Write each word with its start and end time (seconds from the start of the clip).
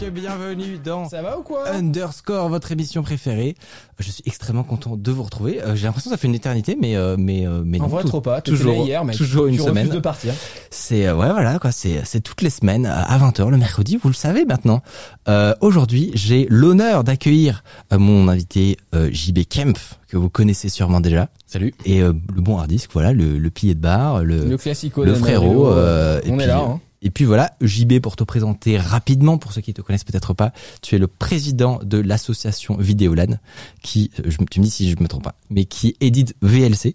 messieurs, 0.00 0.10
bienvenue 0.10 0.78
dans 0.78 1.08
Ça 1.08 1.20
va 1.22 1.38
ou 1.38 1.42
quoi 1.42 1.68
Underscore, 1.68 2.48
votre 2.48 2.72
émission 2.72 3.02
préférée. 3.02 3.54
Je 3.98 4.10
suis 4.10 4.22
extrêmement 4.26 4.62
content 4.62 4.96
de 4.96 5.10
vous 5.10 5.22
retrouver. 5.22 5.60
Euh, 5.62 5.74
J'ai 5.76 5.86
l'impression 5.86 6.10
que 6.10 6.16
ça 6.16 6.20
fait 6.20 6.26
une 6.28 6.34
éternité, 6.34 6.76
mais 6.80 6.96
euh, 6.96 7.16
mais 7.18 7.46
euh, 7.46 7.62
mais 7.64 7.78
En 7.80 7.82
non, 7.84 7.88
vrai, 7.88 8.02
tout- 8.02 8.08
trop 8.08 8.20
pas. 8.22 8.40
Toujours 8.40 8.86
hier, 8.86 9.02
toujours 9.14 9.46
une 9.46 9.58
semaine. 9.58 9.88
de 9.88 9.98
partir. 9.98 10.32
C'est 10.70 11.06
euh, 11.06 11.14
ouais 11.14 11.30
voilà 11.30 11.58
quoi. 11.58 11.70
C'est 11.72 12.00
c'est 12.04 12.20
toutes 12.20 12.40
les 12.42 12.50
semaines 12.50 12.86
euh, 12.86 12.94
à 12.94 13.18
20h 13.18 13.50
le 13.50 13.56
mercredi. 13.58 13.98
Vous 14.02 14.08
le 14.08 14.14
savez 14.14 14.44
maintenant. 14.44 14.80
Euh, 15.28 15.54
Aujourd'hui, 15.60 16.10
j'ai 16.14 16.46
l'honneur 16.48 17.04
d'accueillir 17.04 17.62
euh, 17.92 17.98
mon 17.98 18.28
invité 18.28 18.78
euh, 18.94 19.10
JB 19.12 19.40
Kempf 19.48 19.98
que 20.08 20.16
vous 20.16 20.30
connaissez 20.30 20.68
sûrement 20.70 21.00
déjà. 21.00 21.28
Salut. 21.46 21.74
Et 21.84 22.00
euh, 22.02 22.12
le 22.34 22.40
bon 22.40 22.56
hard 22.58 22.68
disk, 22.68 22.90
voilà, 22.92 23.12
le, 23.12 23.38
le 23.38 23.50
pilier 23.50 23.74
de 23.74 23.80
bar, 23.80 24.22
le 24.24 24.44
Le 24.46 24.56
classico. 24.56 25.04
le 25.04 25.14
frérot. 25.14 25.68
Euh, 25.68 26.20
et 26.24 26.30
on 26.30 26.36
puis, 26.36 26.44
est 26.44 26.48
là. 26.48 26.58
Hein. 26.60 26.80
Et 27.02 27.10
puis 27.10 27.24
voilà, 27.24 27.56
JB 27.62 28.00
pour 28.00 28.16
te 28.16 28.24
présenter 28.24 28.76
rapidement, 28.76 29.38
pour 29.38 29.52
ceux 29.52 29.62
qui 29.62 29.72
te 29.72 29.80
connaissent 29.80 30.04
peut-être 30.04 30.34
pas, 30.34 30.52
tu 30.82 30.94
es 30.94 30.98
le 30.98 31.06
président 31.06 31.80
de 31.82 31.98
l'association 31.98 32.76
Vidéolan, 32.76 33.38
qui, 33.82 34.10
euh, 34.18 34.24
je, 34.30 34.36
tu 34.50 34.60
me 34.60 34.64
dis 34.64 34.70
si 34.70 34.90
je 34.90 34.96
me 35.00 35.08
trompe 35.08 35.24
pas, 35.24 35.34
mais 35.48 35.64
qui 35.64 35.96
édite 36.00 36.34
VLC. 36.42 36.94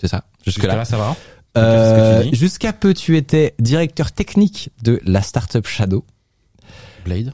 C'est 0.00 0.08
ça 0.08 0.24
Jusque 0.44 0.62
là. 0.62 0.84
ça 0.84 0.96
va. 0.96 1.16
Euh, 1.56 2.24
Jusqu'à 2.32 2.72
peu, 2.72 2.94
tu 2.94 3.16
étais 3.16 3.54
directeur 3.58 4.10
technique 4.12 4.70
de 4.82 5.00
la 5.04 5.22
startup 5.22 5.66
Shadow. 5.66 6.04
Blade. 7.04 7.32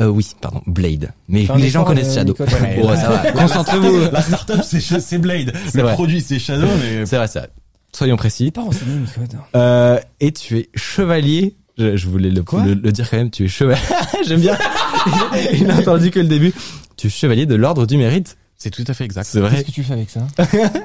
Euh, 0.00 0.08
oui, 0.08 0.26
pardon, 0.40 0.60
Blade. 0.66 1.12
Mais 1.28 1.46
les 1.56 1.70
gens 1.70 1.84
connaissent 1.84 2.10
euh, 2.10 2.14
Shadow. 2.16 2.36
Même. 2.38 2.80
Bon, 2.80 2.88
ça 2.96 3.08
va. 3.08 3.32
Concentrez-vous. 3.32 4.10
La 4.10 4.22
startup, 4.22 4.62
c'est 4.64 5.18
Blade. 5.18 5.54
Le 5.72 5.82
vrai. 5.82 5.92
produit, 5.92 6.20
c'est 6.20 6.38
Shadow, 6.38 6.66
mais 6.80 7.06
C'est 7.06 7.16
vrai, 7.16 7.28
c'est 7.28 7.38
vrai. 7.38 7.50
Soyons 7.94 8.16
précis. 8.16 8.50
Pas 8.50 8.62
renseigné, 8.62 8.96
Nico. 8.96 9.20
Euh, 9.54 9.98
et 10.20 10.32
tu 10.32 10.58
es 10.58 10.68
chevalier. 10.74 11.54
Je, 11.78 11.96
je 11.96 12.08
voulais 12.08 12.30
le, 12.30 12.42
Quoi 12.42 12.64
le, 12.64 12.74
le 12.74 12.92
dire 12.92 13.08
quand 13.08 13.16
même. 13.16 13.30
Tu 13.30 13.44
es 13.44 13.48
chevalier. 13.48 13.80
J'aime 14.26 14.40
bien. 14.40 14.58
Il 15.52 15.66
n'a 15.66 15.76
entendu 15.78 16.10
que 16.10 16.18
le 16.20 16.26
début. 16.26 16.52
Tu 16.96 17.06
es 17.06 17.10
chevalier 17.10 17.46
de 17.46 17.54
l'ordre 17.54 17.86
du 17.86 17.96
mérite. 17.96 18.36
C'est 18.64 18.70
tout 18.70 18.84
à 18.88 18.94
fait 18.94 19.04
exact. 19.04 19.28
C'est 19.30 19.40
vrai. 19.40 19.50
Qu'est-ce 19.56 19.66
que 19.66 19.70
tu 19.72 19.82
fais 19.84 19.92
avec 19.92 20.08
ça 20.08 20.26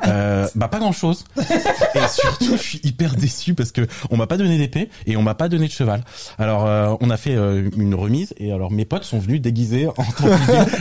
Euh, 0.07 0.47
bah 0.55 0.67
pas 0.67 0.79
grand 0.79 0.91
chose. 0.91 1.23
et 1.37 1.99
surtout, 2.13 2.57
je 2.57 2.61
suis 2.61 2.81
hyper 2.83 3.15
déçu 3.15 3.53
parce 3.53 3.71
que 3.71 3.87
on 4.09 4.17
m'a 4.17 4.27
pas 4.27 4.35
donné 4.35 4.57
d'épée 4.57 4.89
et 5.05 5.15
on 5.15 5.21
m'a 5.21 5.33
pas 5.33 5.47
donné 5.49 5.67
de 5.67 5.71
cheval. 5.71 6.03
Alors 6.37 6.65
euh, 6.67 6.93
on 6.99 7.09
a 7.09 7.15
fait 7.17 7.35
euh, 7.35 7.69
une 7.77 7.95
remise 7.95 8.33
et 8.37 8.51
alors 8.51 8.69
mes 8.71 8.83
potes 8.85 9.03
sont 9.05 9.19
venus 9.19 9.39
déguisés 9.41 9.87
en 9.87 9.93
templiers. 9.93 10.35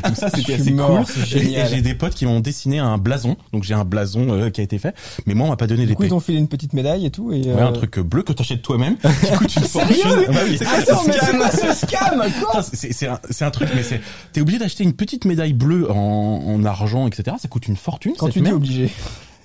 Donc 0.04 0.16
ça 0.16 0.28
c'était 0.34 0.54
assez 0.60 0.72
mort, 0.72 1.04
cool. 1.06 1.38
Et- 1.38 1.66
j'ai 1.70 1.82
des 1.82 1.94
potes 1.94 2.14
qui 2.14 2.26
m'ont 2.26 2.40
dessiné 2.40 2.78
un 2.80 2.98
blason. 2.98 3.36
Donc 3.52 3.62
j'ai 3.62 3.74
un 3.74 3.84
blason 3.84 4.26
euh, 4.30 4.50
qui 4.50 4.60
a 4.60 4.64
été 4.64 4.78
fait, 4.78 4.94
mais 5.26 5.34
moi 5.34 5.46
on 5.46 5.50
m'a 5.50 5.56
pas 5.56 5.66
donné 5.68 5.86
Du 5.86 5.94
coup, 5.94 6.02
d'épée. 6.02 6.06
ils 6.08 6.10
t'ont 6.16 6.20
filé 6.20 6.38
une 6.38 6.48
petite 6.48 6.72
médaille 6.72 7.06
et 7.06 7.10
tout. 7.10 7.32
Et, 7.32 7.42
Ouais, 7.52 7.60
un 7.62 7.72
truc 7.72 7.98
bleu 8.00 8.22
que 8.22 8.32
t'achètes 8.32 8.62
toi-même, 8.62 8.96
qui 9.22 9.30
coûte 9.36 9.56
une 9.56 9.62
fortune. 9.62 9.96
Ah 10.28 10.32
bah 10.32 10.40
oui. 10.48 10.58
Attends, 10.60 11.02
mais 11.06 11.12
c'est 11.20 11.36
quoi 11.36 11.50
ce 11.50 11.86
scam 11.86 12.22
c'est 12.72 13.06
un, 13.06 13.20
c'est 13.30 13.44
un 13.44 13.50
truc, 13.50 13.68
mais 13.74 13.82
c'est 13.82 14.00
t'es 14.32 14.40
obligé 14.40 14.58
d'acheter 14.58 14.82
une 14.84 14.92
petite 14.94 15.24
médaille 15.24 15.52
bleue 15.52 15.90
en, 15.90 15.94
en 16.46 16.64
argent, 16.64 16.87
etc. 17.06 17.36
Ça 17.40 17.48
coûte 17.48 17.66
une 17.68 17.76
fortune. 17.76 18.12
Quand 18.18 18.26
cette 18.26 18.32
tu 18.34 18.38
dis 18.40 18.44
merde. 18.44 18.56
obligé. 18.56 18.90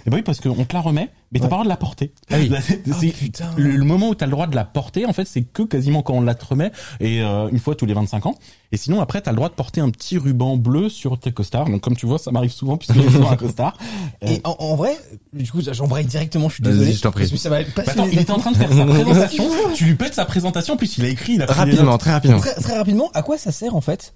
Eh 0.06 0.10
ben 0.10 0.18
oui, 0.18 0.22
parce 0.22 0.42
qu'on 0.42 0.66
te 0.66 0.74
la 0.74 0.82
remet, 0.82 1.10
mais 1.32 1.40
t'as 1.40 1.46
Ouais. 1.46 1.50
pas 1.50 1.56
le 1.56 1.60
droit 1.60 1.64
de 1.64 1.70
la 1.70 1.78
porter. 1.78 2.12
Ah 2.30 2.36
oui. 2.38 2.52
Ah, 3.42 3.46
le, 3.56 3.72
le 3.78 3.86
moment 3.86 4.10
où 4.10 4.16
t'as 4.16 4.26
le 4.26 4.32
droit 4.34 4.48
de 4.48 4.56
la 4.56 4.66
porter, 4.66 5.06
en 5.06 5.14
fait, 5.14 5.24
c'est 5.24 5.44
que 5.44 5.64
quasiment 5.64 6.02
quand 6.04 6.14
on 6.16 6.20
la 6.20 6.36
te 6.36 6.44
remet, 6.44 6.74
et 7.00 7.22
euh, 7.22 7.48
une 7.48 7.58
fois 7.60 7.74
tous 7.76 7.86
les 7.86 7.94
25 7.94 8.26
ans. 8.26 8.36
Et 8.74 8.78
sinon, 8.78 9.00
après, 9.00 9.22
t'as 9.22 9.32
le 9.32 9.38
droit 9.38 9.48
de 9.48 9.54
porter 9.54 9.80
un 9.80 9.90
petit 9.92 10.18
ruban 10.18 10.58
bleu 10.58 10.90
sur 10.90 11.18
tes 11.18 11.32
costards. 11.32 11.70
Donc, 11.70 11.80
comme 11.80 11.96
tu 11.96 12.06
vois, 12.06 12.18
ça 12.20 12.32
m'arrive 12.32 12.52
souvent 12.52 12.76
puisque 12.76 12.96
j'ai 12.96 13.06
toujours 13.06 13.32
un 13.32 13.38
costard. 13.38 13.78
Euh, 14.24 14.28
Et 14.30 14.42
en, 14.44 14.58
en 14.60 14.76
vrai, 14.76 14.98
du 15.32 15.50
coup, 15.50 15.62
j'embraye 15.62 16.04
directement, 16.04 16.50
je 16.50 16.56
suis 16.56 16.64
désolé. 16.64 16.92
je 16.92 17.02
t'en 17.02 17.12
prie. 17.12 17.22
Parce 17.24 17.32
que 17.32 17.38
ça 17.38 17.50
va 17.50 17.64
bah, 17.64 17.84
attends, 17.88 18.08
il 18.12 18.20
était 18.20 18.32
en 18.32 18.40
train 18.40 18.52
de 18.52 18.58
faire 18.58 18.74
sa 18.74 18.86
présentation. 18.86 19.46
tu 19.74 19.86
lui 19.86 19.96
pètes 19.96 20.16
sa 20.16 20.26
présentation, 20.26 20.74
en 20.74 20.78
plus 20.78 20.98
il 20.98 21.06
a 21.06 21.08
écrit, 21.08 21.36
il 21.36 21.42
a 21.42 21.46
Rapidement, 21.46 21.98
très 21.98 22.12
rapidement. 22.12 22.40
Très, 22.40 22.56
très 22.56 22.76
rapidement, 22.76 23.10
à 23.14 23.22
quoi 23.22 23.38
ça 23.38 23.54
sert 23.54 23.74
en 23.74 23.82
fait? 23.82 24.14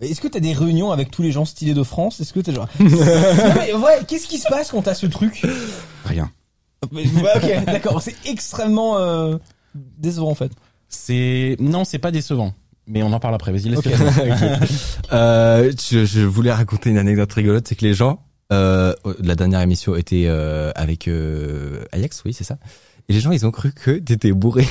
Est-ce 0.00 0.20
que 0.20 0.28
t'as 0.28 0.40
des 0.40 0.52
réunions 0.52 0.90
avec 0.92 1.10
tous 1.10 1.22
les 1.22 1.32
gens 1.32 1.44
stylés 1.44 1.74
de 1.74 1.82
France? 1.82 2.20
Est-ce 2.20 2.32
que 2.32 2.40
t'as 2.40 2.52
genre... 2.52 2.68
non 2.80 2.88
mais 2.88 3.72
ouais, 3.72 4.00
qu'est-ce 4.06 4.26
qui 4.26 4.38
se 4.38 4.48
passe 4.48 4.70
quand 4.70 4.82
t'as 4.82 4.94
ce 4.94 5.06
truc? 5.06 5.42
Rien. 6.04 6.30
Ouais, 6.92 7.04
Ok, 7.36 7.64
d'accord, 7.66 8.02
c'est 8.02 8.14
extrêmement 8.26 8.98
euh, 8.98 9.36
décevant 9.74 10.30
en 10.30 10.34
fait. 10.34 10.52
C'est 10.88 11.56
non, 11.58 11.84
c'est 11.84 11.98
pas 11.98 12.10
décevant. 12.10 12.52
Mais 12.86 13.02
on 13.02 13.12
en 13.12 13.18
parle 13.18 13.34
après. 13.34 13.50
Vas-y, 13.52 13.70
laisse 13.70 13.78
Ok. 13.80 14.68
Euh, 15.12 15.72
je, 15.90 16.04
je 16.04 16.20
voulais 16.20 16.52
raconter 16.52 16.90
une 16.90 16.98
anecdote 16.98 17.32
rigolote, 17.32 17.66
c'est 17.66 17.74
que 17.74 17.84
les 17.84 17.94
gens, 17.94 18.20
euh, 18.52 18.94
la 19.20 19.34
dernière 19.34 19.60
émission 19.60 19.96
était 19.96 20.24
euh, 20.26 20.70
avec 20.74 21.08
euh, 21.08 21.84
Ajax, 21.92 22.22
oui, 22.24 22.32
c'est 22.32 22.44
ça. 22.44 22.58
Et 23.08 23.12
les 23.12 23.20
gens, 23.20 23.32
ils 23.32 23.46
ont 23.46 23.50
cru 23.50 23.72
que 23.72 23.92
t'étais 23.92 24.32
bourré. 24.32 24.66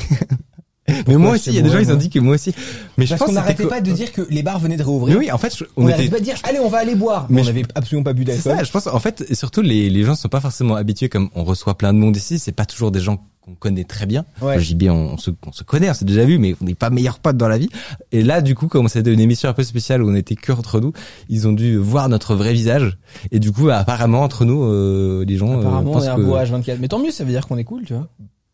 Mais 1.07 1.15
moi 1.17 1.31
aussi, 1.31 1.49
il 1.49 1.55
y 1.55 1.59
a 1.59 1.61
des 1.63 1.69
gens, 1.69 1.79
ils 1.79 1.91
ont 1.91 1.95
dit 1.95 2.09
que 2.09 2.19
moi 2.19 2.35
aussi. 2.35 2.53
Mais 2.97 3.05
je 3.05 3.09
Parce 3.11 3.19
pense 3.19 3.29
qu'on 3.29 3.33
n'arrêtait 3.35 3.65
pas 3.65 3.81
de 3.81 3.91
dire 3.91 4.11
que 4.11 4.21
les 4.29 4.43
bars 4.43 4.59
venaient 4.59 4.77
de 4.77 4.83
Mais 4.83 4.87
réouvrir. 4.89 5.17
oui, 5.17 5.31
en 5.31 5.37
fait, 5.39 5.55
je- 5.57 5.63
on 5.77 5.83
on 5.83 5.87
n'arrêtait 5.87 6.05
était. 6.05 6.13
pas 6.13 6.19
de 6.19 6.25
dire 6.25 6.35
allez 6.43 6.59
on 6.59 6.69
va 6.69 6.77
aller 6.77 6.93
boire. 6.95 7.25
Mais 7.29 7.35
Mais 7.37 7.41
on 7.41 7.43
je- 7.45 7.49
n'avait 7.49 7.65
absolument 7.73 8.03
pas 8.03 8.13
bu 8.13 8.21
C'est 8.21 8.33
d'alcool. 8.43 8.57
ça, 8.57 8.63
je 8.63 8.71
pense. 8.71 8.87
En 8.87 8.99
fait, 8.99 9.25
et 9.27 9.33
surtout 9.35 9.61
les 9.61 9.89
les 9.89 10.03
gens 10.03 10.13
sont 10.15 10.29
pas 10.29 10.41
forcément 10.41 10.75
habitués 10.75 11.09
comme 11.09 11.29
on 11.33 11.43
reçoit 11.43 11.75
plein 11.77 11.91
de 11.93 11.97
monde 11.97 12.15
ici. 12.15 12.37
C'est 12.37 12.51
pas 12.51 12.65
toujours 12.65 12.91
des 12.91 12.99
gens 12.99 13.17
qu'on 13.41 13.55
connaît 13.55 13.83
très 13.83 14.05
bien. 14.05 14.25
Ouais. 14.41 14.59
JB, 14.59 14.83
on, 14.89 15.13
on 15.13 15.17
se, 15.17 15.31
on 15.45 15.51
se 15.51 15.63
connaît, 15.63 15.89
on 15.89 15.93
s'est 15.93 16.05
déjà 16.05 16.23
vu, 16.25 16.37
mais 16.39 16.55
on 16.61 16.65
n'est 16.65 16.73
pas 16.75 16.89
meilleurs 16.91 17.19
potes 17.19 17.37
dans 17.37 17.47
la 17.47 17.57
vie. 17.59 17.69
Et 18.11 18.23
là, 18.23 18.41
du 18.41 18.53
coup, 18.55 18.67
comme 18.67 18.87
c'était 18.87 19.11
une 19.13 19.19
émission 19.19 19.49
un 19.49 19.53
peu 19.53 19.63
spéciale 19.63 20.01
où 20.03 20.09
on 20.09 20.15
était 20.15 20.35
que 20.35 20.51
entre 20.51 20.79
nous, 20.81 20.93
ils 21.29 21.47
ont 21.47 21.51
dû 21.53 21.77
voir 21.77 22.09
notre 22.09 22.35
vrai 22.35 22.53
visage. 22.53 22.97
Et 23.31 23.39
du 23.39 23.51
coup, 23.51 23.69
apparemment, 23.69 24.21
entre 24.23 24.45
nous, 24.45 24.63
euh, 24.63 25.25
les 25.27 25.37
gens 25.37 25.51
euh, 25.57 25.59
Apparemment 25.61 25.91
on 25.93 26.01
est 26.03 26.07
un 26.07 26.15
que... 26.15 26.21
beau 26.21 26.35
H24. 26.35 26.77
Mais 26.79 26.87
tant 26.87 26.99
mieux, 26.99 27.11
ça 27.11 27.23
veut 27.23 27.31
dire 27.31 27.47
qu'on 27.47 27.57
est 27.57 27.63
cool, 27.63 27.83
tu 27.85 27.93
vois. 27.93 28.07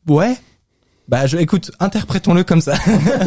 Ouais. 0.10 0.36
Bah, 1.08 1.28
je, 1.28 1.38
écoute, 1.38 1.72
interprétons-le 1.80 2.44
comme 2.44 2.62
ça. 2.62 2.76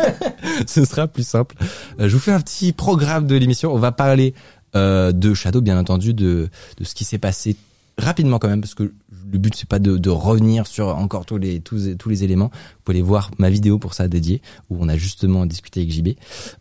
Ce 0.67 0.85
sera 0.85 1.07
plus 1.07 1.27
simple. 1.27 1.57
Euh, 2.01 2.09
je 2.09 2.15
vous 2.15 2.21
fais 2.21 2.33
un 2.33 2.41
petit 2.41 2.73
programme 2.73 3.27
de 3.27 3.35
l'émission. 3.37 3.75
On 3.75 3.79
va 3.79 3.93
parler 3.93 4.35
euh, 4.77 5.13
de 5.13 5.35
Shadow, 5.35 5.61
bien 5.61 5.79
entendu, 5.79 6.15
de, 6.15 6.49
de 6.79 6.85
ce 6.85 6.95
qui 6.95 7.05
s'est 7.05 7.19
passé 7.19 7.57
rapidement 7.99 8.39
quand 8.39 8.49
même, 8.49 8.61
parce 8.61 8.75
que 8.75 8.93
le 9.33 9.39
but 9.39 9.55
c'est 9.55 9.69
pas 9.69 9.79
de, 9.79 9.97
de 9.97 10.11
revenir 10.11 10.67
sur 10.67 10.89
encore 10.89 11.25
tous 11.27 11.39
les 11.39 11.61
tous, 11.61 11.97
tous 11.99 12.09
les 12.09 12.25
éléments. 12.25 12.51
Vous 12.53 12.81
pouvez 12.85 12.99
aller 12.99 13.03
voir 13.03 13.31
ma 13.39 13.51
vidéo 13.51 13.79
pour 13.79 13.95
ça 13.95 14.09
dédiée 14.09 14.43
où 14.71 14.77
on 14.81 14.89
a 14.89 14.97
justement 14.97 15.47
discuté 15.47 15.81
avec 15.81 15.93
JB. 15.93 16.09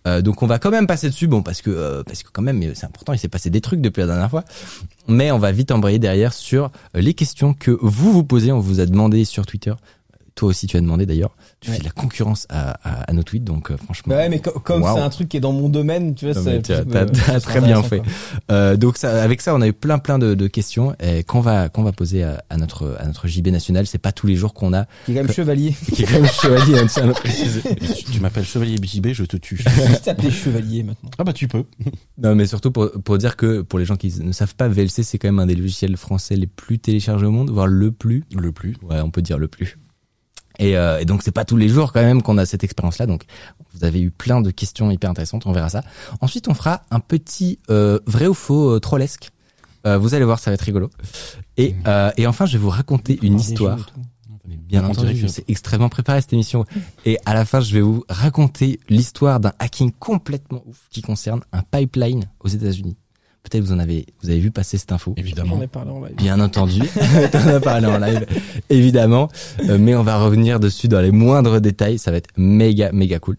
Euh, 0.08 0.22
donc 0.22 0.44
on 0.44 0.48
va 0.48 0.60
quand 0.60 0.72
même 0.72 0.88
passer 0.88 1.10
dessus, 1.10 1.28
bon 1.28 1.42
parce 1.42 1.62
que 1.62 1.70
euh, 1.72 2.04
parce 2.04 2.24
que 2.24 2.30
quand 2.32 2.42
même 2.42 2.62
c'est 2.76 2.86
important, 2.86 3.14
il 3.14 3.20
s'est 3.20 3.28
passé 3.28 3.50
des 3.50 3.62
trucs 3.62 3.82
depuis 3.82 4.02
la 4.02 4.08
dernière 4.08 4.30
fois. 4.30 4.44
Mais 5.08 5.32
on 5.32 5.40
va 5.40 5.52
vite 5.52 5.72
embrayer 5.72 6.00
derrière 6.00 6.34
sur 6.34 6.72
les 6.94 7.14
questions 7.14 7.54
que 7.54 7.72
vous 7.82 8.12
vous 8.12 8.24
posez. 8.24 8.52
On 8.52 8.60
vous 8.60 8.80
a 8.80 8.86
demandé 8.86 9.26
sur 9.26 9.46
Twitter. 9.46 9.74
Toi 10.36 10.50
aussi 10.50 10.66
tu 10.68 10.78
as 10.78 10.82
demandé 10.82 11.06
d'ailleurs. 11.06 11.36
Tu 11.60 11.70
Ouais. 11.70 11.76
fais 11.76 11.80
de 11.82 11.86
la 11.86 11.92
concurrence 11.92 12.46
à, 12.50 12.72
à, 12.84 13.04
à 13.10 13.14
nos 13.14 13.24
tweets, 13.24 13.44
donc 13.44 13.72
euh, 13.72 13.78
franchement. 13.78 14.16
Bah 14.16 14.22
ouais, 14.22 14.30
mais 14.30 14.40
co- 14.40 14.60
comme 14.60 14.82
c'est 14.84 15.00
un 15.00 15.10
truc 15.10 15.30
qui 15.30 15.38
est 15.38 15.40
dans 15.40 15.52
mon 15.54 15.70
domaine, 15.70 16.16
tu 16.16 16.26
vois, 16.26 16.34
c'est 16.34 16.66
ça 16.66 16.84
t'as 16.84 17.14
sera 17.14 17.40
très 17.40 17.62
bien 17.62 17.82
fait. 17.84 18.02
Euh, 18.52 18.76
donc 18.76 18.98
ça, 18.98 19.22
avec 19.24 19.42
ça, 19.42 19.54
on 19.56 19.62
a 19.62 19.68
eu 19.68 19.74
plein 19.74 20.00
plein 20.00 20.18
de, 20.20 20.34
de 20.34 20.48
questions 20.48 20.96
et 21.00 21.24
qu'on 21.24 21.40
va 21.42 21.70
qu'on 21.70 21.84
va 21.84 21.92
poser 21.92 22.24
à, 22.24 22.44
à 22.50 22.58
notre 22.58 22.98
à 23.00 23.06
notre 23.06 23.28
JB 23.28 23.48
national. 23.50 23.86
C'est 23.88 23.98
pas 24.00 24.12
tous 24.12 24.28
les 24.28 24.36
jours 24.36 24.54
qu'on 24.54 24.74
a 24.74 24.86
Qui 25.06 25.12
est 25.12 25.16
quand 25.16 25.24
même 25.24 25.32
chevalier. 25.32 25.76
qui 25.94 26.04
est 26.04 26.06
quand 26.06 26.20
même 26.22 26.26
chevalier. 26.32 26.80
hein, 26.80 26.88
tiens 26.90 27.14
tu, 27.96 28.04
tu 28.12 28.20
m'appelles 28.20 28.46
Chevalier 28.46 28.76
JB, 28.82 29.08
je 29.14 29.24
te 29.26 29.38
tue. 29.38 29.58
Je 29.64 29.98
t'appeler 30.00 30.32
chevalier 30.32 30.84
maintenant. 30.84 31.10
ah 31.18 31.24
bah 31.24 31.34
tu 31.34 31.48
peux. 31.48 31.64
Non, 32.18 32.36
mais 32.36 32.46
surtout 32.48 32.72
pour 32.72 32.92
pour 33.04 33.18
dire 33.18 33.38
que 33.38 33.62
pour 33.62 33.80
les 33.80 33.86
gens 33.86 33.96
qui 33.96 34.14
ne 34.22 34.32
savent 34.32 34.56
pas, 34.56 34.68
VLC 34.68 35.04
c'est 35.04 35.18
quand 35.18 35.28
même 35.28 35.40
un 35.40 35.46
des 35.46 35.56
logiciels 35.56 35.96
français 35.98 36.36
les 36.36 36.48
plus 36.48 36.80
téléchargés 36.80 37.26
au 37.26 37.32
monde, 37.32 37.50
voire 37.52 37.68
le 37.68 37.92
plus. 37.92 38.24
Le 38.36 38.52
plus. 38.52 38.76
Ouais, 38.84 39.00
on 39.02 39.12
peut 39.12 39.22
dire 39.22 39.38
le 39.38 39.48
plus. 39.48 39.78
Et, 40.60 40.78
euh, 40.78 41.00
et 41.00 41.06
donc 41.06 41.24
c'est 41.24 41.32
pas 41.32 41.46
tous 41.46 41.58
les 41.58 41.68
jours 41.68 41.94
quand 41.94 42.02
même 42.02 42.22
qu'on 42.22 42.38
a 42.38 42.46
cette 42.46 42.64
expérience-là. 42.64 43.06
Donc 43.06 43.24
vous 43.74 43.84
avez 43.86 44.02
eu 44.02 44.12
plein 44.12 44.42
de 44.42 44.52
questions 44.52 44.92
hyper 44.92 45.10
intéressantes. 45.10 45.46
On 45.46 45.52
verra 45.52 45.70
ça. 45.70 45.84
Ensuite, 46.22 46.48
on 46.48 46.54
fera 46.54 46.84
un 46.92 47.00
petit 47.00 47.60
euh, 47.70 48.00
vrai 48.06 48.28
ou 48.28 48.34
faux 48.34 48.76
euh, 48.76 48.80
trollesque. 48.80 49.32
Euh, 49.86 49.98
vous 49.98 50.14
allez 50.14 50.26
voir, 50.26 50.40
ça 50.40 50.52
va 50.52 50.56
être 50.56 50.62
rigolo. 50.62 50.90
Et, 51.58 51.76
euh, 51.88 52.12
et 52.18 52.28
enfin, 52.28 52.46
je 52.46 52.54
vais 52.54 52.64
vous 52.64 52.70
raconter 52.70 53.20
une 53.22 53.38
histoire. 53.38 53.92
bien 54.46 54.86
entendu, 54.86 55.28
c'est 55.28 55.50
extrêmement 55.50 55.90
préparé 55.90 56.22
cette 56.22 56.34
émission. 56.34 56.66
Et 57.06 57.18
à 57.26 57.34
la 57.34 57.46
fin, 57.46 57.60
je 57.60 57.74
vais 57.74 57.82
vous 57.82 58.06
raconter 58.08 58.80
l'histoire 58.90 59.40
d'un 59.40 59.54
hacking 59.60 59.92
complètement 59.92 60.64
ouf 60.66 60.88
qui 60.90 61.02
concerne 61.02 61.42
un 61.52 61.64
pipeline 61.64 62.26
aux 62.40 62.48
États-Unis. 62.48 62.96
Peut-être 63.44 63.64
vous 63.64 63.74
en 63.74 63.80
avez, 63.80 64.06
vous 64.22 64.30
avez 64.30 64.40
vu 64.40 64.52
passer 64.52 64.78
cette 64.78 64.92
info. 64.94 65.14
Évidemment. 65.18 65.58
J'en 65.58 65.62
ai 65.62 65.68
parlé 65.68 65.92
en 65.92 66.02
live. 66.04 66.16
Bien 66.16 66.40
entendu, 66.40 66.80
t'en 67.32 67.46
as 67.48 67.60
parlé 67.60 67.88
en 67.88 67.98
live, 68.00 68.26
évidemment. 68.70 69.30
Euh, 69.68 69.78
mais 69.78 69.96
on 69.96 70.04
va 70.04 70.18
revenir 70.18 70.60
dessus 70.62 70.88
dans 70.88 71.02
les 71.02 71.12
moindres 71.12 71.60
détails. 71.60 72.00
Ça 72.00 72.12
va 72.12 72.18
être 72.18 72.30
méga, 72.38 72.92
méga 72.94 73.20
cool. 73.20 73.38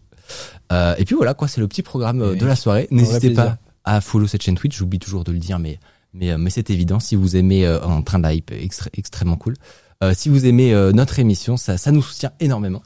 Euh, 0.72 0.94
et 0.98 1.04
puis 1.04 1.14
voilà, 1.14 1.32
quoi, 1.34 1.48
c'est 1.48 1.60
le 1.60 1.68
petit 1.68 1.82
programme 1.82 2.20
euh, 2.20 2.34
Et 2.34 2.38
de 2.38 2.46
la 2.46 2.54
soirée. 2.56 2.86
N'hésitez 2.90 3.30
pas 3.30 3.58
à 3.84 4.00
follow 4.00 4.26
cette 4.26 4.42
chaîne 4.42 4.56
Twitch. 4.56 4.76
J'oublie 4.76 4.98
toujours 4.98 5.24
de 5.24 5.32
le 5.32 5.38
dire, 5.38 5.58
mais 5.58 5.78
mais 6.12 6.30
euh, 6.32 6.38
mais 6.38 6.50
c'est 6.50 6.68
évident. 6.70 7.00
Si 7.00 7.16
vous 7.16 7.36
aimez 7.36 7.66
euh, 7.66 7.82
en 7.82 8.02
train 8.02 8.18
de 8.18 8.28
hype, 8.30 8.50
extré- 8.50 8.90
extrêmement 8.94 9.36
cool. 9.36 9.54
Euh, 10.02 10.12
si 10.14 10.28
vous 10.28 10.44
aimez 10.44 10.74
euh, 10.74 10.92
notre 10.92 11.18
émission, 11.18 11.56
ça 11.56 11.78
ça 11.78 11.92
nous 11.92 12.02
soutient 12.02 12.32
énormément. 12.40 12.82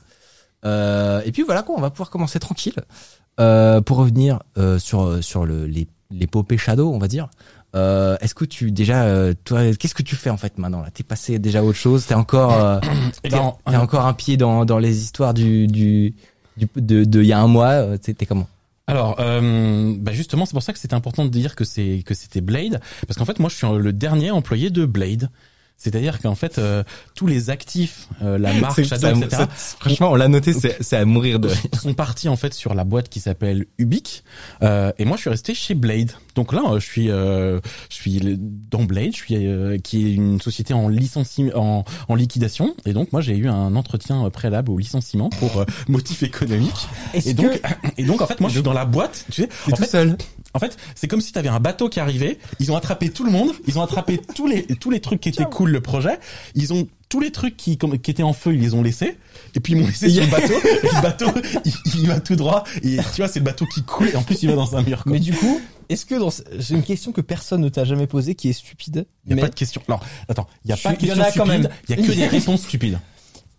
Euh, 0.65 1.21
et 1.25 1.33
puis 1.33 1.43
voilà 1.43 1.63
quoi, 1.63 1.75
on 1.77 1.81
va 1.81 1.91
pouvoir 1.91 2.11
commencer 2.11 2.39
tranquille. 2.39 2.75
Euh, 3.41 3.81
pour 3.81 3.97
revenir 3.99 4.41
euh, 4.57 4.79
sur 4.81 5.23
sur 5.23 5.47
le, 5.47 5.67
les 5.67 5.87
l'épopée 6.11 6.59
Shadow, 6.59 6.93
on 6.93 6.99
va 6.99 7.09
dire. 7.09 7.29
Euh, 7.77 8.17
Est-ce 8.21 8.35
que 8.35 8.45
tu 8.47 8.71
déjà, 8.73 9.05
euh, 9.05 9.35
toi, 9.45 9.61
qu'est-ce 9.75 9.95
que 9.95 10.03
tu 10.03 10.17
fais 10.17 10.31
en 10.31 10.37
fait 10.39 10.57
maintenant 10.59 10.81
là? 10.81 10.91
T'es 10.91 11.03
passé 11.03 11.39
déjà 11.39 11.59
à 11.59 11.63
autre 11.63 11.79
chose? 11.79 12.07
T'es 12.07 12.15
encore, 12.15 12.53
euh, 12.55 12.81
Eh 13.25 13.29
t'es 13.29 13.37
encore 13.77 14.07
un 14.07 14.15
pied 14.15 14.37
dans 14.37 14.65
dans 14.65 14.79
les 14.79 15.03
histoires 15.03 15.35
du 15.35 15.67
du, 15.67 16.15
du 16.57 16.67
de 16.77 17.05
de 17.05 17.21
il 17.23 17.27
y 17.27 17.33
a 17.33 17.41
un 17.41 17.47
mois. 17.47 17.69
euh, 17.73 17.99
T'es 17.99 18.15
t'es 18.15 18.25
comment? 18.27 18.49
Alors, 18.87 19.17
euh, 19.21 19.95
bah 19.99 20.13
justement, 20.13 20.47
c'est 20.47 20.55
pour 20.55 20.63
ça 20.63 20.73
que 20.73 20.79
c'était 20.79 20.95
important 20.95 21.27
de 21.27 21.31
dire 21.31 21.55
que 21.57 21.65
c'est 21.65 22.03
que 22.07 22.15
c'était 22.15 22.41
Blade, 22.41 22.81
parce 23.07 23.19
qu'en 23.19 23.27
fait, 23.27 23.39
moi, 23.39 23.51
je 23.51 23.57
suis 23.57 23.67
le 23.67 23.93
dernier 23.93 24.31
employé 24.31 24.71
de 24.71 24.87
Blade. 24.87 25.29
C'est-à-dire 25.79 26.19
qu'en 26.21 26.35
fait, 26.35 26.59
euh, 26.59 26.83
tous 27.15 27.27
les 27.29 27.51
actifs, 27.51 28.09
euh, 28.23 28.37
la 28.37 28.53
marque 28.61 28.83
Shadow, 28.83 29.01
ça- 29.21 29.25
etc., 29.27 29.45
franchement, 29.79 30.11
on 30.11 30.17
l'a 30.17 30.29
noté, 30.29 30.53
c'est 30.53 30.77
c'est 30.83 30.97
à 30.97 31.05
mourir 31.05 31.39
de. 31.39 31.49
sont 31.81 31.95
partis 31.95 32.29
en 32.29 32.37
fait 32.37 32.53
sur 32.53 32.75
la 32.75 32.83
boîte 32.85 33.09
qui 33.09 33.21
s'appelle 33.21 33.67
Ubique 33.79 34.25
euh, 34.63 34.91
et 34.99 35.05
moi 35.05 35.17
je 35.17 35.23
suis 35.23 35.31
resté 35.31 35.55
chez 35.55 35.75
Blade 35.75 36.11
donc 36.35 36.53
là 36.53 36.63
euh, 36.69 36.81
je 36.81 36.85
suis 36.87 37.11
euh, 37.11 37.61
je 37.91 37.95
suis 37.95 38.21
dans 38.71 38.83
Blade 38.85 39.13
je 39.13 39.17
suis 39.17 39.35
euh, 39.47 39.79
qui 39.79 40.07
est 40.07 40.13
une 40.15 40.41
société 40.41 40.75
en 40.75 40.89
licenciement 40.89 41.51
en, 41.55 41.85
en 42.09 42.15
liquidation 42.17 42.75
et 42.85 42.93
donc 42.93 43.13
moi 43.13 43.21
j'ai 43.21 43.37
eu 43.37 43.49
un 43.49 43.77
entretien 43.77 44.29
préalable 44.31 44.71
au 44.73 44.79
licenciement 44.79 45.29
pour 45.31 45.59
euh, 45.59 45.65
motif 45.89 46.23
économique 46.25 46.89
et 47.15 47.35
donc 47.35 47.61
que 47.61 47.69
et 47.97 48.05
donc 48.05 48.21
en 48.21 48.27
fait 48.27 48.41
moi 48.41 48.49
je 48.49 48.55
suis 48.55 48.63
dans 48.63 48.73
la 48.73 48.85
boîte 48.85 49.25
tu 49.31 49.43
sais 49.43 49.49
en 49.69 49.77
tout 49.77 49.83
fait, 49.83 49.87
seul. 49.89 50.17
En 50.55 50.59
fait, 50.59 50.77
c'est 50.95 51.09
comme 51.09 51.21
si 51.21 51.33
t'avais 51.33 51.49
un 51.49 51.61
bateau 51.61 51.89
qui 51.89 52.01
arrivait, 52.01 52.39
ils 52.59 52.73
ont 52.73 52.77
attrapé 52.77 53.11
tout 53.11 53.25
le 53.25 53.31
monde, 53.31 53.53
ils 53.67 53.79
ont 53.79 53.83
attrapé 53.83 54.19
tous 54.35 54.47
les 54.47 54.65
tous 54.65 54.91
les 54.91 55.01
trucs 55.01 55.21
qui 55.21 55.29
étaient 55.29 55.45
cool 55.45 55.71
le 55.71 55.81
projet, 55.81 56.19
ils 56.55 56.73
ont 56.73 56.89
tous 57.09 57.21
les 57.21 57.31
trucs 57.31 57.57
qui 57.57 57.79
qui 57.79 58.11
étaient 58.11 58.23
en 58.23 58.33
feu, 58.33 58.55
ils 58.55 58.61
les 58.61 58.75
ont 58.75 58.83
laissés. 58.83 59.19
Et 59.55 59.61
puis 59.61 59.75
ils 59.75 59.77
m'ont 59.77 59.87
laissé 59.87 60.09
sur 60.09 60.25
le 60.25 60.31
bateau, 60.31 60.55
et 60.83 60.87
le 60.87 61.03
bateau 61.03 61.27
il, 61.65 61.73
il 62.01 62.07
va 62.07 62.21
tout 62.21 62.37
droit. 62.37 62.65
Et 62.83 62.97
tu 62.97 63.21
vois 63.21 63.29
c'est 63.29 63.41
le 63.41 63.45
bateau 63.45 63.67
qui 63.67 63.83
coule. 63.83 64.09
Et 64.09 64.17
en 64.17 64.23
plus 64.23 64.43
il 64.43 64.49
va 64.49 64.57
dans 64.57 64.77
un 64.77 64.83
mur 64.83 65.03
quoi. 65.03 65.13
mais 65.13 65.21
du 65.21 65.35
coup, 65.35 65.61
est-ce 65.89 66.07
que 66.07 66.15
dans 66.15 66.31
j'ai 66.59 66.75
une 66.75 66.83
question 66.83 67.13
que 67.13 67.21
personne 67.21 67.61
ne 67.61 67.69
t'a 67.69 67.85
jamais 67.85 68.07
posée 68.07 68.35
qui 68.35 68.49
est 68.49 68.53
stupide 68.55 69.07
Il 69.27 69.31
y 69.31 69.33
a 69.33 69.37
mais 69.37 69.43
pas 69.43 69.49
de 69.49 69.55
question. 69.55 69.83
Alors, 69.89 70.05
attends, 70.29 70.47
il 70.65 70.71
y 70.71 70.73
a 70.73 70.77
pas 70.77 70.93
de 70.93 70.97
question 70.97 71.25
stupide, 71.25 71.71
il 71.89 71.97
y 71.97 72.01
a 72.01 72.07
que 72.07 72.13
des 72.13 72.27
réponses 72.39 72.63
stupides. 72.63 72.99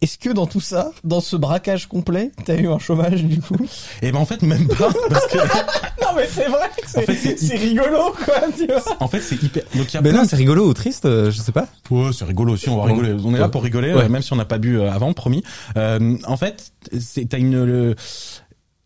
Est-ce 0.02 0.18
que 0.18 0.30
dans 0.30 0.46
tout 0.48 0.62
ça, 0.62 0.92
dans 1.04 1.20
ce 1.20 1.36
braquage 1.36 1.88
complet, 1.88 2.32
t'as 2.46 2.56
eu 2.58 2.68
un 2.70 2.80
chômage 2.80 3.24
du 3.24 3.42
coup? 3.42 3.58
Et 4.02 4.12
ben 4.12 4.20
en 4.20 4.26
fait 4.26 4.42
même 4.42 4.68
pas 4.68 4.90
parce 5.10 5.28
que 5.28 5.38
Non 6.02 6.08
mais 6.16 6.28
c'est 6.32 6.48
vrai, 6.48 6.70
que 6.82 6.88
c'est 6.90 7.00
En 7.00 7.02
fait, 7.02 7.58
rigolo 7.58 8.14
quoi, 8.26 8.36
tu 8.58 8.66
vois. 8.66 8.82
en 9.00 9.08
fait 9.08 9.20
c'est 9.22 9.42
hyper 9.44 9.64
donc 9.76 9.92
il 9.92 9.94
y 9.94 9.98
a 9.98 10.02
Ben 10.02 10.12
plein 10.12 10.22
non, 10.24 10.28
c'est 10.28 10.36
rigolo 10.38 10.68
ou 10.68 10.74
triste, 10.74 11.06
euh, 11.06 11.30
je 11.32 11.40
sais 11.42 11.52
pas. 11.52 11.68
Ouais, 11.90 12.12
c'est 12.14 12.26
rigolo 12.26 12.54
aussi, 12.54 12.70
on 12.70 12.78
va 12.78 12.86
rigoler. 12.86 13.16
On 13.24 13.34
est 13.36 13.40
là 13.40 13.50
pour 13.50 13.62
rigoler, 13.64 13.94
Ouais. 13.94 14.04
euh, 14.04 14.10
même 14.10 14.22
si 14.22 14.32
on 14.34 14.38
n'a 14.38 14.46
pas 14.46 14.58
bu 14.58 14.80
euh, 14.80 14.92
avant, 14.92 15.12
promis. 15.14 15.44
Euh, 15.78 16.18
en 16.26 16.38
fait, 16.38 16.72
c'est 17.00 17.28
t'as 17.30 17.38
une 17.38 17.64
le- 17.64 17.96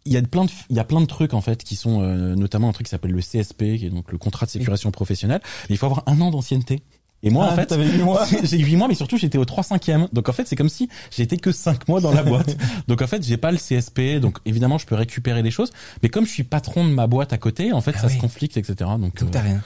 il 0.06 0.12
y 0.12 0.18
a 0.18 0.21
plein 0.21 0.44
de 0.45 0.51
il 0.69 0.75
y 0.75 0.80
a 0.80 0.83
plein 0.83 1.00
de 1.00 1.06
trucs 1.06 1.33
en 1.33 1.39
fait 1.42 1.63
qui 1.63 1.75
sont 1.77 2.01
euh, 2.01 2.36
notamment 2.36 2.68
un 2.69 2.74
truc 2.74 2.88
qui 2.88 2.92
s'appelle 2.92 3.12
le 3.12 3.21
CSP 3.21 3.77
qui 3.77 3.86
est 3.86 3.89
donc 3.89 4.12
le 4.12 4.18
contrat 4.18 4.45
de 4.45 4.51
sécurisation 4.51 4.92
professionnelle. 4.92 5.42
Et 5.69 5.74
il 5.74 5.77
faut 5.77 5.86
avoir 5.86 6.04
un 6.07 6.19
an 6.21 6.30
d'ancienneté. 6.31 6.81
Et 7.23 7.29
moi 7.29 7.45
en 7.45 7.49
Ah, 7.51 7.55
fait, 7.55 7.65
t'avais 7.67 7.87
huit 7.87 8.03
mois. 8.03 8.25
j'ai 8.43 8.59
eu 8.59 8.65
8 8.65 8.75
mois 8.75 8.87
mais 8.89 8.95
surtout 8.95 9.17
j'étais 9.17 9.37
au 9.37 9.45
3 9.45 9.63
5 9.63 9.89
e 9.89 10.07
Donc 10.13 10.27
en 10.29 10.33
fait, 10.33 10.45
c'est 10.47 10.55
comme 10.57 10.69
si 10.69 10.89
j'étais 11.09 11.37
que 11.37 11.51
5 11.51 11.87
mois 11.87 12.01
dans 12.01 12.11
la 12.13 12.21
boîte. 12.31 12.55
donc 12.87 13.01
en 13.01 13.07
fait, 13.07 13.23
j'ai 13.25 13.37
pas 13.37 13.51
le 13.51 13.57
CSP, 13.57 14.19
donc 14.21 14.37
évidemment, 14.45 14.77
je 14.77 14.85
peux 14.85 14.95
récupérer 14.95 15.41
des 15.41 15.51
choses, 15.51 15.71
mais 16.03 16.09
comme 16.09 16.25
je 16.25 16.31
suis 16.31 16.43
patron 16.43 16.83
de 16.85 16.91
ma 16.91 17.07
boîte 17.07 17.31
à 17.33 17.37
côté, 17.37 17.71
en 17.73 17.81
fait, 17.81 17.93
Ah 17.95 18.01
ça 18.01 18.07
oui. 18.07 18.15
se 18.15 18.19
conflicte 18.19 18.57
etc. 18.57 18.75
Donc, 18.79 18.99
Donc 18.99 19.21
euh, 19.23 19.25
t'as 19.31 19.41
rien. 19.41 19.61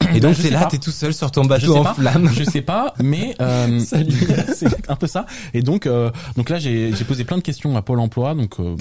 Et 0.14 0.20
donc 0.20 0.36
t'es 0.38 0.50
là, 0.50 0.64
t'es 0.66 0.78
tout 0.78 0.90
seul 0.90 1.12
sur 1.14 1.30
ton 1.30 1.44
bateau 1.44 1.76
en 1.76 1.82
pas, 1.84 1.94
flammes. 1.94 2.30
je 2.32 2.44
sais 2.44 2.62
pas, 2.62 2.94
mais 3.02 3.34
euh, 3.40 3.78
c'est 4.54 4.66
un 4.90 4.96
peu 4.96 5.06
ça. 5.06 5.26
Et 5.54 5.62
donc, 5.62 5.86
euh, 5.86 6.10
donc 6.36 6.48
là, 6.50 6.58
j'ai 6.58 6.92
j'ai 6.94 7.04
posé 7.04 7.24
plein 7.24 7.36
de 7.36 7.42
questions 7.42 7.76
à 7.76 7.82
Pôle 7.82 8.00
Emploi, 8.00 8.34
donc 8.34 8.58
euh, 8.60 8.76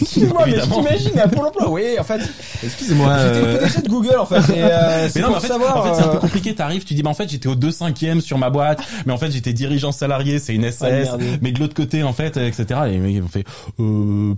Excuse-moi, 0.00 0.42
mais 0.46 0.52
évidemment. 0.52 0.76
j'imagine 0.82 1.18
à 1.18 1.28
Pôle 1.28 1.46
emploi. 1.46 1.70
Oui, 1.70 1.82
en 1.98 2.04
fait, 2.04 2.20
Excusez-moi. 2.62 3.16
j'étais 3.18 3.36
euh, 3.46 3.54
au 3.56 3.58
PDG 3.60 3.82
de 3.82 3.88
Google 3.88 4.16
en 4.18 4.26
fait. 4.26 4.52
Et, 4.54 4.62
euh, 4.62 5.08
c'est 5.10 5.20
Mais 5.20 5.26
non, 5.26 5.28
mais 5.28 5.34
pour 5.34 5.36
en 5.36 5.40
fait, 5.40 5.48
savoir. 5.48 5.76
en 5.76 5.82
fait, 5.82 5.94
c'est 5.94 6.02
un 6.02 6.08
peu 6.08 6.16
euh, 6.16 6.20
compliqué. 6.20 6.54
T'arrives, 6.54 6.84
tu 6.84 6.94
dis, 6.94 7.02
bah 7.02 7.10
en 7.10 7.14
fait, 7.14 7.28
j'étais 7.28 7.48
au 7.48 7.54
2 7.54 7.70
5 7.70 8.04
sur 8.20 8.38
ma 8.38 8.50
boîte, 8.50 8.80
mais 9.06 9.12
en 9.12 9.18
fait, 9.18 9.30
j'étais 9.30 9.52
dirigeant 9.52 9.92
salarié, 9.92 10.38
c'est 10.38 10.54
une 10.54 10.70
SAS, 10.70 11.08
Ah, 11.12 11.16
mais 11.42 11.52
de 11.52 11.58
l'autre 11.60 11.74
côté, 11.74 12.02
en 12.02 12.12
fait, 12.12 12.36
etc. 12.36 12.80
Et 12.90 12.98
les 12.98 13.20
ont 13.22 13.28
fait, 13.28 13.44
euh, 13.80 14.34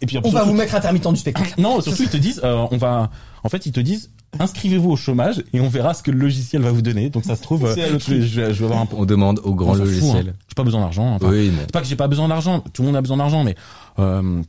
et 0.00 0.06
puis 0.06 0.18
On 0.22 0.30
va 0.30 0.44
vous 0.44 0.54
mettre 0.54 0.74
intermittent 0.74 1.08
du 1.10 1.16
spectacle. 1.16 1.54
Non, 1.58 1.80
surtout 1.80 2.02
ils 2.04 2.08
te 2.08 2.16
disent, 2.16 2.40
euh, 2.44 2.64
on 2.70 2.76
va, 2.76 3.10
en 3.44 3.48
fait, 3.48 3.66
ils 3.66 3.72
te 3.72 3.80
disent, 3.80 4.10
inscrivez-vous 4.38 4.90
au 4.90 4.96
chômage 4.96 5.42
et 5.52 5.60
on 5.60 5.68
verra 5.68 5.92
ce 5.92 6.02
que 6.04 6.10
le 6.12 6.18
logiciel 6.18 6.62
va 6.62 6.70
vous 6.70 6.82
donner. 6.82 7.10
Donc 7.10 7.24
ça 7.24 7.34
se 7.34 7.42
trouve, 7.42 7.64
euh, 7.66 7.74
je, 7.74 7.80
vais- 8.14 8.20
je 8.22 8.40
vais 8.40 8.54
je 8.54 8.58
vais 8.60 8.64
avoir 8.64 8.80
un. 8.82 8.88
On 8.96 9.04
demande 9.04 9.40
au 9.42 9.54
grand 9.54 9.72
on 9.72 9.74
fout, 9.74 9.84
logiciel. 9.86 10.28
hein. 10.28 10.32
J'ai 10.48 10.54
pas 10.54 10.62
besoin 10.62 10.80
d'argent. 10.82 11.14
Enfin, 11.16 11.28
Oui, 11.28 11.48
non. 11.48 11.58
C'est 11.62 11.72
pas 11.72 11.80
que 11.80 11.86
j'ai 11.88 11.96
pas 11.96 12.06
besoin 12.06 12.28
d'argent. 12.28 12.60
Tout 12.72 12.82
le 12.82 12.86
monde 12.86 12.96
a 12.96 13.00
besoin 13.00 13.16
d'argent, 13.16 13.42
mais 13.42 13.56
euh, 13.98 14.40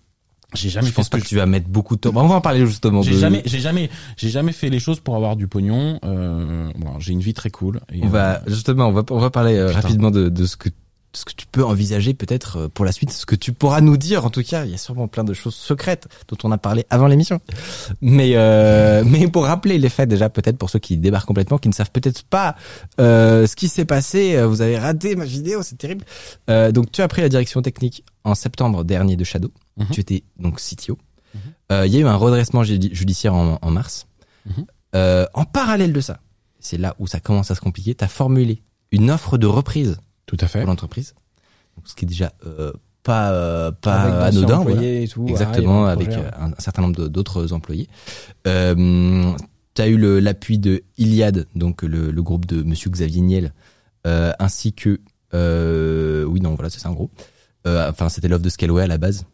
j'ai 0.54 0.70
jamais 0.70 0.88
Je 0.88 0.92
fait 0.92 0.96
pense 0.98 1.10
que 1.10 1.18
que 1.18 1.26
tu 1.26 1.36
vas 1.36 1.46
mettre 1.46 1.68
beaucoup 1.70 1.96
de 1.96 2.02
temps. 2.02 2.12
On 2.16 2.28
va 2.28 2.36
en 2.36 2.42
parler 2.42 2.66
justement. 2.66 3.02
j'ai 3.02 3.12
de- 3.14 3.18
jamais, 3.18 3.42
j'ai 3.46 3.60
jamais, 3.60 3.90
j'ai 4.18 4.30
jamais 4.30 4.52
fait 4.52 4.70
les 4.70 4.80
choses 4.80 5.00
pour 5.00 5.16
avoir 5.16 5.36
du 5.36 5.48
pognon. 5.48 6.00
Euh, 6.04 6.70
bon, 6.78 7.00
j'ai 7.00 7.14
une 7.14 7.22
vie 7.22 7.34
très 7.34 7.50
cool. 7.50 7.80
Et, 7.94 8.02
On 8.04 8.08
va 8.08 8.42
justement, 8.48 8.88
on 8.88 8.92
va 8.92 9.04
on 9.12 9.20
va 9.20 9.30
parler 9.30 9.56
euh, 9.56 9.72
rapidement 9.72 10.12
de, 10.12 10.30
de 10.30 10.46
ce 10.46 10.58
que 10.58 10.70
ce 11.14 11.26
que 11.26 11.34
tu 11.34 11.46
peux 11.46 11.64
envisager 11.66 12.14
peut-être 12.14 12.58
euh, 12.58 12.68
pour 12.70 12.86
la 12.86 12.92
suite, 12.92 13.12
ce 13.12 13.26
que 13.26 13.36
tu 13.36 13.52
pourras 13.54 13.82
nous 13.82 13.98
dire. 13.98 14.26
En 14.26 14.30
tout 14.30 14.44
cas, 14.44 14.64
il 14.66 14.72
y 14.72 14.74
a 14.74 14.78
sûrement 14.78 15.08
plein 15.08 15.24
de 15.26 15.34
choses 15.34 15.56
secrètes 15.56 16.08
dont 16.30 16.38
on 16.44 16.52
a 16.52 16.58
parlé 16.58 16.86
avant 16.90 17.08
l'émission. 17.08 17.40
Mais 18.02 18.32
euh, 18.36 19.04
mais 19.08 19.28
pour 19.28 19.46
rappeler 19.46 19.78
les 19.78 19.90
faits 19.90 20.10
déjà, 20.10 20.30
peut-être 20.30 20.58
pour 20.58 20.70
ceux 20.70 20.80
qui 20.80 20.98
débarquent 20.98 21.28
complètement, 21.28 21.58
qui 21.58 21.68
ne 21.70 21.74
savent 21.74 21.92
peut-être 21.92 22.24
pas 22.24 22.56
euh, 23.00 23.46
ce 23.48 23.56
qui 23.56 23.68
s'est 23.68 23.86
passé. 23.86 24.36
euh, 24.36 24.48
Vous 24.48 24.62
avez 24.62 24.78
raté 24.78 25.16
ma 25.16 25.26
vidéo, 25.26 25.62
c'est 25.64 25.78
terrible. 25.78 26.06
Euh, 26.50 26.72
donc 26.72 26.92
tu 26.92 27.02
as 27.02 27.08
pris 27.08 27.22
la 27.22 27.30
direction 27.30 27.62
technique 27.62 28.04
en 28.24 28.36
septembre 28.36 28.84
dernier 28.84 29.16
de 29.16 29.24
Shadow. 29.24 29.52
Mhm. 29.78 29.88
Tu 29.92 30.00
étais 30.02 30.24
donc 30.40 30.60
CTO. 30.62 30.98
Euh, 31.72 31.86
Il 31.88 31.94
y 31.94 31.98
a 31.98 32.00
eu 32.02 32.06
un 32.06 32.16
redressement 32.16 32.64
judi- 32.64 32.94
judiciaire 32.94 33.34
en, 33.34 33.58
en 33.62 33.72
mars. 33.72 34.08
Mhm. 34.46 34.66
Euh, 34.96 35.26
en 35.34 35.46
parallèle 35.46 35.94
de 35.94 36.02
ça, 36.02 36.20
c'est 36.60 36.78
là 36.78 36.96
où 37.00 37.08
ça 37.08 37.20
commence 37.20 37.50
à 37.52 37.56
se 37.56 37.62
compliquer. 37.62 37.96
Tu 37.96 38.04
as 38.04 38.08
formulé 38.10 38.62
une 38.92 39.10
offre 39.10 39.38
de 39.38 39.48
reprise 39.48 39.98
Tout 40.32 40.38
à 40.46 40.48
fait. 40.48 40.60
pour 40.62 40.70
l'entreprise, 40.70 41.14
Donc, 41.78 41.88
ce 41.88 41.94
qui 41.96 42.06
est 42.06 42.08
déjà 42.08 42.32
euh, 42.48 42.72
pas 43.04 43.32
euh, 43.32 43.72
pas 43.72 44.26
anodin. 44.26 44.60
employés 44.60 44.78
voilà. 44.78 45.02
et 45.04 45.08
tout, 45.08 45.28
Exactement, 45.28 45.86
ah, 45.86 45.90
un 45.90 45.92
avec 45.94 46.10
projet, 46.10 46.26
euh, 46.26 46.46
un, 46.46 46.52
certain 46.60 46.82
nombre 46.84 47.08
d'autres 47.08 47.52
employés. 47.54 47.88
Euh, 48.48 49.34
tu 49.74 49.82
as 49.82 49.88
eu 49.88 49.98
le- 49.98 50.20
l'appui 50.20 50.58
de 50.58 50.84
Iliad, 50.98 51.48
donc 51.56 51.82
le, 51.84 52.12
le 52.12 52.24
groupe 52.24 52.46
de 52.46 52.62
Monsieur 52.64 52.90
Xavier 52.90 53.22
Niel, 53.22 53.54
euh, 54.08 54.32
ainsi 54.40 54.74
que 54.74 55.00
euh, 55.34 56.24
oui 56.26 56.42
non 56.42 56.56
voilà 56.56 56.70
c'est 56.70 56.80
ça 56.80 56.90
en 56.90 56.94
gros. 56.94 57.10
Euh, 57.68 57.90
enfin 57.90 58.10
c'était 58.10 58.28
l'offre 58.28 58.44
de 58.44 58.50
Scaleway 58.50 58.84
à 58.84 58.88
la 58.88 58.98
base. 58.98 59.26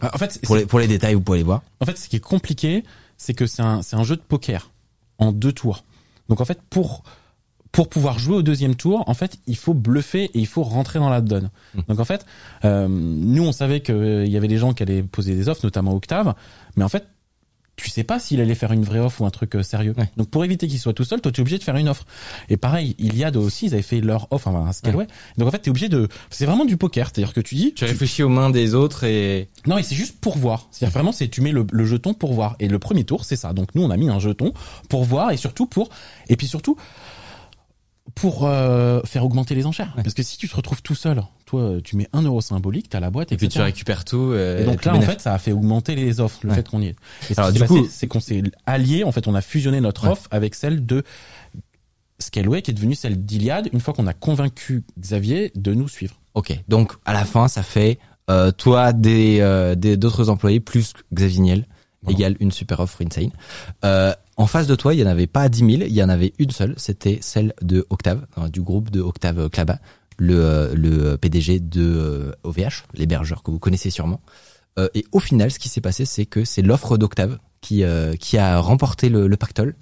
Ah, 0.00 0.10
En 0.14 0.18
fait, 0.18 0.40
Pour 0.42 0.56
les 0.56 0.66
pour 0.66 0.78
les 0.78 0.86
détails 0.88 1.14
vous 1.14 1.20
pouvez 1.20 1.38
les 1.38 1.44
voir. 1.44 1.62
En 1.80 1.86
fait, 1.86 1.96
ce 1.96 2.08
qui 2.08 2.16
est 2.16 2.20
compliqué, 2.20 2.84
c'est 3.16 3.34
que 3.34 3.46
c'est 3.46 3.62
un, 3.62 3.82
c'est 3.82 3.96
un 3.96 4.04
jeu 4.04 4.16
de 4.16 4.20
poker 4.22 4.70
en 5.18 5.32
deux 5.32 5.52
tours. 5.52 5.84
Donc 6.28 6.40
en 6.40 6.44
fait, 6.44 6.60
pour 6.70 7.02
pour 7.72 7.88
pouvoir 7.88 8.18
jouer 8.18 8.36
au 8.36 8.42
deuxième 8.42 8.76
tour, 8.76 9.02
en 9.06 9.14
fait, 9.14 9.38
il 9.46 9.56
faut 9.56 9.74
bluffer 9.74 10.24
et 10.24 10.38
il 10.38 10.46
faut 10.46 10.62
rentrer 10.62 10.98
dans 10.98 11.08
la 11.08 11.22
donne. 11.22 11.50
Mm. 11.74 11.80
Donc 11.88 12.00
en 12.00 12.04
fait, 12.04 12.26
euh, 12.64 12.86
nous 12.88 13.42
on 13.42 13.52
savait 13.52 13.80
qu'il 13.80 14.28
y 14.28 14.36
avait 14.36 14.48
des 14.48 14.58
gens 14.58 14.74
qui 14.74 14.82
allaient 14.82 15.02
poser 15.02 15.34
des 15.34 15.48
offres, 15.48 15.62
notamment 15.64 15.94
Octave, 15.94 16.34
mais 16.76 16.84
en 16.84 16.88
fait, 16.90 17.06
tu 17.76 17.88
sais 17.88 18.04
pas 18.04 18.18
s'il 18.18 18.40
allait 18.40 18.54
faire 18.54 18.72
une 18.72 18.84
vraie 18.84 18.98
offre 18.98 19.22
ou 19.22 19.26
un 19.26 19.30
truc 19.30 19.56
euh, 19.56 19.62
sérieux. 19.62 19.94
Ouais. 19.96 20.10
Donc 20.18 20.28
pour 20.28 20.44
éviter 20.44 20.68
qu'il 20.68 20.78
soit 20.78 20.92
tout 20.92 21.04
seul, 21.04 21.22
toi 21.22 21.32
tu 21.32 21.40
es 21.40 21.42
obligé 21.42 21.56
de 21.56 21.64
faire 21.64 21.76
une 21.76 21.88
offre. 21.88 22.04
Et 22.50 22.58
pareil, 22.58 22.94
Iliad 22.98 23.34
aussi, 23.36 23.66
ils 23.66 23.72
avaient 23.72 23.82
fait 23.82 24.02
leur 24.02 24.28
offre, 24.30 24.48
enfin 24.48 24.66
un 24.66 24.72
Scaleway. 24.72 25.06
Donc 25.38 25.48
en 25.48 25.50
fait, 25.50 25.62
tu 25.62 25.68
es 25.68 25.70
obligé 25.70 25.88
de 25.88 26.08
c'est 26.30 26.44
vraiment 26.44 26.66
du 26.66 26.76
poker, 26.76 27.06
c'est-à-dire 27.06 27.32
que 27.32 27.40
tu 27.40 27.54
dis 27.54 27.72
Tu 27.72 27.86
réfléchis 27.86 28.22
aux 28.22 28.28
mains 28.28 28.50
des 28.50 28.74
autres 28.74 29.04
et 29.04 29.48
non, 29.66 29.78
et 29.78 29.82
c'est 29.82 29.94
juste 29.94 30.20
pour 30.20 30.36
voir. 30.36 30.68
C'est-à-dire 30.70 30.92
vraiment, 30.92 31.12
c'est 31.12 31.28
tu 31.28 31.40
mets 31.40 31.52
le, 31.52 31.66
le 31.72 31.84
jeton 31.86 32.12
pour 32.12 32.34
voir. 32.34 32.56
Et 32.60 32.68
le 32.68 32.78
premier 32.78 33.04
tour, 33.04 33.24
c'est 33.24 33.36
ça. 33.36 33.54
Donc 33.54 33.74
nous, 33.74 33.82
on 33.82 33.90
a 33.90 33.96
mis 33.96 34.10
un 34.10 34.18
jeton 34.18 34.52
pour 34.90 35.04
voir 35.04 35.30
et 35.30 35.38
surtout 35.38 35.66
pour 35.66 35.88
et 36.28 36.36
puis 36.36 36.46
surtout 36.46 36.76
pour 38.14 38.46
euh, 38.46 39.00
faire 39.04 39.24
augmenter 39.24 39.54
les 39.54 39.66
enchères. 39.66 39.92
Parce 39.96 40.14
que 40.14 40.22
si 40.22 40.36
tu 40.38 40.48
te 40.48 40.54
retrouves 40.56 40.82
tout 40.82 40.94
seul, 40.94 41.22
toi, 41.46 41.74
tu 41.82 41.96
mets 41.96 42.08
un 42.12 42.22
euro 42.22 42.40
symbolique, 42.40 42.88
t'as 42.88 43.00
la 43.00 43.10
boîte, 43.10 43.32
et 43.32 43.36
puis 43.36 43.48
tu 43.48 43.60
récupères 43.60 44.04
tout. 44.04 44.16
euh, 44.32 44.62
Et 44.62 44.64
donc 44.64 44.84
là, 44.84 44.94
en 44.94 45.00
fait, 45.00 45.20
ça 45.20 45.34
a 45.34 45.38
fait 45.38 45.52
augmenter 45.52 45.94
les 45.94 46.20
offres, 46.20 46.40
le 46.42 46.50
Ouais. 46.50 46.56
fait 46.56 46.68
qu'on 46.68 46.80
y 46.82 46.86
est. 46.88 46.96
Et 47.30 47.34
ce 47.34 47.40
Alors, 47.40 47.52
qui 47.52 47.58
du 47.60 47.64
coup- 47.66 47.86
c'est 47.90 48.06
qu'on 48.06 48.20
s'est 48.20 48.42
allié. 48.66 49.04
En 49.04 49.12
fait, 49.12 49.26
on 49.28 49.34
a 49.34 49.40
fusionné 49.40 49.80
notre 49.80 50.04
Ouais. 50.04 50.10
offre 50.12 50.28
avec 50.30 50.54
celle 50.54 50.84
de 50.86 51.02
Scaleway 52.18 52.62
qui 52.62 52.70
est 52.70 52.74
devenue 52.74 52.94
celle 52.94 53.24
d'Iliade 53.24 53.68
une 53.72 53.80
fois 53.80 53.94
qu'on 53.94 54.06
a 54.06 54.12
convaincu 54.14 54.84
Xavier 54.98 55.50
de 55.56 55.74
nous 55.74 55.88
suivre. 55.88 56.14
Ok, 56.34 56.56
donc 56.68 56.92
à 57.04 57.12
la 57.12 57.24
fin, 57.24 57.48
ça 57.48 57.62
fait 57.62 57.98
euh, 58.30 58.52
toi 58.52 58.92
des 58.92 59.38
euh, 59.40 59.74
des- 59.74 59.96
d'autres 59.96 60.28
employés 60.30 60.60
plus 60.60 60.92
Xavier 61.12 61.40
Niel 61.40 61.66
Voilà. 62.02 62.16
égale 62.18 62.36
une 62.40 62.52
super 62.52 62.78
offre 62.80 63.02
insane. 63.04 63.30
Euh, 63.84 64.14
en 64.36 64.46
face 64.46 64.66
de 64.66 64.74
toi, 64.74 64.94
il 64.94 65.00
y 65.00 65.02
en 65.02 65.06
avait 65.06 65.26
pas 65.26 65.48
10 65.48 65.58
000, 65.58 65.70
il 65.86 65.92
y 65.92 66.02
en 66.02 66.08
avait 66.08 66.32
une 66.38 66.50
seule, 66.50 66.74
c'était 66.76 67.18
celle 67.20 67.52
de 67.62 67.86
Octave, 67.90 68.26
euh, 68.38 68.48
du 68.48 68.62
groupe 68.62 68.90
de 68.90 69.00
Octave 69.00 69.48
Klaba, 69.50 69.78
le 70.18 70.36
euh, 70.38 70.74
le 70.74 71.16
PDG 71.16 71.60
de 71.60 71.82
euh, 71.82 72.32
OVH, 72.44 72.84
l'hébergeur 72.94 73.42
que 73.42 73.50
vous 73.50 73.58
connaissez 73.58 73.90
sûrement. 73.90 74.20
Euh, 74.78 74.88
et 74.94 75.04
au 75.12 75.20
final, 75.20 75.50
ce 75.50 75.58
qui 75.58 75.68
s'est 75.68 75.82
passé, 75.82 76.04
c'est 76.06 76.24
que 76.26 76.44
c'est 76.44 76.62
l'offre 76.62 76.96
d'Octave 76.96 77.38
qui 77.60 77.84
euh, 77.84 78.14
qui 78.16 78.38
a 78.38 78.58
remporté 78.58 79.08
le, 79.08 79.26
le 79.28 79.36
pactole. 79.36 79.74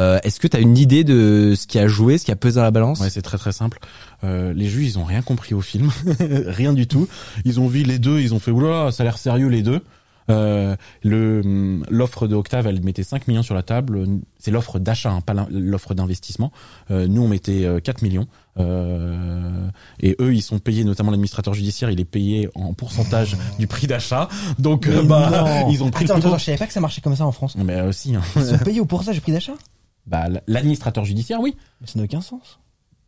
Euh, 0.00 0.20
Est-ce 0.22 0.38
que 0.38 0.46
tu 0.46 0.56
as 0.56 0.60
une 0.60 0.78
idée 0.78 1.02
de 1.02 1.54
ce 1.56 1.66
qui 1.66 1.76
a 1.80 1.88
joué, 1.88 2.18
ce 2.18 2.24
qui 2.24 2.30
a 2.30 2.36
pesé 2.36 2.56
dans 2.56 2.62
la 2.62 2.70
balance? 2.70 3.00
Ouais, 3.00 3.10
c'est 3.10 3.22
très 3.22 3.36
très 3.36 3.50
simple. 3.50 3.80
Euh, 4.22 4.52
les 4.52 4.68
juges, 4.68 4.86
ils 4.86 4.98
ont 5.00 5.04
rien 5.04 5.22
compris 5.22 5.54
au 5.54 5.60
film, 5.60 5.90
rien 6.46 6.72
du 6.72 6.86
tout. 6.86 7.08
Ils 7.44 7.58
ont 7.58 7.66
vu 7.66 7.82
les 7.82 7.98
deux, 7.98 8.20
ils 8.20 8.32
ont 8.32 8.38
fait 8.38 8.52
oula, 8.52 8.92
ça 8.92 9.02
a 9.02 9.04
l'air 9.04 9.18
sérieux 9.18 9.48
les 9.48 9.62
deux. 9.62 9.80
Euh, 10.30 10.76
le 11.02 11.40
hum, 11.44 11.84
l'offre 11.88 12.26
de 12.26 12.34
Octave, 12.34 12.66
elle 12.66 12.82
mettait 12.82 13.02
5 13.02 13.28
millions 13.28 13.42
sur 13.42 13.54
la 13.54 13.62
table. 13.62 14.06
C'est 14.38 14.50
l'offre 14.50 14.78
d'achat, 14.78 15.10
hein, 15.10 15.20
pas 15.20 15.34
l'offre 15.50 15.94
d'investissement. 15.94 16.52
Euh, 16.90 17.06
nous, 17.06 17.22
on 17.22 17.28
mettait 17.28 17.64
euh, 17.64 17.80
4 17.80 18.02
millions. 18.02 18.26
Euh, 18.58 19.68
et 20.00 20.16
eux, 20.20 20.34
ils 20.34 20.42
sont 20.42 20.58
payés, 20.58 20.84
notamment 20.84 21.10
l'administrateur 21.10 21.54
judiciaire, 21.54 21.90
il 21.90 22.00
est 22.00 22.04
payé 22.04 22.48
en 22.54 22.74
pourcentage 22.74 23.36
du 23.58 23.66
prix 23.66 23.86
d'achat. 23.86 24.28
Donc, 24.58 24.86
euh, 24.86 25.02
bah, 25.02 25.30
Non. 25.30 25.68
ils 25.70 25.82
ont 25.82 25.90
pris 25.90 26.04
Attends, 26.04 26.14
le 26.14 26.20
attends, 26.20 26.38
je 26.38 26.44
savais 26.44 26.58
pas 26.58 26.66
que 26.66 26.72
ça 26.72 26.80
marchait 26.80 27.00
comme 27.00 27.16
ça 27.16 27.26
en 27.26 27.32
France. 27.32 27.56
Mais 27.56 27.74
euh, 27.74 27.92
si, 27.92 28.14
hein. 28.14 28.22
Ils 28.36 28.44
sont 28.44 28.58
payés 28.58 28.80
au 28.80 28.86
pourcentage 28.86 29.16
du 29.16 29.20
prix 29.20 29.32
d'achat? 29.32 29.54
Bah, 30.06 30.24
l'administrateur 30.46 31.04
judiciaire, 31.04 31.38
oui. 31.38 31.54
Mais 31.82 31.86
ça 31.86 31.98
n'a 31.98 32.06
aucun 32.06 32.22
sens. 32.22 32.58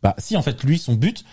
Bah 0.03 0.15
si 0.17 0.35
en 0.35 0.41
fait 0.41 0.63
lui 0.63 0.79
son 0.79 0.93
but 0.93 1.23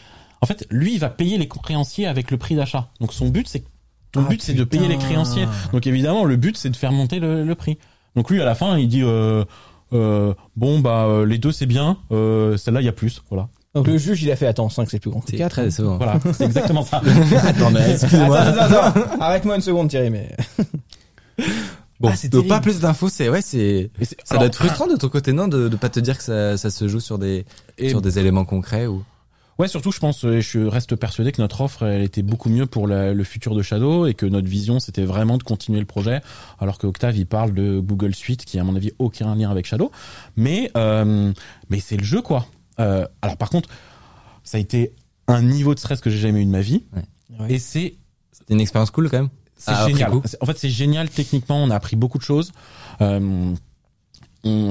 en 0.41 0.47
fait 0.47 0.67
lui 0.71 0.95
il 0.95 1.01
va 1.01 1.09
payer 1.09 1.39
les 1.39 1.49
créanciers 1.49 2.07
avec 2.07 2.31
le 2.31 2.37
prix 2.37 2.55
d'achat. 2.55 2.91
Donc 3.01 3.13
son 3.13 3.29
but 3.29 3.49
c'est 3.49 3.65
ton 4.13 4.23
Ah, 4.25 4.29
but 4.29 4.43
c'est 4.43 4.55
de 4.55 4.65
payer 4.65 4.89
les 4.89 4.99
créanciers. 4.99 5.47
Donc 5.73 5.87
évidemment 5.87 6.25
le 6.25 6.37
but 6.37 6.57
c'est 6.57 6.71
de 6.71 6.77
faire 6.77 6.93
monter 6.93 7.19
le, 7.21 7.45
le 7.45 7.55
prix. 7.55 7.79
Donc 8.17 8.31
lui 8.31 8.41
à 8.41 8.45
la 8.45 8.55
fin 8.55 8.79
il 8.79 8.89
dit 8.89 9.03
euh, 9.03 9.45
euh, 9.93 10.35
bon 10.57 10.81
bah 10.81 11.05
euh, 11.07 11.25
les 11.27 11.39
deux 11.39 11.53
c'est 11.53 11.67
bien 11.67 11.99
euh, 12.13 12.57
celle-là 12.57 12.81
il 12.81 12.85
y 12.85 12.89
a 12.89 12.93
plus 12.93 13.23
voilà. 13.31 13.49
Donc 13.75 13.87
le 13.87 13.99
juge, 13.99 14.23
il 14.23 14.31
a 14.31 14.35
fait 14.37 14.47
attends, 14.47 14.71
5 14.71 14.91
c'est 14.91 14.99
plus 14.99 15.11
grand 15.11 15.21
que 15.21 15.31
C'est 15.31 15.37
4. 15.37 15.51
très- 15.51 15.71
c'est 15.71 15.83
bon. 15.83 15.99
Voilà, 15.99 16.19
c'est 16.33 16.45
exactement 16.47 16.83
ça. 16.83 17.01
Attends, 17.45 17.71
mais 17.71 17.91
excuse-moi. 17.93 18.39
Attends, 18.39 18.61
attends, 18.63 19.01
attends. 19.01 19.21
Arrête-moi 19.21 19.57
une 19.57 19.61
seconde, 19.61 19.89
Thierry, 19.91 20.09
mais. 20.11 20.35
Bon, 22.01 22.11
Ah, 22.13 22.17
c'est 22.17 22.29
donc 22.29 22.47
pas 22.47 22.61
plus 22.61 22.79
d'infos, 22.79 23.09
c'est 23.09 23.29
ouais, 23.29 23.43
c'est 23.43 23.91
ça 24.01 24.15
alors, 24.31 24.41
doit 24.43 24.47
être 24.47 24.57
frustrant 24.57 24.87
de 24.87 24.95
ton 24.97 25.09
côté 25.09 25.33
non 25.33 25.49
de 25.49 25.69
de 25.69 25.77
pas 25.77 25.89
te 25.89 25.99
dire 25.99 26.17
que 26.17 26.23
ça, 26.23 26.57
ça 26.57 26.71
se 26.71 26.87
joue 26.87 27.01
sur 27.01 27.19
des 27.19 27.45
et- 27.77 27.89
sur 27.89 28.01
des 28.01 28.21
éléments 28.21 28.45
concrets 28.45 28.87
ou 28.87 29.03
Ouais, 29.59 29.67
surtout, 29.67 29.91
je 29.91 29.99
pense, 29.99 30.23
et 30.23 30.41
je 30.41 30.61
reste 30.61 30.95
persuadé 30.95 31.33
que 31.33 31.43
notre 31.43 31.61
offre, 31.63 31.83
elle 31.85 32.03
était 32.03 32.23
beaucoup 32.23 32.49
mieux 32.49 32.67
pour 32.67 32.87
la- 32.87 33.13
le 33.13 33.25
futur 33.25 33.57
de 33.57 33.63
Shadow 33.63 34.07
et 34.07 34.15
que 34.15 34.25
notre 34.25 34.47
vision, 34.49 34.79
c'était 34.79 35.05
vraiment 35.05 35.37
de 35.37 35.43
continuer 35.43 35.81
le 35.81 35.87
projet, 35.87 36.21
alors 36.61 36.79
que 36.79 36.87
Octave, 36.87 37.17
il 37.17 37.27
parle 37.27 37.53
de 37.55 37.81
Google 37.81 38.15
Suite, 38.15 38.45
qui, 38.45 38.59
à 38.61 38.65
mon 38.65 38.77
avis, 38.77 38.93
aucun 39.01 39.35
lien 39.35 39.51
avec 39.51 39.67
Shadow. 39.67 39.91
Mais, 40.37 40.71
euh, 40.77 41.33
mais 41.71 41.81
c'est 41.81 41.97
le 41.97 42.05
jeu, 42.05 42.23
quoi. 42.23 42.47
Euh, 42.79 43.05
alors, 43.21 43.37
par 43.37 43.51
contre, 43.51 43.69
ça 44.45 44.59
a 44.59 44.61
été 44.61 44.93
un 45.27 45.43
niveau 45.43 45.75
de 45.75 45.81
stress 45.81 46.01
que 46.01 46.09
j'ai 46.09 46.19
jamais 46.19 46.43
eu 46.43 46.45
de 46.47 46.51
ma 46.51 46.61
vie. 46.61 46.85
Ouais. 47.41 47.53
Et 47.55 47.59
c'est, 47.59 47.97
c'était 48.31 48.55
une 48.55 48.61
expérience 48.61 48.91
cool 48.93 49.11
quand 49.11 49.19
même. 49.19 49.29
c'est 49.57 49.73
Ah, 49.75 49.89
génial. 49.89 50.13
En 50.41 50.47
fait, 50.47 50.57
c'est 50.57 50.69
génial 50.71 51.11
techniquement. 51.11 51.63
On 51.65 51.71
a 51.71 51.75
appris 51.75 51.97
beaucoup 51.97 52.19
de 52.19 52.23
choses. 52.23 52.53
Euh, 53.01 53.53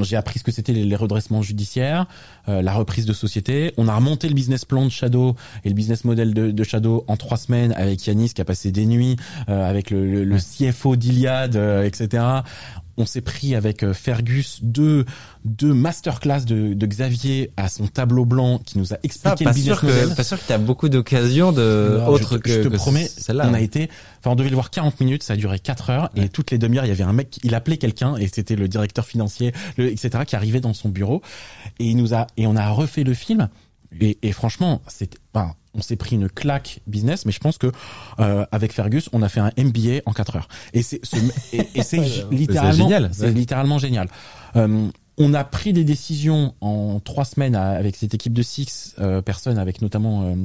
j'ai 0.03 0.15
appris 0.15 0.39
ce 0.39 0.43
que 0.43 0.51
c'était 0.51 0.73
les, 0.73 0.83
les 0.85 0.95
redressements 0.95 1.41
judiciaires, 1.41 2.05
euh, 2.49 2.61
la 2.61 2.73
reprise 2.73 3.05
de 3.05 3.13
société. 3.13 3.73
On 3.77 3.87
a 3.87 3.95
remonté 3.95 4.27
le 4.27 4.33
business 4.33 4.65
plan 4.65 4.83
de 4.85 4.89
Shadow 4.89 5.35
et 5.63 5.69
le 5.69 5.75
business 5.75 6.03
model 6.03 6.33
de, 6.33 6.51
de 6.51 6.63
Shadow 6.63 7.03
en 7.07 7.17
trois 7.17 7.37
semaines 7.37 7.73
avec 7.73 8.05
Yanis 8.07 8.29
qui 8.33 8.41
a 8.41 8.45
passé 8.45 8.71
des 8.71 8.85
nuits, 8.85 9.15
euh, 9.49 9.67
avec 9.69 9.89
le, 9.91 10.05
le- 10.09 10.23
le 10.23 10.37
CFO 10.37 10.95
d'Iliade, 10.95 11.55
euh, 11.55 11.83
etc. 11.85 12.23
On 12.97 13.05
s'est 13.05 13.21
pris 13.21 13.55
avec 13.55 13.83
euh, 13.83 13.93
Fergus 13.93 14.59
deux 14.63 15.05
deux 15.45 15.73
masterclass 15.73 16.41
de, 16.45 16.73
de 16.73 16.85
Xavier 16.85 17.51
à 17.55 17.69
son 17.69 17.87
tableau 17.87 18.25
blanc 18.25 18.59
qui 18.65 18.77
nous 18.79 18.91
a 18.93 18.95
Ah, 18.95 18.99
expliqué 19.03 19.43
pas 19.45 19.51
le 19.51 19.55
business 19.55 19.77
sûr 19.79 19.87
model. 19.87 20.09
que 20.09 20.15
pas 20.15 20.23
sûr 20.23 20.37
que 20.37 20.47
t'as 20.47 20.57
beaucoup 20.57 20.89
d'occasions 20.89 21.51
de 21.51 21.97
Non, 21.99 22.07
autres 22.07 22.33
je, 22.35 22.37
que 22.39 22.49
je 22.51 22.61
te 22.61 22.67
que 22.69 22.75
promets, 22.75 23.07
on 23.29 23.53
a 23.53 23.61
été, 23.61 23.89
enfin, 24.19 24.31
on 24.31 24.35
devait 24.35 24.49
le 24.49 24.55
voir 24.55 24.71
40 24.71 24.99
minutes, 24.99 25.23
ça 25.23 25.33
a 25.33 25.35
duré 25.35 25.59
4 25.59 25.89
heures, 25.89 26.09
et 26.15 26.27
toutes 26.29 26.51
les 26.51 26.57
demi-heures, 26.57 26.85
il 26.85 26.89
y 26.89 26.91
avait 26.91 27.03
un 27.03 27.13
mec, 27.13 27.39
il 27.43 27.53
appelait 27.55 27.77
quelqu'un, 27.77 28.15
et 28.17 28.27
c'était 28.27 28.55
le 28.55 28.67
directeur 28.67 29.05
financier, 29.05 29.53
le, 29.77 29.91
etc., 29.91 30.23
qui 30.25 30.35
arrivait 30.35 30.59
dans 30.59 30.73
son 30.73 30.89
bureau, 30.89 31.21
et 31.79 31.85
il 31.85 31.97
nous 31.97 32.13
a, 32.13 32.27
et 32.37 32.47
on 32.47 32.55
a 32.55 32.69
refait 32.69 33.03
le 33.03 33.13
film, 33.13 33.47
et, 34.01 34.17
et 34.21 34.31
franchement, 34.31 34.81
c'était, 34.87 35.17
enfin, 35.33 35.53
on 35.77 35.81
s'est 35.81 35.95
pris 35.95 36.15
une 36.15 36.27
claque 36.29 36.79
business, 36.87 37.25
mais 37.25 37.31
je 37.31 37.39
pense 37.39 37.57
que 37.57 37.71
euh, 38.19 38.45
avec 38.51 38.73
Fergus, 38.73 39.09
on 39.13 39.21
a 39.21 39.29
fait 39.29 39.39
un 39.39 39.51
MBA 39.57 40.01
en 40.05 40.11
4 40.13 40.35
heures. 40.35 40.47
Et 40.73 40.81
c'est 40.81 40.99
ce- 41.05 41.15
et, 41.53 41.67
et 41.75 41.83
c'est 41.83 41.97
littéralement 42.31 42.71
génial, 42.89 43.09
c'est 43.13 43.31
littéralement 43.31 43.77
génial. 43.79 44.09
Euh, 44.55 44.87
on 45.19 45.33
a 45.33 45.43
pris 45.43 45.73
des 45.73 45.83
décisions 45.83 46.53
en 46.61 46.99
trois 46.99 47.25
semaines 47.25 47.55
à- 47.55 47.69
avec 47.71 47.95
cette 47.95 48.13
équipe 48.13 48.33
de 48.33 48.41
six 48.43 48.95
euh, 48.99 49.21
personnes, 49.21 49.57
avec 49.57 49.81
notamment 49.81 50.23
euh, 50.23 50.35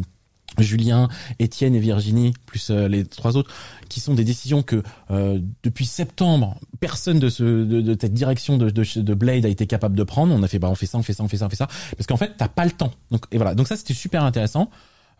Julien, 0.58 1.08
Étienne 1.38 1.74
et 1.74 1.78
Virginie, 1.80 2.34
plus 2.44 2.70
euh, 2.70 2.86
les 2.86 3.06
trois 3.06 3.38
autres, 3.38 3.50
qui 3.88 4.00
sont 4.00 4.12
des 4.12 4.24
décisions 4.24 4.62
que 4.62 4.82
euh, 5.10 5.40
depuis 5.62 5.86
septembre, 5.86 6.58
personne 6.78 7.18
de, 7.18 7.30
ce, 7.30 7.42
de, 7.42 7.80
de 7.80 7.96
cette 7.98 8.12
direction 8.12 8.58
de, 8.58 8.68
de, 8.68 9.00
de 9.00 9.14
Blade 9.14 9.46
a 9.46 9.48
été 9.48 9.66
capable 9.66 9.94
de 9.96 10.02
prendre. 10.04 10.34
On 10.34 10.42
a 10.42 10.48
fait, 10.48 10.58
bah, 10.58 10.68
on 10.70 10.74
fait 10.74 10.84
ça, 10.86 10.98
on 10.98 11.02
fait 11.02 11.14
ça, 11.14 11.24
on 11.24 11.28
fait 11.28 11.38
ça, 11.38 11.46
on 11.46 11.48
fait 11.48 11.56
ça, 11.56 11.68
parce 11.96 12.06
qu'en 12.06 12.18
fait, 12.18 12.32
t'as 12.36 12.48
pas 12.48 12.66
le 12.66 12.70
temps. 12.72 12.92
Donc, 13.10 13.24
et 13.30 13.38
voilà. 13.38 13.54
Donc 13.54 13.66
ça, 13.66 13.76
c'était 13.76 13.94
super 13.94 14.24
intéressant. 14.24 14.68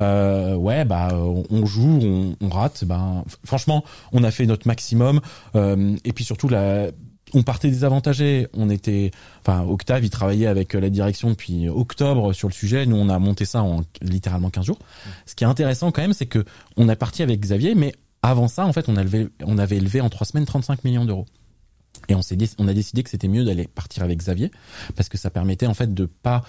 Euh, 0.01 0.55
ouais, 0.55 0.85
bah, 0.85 1.11
on, 1.15 1.67
joue, 1.67 2.01
on, 2.03 2.37
on 2.41 2.49
rate. 2.49 2.85
Ben, 2.85 3.25
franchement, 3.45 3.85
on 4.13 4.25
a 4.25 4.31
fait 4.31 4.47
notre 4.47 4.67
maximum. 4.67 5.21
Euh, 5.55 5.97
et 6.05 6.13
puis 6.13 6.25
surtout, 6.25 6.49
on 7.35 7.43
partait 7.43 7.69
désavantagés. 7.69 8.49
On 8.55 8.71
était, 8.71 9.11
enfin, 9.41 9.63
Octave, 9.65 10.05
il 10.05 10.11
travaillait 10.11 10.47
avec 10.47 10.75
la 10.75 10.91
direction 10.91 11.31
depuis 11.31 11.69
octobre 11.69 12.33
sur 12.33 12.49
le 12.49 12.55
sujet. 12.55 12.87
Nous, 12.87 12.97
on 12.97 13.09
a 13.09 13.19
monté 13.19 13.45
ça 13.45 13.63
en 13.63 13.83
littéralement 14.01 14.51
15 14.51 14.67
jours. 14.67 14.79
Ce 15.27 15.35
qui 15.35 15.45
est 15.45 15.49
intéressant 15.49 15.93
quand 15.93 16.03
même, 16.03 16.15
c'est 16.15 16.27
que 16.27 16.45
on 16.77 16.89
a 16.89 16.97
parti 16.97 17.23
avec 17.23 17.41
Xavier, 17.41 17.75
mais 17.75 17.95
avant 18.23 18.49
ça, 18.49 18.67
en 18.67 18.73
fait, 18.73 18.89
on, 18.89 18.97
a 18.97 19.03
levé, 19.03 19.29
on 19.45 19.59
avait 19.59 19.77
élevé 19.77 20.01
en 20.01 20.09
trois 20.09 20.27
semaines 20.27 20.47
35 20.47 20.85
millions 20.85 21.05
d'euros. 21.05 21.27
Et 22.09 22.15
on 22.15 22.23
s'est 22.23 22.37
on 22.59 22.69
a 22.69 22.75
décidé 22.75 23.03
que 23.03 23.11
c'était 23.11 23.29
mieux 23.29 23.45
d'aller 23.45 23.69
partir 23.69 24.03
avec 24.03 24.19
Xavier 24.19 24.51
parce 24.97 25.09
que 25.09 25.19
ça 25.19 25.31
permettait 25.31 25.67
en 25.67 25.75
fait 25.75 25.95
de 25.95 26.07
pas 26.07 26.43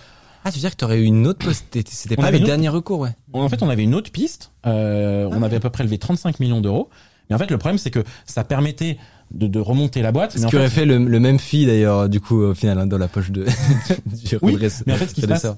Ah, 0.44 0.52
tu 0.52 0.58
veux 0.58 0.62
dire 0.62 0.72
que 0.72 0.76
t'aurais 0.76 1.00
eu 1.00 1.04
une 1.04 1.26
autre 1.28 1.46
poste 1.46 1.66
c'était 1.90 2.16
pas 2.16 2.30
le 2.32 2.38
autre- 2.38 2.46
dernier 2.46 2.70
recours, 2.70 3.00
ouais. 3.00 3.12
en 3.34 3.48
fait, 3.50 3.62
on 3.64 3.70
avait 3.70 3.84
une 3.84 3.96
autre 3.96 4.12
piste. 4.12 4.52
Euh, 4.66 5.30
Ah 5.32 5.36
on 5.38 5.42
avait 5.44 5.56
à 5.58 5.60
peu 5.60 5.70
près 5.70 5.84
levé 5.84 5.98
35 5.98 6.40
millions 6.40 6.62
d'euros. 6.62 6.90
Mais 7.30 7.36
en 7.36 7.40
fait, 7.40 7.50
le 7.50 7.58
problème, 7.58 7.78
c'est 7.78 7.92
que 7.92 8.04
ça 8.26 8.44
permettait 8.44 8.98
de, 9.32 9.48
de 9.48 9.60
remonter 9.60 10.02
la 10.02 10.12
boîte. 10.12 10.38
Ce 10.38 10.46
qui 10.46 10.56
aurait 10.56 10.70
fait, 10.70 10.82
fait 10.82 10.86
le, 10.86 10.98
le 11.06 11.20
même 11.20 11.40
fee 11.40 11.66
d'ailleurs 11.66 12.10
du 12.10 12.20
coup 12.20 12.42
au 12.42 12.54
final 12.54 12.78
hein, 12.80 12.86
dans 12.86 12.98
la 12.98 13.08
poche 13.08 13.32
de 13.32 13.46
du 14.06 14.38
Oui, 14.42 14.54
redresse- 14.56 14.84
mais 14.86 14.94
en 14.94 14.98
fait, 14.98 15.08
ce 15.08 15.14
qui 15.14 15.22
se 15.22 15.28
passe, 15.28 15.44
redresseur. 15.46 15.58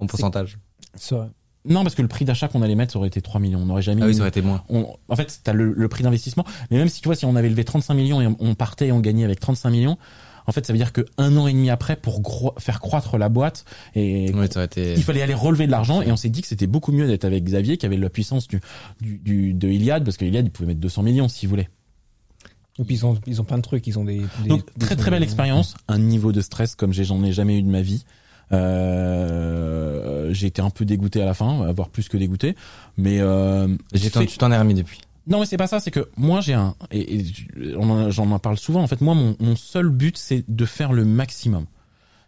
en 0.00 0.06
pourcentage. 0.06 0.58
C'est 0.94 1.14
vrai. 1.14 1.28
non, 1.68 1.82
parce 1.82 1.94
que 1.94 2.02
le 2.02 2.08
prix 2.08 2.24
d'achat 2.24 2.48
qu'on 2.48 2.62
allait 2.62 2.74
mettre, 2.74 2.92
ça 2.94 2.98
aurait 2.98 3.08
été 3.08 3.20
3 3.20 3.38
millions. 3.40 3.60
On 3.60 3.66
n'aurait 3.66 3.82
jamais 3.82 4.00
Ah 4.02 4.06
oui, 4.06 4.14
ça 4.14 4.20
aurait 4.20 4.30
été 4.30 4.40
moins. 4.42 4.62
on- 4.70 4.96
en 5.08 5.16
fait, 5.16 5.40
t'as 5.44 5.52
le, 5.52 5.72
le 5.76 5.88
prix 5.88 6.02
d'investissement. 6.02 6.44
Mais 6.70 6.78
même 6.78 6.88
si 6.88 7.02
tu 7.02 7.08
vois, 7.08 7.14
si 7.14 7.26
on 7.26 7.36
avait 7.36 7.50
levé 7.50 7.64
35 7.64 7.92
millions 7.94 8.20
et 8.22 8.26
on, 8.26 8.36
on 8.40 8.54
partait 8.54 8.86
et 8.88 8.92
on 8.92 9.00
gagnait 9.00 9.24
avec 9.24 9.38
35 9.40 9.70
millions, 9.70 9.98
en 10.46 10.52
fait, 10.52 10.64
ça 10.66 10.72
veut 10.72 10.78
dire 10.78 10.92
que 10.92 11.04
un 11.18 11.36
an 11.36 11.46
et 11.46 11.52
demi 11.52 11.70
après, 11.70 11.96
pour 11.96 12.20
gro- 12.20 12.54
faire 12.58 12.80
croître 12.80 13.18
la 13.18 13.28
boîte 13.28 13.64
et 13.94 14.30
été 14.62 14.94
il 14.94 15.02
fallait 15.02 15.22
aller 15.22 15.34
relever 15.34 15.66
de 15.66 15.70
l'argent 15.72 16.02
et 16.02 16.12
on 16.12 16.16
s'est 16.16 16.28
dit 16.28 16.42
que 16.42 16.48
c'était 16.48 16.66
beaucoup 16.66 16.92
mieux 16.92 17.06
d'être 17.06 17.24
avec 17.24 17.42
Xavier 17.44 17.76
qui 17.76 17.86
avait 17.86 17.96
la 17.96 18.10
puissance 18.10 18.46
du, 18.48 18.60
du, 19.00 19.18
du- 19.18 19.54
de 19.54 19.68
Iliad 19.68 20.04
parce 20.04 20.16
que 20.16 20.24
Iliad 20.24 20.46
il 20.46 20.50
pouvait 20.50 20.68
mettre 20.68 20.80
200 20.80 21.02
millions 21.02 21.28
s'il 21.28 21.48
voulait. 21.48 21.68
Et 22.78 22.84
puis 22.84 22.96
ils 22.96 23.06
ont, 23.06 23.18
ils 23.26 23.40
ont 23.40 23.44
plein 23.44 23.56
de 23.56 23.62
trucs, 23.62 23.86
ils 23.86 23.98
ont 23.98 24.04
des. 24.04 24.18
des- 24.42 24.48
Donc 24.48 24.66
des- 24.76 24.84
très 24.86 24.96
très 24.96 25.10
belle 25.10 25.22
expérience, 25.22 25.74
un 25.88 25.98
niveau 25.98 26.30
de 26.32 26.40
stress 26.42 26.74
comme 26.74 26.92
j'ai 26.92 27.04
j'en 27.04 27.24
ai 27.24 27.32
jamais 27.32 27.58
eu 27.58 27.62
de 27.62 27.68
ma 27.68 27.80
vie. 27.82 28.04
Euh, 28.52 30.32
j'ai 30.32 30.46
été 30.46 30.62
un 30.62 30.70
peu 30.70 30.84
dégoûté 30.84 31.22
à 31.22 31.24
la 31.24 31.34
fin, 31.34 31.72
voire 31.72 31.88
plus 31.88 32.08
que 32.08 32.16
dégoûté, 32.16 32.54
mais 32.96 33.20
euh, 33.20 33.66
j'ai 33.92 34.04
J'ai- 34.04 34.10
fait- 34.10 34.26
tu 34.26 34.38
t'en 34.38 34.52
es 34.52 34.58
remis 34.58 34.74
depuis. 34.74 35.00
Non 35.26 35.40
mais 35.40 35.46
c'est 35.46 35.56
pas 35.56 35.66
ça, 35.66 35.80
c'est 35.80 35.90
que 35.90 36.08
moi 36.16 36.40
j'ai 36.40 36.54
un 36.54 36.74
et, 36.90 37.16
et 37.16 37.24
j'en 37.56 38.30
en 38.30 38.38
parle 38.38 38.58
souvent. 38.58 38.82
En 38.82 38.86
fait, 38.86 39.00
moi 39.00 39.14
mon, 39.14 39.36
mon 39.40 39.56
seul 39.56 39.88
but 39.88 40.16
c'est 40.16 40.44
de 40.48 40.64
faire 40.64 40.92
le 40.92 41.04
maximum. 41.04 41.66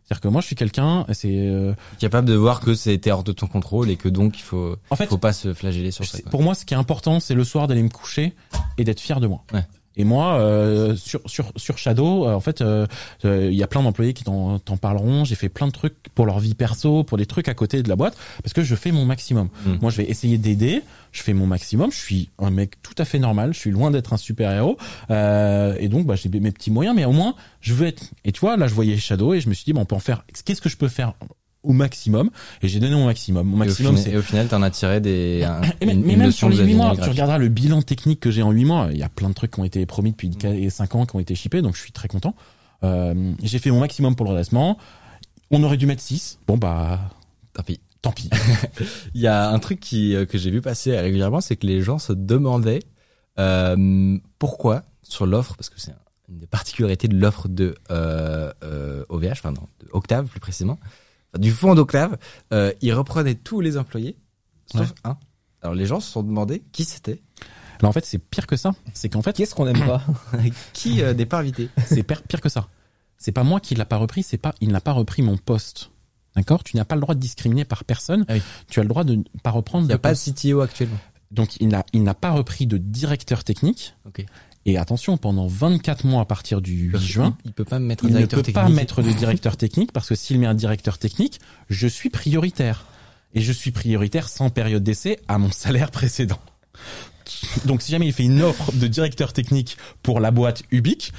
C'est-à-dire 0.09 0.23
que 0.23 0.29
moi 0.29 0.41
je 0.41 0.47
suis 0.47 0.57
quelqu'un, 0.57 1.05
c'est 1.13 1.49
euh, 1.49 1.75
Capable 1.99 2.27
de 2.27 2.35
voir 2.35 2.61
que 2.61 2.75
c'était 2.75 3.11
hors 3.11 3.25
de 3.25 3.33
ton 3.33 3.47
contrôle 3.47 3.91
et 3.91 3.97
que 3.97 4.09
donc 4.09 4.39
il 4.39 4.43
faut 4.43 4.77
en 4.89 4.97
fait 4.97 5.07
faut 5.07 5.19
pas 5.19 5.35
se 5.35 5.53
flageller 5.53 5.91
sur 5.91 6.07
ça. 6.07 6.19
Quoi. 6.23 6.31
Pour 6.31 6.43
moi, 6.43 6.55
ce 6.55 6.65
qui 6.65 6.73
est 6.73 6.79
important, 6.79 7.21
c'est 7.21 7.35
le 7.35 7.45
soir 7.45 7.69
d'aller 7.69 7.83
me 7.83 7.91
coucher 7.91 8.35
et 8.79 8.85
d'être 8.85 9.01
fier 9.01 9.21
de 9.21 9.27
moi. 9.27 9.45
Ouais. 9.53 9.67
Et 9.99 10.05
moi, 10.05 10.39
euh, 10.39 10.95
sur 10.97 11.21
sur 11.27 11.53
sur 11.57 11.77
Shadow, 11.77 12.27
euh, 12.27 12.33
en 12.33 12.41
fait, 12.41 12.61
euh, 12.61 12.87
euh, 13.25 13.49
il 13.51 13.57
y 13.57 13.65
a 13.65 13.67
plein 13.67 13.83
d'employés 13.83 14.15
qui 14.15 14.23
t'en 14.23 14.61
t'en 14.61 14.77
parleront. 14.77 15.25
J'ai 15.25 15.35
fait 15.35 15.49
plein 15.49 15.67
de 15.67 15.73
trucs 15.73 15.97
pour 16.15 16.25
leur 16.25 16.39
vie 16.39 16.55
perso, 16.55 17.03
pour 17.03 17.19
des 17.19 17.27
trucs 17.27 17.49
à 17.49 17.55
côté 17.55 17.83
de 17.83 17.89
la 17.89 17.97
boîte, 17.97 18.17
parce 18.43 18.53
que 18.53 18.63
je 18.63 18.77
fais 18.77 18.93
mon 18.93 19.05
maximum. 19.05 19.49
Mm. 19.67 19.73
Moi, 19.83 19.91
je 19.91 19.97
vais 19.97 20.05
essayer 20.05 20.39
d'aider. 20.39 20.83
Je 21.11 21.23
fais 21.23 21.33
mon 21.33 21.47
maximum. 21.47 21.91
Je 21.91 21.97
suis 21.97 22.31
un 22.39 22.51
mec 22.51 22.81
tout 22.83 22.95
à 22.99 23.05
fait 23.05 23.19
normal. 23.19 23.53
Je 23.55 23.59
suis 23.59 23.71
loin 23.71 23.91
d'être 23.91 24.13
un 24.13 24.17
super 24.17 24.53
héros. 24.53 24.79
Euh, 25.11 25.75
et 25.81 25.89
donc, 25.89 26.07
bah, 26.07 26.15
j'ai 26.15 26.29
mes 26.29 26.53
petits 26.53 26.71
moyens, 26.71 26.95
mais 26.95 27.05
au 27.05 27.13
moins, 27.13 27.35
je 27.61 27.75
veux 27.75 27.87
être. 27.87 28.05
Et 28.25 28.33
tu 28.33 28.41
vois, 28.41 28.57
là, 28.57 28.69
je 28.69 28.75
voyais 28.75 28.97
Shadow 28.97 29.35
et 29.35 29.41
je 29.41 29.49
me 29.49 29.55
suis 29.55 29.65
dit, 29.65 29.73
bon, 29.73 29.81
on 29.81 29.85
peut 29.85 29.97
en 29.97 30.01
faire. 30.01 30.25
Qu'est-ce 30.45 30.61
que 30.61 30.69
je 30.69 30.77
peux 30.77 30.89
faire 30.89 31.15
au 31.63 31.73
maximum 31.73 32.31
et 32.63 32.69
j'ai 32.69 32.79
donné 32.81 32.95
mon 32.95 33.07
maximum. 33.07 33.47
Mon 33.47 33.53
Et 33.53 33.57
au, 33.57 33.59
maximum, 33.67 33.97
final, 33.97 34.05
c'est 34.05 34.13
et 34.13 34.17
au 34.19 34.23
final, 34.23 34.49
t'en 34.49 34.63
as 34.63 34.71
tiré 34.71 35.01
des, 35.01 35.43
un- 35.45 35.61
une, 35.81 36.03
mais 36.05 36.13
une 36.15 36.19
même 36.19 36.31
sur 36.33 36.49
les 36.49 36.57
de 36.59 36.65
8 36.65 36.75
mois, 36.75 36.97
tu 36.97 37.09
regarderas 37.09 37.39
le 37.39 37.49
bilan 37.49 37.83
technique 37.83 38.21
que 38.21 38.31
j'ai 38.31 38.43
en 38.43 38.51
8 38.53 38.65
mois. 38.65 38.89
Il 38.93 38.99
y 38.99 39.03
a 39.03 39.09
plein 39.09 39.29
de 39.29 39.35
trucs 39.35 39.51
qui 39.53 39.61
ont 39.61 39.65
été 39.65 39.85
promis 39.87 40.13
depuis 40.13 40.31
5 40.71 40.95
ans 40.95 41.05
qui 41.07 41.17
ont 41.17 41.21
été 41.21 41.35
shippés, 41.35 41.61
donc 41.63 41.75
je 41.77 41.81
suis 41.81 41.93
très 41.93 42.09
content. 42.09 42.35
Euh, 42.85 43.33
j'ai 43.43 43.59
fait 43.59 43.71
mon 43.71 43.81
maximum 43.81 44.15
pour 44.15 44.25
le 44.25 44.31
redressement. 44.31 44.79
On 45.51 45.63
aurait 45.65 45.77
dû 45.79 45.87
mettre 45.87 46.03
6. 46.03 46.39
Bon 46.47 46.57
bah, 46.59 47.01
Tant 47.55 47.63
pis. 47.65 47.81
tant 48.03 48.13
pis. 48.13 48.31
Il 49.15 49.21
y 49.21 49.27
a 49.27 49.51
un 49.51 49.59
truc 49.59 49.81
qui, 49.81 50.15
euh, 50.15 50.27
que 50.27 50.39
j'ai 50.39 50.51
vu 50.53 50.61
passer 50.61 50.97
régulièrement, 50.97 51.41
c'est 51.41 51.57
que 51.57 51.67
les 51.67 51.83
gens 51.83 51.99
se 51.99 52.13
demandaient 52.13 52.81
euh, 53.41 54.17
pourquoi 54.39 54.85
sur 55.03 55.27
l'offre, 55.27 55.57
parce 55.57 55.71
que 55.71 55.81
c'est 55.81 55.93
une 56.29 56.39
des 56.39 56.47
particularités 56.47 57.09
de 57.09 57.17
l'offre 57.19 57.49
de 57.49 57.75
euh, 57.91 58.53
OVH, 59.09 59.33
enfin 59.33 59.53
non, 59.53 59.63
de 59.81 59.89
Octave 59.93 60.27
plus 60.27 60.41
précisément, 60.41 60.79
enfin, 61.33 61.41
du 61.41 61.51
fond 61.51 61.75
d'Octave, 61.75 62.19
euh, 62.53 62.73
ils 62.81 62.93
reprenaient 62.93 63.35
tous 63.35 63.61
les 63.61 63.77
employés, 63.77 64.17
sauf 64.67 64.93
un. 65.05 65.17
Alors 65.63 65.75
les 65.75 65.87
gens 65.87 66.01
se 66.01 66.11
sont 66.11 66.23
demandé 66.23 66.63
qui 66.73 66.85
c'était, 66.85 67.21
Alors 67.81 67.91
en 67.91 67.93
fait, 67.93 68.05
c'est 68.05 68.19
pire 68.19 68.47
que 68.47 68.57
ça. 68.57 68.73
C'est 68.95 69.09
qu'en 69.09 69.23
fait, 69.23 69.37
Qu'est-ce 69.37 69.55
qu'on 69.55 69.67
aime 69.67 69.85
pas 69.85 70.03
qui 70.73 71.03
euh, 71.03 71.15
n'est 71.15 71.27
pas 71.27 71.39
invité. 71.39 71.69
c'est 71.87 72.03
pire, 72.03 72.41
que 72.41 72.49
ça. 72.49 72.69
C'est 73.17 73.33
pas 73.33 73.43
moi 73.43 73.61
qui 73.61 73.75
l'a 73.75 73.85
pas 73.85 73.97
repris, 73.97 74.23
c'est 74.23 74.39
pas, 74.39 74.55
il 74.61 74.71
n'a 74.71 74.81
pas 74.81 74.93
repris 74.93 75.23
mon 75.23 75.37
poste. 75.37 75.91
D'accord? 76.37 76.63
Tu 76.63 76.77
n'as 76.77 76.85
pas 76.85 76.95
le 76.95 77.01
droit 77.01 77.17
de 77.17 77.21
discriminer 77.21 77.65
par 77.65 77.85
personne. 77.85 78.25
Ah 78.29 78.35
oui. 78.35 78.43
Tu 78.71 78.79
as 78.79 78.85
le 78.85 78.89
droit 78.89 79.03
de 79.03 79.17
ne 79.17 79.23
pas 79.43 79.51
reprendre 79.51 79.85
Il 79.85 79.89
n'y 79.89 79.95
a 79.95 79.99
pas 79.99 80.15
de. 80.15 80.19
CTO 80.19 80.61
actuellement. 80.61 80.99
Donc 81.31 81.57
il 81.61 81.69
n'a, 81.69 81.85
il 81.93 82.05
n'a 82.05 82.15
pas 82.15 82.31
repris 82.31 82.67
de 82.67 82.79
directeur 82.79 83.45
technique. 83.45 83.95
Et 84.69 84.77
attention, 84.77 85.17
pendant 85.17 85.47
24 85.47 86.05
mois 86.05 86.21
à 86.21 86.25
partir 86.27 86.61
du 86.61 86.91
8 86.91 86.99
juin, 86.99 87.37
il, 87.43 87.49
il 87.49 87.53
peut 87.55 87.65
pas 87.65 87.79
me 87.79 87.87
mettre 87.87 88.05
un 88.05 88.09
il 88.09 88.15
ne 88.17 88.27
peut 88.27 88.43
technique. 88.43 88.55
pas 88.55 88.69
mettre 88.69 89.01
de 89.01 89.11
directeur 89.13 89.57
technique 89.57 89.93
parce 89.93 90.07
que 90.07 90.15
s'il 90.15 90.39
met 90.39 90.47
un 90.47 90.53
directeur 90.53 90.99
technique, 90.99 91.41
je 91.71 91.89
suis 91.89 92.11
prioritaire. 92.11 92.85
Et 93.35 93.41
je 93.41 93.51
suis 93.51 93.71
prioritaire 93.71 94.29
sans 94.29 94.51
période 94.51 94.83
d'essai 94.83 95.21
à 95.27 95.39
mon 95.39 95.51
salaire 95.51 95.91
précédent. 95.91 96.39
Donc 97.65 97.81
si 97.81 97.93
jamais 97.93 98.09
il 98.09 98.13
fait 98.13 98.25
une 98.25 98.43
offre 98.43 98.71
de 98.73 98.87
directeur 98.87 99.33
technique 99.33 99.79
pour 100.03 100.21
la 100.21 100.31
boîte 100.31 100.63
Ubique, 100.71 101.15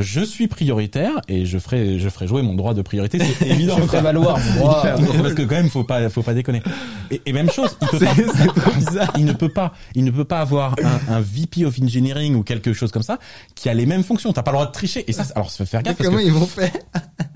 je 0.00 0.20
suis 0.20 0.48
prioritaire 0.48 1.20
et 1.28 1.46
je 1.46 1.58
ferai 1.58 1.98
je 1.98 2.08
ferai 2.08 2.26
jouer 2.26 2.42
mon 2.42 2.54
droit 2.54 2.74
de 2.74 2.82
priorité, 2.82 3.18
c'est 3.18 3.46
évident. 3.48 3.76
Je 3.78 3.82
ferai 3.86 4.00
valoir. 4.00 4.38
moi. 4.58 4.82
Parce 5.22 5.34
que 5.34 5.42
quand 5.42 5.54
même 5.56 5.70
faut 5.70 5.84
pas 5.84 6.08
faut 6.10 6.22
pas 6.22 6.34
déconner. 6.34 6.62
Et, 7.10 7.20
et 7.26 7.32
même 7.32 7.50
chose, 7.50 7.76
il 7.82 7.88
peut 7.88 7.98
pas, 8.04 9.12
il 9.18 9.24
ne 9.24 9.32
peut 9.32 9.48
pas 9.48 9.72
il 9.94 10.04
ne 10.04 10.10
peut 10.10 10.24
pas 10.24 10.40
avoir 10.40 10.74
un, 10.82 11.14
un 11.14 11.20
VP 11.20 11.64
of 11.64 11.78
engineering 11.80 12.34
ou 12.36 12.42
quelque 12.42 12.72
chose 12.72 12.90
comme 12.92 13.02
ça 13.02 13.18
qui 13.54 13.68
a 13.68 13.74
les 13.74 13.86
mêmes 13.86 14.04
fonctions. 14.04 14.32
T'as 14.32 14.42
pas 14.42 14.50
le 14.52 14.56
droit 14.56 14.66
de 14.66 14.72
tricher. 14.72 15.04
Et 15.08 15.12
ça, 15.12 15.24
alors 15.34 15.50
fait 15.50 15.66
faire 15.66 15.82
gaffe 15.82 15.96
parce 15.96 16.08
que 16.08 16.14
Comment 16.14 16.24
ils 16.26 16.32
vont 16.32 16.46
faire? 16.46 16.70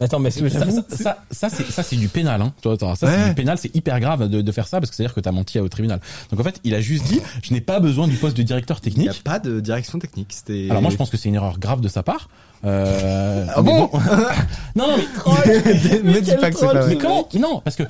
Attends, 0.00 0.18
mais 0.18 0.30
ça, 0.30 0.48
ça, 0.50 0.86
ça, 0.88 1.18
ça, 1.30 1.48
c'est 1.48 1.64
ça 1.70 1.82
c'est 1.82 1.96
du 1.96 2.08
pénal 2.08 2.40
hein. 2.42 2.52
Ça 2.62 2.94
c'est 2.96 3.06
Ouais. 3.06 3.28
du 3.28 3.34
pénal, 3.34 3.58
c'est 3.58 3.74
hyper 3.76 4.00
grave 4.00 4.28
de, 4.28 4.40
de 4.42 4.52
faire 4.52 4.66
ça 4.66 4.80
parce 4.80 4.90
que 4.90 4.96
c'est 4.96 5.02
à 5.02 5.06
dire 5.06 5.14
que 5.14 5.20
t'as 5.20 5.32
menti 5.32 5.58
au 5.58 5.68
tribunal. 5.68 6.00
Donc 6.30 6.40
en 6.40 6.42
fait, 6.44 6.60
il 6.64 6.74
a 6.74 6.80
juste 6.80 7.04
dit 7.06 7.20
je 7.42 7.52
n'ai 7.52 7.60
pas 7.60 7.80
besoin 7.80 8.08
du 8.08 8.16
poste 8.16 8.36
de 8.36 8.42
directeur 8.42 8.80
Il 8.84 8.94
n'y 8.98 9.08
a 9.08 9.12
technique. 9.12 9.24
pas 9.24 9.38
de 9.38 9.60
direction 9.60 9.98
technique. 9.98 10.28
C'était. 10.32 10.66
Alors 10.70 10.82
moi 10.82 10.90
je 10.90 10.96
pense 10.96 11.10
que 11.10 11.16
c'est 11.16 11.28
une 11.28 11.34
erreur 11.36 11.58
grave 11.58 11.80
de 11.80 11.88
sa 11.88 12.02
part. 12.02 12.28
Euh, 12.64 13.46
Ah 13.54 13.62
mais 13.62 13.70
bon 13.72 13.90
Non 14.76 14.88
non 14.88 14.96
mais 14.96 16.02
Me 16.02 16.20
dis 16.20 16.32
pas 16.36 16.50
que 16.50 16.56
c'est 16.58 16.66
pas 16.66 16.74
mais 16.74 16.80
vrai. 16.80 16.98
comment 16.98 17.28
Non, 17.34 17.60
parce 17.60 17.76
que 17.76 17.82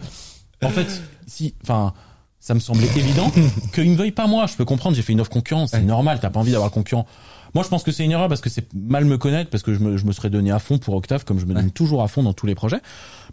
en 0.62 0.70
fait, 0.70 0.86
si, 1.26 1.54
enfin, 1.62 1.92
ça 2.40 2.54
me 2.54 2.60
semblait 2.60 2.86
évident 2.96 3.30
qu'il 3.74 3.90
ne 3.90 3.96
veuille 3.96 4.12
pas 4.12 4.26
moi. 4.26 4.46
Je 4.46 4.54
peux 4.54 4.64
comprendre. 4.64 4.96
J'ai 4.96 5.02
fait 5.02 5.12
une 5.12 5.20
offre 5.20 5.30
concurrence, 5.30 5.70
c'est 5.70 5.82
normal. 5.82 6.18
T'as 6.20 6.30
pas 6.30 6.40
envie 6.40 6.52
d'avoir 6.52 6.68
le 6.70 6.74
concurrent. 6.74 7.06
Moi, 7.54 7.62
je 7.62 7.68
pense 7.68 7.84
que 7.84 7.92
c'est 7.92 8.04
une 8.04 8.10
erreur 8.10 8.28
parce 8.28 8.40
que 8.40 8.50
c'est 8.50 8.66
mal 8.74 9.04
me 9.04 9.16
connaître, 9.16 9.48
parce 9.50 9.62
que 9.62 9.72
je 9.74 9.78
me, 9.78 9.96
je 9.96 10.04
me 10.06 10.12
serais 10.12 10.28
donné 10.30 10.50
à 10.50 10.58
fond 10.58 10.78
pour 10.78 10.94
Octave, 10.94 11.24
comme 11.24 11.38
je 11.38 11.46
me 11.46 11.54
donne 11.54 11.70
toujours 11.70 12.02
à 12.02 12.08
fond 12.08 12.22
dans 12.24 12.32
tous 12.32 12.46
les 12.46 12.54
projets. 12.56 12.80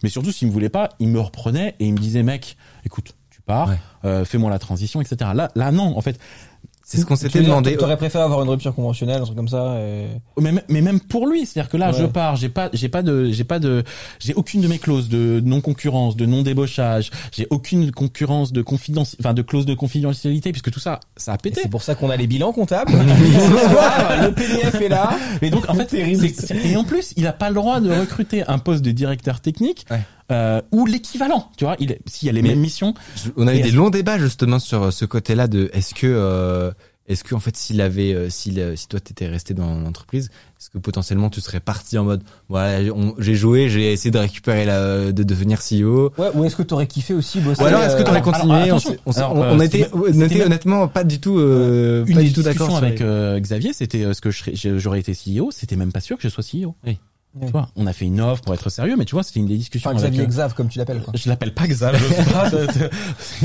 Mais 0.04 0.10
surtout, 0.10 0.32
s'il 0.32 0.48
me 0.50 0.54
voulait 0.54 0.70
pas, 0.70 0.90
il 1.00 1.08
me 1.08 1.20
reprenait 1.20 1.76
et 1.80 1.86
il 1.88 1.94
me 1.94 1.98
disait, 1.98 2.22
mec, 2.22 2.56
écoute, 2.86 3.16
tu 3.32 3.42
pars, 3.42 3.70
Ouais. 3.70 3.80
euh, 4.06 4.24
fais-moi 4.26 4.52
la 4.52 4.60
transition, 4.60 5.02
etc. 5.02 5.32
Là, 5.34 5.50
là, 5.56 5.72
non. 5.72 5.98
En 5.98 6.02
fait, 6.02 6.20
C'est 6.92 6.98
ce 6.98 7.06
qu'on 7.06 7.16
s'était 7.16 7.42
demandé. 7.42 7.78
T'aurais 7.78 7.96
préféré 7.98 8.24
avoir 8.24 8.42
une 8.44 8.50
rupture 8.50 8.76
conventionnelle, 8.76 9.22
un 9.22 9.24
truc 9.26 9.38
comme 9.38 9.48
ça. 9.48 9.78
Et... 9.80 10.08
mais, 10.42 10.52
mais 10.68 10.82
même 10.82 11.00
pour 11.00 11.26
lui, 11.26 11.46
c'est-à-dire 11.46 11.70
que 11.72 11.78
là, 11.78 11.92
Ouais. 11.92 11.98
je 12.00 12.06
pars, 12.06 12.36
j'ai 12.36 12.50
pas, 12.50 12.70
j'ai 12.74 12.90
pas 12.90 13.02
de, 13.02 13.32
j'ai 13.32 13.44
pas 13.46 13.60
de, 13.60 13.84
j'ai 14.20 14.34
aucune 14.34 14.60
de 14.62 14.68
mes 14.68 14.78
clauses 14.78 15.08
de 15.08 15.42
non 15.44 15.62
concurrence, 15.62 16.18
de 16.18 16.26
non 16.26 16.42
débauchage, 16.42 17.12
j'ai 17.32 17.48
aucune 17.50 17.92
concurrence 17.92 18.52
de 18.52 18.62
confidence, 18.62 19.16
enfin 19.20 19.34
de 19.34 19.42
clause 19.42 19.66
de 19.66 19.74
confidentialité, 19.74 20.52
puisque 20.52 20.72
tout 20.72 20.80
ça, 20.82 21.00
ça 21.16 21.34
a 21.34 21.38
pété. 21.38 21.62
c'est 21.64 21.70
pour 21.70 21.84
ça 21.84 21.96
qu'on 21.96 22.10
a 22.10 22.18
les 22.18 22.28
bilans 22.28 22.52
comptables. 22.52 22.92
Le 22.92 24.32
PDF 24.34 24.76
est 24.82 24.90
là. 24.90 25.12
Et 25.42 25.50
donc 25.50 25.70
en 25.70 25.74
fait, 25.76 25.94
et 25.94 26.76
en 26.76 26.84
plus, 26.84 27.14
il 27.18 27.26
a 27.28 27.34
pas 27.34 27.50
le 27.50 27.56
droit 27.56 27.80
de 27.80 27.90
recruter 27.92 28.44
un 28.48 28.58
poste 28.60 28.84
de 28.84 28.92
directeur 28.92 29.40
technique 29.40 29.86
Ouais. 29.90 30.02
Euh, 30.32 30.62
ou 30.72 30.86
l'équivalent. 30.86 31.50
Tu 31.58 31.66
vois, 31.66 31.76
il 31.80 31.92
est- 31.92 32.00
s'il 32.08 32.26
y 32.28 32.30
a 32.30 32.32
les 32.34 32.42
Mais- 32.42 32.50
mêmes 32.50 32.60
missions. 32.60 32.94
On 33.38 33.48
a 33.48 33.56
eu 33.56 33.62
des 33.62 33.72
longs 33.72 33.90
débats 33.90 34.18
justement 34.18 34.60
sur 34.60 34.84
euh, 34.84 34.92
ce 34.92 35.06
côté-là 35.06 35.48
de 35.48 35.70
est-ce 35.74 35.94
que 35.94 36.08
euh, 36.08 36.72
est-ce 37.08 37.24
que 37.24 37.34
en 37.36 37.40
fait 37.40 37.58
s'il 37.58 37.82
avait 37.82 38.14
euh, 38.14 38.30
s'il 38.30 38.60
euh, 38.60 38.76
si 38.76 38.88
toi 38.88 39.00
t'étais 39.00 39.28
resté 39.28 39.54
dans 39.54 39.76
l'entreprise 39.80 40.30
est-ce 40.60 40.70
que 40.70 40.78
potentiellement 40.78 41.30
tu 41.32 41.42
serais 41.42 41.60
parti 41.60 41.98
en 41.98 42.04
mode 42.06 42.22
voilà 42.48 42.80
j'ai 43.18 43.34
joué 43.36 43.70
j'ai 43.70 43.92
essayé 43.92 44.12
de 44.12 44.20
récupérer 44.20 44.66
la 44.66 45.12
de 45.12 45.24
devenir 45.24 45.60
CEO 45.60 46.14
Ouais, 46.20 46.28
ou 46.36 46.46
est-ce 46.46 46.56
que 46.56 46.62
t'aurais 46.64 46.86
kiffé 46.88 47.14
aussi 47.16 47.40
bosser 47.40 47.62
ou 47.64 47.66
alors 47.66 47.82
est-ce 47.82 47.98
que 47.98 48.04
t'aurais 48.04 48.20
alors, 48.22 48.32
continué 48.34 48.56
alors, 48.56 48.76
on, 48.78 48.80
s'est- 48.80 49.00
on, 49.08 49.12
s'est- 49.12 49.20
attention. 49.20 49.40
on- 49.40 49.42
Alors, 49.42 49.56
on 49.56 49.60
était 49.60 49.90
on 49.94 50.22
était 50.22 50.36
même- 50.38 50.46
honnêtement 50.48 50.88
pas 50.88 51.04
du 51.04 51.20
tout 51.20 51.40
euh, 51.40 52.06
Une 52.06 52.16
pas 52.16 52.22
du 52.22 52.32
tout 52.34 52.44
d'accord 52.44 52.78
avec 52.78 53.00
les- 53.00 53.06
euh, 53.06 53.40
Xavier, 53.40 53.74
c'était 53.74 54.04
euh, 54.06 54.14
ce 54.14 54.22
que 54.22 54.30
j'aurais 54.80 55.00
été 55.00 55.14
CEO. 55.14 55.50
C'était 55.52 55.76
même 55.76 55.92
pas 55.92 56.02
sûr 56.02 56.16
que 56.18 56.24
je 56.24 56.30
sois 56.30 56.44
CEO. 56.44 56.76
Oui. 56.86 56.98
Tu 57.40 57.52
vois, 57.52 57.70
on 57.78 57.88
a 57.88 57.94
fait 57.94 58.06
une 58.06 58.20
offre 58.20 58.42
pour 58.42 58.54
être 58.54 58.70
sérieux, 58.70 58.96
mais 58.98 59.06
tu 59.06 59.16
vois, 59.16 59.24
c'était 59.24 59.40
une 59.40 59.46
des 59.48 59.56
discussions. 59.58 59.90
Enfin, 59.90 59.98
avec, 60.00 60.12
Xavier 60.12 60.26
euh, 60.26 60.30
Xav, 60.30 60.54
comme 60.54 60.68
tu 60.68 60.80
l'appelles. 60.80 61.02
quoi. 61.02 61.14
Je 61.16 61.30
l'appelle 61.30 61.54
pas 61.54 61.66
Xav, 61.68 61.98
j'ose 61.98 62.26
pas. 62.34 62.50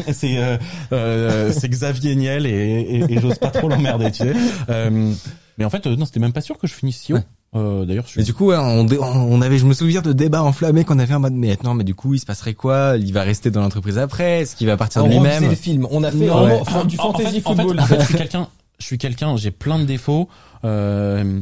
c'est 0.13 0.39
euh, 0.39 0.57
euh, 0.93 1.53
c'est 1.57 1.69
Xavier 1.69 2.17
Niel 2.17 2.47
et, 2.47 2.51
et, 2.51 3.13
et 3.13 3.21
j'ose 3.21 3.39
pas 3.39 3.51
trop 3.51 3.69
l'emmerder, 3.69 4.11
tu 4.11 4.25
sais. 4.25 4.33
Euh, 4.71 5.13
mais 5.59 5.65
en 5.65 5.71
fait, 5.71 5.87
euh, 5.87 5.95
non, 5.97 6.05
c'était 6.05 6.19
même 6.21 6.33
pas 6.33 6.41
sûr 6.41 6.59
que 6.59 6.67
je 6.67 6.75
finisse 6.75 7.01
CEO. 7.09 7.15
Ouais. 7.15 7.23
Euh, 7.55 7.85
D'ailleurs, 7.85 8.05
je 8.07 8.11
suis 8.11 8.21
mais 8.21 8.25
du 8.25 8.35
coup 8.35 8.47
ouais, 8.49 8.57
on, 8.59 8.87
on 9.01 9.41
avait 9.41 9.57
je 9.57 9.65
me 9.67 9.73
souviens 9.73 10.03
de 10.03 10.13
débats 10.13 10.43
enflammés 10.43 10.85
qu'on 10.85 10.99
avait 10.99 11.15
en 11.15 11.21
mode 11.21 11.33
mais 11.33 11.57
non 11.63 11.73
mais 11.75 11.85
du 11.85 11.95
coup 11.95 12.13
il 12.13 12.19
se 12.19 12.27
passerait 12.27 12.53
quoi? 12.55 12.97
Il 12.99 13.13
va 13.15 13.23
rester 13.23 13.51
dans 13.53 13.63
l'entreprise 13.63 13.97
après? 13.99 14.41
Est-ce 14.41 14.57
qu'il 14.57 14.67
va 14.67 14.77
partir 14.77 15.05
de 15.05 15.09
lui-même? 15.09 15.49
le 15.49 15.55
film. 15.55 15.87
On 15.91 16.03
a 16.03 16.11
fait 16.11 16.27
Non, 16.27 16.45
ouais. 16.45 16.57
du 16.87 16.99
en 16.99 17.13
fantasy 17.13 17.41
fait- 17.41 17.47
en 17.49 17.55
fait- 17.55 17.63
football. 17.63 17.81
En 17.81 17.87
fait, 17.87 18.01
je 18.01 18.05
suis 18.07 18.15
quelqu'un, 18.17 18.49
je 18.81 18.85
suis 18.85 18.99
quelqu'un, 18.99 19.37
j'ai 19.37 19.53
plein 19.53 19.79
de 19.79 19.85
défauts, 19.85 20.29
euh, 20.65 21.41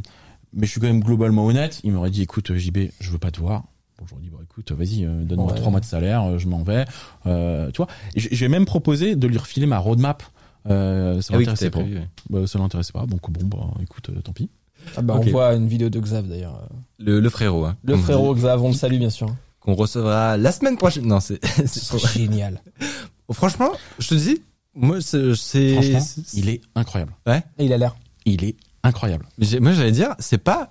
mais 0.55 0.67
je 0.67 0.71
suis 0.73 0.81
quand 0.81 0.87
même 0.87 1.03
globalement 1.03 1.47
honnête. 1.47 1.81
Il 1.85 1.93
m'aurait 1.93 2.11
dit, 2.11 2.23
écoute, 2.23 2.55
JB, 2.55 2.79
je 3.01 3.11
veux 3.11 3.19
pas 3.19 3.31
te 3.31 3.41
voir. 3.41 3.65
Bon, 3.99 4.07
j'aurais 4.09 4.23
dit, 4.23 4.31
bon, 4.31 4.39
écoute, 4.43 4.73
vas-y, 4.73 5.05
euh, 5.05 5.23
donne-moi 5.25 5.53
Ouais. 5.53 5.59
trois 5.59 5.71
mois 5.71 5.81
de 5.81 5.85
salaire, 5.85 6.23
euh, 6.25 6.39
je 6.39 6.49
m'en 6.49 6.63
vais. 6.63 6.85
Euh, 7.27 7.71
tu 7.71 7.77
vois, 7.79 7.89
j'ai 8.17 8.49
même 8.49 8.65
proposé 8.65 9.17
de 9.17 9.27
lui 9.27 9.39
refiler 9.39 9.67
ma 9.67 9.79
roadmap. 9.79 10.23
Euh, 10.69 11.21
ça 11.21 11.35
ah 11.35 11.39
l'intéressait 11.39 11.71
pas. 11.71 11.81
prévu 11.81 11.97
ouais. 11.99 12.09
Bah, 12.31 12.47
ça 12.47 12.59
l'intéressait 12.59 12.93
pas. 12.93 13.05
Donc 13.07 13.31
bon, 13.31 13.47
bah, 13.47 13.67
écoute, 13.83 14.09
euh, 14.11 14.21
tant 14.23 14.33
pis. 14.33 14.49
Ah 14.97 15.03
bah, 15.03 15.15
Ok. 15.17 15.25
On 15.27 15.31
voit 15.31 15.55
une 15.55 15.69
vidéo 15.69 15.91
de 15.91 16.01
Xav 16.01 16.27
d'ailleurs. 16.29 16.69
le, 16.99 17.21
le 17.21 17.29
frérot 17.31 17.65
hein, 17.67 17.77
Le 17.85 17.97
frérot 17.97 18.35
dit, 18.35 18.41
Xav, 18.41 18.63
on 18.63 18.69
le 18.69 18.75
salue 18.75 18.97
bien 18.99 19.11
sûr. 19.11 19.35
qu'on 19.61 19.75
recevra 19.75 20.37
la 20.37 20.53
semaine 20.53 20.77
prochaine 20.77 21.07
non 21.07 21.21
c'est 21.21 21.39
génial. 22.15 22.61
Franchement, 23.31 23.71
je 23.99 24.09
te 24.09 24.15
dis, 24.15 24.43
moi, 24.75 25.01
c'est, 25.01 25.35
Franchement, 25.35 26.01
il 26.35 26.49
est 26.49 26.61
incroyable. 26.75 27.13
ouais. 27.27 27.43
Et 27.59 27.65
il 27.67 27.73
a 27.73 27.79
l'air. 27.79 27.95
Il 28.27 28.45
est 28.45 28.57
incroyable. 28.85 29.27
Moi, 29.61 29.73
j'allais 29.73 29.91
dire, 29.93 30.15
c'est 30.21 30.39
pas 30.39 30.71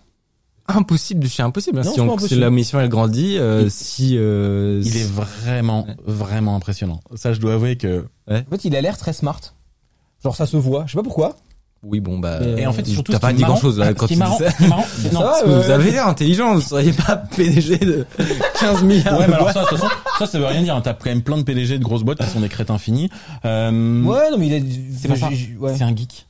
impossible 0.69 1.19
de 1.19 1.27
chez 1.27 1.43
impossible. 1.43 1.79
hein. 1.79 1.83
Non, 1.83 1.93
si, 1.93 1.99
on, 1.99 2.13
impossible. 2.13 2.39
la 2.39 2.49
mission 2.49 2.79
elle 2.79 2.87
grandit, 2.87 3.37
euh, 3.37 3.63
Il- 3.65 3.71
si 3.71 4.15
euh, 4.17 4.81
Il 4.85 4.95
est 4.95 5.03
vraiment, 5.11 5.85
vraiment 6.05 6.55
impressionnant. 6.55 7.01
Ça, 7.15 7.33
je 7.33 7.39
dois 7.41 7.55
avouer 7.55 7.75
que. 7.75 8.05
En 8.29 8.35
fait, 8.49 8.63
il 8.63 8.75
a 8.75 8.79
l'air 8.81 8.97
très 8.97 9.11
smart. 9.13 9.41
Genre 10.23 10.35
ça 10.35 10.45
se 10.45 10.55
voit. 10.55 10.85
Je 10.87 10.91
sais 10.93 10.97
pas 10.97 11.03
pourquoi. 11.03 11.35
oui, 11.83 11.99
bon 11.99 12.17
bah, 12.17 12.39
Et 12.41 12.61
Et 12.61 12.65
en 12.65 12.71
fait, 12.71 12.85
surtout, 12.87 13.11
t'as 13.11 13.19
pas 13.19 13.33
dit 13.33 13.41
marrant- 13.41 13.55
grand 13.55 13.61
chose 13.61 13.77
là 13.77 13.93
quand 13.93 14.07
tu 14.07 14.13
est 14.13 14.15
marrant, 14.15 14.37
dis 14.39 14.45
ça. 14.57 14.67
marrant, 14.69 14.85
c'est- 14.87 15.11
non, 15.13 15.19
Ça, 15.19 15.25
Parce 15.25 15.41
que 15.43 15.49
euh, 15.49 15.59
vous 15.61 15.69
avez 15.69 15.91
l'air 15.91 16.07
intelligent, 16.07 16.55
vous 16.55 16.61
seriez 16.61 16.93
pas 16.93 17.17
PDG 17.35 17.77
de 17.79 18.05
15 18.61 18.83
milliards. 18.83 19.19
Ouais, 19.19 19.25
de 19.25 19.31
mais 19.31 19.35
alors 19.35 19.51
ça, 19.51 19.63
de 19.63 19.67
toute 19.67 19.77
façon, 19.79 19.93
ça, 20.17 20.25
ça 20.25 20.39
veut 20.39 20.45
rien 20.45 20.61
dire. 20.63 20.75
hein. 20.77 20.81
T'as 20.81 20.93
quand 20.93 21.07
même 21.09 21.23
plein 21.23 21.35
de 21.37 21.43
PDG 21.43 21.77
de 21.79 21.83
grosses 21.83 22.03
boîtes 22.03 22.19
qui 22.19 22.27
sont 22.29 22.39
des 22.39 22.47
crétins 22.47 22.77
finis. 22.77 23.09
Euh, 23.43 24.01
Ouais, 24.01 24.31
non 24.31 24.37
mais 24.37 24.47
il 24.47 24.53
a. 24.53 24.59
c'est 24.97 25.09
pas 25.09 25.17
ça. 25.17 25.27
j'ai- 25.31 25.35
j'ai- 25.35 25.57
Ouais. 25.57 25.75
C'est 25.77 25.83
un 25.83 25.93
geek. 25.93 26.25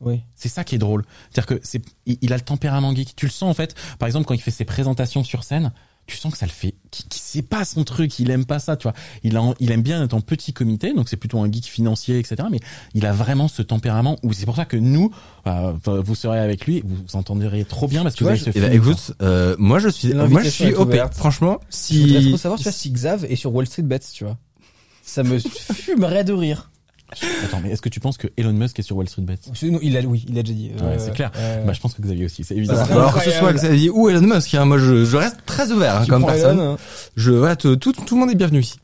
Oui. 0.00 0.22
C'est 0.36 0.48
ça 0.48 0.64
qui 0.64 0.74
est 0.76 0.78
drôle. 0.78 1.04
C'est-à-dire 1.30 1.58
que 1.58 1.60
c'est, 1.64 1.82
il, 2.06 2.18
il 2.22 2.32
a 2.32 2.36
le 2.36 2.42
tempérament 2.42 2.94
geek. 2.94 3.16
Tu 3.16 3.26
le 3.26 3.32
sens 3.32 3.50
en 3.50 3.54
fait. 3.54 3.74
Par 3.98 4.06
exemple, 4.06 4.26
quand 4.26 4.34
il 4.34 4.40
fait 4.40 4.50
ses 4.50 4.64
présentations 4.64 5.24
sur 5.24 5.42
scène, 5.44 5.72
tu 6.06 6.16
sens 6.16 6.32
que 6.32 6.38
ça 6.38 6.46
le 6.46 6.52
fait. 6.52 6.74
Qui, 6.90 7.06
qui 7.08 7.18
c'est 7.20 7.42
pas 7.42 7.64
son 7.64 7.84
truc. 7.84 8.18
Il 8.18 8.30
aime 8.30 8.46
pas 8.46 8.58
ça, 8.58 8.76
tu 8.76 8.84
vois. 8.84 8.94
Il, 9.22 9.36
a, 9.36 9.52
il 9.60 9.70
aime 9.70 9.82
bien 9.82 10.02
être 10.02 10.14
en 10.14 10.20
petit 10.20 10.52
comité, 10.52 10.94
donc 10.94 11.08
c'est 11.08 11.16
plutôt 11.18 11.38
un 11.40 11.52
geek 11.52 11.66
financier, 11.66 12.18
etc. 12.18 12.36
Mais 12.50 12.60
il 12.94 13.04
a 13.06 13.12
vraiment 13.12 13.46
ce 13.46 13.60
tempérament 13.60 14.16
où 14.22 14.32
c'est 14.32 14.46
pour 14.46 14.56
ça 14.56 14.64
que 14.64 14.76
nous, 14.78 15.12
euh, 15.46 15.72
vous 15.84 16.14
serez 16.14 16.38
avec 16.38 16.66
lui, 16.66 16.82
vous 16.84 16.96
vous 16.96 17.16
entendrez 17.16 17.64
trop 17.64 17.86
bien 17.88 18.02
parce 18.02 18.14
que 18.14 18.18
Tu 18.18 18.24
vous 18.24 18.30
vois, 18.30 18.40
avez 18.40 18.52
ce 18.52 18.56
Eh 18.56 18.60
ben, 18.60 18.70
feeling, 18.70 18.82
écoute, 18.82 19.12
euh, 19.20 19.54
moi 19.58 19.78
je 19.78 19.88
suis, 19.88 20.14
moi 20.14 20.42
je 20.42 20.48
suis 20.48 20.74
OP. 20.74 20.94
Franchement, 21.12 21.58
Je 21.70 21.98
voudrais 21.98 22.20
si 22.22 22.28
trop 22.28 22.36
savoir 22.38 22.58
tu 22.58 22.62
vois, 22.64 22.72
si 22.72 22.90
Xav 22.90 23.24
est 23.26 23.36
sur 23.36 23.54
Wall 23.54 23.66
Street 23.66 23.82
Bets, 23.82 23.98
tu 24.12 24.24
vois. 24.24 24.38
Ça 25.02 25.22
me 25.22 25.38
fumerait 25.74 26.24
de 26.24 26.32
rire. 26.32 26.70
Attends, 27.44 27.60
mais 27.62 27.70
est-ce 27.70 27.80
que 27.82 27.88
tu 27.88 28.00
penses 28.00 28.18
que 28.18 28.28
Elon 28.36 28.52
Musk 28.52 28.78
est 28.78 28.82
sur 28.82 28.96
Wall 28.96 29.08
Street 29.08 29.22
Bets? 29.22 29.38
Non, 29.62 29.78
il 29.82 29.96
a, 29.96 30.00
oui, 30.02 30.24
il 30.28 30.38
a 30.38 30.42
déjà 30.42 30.54
dit. 30.54 30.70
Ouais, 30.82 30.98
c'est 30.98 31.14
clair. 31.14 31.30
euh, 31.36 31.64
Bah, 31.64 31.72
je 31.72 31.80
pense 31.80 31.94
que 31.94 32.02
Xavier 32.02 32.26
aussi, 32.26 32.44
c'est 32.44 32.54
évident. 32.56 32.74
Bah, 32.74 32.86
Alors, 32.90 33.14
que 33.14 33.24
ce 33.24 33.30
soit. 33.30 33.52
Xavier 33.52 33.90
ou 33.90 34.08
Elon 34.08 34.20
Musk, 34.34 34.54
hein, 34.54 34.64
moi 34.66 34.78
je, 34.78 35.04
je 35.04 35.16
reste 35.16 35.38
très 35.46 35.70
ouvert 35.72 35.96
hein, 36.02 36.06
comme 36.08 36.26
personne. 36.26 36.58
Elon, 36.58 36.72
hein? 36.74 36.78
Je 37.16 37.32
voilà, 37.32 37.56
tout, 37.56 37.76
tout, 37.76 37.92
tout 37.92 38.14
le 38.14 38.20
monde 38.20 38.30
est 38.30 38.34
bienvenu 38.34 38.60
ici. 38.60 38.78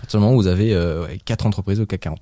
partir 0.00 0.20
du 0.20 0.24
moment 0.24 0.36
où 0.36 0.40
vous 0.42 0.46
avez 0.48 0.74
euh, 0.74 1.04
ouais, 1.06 1.18
quatre 1.24 1.46
entreprises 1.46 1.80
au 1.80 1.86
CAC 1.86 2.00
40. 2.00 2.20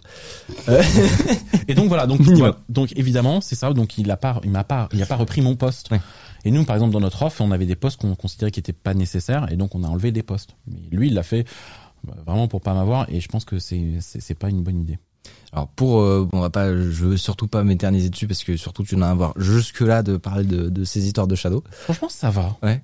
Et 1.69 1.75
donc 1.75 1.89
voilà, 1.89 2.07
donc 2.07 2.21
voilà. 2.21 2.57
donc 2.69 2.93
évidemment 2.97 3.41
c'est 3.41 3.57
ça. 3.57 3.73
Donc 3.73 3.99
il 3.99 4.11
a 4.11 4.17
pas, 4.17 4.41
il 4.45 4.51
m'a 4.51 4.65
pas, 4.65 4.89
il 4.93 5.03
a 5.03 5.07
pas 5.07 5.17
repris 5.17 5.41
mon 5.43 5.57
poste. 5.57 5.91
Ouais. 5.91 6.01
Et 6.45 6.51
nous 6.53 6.65
par 6.65 6.77
exemple 6.77 6.93
dans 6.93 7.01
notre 7.01 7.23
offre, 7.23 7.41
on 7.41 7.51
avait 7.51 7.67
des 7.67 7.75
postes 7.75 8.01
qu'on 8.01 8.15
considérait 8.15 8.51
qui 8.53 8.61
étaient 8.61 8.73
pas 8.73 8.95
nécessaires 8.95 9.47
et 9.51 9.57
donc 9.57 9.75
on 9.75 9.83
a 9.83 9.89
enlevé 9.89 10.13
des 10.13 10.23
postes. 10.23 10.51
Mais 10.69 10.79
lui 10.97 11.09
il 11.09 11.15
l'a 11.15 11.25
fait 11.25 11.45
vraiment 12.27 12.49
pour 12.49 12.61
pas 12.61 12.75
m'avoir 12.75 13.07
et 13.11 13.21
je 13.21 13.29
pense 13.29 13.45
que 13.45 13.59
c'est 13.59 13.81
c'est 14.01 14.35
pas 14.39 14.49
une 14.49 14.63
bonne 14.63 14.81
idée. 14.81 14.99
Alors 15.53 15.69
pour, 15.69 16.01
euh, 16.01 16.29
on 16.33 16.41
va 16.41 16.51
pas, 16.51 16.69
je 16.73 17.05
veux 17.05 17.17
surtout 17.17 17.49
pas 17.49 17.65
m'éterniser 17.65 18.11
dessus 18.11 18.27
parce 18.29 18.45
que 18.45 18.57
surtout 18.57 18.85
tu 18.85 18.97
n'as 18.97 19.11
à 19.11 19.15
voir 19.15 19.33
jusque 19.37 19.81
là 19.81 20.03
de 20.03 20.17
parler 20.17 20.45
de, 20.45 20.69
de 20.69 20.85
ces 20.85 21.05
histoires 21.07 21.27
de 21.27 21.35
Shadow. 21.35 21.65
Franchement 21.71 22.09
ça 22.09 22.31
va. 22.31 22.57
Ouais. 22.63 22.83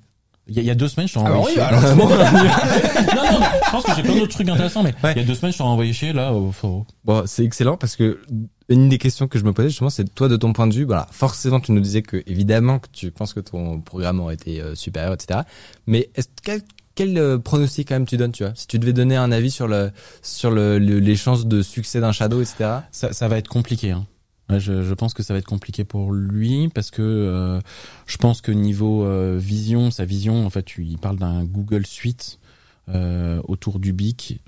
Il 0.49 0.57
y, 0.57 0.59
a, 0.59 0.63
il 0.63 0.67
y 0.67 0.71
a 0.71 0.75
deux 0.75 0.89
semaines 0.89 1.07
je 1.07 1.15
t'ai 1.15 1.21
Alors 1.21 1.39
envoyé 1.39 1.57
oui, 1.57 1.63
alors 1.63 1.83
non 1.97 2.05
non 2.05 3.47
je 3.65 3.71
pense 3.71 3.85
que 3.85 3.95
j'ai 3.95 4.03
plein 4.03 4.17
d'autres 4.17 4.33
trucs 4.33 4.49
intéressants 4.49 4.83
mais 4.83 4.93
Ouais. 5.05 5.13
il 5.15 5.19
y 5.19 5.25
a 5.25 5.25
deux 5.27 5.37
semaines 5.37 5.53
je 5.53 5.59
t'ai 5.59 5.63
envoyé 5.63 5.93
chier 5.93 6.13
là. 6.13 6.33
euh, 6.33 6.51
faut- 6.51 6.85
Bon, 7.05 7.23
c'est 7.27 7.45
excellent 7.45 7.77
parce 7.77 7.95
que 7.95 8.21
une 8.69 8.89
des 8.89 8.99
questions 8.99 9.29
que 9.29 9.39
je 9.39 9.45
me 9.45 9.53
posais 9.53 9.69
justement, 9.69 9.91
c'est 9.91 10.13
toi 10.15 10.29
de 10.29 10.37
ton 10.37 10.53
point 10.53 10.67
de 10.67 10.75
vue. 10.75 10.85
Voilà, 10.85 11.07
forcément, 11.13 11.61
tu 11.61 11.73
nous 11.73 11.81
disais 11.81 12.01
que 12.03 12.23
évidemment 12.27 12.79
que 12.79 12.89
tu 12.91 13.11
penses 13.11 13.35
que 13.35 13.41
ton 13.41 13.81
programme 13.81 14.19
aurait 14.21 14.35
été 14.35 14.61
euh, 14.63 14.75
supérieur, 14.75 15.13
etc. 15.13 15.41
Mais 15.87 16.11
est-ce 16.15 16.29
quel, 17.03 17.19
euh, 17.19 17.38
pronostic 17.38 17.88
quand 17.88 17.97
même 17.97 18.07
tu 18.07 18.17
donnes, 18.17 18.33
tu 18.33 18.45
vois? 18.45 18.53
Si 18.55 18.67
tu 18.69 18.79
devais 18.79 18.93
donner 18.93 19.17
un 19.17 19.33
avis 19.33 19.51
sur 19.51 19.67
le 19.67 19.91
sur 20.23 20.51
le, 20.51 20.79
le- 20.79 21.01
les 21.01 21.17
chances 21.17 21.47
de 21.47 21.61
succès 21.62 22.01
d'un 22.01 22.12
Shadow, 22.12 22.41
etc. 22.41 22.81
ça, 22.93 23.29
va 23.29 23.38
être 23.38 23.49
compliqué. 23.49 23.91
Hein. 23.91 24.07
Je, 24.51 24.95
pense 24.95 25.15
que 25.15 25.23
ça 25.23 25.33
va 25.35 25.38
être 25.38 25.47
compliqué 25.47 25.83
pour 25.85 26.12
lui 26.12 26.69
parce 26.69 26.91
que 26.91 27.03
euh, 27.03 27.61
je 28.07 28.17
pense 28.19 28.41
que 28.41 28.53
niveau 28.53 29.05
euh, 29.05 29.37
vision, 29.41 29.91
sa 29.91 30.05
vision, 30.05 30.47
en 30.47 30.51
fait, 30.51 30.67
il 30.79 30.99
parle 30.99 31.17
d'un 31.17 31.45
Google 31.45 31.87
Suite 31.87 32.38
autour 33.49 33.79
du 33.79 33.95
BIC. 33.95 34.41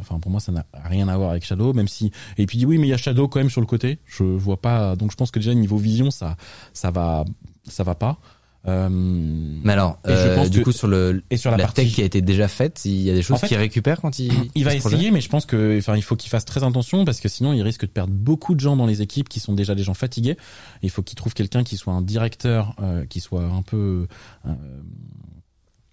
Enfin, 0.00 0.18
pour 0.18 0.30
moi, 0.30 0.40
ça 0.40 0.50
n'a 0.50 0.66
rien 0.84 1.06
à 1.06 1.16
voir 1.16 1.30
avec 1.30 1.44
Shadow, 1.44 1.72
même 1.72 1.86
si. 1.86 2.10
Et 2.38 2.46
puis 2.46 2.64
oui, 2.64 2.76
mais 2.76 2.88
il 2.88 2.90
y 2.90 2.94
a 2.94 2.96
Shadow 2.96 3.28
quand 3.28 3.38
même 3.38 3.50
sur 3.50 3.60
le 3.60 3.68
côté. 3.68 3.98
Je 4.06 4.24
vois 4.24 4.56
pas. 4.56 4.96
Donc 4.96 5.12
je 5.12 5.16
pense 5.16 5.30
que 5.30 5.38
déjà 5.38 5.54
niveau 5.54 5.76
vision, 5.76 6.10
ça, 6.10 6.36
ça 6.72 6.90
va, 6.90 7.24
ça 7.68 7.84
va 7.84 7.94
pas. 7.94 8.18
Euh, 8.66 8.88
Mais 8.90 9.72
alors, 9.74 9.98
Et 10.06 10.10
je 10.10 10.14
euh, 10.14 10.34
pense 10.36 10.48
du 10.50 10.60
que- 10.60 10.64
coup, 10.64 10.72
sur 10.72 10.88
le 10.88 11.22
et 11.30 11.36
sur 11.36 11.50
la, 11.50 11.58
la, 11.58 11.64
partie 11.64 11.82
tech 11.82 11.94
qui 11.94 12.00
a 12.02 12.04
été 12.06 12.22
déjà 12.22 12.48
faite, 12.48 12.82
il 12.86 13.02
y 13.02 13.10
a 13.10 13.14
des 13.14 13.22
choses 13.22 13.36
En 13.36 13.38
fait, 13.40 13.48
qu'il 13.48 13.56
récupère 13.58 14.00
quand 14.00 14.18
il 14.18 14.32
il 14.54 14.64
va 14.64 14.74
essayer, 14.74 15.10
mais 15.10 15.20
je 15.20 15.28
pense 15.28 15.44
que, 15.44 15.76
enfin, 15.78 15.96
il 15.96 16.02
faut 16.02 16.16
qu'il 16.16 16.30
fasse 16.30 16.44
très 16.46 16.64
attention 16.64 17.04
parce 17.04 17.20
que 17.20 17.28
sinon, 17.28 17.52
il 17.52 17.60
risque 17.62 17.82
de 17.82 17.90
perdre 17.90 18.12
beaucoup 18.14 18.54
de 18.54 18.60
gens 18.60 18.76
dans 18.76 18.86
les 18.86 19.02
équipes 19.02 19.28
qui 19.28 19.38
sont 19.40 19.52
déjà 19.52 19.74
des 19.74 19.82
gens 19.82 19.92
fatigués. 19.94 20.36
Il 20.82 20.90
faut 20.90 21.02
qu'il 21.02 21.16
trouve 21.16 21.34
quelqu'un 21.34 21.62
qui 21.62 21.76
soit 21.76 21.92
un 21.92 22.00
directeur, 22.02 22.74
euh, 22.80 23.04
qui 23.04 23.20
soit 23.20 23.44
un 23.44 23.62
peu 23.62 24.06
euh, 24.46 24.52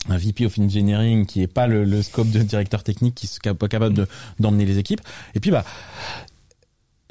un 0.10 0.17
VP 0.17 0.45
of 0.45 0.57
Engineering, 0.57 1.25
qui 1.25 1.41
est 1.41 1.47
pas 1.47 1.67
le, 1.67 1.84
le 1.84 2.01
scope 2.01 2.31
de 2.31 2.39
directeur 2.39 2.84
technique, 2.84 3.15
qui 3.15 3.27
pas 3.53 3.67
capable 3.67 3.95
de 3.95 4.07
d'emmener 4.39 4.65
les 4.65 4.77
équipes. 4.77 5.01
Et 5.36 5.39
puis, 5.39 5.51
bah. 5.51 5.65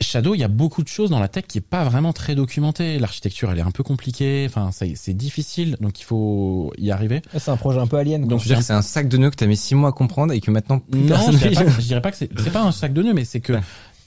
Shadow, 0.03 0.35
il 0.35 0.39
y 0.39 0.45
a 0.45 0.49
beaucoup 0.49 0.83
de 0.83 0.89
choses 0.89 1.11
dans 1.11 1.19
la 1.21 1.29
tech 1.29 1.45
qui 1.47 1.59
est 1.59 1.61
pas 1.61 1.85
vraiment 1.85 2.13
très 2.13 2.35
documentée. 2.35 2.99
L'architecture, 2.99 3.51
elle 3.53 3.59
est 3.59 3.63
un 3.63 3.71
peu 3.71 3.83
compliquée. 3.83 4.47
Enfin, 4.49 4.73
ça- 4.73 4.87
c'est 4.95 5.13
difficile, 5.15 5.77
donc 5.81 6.01
il 6.01 6.05
faut 6.05 6.73
y 6.79 6.91
arriver. 6.91 7.21
C'est 7.39 7.51
un 7.51 7.57
projet 7.57 7.81
un 7.81 7.87
peu 7.87 7.99
alien. 7.99 8.27
Donc, 8.27 8.41
Tu 8.41 8.49
veux 8.49 8.55
dire 8.55 8.59
que 8.61 8.65
c'est 8.65 8.73
un 8.73 8.83
sac 8.83 9.09
de 9.09 9.17
nœuds 9.19 9.31
que 9.31 9.37
t'as 9.37 9.47
mis 9.47 9.57
six 9.59 9.75
mois 9.75 9.91
à 9.91 9.93
comprendre 9.93 10.33
et 10.33 10.41
que 10.41 10.51
maintenant 10.51 10.79
plus 10.79 11.01
Non, 11.01 11.09
personne 11.09 11.33
je 11.39 11.49
dirais 11.49 11.65
pas, 11.65 11.71
je 11.81 11.87
dirais 11.87 12.01
pas 12.03 12.11
que 12.11 12.17
c'est 12.17 12.31
c'est 12.39 12.51
pas 12.53 12.63
un 12.63 12.73
sac 12.73 12.93
de 12.95 13.03
nœuds, 13.03 13.13
mais 13.15 13.25
c'est 13.27 13.41
que 13.41 13.53
Ouais. 13.53 13.61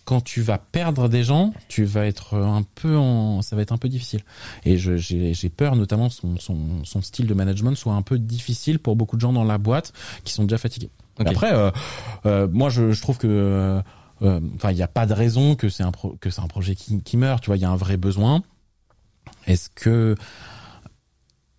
quand 0.05 0.21
tu 0.21 0.41
vas 0.41 0.57
perdre 0.57 1.07
des 1.09 1.23
gens, 1.23 1.53
tu 1.67 1.83
vas 1.85 2.07
être 2.07 2.37
un 2.37 2.63
peu 2.75 2.97
en, 2.97 3.41
ça 3.43 3.55
va 3.55 3.61
être 3.61 3.71
un 3.71 3.77
peu 3.77 3.87
difficile. 3.87 4.21
Et 4.65 4.77
je- 4.79 4.97
j'ai 4.97 5.33
j'ai 5.35 5.49
peur, 5.49 5.75
notamment 5.75 6.09
son, 6.09 6.37
son, 6.39 6.57
son 6.83 7.01
style 7.03 7.27
de 7.27 7.33
management 7.35 7.75
soit 7.77 7.93
un 7.93 8.01
peu 8.01 8.17
difficile 8.17 8.79
pour 8.79 8.95
beaucoup 8.95 9.15
de 9.15 9.21
gens 9.21 9.31
dans 9.33 9.43
la 9.43 9.59
boîte 9.59 9.93
qui 10.23 10.33
sont 10.33 10.43
déjà 10.43 10.57
fatigués. 10.57 10.89
Après, 11.19 11.53
euh, 11.53 11.69
euh, 12.25 12.47
moi, 12.51 12.69
je, 12.71 12.91
je 12.91 13.01
trouve 13.01 13.19
que, 13.19 13.27
euh, 13.29 13.79
enfin, 14.21 14.71
il 14.71 14.75
n'y 14.75 14.83
a 14.83 14.87
pas 14.87 15.05
de 15.05 15.13
raison 15.13 15.55
que 15.55 15.69
c'est 15.69 15.83
un 15.83 15.91
pro, 15.91 16.15
que 16.19 16.29
c'est 16.29 16.41
un 16.41 16.47
projet 16.47 16.75
qui, 16.75 17.01
qui 17.01 17.17
meurt. 17.17 17.41
Tu 17.43 17.47
vois, 17.47 17.57
il 17.57 17.61
y 17.61 17.65
a 17.65 17.69
un 17.69 17.75
vrai 17.75 17.97
besoin. 17.97 18.43
Est-ce 19.45 19.69
que 19.73 20.15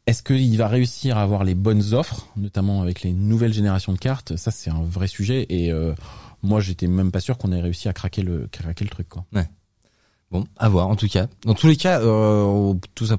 est-ce 0.06 0.22
qu'il 0.22 0.56
va 0.58 0.68
réussir 0.68 1.16
à 1.16 1.22
avoir 1.22 1.44
les 1.44 1.54
bonnes 1.54 1.94
offres, 1.94 2.28
notamment 2.36 2.82
avec 2.82 3.02
les 3.02 3.12
nouvelles 3.12 3.54
générations 3.54 3.92
de 3.92 3.98
cartes? 3.98 4.36
Ça, 4.36 4.50
c'est 4.50 4.70
un 4.70 4.82
vrai 4.82 5.06
sujet. 5.06 5.46
Et 5.48 5.72
euh, 5.72 5.94
moi, 6.42 6.60
j'étais 6.60 6.86
même 6.86 7.10
pas 7.10 7.20
sûr 7.20 7.38
qu'on 7.38 7.52
ait 7.52 7.60
réussi 7.60 7.88
à 7.88 7.94
craquer 7.94 8.22
le 8.22 8.46
craquer 8.52 8.84
le 8.84 8.90
truc. 8.90 9.08
Quoi. 9.08 9.24
Bon, 10.30 10.44
à 10.56 10.68
voir 10.68 10.88
en 10.88 10.96
tout 10.96 11.08
cas. 11.08 11.28
Dans 11.44 11.54
tous 11.54 11.68
les 11.68 11.76
cas, 11.76 12.00
euh, 12.00 12.74
tout 12.94 13.06
ça, 13.06 13.16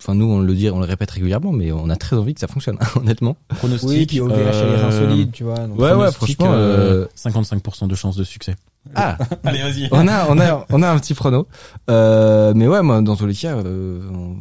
enfin 0.00 0.14
nous 0.14 0.26
on 0.26 0.40
le 0.40 0.54
dit, 0.54 0.70
on 0.70 0.78
le 0.80 0.84
répète 0.86 1.10
régulièrement, 1.10 1.52
mais 1.52 1.72
on 1.72 1.88
a 1.90 1.96
très 1.96 2.16
envie 2.16 2.34
que 2.34 2.40
ça 2.40 2.46
fonctionne, 2.48 2.78
honnêtement. 2.96 3.36
Pronostic. 3.48 3.88
Oui, 3.88 4.06
puis 4.06 4.20
OVH, 4.20 4.32
elle 4.32 4.38
est 4.40 4.52
euh, 4.52 4.88
insolide, 4.88 5.32
tu 5.32 5.44
vois. 5.44 5.56
donc- 5.66 5.78
Ouais, 5.78 5.92
ouais, 5.92 6.10
franchement, 6.12 6.52
euh, 6.52 7.04
euh, 7.04 7.06
55% 7.16 7.86
de 7.88 7.94
chances 7.94 8.16
de 8.16 8.24
succès. 8.24 8.54
Ah, 8.94 9.18
Allez, 9.44 9.62
vas-y. 9.62 9.88
on 9.90 10.06
a, 10.08 10.26
on 10.28 10.38
a, 10.40 10.66
on 10.70 10.82
a 10.82 10.88
un 10.90 10.98
petit 10.98 11.14
prono. 11.14 11.46
Euh, 11.90 12.52
mais 12.56 12.66
ouais, 12.68 12.82
moi, 12.82 13.02
dans 13.02 13.16
tous 13.16 13.26
les 13.26 13.34
cas, 13.34 13.56
euh, 13.56 14.00
on 14.12 14.36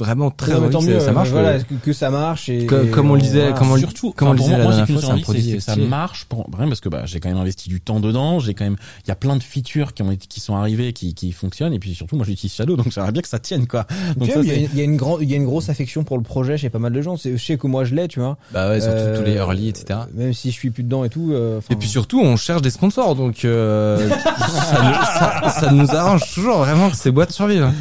vraiment 0.00 0.30
très 0.30 0.52
Non, 0.52 0.58
mais 0.60 0.66
envie 0.66 0.72
tant 0.72 0.80
que 0.80 0.86
mieux, 0.86 0.98
ça, 1.00 1.06
ça 1.06 1.12
marche. 1.12 1.28
voilà, 1.28 1.58
que, 1.60 1.74
que 1.74 1.92
ça 1.92 2.10
marche 2.10 2.48
et 2.48 2.66
Que- 2.66 2.86
et 2.86 2.90
comme 2.90 3.10
on 3.10 3.14
le 3.14 3.20
disait, 3.20 3.40
voilà. 3.40 3.52
comme 3.56 3.70
on 3.70 3.74
le- 3.74 3.80
surtout, 3.80 4.12
comme 4.12 4.28
on 4.28 4.34
disait 4.34 4.48
moi, 4.48 4.58
la 4.58 4.64
dernière 4.64 4.86
fois, 4.88 5.00
c'est 5.00 5.06
un 5.06 5.12
envie, 5.12 5.22
produit 5.22 5.42
c'est 5.42 5.56
que 5.56 5.62
ça 5.62 5.76
marche 5.76 6.24
pour 6.24 6.46
rien 6.56 6.66
parce 6.68 6.80
que 6.80 6.88
bah 6.88 7.02
j'ai 7.04 7.20
quand 7.20 7.28
même 7.28 7.38
investi 7.38 7.68
du 7.68 7.80
temps 7.80 8.00
dedans, 8.00 8.40
j'ai 8.40 8.54
quand 8.54 8.64
même 8.64 8.76
il 9.04 9.08
y 9.08 9.10
a 9.12 9.14
plein 9.14 9.36
de 9.36 9.42
features 9.42 9.94
qui 9.94 10.02
ont 10.02 10.10
été 10.10 10.26
qui 10.26 10.40
sont 10.40 10.56
arrivées 10.56 10.92
qui 10.92 11.14
qui 11.14 11.30
fonctionnent 11.32 11.72
et 11.72 11.78
puis 11.78 11.94
surtout 11.94 12.16
moi 12.16 12.24
j'utilise 12.26 12.54
Shadow 12.54 12.76
donc 12.76 12.90
j'aimerais 12.92 13.12
bien 13.12 13.22
que 13.22 13.28
ça 13.28 13.38
tienne 13.38 13.66
quoi. 13.66 13.86
Donc 14.16 14.28
Tu 14.28 14.34
ça, 14.34 14.40
vois, 14.42 14.44
il 14.52 14.74
y, 14.76 14.80
a- 14.80 14.82
y 14.82 14.84
une 14.84 14.96
grande, 14.96 15.18
il 15.22 15.30
y 15.30 15.34
a 15.34 15.36
une 15.36 15.44
grosse 15.44 15.68
affection 15.68 16.02
pour 16.04 16.16
le 16.16 16.22
projet 16.24 16.56
chez 16.56 16.70
pas 16.70 16.78
mal 16.78 16.92
de 16.92 17.02
gens. 17.02 17.16
C'est, 17.16 17.36
je 17.36 17.44
sais 17.44 17.56
que 17.58 17.66
moi 17.66 17.84
je 17.84 17.94
l'ai, 17.94 18.08
tu 18.08 18.20
vois. 18.20 18.36
Bah 18.52 18.68
ouais, 18.68 18.80
surtout 18.80 18.96
Euh, 18.98 19.18
tous 19.18 19.24
les 19.24 19.34
early, 19.34 19.68
etc. 19.68 20.00
Même 20.14 20.32
si 20.32 20.50
je 20.50 20.54
suis 20.54 20.70
plus 20.70 20.82
dedans 20.82 21.04
et 21.04 21.08
tout. 21.10 21.30
euh, 21.32 21.60
Et 21.70 21.76
puis 21.76 21.88
surtout, 21.88 22.20
on 22.20 22.36
cherche 22.36 22.62
des 22.62 22.70
sponsors, 22.70 23.14
donc 23.14 23.44
euh, 23.44 24.08
ça, 24.34 24.82
nous, 24.82 24.94
ça, 24.94 25.60
ça 25.60 25.72
nous 25.72 25.90
arrange 25.94 26.22
toujours 26.34 26.58
vraiment 26.58 26.90
que 26.90 26.96
ces 26.96 27.10
boîtes 27.10 27.32
survivent. 27.32 27.62
hein. 27.64 27.74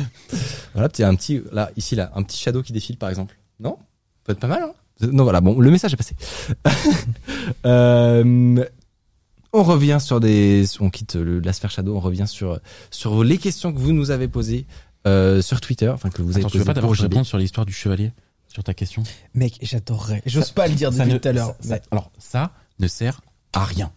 Voilà, 0.74 0.90
petit 0.90 1.04
un 1.04 1.16
petit 1.16 1.42
là 1.52 1.72
ici 1.78 1.96
là, 1.96 2.09
un 2.16 2.24
petit 2.24 2.38
shadow 2.38 2.62
qui 2.64 2.74
défile 2.74 2.98
par 2.98 3.10
exemple. 3.10 3.38
Non, 3.60 3.78
peut 4.24 4.32
être 4.34 4.40
pas 4.40 4.48
mal. 4.48 4.64
Hein? 4.64 4.74
Non 5.12 5.24
voilà, 5.24 5.40
bon, 5.42 5.60
le 5.60 5.72
message 5.72 5.94
est 5.94 5.98
passé. 5.98 6.16
euh, 7.66 8.66
on 9.54 9.64
revient 9.64 9.98
sur 10.00 10.20
des, 10.20 10.66
on 10.80 10.90
quitte 10.90 11.16
le, 11.16 11.40
la 11.40 11.54
sphère 11.54 11.72
shadow, 11.72 11.96
on 11.96 12.00
revient 12.00 12.28
sur 12.28 12.60
sur 12.92 13.24
les 13.24 13.38
questions 13.38 13.74
que 13.74 13.80
vous 13.80 13.94
nous 13.94 14.12
avez 14.12 14.28
posées 14.28 14.66
euh, 15.08 15.42
sur 15.42 15.62
Twitter, 15.62 15.90
enfin 15.90 16.10
que 16.10 16.22
vous 16.22 16.32
avez 16.32 16.42
Attends, 16.42 16.50
tu 16.50 16.58
veux 16.58 16.64
posées 16.64 16.68
pas 16.68 16.74
d'abord 16.74 16.90
pour 16.90 16.92
que 16.96 16.98
je 16.98 17.04
JB. 17.04 17.14
réponde 17.14 17.26
sur 17.26 17.38
l'histoire 17.38 17.66
du 17.66 17.74
chevalier 17.74 18.12
sur 18.48 18.64
ta 18.64 18.74
question? 18.74 19.04
Mec, 19.34 19.58
j'adorerais. 19.62 20.22
J'ose 20.26 20.52
pas 20.52 20.68
le 20.68 20.76
dire 20.76 20.92
depuis 20.92 21.12
ne- 21.14 21.18
tout 21.18 21.28
à 21.28 21.32
l'heure. 21.32 21.56
ça- 21.62 21.80
alors 21.92 22.12
ça 22.18 22.52
ne 22.80 22.88
sert 22.88 23.22
à 23.54 23.64
rien. 23.64 23.92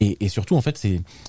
Et, 0.00 0.24
et 0.24 0.28
surtout 0.28 0.56
en 0.56 0.60
fait 0.60 0.78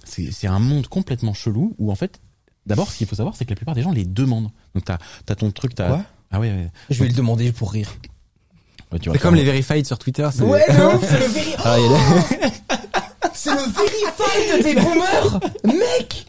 c'est 0.05 0.47
un 0.47 0.59
monde 0.59 0.87
complètement 0.87 1.33
chelou 1.33 1.75
où 1.79 1.91
en 1.91 1.95
fait 1.95 2.21
d'abord 2.69 2.89
ce 2.89 2.97
qu'il 2.97 3.07
faut 3.07 3.15
savoir 3.15 3.35
c'est 3.35 3.43
que 3.45 3.49
la 3.49 3.55
plupart 3.57 3.75
des 3.75 3.81
gens 3.81 3.91
les 3.91 4.05
demandent. 4.05 4.49
Donc 4.75 4.85
t'as 4.85 4.97
t'as 5.25 5.35
ton 5.35 5.51
truc 5.51 5.75
t'as 5.75 5.87
Quoi? 5.87 6.03
Ah 6.31 6.39
ouais, 6.39 6.49
ouais. 6.51 6.67
Je 6.89 6.99
vais 7.03 7.09
le 7.09 7.15
demander 7.15 7.51
pour 7.51 7.71
rire. 7.71 7.89
Ouais, 8.91 8.99
tu 8.99 9.11
C'est 9.11 9.19
comme 9.19 9.35
les 9.35 9.43
verified 9.43 9.85
sur 9.85 9.99
Twitter. 9.99 10.27
c'est- 10.33 10.41
Ouais, 10.43 10.65
de 10.67 10.95
ouf, 10.95 11.05
c'est 11.07 11.19
le 11.19 11.25
véri... 11.33 11.53
Ah, 11.63 11.77
il 11.77 11.85
y 11.85 11.93
a- 11.95 12.49
c'est 13.33 13.51
le 13.51 13.57
verified 13.71 14.63
des 14.63 14.75
boomers, 14.81 15.39
mec. 15.65 16.25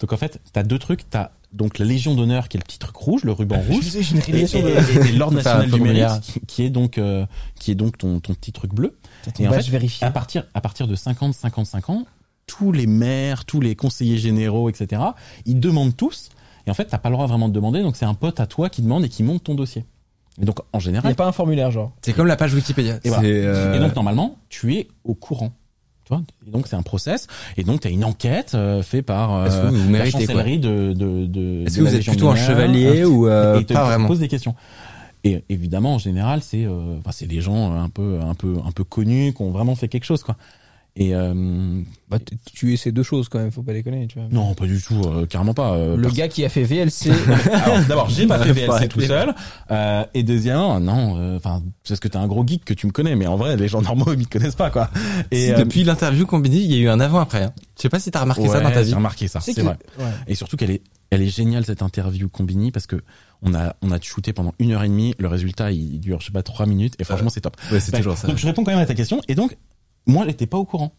Donc 0.00 0.12
en 0.12 0.16
fait, 0.16 0.40
t'as 0.52 0.62
deux 0.62 0.78
trucs. 0.78 1.08
T'as 1.10 1.30
donc 1.52 1.78
la 1.78 1.84
Légion 1.84 2.14
d'honneur 2.14 2.48
qui 2.48 2.56
est 2.56 2.60
le 2.60 2.64
petit 2.64 2.78
truc 2.78 2.96
rouge, 2.96 3.24
le 3.24 3.32
ruban 3.32 3.60
Je 3.66 3.72
rouge, 3.72 3.84
sais, 3.88 4.02
j'ai 4.02 4.12
une 4.14 4.18
et, 4.18 4.20
et, 4.20 4.24
révélation 4.24 4.62
de. 4.62 4.68
et- 4.68 5.08
et 5.08 5.12
l'ordre 5.12 5.36
national 5.42 5.70
du 5.70 5.80
mérite 5.80 6.20
qui, 6.22 6.40
qui 6.46 6.62
est 6.64 6.70
donc 6.70 6.96
euh, 6.96 7.26
qui 7.58 7.70
est 7.70 7.74
donc 7.74 7.98
ton 7.98 8.18
ton 8.20 8.32
petit 8.34 8.52
truc 8.52 8.72
bleu. 8.74 8.96
Et 9.38 9.46
en 9.48 9.52
fait, 9.52 9.68
vérifié. 9.68 10.06
à 10.06 10.10
partir 10.10 10.44
à 10.54 10.60
partir 10.62 10.86
de 10.86 10.94
50 10.94 11.34
55 11.34 11.90
ans, 11.90 12.06
tous 12.50 12.72
les 12.72 12.88
maires, 12.88 13.44
tous 13.44 13.60
les 13.60 13.76
conseillers 13.76 14.18
généraux, 14.18 14.68
etc. 14.68 15.00
Ils 15.46 15.60
demandent 15.60 15.96
tous. 15.96 16.30
Et 16.66 16.70
en 16.70 16.74
fait, 16.74 16.86
t'as 16.86 16.98
pas 16.98 17.08
le 17.08 17.14
droit 17.14 17.28
vraiment 17.28 17.48
de 17.48 17.54
demander. 17.54 17.80
Donc 17.80 17.94
c'est 17.94 18.04
un 18.06 18.14
pote 18.14 18.40
à 18.40 18.46
toi 18.48 18.68
qui 18.68 18.82
demande 18.82 19.04
et 19.04 19.08
qui 19.08 19.22
monte 19.22 19.44
ton 19.44 19.54
dossier. 19.54 19.84
Et 20.42 20.44
donc 20.44 20.58
en 20.72 20.78
Il 20.78 20.82
y 20.82 20.84
général, 20.86 21.12
a 21.12 21.14
pas 21.14 21.28
un 21.28 21.32
formulaire 21.32 21.70
genre. 21.70 21.92
C'est 22.02 22.12
comme 22.12 22.26
la 22.26 22.34
page 22.34 22.52
Wikipédia. 22.52 22.98
Et 23.04 23.08
voilà. 23.08 23.28
Euh, 23.28 23.76
Et 23.76 23.78
donc 23.78 23.94
normalement, 23.94 24.36
tu 24.48 24.74
es 24.74 24.88
au 25.04 25.14
courant. 25.14 25.52
Tu 26.04 26.12
vois 26.12 26.22
et 26.44 26.50
donc 26.50 26.66
c'est 26.66 26.74
un 26.74 26.82
process. 26.82 27.28
Et 27.56 27.62
donc 27.62 27.82
tu 27.82 27.86
as 27.86 27.92
une 27.92 28.04
enquête 28.04 28.56
euh, 28.56 28.82
faite 28.82 29.06
par 29.06 29.32
euh, 29.32 29.46
Est-ce 29.46 29.60
que 29.60 29.66
vous 29.68 29.76
la 29.76 29.84
méritez, 29.84 30.10
quoi 30.10 30.20
chancellerie 30.26 30.58
de 30.58 30.92
de 30.92 31.26
de. 31.26 31.62
Est-ce 31.66 31.78
de 31.78 31.84
que 31.84 31.88
vous 31.88 31.94
êtes 31.94 32.04
plutôt 32.04 32.30
un 32.30 32.36
chevalier 32.36 33.04
ou 33.04 33.28
euh, 33.28 33.60
et 33.60 33.64
te, 33.64 33.72
pas 33.72 33.82
te 33.82 33.86
vraiment 33.86 34.08
pose 34.08 34.18
des 34.18 34.26
questions. 34.28 34.56
Et 35.22 35.44
évidemment, 35.50 35.94
en 35.94 35.98
général, 35.98 36.42
c'est 36.42 36.64
euh, 36.64 36.98
enfin, 36.98 37.12
c'est 37.12 37.26
des 37.26 37.40
gens 37.40 37.72
un 37.72 37.88
peu 37.90 38.18
un 38.20 38.34
peu 38.34 38.56
un 38.66 38.72
peu 38.72 38.82
connus 38.82 39.34
qui 39.36 39.42
ont 39.42 39.50
vraiment 39.52 39.76
fait 39.76 39.86
quelque 39.88 40.04
chose 40.06 40.22
quoi. 40.24 40.36
Et 40.96 41.14
euh, 41.14 41.80
Bah, 42.08 42.18
tu 42.52 42.72
es 42.74 42.76
ces 42.76 42.90
deux 42.92 43.02
choses 43.04 43.28
quand 43.28 43.38
même, 43.38 43.50
faut 43.52 43.62
pas 43.62 43.72
déconner, 43.72 44.06
tu 44.08 44.18
vois. 44.18 44.28
non, 44.30 44.54
pas 44.54 44.66
du 44.66 44.82
tout, 44.82 45.00
euh, 45.06 45.24
carrément 45.24 45.54
pas. 45.54 45.74
euh, 45.74 45.96
Le 45.96 46.02
parce- 46.02 46.14
gars 46.14 46.28
qui 46.28 46.44
a 46.44 46.48
fait 46.48 46.64
VLC. 46.64 47.10
Alors, 47.52 47.80
d'abord, 47.86 48.10
j'ai 48.10 48.26
pas 48.26 48.38
fait 48.40 48.52
VLC 48.66 48.88
tout 48.88 49.00
seul. 49.00 49.32
Euh, 49.70 50.04
et 50.14 50.22
deuxièmement, 50.24 50.80
non, 50.80 51.16
euh, 51.18 51.36
enfin, 51.36 51.62
c'est 51.84 51.94
parce 51.94 52.00
que 52.00 52.08
t'es 52.08 52.16
un 52.16 52.26
gros 52.26 52.44
geek 52.46 52.64
que 52.64 52.74
tu 52.74 52.86
me 52.86 52.92
connais, 52.92 53.14
mais 53.14 53.26
en 53.28 53.36
vrai, 53.36 53.56
les 53.56 53.68
gens 53.68 53.80
normaux, 53.82 54.12
ils 54.12 54.18
me 54.18 54.24
connaissent 54.24 54.56
pas, 54.56 54.70
quoi. 54.70 54.90
Et 55.30 55.46
Si, 55.46 55.52
euh, 55.52 55.58
depuis 55.58 55.84
l'interview 55.84 56.26
qu'on 56.26 56.40
dit, 56.40 56.50
il 56.64 56.72
y 56.72 56.74
a 56.74 56.78
eu 56.78 56.88
un 56.88 57.00
avant-après. 57.00 57.44
Hein. 57.44 57.52
Je 57.76 57.82
sais 57.82 57.88
pas 57.88 58.00
si 58.00 58.10
t'as 58.10 58.20
remarqué 58.22 58.48
ça 58.48 58.60
dans 58.60 58.70
ta 58.70 58.82
vie. 58.82 58.90
J'ai 58.90 58.96
remarqué 58.96 59.28
ça, 59.28 59.40
c'est 59.40 59.54
que- 59.54 59.60
vrai. 59.62 59.76
Ouais. 59.98 60.04
Et 60.26 60.34
surtout 60.34 60.56
qu'elle 60.56 60.70
est, 60.72 60.82
elle 61.10 61.22
est 61.22 61.28
géniale 61.28 61.64
cette 61.64 61.82
interview 61.82 62.28
Combini 62.28 62.70
parce 62.72 62.86
que 62.86 62.96
on 63.42 63.54
a, 63.54 63.74
on 63.82 63.90
a 63.90 64.00
shooté 64.00 64.32
pendant 64.32 64.52
une 64.58 64.72
heure 64.72 64.82
et 64.84 64.88
demie. 64.88 65.14
Le 65.18 65.28
résultat, 65.28 65.70
il 65.72 65.98
dure, 65.98 66.20
je 66.20 66.26
sais 66.26 66.32
pas, 66.32 66.42
trois 66.42 66.66
minutes. 66.66 66.94
Et 66.98 67.04
franchement, 67.04 67.30
c'est 67.30 67.40
top. 67.40 67.56
Ouais, 67.72 67.80
c'est 67.80 67.92
toujours 67.92 68.18
ça. 68.18 68.26
Donc 68.28 68.36
je 68.36 68.46
réponds 68.46 68.64
quand 68.64 68.70
même 68.72 68.80
à 68.80 68.86
ta 68.86 68.94
question. 68.94 69.20
Et 69.28 69.34
donc, 69.34 69.56
moi, 70.10 70.24
elle 70.24 70.30
était 70.30 70.46
pas 70.46 70.58
au 70.58 70.64
courant. 70.64 70.92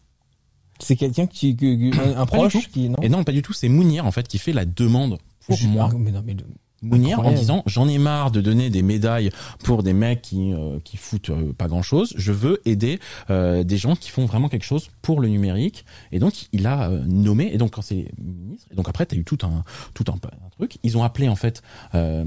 C'est 0.80 0.96
quelqu'un 0.96 1.26
qui, 1.26 1.56
un, 1.62 2.20
un 2.20 2.26
Pas 2.26 2.38
du 2.38 2.48
proche 2.48 2.52
tout. 2.52 2.62
qui 2.72 2.88
non. 2.88 2.96
Et 3.02 3.08
non, 3.08 3.22
pas 3.24 3.32
du 3.32 3.42
tout. 3.42 3.52
C'est 3.52 3.68
Mounir 3.68 4.04
en 4.06 4.10
fait 4.10 4.26
qui 4.26 4.38
fait 4.38 4.52
la 4.52 4.64
demande 4.64 5.18
pour 5.46 5.56
Je- 5.56 5.66
moi. 5.68 5.90
ah, 5.92 5.96
mais 5.98 6.10
non, 6.10 6.22
mais 6.26 6.34
le- 6.34 6.44
Mounir 6.84 7.10
en 7.10 7.12
Incroyable. 7.20 7.38
disant 7.38 7.62
j'en 7.66 7.86
ai 7.86 7.98
marre 7.98 8.32
de 8.32 8.40
donner 8.40 8.68
des 8.68 8.82
médailles 8.82 9.30
pour 9.62 9.84
des 9.84 9.92
mecs 9.92 10.20
qui 10.20 10.52
euh, 10.52 10.80
qui 10.82 10.96
foutent 10.96 11.30
euh, 11.30 11.52
pas 11.52 11.68
grand 11.68 11.82
chose. 11.82 12.12
Je 12.16 12.32
veux 12.32 12.60
aider 12.64 12.98
euh, 13.30 13.62
des 13.62 13.76
gens 13.78 13.94
qui 13.94 14.10
font 14.10 14.24
vraiment 14.26 14.48
quelque 14.48 14.64
chose 14.64 14.88
pour 15.00 15.20
le 15.20 15.28
numérique. 15.28 15.84
Et 16.10 16.18
donc 16.18 16.48
il 16.50 16.66
a 16.66 16.90
euh, 16.90 17.04
nommé. 17.06 17.50
Et 17.52 17.56
donc 17.58 17.70
quand 17.74 17.82
c'est 17.82 18.10
ministre. 18.20 18.66
Et 18.72 18.74
donc 18.74 18.88
après 18.88 19.06
t'as 19.06 19.14
eu 19.16 19.22
tout 19.22 19.38
un 19.44 19.62
tout 19.94 20.04
un, 20.08 20.14
un 20.14 20.48
truc. 20.56 20.78
Ils 20.82 20.98
ont 20.98 21.04
appelé 21.04 21.28
en 21.28 21.36
fait 21.36 21.62
euh, 21.94 22.24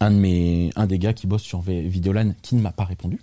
un 0.00 0.10
de 0.10 0.16
mes 0.16 0.70
un 0.74 0.86
des 0.86 0.98
gars 0.98 1.12
qui 1.12 1.26
bosse 1.26 1.42
sur 1.42 1.60
V- 1.60 1.82
Videolan 1.88 2.32
qui 2.40 2.54
ne 2.54 2.62
m'a 2.62 2.72
pas 2.72 2.84
répondu. 2.84 3.20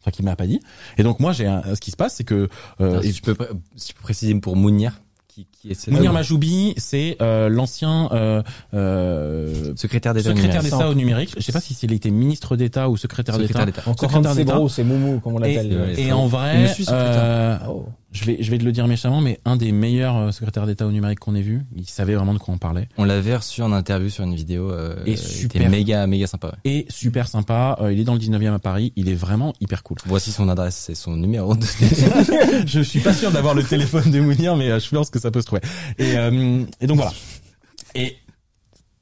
Enfin 0.00 0.10
qui 0.12 0.22
m'a 0.22 0.36
pas 0.36 0.46
dit. 0.46 0.60
Et 0.96 1.02
donc 1.02 1.20
moi 1.20 1.32
j'ai 1.32 1.46
un- 1.46 1.62
ce 1.74 1.80
qui 1.80 1.90
se 1.90 1.96
passe 1.96 2.14
c'est 2.14 2.24
que 2.24 2.48
euh, 2.80 3.02
si, 3.02 3.12
tu 3.14 3.22
peux, 3.22 3.36
si 3.76 3.88
tu 3.88 3.94
peux 3.94 4.02
préciser 4.02 4.34
pour 4.36 4.54
Mounir, 4.56 5.00
qui, 5.26 5.46
qui 5.52 5.70
est 5.70 5.88
Mounir 5.88 6.12
Majoubi, 6.12 6.74
c'est 6.78 7.16
euh, 7.22 7.48
l'ancien 7.48 8.08
euh, 8.12 8.42
euh, 8.74 9.72
secrétaire 9.76 10.14
d'État 10.14 10.30
secrétaire 10.30 10.62
d'État 10.62 10.88
au 10.88 10.94
numérique. 10.94 11.34
Je 11.36 11.42
sais 11.42 11.52
pas 11.52 11.60
si 11.60 11.74
s'il 11.74 11.92
était 11.92 12.10
ministre 12.10 12.56
d'État 12.56 12.88
ou 12.88 12.96
secrétaire 12.96 13.34
Secrétaire 13.36 13.66
d'État. 13.66 13.80
d'État. 13.82 13.90
Encore 13.90 14.08
un 14.10 14.12
Secrétaire 14.22 14.34
d'État. 14.34 14.54
gros, 14.56 14.68
c'est 14.68 14.84
Moumou, 14.84 15.20
comme 15.20 15.34
on 15.34 15.42
Et, 15.44 15.54
l'appelle. 15.54 15.94
et 15.98 16.12
en 16.12 16.26
vrai, 16.26 16.68
suit, 16.74 16.84
secrétaire. 16.84 17.12
euh, 17.22 17.58
Oh. 17.68 17.86
Je 18.12 18.24
vais 18.24 18.38
je 18.40 18.50
vais 18.50 18.58
te 18.58 18.64
le 18.64 18.72
dire 18.72 18.86
méchamment, 18.88 19.20
mais 19.20 19.38
un 19.44 19.56
des 19.56 19.70
meilleurs 19.70 20.16
euh, 20.16 20.30
secrétaires 20.30 20.66
d'État 20.66 20.86
au 20.86 20.90
numérique 20.90 21.18
qu'on 21.18 21.34
ait 21.34 21.42
vu, 21.42 21.62
il 21.76 21.84
savait 21.86 22.14
vraiment 22.14 22.32
de 22.32 22.38
quoi 22.38 22.54
on 22.54 22.58
parlait. 22.58 22.88
On 22.96 23.04
l'avait 23.04 23.36
reçu 23.36 23.60
en 23.62 23.70
interview 23.72 24.08
sur 24.08 24.24
une 24.24 24.34
vidéo. 24.34 24.70
Euh, 24.70 24.96
Et 25.06 25.16
super. 25.16 25.68
méga, 25.68 26.06
méga 26.06 26.26
sympa. 26.26 26.48
ouais. 26.48 26.54
Et 26.64 26.86
super 26.88 27.28
sympa. 27.28 27.76
euh, 27.82 27.92
il 27.92 28.00
est 28.00 28.04
dans 28.04 28.14
le 28.14 28.20
19e 28.20 28.54
à 28.54 28.58
Paris. 28.58 28.92
Il 28.96 29.08
est 29.08 29.14
vraiment 29.14 29.52
hyper 29.60 29.82
cool. 29.82 29.98
Voici 30.06 30.32
son 30.32 30.48
adresse 30.48 30.88
et 30.88 30.94
son 30.94 31.16
numéro 31.16 31.54
de 31.54 31.64
je 32.66 32.80
suis 32.80 33.00
pas 33.00 33.12
sûr 33.12 33.30
d'avoir 33.30 33.54
le 33.54 33.62
téléphone 33.62 34.10
de 34.10 34.20
Mounir, 34.20 34.56
mais 34.56 34.70
euh, 34.70 34.80
je 34.80 34.88
pense 34.88 35.10
que 35.10 35.18
ça 35.18 35.30
peut 35.30 35.40
se 35.40 35.46
trouver. 35.46 35.62
Et, 35.98 36.16
euh, 36.16 36.64
et 36.80 36.86
donc 36.86 36.96
voilà. 36.96 37.12
Et 37.94 38.16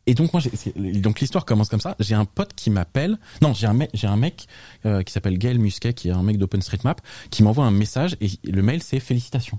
et 0.07 0.15
donc 0.15 0.33
moi, 0.33 0.43
donc 0.77 1.21
l'histoire 1.21 1.45
commence 1.45 1.69
comme 1.69 1.81
ça. 1.81 1.97
J'ai 1.99 2.15
un 2.15 2.25
pote 2.25 2.53
qui 2.55 2.71
m'appelle. 2.71 3.19
Non, 3.43 3.53
j'ai 3.55 3.67
un 3.67 3.73
mec, 3.73 3.91
j'ai 3.93 4.07
un 4.07 4.17
mec 4.17 4.47
euh, 4.85 5.03
qui 5.03 5.13
s'appelle 5.13 5.37
Gaël 5.37 5.59
Musquet, 5.59 5.95
qui 5.95 6.09
est 6.09 6.13
un 6.13 6.23
mec 6.23 6.39
d'OpenStreetMap, 6.39 7.01
qui 7.31 7.43
m'envoie 7.43 7.65
un 7.65 7.73
message 7.73 8.17
et 8.21 8.31
le 8.45 8.63
mail 8.63 8.83
c'est 8.83 9.01
félicitations. 9.01 9.59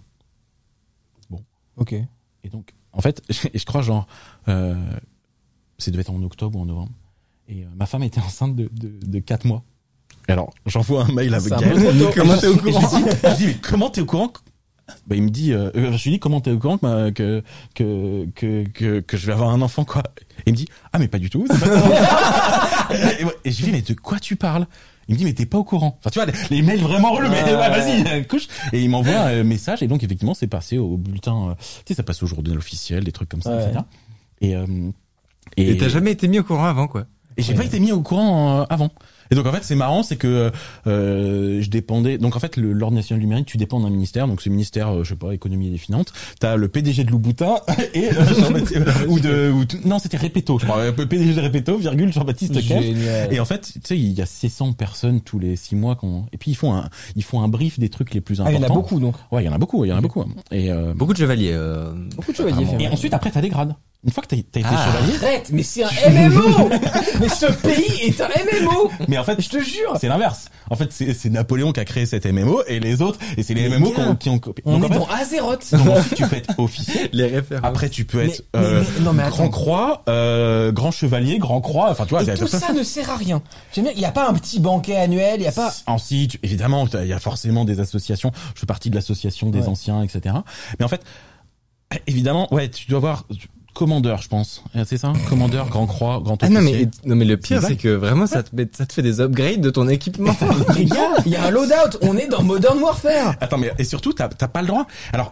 Ok. 1.75 1.93
Et 1.93 2.49
donc, 2.49 2.73
en 2.91 3.01
fait, 3.01 3.21
je 3.29 3.63
crois 3.65 3.81
genre, 3.81 4.07
euh, 4.47 4.75
c'est 5.77 5.91
devait 5.91 6.01
être 6.01 6.11
en 6.11 6.23
octobre 6.23 6.57
ou 6.57 6.61
en 6.61 6.65
novembre. 6.65 6.91
Et 7.47 7.63
euh, 7.63 7.67
ma 7.75 7.85
femme 7.85 8.03
était 8.03 8.19
enceinte 8.19 8.55
de, 8.55 8.69
de, 8.71 9.05
de 9.05 9.19
4 9.19 9.45
mois. 9.45 9.63
Et 10.27 10.31
alors, 10.31 10.53
j'envoie 10.65 11.05
un 11.05 11.11
mail 11.13 11.33
avec 11.33 11.53
Gaël. 11.53 11.77
Comment 12.15 12.37
t'es 12.37 12.47
au 12.47 12.57
courant 12.57 12.81
je, 12.81 13.35
dis, 13.37 13.45
mais 13.45 13.57
comment 13.61 13.89
t'es 13.89 14.01
au 14.01 14.05
courant 14.05 14.33
bah, 15.07 15.15
il 15.15 15.23
me 15.23 15.29
dit, 15.29 15.53
euh, 15.53 15.69
euh, 15.75 15.97
je 15.97 16.03
lui 16.05 16.11
dis, 16.11 16.19
comment 16.19 16.41
t'es 16.41 16.51
au 16.51 16.59
courant 16.59 16.77
que, 16.77 17.09
que, 17.11 17.43
que, 17.75 18.25
que, 18.35 18.63
que, 18.69 18.99
que 19.01 19.17
je 19.17 19.25
vais 19.27 19.33
avoir 19.33 19.49
un 19.49 19.61
enfant, 19.61 19.85
quoi? 19.85 20.03
Et 20.39 20.49
il 20.49 20.53
me 20.53 20.57
dit, 20.57 20.67
ah, 20.93 20.99
mais 20.99 21.07
pas 21.07 21.19
du 21.19 21.29
tout. 21.29 21.45
c'est 21.49 21.59
pas 21.59 21.79
ça. 21.81 22.87
et, 23.45 23.51
je 23.51 23.57
lui 23.57 23.65
dis, 23.65 23.71
mais 23.71 23.81
de 23.81 23.93
quoi 23.93 24.19
tu 24.19 24.35
parles? 24.35 24.67
Il 25.09 25.13
me 25.13 25.17
dit, 25.19 25.25
mais 25.25 25.33
t'es 25.33 25.45
pas 25.45 25.57
au 25.57 25.63
courant. 25.63 25.97
Enfin, 25.99 26.09
tu 26.09 26.19
vois, 26.19 26.25
les, 26.25 26.33
les 26.57 26.61
mails 26.61 26.81
vraiment 26.81 27.11
relous, 27.13 27.29
mais 27.29 27.43
ouais, 27.43 27.53
vas-y, 28.05 28.27
couche. 28.27 28.47
Et 28.73 28.81
il 28.81 28.89
m'envoie 28.89 29.17
un 29.19 29.43
message, 29.43 29.81
et 29.83 29.87
donc, 29.87 30.03
effectivement, 30.03 30.33
c'est 30.33 30.47
passé 30.47 30.77
au 30.77 30.97
bulletin, 30.97 31.49
euh, 31.49 31.53
tu 31.85 31.93
sais, 31.93 31.93
ça 31.93 32.03
passe 32.03 32.21
au 32.23 32.27
journal 32.27 32.57
officiel, 32.57 33.03
des 33.03 33.11
trucs 33.11 33.29
comme 33.29 33.41
ça, 33.41 33.55
Ouais. 33.55 33.63
etc. 33.63 33.79
Et, 34.41 34.55
euh, 34.55 34.65
Et 35.55 35.77
t'as 35.77 35.87
jamais 35.89 36.11
été 36.11 36.27
mis 36.27 36.39
au 36.39 36.43
courant 36.43 36.65
avant, 36.65 36.87
quoi? 36.87 37.05
et 37.39 37.43
j'ai 37.43 37.53
pas 37.53 37.63
été 37.65 37.79
mis 37.79 37.91
au 37.91 38.01
courant 38.01 38.61
euh, 38.61 38.65
avant. 38.69 38.89
Et 39.31 39.35
donc 39.35 39.45
en 39.45 39.51
fait 39.51 39.63
c'est 39.63 39.75
marrant, 39.75 40.03
c'est 40.03 40.15
que 40.15 40.51
euh, 40.87 41.61
je 41.61 41.69
dépendais. 41.69 42.17
Donc 42.17 42.35
en 42.35 42.39
fait 42.39 42.57
le 42.57 42.73
l'ordre 42.73 42.95
national 42.95 43.19
du 43.19 43.25
numérique, 43.25 43.47
tu 43.47 43.57
dépends 43.57 43.79
d'un 43.79 43.89
ministère. 43.89 44.27
Donc 44.27 44.41
c'est 44.41 44.49
ministère, 44.49 44.89
euh, 44.95 45.03
je 45.03 45.09
sais 45.09 45.15
pas, 45.15 45.31
économie 45.33 45.67
et 45.67 45.71
des 45.71 45.77
finances. 45.77 46.07
T'as 46.39 46.55
le 46.55 46.67
PDG 46.67 47.03
de 47.03 47.11
Louboutin 47.11 47.55
et 47.93 48.09
euh, 48.11 48.25
Jean-Baptiste 48.39 48.79
ou 49.07 49.19
de 49.19 49.51
ou 49.51 49.65
non 49.87 49.99
c'était 49.99 50.17
Répéto, 50.17 50.59
je 50.59 50.65
crois. 50.65 50.77
Euh, 50.79 50.91
PDG 50.91 51.33
de 51.33 51.41
Répéto, 51.41 51.77
virgule 51.77 52.11
Jean-Baptiste 52.13 52.67
Kempf. 52.67 52.85
Et 53.31 53.39
en 53.39 53.45
fait, 53.45 53.61
tu 53.73 53.79
sais, 53.83 53.97
il 53.97 54.11
y 54.13 54.21
a 54.21 54.25
600 54.25 54.73
personnes 54.73 55.21
tous 55.21 55.39
les 55.39 55.55
six 55.55 55.75
mois 55.75 55.95
qu'on. 55.95 56.25
Et 56.33 56.37
puis 56.37 56.51
ils 56.51 56.55
font 56.55 56.73
un 56.73 56.89
ils 57.15 57.23
font 57.23 57.41
un 57.41 57.47
brief 57.47 57.79
des 57.79 57.89
trucs 57.89 58.13
les 58.13 58.21
plus 58.21 58.39
Ah, 58.39 58.43
importants. 58.43 58.57
il 58.57 58.61
y 58.61 58.65
en 58.65 58.69
a 58.71 58.73
beaucoup 58.73 58.99
donc. 58.99 59.15
Ouais, 59.31 59.43
il 59.43 59.45
y 59.45 59.49
en 59.49 59.53
a 59.53 59.57
beaucoup, 59.57 59.83
il 59.85 59.89
y 59.89 59.93
en 59.93 59.97
a 59.97 60.01
beaucoup. 60.01 60.23
Et 60.51 60.71
euh, 60.71 60.93
Beaucoup 60.93 61.13
de 61.13 61.17
chevaliers. 61.17 61.51
Euh, 61.53 61.93
Beaucoup 62.15 62.31
de 62.31 62.37
chevaliers. 62.37 62.67
et 62.79 62.87
ensuite 62.87 63.13
après 63.13 63.31
t'as 63.31 63.41
des 63.41 63.49
grades. 63.49 63.73
Une 64.07 64.13
fois 64.13 64.23
que 64.23 64.27
t'as 64.29 64.37
t'as 64.51 64.59
été 64.61 64.69
Ah. 64.71 64.87
chevalier, 64.87 65.17
Arrête, 65.23 65.49
mais 65.51 65.63
c'est 65.63 65.83
un 65.83 65.89
MMO 66.09 66.69
Mais 67.19 67.27
ce 67.29 67.45
pays 67.51 68.03
est 68.03 68.21
un 68.21 68.29
MMO 68.29 68.89
mais 69.09 69.17
en 69.17 69.23
fait 69.25 69.39
Je 69.41 69.49
te 69.49 69.59
jure 69.61 69.97
C'est 69.99 70.07
l'inverse. 70.07 70.45
En 70.69 70.75
fait, 70.75 70.91
c'est 70.91 71.13
c'est 71.13 71.29
Napoléon 71.29 71.71
qui 71.73 71.79
a 71.79 71.85
créé 71.85 72.05
cette 72.05 72.25
MMO 72.25 72.61
et 72.67 72.79
les 72.81 73.01
autres, 73.01 73.19
et 73.37 73.43
c'est 73.43 73.53
les 73.53 73.69
Les 73.69 73.77
MMO 73.77 73.89
gars, 73.89 73.95
qui 73.95 74.01
ont, 74.01 74.15
qui 74.15 74.29
ont 74.29 74.39
copié. 74.39 74.63
On 74.67 74.79
Donc, 74.79 74.91
est 74.91 74.95
en 74.95 74.99
dans 74.99 75.05
fait, 75.07 75.21
Azeroth 75.21 75.71
donc 75.75 75.87
ensuite, 75.97 76.15
tu 76.15 76.27
peux 76.27 76.35
être 76.35 76.53
officier. 76.59 77.09
Les 77.13 77.27
références. 77.27 77.65
Après, 77.65 77.89
tu 77.89 78.03
peux 78.05 78.21
être 78.23 78.43
Mais- 78.53 78.59
euh, 78.61 78.83
mais- 78.97 79.03
non, 79.05 79.13
mais 79.13 79.23
grand 79.29 79.49
croix, 79.49 80.03
euh, 80.09 80.71
grand 80.73 80.91
chevalier, 80.91 81.37
grand 81.37 81.61
croix. 81.61 81.89
Enfin, 81.91 82.03
tu 82.05 82.09
vois, 82.11 82.23
Et 82.23 82.33
tout 82.37 82.47
ça 82.47 82.73
ne 82.73 82.83
sert 82.83 83.09
à 83.09 83.15
rien. 83.17 83.41
J'aime 83.73 83.85
bien, 83.85 83.93
il 83.93 83.99
n'y 83.99 84.05
a 84.05 84.11
pas 84.11 84.27
un 84.29 84.33
petit 84.33 84.59
banquet 84.59 84.97
annuel, 84.97 85.35
il 85.37 85.41
n'y 85.41 85.47
a 85.47 85.51
pas... 85.53 85.73
En 85.85 85.97
si, 85.97 86.27
tu- 86.29 86.39
évidemment, 86.43 86.85
il 87.01 87.07
y 87.07 87.13
a 87.13 87.19
forcément 87.19 87.63
des 87.65 87.79
associations. 87.79 88.31
Je 88.55 88.59
fais 88.59 88.65
partie 88.65 88.89
de 88.89 88.95
l'association 88.95 89.49
des 89.49 89.59
Ouais. 89.61 89.67
anciens, 89.69 90.01
etc. 90.03 90.35
Mais 90.79 90.85
en 90.85 90.89
fait, 90.89 91.01
évidemment, 92.07 92.53
ouais, 92.53 92.69
tu 92.69 92.87
dois 92.87 92.97
avoir 92.97 93.25
commandeur, 93.77 94.21
je 94.23 94.27
pense. 94.27 94.63
Euh, 94.75 94.83
C'est 94.87 94.97
ça, 94.97 95.13
commandeur, 95.29 95.69
grand 95.69 95.85
croix, 95.85 96.19
grand 96.23 96.41
Ah 96.41 96.47
officier. 96.47 96.61
non 96.63 96.71
mais 96.71 96.89
non 97.09 97.15
mais 97.15 97.25
le 97.25 97.37
pire 97.37 97.61
C'est 97.61 97.75
que 97.77 97.89
vraiment 97.89 98.25
ça 98.25 98.41
te 98.41 98.55
met, 98.55 98.67
ça 98.73 98.85
te 98.87 98.93
fait 98.93 99.03
des 99.03 99.21
upgrades 99.21 99.61
de 99.61 99.69
ton 99.69 99.87
équipement. 99.87 100.35
Les 100.75 100.85
gars, 100.85 101.11
il 101.25 101.31
y 101.31 101.35
a 101.35 101.45
un 101.45 101.51
loadout, 101.51 101.97
on 102.01 102.17
est 102.17 102.27
dans 102.27 102.41
Modern 102.41 102.79
Warfare 102.79 103.35
Attends, 103.39 103.59
mais 103.59 103.71
et 103.77 103.83
surtout, 103.83 104.13
t'as 104.13 104.29
t'as 104.29 104.47
pas 104.47 104.61
le 104.61 104.67
droit. 104.67 104.87
Alors, 105.13 105.31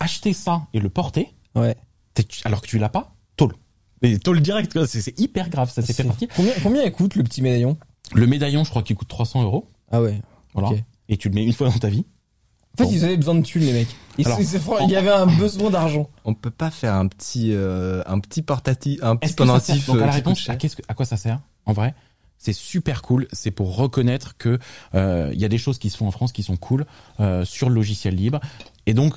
acheter 0.00 0.32
ça 0.32 0.62
et 0.74 0.80
le 0.80 0.88
porter, 0.90 1.28
Ouais. 1.54 1.76
alors 2.44 2.60
que 2.60 2.66
tu 2.66 2.78
l'as 2.78 2.88
pas, 2.88 3.14
tôle. 3.36 3.54
Et 4.02 4.18
tôle 4.18 4.40
direct, 4.40 4.84
c'est 4.86 5.18
hyper 5.18 5.48
grave, 5.48 5.70
ça 5.72 5.80
s'est 5.80 5.92
fait 5.92 6.04
partie. 6.04 6.28
Combien, 6.34 6.52
combien 6.62 6.82
il 6.82 6.90
coûte 6.92 7.14
le 7.14 7.22
petit 7.22 7.42
médaillon? 7.42 7.76
Le 8.12 8.26
médaillon, 8.26 8.64
je 8.64 8.70
crois 8.70 8.82
qu'il 8.82 8.96
coûte 8.96 9.08
300 9.08 9.44
euros. 9.44 9.70
Ah 9.92 10.02
ouais. 10.02 10.20
Voilà. 10.52 10.70
Et 11.08 11.16
tu 11.16 11.28
le 11.28 11.34
mets 11.34 11.44
une 11.44 11.52
fois 11.52 11.68
dans 11.68 11.78
ta 11.78 11.88
vie. 11.88 12.04
En 12.80 12.84
fait, 12.88 12.92
ils 12.92 13.04
avaient 13.04 13.16
besoin 13.16 13.34
de 13.36 13.42
thunes, 13.42 13.62
les 13.62 13.72
mecs. 13.72 13.88
Ils- 14.18 14.26
Alors, 14.26 14.40
fran- 14.40 14.78
il 14.86 14.90
y 14.90 14.96
avait 14.96 15.10
un 15.10 15.26
besoin 15.26 15.70
d'argent. 15.70 16.08
On 16.24 16.34
peut 16.34 16.50
pas 16.50 16.70
faire 16.70 16.94
un 16.94 17.06
petit 17.08 17.50
euh, 17.52 18.02
un 18.06 18.18
petit 18.20 18.42
portatif 18.42 19.00
un 19.02 19.16
petit 19.16 19.26
Est-ce 19.30 19.36
que 19.36 19.46
ça 19.46 19.60
sert 19.60 19.74
pendentif 19.76 19.86
Donc, 19.86 19.96
à 19.96 20.02
euh, 20.02 20.06
la 20.06 20.12
qui 20.12 20.18
coûte 20.18 20.24
réponse, 20.26 20.38
cher 20.40 20.54
à, 20.54 20.56
qu'est-ce 20.56 20.76
que- 20.76 20.82
à 20.88 20.94
quoi 20.94 21.04
ça 21.06 21.16
sert 21.16 21.40
En 21.66 21.72
vrai, 21.72 21.94
c'est 22.38 22.52
super 22.52 23.02
cool. 23.02 23.26
C'est 23.32 23.50
pour 23.50 23.76
reconnaître 23.76 24.36
que 24.36 24.58
euh, 24.94 25.30
il 25.32 25.40
y 25.40 25.44
a 25.44 25.48
des 25.48 25.58
choses 25.58 25.78
qui 25.78 25.90
se 25.90 25.96
font 25.96 26.06
en 26.06 26.10
France 26.10 26.32
qui 26.32 26.42
sont 26.42 26.56
cool 26.56 26.86
euh, 27.20 27.44
sur 27.44 27.68
le 27.68 27.74
logiciel 27.74 28.14
libre. 28.14 28.40
Et 28.86 28.94
donc, 28.94 29.14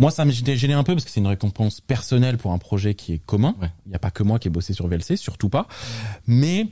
moi, 0.00 0.10
ça 0.10 0.24
me 0.24 0.30
gênait 0.32 0.56
gêné 0.56 0.74
un 0.74 0.82
peu 0.82 0.94
parce 0.94 1.04
que 1.04 1.10
c'est 1.10 1.20
une 1.20 1.26
récompense 1.28 1.80
personnelle 1.80 2.36
pour 2.36 2.52
un 2.52 2.58
projet 2.58 2.94
qui 2.94 3.12
est 3.12 3.18
commun. 3.24 3.54
Ouais. 3.62 3.70
Il 3.86 3.90
n'y 3.90 3.94
a 3.94 4.00
pas 4.00 4.10
que 4.10 4.22
moi 4.24 4.38
qui 4.38 4.48
ai 4.48 4.50
bossé 4.50 4.72
sur 4.72 4.88
VLC, 4.88 5.16
surtout 5.16 5.48
pas. 5.48 5.68
Mais 6.26 6.66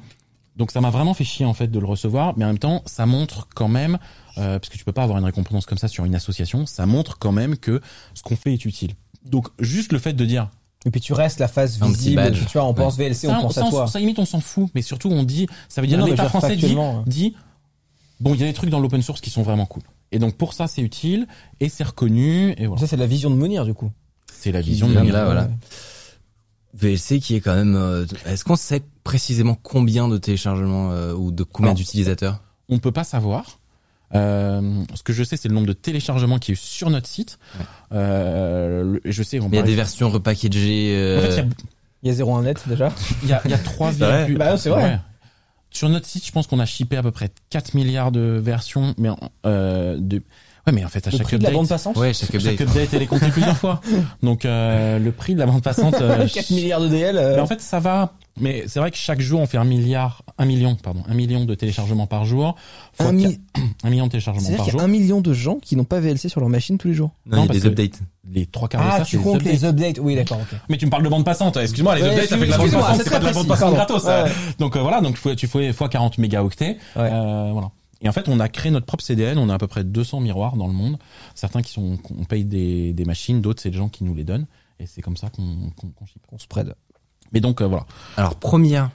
donc 0.57 0.71
ça 0.71 0.81
m'a 0.81 0.91
vraiment 0.91 1.15
fait 1.15 1.25
chier 1.25 1.47
en 1.47 1.55
fait 1.55 1.69
de 1.69 1.79
le 1.79 1.87
recevoir, 1.87 2.35
mais 2.37 2.45
en 2.45 2.49
même 2.49 2.59
temps 2.59 2.83
ça 2.85 3.07
montre 3.07 3.49
quand 3.55 3.69
même, 3.69 3.99
euh, 4.39 4.59
parce 4.59 4.69
que 4.69 4.79
tu 4.79 4.85
peux 4.85 4.93
pas 4.93 5.03
avoir 5.03 5.19
une 5.19 5.25
récompense 5.25 5.67
comme 5.67 5.79
ça 5.79 5.89
sur 5.89 6.05
une 6.05 6.15
association, 6.15 6.67
ça 6.67 6.87
montre 6.87 7.19
quand 7.19 7.33
même 7.33 7.57
que 7.57 7.81
ce 8.15 8.23
qu'on 8.23 8.37
fait 8.37 8.53
est 8.53 8.65
utile. 8.65 8.95
Donc 9.25 9.49
juste 9.59 9.93
le 9.93 9.99
fait 9.99 10.13
de 10.15 10.25
dire 10.25 10.51
Et 10.87 10.91
puis 10.91 11.01
tu 11.01 11.13
restes 11.13 11.39
la 11.39 11.49
face 11.49 11.81
Un 11.81 11.93
petit 11.93 12.17
visible, 12.17 12.33
tu 12.49 12.59
vois, 12.59 12.65
on 12.65 12.75
pense 12.75 12.97
VLC, 12.97 13.15
ça, 13.15 13.39
on 13.39 13.43
pense 13.43 13.55
ça, 13.55 13.67
à 13.67 13.71
toi. 13.71 13.87
ça, 13.87 13.99
limite 13.99 14.19
on 14.19 14.25
s'en 14.25 14.41
fout, 14.41 14.71
mais 14.75 14.83
surtout 14.83 15.11
on 15.11 15.23
dit, 15.23 15.47
ça 15.69 15.81
veut 15.81 15.87
dire 15.87 15.99
Non, 15.99 16.05
non, 16.05 16.11
mais 16.11 16.17
l'État 16.17 16.29
français 16.29 16.57
dit, 16.57 16.75
ouais. 16.75 16.93
dit, 17.07 17.35
bon 18.21 18.35
il 18.35 18.41
y 18.41 18.45
a 18.45 18.47
des 18.47 18.53
trucs 18.53 18.71
dans 18.71 18.81
l'open 18.81 19.03
source 19.03 19.21
qui 19.21 19.31
sont 19.31 19.43
vraiment 19.43 19.67
cool. 19.67 19.83
Et 20.11 20.19
donc 20.19 20.37
pour 20.37 20.53
ça 20.55 20.67
c'est 20.67 20.83
utile 20.83 21.27
et 21.61 21.69
c'est 21.69 21.85
reconnu 21.85 22.55
et 22.57 22.67
voilà. 22.67 22.81
Ça, 22.81 22.87
c'est 22.87 22.97
la 22.97 23.07
vision 23.07 23.31
de 23.31 23.37
Monir, 23.37 23.65
du 23.65 23.75
coup. 23.75 23.91
C'est 24.33 24.53
la 24.53 24.61
vision 24.61 24.89
de 24.89 24.95
Monir. 24.95 25.13
là, 25.13 25.25
voilà. 25.25 25.49
VLC 26.75 27.21
qui 27.21 27.35
est 27.35 27.41
quand 27.41 27.55
même 27.55 27.77
euh, 27.77 28.07
est-ce 28.27 28.45
qu'on 28.45 28.57
sait 28.57 28.83
précisément 29.05 29.57
combien 29.63 30.09
de 30.09 30.17
téléchargements 30.17 30.91
euh, 30.91 31.13
ou 31.13 31.31
de 31.31 31.45
combien 31.45 31.71
Alors, 31.71 31.77
d'utilisateurs? 31.77 32.43
On 32.69 32.79
peut 32.79 32.93
pas 32.93 33.05
savoir. 33.05 33.59
Euh, 34.15 34.61
ce 34.95 35.03
que 35.03 35.13
je 35.13 35.25
sais, 35.25 35.37
c'est 35.37 35.49
le 35.49 35.55
nombre 35.55 35.67
de 35.67 35.73
téléchargements 35.73 36.39
qui 36.39 36.53
est 36.53 36.61
sur 36.63 36.91
notre 36.91 37.07
site. 37.09 37.39
Euh, 37.93 38.83
le- 38.85 39.01
je 39.05 39.23
sais, 39.23 39.41
on 39.41 39.49
Il 39.49 39.55
y 39.55 39.59
a 39.59 39.63
des 39.63 39.75
versions 39.75 40.11
repackagées 40.11 40.95
euh, 40.97 41.19
En 41.19 41.23
fait, 41.23 41.29
il 41.29 41.37
y 41.37 41.41
a 41.41 41.45
Il 42.05 42.09
y 42.09 42.21
a 42.21 42.25
01 42.25 42.43
net, 42.43 42.63
déjà. 42.67 42.93
Il 43.23 43.29
y 43.29 43.33
a, 43.33 43.41
il 43.45 43.51
y 43.51 43.55
a 43.55 43.59
3, 43.59 43.93
C'est 43.93 43.99
vrai. 43.99 44.19
virgule- 44.19 44.39
Bah, 44.39 44.57
c'est 44.57 44.71
vrai. 44.71 44.83
Ouais. 44.85 44.99
Sur 45.71 45.89
notre 45.89 46.07
site, 46.07 46.27
je 46.27 46.33
pense 46.33 46.47
qu'on 46.47 46.59
a 46.59 46.67
shippé 46.67 46.97
à 46.97 47.03
peu 47.03 47.11
près 47.13 47.31
4 47.51 47.75
milliards 47.75 48.13
de 48.13 48.39
versions, 48.43 48.95
mais 48.99 49.09
en- 49.09 49.19
euh, 49.47 49.97
de. 49.99 50.23
Ouais, 50.67 50.73
mais 50.73 50.85
en 50.85 50.89
fait, 50.89 51.07
à 51.07 51.11
Le 51.11 51.17
chaque 51.17 51.27
prix 51.27 51.39
de 51.39 51.43
la 51.43 51.49
update, 51.49 51.61
bande 51.61 51.69
passante 51.69 51.97
Ouais, 51.97 52.13
chaque 52.13 52.31
chaque 52.33 52.41
update. 52.41 52.61
update, 52.69 52.95
elle 52.95 53.03
est 53.03 53.07
comptée 53.07 53.29
plusieurs 53.31 53.57
fois. 53.65 53.81
Donc, 54.23 54.45
euh, 54.45 54.99
le 54.99 55.11
prix 55.13 55.35
de 55.35 55.39
la 55.41 55.47
bande 55.47 55.63
passante. 55.63 55.95
euh, 56.01 56.29
4 56.33 56.51
milliards 56.51 56.81
de 56.83 56.89
DL. 56.89 57.17
euh, 57.17 57.35
mais 57.37 57.41
en 57.41 57.47
fait, 57.47 57.61
ça 57.61 57.81
va. 57.81 58.13
Mais 58.41 58.65
c'est 58.67 58.81
vrai 58.81 58.91
que 58.91 58.97
chaque 58.97 59.21
jour, 59.21 59.41
on 59.41 59.47
fait 59.47 59.59
un 59.59 59.65
milliard, 59.65 60.23
un 60.39 60.47
million, 60.47 60.75
pardon, 60.75 61.03
un 61.07 61.13
million 61.15 61.45
de 61.45 61.55
téléchargements 61.55 62.07
par 62.07 62.25
jour. 62.25 62.57
Un 62.99 63.13
mi- 63.13 63.25
quatre- 63.25 63.41
un 63.85 63.91
million 63.91 64.07
de 64.07 64.11
téléchargements 64.13 64.41
C'est-à-dire 64.43 64.57
par 64.59 64.65
qu'il 64.67 64.75
y 64.75 64.79
jour. 64.79 64.81
a 64.81 64.85
un 64.85 64.89
million 64.89 65.21
de 65.21 65.33
gens 65.35 65.57
qui 65.61 65.77
n'ont 65.77 65.85
pas 65.85 66.01
VLC 66.01 66.29
sur 66.31 66.41
leur 66.41 66.49
machine 66.49 66.79
tous 66.79 66.89
les 66.89 66.95
jours. 66.95 67.11
Non, 67.27 67.37
Non, 67.37 67.43
il 67.43 67.45
y 67.45 67.45
a 67.45 67.47
parce 67.49 67.59
des 67.59 67.63
que- 67.65 67.69
updates. 67.69 68.03
Les 68.31 68.47
trois 68.47 68.69
quarts 68.69 68.83
de 68.83 68.89
Ah, 68.91 68.99
ça, 68.99 69.05
tu 69.05 69.19
comptes 69.19 69.43
les 69.43 69.65
updates. 69.65 69.99
updates. 69.99 69.99
Oui, 70.05 70.15
d'accord, 70.15 70.39
ok. 70.41 70.59
Mais 70.71 70.79
tu 70.79 70.87
me 70.87 70.91
parles 70.91 71.03
de 71.03 71.09
bande 71.09 71.25
passante. 71.25 71.57
Excuse-moi, 71.59 71.97
les 71.97 72.03
Ouais, 72.03 72.09
updates, 72.11 72.29
ça 72.29 72.39
fait 72.39 72.47
de 72.47 72.51
la 72.51 72.57
bande 72.59 72.71
passante, 72.71 73.01
c'est 73.05 73.11
pas 73.11 73.19
de 73.19 73.25
la 73.27 73.33
bande 73.33 73.49
passante 73.49 73.75
gratos. 73.75 74.05
Ouais. 74.05 74.25
Donc 74.59 74.77
euh, 74.77 74.81
voilà, 74.81 75.01
donc 75.03 75.17
tu 75.17 75.21
fais, 75.21 75.37
tu 75.37 75.47
fais 75.47 75.73
fois 75.73 75.89
40 75.91 76.17
mégaoctets. 76.19 76.79
Ouais. 76.97 77.11
Euh, 77.13 77.51
voilà. 77.53 77.71
Et 78.01 78.09
en 78.09 78.13
fait, 78.13 78.29
on 78.29 78.41
a 78.41 78.49
créé 78.49 78.71
notre 78.73 78.87
propre 78.87 79.05
CDN. 79.05 79.39
On 79.39 79.49
a 79.51 79.55
à 79.55 79.59
peu 79.59 79.67
près 79.67 79.85
200 79.85 80.21
miroirs 80.21 80.57
dans 80.57 80.67
le 80.69 80.73
monde. 80.73 80.99
Certains 81.35 81.63
qui 81.63 81.73
sont, 81.73 81.99
on 82.19 82.25
paye 82.25 82.45
des, 82.45 82.93
des 82.95 83.05
machines, 83.05 83.41
d'autres 83.43 83.61
c'est 83.61 83.71
des 83.71 83.77
gens 83.79 83.89
qui 83.89 84.05
nous 84.05 84.15
les 84.15 84.25
donnent. 84.25 84.47
Et 84.81 84.87
c'est 84.87 85.03
comme 85.03 85.17
ça 85.17 85.29
qu'on 85.29 85.71
qu'on 85.77 85.89
qu'on 85.89 86.07
ship. 86.07 86.23
On 86.33 86.39
spread. 86.39 86.75
Mais 87.33 87.41
donc 87.41 87.61
euh, 87.61 87.67
voilà. 87.67 87.87
Alors 88.17 88.35
première, 88.37 88.91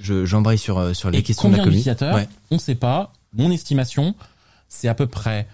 je 0.00 0.24
j'embraye 0.24 0.58
sur 0.58 0.78
euh, 0.78 0.94
sur 0.94 1.10
les 1.10 1.18
Et 1.18 1.22
questions 1.22 1.48
de 1.48 1.56
la 1.56 1.58
combien 1.58 1.70
communauté. 1.72 1.90
d'utilisateurs 1.90 2.14
Ouais. 2.14 2.28
On 2.50 2.54
ne 2.56 2.60
sait 2.60 2.74
pas. 2.74 3.12
Mon 3.32 3.50
estimation, 3.50 4.14
c'est 4.68 4.88
à 4.88 4.94
peu 4.94 5.06
près 5.06 5.46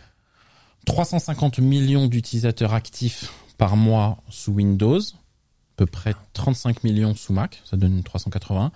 350 0.86 1.58
millions 1.58 2.06
d'utilisateurs 2.06 2.74
actifs 2.74 3.32
par 3.58 3.76
mois 3.76 4.18
sous 4.30 4.52
Windows, 4.52 5.00
à 5.00 5.76
peu 5.76 5.86
près 5.86 6.14
35 6.34 6.84
millions 6.84 7.14
sous 7.14 7.32
Mac, 7.32 7.60
ça 7.64 7.76
donne 7.76 8.02
380. 8.02 8.70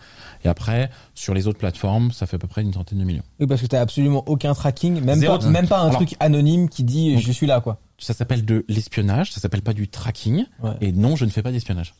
Et 0.44 0.48
après, 0.48 0.90
sur 1.14 1.34
les 1.34 1.46
autres 1.46 1.58
plateformes, 1.58 2.10
ça 2.12 2.26
fait 2.26 2.36
à 2.36 2.38
peu 2.38 2.48
près 2.48 2.62
une 2.62 2.72
centaine 2.74 2.98
de 2.98 3.04
millions. 3.04 3.22
Oui, 3.38 3.46
parce 3.46 3.60
que 3.60 3.66
t'as 3.66 3.80
absolument 3.80 4.24
aucun 4.26 4.54
tracking, 4.54 5.00
même 5.02 5.20
Zéro 5.20 5.38
pas, 5.38 5.44
tra- 5.46 5.50
même 5.50 5.68
pas 5.68 5.78
un 5.80 5.84
Alors- 5.88 5.96
truc 5.96 6.14
anonyme 6.20 6.68
qui 6.68 6.82
dit 6.84 7.14
Donc- 7.14 7.22
je 7.22 7.32
suis 7.32 7.46
là, 7.46 7.60
quoi. 7.60 7.78
Ça 7.98 8.14
s'appelle 8.14 8.44
de 8.44 8.64
l'espionnage, 8.68 9.32
ça 9.32 9.40
s'appelle 9.40 9.62
pas 9.62 9.74
du 9.74 9.88
tracking. 9.88 10.46
Ouais. 10.62 10.70
Et 10.80 10.92
non, 10.92 11.16
je 11.16 11.26
ne 11.26 11.30
fais 11.30 11.42
pas 11.42 11.52
d'espionnage. 11.52 11.94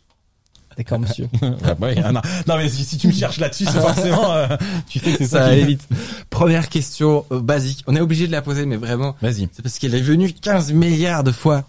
D'accord, 0.76 0.98
monsieur. 1.00 1.28
Ah 1.64 1.74
ouais, 1.80 1.96
ah 2.02 2.12
non. 2.12 2.20
non, 2.46 2.56
mais 2.56 2.68
si, 2.68 2.84
si 2.84 2.96
tu 2.96 3.08
me 3.08 3.12
cherches 3.12 3.38
là-dessus, 3.38 3.64
c'est 3.66 3.80
forcément, 3.80 4.32
euh, 4.32 4.46
tu 4.88 4.98
sais 4.98 5.12
que 5.12 5.18
c'est 5.18 5.26
Ça 5.26 5.46
ça. 5.48 5.54
vite. 5.54 5.86
Première 6.30 6.68
question 6.68 7.26
euh, 7.32 7.40
basique. 7.40 7.82
On 7.86 7.96
est 7.96 8.00
obligé 8.00 8.26
de 8.26 8.32
la 8.32 8.40
poser, 8.42 8.64
mais 8.66 8.76
vraiment, 8.76 9.14
Vas-y. 9.20 9.48
c'est 9.52 9.62
parce 9.62 9.78
qu'elle 9.78 9.94
est 9.94 10.00
venue 10.00 10.32
15 10.32 10.72
milliards 10.72 11.24
de 11.24 11.32
fois. 11.32 11.64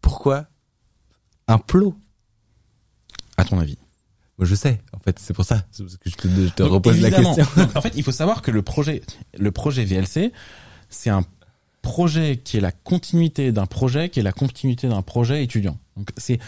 Pourquoi 0.00 0.46
un 1.48 1.58
plot? 1.58 1.94
À 3.36 3.44
ton 3.44 3.58
avis. 3.58 3.78
Moi, 4.38 4.46
je 4.46 4.54
sais. 4.54 4.80
En 4.92 4.98
fait, 4.98 5.18
c'est 5.18 5.34
pour 5.34 5.44
ça. 5.44 5.64
C'est 5.70 5.82
parce 5.84 5.96
que 5.96 6.10
je 6.10 6.16
te, 6.16 6.28
je 6.28 6.48
te 6.48 6.62
Donc, 6.62 6.72
repose 6.72 7.00
la 7.00 7.10
question. 7.10 7.46
En 7.74 7.80
fait, 7.80 7.92
il 7.96 8.02
faut 8.02 8.12
savoir 8.12 8.42
que 8.42 8.50
le 8.50 8.62
projet, 8.62 9.02
le 9.38 9.50
projet 9.52 9.84
VLC, 9.84 10.32
c'est 10.90 11.10
un 11.10 11.24
projet 11.82 12.36
qui 12.42 12.56
est 12.56 12.60
la 12.60 12.72
continuité 12.72 13.52
d'un 13.52 13.66
projet, 13.66 14.08
qui 14.08 14.20
est 14.20 14.22
la 14.22 14.32
continuité 14.32 14.88
d'un 14.88 15.02
projet 15.02 15.42
étudiant. 15.42 15.78
Donc, 15.96 16.10
c'est 16.16 16.38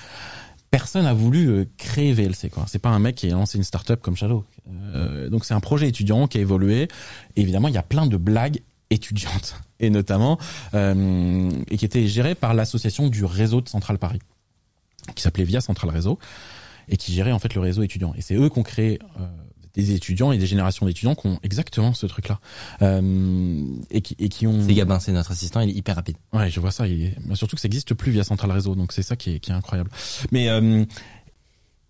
personne 0.75 1.07
a 1.07 1.15
voulu 1.15 1.47
euh, 1.51 1.65
créer 1.77 2.13
VLC. 2.13 2.51
quoi. 2.51 2.65
C'est 2.67 2.81
pas 2.81 2.89
un 2.89 2.99
mec 2.99 3.15
qui 3.15 3.29
a 3.31 3.35
lancé 3.35 3.59
une 3.59 3.63
startup 3.63 4.01
comme 4.01 4.17
Shadow. 4.17 4.45
Euh, 4.69 5.29
donc, 5.29 5.45
c'est 5.45 5.55
un 5.55 5.61
projet 5.61 5.87
étudiant 5.87 6.27
qui 6.27 6.39
a 6.39 6.41
évolué. 6.41 6.89
Évidemment, 7.37 7.69
il 7.69 7.75
y 7.75 7.79
a 7.79 7.83
plein 7.85 8.07
de 8.07 8.17
blagues 8.17 8.61
étudiantes, 8.91 9.55
et 9.79 9.89
notamment 9.89 10.37
euh, 10.75 11.49
et 11.71 11.77
qui 11.77 11.85
était 11.85 12.09
gérée 12.09 12.35
par 12.35 12.55
l'association 12.55 13.09
du 13.09 13.25
réseau 13.25 13.61
de 13.61 13.69
Central 13.69 13.99
Paris, 13.99 14.19
qui 15.15 15.23
s'appelait 15.23 15.45
Via 15.45 15.61
Central 15.61 15.91
Réseau 15.91 16.19
et 16.89 16.97
qui 16.97 17.13
gérait 17.13 17.33
en 17.33 17.39
fait 17.39 17.55
le 17.55 17.61
réseau 17.61 17.85
étudiant. 17.85 18.13
Et 18.17 18.21
c'est 18.21 18.35
eux 18.35 18.49
qui 18.49 18.59
ont 18.59 18.65
créé 18.65 18.99
des 19.75 19.93
étudiants 19.93 20.31
et 20.33 20.39
des 20.39 20.47
générations 20.47 20.87
d'étudiants 20.87 21.15
qui 21.15 21.27
ont 21.27 21.41
exactement 21.43 21.93
ce 21.95 22.07
truc-là 22.07 22.41
euh, 22.83 23.65
et 23.91 24.01
qui 24.03 24.15
et 24.19 24.29
qui 24.29 24.47
ont. 24.47 24.61
C'est 24.67 24.75
Gabin, 24.75 25.01
c'est 25.01 25.13
notre 25.13 25.33
assistant, 25.33 25.61
il 25.61 25.71
est 25.71 25.75
hyper 25.75 25.97
rapide. 25.97 26.17
Ouais, 26.33 26.49
je 26.51 26.61
vois 26.61 26.71
ça. 26.71 26.87
il 26.87 27.03
est- 27.03 27.17
mais 27.27 27.35
surtout 27.35 27.57
que 27.57 27.61
ça 27.63 27.67
existe 27.67 27.93
plus 27.95 28.13
via 28.13 28.23
Central 28.25 28.51
Réseau, 28.53 28.75
donc 28.75 28.93
c'est 28.93 29.03
ça 29.03 29.17
qui 29.17 29.33
est, 29.35 29.41
qui 29.41 29.51
est 29.51 29.55
incroyable. 29.55 29.91
Mais 30.31 30.49
euh, 30.49 30.85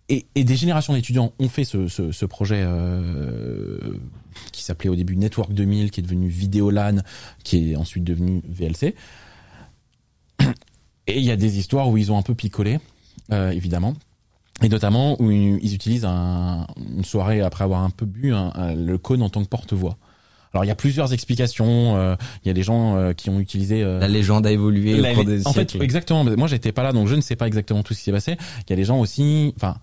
et, 0.08 0.26
et 0.34 0.44
des 0.44 0.56
générations 0.56 0.92
d'étudiants 0.94 1.32
ont 1.38 1.48
fait 1.48 1.64
ce, 1.64 1.88
ce, 1.88 2.12
ce 2.12 2.26
projet 2.26 2.60
euh, 2.62 3.78
qui 4.52 4.62
s'appelait 4.62 4.90
au 4.90 4.96
début 4.96 5.16
Network 5.16 5.52
2000, 5.52 5.90
qui 5.90 6.00
est 6.00 6.02
devenu 6.02 6.28
Vidéolan, 6.28 6.96
qui 7.42 7.72
est 7.72 7.76
ensuite 7.76 8.04
devenu 8.04 8.42
VLC. 8.48 8.94
Et 11.06 11.18
il 11.18 11.24
y 11.24 11.30
a 11.30 11.36
des 11.36 11.58
histoires 11.58 11.88
où 11.88 11.96
ils 11.98 12.10
ont 12.12 12.18
un 12.18 12.22
peu 12.22 12.34
picolé, 12.34 12.80
euh, 13.32 13.50
évidemment. 13.50 13.94
Et 14.62 14.68
notamment 14.68 15.20
où 15.20 15.30
ils 15.30 15.74
utilisent 15.74 16.04
un- 16.04 16.66
une 16.96 17.04
soirée 17.04 17.40
après 17.40 17.64
avoir 17.64 17.82
un 17.82 17.90
peu 17.90 18.06
bu 18.06 18.32
un- 18.32 18.52
un- 18.54 18.74
le 18.74 18.98
cône 18.98 19.22
en 19.22 19.28
tant 19.28 19.42
que 19.42 19.48
porte-voix. 19.48 19.96
Alors 20.52 20.64
il 20.64 20.68
y 20.68 20.70
a 20.70 20.76
plusieurs 20.76 21.12
explications. 21.12 21.96
euh, 21.96 22.14
Il 22.44 22.48
y 22.48 22.50
a 22.50 22.54
des 22.54 22.62
gens 22.62 22.96
euh, 22.96 23.12
qui 23.12 23.28
ont 23.30 23.40
utilisé 23.40 23.82
euh, 23.82 23.98
La 23.98 24.06
légende 24.06 24.46
a 24.46 24.52
évolué 24.52 24.96
la- 24.96 25.10
au 25.10 25.14
cours 25.16 25.24
des 25.24 25.46
en 25.48 25.52
fait, 25.52 25.70
siècles. 25.70 25.84
exactement. 25.84 26.22
Moi, 26.24 26.46
j'étais 26.46 26.70
pas 26.70 26.84
là, 26.84 26.92
donc 26.92 27.08
je 27.08 27.16
ne 27.16 27.20
sais 27.20 27.34
pas 27.34 27.48
exactement 27.48 27.82
tout 27.82 27.92
ce 27.94 27.98
qui 27.98 28.04
s'est 28.04 28.12
passé. 28.12 28.36
Il 28.60 28.70
y 28.70 28.72
a 28.72 28.76
des 28.76 28.84
gens 28.84 29.00
aussi, 29.00 29.52
enfin, 29.56 29.78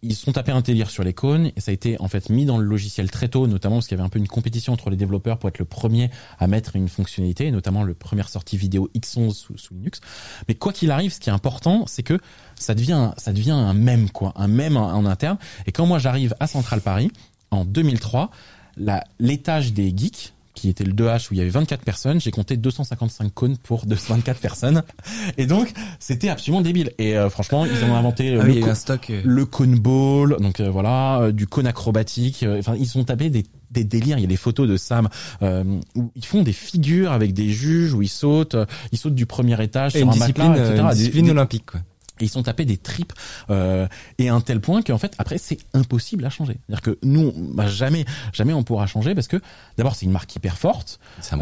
ils 0.00 0.14
sont 0.14 0.32
tapés 0.32 0.52
un 0.52 0.60
délire 0.62 0.90
sur 0.90 1.02
les 1.04 1.12
cônes 1.14 1.50
et 1.56 1.60
ça 1.60 1.70
a 1.70 1.74
été 1.74 1.98
en 2.00 2.08
fait 2.08 2.28
mis 2.30 2.44
dans 2.46 2.56
le 2.58 2.64
logiciel 2.64 3.10
très 3.10 3.28
tôt, 3.28 3.46
notamment 3.46 3.76
parce 3.76 3.86
qu'il 3.88 3.96
y 3.96 4.00
avait 4.00 4.06
un 4.06 4.10
peu 4.10 4.18
une 4.18 4.28
compétition 4.28 4.72
entre 4.72 4.88
les 4.90 4.96
développeurs 4.96 5.38
pour 5.38 5.48
être 5.50 5.58
le 5.58 5.64
premier 5.66 6.10
à 6.38 6.46
mettre 6.46 6.76
une 6.76 6.88
fonctionnalité, 6.88 7.50
notamment 7.50 7.82
le 7.82 7.92
première 7.94 8.28
sortie 8.30 8.56
vidéo 8.56 8.88
X11 8.94 9.32
sous, 9.34 9.56
sous 9.58 9.74
Linux. 9.74 10.00
Mais 10.48 10.54
quoi 10.54 10.72
qu'il 10.72 10.90
arrive, 10.90 11.12
ce 11.12 11.20
qui 11.20 11.28
est 11.28 11.32
important, 11.34 11.84
c'est 11.86 12.02
que 12.02 12.18
ça 12.56 12.74
devient, 12.74 13.10
ça 13.16 13.32
devient 13.32 13.50
un 13.52 13.74
mème 13.74 14.10
quoi, 14.10 14.32
un 14.36 14.48
mème 14.48 14.76
en, 14.76 14.92
en 14.92 15.06
interne. 15.06 15.38
Et 15.66 15.72
quand 15.72 15.86
moi 15.86 15.98
j'arrive 15.98 16.34
à 16.40 16.46
Central 16.46 16.80
Paris 16.80 17.10
en 17.50 17.64
2003, 17.64 18.30
la- 18.76 19.04
l'étage 19.18 19.72
des 19.72 19.92
geeks 19.96 20.32
qui 20.54 20.68
était 20.68 20.84
le 20.84 20.92
2H 20.92 21.26
où 21.30 21.34
il 21.34 21.38
y 21.38 21.40
avait 21.40 21.50
24 21.50 21.82
personnes, 21.82 22.20
j'ai 22.20 22.30
compté 22.30 22.56
255 22.56 23.34
cônes 23.34 23.56
pour 23.56 23.86
224 23.86 24.38
personnes. 24.38 24.82
Et 25.36 25.46
donc, 25.46 25.72
c'était 25.98 26.28
absolument 26.28 26.60
débile. 26.60 26.92
Et 26.98 27.16
euh, 27.18 27.28
franchement, 27.28 27.66
ils 27.66 27.84
ont 27.84 27.92
inventé 27.96 28.38
Ah 28.40 28.44
le, 28.44 28.52
oui, 28.52 28.60
co- 28.60 28.72
stock. 28.74 29.10
euh, 29.10 29.20
le 29.24 29.46
cone 29.46 29.76
ball, 29.80 30.36
donc 30.40 30.60
euh, 30.60 30.70
voilà, 30.70 31.18
euh, 31.22 31.32
du 31.32 31.48
cône 31.48 31.66
acrobatique. 31.66 32.44
euh, 32.44 32.60
Enfin, 32.60 32.76
ils 32.78 32.96
ont 32.96 33.02
tapé 33.02 33.30
des, 33.30 33.44
des 33.72 33.82
délires. 33.82 34.16
Il 34.18 34.20
y 34.20 34.24
a 34.24 34.28
des 34.28 34.36
photos 34.36 34.68
de 34.68 34.76
Sam 34.76 35.08
euh, 35.42 35.64
où 35.96 36.12
ils 36.14 36.24
font 36.24 36.44
des 36.44 36.52
figures 36.52 37.10
avec 37.10 37.34
des 37.34 37.50
juges 37.50 37.92
où 37.92 38.02
ils 38.02 38.08
sautent, 38.08 38.54
euh, 38.54 38.64
ils 38.92 38.98
sautent 38.98 39.16
du 39.16 39.26
premier 39.26 39.60
étage 39.60 39.96
et 39.96 39.98
sur 39.98 40.06
une 40.06 40.12
un 40.12 40.16
discipline, 40.16 40.48
matelas, 40.50 40.64
euh, 40.64 40.70
etc. 40.70 40.82
une 40.82 40.88
Des- 40.90 40.94
discipline 40.98 41.24
des- 41.24 41.30
olympique, 41.32 41.66
quoi. 41.66 41.80
Et 42.20 42.24
ils 42.24 42.28
sont 42.28 42.42
tapés 42.42 42.64
des 42.64 42.76
tripes 42.76 43.12
euh, 43.50 43.86
et 44.18 44.28
à 44.28 44.34
un 44.34 44.40
tel 44.40 44.60
point 44.60 44.82
qu'en 44.82 44.98
fait 44.98 45.14
après 45.18 45.38
c'est 45.38 45.58
impossible 45.72 46.24
à 46.24 46.30
changer. 46.30 46.56
C'est-à-dire 46.66 46.82
que 46.82 46.98
nous 47.02 47.32
bah, 47.32 47.66
jamais 47.66 48.04
jamais 48.32 48.52
on 48.52 48.62
pourra 48.62 48.86
changer 48.86 49.14
parce 49.14 49.28
que 49.28 49.40
d'abord 49.76 49.94
c'est 49.96 50.06
une 50.06 50.12
marque 50.12 50.34
hyper 50.34 50.56
forte. 50.58 51.00
C'est 51.20 51.34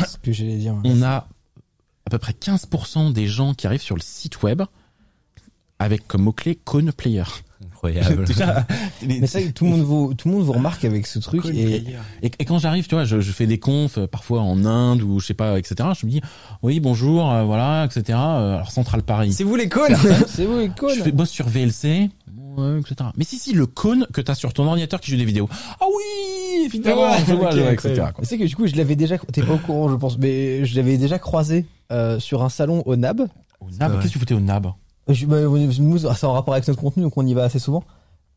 Euh, 0.00 0.04
ce 0.06 0.18
que 0.18 0.32
j'allais 0.32 0.56
dire. 0.56 0.74
On 0.84 1.02
a 1.02 1.26
à 2.06 2.10
peu 2.10 2.18
près 2.18 2.32
15% 2.32 3.12
des 3.12 3.26
gens 3.26 3.54
qui 3.54 3.66
arrivent 3.66 3.80
sur 3.82 3.96
le 3.96 4.02
site 4.02 4.42
web 4.42 4.62
avec 5.78 6.06
comme 6.06 6.22
mot-clé 6.22 6.54
Cone 6.64 6.92
Player. 6.92 7.24
Incroyable. 7.84 8.24
Déjà, 8.26 8.66
Mais 9.06 9.26
ça, 9.26 9.40
tout 9.54 9.64
le 9.64 9.70
monde 9.70 9.82
vous, 9.82 10.14
tout 10.14 10.28
le 10.28 10.34
monde 10.34 10.44
vous 10.44 10.52
remarque 10.52 10.84
avec 10.84 11.06
ce 11.06 11.18
truc 11.18 11.44
et 11.46 11.84
Et, 12.22 12.30
et 12.38 12.44
quand 12.44 12.58
j'arrive, 12.58 12.86
tu 12.86 12.94
vois, 12.94 13.04
je, 13.04 13.20
je 13.20 13.32
fais 13.32 13.46
des 13.46 13.58
confs 13.58 13.98
euh, 13.98 14.06
parfois 14.06 14.40
en 14.40 14.64
Inde 14.64 15.02
ou 15.02 15.20
je 15.20 15.26
sais 15.26 15.34
pas, 15.34 15.58
etc. 15.58 15.88
Je 15.98 16.06
me 16.06 16.10
dis, 16.10 16.20
oui, 16.62 16.80
bonjour, 16.80 17.30
euh, 17.30 17.44
voilà, 17.44 17.84
etc. 17.84 18.18
Euh, 18.18 18.54
Alors 18.56 18.70
Central 18.70 19.02
Paris. 19.02 19.32
C'est 19.32 19.44
vous 19.44 19.56
les 19.56 19.68
cônes 19.68 19.96
c'est 20.26 20.44
vous 20.44 20.58
les 20.58 20.66
Je 20.68 20.72
connes. 20.72 21.02
fais, 21.02 21.12
bosse 21.12 21.30
sur 21.30 21.48
VLC, 21.48 22.10
ouais, 22.56 22.80
etc. 22.80 23.10
Mais 23.16 23.24
si, 23.24 23.38
si, 23.38 23.52
le 23.52 23.66
cône 23.66 24.06
que 24.12 24.20
t'as 24.20 24.34
sur 24.34 24.52
ton 24.52 24.66
ordinateur 24.66 25.00
qui 25.00 25.10
joue 25.10 25.16
des 25.16 25.24
vidéos. 25.24 25.48
Ah 25.80 25.84
oui, 25.88 26.64
évidemment, 26.64 27.02
Ouais, 27.10 27.18
je 27.26 27.34
vois, 27.34 27.48
ok, 27.50 27.56
je 27.56 27.60
vois, 27.60 27.72
etc. 27.72 28.02
sais 28.22 28.38
que 28.38 28.44
du 28.44 28.56
coup, 28.56 28.66
je 28.66 28.76
l'avais 28.76 28.96
déjà, 28.96 29.18
t'es 29.18 29.42
pas 29.42 29.54
au 29.54 29.58
courant, 29.58 29.88
je 29.88 29.96
pense, 29.96 30.18
mais 30.18 30.64
je 30.64 30.76
l'avais 30.76 30.96
déjà 30.96 31.18
croisé 31.18 31.66
euh, 31.92 32.18
sur 32.18 32.42
un 32.42 32.48
salon 32.48 32.82
au 32.86 32.96
NAB. 32.96 33.28
Au 33.60 33.66
NAB, 33.78 33.94
qu'est-ce 34.00 34.08
que 34.08 34.12
tu 34.12 34.18
foutais 34.18 34.34
au 34.34 34.40
NAB? 34.40 34.68
Je, 35.08 35.26
bah, 35.26 35.40
nous, 35.42 35.98
c'est 35.98 36.24
en 36.24 36.32
rapport 36.32 36.54
avec 36.54 36.66
notre 36.66 36.80
contenu, 36.80 37.02
donc 37.02 37.12
on 37.16 37.26
y 37.26 37.34
va 37.34 37.44
assez 37.44 37.58
souvent. 37.58 37.84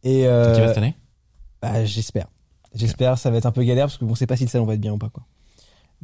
Et 0.04 0.28
euh, 0.28 0.54
va 0.54 0.68
cette 0.68 0.78
année? 0.78 0.96
bah, 1.62 1.86
j'espère. 1.86 2.28
J'espère, 2.76 3.18
ça 3.18 3.32
va 3.32 3.38
être 3.38 3.46
un 3.46 3.52
peu 3.52 3.64
galère 3.64 3.86
parce 3.88 3.98
que 3.98 4.06
bon, 4.06 4.12
on 4.12 4.16
sait 4.16 4.28
pas 4.28 4.36
si 4.36 4.44
le 4.44 4.50
salon 4.50 4.66
va 4.66 4.74
être 4.76 4.82
bien 4.82 4.94
ou 4.94 4.98
pas 4.98 5.10
quoi. 5.10 5.24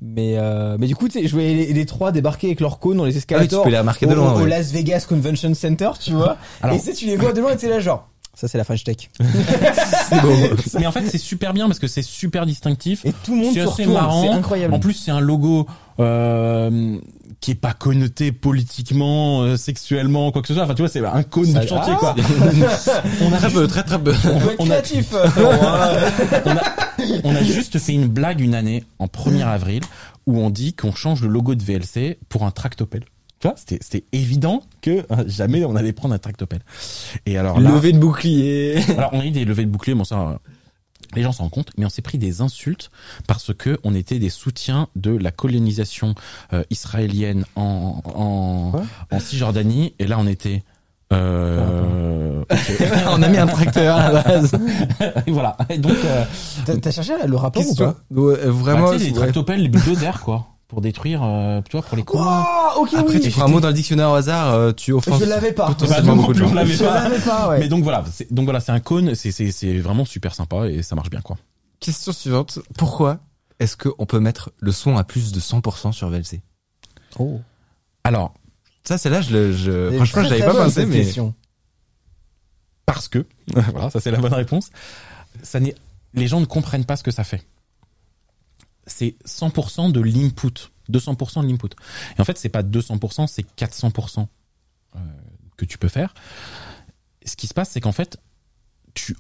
Mais 0.02 0.38
euh, 0.38 0.78
mais 0.80 0.88
du 0.88 0.95
coup, 0.95 1.08
tu 1.08 1.19
sais, 1.21 1.28
je 1.28 1.34
voyais 1.34 1.54
les, 1.54 1.73
les 1.73 1.86
trois 1.86 2.12
débarquer 2.12 2.47
avec 2.47 2.62
leurs 2.62 2.80
cônes 2.80 2.97
dans 2.97 3.06
les 3.06 3.15
escalators. 3.17 3.60
Ah 3.60 3.63
tu 3.63 3.67
peux 3.67 3.71
les 3.71 3.78
remarquer 3.80 4.08
de 4.08 4.13
loin, 4.13 4.34
Au, 4.34 4.39
ouais. 4.41 4.49
Las 4.49 4.71
Vegas 4.71 5.06
Convention 5.08 5.54
Center, 5.54 5.91
tu 5.99 6.13
vois. 6.13 6.38
Alors- 6.63 6.76
et 6.76 6.80
tu 6.80 6.86
sais, 6.86 6.93
tu 6.93 7.06
les 7.06 7.15
vois 7.17 7.32
de 7.34 7.41
loin 7.41 7.52
et 7.52 7.58
t'es 7.58 7.69
là 7.69 7.80
genre. 7.80 8.10
Ça 8.34 8.47
c'est 8.47 8.58
la 8.58 8.63
French 8.63 8.84
Tech. 8.84 8.97
Mais 10.80 10.88
en 10.88 10.91
fait, 10.91 11.06
c'est 11.08 11.19
super 11.19 11.54
bien 11.54 11.67
parce 11.67 11.78
que 11.78 11.86
c'est 11.88 12.02
super 12.02 12.45
distinctif. 12.47 13.06
Et 13.06 13.13
tout 13.23 13.36
le 13.36 13.41
monde 13.43 13.54
C'est 13.54 13.63
retourne, 13.63 13.93
marrant. 13.93 14.23
c'est 14.23 14.30
incroyable. 14.30 14.73
En 14.73 14.80
plus, 14.80 14.93
c'est 14.93 15.12
un 15.12 15.19
logo 15.19 15.67
euh, 15.99 16.97
qui 17.43 17.51
est 17.51 17.56
pas 17.56 17.73
connoté 17.73 18.32
politiquement, 18.32 19.41
euh, 19.41 19.58
sexuellement, 19.58 20.32
quoi 20.32 20.41
que 20.41 20.47
ce 20.47 20.53
soit. 20.53 20.63
Enfin, 20.63 20.75
tu 20.75 20.82
vois, 20.82 20.88
c'est 20.88 21.06
un 21.06 21.23
cône 21.23 21.47
Ça- 21.51 21.60
de 21.60 21.67
chantier, 21.67 21.91
Ah 21.93 21.99
quoi. 21.99 22.15
On 23.21 23.34
a 23.34 23.38
très 23.38 23.49
peu, 23.51 23.67
très 23.67 23.84
très 23.84 23.99
peu. 24.01 24.13
on 24.60 24.71
a-. 24.71 26.62
On 27.25 27.36
a 27.36 27.43
juste 27.43 27.79
fait 27.79 27.91
une 27.93 28.08
blague 28.08 28.39
une 28.39 28.56
année 28.56 28.86
en 28.99 29.08
1er 29.08 29.43
avril 29.45 29.82
où 30.25 30.39
on 30.39 30.49
dit 30.49 30.73
qu'on 30.73 30.93
change 30.93 31.21
le 31.21 31.27
logo 31.27 31.53
de 31.56 31.62
VLC 31.63 32.17
pour 32.29 32.43
un 32.45 32.51
tractopelle. 32.51 33.03
Tu 33.41 33.47
vois, 33.49 33.56
c'était 33.58 33.79
c'était 33.82 34.06
évident 34.13 34.63
que 34.82 34.91
euh, 35.12 35.23
jamais 35.27 35.65
on 35.65 35.75
allait 35.75 35.91
prendre 35.91 36.13
un 36.15 36.19
tractopelle. 36.19 36.62
Et 37.25 37.37
alors 37.37 37.60
là, 37.60 37.71
Levé 37.71 37.91
de 37.91 37.98
bouclier. 38.00 38.77
alors 38.98 39.10
on 39.12 39.19
a 39.19 39.25
eu 39.25 39.31
des 39.31 39.44
levées 39.44 39.65
de 39.65 39.69
bouclier, 39.69 39.96
bon 39.96 40.06
ça, 40.06 40.39
les 41.16 41.24
gens 41.24 41.32
s'en 41.32 41.44
rendent 41.44 41.52
compte, 41.52 41.72
mais 41.78 41.86
on 41.86 41.90
s'est 41.90 42.02
pris 42.02 42.18
des 42.18 42.42
insultes 42.42 42.92
parce 43.28 43.54
que 43.54 43.80
on 43.84 43.94
était 43.96 44.20
des 44.20 44.30
soutiens 44.30 44.88
de 44.96 45.12
la 45.16 45.32
colonisation 45.32 46.16
euh, 46.54 46.64
israélienne 46.70 47.46
en 47.56 48.02
en, 48.06 48.82
en 49.12 49.20
Cisjordanie, 49.20 49.94
et 50.00 50.08
là 50.08 50.18
on 50.20 50.28
était 50.28 50.64
euh, 51.12 52.42
ok. 52.42 52.58
On 53.12 53.22
a 53.22 53.28
mis 53.28 53.38
un 53.38 53.46
tracteur 53.48 53.96
à 53.98 54.12
la 54.12 54.22
base. 54.24 54.52
Et 55.28 55.32
voilà. 55.32 55.56
Et 55.70 55.78
donc, 55.78 55.96
euh, 56.06 56.24
T'as- 56.66 56.78
T'as 56.78 56.92
cherché 56.92 57.14
le 57.26 57.36
rapport 57.36 57.68
ou 57.68 57.76
pas? 57.76 57.96
Ouais, 58.12 58.36
Vraiment. 58.46 58.88
bah, 58.88 58.94
tu 58.94 59.00
sais, 59.00 59.06
les 59.10 59.14
tractopelles, 59.14 59.62
les 59.62 59.70
bulldozers, 59.70 60.22
quoi, 60.22 60.48
pour 60.74 60.82
détruire, 60.82 61.21
euh, 61.24 61.62
tu 61.69 61.78
vois, 61.78 61.82
pour 61.86 61.96
les 61.96 62.04
coups. 62.04 62.24
Oh, 62.26 62.82
ok, 62.82 62.90
Après, 62.96 63.13
oui. 63.15 63.21
tu 63.21 63.30
prends 63.30 63.44
un 63.46 63.48
mot 63.48 63.62
dans 63.62 63.67
le 63.69 63.74
dictionnaire 63.74 64.10
au 64.10 64.15
hasard, 64.15 64.54
euh, 64.54 64.71
tu 64.74 64.92
offenses. 64.92 65.19
Je 65.19 65.26
l'avais 65.26 65.54
pas. 65.54 65.76
Bah, 65.88 66.02
non 66.02 66.15
beaucoup 66.17 66.34
plus, 66.34 66.44
on 66.44 66.54
l'avait 66.54 66.76
pas. 66.76 67.04
l'avais 67.08 67.19
pas, 67.24 67.50
ouais. 67.50 67.60
Mais 67.60 67.67
donc 67.67 67.84
voilà, 67.84 68.04
c'est, 68.12 68.34
donc 68.34 68.46
voilà, 68.46 68.60
c'est 68.60 68.71
un 68.71 68.80
cône, 68.80 69.13
c'est, 69.15 69.32
c'est, 69.32 69.52
c'est 69.52 69.78
vraiment 69.80 70.04
super 70.06 70.34
sympa 70.36 70.67
et 70.67 70.82
ça 70.84 70.96
marche 70.96 71.10
bien, 71.10 71.21
quoi. 71.21 71.38
Question 71.80 72.12
suivante. 72.12 72.60
Pourquoi 72.78 73.19
est-ce 73.60 73.78
qu'on 73.78 74.06
peut 74.06 74.19
mettre 74.19 74.52
le 74.60 74.71
son 74.71 74.98
à 74.98 75.04
plus 75.04 75.32
de 75.32 75.40
100% 75.40 75.92
sur 75.92 76.10
VLC 76.10 76.42
Oh. 77.19 77.40
Alors, 78.04 78.34
Ça, 78.84 78.98
c'est 78.98 79.10
là, 79.10 79.21
je, 79.21 79.32
le- 79.32 79.54
je, 79.54 79.92
franchement, 79.96 80.24
je 80.24 80.30
l'avais 80.30 80.44
pas 80.46 80.54
pensé, 80.56 80.86
mais 80.86 81.06
parce 82.86 83.08
que, 83.08 83.26
voilà, 83.71 83.90
ça 83.90 84.00
c'est 84.00 84.12
la 84.12 84.17
bonne 84.19 84.34
réponse, 84.34 84.69
ça 85.42 85.60
n'est, 85.60 85.76
les 86.13 86.28
gens 86.28 86.40
ne 86.40 86.46
comprennent 86.46 86.86
pas 86.86 86.96
ce 86.96 87.04
que 87.04 87.12
ça 87.12 87.24
fait. 87.24 87.44
C'est 88.86 89.15
100% 89.25 89.92
de 89.92 90.00
l'input, 90.02 90.71
200% 90.92 91.44
de 91.44 91.48
l'input. 91.48 91.69
Et 92.17 92.21
en 92.21 92.25
fait, 92.25 92.38
c'est 92.38 92.50
pas 92.50 92.63
200%, 92.63 93.27
c'est 93.27 93.46
400% 93.56 94.27
euh, 94.96 95.00
que 95.58 95.65
tu 95.65 95.77
peux 95.77 95.88
faire. 95.88 96.13
Ce 97.25 97.36
qui 97.36 97.48
se 97.48 97.54
passe, 97.54 97.69
c'est 97.69 97.81
qu'en 97.81 97.92
fait, 97.92 98.17
tu, 98.94 99.15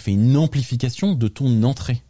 fais 0.00 0.12
une 0.12 0.36
amplification 0.36 1.14
de 1.14 1.28
ton 1.28 1.62
entrée. 1.62 2.02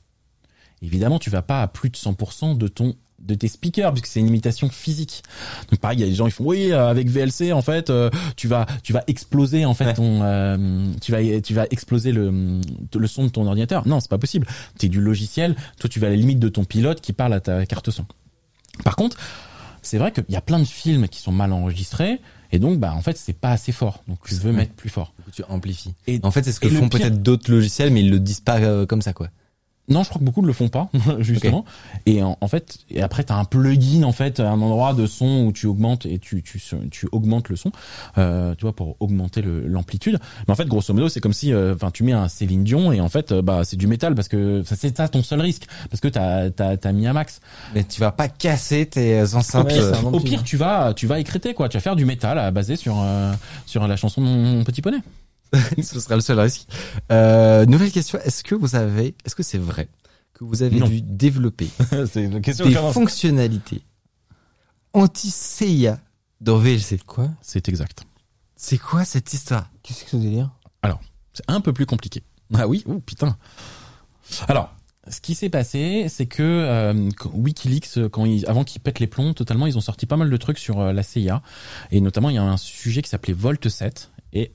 Évidemment, 0.80 1.18
tu 1.18 1.30
vas 1.30 1.42
pas 1.42 1.62
à 1.62 1.68
plus 1.68 1.90
de 1.90 1.96
100% 1.96 2.56
de 2.56 2.68
ton 2.68 2.94
de 3.20 3.34
tes 3.34 3.48
speakers 3.48 3.92
puisque 3.92 4.06
c'est 4.06 4.20
une 4.20 4.28
imitation 4.28 4.68
physique. 4.68 5.22
Donc 5.70 5.80
pareil, 5.80 5.98
il 5.98 6.00
y 6.00 6.04
a 6.04 6.08
des 6.08 6.14
gens 6.14 6.26
qui 6.26 6.30
font 6.32 6.44
oui 6.44 6.72
euh, 6.72 6.88
avec 6.88 7.08
VLC 7.08 7.52
en 7.52 7.62
fait 7.62 7.90
euh, 7.90 8.10
tu 8.36 8.46
vas 8.48 8.66
tu 8.82 8.92
vas 8.92 9.02
exploser 9.06 9.64
en 9.64 9.74
fait 9.74 9.86
Ouais. 9.86 9.94
ton 9.94 10.20
euh, 10.22 10.86
tu 11.02 11.12
vas 11.12 11.40
tu 11.40 11.54
vas 11.54 11.66
exploser 11.70 12.12
le 12.12 12.60
le 12.94 13.06
son 13.06 13.24
de 13.24 13.28
ton 13.28 13.46
ordinateur. 13.46 13.86
Non, 13.88 14.00
c'est 14.00 14.10
pas 14.10 14.18
possible. 14.18 14.46
T'es 14.78 14.88
du 14.88 15.00
logiciel, 15.00 15.56
toi 15.78 15.88
tu 15.90 15.98
vas 16.00 16.06
à 16.06 16.10
la 16.10 16.16
limite 16.16 16.38
de 16.38 16.48
ton 16.48 16.64
pilote 16.64 17.00
qui 17.00 17.12
parle 17.12 17.32
à 17.34 17.40
ta 17.40 17.66
carte 17.66 17.90
son. 17.90 18.06
Par 18.84 18.96
contre, 18.96 19.16
c'est 19.82 19.98
vrai 19.98 20.12
qu'il 20.12 20.24
y 20.28 20.36
a 20.36 20.40
plein 20.40 20.58
de 20.58 20.64
films 20.64 21.08
qui 21.08 21.20
sont 21.20 21.32
mal 21.32 21.52
enregistrés 21.52 22.20
et 22.52 22.58
donc 22.58 22.78
bah 22.78 22.92
en 22.94 23.02
fait 23.02 23.16
c'est 23.18 23.32
pas 23.36 23.50
assez 23.50 23.72
fort. 23.72 24.02
Donc 24.08 24.18
tu 24.26 24.34
veux 24.36 24.52
mettre 24.52 24.72
plus 24.72 24.88
fort. 24.90 25.12
Tu 25.32 25.42
amplifies. 25.48 25.94
Et- 26.06 26.20
en 26.22 26.30
fait, 26.30 26.42
c'est 26.44 26.52
ce 26.52 26.60
que 26.60 26.68
font 26.68 26.88
pire- 26.88 27.00
peut-être 27.00 27.22
d'autres 27.22 27.50
logiciels, 27.50 27.92
mais 27.92 28.00
ils 28.00 28.10
le 28.10 28.18
disent 28.20 28.40
pas 28.40 28.58
euh, 28.60 28.86
comme 28.86 29.02
ça, 29.02 29.12
quoi. 29.12 29.28
Non, 29.88 30.02
je 30.02 30.08
crois 30.08 30.18
que 30.18 30.24
beaucoup 30.24 30.42
ne 30.42 30.46
le 30.46 30.52
font 30.52 30.68
pas, 30.68 30.88
justement. 31.18 31.64
Et 32.06 32.22
en, 32.22 32.36
en 32.40 32.48
fait, 32.48 32.78
et 32.90 33.02
après, 33.02 33.24
tu 33.24 33.32
as 33.32 33.36
un 33.36 33.44
plugin, 33.44 34.02
en 34.04 34.12
fait, 34.12 34.40
un 34.40 34.60
endroit 34.60 34.92
de 34.94 35.06
son 35.06 35.44
où 35.46 35.52
tu 35.52 35.66
augmentes 35.66 36.06
et 36.06 36.18
tu, 36.18 36.42
tu, 36.42 36.60
tu 36.90 37.08
augmentes 37.12 37.48
le 37.48 37.56
son, 37.56 37.72
euh, 38.18 38.54
tu 38.56 38.62
vois, 38.62 38.74
pour 38.74 38.96
augmenter 39.00 39.42
l'amplitude. 39.42 40.18
Mais 40.46 40.52
en 40.52 40.56
fait, 40.56 40.66
grosso 40.66 40.92
modo, 40.92 41.08
c'est 41.08 41.20
comme 41.20 41.32
si, 41.32 41.52
euh, 41.52 41.74
enfin, 41.74 41.90
tu 41.90 42.02
mets 42.04 42.12
un 42.12 42.28
Céline 42.28 42.64
Dion 42.64 42.92
et 42.92 43.00
en 43.00 43.08
fait, 43.08 43.32
euh, 43.32 43.42
bah, 43.42 43.62
c'est 43.64 43.76
du 43.76 43.86
métal 43.86 44.14
parce 44.14 44.28
que 44.28 44.62
c'est 44.64 44.96
ça 44.96 45.08
ton 45.08 45.22
seul 45.22 45.40
risque, 45.40 45.64
parce 45.90 46.00
que 46.00 46.08
t'as 46.08 46.50
as, 46.58 46.76
t'as 46.76 46.92
mis 46.92 47.06
un 47.06 47.12
max. 47.12 47.40
Mais 47.74 47.84
tu 47.84 48.00
vas 48.00 48.12
pas 48.12 48.28
casser 48.28 48.86
tes 48.86 49.22
Au 49.22 49.36
enceintes. 49.36 49.68
pire, 49.68 49.82
euh, 49.82 49.94
un 49.94 50.04
au 50.04 50.20
pire, 50.20 50.42
tu 50.42 50.56
vas, 50.56 50.92
tu 50.94 51.06
vas 51.06 51.18
écréter 51.20 51.54
quoi. 51.54 51.68
Tu 51.68 51.76
vas 51.76 51.80
faire 51.80 51.96
du 51.96 52.04
métal 52.04 52.52
basé 52.52 52.76
sur 52.76 52.96
euh, 53.00 53.32
sur 53.66 53.86
la 53.86 53.96
chanson 53.96 54.20
de 54.20 54.26
mon 54.26 54.64
petit 54.64 54.82
poney. 54.82 54.98
ce 55.82 56.00
sera 56.00 56.14
le 56.14 56.20
seul 56.20 56.38
risque. 56.38 56.66
Euh, 57.10 57.66
nouvelle 57.66 57.92
question. 57.92 58.18
Est-ce 58.24 58.44
que 58.44 58.54
vous 58.54 58.74
avez, 58.74 59.14
est-ce 59.24 59.34
que 59.34 59.42
c'est 59.42 59.58
vrai 59.58 59.88
que 60.34 60.44
vous 60.44 60.62
avez 60.62 60.78
Non. 60.78 60.88
dû 60.88 61.00
développer 61.02 61.68
c'est 62.12 62.24
une 62.24 62.40
question 62.40 62.66
des 62.66 62.74
fonctionnalités 62.92 63.82
anti-CIA 64.92 66.00
dans 66.40 66.58
VLC 66.58 66.98
Quoi? 67.06 67.30
C'est 67.42 67.68
exact. 67.68 68.04
C'est 68.56 68.78
quoi 68.78 69.04
cette 69.04 69.32
histoire? 69.32 69.70
Qu'est-ce 69.82 70.04
que 70.04 70.10
ce 70.10 70.16
délire 70.16 70.50
C'est 71.32 71.44
un 71.48 71.60
peu 71.60 71.72
plus 71.72 71.86
compliqué. 71.86 72.22
Ah 72.54 72.66
oui, 72.66 72.82
oh 72.86 72.98
putain. 72.98 73.36
Alors, 74.48 74.74
ce 75.10 75.20
qui 75.20 75.34
s'est 75.34 75.48
passé, 75.48 76.06
c'est 76.08 76.26
que 76.26 76.42
euh, 76.42 77.08
WikiLeaks, 77.32 78.08
quand 78.10 78.24
ils, 78.24 78.46
avant 78.46 78.64
qu'ils 78.64 78.80
pètent 78.80 78.98
les 78.98 79.06
plombs 79.06 79.32
totalement, 79.34 79.66
ils 79.66 79.78
ont 79.78 79.82
sorti 79.82 80.06
pas 80.06 80.16
mal 80.16 80.30
de 80.30 80.36
trucs 80.36 80.58
sur 80.58 80.80
euh, 80.80 80.92
la 80.92 81.02
CIA, 81.02 81.42
et 81.90 82.00
notamment 82.00 82.30
il 82.30 82.34
y 82.34 82.38
a 82.38 82.42
un 82.42 82.56
sujet 82.56 83.02
qui 83.02 83.08
s'appelait 83.08 83.32
Volt 83.32 83.68
7, 83.68 84.10
et 84.32 84.52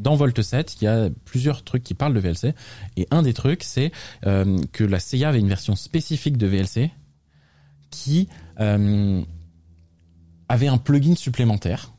dans 0.00 0.16
Volt 0.16 0.40
7, 0.40 0.80
il 0.80 0.84
y 0.84 0.88
a 0.88 1.08
plusieurs 1.24 1.62
trucs 1.62 1.84
qui 1.84 1.94
parlent 1.94 2.14
de 2.14 2.20
VLC, 2.20 2.54
et 2.96 3.06
un 3.10 3.22
des 3.22 3.34
trucs, 3.34 3.62
c'est 3.62 3.92
euh, 4.26 4.58
que 4.72 4.82
la 4.84 4.98
CIA 4.98 5.28
avait 5.28 5.40
une 5.40 5.48
version 5.48 5.76
spécifique 5.76 6.36
de 6.36 6.46
VLC 6.46 6.90
qui 7.90 8.28
euh, 8.60 9.22
avait 10.48 10.68
un 10.68 10.78
plugin 10.78 11.14
supplémentaire. 11.14 11.92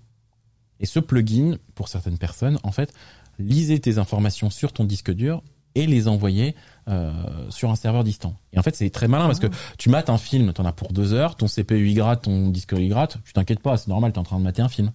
Et 0.80 0.86
ce 0.86 0.99
plugin, 0.99 1.58
pour 1.76 1.88
certaines 1.88 2.18
personnes, 2.18 2.58
en 2.64 2.72
fait, 2.72 2.91
lisait 3.38 3.80
tes 3.80 3.97
informations 3.97 4.49
sur 4.49 4.74
ton 4.74 4.84
disque 4.84 5.12
dur 5.12 5.43
et 5.76 5.86
les 5.86 6.08
envoyait 6.08 6.56
euh, 6.88 7.12
sur 7.49 7.70
un 7.70 7.76
serveur 7.76 8.04
distant. 8.04 8.36
Et 8.52 8.60
en 8.60 8.64
fait, 8.64 8.76
c'est 8.76 8.89
très 8.89 9.08
malin 9.08 9.28
parce 9.28 9.39
que 9.39 9.47
tu 9.78 9.89
mates 9.89 10.10
un 10.10 10.18
film, 10.18 10.52
t'en 10.54 10.66
as 10.66 10.74
pour 10.74 10.91
deux 10.91 11.14
heures, 11.14 11.36
ton 11.36 11.47
CPU 11.47 11.88
il 11.88 11.95
gratte, 11.95 12.24
ton 12.24 12.49
disque 12.49 12.74
il 12.78 12.89
gratte, 12.89 13.20
tu 13.24 13.34
t'inquiètes 13.34 13.62
pas, 13.62 13.78
c'est 13.78 13.88
normal, 13.88 14.12
t'es 14.12 14.20
en 14.20 14.24
train 14.24 14.39
de 14.39 14.43
mater 14.43 14.62
un 14.62 14.70
film. 14.70 14.91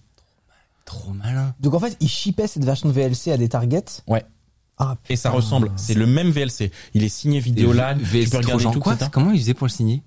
Trop 0.87 1.11
malin. 1.11 1.53
Donc 1.59 1.73
en 1.73 1.79
fait, 1.79 1.95
ils 1.99 2.07
shippaient 2.07 2.47
cette 2.47 2.63
version 2.65 2.87
de 2.89 2.93
VLC 2.93 3.29
à 3.31 3.37
des 3.37 3.49
targets. 3.49 3.83
Ouais. 4.07 4.23
Ah, 4.77 4.95
Et 5.09 5.15
ça 5.17 5.29
ressemble, 5.31 5.69
c'est 5.75 5.93
le 5.95 6.05
même 6.07 6.29
VLC. 6.31 6.71
Il 6.93 7.03
est 7.03 7.09
signé 7.09 7.39
Vidéolan, 7.41 7.95
tu 7.97 8.05
VLC 8.05 8.29
peux 8.31 8.37
regarder 8.37 8.63
tout, 8.71 8.79
quoi 8.79 8.93
etc. 8.93 9.09
Comment 9.13 9.31
ils 9.31 9.39
faisaient 9.39 9.53
pour 9.53 9.67
le 9.67 9.71
signer? 9.71 10.01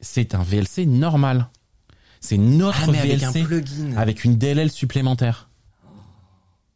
C'est 0.00 0.34
un 0.36 0.42
VLC 0.42 0.86
normal. 0.86 1.48
C'est 2.20 2.36
notre 2.38 2.78
Ah, 2.84 2.92
mais 2.92 2.98
avec 3.00 3.18
VLC 3.20 3.40
un 3.40 3.44
plugin. 3.44 3.96
avec 3.96 4.24
une 4.24 4.36
DLL 4.36 4.70
supplémentaire. 4.70 5.48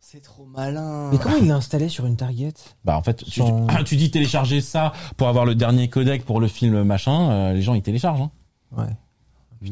C'est 0.01 0.21
trop 0.23 0.45
malin. 0.47 1.11
Mais 1.13 1.19
comment 1.19 1.37
il 1.37 1.47
l'a 1.47 1.57
installé 1.57 1.89
sur 1.89 2.07
une 2.07 2.17
target? 2.17 2.55
Bah 2.85 2.97
en 2.97 3.03
fait, 3.03 3.23
Sans- 3.29 3.67
tu, 3.69 3.85
tu 3.85 3.97
dis 3.97 4.11
télécharger 4.11 4.61
ça 4.61 4.93
pour 5.17 5.29
avoir 5.29 5.45
le 5.45 5.55
dernier 5.55 5.89
codec 5.89 6.25
pour 6.25 6.41
le 6.41 6.49
film 6.49 6.83
machin, 6.85 7.31
euh, 7.31 7.53
les 7.53 7.63
gens 7.63 7.75
ils 7.75 7.83
téléchargent. 7.83 8.23
Hein. 8.23 8.31
Ouais. 8.77 8.97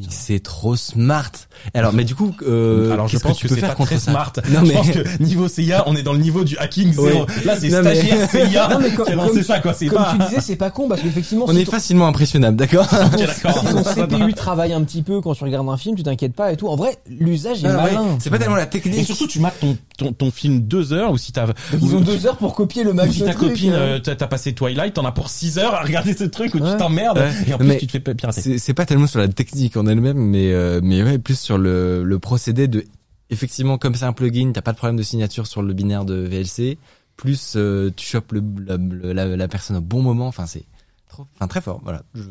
C'est 0.09 0.41
trop 0.41 0.75
smart. 0.75 1.31
Alors, 1.73 1.93
mais 1.93 2.03
du 2.03 2.15
coup, 2.15 2.33
euh, 2.47 2.91
Alors 2.91 3.07
je 3.07 3.17
pense 3.17 3.39
que 3.39 3.47
que, 3.47 3.55
c'est 3.55 3.61
pas 3.61 3.75
contre 3.75 3.89
très 3.91 3.99
smart. 3.99 4.31
Non, 4.49 4.61
Je 4.61 4.65
mais- 4.65 4.73
pense 4.73 4.91
que 4.91 5.21
niveau 5.23 5.47
CIA, 5.47 5.83
on 5.87 5.95
est 5.95 6.03
dans 6.03 6.13
le 6.13 6.19
niveau 6.19 6.43
du 6.43 6.57
hacking 6.57 6.91
zéro. 6.93 7.05
Ouais. 7.07 7.25
Là 7.45 7.55
c'est 7.59 7.69
mais- 7.69 7.81
stagiaire 7.95 8.29
CIA 8.51 8.67
Non, 8.69 8.79
mais 8.81 8.91
co- 8.91 9.03
qui 9.03 9.11
a 9.11 9.15
comme 9.15 9.25
lancé 9.25 9.39
tu- 9.39 9.43
ça 9.45 9.59
quoi. 9.59 9.73
C'est 9.73 9.87
Comme 9.87 10.03
pas. 10.03 10.15
tu 10.19 10.25
disais, 10.29 10.41
c'est 10.41 10.55
pas 10.55 10.69
con 10.69 10.87
parce 10.87 11.01
qu'effectivement, 11.01 11.45
On 11.47 11.53
si 11.53 11.59
est 11.61 11.65
ton- 11.65 11.71
facilement 11.71 12.07
impressionnable, 12.07 12.57
d'accord 12.57 12.87
d'accord. 13.17 13.63
si 13.67 13.73
ton 13.73 13.83
CPU 14.07 14.33
travaille 14.33 14.73
un 14.73 14.83
petit 14.83 15.01
peu 15.03 15.21
quand 15.21 15.33
tu 15.33 15.43
regardes 15.43 15.67
un 15.69 15.77
film, 15.77 15.95
tu 15.95 16.03
t'inquiètes 16.03 16.33
pas 16.33 16.51
et 16.51 16.57
tout. 16.57 16.67
En 16.67 16.75
vrai, 16.75 16.97
l'usage 17.09 17.63
est 17.63 17.67
Ah, 17.67 17.83
ouais. 17.85 17.93
malin. 17.93 18.17
C'est 18.19 18.29
pas 18.29 18.37
tellement 18.39 18.55
la 18.55 18.63
Et 18.63 18.69
technique. 18.69 19.05
surtout 19.05 19.27
tu 19.27 19.39
mates 19.39 19.59
ton, 19.59 19.77
ton 19.97 20.11
ton 20.13 20.31
film 20.31 20.61
deux 20.61 20.93
heures 20.93 21.11
ou 21.11 21.17
si 21.17 21.31
t'as 21.31 21.47
ils 21.81 21.95
ont 21.95 22.01
deux 22.01 22.25
heures 22.27 22.37
pour 22.37 22.53
copier 22.55 22.83
le 22.83 22.93
max 22.93 23.13
si 23.13 23.23
ta 23.23 23.33
copine 23.33 23.73
hein. 23.73 23.77
euh, 23.77 23.99
t'as 23.99 24.27
passé 24.27 24.53
Twilight, 24.53 24.93
t'en 24.93 25.05
as 25.05 25.11
pour 25.11 25.29
6 25.29 25.57
heures 25.57 25.73
à 25.75 25.81
regarder 25.83 26.15
ce 26.15 26.23
truc 26.25 26.53
où 26.55 26.59
tu 26.59 26.77
t'emmerdes 26.77 27.21
et 27.47 27.53
en 27.53 27.57
plus 27.57 27.77
tu 27.77 27.87
te 27.87 27.91
fais 27.93 27.99
pirater. 27.99 28.57
C'est 28.57 28.73
pas 28.73 28.85
tellement 28.85 29.07
sur 29.07 29.19
la 29.19 29.27
technique 29.27 29.75
en 29.85 29.91
elle-même, 29.91 30.17
mais 30.17 30.51
euh, 30.53 30.81
mais 30.83 31.03
ouais, 31.03 31.17
plus 31.19 31.39
sur 31.39 31.57
le, 31.57 32.03
le 32.03 32.19
procédé 32.19 32.67
de 32.67 32.83
effectivement 33.29 33.77
comme 33.77 33.95
c'est 33.95 34.05
un 34.05 34.13
plugin, 34.13 34.51
t'as 34.53 34.61
pas 34.61 34.71
de 34.71 34.77
problème 34.77 34.97
de 34.97 35.03
signature 35.03 35.47
sur 35.47 35.61
le 35.61 35.73
binaire 35.73 36.05
de 36.05 36.15
VLC. 36.15 36.77
Plus 37.17 37.53
euh, 37.55 37.91
tu 37.95 38.05
chopes 38.05 38.33
le, 38.33 38.43
la, 38.65 39.13
la, 39.13 39.37
la 39.37 39.47
personne 39.47 39.77
au 39.77 39.81
bon 39.81 40.01
moment. 40.01 40.27
Enfin 40.27 40.45
c'est 40.45 40.65
trop, 41.15 41.27
enfin 41.35 41.47
très 41.47 41.61
fort. 41.61 41.81
Voilà. 41.83 42.03
Je, 42.13 42.21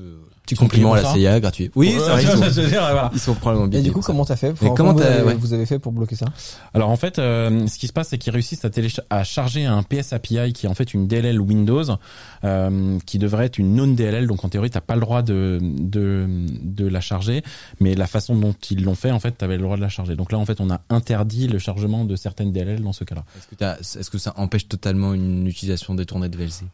petit 0.44 0.54
compliment 0.56 0.92
à 0.92 1.02
la 1.02 1.12
CIA 1.12 1.40
gratuit. 1.40 1.70
Oui, 1.74 1.94
c'est 1.98 2.10
vrai. 2.10 2.22
Ils 2.22 2.26
je 2.26 2.32
sont, 2.32 2.60
veux 2.62 2.68
dire, 2.68 2.80
voilà. 2.80 3.10
ils 3.12 3.20
sont 3.20 3.34
probablement 3.34 3.66
bien. 3.66 3.80
Et 3.80 3.82
du 3.82 3.92
coup, 3.92 4.00
comment 4.00 4.24
t'as 4.24 4.36
fait 4.36 4.54
comment 4.76 4.92
vous, 4.92 5.00
avez, 5.00 5.22
ouais. 5.22 5.34
vous 5.34 5.52
avez 5.52 5.66
fait 5.66 5.78
pour 5.78 5.92
bloquer 5.92 6.16
ça? 6.16 6.26
Alors 6.74 6.90
en 6.90 6.96
fait, 6.96 7.18
euh, 7.18 7.66
ce 7.66 7.78
qui 7.78 7.86
se 7.86 7.92
passe, 7.92 8.08
c'est 8.08 8.18
qu'ils 8.18 8.32
réussissent 8.32 8.64
à, 8.64 8.70
à 9.10 9.24
charger 9.24 9.64
un 9.64 9.82
PS 9.82 10.12
API 10.12 10.52
qui 10.52 10.66
est 10.66 10.68
en 10.68 10.74
fait 10.74 10.94
une 10.94 11.06
DLL 11.06 11.40
Windows, 11.40 11.84
euh, 12.44 12.98
qui 13.06 13.18
devrait 13.18 13.46
être 13.46 13.58
une 13.58 13.74
non 13.74 13.86
DLL. 13.86 14.26
Donc 14.26 14.44
en 14.44 14.48
théorie, 14.48 14.70
t'as 14.70 14.80
pas 14.80 14.94
le 14.94 15.00
droit 15.00 15.22
de, 15.22 15.58
de 15.62 16.26
de 16.62 16.86
la 16.86 17.00
charger, 17.00 17.42
mais 17.80 17.94
la 17.94 18.06
façon 18.06 18.34
dont 18.36 18.54
ils 18.70 18.84
l'ont 18.84 18.94
fait, 18.94 19.10
en 19.10 19.20
fait, 19.20 19.32
t'avais 19.32 19.56
le 19.56 19.62
droit 19.62 19.76
de 19.76 19.82
la 19.82 19.88
charger. 19.88 20.16
Donc 20.16 20.32
là, 20.32 20.38
en 20.38 20.44
fait, 20.44 20.60
on 20.60 20.70
a 20.70 20.80
interdit 20.90 21.48
le 21.48 21.58
chargement 21.58 22.04
de 22.04 22.16
certaines 22.16 22.52
DLL 22.52 22.82
dans 22.82 22.92
ce 22.92 23.04
cas-là. 23.04 23.24
Est-ce 23.36 23.46
que, 23.56 23.98
est-ce 24.00 24.10
que 24.10 24.18
ça 24.18 24.34
empêche 24.36 24.68
totalement 24.68 25.14
une 25.14 25.46
utilisation 25.46 25.94
détournée 25.94 26.28
de 26.28 26.36
VLC 26.36 26.64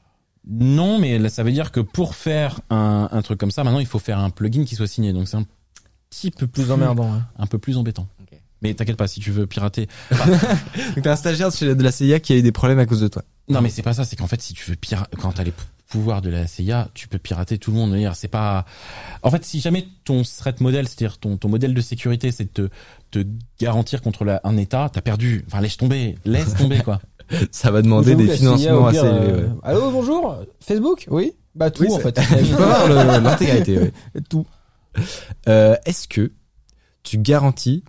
Non, 0.50 0.98
mais 0.98 1.18
là, 1.18 1.28
ça 1.28 1.42
veut 1.44 1.52
dire 1.52 1.70
que 1.72 1.80
pour 1.80 2.14
faire 2.16 2.60
un, 2.70 3.08
un 3.12 3.22
truc 3.22 3.38
comme 3.38 3.50
ça, 3.52 3.62
maintenant, 3.64 3.78
il 3.80 3.86
faut 3.86 3.98
faire 4.00 4.18
un 4.18 4.30
plugin 4.30 4.64
qui 4.64 4.74
soit 4.74 4.86
signé. 4.88 5.12
Donc 5.12 5.28
c'est 5.28 5.36
un 5.36 5.44
petit 6.10 6.30
peu 6.32 6.46
plus 6.46 6.64
Plus 6.64 6.72
emmerdant. 6.72 7.12
hein. 7.12 7.26
un 7.38 7.46
peu 7.46 7.58
plus 7.58 7.76
embêtant. 7.78 8.06
Mais 8.62 8.74
t'inquiète 8.74 8.96
pas, 8.98 9.06
si 9.08 9.20
tu 9.20 9.30
veux 9.30 9.46
pirater, 9.46 9.88
Donc 10.10 11.02
t'as 11.02 11.12
un 11.12 11.16
stagiaire 11.16 11.50
chez- 11.50 11.74
de 11.74 11.82
la 11.82 11.90
CIA 11.92 12.20
qui 12.20 12.32
a 12.34 12.36
eu 12.36 12.42
des 12.42 12.52
problèmes 12.52 12.78
à 12.78 12.84
cause 12.86 13.00
de 13.00 13.08
toi. 13.08 13.22
Non, 13.48 13.62
mais 13.62 13.70
c'est 13.70 13.80
pas 13.82 13.94
ça. 13.94 14.04
C'est 14.04 14.16
qu'en 14.16 14.26
fait, 14.26 14.42
si 14.42 14.52
tu 14.52 14.68
veux 14.68 14.76
pirater, 14.76 15.16
quand 15.16 15.32
t'as 15.32 15.44
les 15.44 15.50
pou- 15.50 15.64
pouvoirs 15.88 16.20
de 16.20 16.28
la 16.28 16.46
CIA, 16.46 16.88
tu 16.92 17.08
peux 17.08 17.18
pirater 17.18 17.56
tout 17.58 17.70
le 17.70 17.78
monde. 17.78 17.96
C'est 18.14 18.28
pas. 18.28 18.66
En 19.22 19.30
fait, 19.30 19.44
si 19.46 19.60
jamais 19.60 19.88
ton 20.04 20.22
threat 20.24 20.60
model, 20.60 20.86
c'est-à-dire 20.88 21.16
ton, 21.18 21.36
ton 21.38 21.48
modèle 21.48 21.72
de 21.72 21.80
sécurité, 21.80 22.32
c'est 22.32 22.54
de 22.54 22.68
te, 23.10 23.20
te 23.22 23.26
garantir 23.58 24.02
contre 24.02 24.24
la- 24.26 24.40
un 24.44 24.56
État, 24.58 24.90
t'as 24.92 25.00
perdu. 25.00 25.42
Enfin, 25.46 25.60
laisse 25.62 25.78
tomber, 25.78 26.16
laisse 26.26 26.54
tomber 26.54 26.80
quoi. 26.80 27.00
Ça 27.52 27.70
va 27.70 27.82
demander 27.82 28.14
des 28.14 28.28
financements 28.28 28.86
assez 28.86 28.98
élevés. 28.98 29.10
euh, 29.12 29.46
ouais. 29.46 29.52
Allô, 29.62 29.90
bonjour 29.90 30.36
Facebook 30.60 31.06
Oui 31.10 31.32
Bah 31.54 31.70
tout 31.70 31.84
Oui, 31.84 31.92
en 31.92 31.98
fait. 31.98 32.18
Je 32.44 32.54
peux 32.56 32.62
avoir 32.62 33.20
l'intégralité. 33.20 33.78
ouais. 33.78 33.92
tout. 34.28 34.46
Euh, 35.48 35.76
Est-ce 35.86 36.08
que 36.08 36.32
tu 37.02 37.18
garantis, 37.18 37.84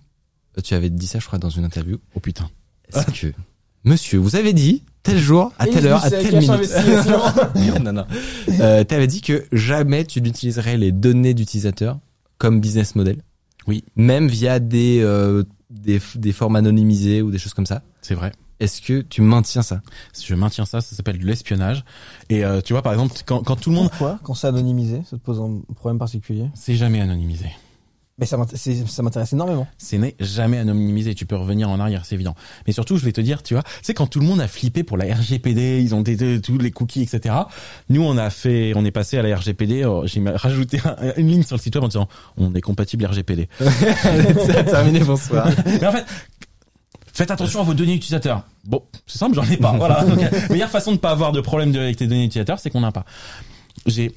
tu 0.62 0.74
avais 0.74 0.90
dit 0.90 1.06
ça 1.06 1.18
je 1.18 1.26
crois 1.26 1.38
dans 1.38 1.50
une 1.50 1.64
interview, 1.64 1.98
Oh 2.14 2.20
putain. 2.20 2.48
est-ce 2.92 3.06
que, 3.20 3.32
monsieur, 3.84 4.18
vous 4.18 4.36
avez 4.36 4.52
dit 4.52 4.84
tel 5.02 5.18
jour, 5.18 5.52
à 5.58 5.66
telle 5.66 5.86
heure, 5.88 6.04
à 6.04 6.10
telle 6.10 6.38
minute, 6.38 6.70
non, 7.82 7.92
non, 7.92 8.04
euh, 8.60 8.84
t'avais 8.84 9.06
dit 9.08 9.20
que 9.20 9.44
jamais 9.52 10.04
tu 10.04 10.22
n'utiliserais 10.22 10.76
les 10.76 10.92
données 10.92 11.34
d'utilisateurs 11.34 11.98
comme 12.38 12.60
business 12.60 12.94
model? 12.94 13.18
Oui. 13.66 13.84
Même 13.96 14.28
via 14.28 14.60
des, 14.60 15.00
euh, 15.02 15.42
des, 15.70 16.00
des 16.14 16.32
formes 16.32 16.56
anonymisées 16.56 17.20
ou 17.22 17.30
des 17.30 17.38
choses 17.38 17.54
comme 17.54 17.66
ça? 17.66 17.82
C'est 18.00 18.14
vrai. 18.14 18.32
Est-ce 18.62 18.80
que 18.80 19.00
tu 19.02 19.22
maintiens 19.22 19.62
ça? 19.62 19.82
Je 20.24 20.34
maintiens 20.34 20.64
ça, 20.64 20.80
ça 20.80 20.94
s'appelle 20.94 21.18
de 21.18 21.26
l'espionnage. 21.26 21.84
Et 22.28 22.44
euh, 22.44 22.60
tu 22.60 22.72
vois, 22.72 22.82
par 22.82 22.92
exemple, 22.92 23.14
quand, 23.26 23.42
quand 23.42 23.56
tout 23.56 23.70
le 23.70 23.76
monde, 23.76 23.88
Pourquoi? 23.90 24.18
Quand 24.22 24.34
c'est 24.34 24.46
anonymisé, 24.46 25.02
ça 25.10 25.16
te 25.16 25.22
pose 25.22 25.40
un 25.40 25.60
problème 25.74 25.98
particulier? 25.98 26.46
C'est 26.54 26.76
jamais 26.76 27.00
anonymisé. 27.00 27.46
Mais 28.18 28.26
ça 28.26 28.36
m'intéresse 28.36 29.32
énormément. 29.32 29.66
C'est 29.78 29.98
n'est 29.98 30.14
jamais 30.20 30.58
anonymisé. 30.58 31.14
Tu 31.14 31.26
peux 31.26 31.34
revenir 31.34 31.68
en 31.70 31.80
arrière, 31.80 32.04
c'est 32.04 32.14
évident. 32.14 32.36
Mais 32.66 32.72
surtout, 32.72 32.96
je 32.98 33.04
vais 33.04 33.10
te 33.10 33.20
dire, 33.22 33.42
tu 33.42 33.54
vois, 33.54 33.64
c'est 33.80 33.94
quand 33.94 34.06
tout 34.06 34.20
le 34.20 34.26
monde 34.26 34.40
a 34.40 34.46
flippé 34.46 34.84
pour 34.84 34.96
la 34.96 35.12
RGPD, 35.12 35.80
ils 35.82 35.92
ont 35.94 36.02
été 36.02 36.40
tous 36.40 36.58
les 36.58 36.70
cookies, 36.70 37.02
etc. 37.02 37.34
Nous, 37.88 38.02
on 38.02 38.16
a 38.18 38.30
fait, 38.30 38.74
on 38.76 38.84
est 38.84 38.90
passé 38.92 39.18
à 39.18 39.22
la 39.22 39.34
RGPD. 39.36 39.86
oh, 39.86 40.02
J'ai 40.06 40.22
rajouté 40.28 40.78
un- 40.84 41.14
une 41.16 41.28
ligne 41.28 41.42
sur 41.42 41.56
le 41.56 41.62
site 41.62 41.74
web 41.74 41.84
en 41.84 41.88
disant, 41.88 42.06
on 42.36 42.54
est 42.54 42.60
compatible 42.60 43.06
RGPD. 43.06 43.48
C'est 43.58 44.64
terminé, 44.66 45.00
bonsoir. 45.00 45.48
Mais 45.64 45.84
en 45.86 45.92
fait, 45.92 46.04
faites 47.12 47.30
attention 47.30 47.60
à 47.60 47.62
vos 47.64 47.74
données 47.74 47.94
utilisateurs. 47.94 48.44
Bon, 48.64 48.82
c'est 49.06 49.18
simple, 49.18 49.34
j'en 49.34 49.44
ai 49.44 49.56
pas. 49.56 49.72
Voilà. 49.72 50.04
Donc, 50.06 50.20
la 50.20 50.48
meilleure 50.48 50.70
façon 50.70 50.92
de 50.92 50.96
pas 50.98 51.10
avoir 51.10 51.32
de 51.32 51.40
problème 51.40 51.74
avec 51.76 51.96
tes 51.96 52.06
données 52.06 52.24
utilisateurs, 52.24 52.58
c'est 52.58 52.70
qu'on 52.70 52.80
n'a 52.80 52.92
pas. 52.92 53.04
J'ai 53.86 54.14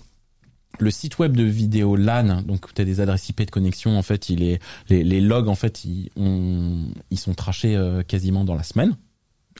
le 0.79 0.91
site 0.91 1.19
web 1.19 1.37
de 1.37 1.43
vidéo 1.43 1.95
LAN, 1.95 2.41
donc 2.41 2.73
tu 2.73 2.81
as 2.81 2.85
des 2.85 2.99
adresses 2.99 3.29
IP 3.29 3.43
de 3.45 3.51
connexion, 3.51 3.97
en 3.97 4.01
fait, 4.01 4.27
il 4.29 4.43
est 4.43 4.59
les, 4.89 5.05
les 5.05 5.21
logs 5.21 5.47
en 5.47 5.55
fait, 5.55 5.85
ils, 5.85 6.09
ont- 6.17 6.89
ils 7.11 7.17
sont 7.19 7.33
trachés 7.33 7.77
euh, 7.77 8.03
quasiment 8.03 8.43
dans 8.43 8.55
la 8.55 8.63
semaine. 8.63 8.97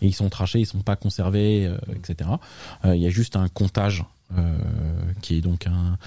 Et 0.02 0.08
ils 0.08 0.14
sont 0.14 0.28
trachés, 0.30 0.60
ils 0.60 0.66
sont 0.66 0.82
pas 0.82 0.98
conservés, 0.98 1.68
euh, 1.68 1.78
etc. 1.96 2.30
Euh, 2.84 2.98
Il 2.98 3.02
y 3.02 3.08
a 3.08 3.10
juste 3.10 3.38
un 3.38 3.48
comptage 3.48 4.04
qui 5.22 5.38
est 5.38 5.42
donc 5.42 5.66
un, 5.68 5.98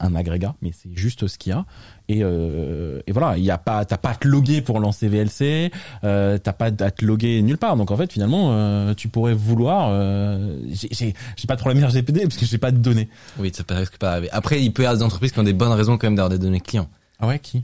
un 0.00 0.14
agrégat, 0.16 0.54
mais 0.62 0.70
c'est 0.72 0.90
juste 0.96 1.26
ce 1.28 1.38
qu'il 1.38 1.50
y 1.50 1.52
a. 1.54 1.64
Et, 2.08 2.20
euh, 2.22 3.00
et 3.06 3.12
voilà, 3.12 3.36
il 3.38 3.44
y 3.44 3.50
a 3.50 3.58
pas, 3.58 3.84
t'as 3.84 3.96
pas 3.96 4.10
à 4.10 4.14
te 4.14 4.26
loguer 4.28 4.60
pour 4.60 4.80
lancer 4.80 5.08
VLC, 5.08 5.70
euh, 6.04 6.38
t'as 6.38 6.52
pas 6.52 6.66
à 6.66 6.90
te 6.90 7.04
loguer 7.04 7.42
nulle 7.42 7.58
part. 7.58 7.76
Donc 7.76 7.90
en 7.90 7.96
fait, 7.96 8.12
finalement, 8.12 8.48
euh, 8.52 8.94
tu 8.94 9.08
pourrais 9.08 9.34
vouloir. 9.34 9.88
Euh, 9.90 10.58
j'ai- 10.72 11.14
pas 11.46 11.54
de 11.56 11.60
problème 11.60 11.84
RGPD 11.84 12.22
parce 12.22 12.36
que 12.36 12.44
j'ai 12.46 12.58
pas 12.58 12.70
de 12.72 12.78
données. 12.78 13.08
Oui, 13.38 13.52
ça 13.54 13.62
peut 13.64 13.74
risque 13.74 13.98
pas. 13.98 14.20
Après, 14.32 14.62
il 14.62 14.72
peut 14.72 14.82
y 14.82 14.86
avoir 14.86 14.98
des 14.98 15.04
entreprises 15.04 15.32
qui 15.32 15.38
ont 15.38 15.44
des 15.44 15.52
bonnes 15.52 15.72
raisons 15.72 15.96
quand 15.98 16.06
même 16.08 16.16
d'avoir 16.16 16.30
des 16.30 16.38
données 16.38 16.60
clients. 16.60 16.88
Ah 17.20 17.26
ouais, 17.28 17.38
qui? 17.38 17.62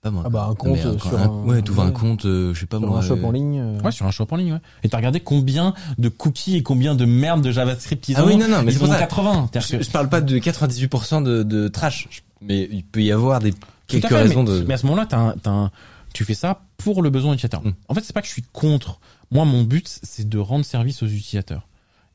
Pas 0.00 0.10
moi. 0.10 0.22
Ah 0.26 0.30
bah, 0.30 0.46
un 0.50 0.54
compte, 0.54 0.78
euh, 0.78 0.98
sur 0.98 1.18
un- 1.18 1.28
ouais, 1.44 1.62
tu 1.62 1.72
ouvres 1.72 1.82
un 1.82 1.90
compte, 1.90 2.24
euh, 2.24 2.54
je 2.54 2.60
sais 2.60 2.66
pas 2.66 2.78
Sur 2.78 2.88
moi. 2.88 2.98
un 2.98 3.02
shop 3.02 3.16
euh, 3.16 3.24
en 3.26 3.32
ligne. 3.32 3.60
euh, 3.60 3.80
Ouais, 3.80 3.92
sur 3.92 4.06
un 4.06 4.10
shop 4.10 4.26
en 4.30 4.36
ligne. 4.36 4.54
Ouais. 4.54 4.58
Et 4.82 4.88
t'as 4.88 4.96
regardé 4.96 5.20
combien 5.20 5.74
de 5.98 6.08
cookies 6.08 6.56
et 6.56 6.62
combien 6.62 6.94
de 6.94 7.04
merde 7.04 7.42
de 7.42 7.50
JavaScript 7.50 8.08
ils 8.08 8.16
Ah 8.16 8.24
ont 8.24 8.26
oui, 8.28 8.36
non, 8.36 8.48
non, 8.48 8.62
mais 8.62 8.70
ils 8.70 8.72
c'est 8.72 8.78
pour 8.78 8.88
en 8.88 8.92
ont 8.92 8.94
ça. 8.94 8.98
80. 9.00 9.48
C'est-à-dire 9.52 9.68
Je, 9.68 9.76
que- 9.76 9.82
je 9.84 9.90
parle 9.90 10.08
pas 10.08 10.20
de 10.22 10.38
98% 10.38 11.22
de, 11.22 11.42
de 11.42 11.68
trash, 11.68 12.08
mais 12.40 12.68
il 12.72 12.82
peut 12.84 13.02
y 13.02 13.12
avoir 13.12 13.40
des 13.40 13.52
quelques 13.86 14.06
fait, 14.08 14.14
raisons 14.22 14.42
mais, 14.44 14.50
de. 14.60 14.64
mais 14.66 14.74
à 14.74 14.78
ce 14.78 14.86
moment-là, 14.86 15.06
t'as 15.06 15.18
un- 15.18 15.34
t'as 15.42 15.50
un- 15.50 15.70
tu 16.14 16.24
fais 16.24 16.34
ça 16.34 16.62
pour 16.78 17.02
le 17.02 17.10
besoin 17.10 17.34
utilisateur. 17.34 17.62
Mm. 17.62 17.72
En 17.88 17.94
fait, 17.94 18.00
c'est 18.02 18.14
pas 18.14 18.22
que 18.22 18.26
je 18.26 18.32
suis 18.32 18.44
contre. 18.52 19.00
Moi, 19.30 19.44
mon 19.44 19.62
but, 19.62 19.86
c'est 20.02 20.28
de 20.28 20.38
rendre 20.38 20.64
service 20.64 21.02
aux 21.02 21.06
utilisateurs. 21.06 21.66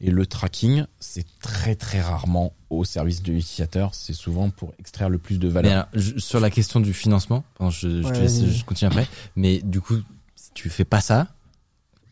Et 0.08 0.12
le 0.12 0.26
tracking, 0.28 0.86
c'est 1.00 1.26
très 1.42 1.76
très 1.76 2.00
rarement 2.00 2.54
au 2.70 2.84
service 2.86 3.24
de 3.24 3.32
l'utilisateur. 3.34 3.96
C'est 3.96 4.14
souvent 4.14 4.50
pour 4.52 4.74
extraire 4.80 5.10
le 5.10 5.18
plus 5.18 5.40
de 5.40 5.48
Mais 5.48 5.54
valeur. 5.54 5.72
alors, 5.74 5.86
je- 5.94 6.20
sur 6.20 6.40
la 6.40 6.50
question 6.52 6.80
du 6.80 6.94
financement, 6.94 7.44
je, 7.60 7.70
je 7.70 8.08
Ouais, 8.08 8.12
te 8.14 8.20
laisse, 8.20 8.46
je 8.46 8.64
continue 8.66 8.88
après. 8.90 9.08
Mais 9.36 9.62
du 9.64 9.82
coup, 9.82 9.96
si 10.36 10.52
tu 10.54 10.70
fais 10.70 10.86
pas 10.86 11.02
ça, 11.02 11.28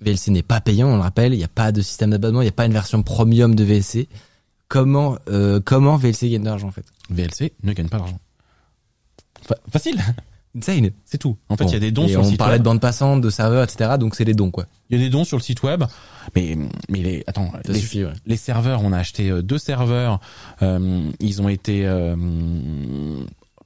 VLC 0.02 0.32
n'est 0.32 0.42
pas 0.44 0.60
payant, 0.60 0.88
on 0.90 0.96
le 0.96 1.02
rappelle. 1.02 1.34
Il 1.34 1.38
n'y 1.38 1.44
a 1.44 1.48
pas 1.50 1.72
de 1.72 1.82
système 1.82 2.10
d'abonnement, 2.10 2.42
il 2.42 2.46
n'y 2.46 2.50
a 2.50 2.54
pas 2.54 2.66
une 2.66 2.74
version 2.74 3.04
premium 3.04 3.54
de 3.56 3.64
VLC. 3.64 4.10
Comment, 4.70 5.18
euh, 5.30 5.60
comment 5.64 5.96
VLC 5.98 6.30
gagne 6.32 6.42
de 6.42 6.48
l'argent 6.48 6.70
en 6.70 6.72
fait? 6.72 6.86
VLC 7.12 7.54
ne 7.62 7.74
gagne 7.74 7.90
pas 7.90 8.00
d'argent. 8.00 8.20
Fa- 9.44 9.60
facile, 9.72 10.02
Insane. 10.56 10.92
c'est 11.06 11.18
tout. 11.18 11.36
En 11.50 11.58
fait, 11.58 11.66
il 11.66 11.72
y 11.74 11.76
a 11.76 11.80
des 11.80 11.92
dons 11.92 12.06
Et 12.06 12.10
sur 12.10 12.22
le 12.22 12.28
on 12.28 12.30
site 12.30 12.38
parlait 12.38 12.54
web. 12.54 12.62
de 12.62 12.66
bande 12.66 12.80
passante, 12.82 13.22
de 13.22 13.30
serveurs, 13.32 13.64
etc. 13.64 13.92
Donc 14.00 14.16
c'est 14.16 14.24
les 14.26 14.34
dons 14.36 14.52
quoi. 14.52 14.66
Il 14.90 14.98
y 14.98 15.02
a 15.02 15.04
des 15.04 15.10
dons 15.10 15.24
sur 15.24 15.38
le 15.38 15.42
site 15.44 15.64
web, 15.64 15.84
mais 16.36 16.56
mais 16.90 17.02
les 17.02 17.24
attends, 17.28 17.52
Ça 17.66 17.74
les, 17.74 17.80
suffit. 17.80 18.04
Ouais. 18.06 18.14
les 18.28 18.38
serveurs, 18.38 18.82
on 18.84 18.92
a 18.94 18.98
acheté 19.00 19.30
euh, 19.32 19.42
deux 19.42 19.58
serveurs. 19.58 20.20
euh, 20.62 21.10
ils 21.20 21.42
ont 21.42 21.50
été 21.50 21.88
euh, 21.88 22.16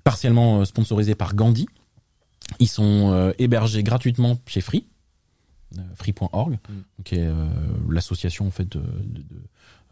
partiellement 0.03 0.61
euh, 0.61 0.65
sponsorisés 0.65 1.15
par 1.15 1.35
Gandhi. 1.35 1.67
Ils 2.59 2.67
sont 2.69 3.11
euh, 3.11 3.33
hébergés 3.39 3.83
gratuitement 3.83 4.38
chez 4.45 4.61
Free, 4.61 4.85
free.org, 5.95 6.57
qui 7.03 7.15
est 7.15 7.25
euh, 7.25 7.33
l'association 7.89 8.47
en 8.47 8.51
fait 8.51 8.69
de, 8.71 8.79
de, 8.79 9.19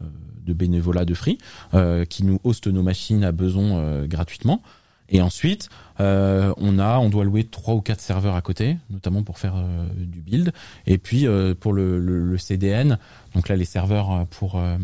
de, 0.00 0.06
de 0.46 0.52
bénévolat 0.54 1.04
de 1.04 1.12
Free, 1.12 1.36
euh, 1.74 2.06
qui 2.06 2.24
nous 2.24 2.40
hoste 2.44 2.66
nos 2.68 2.82
machines 2.82 3.24
à 3.24 3.32
besoin 3.32 3.78
euh, 3.78 4.06
gratuitement. 4.06 4.62
Et 5.08 5.20
ensuite, 5.20 5.68
euh, 6.00 6.52
on 6.56 6.78
a, 6.78 6.98
on 6.98 7.08
doit 7.08 7.24
louer 7.24 7.44
trois 7.44 7.74
ou 7.74 7.80
quatre 7.80 8.00
serveurs 8.00 8.34
à 8.34 8.42
côté, 8.42 8.76
notamment 8.90 9.22
pour 9.22 9.38
faire 9.38 9.54
euh, 9.56 9.86
du 9.94 10.20
build. 10.20 10.52
Et 10.86 10.98
puis 10.98 11.26
euh, 11.26 11.54
pour 11.54 11.72
le, 11.72 11.98
le, 11.98 12.24
le 12.24 12.38
CDN, 12.38 12.98
donc 13.34 13.48
là 13.48 13.56
les 13.56 13.64
serveurs 13.64 14.10
euh, 14.12 14.24
pour 14.24 14.56
euh, 14.56 14.76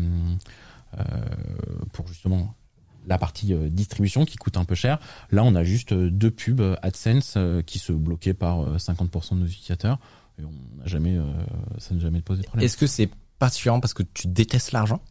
pour 1.91 2.07
justement 2.07 2.53
la 3.05 3.17
partie 3.17 3.53
distribution 3.69 4.23
qui 4.25 4.37
coûte 4.37 4.55
un 4.57 4.63
peu 4.63 4.75
cher. 4.75 4.99
Là, 5.31 5.43
on 5.43 5.55
a 5.55 5.63
juste 5.63 5.93
deux 5.93 6.31
pubs 6.31 6.77
AdSense 6.81 7.37
qui 7.65 7.79
se 7.79 7.91
bloquaient 7.91 8.33
par 8.35 8.61
euh, 8.61 8.77
50% 8.77 9.35
de 9.35 9.39
nos 9.41 9.45
utilisateurs. 9.45 9.99
Et 10.39 10.43
on 10.45 10.51
n'a 10.79 10.85
jamais, 10.85 11.17
ça 11.79 11.93
n'a 11.93 11.99
jamais 11.99 12.21
posé 12.21 12.43
problème. 12.43 12.65
Est-ce 12.65 12.77
que 12.77 12.87
c'est 12.87 13.09
particulièrement 13.39 13.81
parce 13.81 13.93
que 13.93 14.03
tu 14.03 14.27
détestes 14.27 14.71
l'argent? 14.71 15.01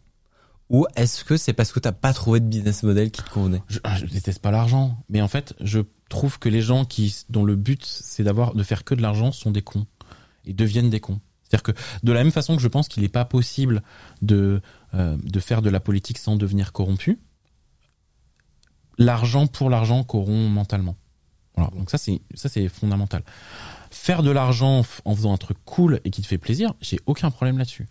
Ou 0.73 0.87
est-ce 0.97 1.23
que 1.23 1.37
c'est 1.37 1.53
parce 1.53 1.71
que 1.71 1.79
t'as 1.79 1.93
pas 1.93 2.13
trouvé 2.13 2.41
de 2.41 2.47
business 2.47 2.83
model 2.83 3.11
qui 3.11 3.23
te 3.23 3.31
convenait? 3.31 3.63
Je, 3.69 3.79
je 3.99 4.07
déteste 4.07 4.41
pas 4.41 4.51
l'argent, 4.51 4.97
mais 5.11 5.21
en 5.21 5.29
fait, 5.29 5.55
je 5.61 5.81
trouve 6.09 6.39
que 6.39 6.49
les 6.49 6.63
gens 6.63 6.85
qui, 6.85 7.15
dont 7.29 7.45
le 7.45 7.57
but 7.57 7.85
c'est 7.85 8.25
d'avoir, 8.25 8.55
de 8.55 8.63
faire 8.63 8.83
que 8.83 8.95
de 8.95 9.03
l'argent, 9.03 9.33
sont 9.33 9.51
des 9.51 9.63
cons 9.63 9.87
et 10.47 10.55
deviennent 10.55 10.91
des 10.91 10.99
cons. 10.99 11.21
C'est-à-dire 11.45 11.63
que 11.63 11.73
de 12.03 12.13
la 12.13 12.25
même 12.25 12.33
façon 12.33 12.57
que 12.57 12.63
je 12.63 12.69
pense 12.69 12.89
qu'il 12.89 13.03
n'est 13.03 13.11
pas 13.11 13.27
possible 13.27 13.83
de 14.23 14.63
euh, 14.95 15.19
de 15.23 15.41
faire 15.41 15.61
de 15.61 15.69
la 15.69 15.81
politique 15.81 16.17
sans 16.17 16.37
devenir 16.37 16.73
corrompu, 16.73 17.21
l'argent 18.97 19.47
pour 19.47 19.69
l'argent 19.69 20.03
corrompt 20.05 20.51
mentalement. 20.51 20.97
Voilà. 21.55 21.71
Donc 21.77 21.91
ça 21.91 21.99
c'est 21.99 22.23
ça 22.35 22.49
c'est 22.49 22.69
fondamental. 22.69 23.23
Faire 23.91 24.23
de 24.23 24.31
l'argent 24.31 24.83
en 25.05 25.15
faisant 25.15 25.35
un 25.35 25.37
truc 25.37 25.59
cool 25.67 26.01
et 26.05 26.11
qui 26.11 26.23
te 26.23 26.27
fait 26.27 26.39
plaisir, 26.39 26.73
j'ai 26.81 26.99
aucun 27.05 27.31
problème 27.31 27.59
là-dessus. 27.59 27.87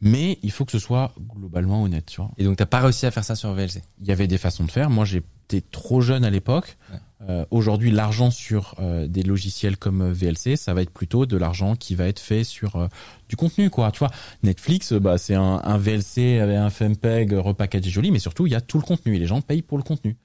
Mais 0.00 0.38
il 0.42 0.52
faut 0.52 0.64
que 0.64 0.72
ce 0.72 0.78
soit 0.78 1.12
globalement 1.34 1.82
honnête, 1.82 2.06
tu 2.06 2.20
vois 2.20 2.30
Et 2.38 2.44
donc 2.44 2.56
t'as 2.56 2.66
pas 2.66 2.80
réussi 2.80 3.06
à 3.06 3.10
faire 3.10 3.24
ça 3.24 3.34
sur 3.34 3.52
VLC 3.52 3.82
il 4.00 4.06
y 4.06 4.12
avait 4.12 4.26
des 4.26 4.38
façons 4.38 4.64
de 4.64 4.70
faire. 4.70 4.90
Moi, 4.90 5.04
j'étais 5.04 5.60
trop 5.60 6.00
jeune 6.00 6.24
à 6.24 6.30
l'époque. 6.30 6.76
Ouais. 6.92 6.98
Euh, 7.28 7.44
Aujourd'hui, 7.50 7.90
l'argent 7.90 8.30
sur 8.30 8.76
euh, 8.78 9.08
des 9.08 9.24
logiciels 9.24 9.76
comme 9.76 10.02
euh, 10.02 10.12
VLC, 10.12 10.56
ça 10.56 10.72
va 10.72 10.82
être 10.82 10.92
plutôt 10.92 11.26
de 11.26 11.36
l'argent 11.36 11.74
qui 11.74 11.96
va 11.96 12.06
être 12.06 12.20
fait 12.20 12.44
sur 12.44 12.76
euh, 12.76 12.86
du 13.28 13.34
contenu, 13.34 13.70
quoi. 13.70 13.90
Tu 13.90 13.98
vois, 13.98 14.10
Netflix, 14.44 14.92
euh, 14.92 15.00
bah, 15.00 15.18
c'est 15.18 15.34
un, 15.34 15.60
un 15.64 15.78
VLC 15.78 16.38
avec 16.38 16.56
un 16.56 16.70
FMPEG 16.70 17.32
repackagé 17.32 17.90
joli, 17.90 18.12
mais 18.12 18.20
surtout, 18.20 18.46
il 18.46 18.52
y 18.52 18.56
a 18.56 18.60
tout 18.60 18.78
le 18.78 18.84
contenu 18.84 19.16
et 19.16 19.18
les 19.18 19.26
gens 19.26 19.40
payent 19.40 19.62
pour 19.62 19.78
le 19.78 19.84
contenu. 19.84 20.16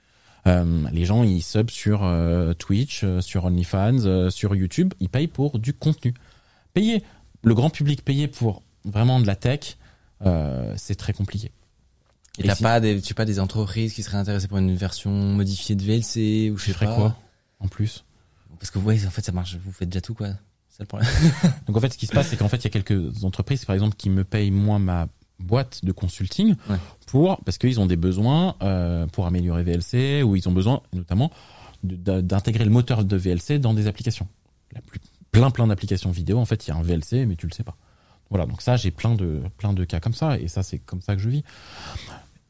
Euh, 0.47 0.83
les 0.91 1.05
gens, 1.05 1.23
ils 1.23 1.41
sub 1.41 1.69
sur 1.69 2.03
euh, 2.03 2.53
Twitch, 2.53 3.03
euh, 3.03 3.21
sur 3.21 3.45
OnlyFans, 3.45 4.05
euh, 4.05 4.29
sur 4.29 4.55
YouTube, 4.55 4.93
ils 4.99 5.09
payent 5.09 5.27
pour 5.27 5.59
du 5.59 5.73
contenu. 5.73 6.13
Payer, 6.73 7.03
le 7.43 7.53
grand 7.53 7.69
public 7.69 8.03
payer 8.03 8.27
pour 8.27 8.62
vraiment 8.85 9.19
de 9.19 9.27
la 9.27 9.35
tech, 9.35 9.77
euh, 10.25 10.73
c'est 10.77 10.95
très 10.95 11.13
compliqué. 11.13 11.51
Et 12.39 12.43
Et 12.43 12.47
t'as 12.47 12.55
si- 12.55 12.63
pas 12.63 12.79
des, 12.79 13.01
tu 13.01 13.13
pas 13.13 13.25
des 13.25 13.39
entreprises 13.39 13.93
qui 13.93 14.01
seraient 14.03 14.17
intéressées 14.17 14.47
pour 14.47 14.57
une 14.57 14.75
version 14.75 15.11
modifiée 15.11 15.75
de 15.75 15.83
VLC 15.83 16.49
ou 16.51 16.57
je 16.57 16.61
Je 16.61 16.67
sais 16.67 16.73
ferais 16.73 16.85
pas. 16.87 16.95
quoi 16.95 17.17
en 17.59 17.67
plus? 17.67 18.03
Parce 18.59 18.71
que 18.71 18.79
ouais, 18.79 19.05
en 19.05 19.09
fait 19.11 19.23
ça 19.23 19.31
marche, 19.31 19.55
vous 19.63 19.71
faites 19.71 19.89
déjà 19.89 20.01
tout 20.01 20.13
quoi. 20.15 20.29
C'est 20.69 20.81
le 20.83 20.87
problème. 20.87 21.09
Donc 21.67 21.77
en 21.77 21.79
fait, 21.79 21.93
ce 21.93 21.97
qui 21.99 22.07
se 22.07 22.11
passe, 22.13 22.27
c'est 22.29 22.37
qu'en 22.37 22.47
fait, 22.47 22.57
il 22.57 22.63
y 22.63 22.67
a 22.67 22.69
quelques 22.71 23.23
entreprises, 23.23 23.63
par 23.65 23.75
exemple, 23.75 23.95
qui 23.95 24.09
me 24.09 24.23
payent 24.23 24.49
moi 24.49 24.79
ma 24.79 25.07
boîte 25.37 25.85
de 25.85 25.91
consulting 25.91 26.55
Ouais. 26.69 26.77
pour 27.05 27.43
parce 27.43 27.59
qu'ils 27.59 27.79
ont 27.79 27.85
des 27.85 27.95
besoins 27.97 28.55
euh, 28.63 29.05
pour 29.07 29.27
améliorer 29.27 29.63
VLC 29.63 30.23
ou 30.23 30.35
ils 30.35 30.49
ont 30.49 30.51
besoin 30.51 30.81
notamment 30.93 31.29
d'intégrer 31.83 32.63
le 32.63 32.71
moteur 32.71 33.03
de 33.03 33.15
VLC 33.17 33.59
dans 33.59 33.73
des 33.73 33.87
applications. 33.87 34.27
La 34.71 34.81
plus, 34.81 34.99
plein 35.31 35.51
plein 35.51 35.67
d'applications 35.67 36.09
vidéo. 36.11 36.39
En 36.39 36.45
fait, 36.45 36.65
il 36.65 36.69
y 36.69 36.73
a 36.73 36.75
un 36.77 36.81
VLC, 36.81 37.25
mais 37.27 37.35
tu 37.35 37.45
le 37.45 37.51
sais 37.53 37.63
pas. 37.63 37.75
Voilà. 38.33 38.47
Donc 38.47 38.63
ça, 38.63 38.77
j'ai 38.77 38.89
plein 38.89 39.13
de 39.13 39.43
plein 39.57 39.73
de 39.73 39.85
cas 39.85 39.99
comme 39.99 40.15
ça 40.15 40.39
et 40.39 40.47
ça, 40.47 40.63
c'est 40.63 40.79
comme 40.79 41.01
ça 41.01 41.15
que 41.15 41.21
je 41.21 41.29
vis. 41.29 41.43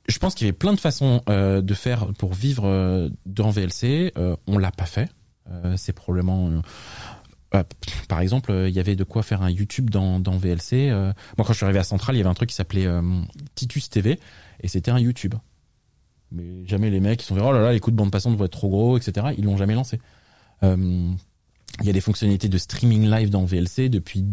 Je 0.07 0.17
pense 0.17 0.33
qu'il 0.33 0.47
y 0.47 0.49
avait 0.49 0.57
plein 0.57 0.71
de 0.71 0.79
façons 0.79 1.21
euh, 1.27 1.61
de 1.61 1.73
faire 1.73 2.13
pour 2.13 2.33
vivre 2.33 2.63
euh, 2.65 3.09
dans 3.25 3.49
VLC. 3.49 4.13
Euh, 4.17 4.37
on 4.47 4.57
l'a 4.57 4.71
pas 4.71 4.85
fait. 4.85 5.09
Euh, 5.51 5.75
c'est 5.75 5.91
probablement 5.91 6.49
par 8.07 8.21
exemple, 8.21 8.51
il 8.67 8.73
y 8.73 8.79
avait 8.79 8.95
de 8.95 9.03
quoi 9.03 9.21
faire 9.21 9.43
un 9.43 9.49
YouTube 9.51 9.91
dans, 9.91 10.19
VLC. 10.19 10.89
moi, 10.89 11.13
quand 11.37 11.49
je 11.49 11.57
suis 11.57 11.65
arrivé 11.65 11.77
à 11.77 11.83
Centrale, 11.83 12.15
il 12.15 12.17
y 12.17 12.21
avait 12.21 12.29
un 12.29 12.33
truc 12.33 12.49
qui 12.49 12.55
s'appelait 12.55 12.87
Titus 13.53 13.91
TV, 13.91 14.19
et 14.61 14.67
c'était 14.67 14.89
un 14.89 14.97
YouTube. 14.97 15.35
Mais 16.31 16.65
jamais 16.65 16.89
les 16.89 16.99
mecs, 16.99 17.21
ils 17.21 17.25
sont 17.27 17.35
dit, 17.35 17.41
oh 17.43 17.51
là 17.51 17.61
là, 17.61 17.71
les 17.71 17.79
coups 17.79 17.93
de 17.93 17.97
bande 17.97 18.09
passante 18.09 18.35
vont 18.35 18.45
être 18.45 18.53
trop 18.53 18.69
gros, 18.69 18.97
etc. 18.97 19.27
Ils 19.37 19.43
l'ont 19.43 19.57
jamais 19.57 19.75
lancé. 19.75 19.99
Il 20.63 21.85
y 21.85 21.89
a 21.89 21.93
des 21.93 22.01
fonctionnalités 22.01 22.49
de 22.49 22.57
streaming 22.57 23.07
live 23.07 23.29
dans 23.29 23.45
VLC 23.45 23.87
depuis 23.87 24.23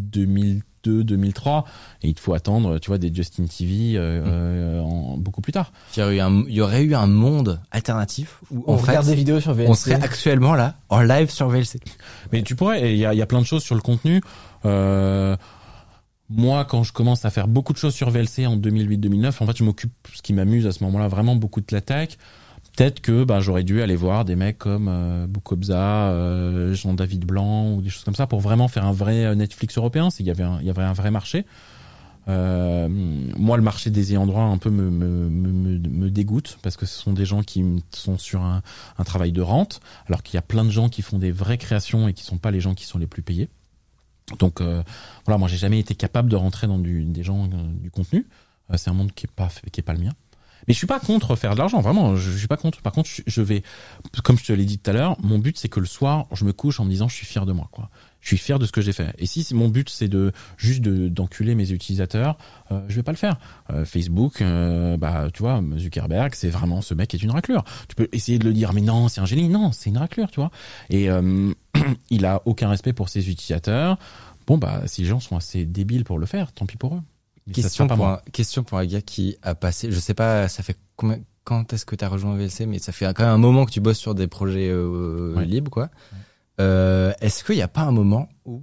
2002, 0.85 1.05
2003, 1.05 1.65
et 2.03 2.09
il 2.09 2.15
te 2.15 2.21
faut 2.21 2.35
attendre, 2.35 2.79
tu 2.79 2.89
vois, 2.89 2.99
des 2.99 3.13
Justin 3.15 3.45
TV 3.45 3.97
euh, 3.97 4.23
euh, 4.25 4.81
en, 4.81 5.17
beaucoup 5.17 5.41
plus 5.41 5.53
tard. 5.53 5.73
Il 5.97 6.01
y 6.01 6.03
aurait 6.03 6.17
eu 6.17 6.21
un, 6.21 6.45
il 6.49 6.55
y 6.55 6.61
aurait 6.61 6.83
eu 6.83 6.95
un 6.95 7.07
monde 7.07 7.61
alternatif 7.71 8.41
où 8.51 8.65
On 8.67 8.75
en 8.75 8.77
regarde 8.77 9.05
fait 9.05 9.13
des 9.13 9.17
vidéos 9.17 9.41
sur 9.41 9.55
VLC. 9.55 9.71
on 9.71 9.75
serait 9.75 10.03
actuellement 10.03 10.55
là 10.55 10.77
en 10.89 11.01
live 11.01 11.31
sur 11.31 11.49
VLC. 11.49 11.79
Mais 12.33 12.43
tu 12.43 12.57
pourrais, 12.57 12.83
et 12.83 12.93
il 12.93 12.99
y 12.99 13.07
a, 13.07 13.15
il 13.15 13.19
y 13.19 13.23
a 13.23 13.27
plein 13.27 13.41
de 13.41 13.47
choses 13.47 13.63
sur 13.63 13.75
le 13.75 13.81
contenu. 13.81 14.21
Euh, 14.65 15.37
moi, 16.29 16.65
quand 16.65 16.85
je 16.85 16.93
commence 16.93 17.25
à 17.25 17.31
faire 17.31 17.49
beaucoup 17.49 17.73
de 17.73 17.79
choses 17.79 17.95
sur 17.95 18.11
VLC 18.11 18.47
en 18.47 18.57
2008-2009, 18.57 19.43
en 19.43 19.47
fait, 19.47 19.57
je 19.57 19.65
m'occupe, 19.65 19.93
ce 20.15 20.23
qui 20.23 20.33
m'amuse 20.33 20.67
à 20.67 20.73
ce 20.73 20.85
moment-là, 20.85 21.09
vraiment 21.09 21.35
beaucoup 21.35 21.61
de 21.61 21.67
la 21.73 21.81
tech. 21.81 22.11
Peut-être 22.77 23.01
que 23.01 23.25
bah, 23.25 23.41
j'aurais 23.41 23.65
dû 23.65 23.83
aller 23.83 23.97
voir 23.97 24.25
des 24.25 24.37
mecs 24.37 24.59
comme 24.59 24.89
euh, 24.89 25.27
Boukobza, 25.27 26.09
euh, 26.11 26.73
Jean-David 26.75 27.25
Blanc 27.25 27.75
ou 27.75 27.83
des 27.83 27.91
choses 27.91 28.05
comme 28.05 28.15
ça 28.15 28.27
pour 28.27 28.41
vraiment 28.41 28.69
faire 28.69 28.87
un 28.87 28.93
vrai 28.93 29.25
euh, 29.25 29.35
Netflix 29.35 29.77
européen, 29.77 30.11
s'il 30.11 30.27
y 30.27 30.31
avait 30.31 30.45
un, 30.45 30.59
il 30.61 30.67
y 30.67 30.71
avait 30.71 30.83
un 30.83 30.93
vrai 30.93 31.11
marché. 31.11 31.45
Euh, 32.29 32.89
moi, 32.89 33.57
le 33.57 33.63
marché 33.63 33.91
des 33.91 34.13
ayants 34.13 34.27
droit 34.27 34.43
un 34.43 34.59
peu 34.59 34.71
me, 34.71 34.91
me, 34.91 35.29
me, 35.29 35.79
me 35.79 36.11
dégoûte 36.11 36.59
parce 36.63 36.77
que 36.77 36.87
ce 36.87 36.97
sont 36.97 37.13
des 37.13 37.25
gens 37.25 37.43
qui 37.43 37.65
sont 37.91 38.19
sur 38.19 38.43
un, 38.43 38.63
un 38.99 39.05
travail 39.05 39.33
de 39.33 39.43
rente, 39.43 39.81
alors 40.07 40.23
qu'il 40.23 40.35
y 40.35 40.39
a 40.39 40.43
plein 40.43 40.65
de 40.65 40.71
gens 40.71 40.89
qui 40.89 41.03
font 41.03 41.19
des 41.19 41.33
vraies 41.33 41.59
créations 41.59 42.09
et 42.09 42.13
qui 42.13 42.23
sont 42.23 42.39
pas 42.39 42.51
les 42.51 42.61
gens 42.61 42.75
qui 42.75 42.85
sont 42.85 42.99
les 42.99 43.07
plus 43.07 43.23
payés. 43.23 43.49
Donc 44.39 44.61
euh, 44.61 44.83
voilà, 45.27 45.39
moi 45.39 45.49
j'ai 45.49 45.57
jamais 45.57 45.81
été 45.81 45.95
capable 45.95 46.29
de 46.29 46.37
rentrer 46.37 46.67
dans 46.67 46.79
du, 46.79 47.05
des 47.05 47.23
gens 47.23 47.47
euh, 47.47 47.73
du 47.81 47.91
contenu. 47.91 48.27
Euh, 48.71 48.77
c'est 48.77 48.91
un 48.91 48.95
monde 48.95 49.13
qui 49.13 49.27
est 49.27 49.31
pas 49.35 49.49
pas 49.85 49.93
le 49.93 50.01
mien. 50.01 50.13
Mais 50.69 50.75
je 50.75 50.79
suis 50.79 50.87
pas 50.87 51.01
contre 51.01 51.37
faire 51.37 51.55
de 51.55 51.59
l'argent, 51.59 51.81
vraiment. 51.81 52.17
Je, 52.17 52.31
suis 52.31 52.49
pas 52.49 52.57
contre. 52.57 52.81
Par 52.83 52.93
contre, 52.93 53.09
je, 53.27 53.43
vais, 53.43 53.63
comme 54.23 54.39
je 54.39 54.45
te 54.45 54.53
l'ai 54.53 54.65
dit 54.65 54.79
tout 54.79 54.91
à 54.91 54.93
l'heure, 54.93 55.17
mon 55.23 55.39
but 55.39 55.59
c'est 55.59 55.69
que 55.69 55.81
le 55.81 55.87
soir, 55.87 56.27
je 56.33 56.45
me 56.45 56.53
couche 56.53 56.81
en 56.81 56.85
me 56.85 56.91
disant 56.91 57.09
je 57.09 57.15
suis 57.15 57.27
fier 57.27 57.47
de 57.47 57.53
moi, 57.53 57.69
quoi. 57.73 57.91
Je 58.21 58.29
suis 58.29 58.37
fier 58.37 58.59
de 58.59 58.67
ce 58.67 58.73
que 58.73 58.83
j'ai 58.83 58.93
fait. 58.93 59.15
Et 59.19 59.27
si 59.27 59.47
mon 59.55 59.69
but 59.69 59.89
c'est 59.89 60.09
de 60.09 60.33
juste 60.59 60.83
de 60.83 61.09
d'enculer 61.09 61.55
mes 61.55 61.71
utilisateurs, 61.71 62.37
euh, 62.71 62.85
je 62.89 62.97
vais 62.97 63.03
pas 63.03 63.13
le 63.13 63.17
faire. 63.17 63.39
Euh, 63.71 63.85
Facebook, 63.87 64.43
euh, 64.43 64.97
bah 64.99 65.29
tu 65.33 65.43
vois, 65.43 65.63
Zuckerberg, 65.79 66.35
c'est 66.35 66.51
vraiment 66.51 66.83
ce 66.83 66.93
mec 66.93 67.15
est 67.15 67.23
une 67.23 67.31
raclure. 67.31 67.65
Tu 67.89 67.95
peux 67.95 68.09
essayer 68.13 68.39
de 68.39 68.45
le 68.45 68.53
dire, 68.53 68.75
mais 68.75 68.83
non, 68.83 69.09
c'est 69.09 69.23
un 69.23 69.27
génie. 69.27 69.49
Non, 69.49 69.73
c'est 69.73 69.89
une 69.89 69.99
raclure, 69.99 70.31
tu 70.31 70.41
vois. 70.41 70.51
Et 70.91 71.11
euh, 71.11 71.53
il 72.11 72.27
a 72.27 72.43
aucun 72.45 72.69
respect 72.69 72.93
pour 72.93 73.09
ses 73.09 73.31
utilisateurs. 73.31 73.99
Bon 74.47 74.59
bah 74.59 74.83
si 74.87 75.03
les 75.03 75.09
gens 75.09 75.21
sont 75.21 75.37
assez 75.37 75.65
débiles 75.65 76.05
pour 76.05 76.19
le 76.19 76.27
faire, 76.27 76.53
tant 76.53 76.67
pis 76.67 76.77
pour 76.77 76.97
eux. 76.97 77.03
Mais 77.57 77.63
Question 77.63 77.87
pour, 77.89 78.07
un, 78.07 78.21
question 78.33 78.63
pour 78.65 78.79
un 78.79 78.87
gars 78.87 79.01
qui 79.01 79.37
a 79.43 79.55
passé, 79.55 79.91
je 79.91 79.99
sais 79.99 80.15
pas, 80.15 80.49
ça 80.49 80.63
fait 80.63 80.77
combien, 80.97 81.19
quand 81.45 81.73
est-ce 81.73 81.85
que 81.85 81.97
tu 81.97 82.05
as 82.05 82.09
rejoint 82.09 82.37
VLC, 82.37 82.67
mais 82.67 82.79
ça 82.79 82.93
fait 82.93 83.07
quand 83.15 83.25
même 83.25 83.33
un 83.33 83.39
moment 83.39 83.65
que 83.65 83.71
tu 83.73 83.81
bosses 83.81 83.99
sur 83.99 84.15
des 84.15 84.27
projets 84.29 84.69
euh, 84.71 85.35
Ouais. 85.37 85.45
libres, 85.45 85.71
quoi. 85.71 85.89
Euh, 86.61 87.13
est-ce 87.21 87.43
qu'il 87.45 87.57
n'y 87.57 87.63
a 87.63 87.69
pas 87.69 87.83
un 87.83 87.93
moment 87.93 88.29
où 88.45 88.63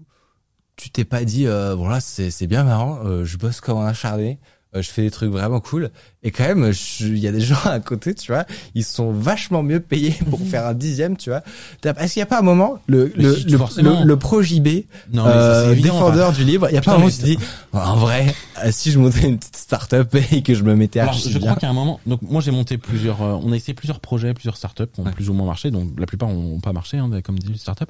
tu 0.75 0.91
t'es 0.91 1.05
pas 1.05 1.23
dit, 1.25 1.47
euh, 1.47 1.75
bon 1.75 1.88
là, 1.89 1.99
c'est, 1.99 2.29
c'est 2.29 2.45
bien 2.47 2.63
marrant, 2.63 2.99
euh, 3.03 3.25
je 3.25 3.38
bosse 3.38 3.61
comme 3.61 3.79
un 3.79 3.88
acharné, 3.88 4.39
je 4.74 4.82
fais 4.89 5.01
des 5.03 5.11
trucs 5.11 5.32
vraiment 5.32 5.59
cool, 5.59 5.89
et 6.24 6.32
quand 6.32 6.43
même, 6.43 6.72
je- 6.72 7.05
il 7.07 7.18
y 7.20 7.28
a 7.28 7.32
des 7.32 7.41
gens 7.41 7.55
à 7.65 7.80
côté, 7.80 8.13
tu 8.13 8.32
vois, 8.32 8.45
ils 8.76 8.84
sont 8.84 9.11
vachement 9.11 9.63
mieux 9.63 9.80
payés 9.80 10.15
pour 10.30 10.39
faire 10.51 10.65
un 10.68 10.74
dixième, 10.74 11.18
tu 11.18 11.30
vois. 11.30 11.41
T'as- 11.82 11.93
Est-ce 11.93 12.13
qu'il 12.13 12.20
n'y 12.20 12.24
a 12.24 12.28
pas 12.28 12.39
un 12.39 12.43
moment, 12.43 12.80
le, 12.88 13.11
le, 13.15 13.36
si, 13.36 13.45
le, 13.45 13.57
forcément. 13.57 14.01
le, 14.01 14.05
le 14.05 14.18
pro 14.18 14.41
JB, 14.41 14.68
Non, 15.13 15.26
euh, 15.26 15.72
évident, 15.72 15.93
défendeur 15.93 16.32
du 16.34 16.43
livre, 16.43 16.68
il 16.70 16.76
y 16.76 16.78
a 16.78 16.82
pas 16.82 16.91
un 16.91 16.95
moment 16.95 17.07
où 17.07 17.11
tu 17.11 17.18
te 17.18 17.24
dis, 17.26 17.38
en 17.74 17.95
vrai, 17.95 18.34
euh, 18.63 18.70
si 18.72 18.91
je 18.91 18.99
montais 18.99 19.28
une 19.28 19.38
petite 19.38 19.55
start-up 19.57 20.13
et 20.32 20.43
que 20.43 20.53
je 20.53 20.63
me 20.63 20.76
mettais 20.76 20.99
Alors, 20.99 21.13
archi 21.13 21.32
je 21.32 21.38
bien. 21.39 21.47
crois 21.49 21.59
qu'à 21.59 21.70
un 21.70 21.74
moment, 21.74 21.99
donc 22.05 22.22
moi 22.22 22.41
j'ai 22.41 22.51
monté 22.51 22.78
plusieurs, 22.78 23.22
euh, 23.22 23.39
on 23.43 23.51
a 23.51 23.55
essayé 23.55 23.74
plusieurs 23.74 23.99
projets, 23.99 24.34
plusieurs 24.34 24.57
startups 24.57 24.88
qui 24.93 24.99
ont 24.99 25.05
Ouais. 25.05 25.11
plus 25.11 25.30
ou 25.30 25.34
moins 25.34 25.45
marché, 25.47 25.72
donc 25.72 25.89
la 25.97 26.05
plupart 26.05 26.30
ont 26.30 26.59
pas 26.59 26.74
marché, 26.74 26.97
hein, 26.97 27.09
comme 27.24 27.39
dit 27.39 27.47
les 27.51 27.57
startups. 27.57 27.86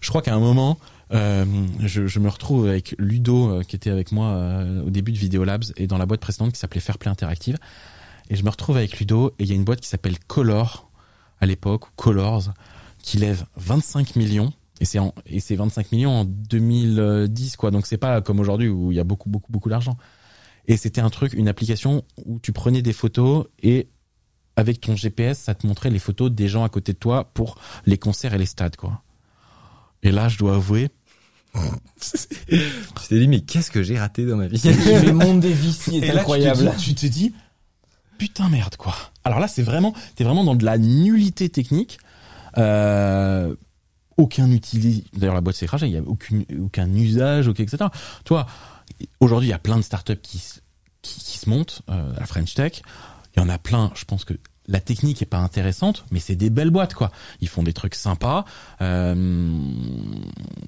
Je 0.00 0.08
crois 0.08 0.22
qu'à 0.22 0.34
un 0.34 0.38
moment, 0.40 0.78
euh, 1.12 1.44
je, 1.80 2.06
je 2.06 2.18
me 2.18 2.28
retrouve 2.28 2.66
avec 2.66 2.94
Ludo 2.98 3.50
euh, 3.50 3.62
qui 3.62 3.76
était 3.76 3.90
avec 3.90 4.12
moi 4.12 4.28
euh, 4.28 4.84
au 4.84 4.90
début 4.90 5.12
de 5.12 5.18
Videolabs 5.18 5.64
et 5.76 5.86
dans 5.86 5.98
la 5.98 6.06
boîte 6.06 6.20
précédente 6.20 6.52
qui 6.52 6.58
s'appelait 6.58 6.80
Fairplay 6.80 7.10
Interactive, 7.10 7.56
et 8.30 8.36
je 8.36 8.42
me 8.42 8.50
retrouve 8.50 8.76
avec 8.76 8.98
Ludo 8.98 9.34
et 9.38 9.44
il 9.44 9.48
y 9.48 9.52
a 9.52 9.54
une 9.54 9.64
boîte 9.64 9.80
qui 9.80 9.88
s'appelle 9.88 10.18
Color 10.18 10.90
à 11.40 11.46
l'époque, 11.46 11.84
Colors, 11.96 12.54
qui 13.02 13.18
lève 13.18 13.44
25 13.56 14.16
millions. 14.16 14.52
Et 14.80 14.86
c'est 14.86 14.98
en, 14.98 15.14
et 15.26 15.40
c'est 15.40 15.54
25 15.54 15.92
millions 15.92 16.10
en 16.10 16.24
2010 16.24 17.56
quoi. 17.56 17.70
Donc 17.70 17.86
c'est 17.86 17.98
pas 17.98 18.20
comme 18.22 18.40
aujourd'hui 18.40 18.68
où 18.68 18.90
il 18.90 18.96
y 18.96 19.00
a 19.00 19.04
beaucoup 19.04 19.28
beaucoup 19.28 19.52
beaucoup 19.52 19.68
d'argent. 19.68 19.96
Et 20.66 20.76
c'était 20.76 21.02
un 21.02 21.10
truc, 21.10 21.34
une 21.34 21.48
application 21.48 22.02
où 22.24 22.38
tu 22.40 22.52
prenais 22.52 22.80
des 22.80 22.94
photos 22.94 23.46
et 23.62 23.88
avec 24.56 24.80
ton 24.80 24.96
GPS, 24.96 25.38
ça 25.38 25.54
te 25.54 25.66
montrait 25.66 25.90
les 25.90 25.98
photos 25.98 26.30
des 26.30 26.48
gens 26.48 26.64
à 26.64 26.68
côté 26.68 26.92
de 26.92 26.98
toi 26.98 27.24
pour 27.34 27.58
les 27.86 27.98
concerts 27.98 28.34
et 28.34 28.38
les 28.38 28.46
stades, 28.46 28.76
quoi. 28.76 29.03
Et 30.04 30.12
là, 30.12 30.28
je 30.28 30.38
dois 30.38 30.54
avouer, 30.54 30.90
Tu 32.10 33.08
t'es 33.08 33.18
dit, 33.18 33.28
mais 33.28 33.40
qu'est-ce 33.40 33.70
que 33.70 33.82
j'ai 33.82 33.98
raté 33.98 34.26
dans 34.26 34.36
ma 34.36 34.46
vie? 34.46 34.60
Le 34.64 35.12
monde 35.12 35.40
des 35.40 35.52
VC 35.52 35.94
est 35.94 35.98
et 35.98 36.12
là, 36.12 36.20
incroyable. 36.20 36.72
Tu 36.78 36.94
te, 36.94 36.94
dis, 36.94 36.94
tu 36.94 37.08
te 37.08 37.12
dis, 37.12 37.34
putain 38.18 38.48
merde, 38.48 38.76
quoi. 38.76 38.94
Alors 39.24 39.40
là, 39.40 39.48
c'est 39.48 39.62
vraiment, 39.62 39.94
t'es 40.16 40.24
vraiment 40.24 40.44
dans 40.44 40.54
de 40.54 40.64
la 40.64 40.78
nullité 40.78 41.48
technique. 41.48 41.98
Euh, 42.58 43.54
aucun 44.16 44.50
utilise. 44.50 45.04
D'ailleurs, 45.12 45.34
la 45.34 45.40
boîte 45.40 45.56
s'est 45.56 45.66
crachée. 45.66 45.86
Il 45.86 45.92
y 45.92 45.96
a 45.96 46.02
aucune, 46.02 46.44
aucun 46.60 46.92
usage, 46.92 47.48
aucun, 47.48 47.62
etc. 47.62 47.84
Toi, 48.24 48.46
aujourd'hui, 49.20 49.48
il 49.48 49.50
y 49.50 49.54
a 49.54 49.58
plein 49.58 49.76
de 49.76 49.82
startups 49.82 50.20
qui, 50.22 50.42
qui, 51.02 51.20
qui 51.20 51.38
se 51.38 51.48
montent, 51.48 51.82
euh, 51.88 52.12
la 52.18 52.26
French 52.26 52.54
Tech. 52.54 52.82
Il 53.36 53.40
y 53.40 53.42
en 53.42 53.48
a 53.48 53.58
plein. 53.58 53.90
Je 53.94 54.04
pense 54.04 54.24
que 54.24 54.34
la 54.66 54.80
technique 54.80 55.20
est 55.22 55.26
pas 55.26 55.38
intéressante, 55.38 56.04
mais 56.10 56.20
c'est 56.20 56.36
des 56.36 56.50
belles 56.50 56.70
boîtes, 56.70 56.94
quoi. 56.94 57.10
Ils 57.40 57.48
font 57.48 57.62
des 57.62 57.72
trucs 57.72 57.94
sympas. 57.94 58.44
Euh, 58.80 59.14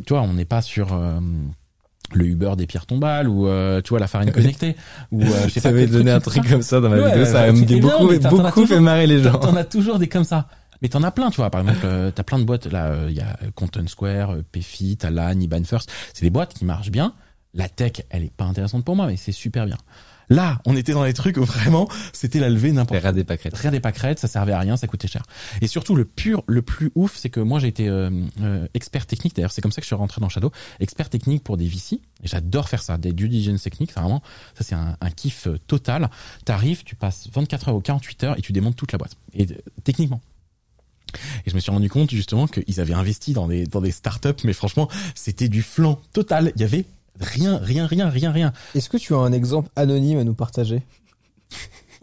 tu 0.07 0.12
vois, 0.12 0.22
on 0.22 0.34
n'est 0.34 0.44
pas 0.44 0.62
sur 0.62 0.92
euh, 0.92 1.18
le 2.12 2.26
Uber 2.26 2.53
des 2.57 2.66
pierres 2.66 2.86
tombales 2.86 3.28
ou 3.28 3.47
euh, 3.49 3.80
tu 3.82 3.90
vois 3.90 3.99
la 4.01 4.07
farine 4.07 4.32
connectée 4.32 4.76
ou 5.12 5.22
euh, 5.22 5.26
je 5.44 5.51
sais 5.51 5.61
Ça 5.61 5.72
pas 5.72 5.86
donné 5.86 6.11
un 6.11 6.20
truc 6.20 6.49
comme 6.49 6.62
ça 6.62 6.80
dans 6.80 6.88
ma 6.90 6.97
Ouais, 6.97 7.09
vidéo, 7.11 7.24
ça 7.24 7.51
me 7.53 7.80
beaucoup, 7.80 8.07
beaucoup 8.07 8.51
toujours- 8.62 8.68
fait 8.68 8.80
marrer 8.80 9.07
les 9.07 9.22
gens. 9.22 9.38
T'en 9.38 9.57
as 9.57 9.64
toujours 9.64 9.99
des 9.99 10.09
comme 10.09 10.24
ça. 10.24 10.49
Mais 10.82 10.88
t'en 10.90 11.03
as 11.03 11.11
plein, 11.11 11.30
tu 11.30 11.36
vois. 11.36 11.49
Par 11.49 11.62
exemple, 11.62 11.80
euh, 11.84 12.11
t'as 12.14 12.22
plein 12.22 12.38
de 12.38 12.44
boîtes. 12.44 12.66
Là, 12.66 12.88
euh, 12.88 13.07
il 13.09 13.16
y 13.16 13.20
a 13.20 13.38
Content 13.55 13.86
Square, 13.86 14.32
euh, 14.32 14.44
Payfit, 14.53 14.99
Alan, 15.05 15.40
Iban 15.40 15.64
First. 15.64 15.90
C'est 16.12 16.22
des 16.22 16.30
boîtes 16.30 16.53
qui 16.53 16.66
marchent 16.66 16.90
bien. 16.90 17.14
La 17.55 17.70
tech, 17.70 17.92
elle 18.11 18.24
est 18.24 18.30
pas 18.36 18.44
intéressante 18.44 18.84
pour 18.84 18.94
moi, 18.94 19.07
mais 19.07 19.16
c'est 19.16 19.32
super 19.32 19.64
bien. 19.64 19.78
Là, 20.28 20.60
on 20.64 20.76
était 20.76 20.92
dans 20.92 21.04
les 21.04 21.14
trucs 21.14 21.36
où 21.36 21.44
vraiment, 21.44 21.88
c'était 22.12 22.40
la 22.40 22.48
levée 22.48 22.72
n'importe 22.72 23.00
Faire 23.00 23.12
des 23.12 23.24
pâquerettes. 23.24 23.56
Rien 23.56 23.70
des 23.70 23.80
pâquerettes, 23.80 24.18
ça 24.18 24.28
servait 24.28 24.52
à 24.52 24.58
rien, 24.58 24.76
ça 24.76 24.86
coûtait 24.86 25.08
cher. 25.08 25.22
Et 25.60 25.66
surtout, 25.66 25.94
le 25.94 26.04
pur, 26.04 26.42
le 26.46 26.62
plus 26.62 26.90
ouf, 26.94 27.16
c'est 27.16 27.30
que 27.30 27.40
moi 27.40 27.60
j'ai 27.60 27.68
été 27.68 27.88
euh, 27.88 28.10
euh, 28.40 28.66
expert 28.74 29.06
technique. 29.06 29.36
D'ailleurs, 29.36 29.52
c'est 29.52 29.60
comme 29.60 29.72
ça 29.72 29.80
que 29.80 29.84
je 29.84 29.88
suis 29.88 29.96
rentré 29.96 30.20
dans 30.20 30.28
Shadow, 30.28 30.50
expert 30.80 31.10
technique 31.10 31.44
pour 31.44 31.56
des 31.56 31.66
VC. 31.68 32.00
Et 32.22 32.28
j'adore 32.28 32.68
faire 32.68 32.82
ça, 32.82 32.98
des 32.98 33.12
due 33.12 33.28
diligence 33.28 33.62
techniques. 33.62 33.92
c'est 33.92 34.00
Vraiment, 34.00 34.22
ça 34.56 34.64
c'est 34.64 34.74
un, 34.74 34.96
un 35.00 35.10
kiff 35.10 35.46
euh, 35.46 35.58
total. 35.66 36.10
T'arrives, 36.44 36.84
tu 36.84 36.96
passes 36.96 37.28
24 37.32 37.68
heures 37.68 37.76
ou 37.76 37.80
48 37.80 38.24
heures 38.24 38.38
et 38.38 38.42
tu 38.42 38.52
démontes 38.52 38.76
toute 38.76 38.92
la 38.92 38.98
boîte. 38.98 39.16
Et 39.34 39.44
euh, 39.44 39.54
techniquement. 39.84 40.20
Et 41.46 41.50
je 41.50 41.54
me 41.54 41.60
suis 41.60 41.70
rendu 41.70 41.88
compte 41.88 42.10
justement 42.10 42.46
qu'ils 42.46 42.80
avaient 42.80 42.94
investi 42.94 43.32
dans 43.32 43.46
des 43.46 43.66
dans 43.66 43.80
des 43.80 43.92
startups, 43.92 44.42
mais 44.44 44.52
franchement, 44.52 44.88
c'était 45.14 45.48
du 45.48 45.62
flan 45.62 46.00
total. 46.12 46.52
Il 46.56 46.62
y 46.62 46.64
avait 46.64 46.84
rien, 47.20 47.58
rien, 47.58 47.86
rien, 47.86 48.08
rien, 48.08 48.32
rien. 48.32 48.52
Est-ce 48.74 48.88
que 48.88 48.96
tu 48.96 49.14
as 49.14 49.18
un 49.18 49.32
exemple 49.32 49.70
anonyme 49.76 50.18
à 50.18 50.24
nous 50.24 50.34
partager? 50.34 50.82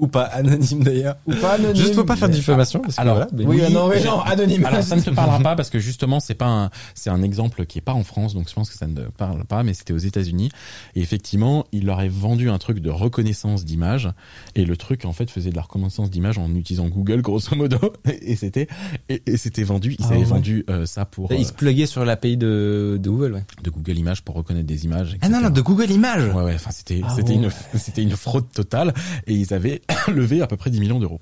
Ou 0.03 0.07
pas 0.07 0.23
anonyme 0.23 0.83
d'ailleurs. 0.83 1.15
Ou 1.25 1.33
pas 1.35 1.53
anonyme 1.53 1.75
Juste 1.75 1.95
faut 1.95 2.03
pas 2.03 2.15
faire 2.17 2.27
de 2.29 2.33
diffamation. 2.33 2.81
Parce 2.81 2.95
que 2.95 3.01
Alors, 3.01 3.15
voilà, 3.15 3.29
mais- 3.33 3.45
Oui, 3.45 3.61
Oui, 3.65 3.73
non, 3.73 3.87
mais 3.87 4.03
non, 4.03 4.19
anonyme. 4.21 4.65
Alors 4.65 4.83
ça 4.83 4.95
ne 4.95 5.01
te 5.01 5.09
parlera 5.09 5.39
pas 5.39 5.55
parce 5.55 5.69
que 5.69 5.79
justement 5.79 6.19
c'est 6.19 6.33
pas 6.33 6.47
un, 6.47 6.69
c'est 6.95 7.09
un 7.09 7.21
exemple 7.23 7.65
qui 7.65 7.77
est 7.77 7.81
pas 7.81 7.93
en 7.93 8.03
France 8.03 8.33
donc 8.33 8.49
je 8.49 8.53
pense 8.53 8.69
que 8.69 8.77
ça 8.77 8.87
ne 8.87 8.95
te 8.95 9.01
parle 9.11 9.45
pas 9.45 9.63
mais 9.63 9.73
c'était 9.73 9.93
aux 9.93 9.97
États-Unis 9.97 10.49
et 10.95 11.01
effectivement 11.01 11.65
il 11.71 11.85
leur 11.85 11.99
avait 11.99 12.09
vendu 12.09 12.49
un 12.49 12.57
truc 12.57 12.79
de 12.79 12.89
reconnaissance 12.89 13.63
d'image 13.65 14.09
et 14.55 14.65
le 14.65 14.75
truc 14.77 15.05
en 15.05 15.13
fait 15.13 15.29
faisait 15.31 15.49
de 15.51 15.55
la 15.55 15.61
reconnaissance 15.61 16.09
d'image 16.09 16.37
en 16.37 16.53
utilisant 16.55 16.87
Google 16.87 17.21
grosso 17.21 17.55
modo 17.55 17.77
et 18.05 18.35
c'était 18.35 18.67
et, 19.09 19.21
et 19.25 19.37
c'était 19.37 19.63
vendu 19.63 19.95
ils 19.99 20.03
Ah 20.05 20.07
avaient 20.09 20.17
ouais. 20.19 20.23
vendu 20.25 20.65
euh, 20.69 20.85
ça 20.85 21.05
pour 21.05 21.31
Ils 21.31 21.45
se 21.45 21.53
pluguaient 21.53 21.85
sur 21.85 22.03
l'API 22.05 22.35
de, 22.37 22.99
de 23.01 23.09
Google, 23.09 23.33
ouais. 23.33 23.43
de 23.63 23.69
Google 23.69 23.97
Images 23.97 24.21
pour 24.23 24.35
reconnaître 24.35 24.67
des 24.67 24.85
images 24.85 25.15
Ah 25.21 25.29
non, 25.29 25.39
non, 25.41 25.49
de 25.49 25.61
Google 25.61 25.89
Images. 25.91 26.33
Ouais, 26.33 26.43
ouais, 26.43 26.55
enfin, 26.55 26.71
c'était, 26.71 27.01
Ah 27.05 27.13
c'était 27.15 27.33
ouais. 27.33 27.49
une, 27.73 27.79
c'était 27.79 28.01
une 28.01 28.15
fraude 28.15 28.49
totale 28.51 28.93
et 29.27 29.33
ils 29.33 29.53
avaient 29.53 29.81
levé 30.07 30.41
à 30.41 30.47
peu 30.47 30.57
près 30.57 30.69
10 30.69 30.79
millions 30.79 30.99
d'euros. 30.99 31.21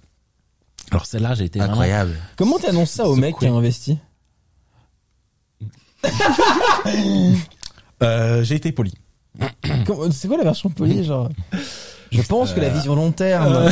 Alors, 0.91 1.05
celle-là, 1.05 1.33
j'ai 1.35 1.45
été 1.45 1.59
vraiment- 1.59 1.73
Incroyable. 1.73 2.15
Comment 2.35 2.57
t'annonces 2.59 2.91
ça 2.91 3.07
au 3.07 3.15
mec 3.15 3.37
qui 3.39 3.45
a 3.47 3.51
investi 3.53 3.97
Euh, 8.03 8.43
j'ai 8.43 8.55
été 8.55 8.71
poli. 8.71 8.93
Comment- 9.85 10.09
C'est 10.11 10.27
quoi 10.27 10.37
la 10.37 10.43
version 10.43 10.69
polie, 10.69 11.03
genre? 11.03 11.29
Je 12.11 12.21
pense 12.23 12.51
que 12.51 12.59
la 12.59 12.69
vision 12.69 12.95
long 12.95 13.11
terme. 13.11 13.53
Euh, 13.53 13.69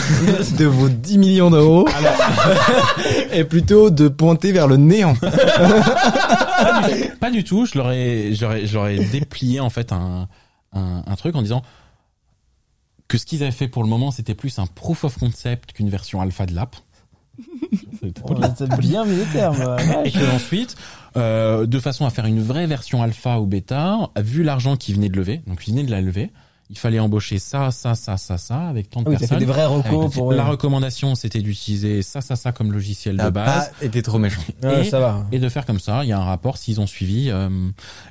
de 0.58 0.66
vos 0.66 0.88
10 0.88 1.18
millions 1.18 1.50
d'euros 1.50 1.88
est 3.32 3.44
plutôt 3.44 3.90
de 3.90 4.08
pointer 4.08 4.52
vers 4.52 4.68
le 4.68 4.78
néant. 4.78 5.16
Pas 7.20 7.32
du 7.32 7.44
tout. 7.44 7.66
Je 7.66 7.78
leur 7.78 7.92
ai, 7.92 8.34
je 8.36 8.42
leur 8.42 8.54
ai, 8.54 8.68
je 8.68 8.74
leur 8.76 8.88
ai 8.88 9.04
déplié, 9.06 9.60
en 9.60 9.70
fait, 9.72 9.92
un, 9.92 10.28
un, 10.74 11.04
un 11.06 11.16
truc 11.16 11.36
en 11.36 11.42
disant 11.42 11.64
que 13.10 13.18
ce 13.18 13.26
qu'ils 13.26 13.44
avaient 13.44 13.52
fait 13.52 13.68
pour 13.68 13.84
le 13.84 13.90
moment, 13.90 14.12
c'était 14.12 14.36
plus 14.36 14.58
un 14.60 14.66
proof 14.68 15.04
of 15.04 15.18
concept 15.18 15.74
qu'une 15.74 15.90
version 15.90 16.22
alpha 16.22 16.46
de 16.46 16.56
l'app. 16.56 16.78
Oh. 18.24 18.36
T'as 18.58 18.78
bien 18.78 19.06
mis 19.06 19.16
les 19.18 19.26
termes. 19.26 19.58
ouais. 19.58 20.08
Et 20.08 20.12
que 20.12 20.36
ensuite, 20.36 20.76
euh, 21.18 21.66
de 21.66 21.80
façon 21.80 22.06
à 22.06 22.10
faire 22.10 22.26
une 22.26 22.42
vraie 22.42 22.68
version 22.68 23.02
alpha 23.04 23.40
ou 23.40 23.46
bêta, 23.46 24.10
vu 24.18 24.44
l'argent 24.44 24.76
qu'ils 24.78 24.96
venaient 24.96 25.10
de 25.10 25.18
lever, 25.18 25.42
donc 25.48 25.68
ils 25.68 25.72
venaient 25.72 25.84
de 25.84 25.92
la 25.92 26.02
lever, 26.02 26.32
il 26.70 26.78
fallait 26.78 27.00
embaucher 27.00 27.40
ça, 27.40 27.72
ça, 27.72 27.96
ça, 27.96 28.18
ça, 28.18 28.38
ça, 28.38 28.68
avec 28.68 28.90
tant 28.90 29.02
de 29.02 29.10
oui, 29.10 29.16
t'as 29.16 29.22
fait 29.22 29.28
personnes. 29.30 29.40
des 29.40 29.46
vrais 29.46 29.66
recos 29.66 30.14
pour. 30.14 30.34
La 30.34 30.46
recommandation, 30.46 31.16
c'était 31.16 31.42
d'utiliser 31.42 32.02
ça, 32.04 32.22
ça, 32.22 32.36
ça 32.36 32.52
comme 32.52 32.72
logiciel 32.72 33.18
de 33.18 33.30
base. 33.30 33.72
pas 33.80 33.86
été 33.86 34.02
trop 34.04 34.20
méchant. 34.20 34.42
Ouais, 34.62 34.82
et- 34.86 34.90
ça 34.90 35.00
va. 35.00 35.26
Et 35.32 35.40
de 35.40 35.50
faire 35.50 35.66
comme 35.66 35.80
ça, 35.80 36.04
il 36.04 36.10
y 36.10 36.14
a 36.14 36.20
un 36.20 36.24
rapport 36.26 36.58
s'ils 36.58 36.80
ont 36.80 36.88
suivi. 36.88 37.30
euh, 37.32 37.50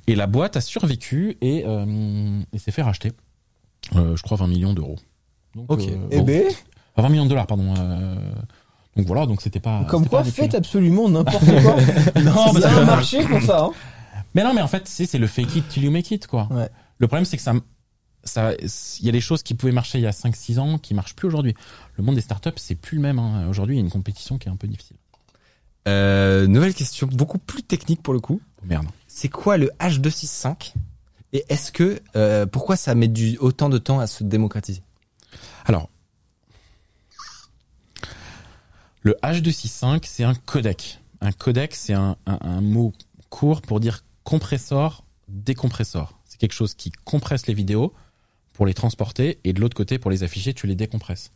et 0.06 0.14
la 0.16 0.26
boîte 0.26 0.56
a 0.56 0.60
survécu 0.60 1.36
et, 1.40 1.64
euh, 1.66 2.40
et 2.52 2.58
s'est 2.58 2.72
fait 2.72 2.82
racheter, 2.82 3.12
je 3.94 4.22
crois, 4.22 4.36
20 4.36 4.46
millions 4.48 4.72
d'euros. 4.74 4.96
Ok. 5.68 5.80
euh, 5.88 5.96
Eh 6.10 6.20
ben, 6.22 6.44
Enfin, 6.94 7.02
20 7.02 7.08
millions 7.10 7.24
de 7.24 7.28
dollars, 7.30 7.46
pardon. 7.46 7.74
euh, 7.78 8.16
donc 8.96 9.06
voilà, 9.06 9.26
donc 9.26 9.40
c'était 9.42 9.60
pas. 9.60 9.84
comme 9.84 10.08
quoi, 10.08 10.22
pas 10.22 10.30
faites 10.30 10.54
absolument 10.54 11.08
n'importe 11.08 11.44
quoi. 11.62 11.76
Non, 12.22 12.52
parce 12.52 12.64
a 12.64 12.84
marché 12.84 13.24
pour 13.24 13.40
ça. 13.42 13.64
Hein. 13.64 13.70
Mais 14.34 14.42
non, 14.42 14.52
mais 14.54 14.60
en 14.62 14.68
fait, 14.68 14.88
c'est 14.88 15.06
c'est 15.06 15.18
le 15.18 15.26
fake 15.28 15.56
it 15.56 15.68
till 15.68 15.84
you 15.84 15.90
make 15.90 16.10
it, 16.10 16.26
quoi. 16.26 16.48
Ouais. 16.50 16.68
Le 16.98 17.06
problème, 17.06 17.24
c'est 17.24 17.36
que 17.36 17.42
ça, 17.42 17.52
ça, 18.24 18.52
il 19.00 19.06
y 19.06 19.08
a 19.08 19.12
des 19.12 19.20
choses 19.20 19.42
qui 19.44 19.54
pouvaient 19.54 19.72
marcher 19.72 19.98
il 19.98 20.02
y 20.02 20.06
a 20.06 20.10
5-6 20.10 20.58
ans 20.58 20.78
qui 20.78 20.94
marchent 20.94 21.14
plus 21.14 21.28
aujourd'hui. 21.28 21.54
Le 21.96 22.02
monde 22.04 22.16
des 22.16 22.20
startups, 22.20 22.50
c'est 22.56 22.74
plus 22.74 22.96
le 22.96 23.02
même. 23.02 23.18
hein. 23.20 23.46
Aujourd'hui, 23.48 23.76
il 23.76 23.78
y 23.78 23.80
a 23.82 23.84
une 23.84 23.90
compétition 23.90 24.36
qui 24.38 24.48
est 24.48 24.52
un 24.52 24.56
peu 24.56 24.66
difficile. 24.66 24.96
Euh, 25.86 26.46
nouvelle 26.48 26.74
question, 26.74 27.06
beaucoup 27.10 27.38
plus 27.38 27.62
technique 27.62 28.02
pour 28.02 28.12
le 28.14 28.20
coup. 28.20 28.40
Merde. 28.64 28.86
C'est 29.06 29.28
quoi 29.28 29.56
le 29.56 29.70
H265 29.80 30.74
Et 31.32 31.44
est-ce 31.48 31.72
que 31.72 32.00
euh, 32.16 32.46
pourquoi 32.46 32.76
ça 32.76 32.94
met 32.94 33.08
du 33.08 33.36
autant 33.38 33.68
de 33.68 33.78
temps 33.78 34.00
à 34.00 34.06
se 34.06 34.24
démocratiser? 34.24 34.82
Alors, 35.66 35.90
le 39.02 39.16
H265, 39.22 40.00
c'est 40.04 40.24
un 40.24 40.34
codec. 40.34 41.00
Un 41.20 41.32
codec, 41.32 41.74
c'est 41.74 41.94
un, 41.94 42.16
mot 42.60 42.92
court 43.28 43.62
pour 43.62 43.80
dire 43.80 44.04
compresseur, 44.24 45.04
décompresseur. 45.28 46.18
C'est 46.24 46.38
quelque 46.38 46.54
chose 46.54 46.74
qui 46.74 46.90
compresse 47.04 47.46
les 47.46 47.54
vidéos 47.54 47.92
pour 48.54 48.66
les 48.66 48.74
transporter 48.74 49.38
et 49.44 49.52
de 49.52 49.60
l'autre 49.60 49.76
côté, 49.76 49.98
pour 49.98 50.10
les 50.10 50.22
afficher, 50.22 50.54
tu 50.54 50.66
les 50.66 50.74
décompresses. 50.74 51.30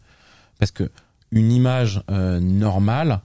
Parce 0.59 0.71
que 0.71 0.91
une 1.31 1.51
image 1.51 2.03
euh, 2.11 2.41
normale, 2.41 3.21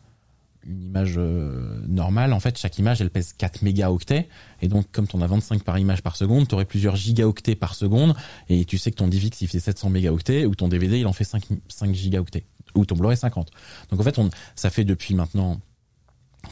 une 0.68 0.84
image 0.84 1.16
euh, 1.18 1.82
normale, 1.88 2.34
en 2.34 2.40
fait, 2.40 2.58
chaque 2.58 2.78
image, 2.78 3.02
elle 3.02 3.10
pèse 3.10 3.34
4 3.34 3.62
mégaoctets. 3.62 4.28
Et 4.62 4.68
donc, 4.68 4.92
comme 4.92 5.08
tu 5.08 5.16
en 5.16 5.22
as 5.22 5.28
25 5.28 5.64
par 5.64 5.80
image 5.80 6.02
par 6.02 6.16
seconde, 6.16 6.48
tu 6.48 6.56
aurais 6.56 6.66
plusieurs 6.66 6.96
gigaoctets 6.96 7.56
par 7.56 7.74
seconde. 7.74 8.16
Et 8.50 8.66
tu 8.66 8.78
sais 8.78 8.92
que 8.92 8.98
ton 8.98 9.08
DivX, 9.08 9.42
il 9.42 9.48
fait 9.48 9.60
700 9.60 9.90
mégaoctets, 9.90 10.46
ou 10.46 10.56
ton 10.56 10.68
DVD, 10.68 11.00
il 11.00 11.08
en 11.08 11.14
fait 11.14 11.24
5, 11.24 11.44
5 11.70 11.94
gigaoctets. 11.94 12.46
Ou 12.76 12.86
ton 12.86 12.96
Blu-ray 12.96 13.18
50. 13.18 13.50
Donc, 13.90 14.00
en 14.00 14.04
fait, 14.04 14.20
on, 14.20 14.30
ça 14.56 14.70
fait 14.70 14.84
depuis 14.84 15.16
maintenant 15.16 15.60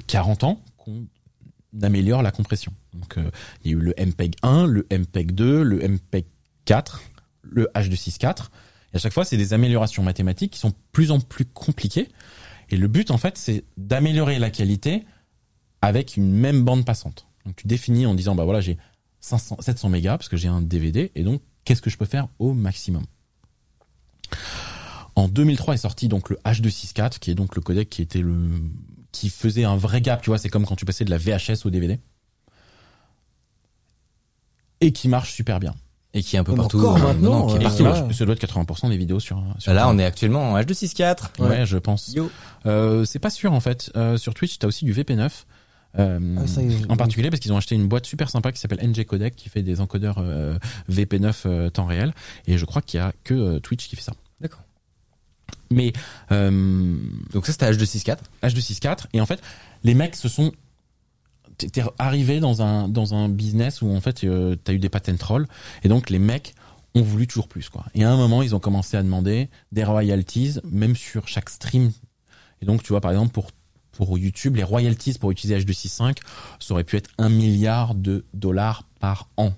40 0.07 0.45
ans 0.45 0.61
qu'on 0.77 1.05
améliore 1.81 2.23
la 2.23 2.31
compression. 2.31 2.71
Donc, 2.93 3.17
euh, 3.17 3.29
il 3.63 3.71
y 3.71 3.73
a 3.73 3.77
eu 3.77 3.81
le 3.81 3.93
MPEG 3.97 4.35
1, 4.41 4.65
le 4.65 4.87
MPEG 4.91 5.33
2, 5.33 5.61
le 5.61 5.87
MPEG 5.87 6.25
4, 6.63 7.01
le 7.43 7.69
H264. 7.75 8.49
Et 8.93 8.95
à 8.95 8.99
chaque 8.99 9.13
fois, 9.13 9.25
c'est 9.25 9.37
des 9.37 9.51
améliorations 9.51 10.03
mathématiques 10.03 10.53
qui 10.53 10.59
sont 10.59 10.69
de 10.69 10.75
plus 10.93 11.11
en 11.11 11.19
plus 11.19 11.45
compliquées. 11.45 12.07
Et 12.69 12.77
le 12.77 12.87
but, 12.87 13.11
en 13.11 13.17
fait, 13.17 13.37
c'est 13.37 13.63
d'améliorer 13.77 14.39
la 14.39 14.49
qualité 14.49 15.03
avec 15.81 16.17
une 16.17 16.31
même 16.31 16.63
bande 16.63 16.85
passante. 16.85 17.27
Donc, 17.45 17.55
tu 17.55 17.67
définis 17.67 18.05
en 18.05 18.15
disant, 18.15 18.35
bah 18.35 18.43
voilà, 18.43 18.61
j'ai 18.61 18.77
500, 19.21 19.57
700 19.59 19.89
mégas 19.89 20.17
parce 20.17 20.29
que 20.29 20.37
j'ai 20.37 20.47
un 20.47 20.61
DVD. 20.61 21.11
Et 21.15 21.23
donc, 21.23 21.41
qu'est-ce 21.63 21.81
que 21.81 21.89
je 21.89 21.97
peux 21.97 22.05
faire 22.05 22.27
au 22.39 22.53
maximum? 22.53 23.03
En 25.15 25.27
2003 25.29 25.75
est 25.75 25.77
sorti 25.77 26.07
donc 26.07 26.29
le 26.29 26.37
H264, 26.45 27.19
qui 27.19 27.31
est 27.31 27.35
donc 27.35 27.55
le 27.55 27.61
codec 27.61 27.89
qui 27.89 28.01
était 28.01 28.21
le, 28.21 28.49
qui 29.11 29.29
faisait 29.29 29.63
un 29.63 29.77
vrai 29.77 30.01
gap, 30.01 30.21
tu 30.21 30.29
vois, 30.29 30.37
c'est 30.37 30.49
comme 30.49 30.65
quand 30.65 30.75
tu 30.75 30.85
passais 30.85 31.05
de 31.05 31.09
la 31.09 31.17
VHS 31.17 31.65
au 31.65 31.69
DVD. 31.69 31.99
Et 34.81 34.91
qui 34.91 35.07
marche 35.07 35.33
super 35.33 35.59
bien. 35.59 35.73
Et 36.15 36.23
qui 36.23 36.37
est 36.37 36.39
un 36.39 36.43
peu 36.43 36.55
partout. 36.55 36.79
encore 36.79 36.95
euh, 36.97 37.13
maintenant, 37.13 37.45
qui 37.45 37.53
est 37.53 37.57
euh, 37.57 37.59
Et 37.59 37.63
partout. 37.63 37.77
qui 37.77 37.83
ouais. 37.83 37.89
marche, 37.89 38.15
ça 38.15 38.25
doit 38.25 38.33
être 38.35 38.43
80% 38.47 38.89
des 38.89 38.97
vidéos 38.97 39.19
sur, 39.19 39.43
sur 39.59 39.73
Là, 39.73 39.87
on 39.89 39.99
est 39.99 40.05
actuellement 40.05 40.53
en 40.53 40.57
H264. 40.57 41.41
Ouais, 41.41 41.65
je 41.65 41.77
pense. 41.77 42.11
Yo. 42.15 42.31
Euh, 42.65 43.05
c'est 43.05 43.19
pas 43.19 43.29
sûr 43.29 43.51
en 43.53 43.59
fait. 43.59 43.91
Euh, 43.95 44.17
sur 44.17 44.33
Twitch, 44.33 44.57
t'as 44.57 44.67
aussi 44.67 44.85
du 44.85 44.93
VP9. 44.93 45.29
Euh, 45.97 46.35
Ah, 46.37 46.47
ça 46.47 46.61
en 46.89 46.97
particulier 46.97 47.29
parce 47.29 47.39
qu'ils 47.39 47.53
ont 47.53 47.57
acheté 47.57 47.75
une 47.75 47.87
boîte 47.87 48.05
super 48.05 48.29
sympa 48.29 48.51
qui 48.51 48.59
s'appelle 48.59 48.85
NG 48.85 49.05
Codec 49.05 49.35
qui 49.35 49.47
fait 49.47 49.61
des 49.61 49.79
encodeurs 49.79 50.17
euh, 50.19 50.57
VP9 50.91 51.33
euh, 51.45 51.69
temps 51.69 51.85
réel 51.85 52.13
et 52.47 52.57
je 52.57 52.65
crois 52.65 52.81
qu'il 52.81 52.99
y 52.99 53.03
a 53.03 53.13
que 53.23 53.33
euh, 53.33 53.59
Twitch 53.59 53.87
qui 53.87 53.95
fait 53.95 54.01
ça. 54.01 54.11
D'accord. 54.41 54.59
Mais 55.71 55.93
euh, 56.33 56.97
Donc 57.33 57.45
ça 57.45 57.53
c'était 57.53 57.71
H264. 57.71 58.17
H264 58.43 58.97
et 59.13 59.21
en 59.21 59.25
fait 59.25 59.41
les 59.85 59.93
mecs 59.93 60.15
se 60.17 60.27
sont 60.27 60.51
t'es 61.57 61.83
arrivé 61.97 62.39
dans 62.39 62.61
un 62.61 62.87
dans 62.87 63.13
un 63.13 63.29
business 63.29 63.81
où 63.81 63.89
en 63.89 64.01
fait 64.01 64.23
euh, 64.23 64.55
t'as 64.63 64.73
eu 64.73 64.79
des 64.79 64.89
patent 64.89 65.17
trolls 65.17 65.47
et 65.83 65.87
donc 65.87 66.09
les 66.09 66.19
mecs 66.19 66.53
ont 66.93 67.01
voulu 67.01 67.27
toujours 67.27 67.47
plus 67.47 67.69
quoi. 67.69 67.85
Et 67.93 68.03
à 68.03 68.11
un 68.11 68.17
moment 68.17 68.41
ils 68.41 68.55
ont 68.55 68.59
commencé 68.59 68.97
à 68.97 69.03
demander 69.03 69.49
des 69.71 69.83
royalties 69.83 70.59
même 70.69 70.95
sur 70.95 71.27
chaque 71.27 71.49
stream. 71.49 71.91
Et 72.61 72.65
donc 72.65 72.83
tu 72.83 72.89
vois 72.89 73.01
par 73.01 73.11
exemple 73.11 73.31
pour 73.31 73.51
pour 73.91 74.17
YouTube 74.17 74.55
les 74.55 74.63
royalties 74.63 75.17
pour 75.19 75.31
utiliser 75.31 75.59
H265 75.59 76.17
ça 76.59 76.73
aurait 76.73 76.83
pu 76.83 76.97
être 76.97 77.09
un 77.17 77.29
milliard 77.29 77.95
de 77.95 78.25
dollars 78.33 78.83
par 78.99 79.29
an. 79.37 79.53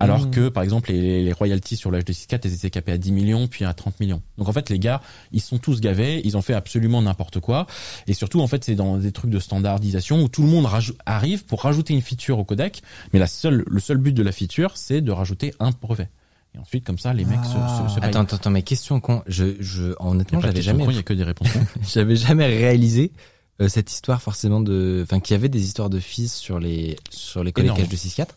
Ah. 0.00 0.04
Alors 0.04 0.26
Mmh. 0.26 0.30
que, 0.32 0.48
par 0.48 0.62
exemple, 0.64 0.90
les, 0.90 1.22
les 1.22 1.32
royalties 1.32 1.76
sur 1.76 1.90
le 1.90 2.00
H264, 2.00 2.40
elles 2.44 2.54
étaient 2.54 2.70
capées 2.70 2.92
à 2.92 2.98
10 2.98 3.12
millions, 3.12 3.46
puis 3.46 3.64
à 3.64 3.72
30 3.72 4.00
millions. 4.00 4.22
Donc 4.38 4.48
en 4.48 4.52
fait, 4.52 4.68
les 4.68 4.78
gars, 4.80 5.00
ils 5.32 5.40
sont 5.40 5.58
tous 5.58 5.80
gavés, 5.80 6.20
ils 6.24 6.36
ont 6.36 6.42
fait 6.42 6.52
absolument 6.54 7.00
n'importe 7.00 7.38
quoi. 7.40 7.66
Et 8.08 8.12
surtout, 8.14 8.40
en 8.40 8.46
fait, 8.48 8.64
c'est 8.64 8.74
dans 8.74 8.96
des 8.98 9.12
trucs 9.12 9.30
de 9.30 9.38
standardisation 9.38 10.20
où 10.22 10.28
tout 10.28 10.42
le 10.42 10.48
monde 10.48 10.66
arrive 11.06 11.44
pour 11.44 11.62
rajouter 11.62 11.94
une 11.94 12.02
feature 12.02 12.38
au 12.40 12.44
codec, 12.44 12.82
mais 13.12 13.18
la 13.20 13.28
seule, 13.28 13.62
le 13.66 13.80
seul 13.80 13.98
but 13.98 14.12
de 14.12 14.22
la 14.22 14.32
feature, 14.32 14.76
c'est 14.76 15.00
de 15.00 15.12
rajouter 15.12 15.54
un 15.60 15.70
brevet. 15.70 16.08
Et 16.56 16.58
ensuite, 16.58 16.84
comme 16.84 16.98
ça, 16.98 17.12
les 17.12 17.24
mecs 17.24 17.44
se, 17.44 17.56
Ah. 17.56 17.84
se, 17.88 17.94
se 17.94 18.00
payent. 18.00 18.08
Attends, 18.10 18.20
attends, 18.22 18.36
attends, 18.36 18.50
mais 18.50 18.62
question 18.62 19.00
con. 19.00 19.22
Je, 19.26 19.54
je, 19.60 19.92
honnêtement, 20.00 20.38
de 20.40 20.44
j'avais 20.46 20.62
jamais, 20.62 20.84
cons, 20.84 20.90
il 20.90 20.96
y 20.96 21.00
a 21.00 21.02
que 21.02 21.14
des 21.14 21.24
réponses. 21.24 21.52
cons. 21.52 21.60
j'avais 21.94 22.14
jamais 22.16 22.46
réalisé 22.46 23.12
euh, 23.60 23.68
cette 23.68 23.90
histoire 23.92 24.20
forcément 24.22 24.60
de, 24.60 25.00
enfin, 25.04 25.20
qu'il 25.20 25.34
y 25.34 25.38
avait 25.38 25.48
des 25.48 25.62
histoires 25.64 25.90
de 25.90 25.98
fils 26.00 26.34
sur 26.34 26.58
les, 26.60 26.96
sur 27.10 27.42
les 27.44 27.52
codecs. 27.52 27.70
H264. 27.72 28.28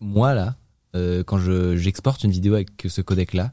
Moi 0.00 0.34
là, 0.34 0.56
euh, 0.94 1.22
quand 1.24 1.38
je 1.38 1.76
j'exporte 1.76 2.24
une 2.24 2.30
vidéo 2.30 2.54
avec 2.54 2.68
ce 2.86 3.00
codec-là, 3.00 3.52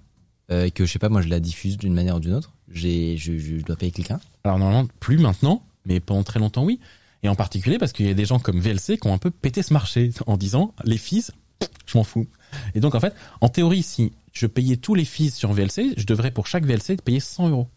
euh, 0.51 0.65
et 0.65 0.71
que 0.71 0.85
je 0.85 0.91
sais 0.91 0.99
pas, 0.99 1.09
moi 1.09 1.21
je 1.21 1.27
la 1.29 1.39
diffuse 1.39 1.77
d'une 1.77 1.93
manière 1.93 2.15
ou 2.15 2.19
d'une 2.19 2.33
autre, 2.33 2.53
j'ai, 2.71 3.17
je, 3.17 3.37
je 3.37 3.57
dois 3.63 3.75
payer 3.75 3.91
quelqu'un. 3.91 4.19
Alors 4.43 4.57
normalement, 4.59 4.87
plus 4.99 5.17
maintenant, 5.17 5.63
mais 5.85 5.99
pendant 5.99 6.23
très 6.23 6.39
longtemps, 6.39 6.63
oui. 6.65 6.79
Et 7.23 7.29
en 7.29 7.35
particulier 7.35 7.77
parce 7.77 7.91
qu'il 7.91 8.07
y 8.07 8.09
a 8.09 8.13
des 8.13 8.25
gens 8.25 8.39
comme 8.39 8.59
VLC 8.59 8.97
qui 8.97 9.07
ont 9.07 9.13
un 9.13 9.17
peu 9.17 9.29
pété 9.31 9.61
ce 9.61 9.73
marché 9.73 10.11
en 10.25 10.37
disant 10.37 10.73
les 10.85 10.97
fees, 10.97 11.31
je 11.85 11.97
m'en 11.97 12.03
fous. 12.03 12.27
Et 12.75 12.79
donc 12.79 12.95
en 12.95 12.99
fait, 12.99 13.13
en 13.41 13.49
théorie, 13.49 13.83
si 13.83 14.13
je 14.31 14.47
payais 14.47 14.77
tous 14.77 14.95
les 14.95 15.05
fees 15.05 15.31
sur 15.31 15.51
VLC, 15.51 15.93
je 15.97 16.05
devrais 16.05 16.31
pour 16.31 16.47
chaque 16.47 16.65
VLC 16.65 16.95
payer 17.03 17.19
100 17.19 17.49
euros 17.49 17.67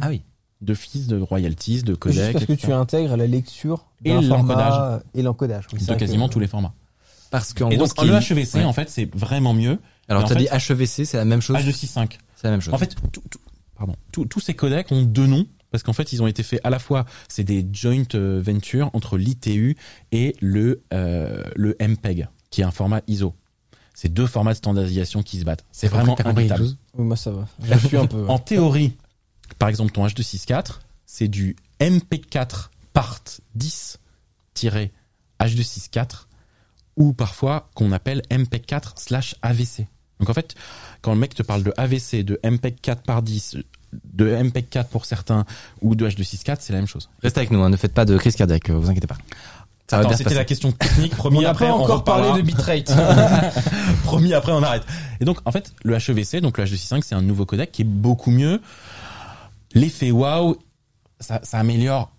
Ah 0.00 0.08
oui. 0.08 0.22
de 0.62 0.72
fees, 0.74 1.06
de 1.06 1.18
royalties, 1.20 1.82
de 1.82 1.88
Juste 1.92 1.98
codecs, 2.00 2.32
parce 2.32 2.46
que 2.46 2.52
etc. 2.52 2.66
tu 2.68 2.72
intègres 2.72 3.16
la 3.16 3.26
lecture 3.26 3.86
Et 4.04 4.12
l'encodage. 4.20 5.02
et 5.14 5.22
l'encodage. 5.22 5.66
Oui, 5.72 5.78
c'est 5.80 5.92
de 5.92 5.98
quasiment 5.98 6.28
que- 6.28 6.32
tous 6.32 6.40
les 6.40 6.48
formats. 6.48 6.72
Parce 7.38 7.52
qu'en 7.54 7.70
Et 7.70 7.76
gros, 7.76 7.84
donc 7.84 7.88
ce 7.88 7.94
qui 7.94 8.06
le 8.06 8.14
est- 8.14 8.30
HEVC, 8.30 8.54
Ouais. 8.58 8.64
en 8.64 8.72
fait, 8.72 8.88
c'est 8.90 9.14
vraiment 9.14 9.54
mieux. 9.54 9.78
Alors 10.08 10.24
en 10.24 10.26
t'as 10.26 10.34
fait- 10.34 10.40
dit 10.40 10.48
HEVC, 10.50 11.04
c'est 11.04 11.16
la 11.16 11.24
même 11.24 11.40
chose. 11.42 11.56
H265. 11.56 12.18
C'est 12.36 12.44
la 12.44 12.50
même 12.50 12.60
chose. 12.60 12.74
En 12.74 12.78
fait, 12.78 12.94
tout- 13.12 13.22
tout- 13.30 13.40
pardon, 13.76 13.94
tous- 14.12 14.24
tous 14.26 14.40
ces 14.40 14.54
codecs 14.54 14.90
ont 14.92 15.02
deux 15.02 15.26
noms 15.26 15.46
parce 15.70 15.82
qu'en 15.82 15.92
fait, 15.92 16.12
ils 16.12 16.22
ont 16.22 16.26
été 16.26 16.42
faits 16.42 16.60
à 16.64 16.70
la 16.70 16.78
fois, 16.78 17.04
c'est 17.28 17.44
des 17.44 17.66
joint 17.72 18.04
euh, 18.14 18.40
ventures 18.44 18.90
entre 18.94 19.18
l'ITU 19.18 19.76
et 20.12 20.34
le 20.40 20.82
euh, 20.94 21.42
le 21.56 21.76
MPEG, 21.80 22.28
qui 22.50 22.60
est 22.60 22.64
un 22.64 22.70
format 22.70 23.00
ISO. 23.08 23.34
C'est 23.94 24.08
deux 24.12 24.26
formats 24.26 24.52
de 24.52 24.58
standardisation 24.58 25.22
qui 25.22 25.38
se 25.38 25.44
battent. 25.44 25.64
C'est 25.72 25.88
vraiment 25.88 26.14
t'as 26.14 26.24
compris 26.24 26.42
imbitable. 26.42 26.60
quelque 26.60 26.70
chose? 26.70 26.78
Oui, 26.98 27.04
moi 27.06 27.16
ça 27.16 27.30
va. 27.32 27.46
Je 27.62 27.86
suis 27.86 27.96
un 27.96 28.06
peu. 28.06 28.22
ouais. 28.22 28.30
En 28.30 28.38
théorie, 28.38 28.94
par 29.58 29.68
exemple, 29.70 29.92
ton 29.92 30.06
H264, 30.06 30.80
c'est 31.06 31.28
du 31.28 31.56
MP4 31.80 32.70
part 32.92 33.20
10-H264 35.40 36.25
ou 36.96 37.12
parfois 37.12 37.68
qu'on 37.74 37.92
appelle 37.92 38.22
MP4 38.30 38.92
slash 38.96 39.34
AVC. 39.42 39.86
Donc 40.20 40.30
en 40.30 40.34
fait, 40.34 40.54
quand 41.02 41.12
le 41.12 41.18
mec 41.18 41.34
te 41.34 41.42
parle 41.42 41.62
de 41.62 41.72
AVC, 41.76 42.24
de 42.24 42.40
MP4 42.42 43.02
par 43.02 43.22
10, 43.22 43.58
de 44.04 44.34
MP4 44.34 44.86
pour 44.86 45.04
certains 45.04 45.44
ou 45.82 45.94
de 45.94 46.08
H264, 46.08 46.56
c'est 46.60 46.72
la 46.72 46.78
même 46.78 46.88
chose. 46.88 47.08
Restez 47.22 47.40
avec 47.40 47.50
nous, 47.50 47.62
hein, 47.62 47.68
ne 47.68 47.76
faites 47.76 47.92
pas 47.92 48.04
de 48.04 48.16
crise 48.16 48.34
cardiaque, 48.36 48.70
euh, 48.70 48.74
vous 48.78 48.88
inquiétez 48.90 49.06
pas. 49.06 49.18
Ça 49.88 49.98
Attends, 49.98 50.16
c'était 50.16 50.34
la 50.34 50.44
question 50.44 50.72
technique. 50.72 51.12
Promis, 51.16 51.46
On 51.46 51.48
après 51.48 51.68
pas 51.68 51.74
on 51.74 51.82
encore 51.84 52.02
parlé 52.02 52.28
reparlera. 52.30 52.42
de 52.42 52.46
bitrate. 52.46 52.92
Promis, 54.04 54.34
après 54.34 54.52
on 54.52 54.62
arrête. 54.62 54.84
Et 55.20 55.24
donc 55.24 55.38
en 55.44 55.52
fait, 55.52 55.72
le 55.84 55.94
HEVC, 55.94 56.40
donc 56.40 56.58
le 56.58 56.64
H265, 56.64 57.02
c'est 57.04 57.14
un 57.14 57.22
nouveau 57.22 57.46
codec 57.46 57.70
qui 57.70 57.82
est 57.82 57.86
beaucoup 57.86 58.30
mieux. 58.30 58.60
L'effet 59.74 60.10
waouh, 60.10 60.56
ça, 61.20 61.40
ça 61.44 61.58
améliore, 61.58 62.10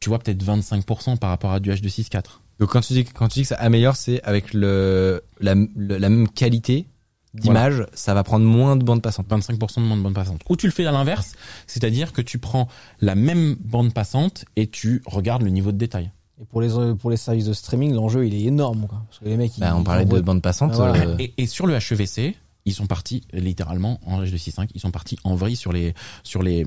tu 0.00 0.08
vois, 0.10 0.18
peut-être 0.18 0.44
25% 0.44 1.16
par 1.18 1.30
rapport 1.30 1.52
à 1.52 1.60
du 1.60 1.70
H264. 1.70 2.24
Donc 2.60 2.70
quand 2.70 2.80
tu 2.80 2.92
dis 2.92 3.04
quand 3.04 3.28
tu 3.28 3.40
dis 3.40 3.42
que 3.42 3.48
ça 3.48 3.56
améliore, 3.56 3.96
c'est 3.96 4.22
avec 4.22 4.54
le 4.54 5.22
la, 5.40 5.54
le- 5.54 5.98
la 5.98 6.08
même 6.08 6.28
qualité 6.28 6.86
d'image, 7.34 7.84
ça 7.94 8.14
va 8.14 8.22
prendre 8.22 8.44
moins 8.46 8.76
de 8.76 8.84
bande 8.84 9.02
passante. 9.02 9.26
25% 9.28 9.76
de 9.80 9.80
moins 9.86 9.96
de 9.96 10.02
bande 10.02 10.14
passante. 10.14 10.40
Ou 10.48 10.56
tu 10.56 10.66
le 10.66 10.72
fais 10.72 10.86
à 10.86 10.92
l'inverse, 10.92 11.34
c'est-à-dire 11.66 12.12
que 12.12 12.22
tu 12.22 12.38
prends 12.38 12.68
la 13.00 13.16
même 13.16 13.56
bande 13.58 13.92
passante 13.92 14.44
et 14.54 14.68
tu 14.68 15.02
regardes 15.06 15.42
le 15.42 15.50
niveau 15.50 15.72
de 15.72 15.76
détail. 15.76 16.12
Et 16.40 16.44
pour 16.44 16.60
les 16.62 16.70
pour 16.94 17.10
les 17.10 17.16
services 17.16 17.46
de 17.46 17.52
streaming, 17.52 17.92
l'enjeu 17.92 18.24
il 18.26 18.34
est 18.34 18.42
énorme 18.44 18.86
quoi. 18.86 19.02
Parce 19.08 19.18
que 19.18 19.24
les 19.24 19.36
mecs 19.36 19.56
ils 19.56 19.60
Bah, 19.60 19.74
on 19.76 19.82
parlait 19.82 20.04
de 20.04 20.20
bande 20.20 20.42
passante. 20.42 20.70
Ah, 20.74 20.76
voilà. 20.76 21.06
euh, 21.06 21.16
Et, 21.18 21.34
et 21.38 21.46
sur 21.48 21.66
le 21.66 21.74
HEVC, 21.74 22.36
ils 22.66 22.72
sont 22.72 22.86
partis 22.86 23.24
littéralement 23.32 23.98
en 24.06 24.22
H265, 24.22 24.68
ils 24.74 24.80
sont 24.80 24.92
partis 24.92 25.18
en 25.24 25.34
vrille 25.34 25.56
sur 25.56 25.72
les 25.72 25.92
sur 26.22 26.42
les 26.44 26.64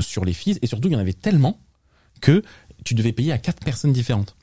sur 0.00 0.24
les 0.24 0.32
fees 0.32 0.58
et 0.62 0.66
surtout 0.66 0.88
il 0.88 0.92
y 0.92 0.96
en 0.96 1.00
avait 1.00 1.12
tellement 1.12 1.58
que 2.20 2.42
tu 2.84 2.94
devais 2.94 3.12
payer 3.12 3.32
à 3.32 3.38
quatre 3.38 3.62
personnes 3.62 3.92
différentes. 3.92 4.34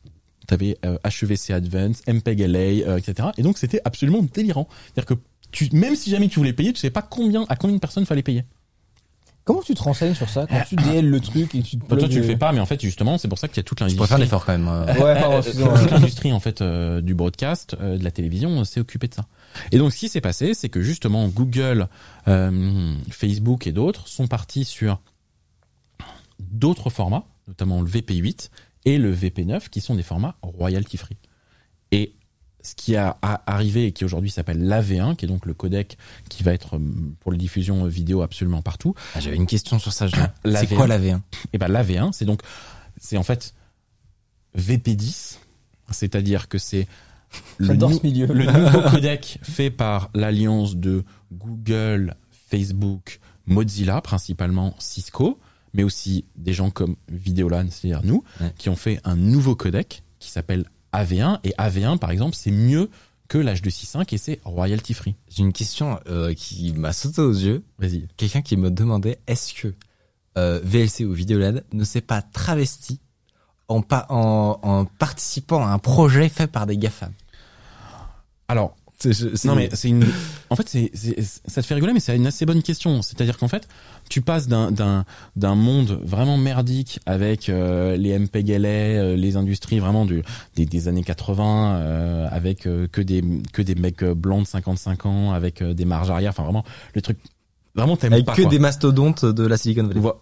Tu 0.49 0.53
avais 0.55 0.77
HEVC 1.05 1.51
Advance, 1.53 2.01
MPEG 2.07 2.39
LA, 2.41 2.59
euh, 2.59 2.97
etc. 2.97 3.29
Et 3.37 3.43
donc 3.43 3.57
c'était 3.57 3.79
absolument 3.85 4.21
délirant. 4.33 4.67
C'est-à-dire 4.93 5.05
que 5.05 5.21
tu, 5.51 5.69
même 5.73 5.95
si 5.95 6.09
jamais 6.09 6.27
tu 6.27 6.39
voulais 6.39 6.53
payer, 6.53 6.73
tu 6.73 6.79
savais 6.79 6.91
pas 6.91 7.01
combien 7.01 7.45
à 7.49 7.55
combien 7.55 7.75
de 7.75 7.81
personnes 7.81 8.05
fallait 8.05 8.23
payer. 8.23 8.43
Comment 9.45 9.61
tu 9.63 9.73
te 9.73 9.81
renseignes 9.81 10.13
sur 10.13 10.29
ça 10.29 10.45
quand 10.47 10.61
tu 10.67 10.75
DL 10.75 11.09
le 11.09 11.19
truc 11.19 11.55
et 11.55 11.63
tu 11.63 11.77
te 11.79 11.85
Bah, 11.87 11.97
toi 11.97 12.07
tu 12.07 12.17
le 12.19 12.23
euh, 12.23 12.27
fais 12.27 12.35
pas, 12.37 12.51
mais 12.51 12.59
en 12.59 12.67
fait 12.67 12.79
justement 12.79 13.17
c'est 13.17 13.27
pour 13.27 13.39
ça 13.39 13.47
qu'il 13.47 13.57
y 13.57 13.61
a 13.61 13.63
toute 13.63 13.79
Je 13.79 13.83
l'industrie. 13.85 13.97
pourrais 13.97 14.07
faire 14.09 14.17
l'effort 14.19 14.45
quand 14.45 14.51
même. 14.51 14.67
euh. 14.67 14.85
Ouais, 14.93 15.19
pardon, 15.19 15.37
Euh, 15.43 15.81
toute 15.81 15.89
l'industrie 15.91 16.31
en 16.33 16.39
fait 16.39 16.61
euh, 16.61 17.01
du 17.01 17.15
broadcast, 17.15 17.75
euh, 17.81 17.97
de 17.97 18.03
la 18.03 18.11
télévision, 18.11 18.59
euh, 18.59 18.63
s'est 18.63 18.79
occupée 18.79 19.07
de 19.07 19.15
ça. 19.15 19.25
Et 19.71 19.79
donc 19.79 19.91
ce 19.91 19.97
qui 19.97 20.07
s'est 20.09 20.21
passé, 20.21 20.53
c'est 20.53 20.69
que 20.69 20.81
justement 20.83 21.27
Google, 21.29 21.87
euh, 22.27 22.93
Facebook 23.09 23.65
et 23.65 23.71
d'autres 23.71 24.07
sont 24.07 24.27
partis 24.27 24.65
sur 24.65 24.99
d'autres 26.39 26.89
formats, 26.91 27.23
notamment 27.47 27.81
le 27.81 27.87
VP8 27.89 28.49
et 28.85 28.97
le 28.97 29.13
VP9, 29.15 29.69
qui 29.69 29.81
sont 29.81 29.95
des 29.95 30.03
formats 30.03 30.35
royalty 30.41 30.97
free. 30.97 31.17
Et 31.91 32.13
ce 32.61 32.75
qui 32.75 32.95
a, 32.97 33.17
a- 33.21 33.41
arrivé 33.51 33.85
et 33.87 33.91
qui 33.93 34.03
aujourd'hui 34.05 34.29
s'appelle 34.29 34.61
l'AV1, 34.61 35.15
qui 35.15 35.25
est 35.25 35.27
donc 35.27 35.45
le 35.45 35.53
codec 35.53 35.97
qui 36.29 36.43
va 36.43 36.53
être 36.53 36.75
euh, 36.75 36.79
pour 37.21 37.31
les 37.31 37.37
diffusions 37.37 37.85
vidéo 37.85 38.21
absolument 38.21 38.61
partout, 38.61 38.95
Ah, 39.15 39.19
J'avais 39.21 39.37
une 39.37 39.47
question 39.47 39.79
sur 39.79 39.93
ça. 39.93 40.07
C'est 40.09 40.51
V1. 40.51 40.75
quoi 40.75 40.87
la 40.87 40.99
V1 40.99 41.21
et 41.53 41.57
ben 41.57 41.67
l'AV1, 41.69 42.11
c'est 42.11 42.25
donc 42.25 42.41
c'est 42.99 43.15
en 43.17 43.23
fait 43.23 43.53
VP10, 44.57 45.37
c'est-à-dire 45.91 46.47
que 46.47 46.57
c'est 46.57 46.87
le, 47.59 47.67
J'adore 47.67 47.91
nou- 47.91 47.97
ce 47.99 48.03
milieu. 48.05 48.25
le 48.27 48.45
nouveau 48.45 48.81
codec 48.89 49.39
fait 49.43 49.69
par 49.69 50.09
l'alliance 50.13 50.75
de 50.75 51.03
Google, 51.31 52.15
Facebook, 52.49 53.19
Mozilla, 53.45 54.01
principalement 54.01 54.75
Cisco, 54.79 55.39
mais 55.73 55.83
aussi 55.83 56.25
des 56.35 56.53
gens 56.53 56.69
comme 56.69 56.95
Videolan, 57.09 57.67
c'est-à-dire 57.69 58.01
nous, 58.03 58.23
Ouais. 58.41 58.53
qui 58.57 58.69
ont 58.69 58.75
fait 58.75 58.99
un 59.03 59.15
nouveau 59.15 59.55
codec 59.55 60.03
qui 60.19 60.29
s'appelle 60.31 60.65
AV1. 60.93 61.39
Et 61.43 61.53
AV1, 61.57 61.97
par 61.97 62.11
exemple, 62.11 62.35
c'est 62.35 62.51
mieux 62.51 62.89
que 63.27 63.37
l'H265 63.37 64.13
et 64.13 64.17
c'est 64.17 64.39
royalty 64.43 64.93
free. 64.95 65.15
J'ai 65.29 65.43
une 65.43 65.53
question 65.53 65.99
euh, 66.07 66.33
qui 66.33 66.73
m'a 66.73 66.93
sauté 66.93 67.21
aux 67.21 67.31
yeux. 67.31 67.63
Vas-y. 67.77 68.07
Quelqu'un 68.17 68.41
qui 68.41 68.57
me 68.57 68.71
demandait 68.71 69.19
est-ce 69.27 69.53
que 69.53 69.73
euh, 70.37 70.59
VLC 70.63 71.05
ou 71.05 71.13
Videolad 71.13 71.63
ne 71.71 71.83
s'est 71.83 72.01
pas 72.01 72.21
travesti 72.23 72.99
en, 73.67 73.81
pa- 73.83 74.07
en, 74.09 74.59
en 74.63 74.85
participant 74.85 75.63
à 75.63 75.69
un 75.69 75.77
projet 75.77 76.27
fait 76.27 76.47
par 76.47 76.65
des 76.65 76.77
GAFAM? 76.77 77.11
Alors, 78.47 78.75
je- 79.03 79.47
Non 79.47 79.55
mais 79.55 79.69
c'est 79.73 79.87
une. 79.89 80.05
En 80.49 80.55
fait, 80.55 80.67
c'est, 80.67 80.91
ça 81.47 81.61
te 81.61 81.67
fait 81.67 81.75
rigoler, 81.75 81.93
mais 81.93 81.99
c'est 81.99 82.15
une 82.15 82.27
assez 82.27 82.45
bonne 82.45 82.61
question. 82.63 83.01
C'est-à-dire 83.01 83.37
qu'en 83.37 83.47
fait, 83.47 83.67
tu 84.09 84.21
passes 84.21 84.47
d'un 84.47 84.71
d'un 84.71 85.05
d'un 85.35 85.55
monde 85.55 85.99
vraiment 86.03 86.37
merdique 86.37 86.99
avec 87.05 87.49
euh, 87.49 87.95
les 87.97 88.17
MPEG 88.17 88.49
LA, 88.49 88.67
euh, 88.69 89.15
les 89.15 89.37
industries 89.37 89.79
vraiment 89.79 90.05
du 90.05 90.23
des, 90.55 90.65
des 90.65 90.87
années 90.87 91.03
80, 91.03 91.75
euh, 91.79 92.27
avec 92.31 92.65
euh, 92.67 92.87
que 92.91 93.01
des 93.01 93.23
que 93.53 93.61
des 93.61 93.75
mecs 93.75 94.03
euh, 94.03 94.13
blancs 94.15 94.43
de 94.43 94.47
55 94.47 95.05
ans, 95.05 95.31
avec 95.33 95.61
euh, 95.61 95.73
des 95.73 95.85
marges 95.85 96.09
arrière, 96.09 96.31
enfin 96.31 96.43
vraiment 96.43 96.65
le 96.93 97.01
truc. 97.01 97.17
Vraiment, 97.75 97.95
t'aimes 97.97 98.13
avec 98.13 98.25
pas. 98.25 98.33
que 98.35 98.41
quoi. 98.41 98.51
des 98.51 98.59
mastodontes 98.59 99.23
de 99.25 99.45
la 99.45 99.55
Silicon 99.55 99.83
Valley. 99.87 99.99
Voi- 99.99 100.21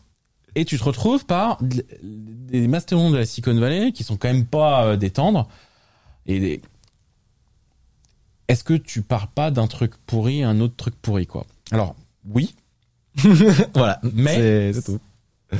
Et 0.55 0.65
tu 0.65 0.77
te 0.77 0.83
retrouves 0.83 1.25
par 1.25 1.57
des 1.61 2.67
mastodontes 2.67 3.13
de 3.13 3.17
la 3.17 3.25
Silicon 3.25 3.57
Valley 3.59 3.91
qui 3.93 4.03
sont 4.03 4.17
quand 4.17 4.27
même 4.27 4.45
pas 4.45 4.83
euh, 4.85 4.95
des 4.97 5.09
tendres. 5.09 5.47
Et 6.25 6.39
des... 6.39 6.61
est-ce 8.47 8.63
que 8.63 8.73
tu 8.73 9.01
pars 9.01 9.27
pas 9.27 9.51
d'un 9.51 9.67
truc 9.67 9.93
pourri 10.05 10.43
à 10.43 10.49
un 10.49 10.59
autre 10.59 10.75
truc 10.75 10.95
pourri 11.01 11.25
quoi? 11.27 11.45
Alors 11.71 11.95
oui, 12.29 12.55
voilà, 13.73 13.99
Mais- 14.13 14.73
c'est 14.73 14.83
tout. 14.83 14.99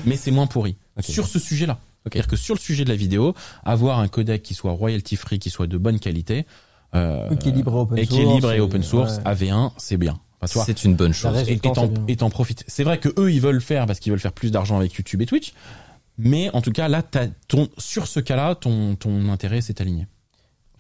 mais 0.05 0.17
c'est 0.17 0.31
moins 0.31 0.47
pourri 0.47 0.75
sur 0.99 1.27
ce 1.27 1.39
sujet-là. 1.39 1.79
C'est-à-dire 2.03 2.27
que 2.27 2.35
sur 2.37 2.55
le 2.55 2.59
sujet 2.59 2.85
de 2.85 2.89
la 2.89 2.95
vidéo, 2.95 3.33
avoir 3.65 3.99
un 3.99 4.07
codec 4.07 4.41
qui 4.41 4.53
soit 4.53 4.71
royalty 4.71 5.15
free, 5.17 5.39
qui 5.39 5.49
soit 5.49 5.67
de 5.67 5.77
bonne 5.77 5.99
qualité, 5.99 6.45
euh, 6.95 7.35
Qui 7.35 7.49
est 7.49 7.51
libre 7.51 7.73
et 7.73 7.79
open 7.81 7.97
et 7.97 8.07
qui 8.07 8.19
est 8.19 8.23
source, 8.23 8.35
libre 8.35 8.51
et 8.53 8.59
open 8.61 8.81
source, 8.83 9.17
ouais. 9.17 9.23
AV1, 9.33 9.71
c'est 9.77 9.97
bien. 9.97 10.17
Enfin, 10.39 10.63
C'est 10.65 10.83
une 10.85 10.95
bonne 10.95 11.13
chose. 11.13 11.35
et 11.49 11.57
t'en- 11.59 11.91
et 12.07 12.15
t'en 12.15 12.29
profites. 12.29 12.63
C'est 12.67 12.83
vrai 12.83 12.99
que 12.99 13.09
eux 13.19 13.31
ils 13.33 13.41
veulent 13.41 13.55
le 13.55 13.59
faire 13.59 13.87
parce 13.87 13.99
qu'ils 13.99 14.11
veulent 14.11 14.19
faire 14.21 14.31
plus 14.33 14.51
d'argent 14.51 14.77
avec 14.77 14.93
YouTube 14.93 15.21
et 15.21 15.25
Twitch, 15.25 15.53
mais 16.17 16.49
en 16.53 16.61
tout 16.61 16.71
cas 16.71 16.87
là, 16.87 17.01
t'as 17.03 17.27
ton 17.49 17.67
sur 17.77 18.07
ce 18.07 18.19
cas-là, 18.21 18.55
ton 18.55 18.95
ton 18.95 19.29
intérêt 19.29 19.59
s'est 19.61 19.81
aligné. 19.81 20.07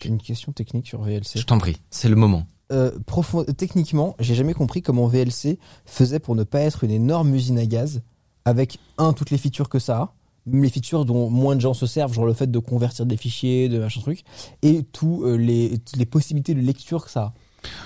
J'ai 0.01 0.09
une 0.09 0.17
question 0.19 0.51
technique 0.51 0.87
sur 0.87 1.01
VLC. 1.01 1.37
Je 1.39 1.43
t'en 1.45 1.57
prie, 1.57 1.77
c'est 1.89 2.09
le 2.09 2.15
moment. 2.15 2.45
Euh, 2.71 2.91
profond- 3.05 3.45
techniquement, 3.45 4.15
j'ai 4.19 4.35
jamais 4.35 4.53
compris 4.53 4.81
comment 4.81 5.07
VLC 5.07 5.57
faisait 5.85 6.19
pour 6.19 6.35
ne 6.35 6.43
pas 6.43 6.59
être 6.61 6.83
une 6.83 6.91
énorme 6.91 7.33
usine 7.33 7.57
à 7.59 7.65
gaz 7.65 8.01
avec 8.45 8.79
un 8.97 9.13
toutes 9.13 9.29
les 9.31 9.37
features 9.37 9.69
que 9.69 9.79
ça 9.79 9.97
a, 9.97 10.13
même 10.45 10.63
les 10.63 10.69
features 10.69 11.05
dont 11.05 11.29
moins 11.29 11.55
de 11.55 11.61
gens 11.61 11.73
se 11.73 11.85
servent, 11.85 12.13
genre 12.13 12.25
le 12.25 12.33
fait 12.33 12.49
de 12.51 12.59
convertir 12.59 13.05
des 13.05 13.17
fichiers, 13.17 13.69
de 13.69 13.79
machin 13.79 14.01
truc, 14.01 14.23
et 14.61 14.83
tous 14.83 15.23
euh, 15.25 15.35
les 15.37 15.79
les 15.95 16.05
possibilités 16.05 16.53
de 16.53 16.61
lecture 16.61 17.05
que 17.05 17.11
ça 17.11 17.21
a. 17.21 17.33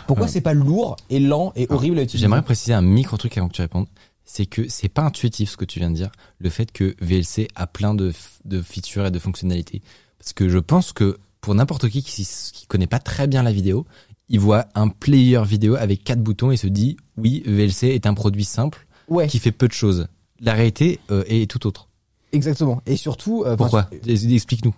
Pourquoi 0.08 0.26
Euh. 0.26 0.30
c'est 0.30 0.42
pas 0.42 0.54
lourd 0.54 0.96
et 1.10 1.20
lent 1.20 1.54
et 1.56 1.66
horrible 1.70 1.98
à 2.00 2.04
utiliser 2.04 2.22
J'aimerais 2.24 2.42
préciser 2.44 2.74
un 2.74 2.82
micro 2.82 3.18
truc 3.18 3.38
avant 3.38 3.48
que 3.48 3.54
tu 3.54 3.62
répondes. 3.62 3.88
C'est 4.26 4.46
que 4.46 4.68
c'est 4.70 4.90
pas 4.90 5.02
intuitif 5.04 5.52
ce 5.52 5.58
que 5.58 5.66
tu 5.66 5.80
viens 5.80 5.90
de 5.92 5.96
dire, 5.96 6.12
le 6.40 6.50
fait 6.50 6.72
que 6.72 6.96
VLC 7.02 7.48
a 7.56 7.68
plein 7.68 7.94
de, 7.96 8.14
de 8.46 8.62
features 8.62 9.06
et 9.08 9.12
de 9.12 9.20
fonctionnalités. 9.20 9.82
Parce 10.20 10.34
que 10.34 10.48
je 10.50 10.60
pense 10.60 10.94
que 10.94 11.18
pour 11.42 11.56
n'importe 11.56 11.90
qui 11.90 12.02
qui, 12.04 12.66
connaît 12.68 12.88
pas 12.88 13.00
très 13.00 13.28
bien 13.28 13.44
la 13.44 13.52
vidéo, 13.52 13.86
il 14.30 14.40
voit 14.40 14.68
un 14.76 14.88
player 14.88 15.42
vidéo 15.44 15.76
avec 15.76 16.04
quatre 16.04 16.22
boutons 16.22 16.52
et 16.52 16.58
se 16.58 16.68
dit 16.68 16.98
oui, 17.18 17.44
VLC 17.46 17.90
est 17.90 18.06
un 18.06 18.14
produit 18.14 18.46
simple 18.46 18.88
Ouais, 19.10 19.28
qui 19.28 19.40
fait 19.40 19.52
peu 19.52 19.68
de 19.68 19.74
choses. 19.74 20.08
La 20.40 20.54
réalité 20.54 21.00
euh, 21.12 21.24
est 21.28 21.50
tout 21.50 21.68
autre. 21.68 21.90
exactement. 22.32 22.82
Et 22.86 22.96
surtout, 22.96 23.44
euh, 23.46 23.58
Pourquoi? 23.58 23.90
enfin, 23.92 24.12
Explique-nous. 24.32 24.74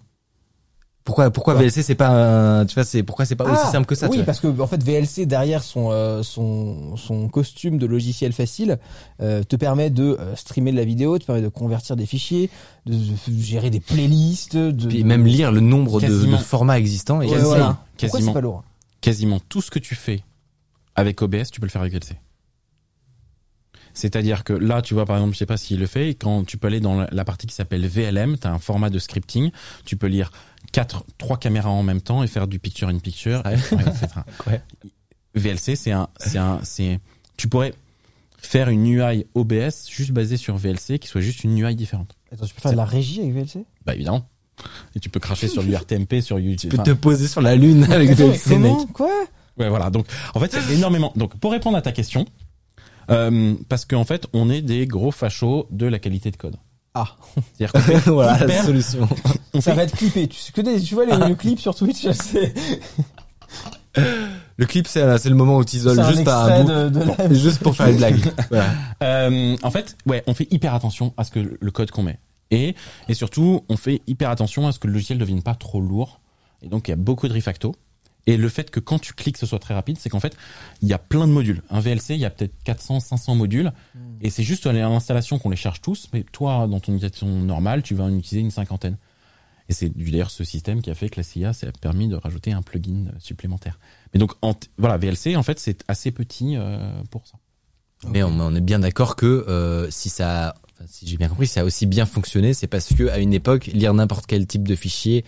Pourquoi 1.06 1.32
pourquoi 1.32 1.56
Quoi 1.56 1.64
VLC 1.64 1.84
c'est 1.84 1.95
pas 1.95 2.08
un- 2.62 2.66
tu 2.66 2.76
vois 2.76 2.86
c'est 2.86 3.04
pourquoi 3.04 3.26
c'est 3.26 3.36
pas 3.36 3.43
aussi 3.43 3.62
Ah, 3.66 3.72
simple 3.72 3.86
que 3.86 3.93
ça 3.95 4.08
tu 4.08 4.18
Oui, 4.18 4.24
parce 4.24 4.39
que 4.39 4.47
en 4.62 4.68
fait 4.68 4.82
VLC 4.82 5.26
derrière 5.26 5.62
son 5.62 5.89
euh, 5.91 6.24
son 6.24 6.95
son 6.95 7.28
costume 7.28 7.78
de 7.78 7.86
logiciel 7.86 8.32
facile 8.32 8.80
euh, 9.22 9.43
te 9.43 9.58
permet 9.58 9.89
de 9.89 10.16
euh, 10.18 10.34
streamer 10.38 10.72
de 10.72 10.78
la 10.78 10.86
vidéo, 10.86 11.20
te 11.20 11.26
permet 11.26 11.41
de 11.41 11.49
convertir 11.49 11.97
des 11.97 12.06
fichiers, 12.06 12.49
de, 12.86 12.93
de 12.95 13.41
gérer 13.41 13.70
des 13.70 13.82
playlists, 13.82 14.56
de 14.56 14.88
Puis 14.88 15.04
même 15.04 15.26
lire 15.26 15.51
le 15.51 15.60
nombre 15.60 15.99
de, 15.99 16.38
formats 16.38 16.80
existants 16.80 17.22
et 17.22 17.26
Ouais, 17.26 17.32
Quasiment. 17.34 17.49
voilà. 17.49 17.78
Quasiment. 17.97 18.32
pas 18.34 18.41
lourd 18.41 18.64
Quasiment 19.01 19.39
tout 19.49 19.62
ce 19.62 19.72
que 19.72 19.80
tu 19.80 19.95
fais 19.95 20.22
avec 20.95 21.22
OBS, 21.22 21.51
tu 21.51 21.60
peux 21.60 21.66
le 21.66 21.72
faire 21.72 21.82
avec 21.82 21.91
VLC. 21.93 22.16
C'est-à-dire 23.95 24.43
que 24.43 24.54
là, 24.54 24.82
tu 24.82 24.93
vois, 24.95 25.06
par 25.06 25.18
exemple, 25.18 25.34
je 25.34 25.39
sais 25.39 25.45
pas 25.45 25.58
s'il 25.58 25.80
le 25.80 25.86
fait, 25.86 26.10
quand 26.16 26.45
tu 26.47 26.58
peux 26.58 26.68
aller 26.68 26.80
dans 26.80 26.95
la- 27.01 27.10
la 27.12 27.26
partie 27.26 27.45
qui 27.45 27.54
s'appelle 27.54 27.86
VLM, 27.86 28.38
tu 28.39 28.47
as 28.47 28.51
un 28.51 28.58
format 28.58 28.89
de 28.89 28.97
scripting, 28.97 29.51
tu 29.86 29.97
peux 29.97 30.08
lire 30.08 30.32
quatre, 30.74 31.05
trois 31.17 31.38
caméras 31.38 31.69
en 31.69 31.84
même 31.84 32.01
temps 32.01 32.24
et 32.24 32.28
faire 32.28 32.47
du 32.47 32.59
picture 32.59 32.89
in 32.89 32.99
picture, 32.99 33.41
ouais, 33.45 33.53
etc. 33.53 34.07
Ouais. 34.47 34.61
VLC, 35.36 35.76
c'est 35.76 35.91
un, 35.91 36.09
c'est 36.17 36.38
un, 36.38 36.59
c'est, 36.63 36.99
tu 37.38 37.47
pourrais 37.47 37.74
faire 38.38 38.67
une 38.69 38.86
UI 38.86 39.26
OBS 39.36 39.88
juste 39.89 40.11
basée 40.11 40.38
sur 40.38 40.57
VLC 40.57 40.99
qui 40.99 41.07
soit 41.07 41.21
juste 41.21 41.43
une 41.45 41.57
UI 41.57 41.76
différente. 41.76 42.17
Attends, 42.32 42.45
tu 42.45 42.53
peux 42.53 42.61
faire 42.61 42.71
de 42.71 42.78
la 42.78 42.86
régie 42.86 43.21
avec 43.21 43.34
VLC 43.34 43.65
Bah 43.86 43.95
évidemment. 43.95 44.28
Et 44.95 44.99
tu 44.99 45.09
peux 45.09 45.19
cracher 45.19 45.47
sur 45.47 45.63
du 45.63 45.74
RTMP, 45.76 46.21
sur 46.21 46.39
YouTube. 46.39 46.71
tu 46.71 46.78
peux 46.78 46.84
te 46.84 46.91
poser 46.91 47.28
sur 47.28 47.41
la 47.41 47.55
lune 47.55 47.86
avec 47.91 48.11
VLC 48.11 48.57
mec. 48.57 48.71
comment 48.71 48.86
Quoi? 48.88 49.26
Ouais, 49.57 49.69
voilà. 49.69 49.89
Donc, 49.89 50.07
en 50.34 50.39
fait, 50.39 50.53
il 50.53 50.71
y 50.71 50.74
a 50.74 50.78
énormément. 50.78 51.13
Donc, 51.15 51.38
pour 51.38 51.51
répondre 51.51 51.78
à 51.78 51.82
ta 51.82 51.91
question, 51.91 52.26
euh, 53.09 53.55
parce 53.69 53.86
qu'en 53.86 54.03
fait, 54.03 54.28
on 54.34 54.49
est 54.49 54.61
des 54.61 54.88
gros 54.88 55.11
fachos 55.11 55.67
de 55.71 55.86
la 55.86 55.99
qualité 55.99 56.32
de 56.32 56.38
code. 56.38 56.55
Ah, 56.95 57.15
C'est-à-dire 57.57 57.81
fait 57.83 57.97
voilà 58.11 58.37
la 58.37 58.45
hyper- 58.45 58.63
solution. 58.65 59.07
on 59.53 59.61
ça 59.61 59.71
fait- 59.71 59.77
va 59.77 59.83
être 59.83 59.95
clippé. 59.97 60.27
Tu, 60.27 60.51
que 60.51 60.61
des- 60.61 60.79
tu 60.81 60.93
vois 60.95 61.05
les, 61.05 61.15
le 61.29 61.35
clip 61.35 61.59
sur 61.59 61.73
Twitch, 61.75 62.07
c'est 62.11 62.53
Le 64.57 64.65
clip, 64.65 64.87
c'est 64.87 65.17
c'est 65.17 65.29
le 65.29 65.35
moment 65.35 65.57
où 65.57 65.63
tu 65.65 65.71
c'est 65.71 65.77
isoles 65.77 65.99
un 65.99 66.09
juste 66.11 66.23
par 66.23 66.47
extrait 66.49 66.73
un 66.75 66.89
bout, 66.89 66.97
de, 66.99 66.99
de 67.05 67.11
la... 67.29 67.33
juste 67.33 67.59
pour 67.61 67.75
faire 67.75 67.87
une 67.87 67.97
blague. 67.97 68.19
Voilà. 68.49 68.65
Euh, 69.03 69.55
en 69.63 69.71
fait, 69.71 69.95
ouais, 70.05 70.23
on 70.27 70.33
fait 70.33 70.47
hyper 70.51 70.73
attention 70.73 71.13
à 71.17 71.23
ce 71.23 71.31
que 71.31 71.57
le 71.59 71.71
code 71.71 71.91
qu'on 71.91 72.03
met. 72.03 72.19
Et, 72.51 72.75
et 73.09 73.13
surtout, 73.15 73.61
on 73.69 73.77
fait 73.77 74.01
hyper 74.07 74.29
attention 74.29 74.67
à 74.67 74.71
ce 74.71 74.79
que 74.79 74.87
le 74.87 74.93
logiciel 74.93 75.17
ne 75.17 75.23
devienne 75.23 75.41
pas 75.43 75.55
trop 75.55 75.81
lourd. 75.81 76.19
Et 76.61 76.67
donc, 76.67 76.87
il 76.87 76.91
y 76.91 76.93
a 76.93 76.97
beaucoup 76.97 77.27
de 77.27 77.33
refacto. 77.33 77.75
Et 78.26 78.38
le 78.38 78.47
fait 78.49 78.71
que 78.71 78.80
quand 78.80 78.99
tu 78.99 79.13
cliques, 79.13 79.38
ce 79.38 79.45
soit 79.45 79.59
très 79.59 79.74
rapide, 79.74 79.97
c'est 79.99 80.09
qu'en 80.09 80.19
fait, 80.19 80.38
il 80.82 80.88
y 80.88 80.93
a 80.93 80.97
plein 80.97 81.28
de 81.28 81.34
modules. 81.34 81.61
Un 81.69 81.82
VLC, 81.82 82.11
il 82.11 82.19
y 82.19 82.26
a 82.26 82.30
peut-être 82.30 82.53
400, 82.63 83.01
500 83.01 83.36
modules. 83.36 83.74
Et 84.21 84.30
c'est 84.30 84.43
juste 84.43 84.65
à 84.65 84.71
l'installation 84.71 85.39
qu'on 85.39 85.49
les 85.49 85.57
charge 85.57 85.82
tous. 85.82 86.07
Mais 86.13 86.24
toi, 86.24 86.67
dans 86.67 86.80
ton 86.80 86.93
utilisation 86.93 87.28
normale, 87.28 87.84
tu 87.84 87.95
vas 87.95 88.05
en 88.05 88.15
utiliser 88.15 88.39
une 88.39 88.51
cinquantaine. 88.51 88.97
Et 89.69 89.74
c'est 89.74 89.89
d'ailleurs 89.89 90.32
ce 90.32 90.43
système 90.43 90.82
qui 90.82 90.89
a 90.89 90.95
fait 90.95 91.09
que 91.09 91.17
la 91.17 91.24
CIA 91.24 91.53
s'est 91.53 91.71
permis 91.82 92.07
de 92.07 92.15
rajouter 92.15 92.51
un 92.51 92.61
plugin 92.61 93.11
supplémentaire. 93.19 93.80
Mais 94.13 94.19
donc, 94.19 94.34
en 94.41 94.53
voilà, 94.78 94.97
VLC, 94.97 95.36
en 95.36 95.43
fait, 95.43 95.59
c'est 95.59 95.84
assez 95.88 96.11
petit 96.11 96.55
euh, 96.55 97.01
pour 97.09 97.28
ça. 97.28 97.38
Mais 98.09 98.24
on, 98.24 98.39
on 98.39 98.55
est 98.55 98.61
bien 98.61 98.80
d'accord 98.80 99.15
que 99.15 99.26
euh, 99.26 99.89
si 99.89 100.09
ça 100.09 100.55
enfin, 100.76 100.86
si 100.88 101.07
j'ai 101.07 101.17
bien 101.17 101.28
compris, 101.30 101.47
ça 101.47 101.61
a 101.61 101.63
aussi 101.63 101.86
bien 101.86 102.05
fonctionné, 102.05 102.53
c'est 102.53 102.67
parce 102.67 102.93
que 102.93 103.07
à 103.09 103.19
une 103.19 103.34
époque, 103.34 103.67
lire 103.67 103.93
n'importe 103.93 104.26
quel 104.26 104.45
type 104.47 104.67
de 104.67 104.76
fichier, 104.76 105.24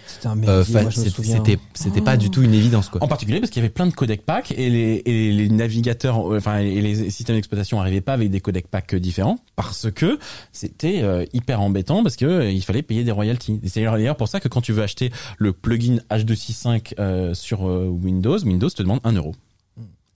C'était 1.73 1.99
euh, 1.99 2.03
pas 2.03 2.17
du 2.17 2.29
tout 2.29 2.41
une 2.41 2.53
évidence 2.53 2.89
quoi. 2.89 3.03
En 3.03 3.07
particulier 3.07 3.39
parce 3.39 3.51
qu'il 3.51 3.61
y 3.61 3.65
avait 3.65 3.73
plein 3.73 3.87
de 3.87 3.93
codecs 3.93 4.25
packs 4.25 4.51
et 4.51 4.69
les, 4.69 5.01
et 5.05 5.31
les 5.31 5.49
navigateurs, 5.49 6.33
euh, 6.33 6.37
enfin 6.37 6.57
et 6.59 6.81
les 6.81 7.09
systèmes 7.09 7.35
d'exploitation 7.35 7.79
arrivaient 7.79 8.01
pas 8.01 8.13
avec 8.13 8.29
des 8.29 8.41
codecs 8.41 8.67
packs 8.67 8.95
différents 8.95 9.37
parce 9.55 9.91
que 9.91 10.19
c'était 10.51 11.01
euh, 11.03 11.25
hyper 11.33 11.61
embêtant 11.61 12.03
parce 12.03 12.15
que 12.15 12.25
euh, 12.25 12.51
il 12.51 12.63
fallait 12.63 12.81
payer 12.81 13.03
des 13.03 13.11
royalties. 13.11 13.59
C'est 13.65 13.83
d'ailleurs 13.83 14.17
pour 14.17 14.27
ça 14.27 14.39
que 14.39 14.47
quand 14.47 14.61
tu 14.61 14.73
veux 14.73 14.83
acheter 14.83 15.11
le 15.37 15.53
plugin 15.53 15.97
H265 16.09 16.93
euh, 16.99 17.33
sur 17.33 17.67
euh, 17.67 17.87
Windows, 17.87 18.37
Windows 18.39 18.69
te 18.69 18.81
demande 18.81 18.99
1 19.03 19.13
euro. 19.13 19.35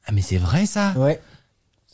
Ah 0.06 0.12
mais 0.12 0.22
c'est 0.22 0.38
vrai 0.38 0.66
ça? 0.66 0.94
Ouais. 0.98 1.20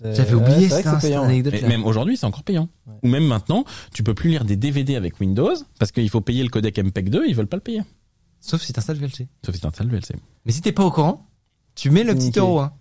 J'avais 0.04 0.34
Euh, 0.34 0.36
oublié 0.38 0.62
c'est 0.62 0.68
vrai 0.68 0.84
que 0.84 0.90
ça, 0.90 0.98
payant. 0.98 1.24
anecdote. 1.24 1.54
Et 1.54 1.62
même 1.68 1.86
aujourd'hui, 1.86 2.18
c'est 2.18 2.26
encore 2.26 2.44
payant. 2.44 2.68
Ou 3.04 3.08
même 3.08 3.26
maintenant, 3.26 3.64
tu 3.94 4.04
peux 4.04 4.14
plus 4.14 4.30
lire 4.30 4.44
des 4.46 4.56
DVD 4.58 4.96
avec 4.96 5.20
Windows 5.20 5.54
parce 5.80 5.92
qu'il 5.92 6.10
faut 6.10 6.22
payer 6.22 6.44
le 6.44 6.50
codec 6.50 6.78
MPEG 6.78 7.10
2, 7.10 7.26
ils 7.28 7.36
veulent 7.36 7.48
pas 7.48 7.58
le 7.58 7.62
payer. 7.64 7.82
Sauf 8.42 8.62
si 8.62 8.74
t'installes 8.74 8.98
VLC. 8.98 9.28
Sauf 9.46 9.56
si 9.56 9.62
t'installes 9.62 9.88
le 9.88 9.94
VLC. 9.98 10.16
Mais 10.46 10.52
si 10.52 10.62
t'es 10.62 10.72
pas 10.72 10.84
au 10.86 10.92
courant, 10.92 11.26
tu 11.76 11.90
mets 11.92 12.04
le 12.04 12.14
petit 12.14 12.38
euro. 12.40 12.60
Hein. 12.60 12.74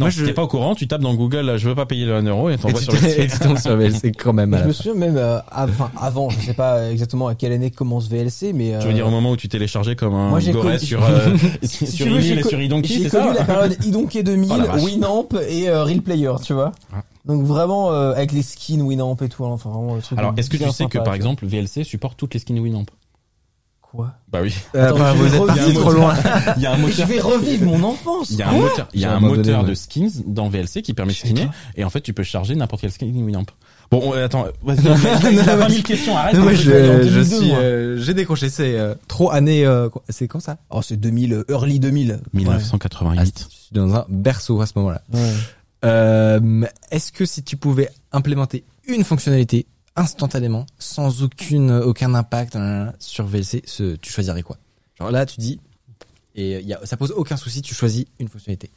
Non, 0.00 0.06
Moi, 0.06 0.10
je- 0.10 0.24
t'es 0.24 0.32
pas 0.32 0.42
au 0.42 0.48
courant, 0.48 0.74
tu 0.74 0.88
tapes 0.88 1.02
dans 1.02 1.14
Google, 1.14 1.48
euh, 1.48 1.56
je 1.58 1.68
veux 1.68 1.74
pas 1.76 1.86
payer 1.86 2.04
le 2.04 2.16
1 2.16 2.22
euro 2.26 2.50
et 2.50 2.58
t'envoies 2.58 2.80
sur 2.80 2.92
le 2.94 2.98
et 3.04 3.28
site. 3.28 3.38
tu 3.40 3.46
tombes 3.46 3.58
sur 3.58 3.76
VLC 3.76 4.10
quand 4.10 4.32
même. 4.32 4.52
à 4.52 4.62
Je 4.62 4.68
me 4.68 4.72
souviens 4.72 4.94
même 4.94 5.16
euh, 5.16 5.38
avant, 5.52 5.88
avant, 6.00 6.30
je 6.30 6.40
sais 6.40 6.52
pas 6.54 6.90
exactement 6.90 7.28
à 7.28 7.36
quelle 7.36 7.52
année 7.52 7.70
commence 7.70 8.08
VLC, 8.08 8.52
mais 8.52 8.74
Tu 8.80 8.86
veux 8.86 8.90
euh, 8.90 8.92
dire 8.92 9.06
au 9.06 9.10
moment 9.10 9.30
où 9.30 9.36
tu 9.36 9.48
téléchargeais 9.48 9.94
comme 9.94 10.14
un 10.14 10.30
Moi, 10.30 10.40
j'ai 10.40 10.50
goré 10.50 10.76
connu- 10.78 10.84
sur, 10.84 11.04
euh, 11.04 11.36
si 11.62 11.86
sur 11.86 12.06
tu 12.06 12.12
veux, 12.12 12.18
et 12.18 12.22
J'ai 12.84 13.08
connu 13.08 13.34
la 13.34 13.44
période 13.44 13.76
Idonkey 13.84 14.24
2000, 14.24 14.50
Oh 14.52 14.56
la 14.58 14.64
vache. 14.64 14.82
Winamp 14.82 15.28
et 15.48 15.68
euh, 15.68 15.84
Real 15.84 16.02
Player, 16.02 16.32
tu 16.42 16.54
vois. 16.54 16.72
Ah. 16.92 17.02
Donc 17.24 17.44
vraiment 17.44 17.92
euh, 17.92 18.12
avec 18.14 18.32
les 18.32 18.42
skins 18.42 18.82
Winamp 18.82 19.16
et 19.22 19.28
tout, 19.28 19.44
hein, 19.44 19.50
enfin 19.52 19.70
vraiment 19.70 19.94
le 19.94 20.02
truc. 20.02 20.18
Alors, 20.18 20.34
est-ce 20.36 20.50
que 20.50 20.56
tu 20.56 20.68
sais 20.70 20.86
que 20.86 20.98
par 20.98 21.14
exemple, 21.14 21.46
VLC 21.46 21.84
supporte 21.84 22.18
toutes 22.18 22.34
les 22.34 22.40
skins 22.40 22.58
Winamp? 22.58 22.86
Quoi 23.94 24.12
Bah 24.30 24.40
oui. 24.42 24.54
Euh, 24.74 24.86
Attends, 24.88 24.98
bah, 24.98 25.12
je 25.16 25.22
vous 25.22 25.28
vais 25.28 25.36
êtes 25.38 25.46
parti 25.46 25.74
trop 25.74 25.92
loin. 25.92 26.14
Il 26.56 26.62
y 26.62 26.66
a 26.66 26.72
un 26.72 26.76
Mais 26.76 26.82
je 26.92 27.02
moteur. 27.02 27.06
vais 27.06 27.20
revivre 27.20 27.64
mon 27.66 27.82
enfance. 27.82 28.30
Il 28.30 28.36
y 28.38 28.42
a 28.42 28.48
un 28.48 28.52
moteur, 28.52 28.88
il 28.94 29.00
y 29.00 29.04
a 29.04 29.08
J'ai 29.08 29.14
un 29.14 29.16
abandonné, 29.18 29.36
moteur 29.38 29.62
ouais. 29.62 29.68
de 29.70 29.74
skins 29.74 30.10
dans 30.26 30.48
VLC 30.48 30.82
qui 30.82 30.94
permet 30.94 31.12
de 31.12 31.18
skinner 31.18 31.48
et 31.76 31.84
en 31.84 31.90
fait 31.90 32.00
tu 32.00 32.12
peux 32.12 32.22
charger 32.22 32.54
n'importe 32.54 32.82
quel 32.82 32.92
skin 32.92 33.06
Winamp. 33.06 33.46
Bon, 33.90 34.00
on- 34.04 34.12
attends, 34.12 34.46
vas-y, 34.62 34.78
il 34.82 34.88
a- 35.26 35.30
il 35.30 35.40
a 35.40 35.56
20 35.56 35.68
000 35.68 35.82
questions, 35.82 36.16
arrête. 36.16 36.34
Moi, 36.36 36.46
parce 36.52 36.56
je, 36.56 36.70
je 36.70 37.02
2002, 37.20 37.24
suis, 37.24 37.52
euh, 37.52 37.98
j'ai 38.00 38.14
décroché. 38.14 38.48
C'est 38.48 38.78
euh, 38.78 38.94
trop 39.08 39.30
année. 39.30 39.64
euh, 39.66 39.88
quoi- 39.90 40.02
c'est 40.08 40.26
quand 40.26 40.40
ça 40.40 40.56
Oh, 40.70 40.80
c'est 40.82 40.96
2000, 40.96 41.32
euh, 41.34 41.44
early 41.50 41.78
2000. 41.78 42.18
Ah, 42.22 42.28
1988. 42.32 43.46
Je 43.50 43.54
suis 43.56 43.68
dans 43.72 43.94
un 43.94 44.04
berceau 44.08 44.60
à 44.60 44.66
ce 44.66 44.72
moment-là. 44.76 45.02
Ouais. 45.12 45.32
Euh, 45.84 46.62
Est-ce 46.90 47.12
que 47.12 47.24
si 47.26 47.42
tu 47.42 47.56
pouvais 47.56 47.88
implémenter 48.10 48.64
une 48.88 49.04
fonctionnalité 49.04 49.66
instantanément, 49.96 50.66
sans 50.78 51.22
aucune 51.22 51.70
aucun 51.70 52.14
impact 52.14 52.56
euh, 52.56 52.90
sur 52.98 53.26
VLC, 53.26 53.62
tu 53.62 54.10
choisirais 54.10 54.42
quoi? 54.42 54.56
Genre 54.98 55.10
là, 55.10 55.26
tu 55.26 55.40
dis 55.40 55.60
et 56.34 56.58
il 56.58 56.66
y 56.66 56.74
a, 56.74 56.84
ça 56.84 56.96
pose 56.96 57.12
aucun 57.12 57.36
souci, 57.36 57.62
tu 57.62 57.74
choisis 57.74 58.06
une 58.18 58.28
fonctionnalité. 58.28 58.70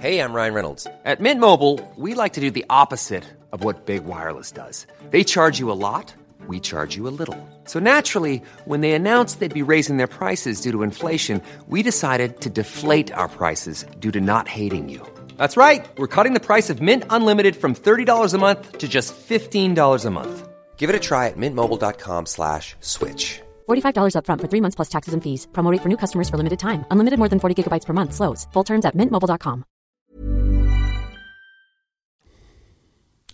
Hey, 0.00 0.18
I'm 0.18 0.32
Ryan 0.32 0.54
Reynolds. 0.54 0.86
At 1.04 1.20
Mint 1.20 1.38
Mobile, 1.38 1.78
we 1.96 2.14
like 2.14 2.32
to 2.32 2.40
do 2.40 2.50
the 2.50 2.64
opposite 2.68 3.24
of 3.52 3.62
what 3.62 3.86
Big 3.86 4.04
Wireless 4.04 4.50
does. 4.50 4.86
They 5.10 5.22
charge 5.22 5.60
you 5.60 5.70
a 5.70 5.74
lot, 5.78 6.14
we 6.48 6.58
charge 6.58 6.96
you 6.96 7.06
a 7.06 7.14
little. 7.14 7.36
So 7.66 7.78
naturally, 7.78 8.42
when 8.64 8.80
they 8.80 8.92
announced 8.92 9.38
they'd 9.38 9.54
be 9.54 9.62
raising 9.62 9.98
their 9.98 10.08
prices 10.08 10.60
due 10.60 10.72
to 10.72 10.82
inflation, 10.82 11.40
we 11.68 11.82
decided 11.82 12.40
to 12.40 12.50
deflate 12.50 13.12
our 13.12 13.28
prices 13.28 13.84
due 14.00 14.10
to 14.10 14.20
not 14.20 14.48
hating 14.48 14.88
you. 14.88 15.06
That's 15.36 15.56
right. 15.56 15.86
We're 15.96 16.08
cutting 16.08 16.32
the 16.32 16.40
price 16.40 16.68
of 16.68 16.82
Mint 16.82 17.04
Unlimited 17.10 17.54
from 17.54 17.74
$30 17.74 18.34
a 18.34 18.38
month 18.38 18.78
to 18.78 18.88
just 18.88 19.14
$15 19.14 20.04
a 20.04 20.10
month. 20.10 20.48
Give 20.76 20.90
it 20.90 20.96
a 20.96 21.00
try 21.00 21.28
at 21.28 21.36
mintmobile.com 21.36 22.26
slash 22.26 22.74
switch. 22.80 23.40
$45 23.68 24.14
upfront 24.16 24.40
for 24.40 24.48
three 24.48 24.60
months 24.60 24.74
plus 24.74 24.88
taxes 24.88 25.14
and 25.14 25.22
fees. 25.22 25.46
Promo 25.52 25.70
rate 25.70 25.82
for 25.82 25.88
new 25.88 25.96
customers 25.96 26.28
for 26.28 26.36
limited 26.36 26.58
time. 26.58 26.84
Unlimited 26.90 27.20
more 27.20 27.28
than 27.28 27.38
40 27.38 27.54
gigabytes 27.54 27.86
per 27.86 27.92
month. 27.92 28.14
Slows. 28.14 28.48
Full 28.52 28.64
terms 28.64 28.84
at 28.84 28.96
mintmobile.com. 28.96 29.64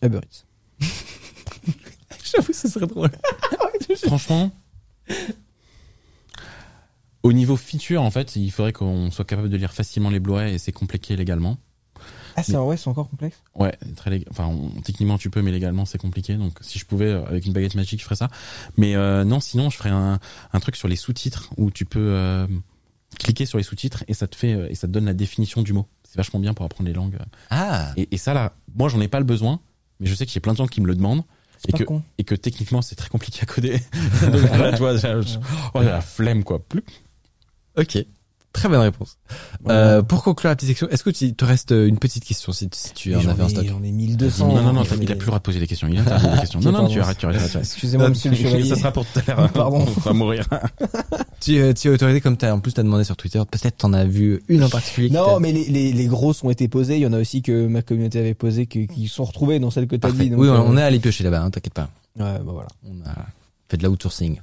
Uber 0.03 0.21
Eats. 0.25 0.45
J'avoue, 2.25 2.53
ce 2.53 2.69
serait 2.69 2.87
drôle. 2.87 3.11
Franchement, 4.07 4.51
au 7.23 7.33
niveau 7.33 7.57
feature, 7.57 8.03
en 8.03 8.11
fait, 8.11 8.37
il 8.37 8.51
faudrait 8.51 8.73
qu'on 8.73 9.11
soit 9.11 9.25
capable 9.25 9.49
de 9.49 9.57
lire 9.57 9.73
facilement 9.73 10.11
les 10.11 10.21
Blu-ray 10.21 10.55
et 10.55 10.59
c'est 10.59 10.73
compliqué 10.73 11.17
légalement. 11.17 11.57
Ah, 12.39 12.43
c'est 12.43 12.57
ouais, 12.57 12.77
c'est 12.77 12.89
encore 12.89 13.09
complexe. 13.09 13.37
Ouais, 13.55 13.77
très 13.97 14.11
lég- 14.11 14.27
enfin 14.31 14.47
on- 14.47 14.81
techniquement 14.83 15.19
tu 15.19 15.31
peux 15.31 15.43
mais 15.43 15.51
légalement 15.51 15.85
c'est 15.85 15.99
compliqué 15.99 16.35
donc 16.35 16.59
si 16.61 16.79
je 16.79 16.85
pouvais 16.87 17.07
euh, 17.07 17.25
avec 17.27 17.47
une 17.47 17.53
baguette 17.53 17.75
magique 17.75 18.01
je 18.01 18.05
ferais 18.05 18.17
ça. 18.17 18.31
Mais 18.77 18.95
euh, 18.97 19.25
non, 19.25 19.41
sinon 19.41 19.71
je 19.71 19.77
ferais 19.77 19.91
un, 19.91 20.19
un 20.53 20.61
truc 20.61 20.77
sur 20.77 20.89
les 20.89 20.97
sous-titres 20.97 21.51
où 21.57 21.71
tu 21.71 21.85
peux 21.85 21.99
euh, 22.13 22.47
cliquer 23.19 23.47
sur 23.47 23.59
les 23.59 23.65
sous-titres 23.65 24.05
et 24.09 24.15
ça 24.15 24.27
te 24.27 24.37
fait 24.37 24.53
euh, 24.55 24.69
et 24.71 24.75
ça 24.75 24.87
te 24.87 24.93
donne 24.93 25.07
la 25.07 25.15
définition 25.15 25.63
du 25.63 25.73
mot. 25.73 25.87
C'est 26.05 26.17
vachement 26.17 26.41
bien 26.41 26.55
pour 26.55 26.65
apprendre 26.65 26.89
les 26.89 26.95
langues. 26.95 27.19
Ah, 27.51 27.93
Et, 27.97 28.09
et 28.13 28.17
ça 28.19 28.33
là, 28.35 28.53
moi 28.75 28.89
j'en 28.89 29.01
ai 29.01 29.09
pas 29.09 29.19
le 29.19 29.27
besoin, 29.27 29.61
mais 30.01 30.07
je 30.07 30.15
sais 30.15 30.25
qu'il 30.27 30.35
y 30.37 30.39
a 30.39 30.41
plein 30.43 30.53
de 30.53 30.59
gens 30.59 30.67
qui 30.67 30.81
me 30.81 30.87
le 30.87 30.95
demandent 30.95 31.23
et 31.67 31.73
que 31.73 31.83
con. 31.83 32.03
et 32.19 32.25
que 32.25 32.35
techniquement 32.37 32.83
c'est 32.83 32.95
très 32.95 33.09
compliqué 33.09 33.41
à 33.43 33.47
coder. 33.47 33.79
donc 34.23 34.43
là 34.43 34.71
tu 34.73 34.79
vois, 34.79 34.97
j'ai- 34.97 35.21
je- 35.23 35.39
oh, 35.75 35.81
j'ai 35.83 35.87
la 35.89 36.01
flemme 36.01 36.45
quoi. 36.45 36.61
Plus. 36.61 36.85
ok. 37.77 37.99
Très 38.59 38.69
bonne 38.69 38.81
réponse. 38.81 39.19
Euh, 39.69 40.03
pour 40.03 40.23
conclure 40.25 40.51
la 40.51 40.57
petite 40.57 40.69
section, 40.71 40.89
est-ce 40.89 41.05
que 41.05 41.11
tu 41.11 41.33
te 41.35 41.45
reste 41.45 41.71
une 41.71 41.99
petite 41.99 42.25
question 42.25 42.53
si, 42.53 42.69
si 42.73 42.93
tu 42.93 43.15
en 43.15 43.27
avais 43.29 43.43
en 43.45 43.49
stock 43.49 43.65
J'en 43.67 43.83
ai 43.83 43.93
1200. 43.93 44.49
Non 44.49 44.63
non 44.63 44.73
non, 44.73 44.83
il 44.83 45.13
a 45.13 45.15
plus 45.15 45.21
le 45.21 45.27
droit 45.27 45.39
de 45.39 45.43
poser 45.45 45.61
des 45.61 45.67
questions. 45.67 45.87
Il 45.89 45.99
a 45.99 46.03
des 46.03 46.41
questions. 46.41 46.61
Non 46.69 46.73
non, 46.73 46.89
tu 46.89 47.01
arrêtes, 47.01 47.19
tu 47.19 47.27
arrêtes. 47.27 47.57
Excusez-moi, 47.57 48.09
monsieur 48.09 48.31
le 48.31 48.37
chevalier. 48.37 48.69
Ça 48.69 48.77
sera 48.77 48.91
pour 48.93 49.05
tout 49.07 49.21
à 49.21 49.23
l'heure. 49.37 49.51
Pardon. 49.53 49.87
On 49.97 50.01
va 50.01 50.13
mourir. 50.13 50.45
Tu, 51.41 51.57
euh, 51.61 51.73
tu 51.73 51.87
es 51.87 51.91
autorisé 51.93 52.21
comme 52.21 52.37
t'as 52.37 52.53
en 52.53 52.59
plus 52.59 52.73
t'as 52.73 52.83
demandé 52.83 53.05
sur 53.05 53.17
Twitter. 53.17 53.41
Peut-être 53.49 53.77
t'en 53.77 53.93
as 53.93 54.05
vu 54.05 54.43
une 54.49 54.65
en 54.65 54.69
particulier. 54.69 55.09
Non, 55.11 55.39
mais 55.39 55.53
les, 55.53 55.67
les, 55.67 55.93
les 55.93 56.07
grosses 56.07 56.43
ont 56.43 56.51
été 56.51 56.67
posées. 56.67 56.97
Il 56.97 57.03
y 57.03 57.07
en 57.07 57.13
a 57.13 57.19
aussi 57.21 57.43
que 57.43 57.69
ma 57.69 57.81
communauté 57.81 58.19
avait 58.19 58.35
posé, 58.35 58.67
que, 58.67 58.81
qui 58.93 59.07
sont 59.07 59.23
retrouvées 59.23 59.61
dans 59.61 59.71
celle 59.71 59.87
que 59.87 59.95
t'as 59.95 60.11
dit. 60.11 60.31
donc, 60.31 60.41
oui, 60.41 60.49
on, 60.49 60.55
euh, 60.55 60.63
on 60.67 60.77
est 60.77 60.83
allé 60.83 60.99
piocher 60.99 61.23
là-bas. 61.23 61.43
Hein, 61.43 61.51
T'inquiète 61.51 61.75
pas. 61.75 61.91
Ouais, 62.19 62.33
bah 62.45 62.53
voilà. 62.53 62.67
On 62.85 63.09
a 63.09 63.15
fait 63.69 63.77
de 63.77 63.85
l'outsourcing. 63.87 64.41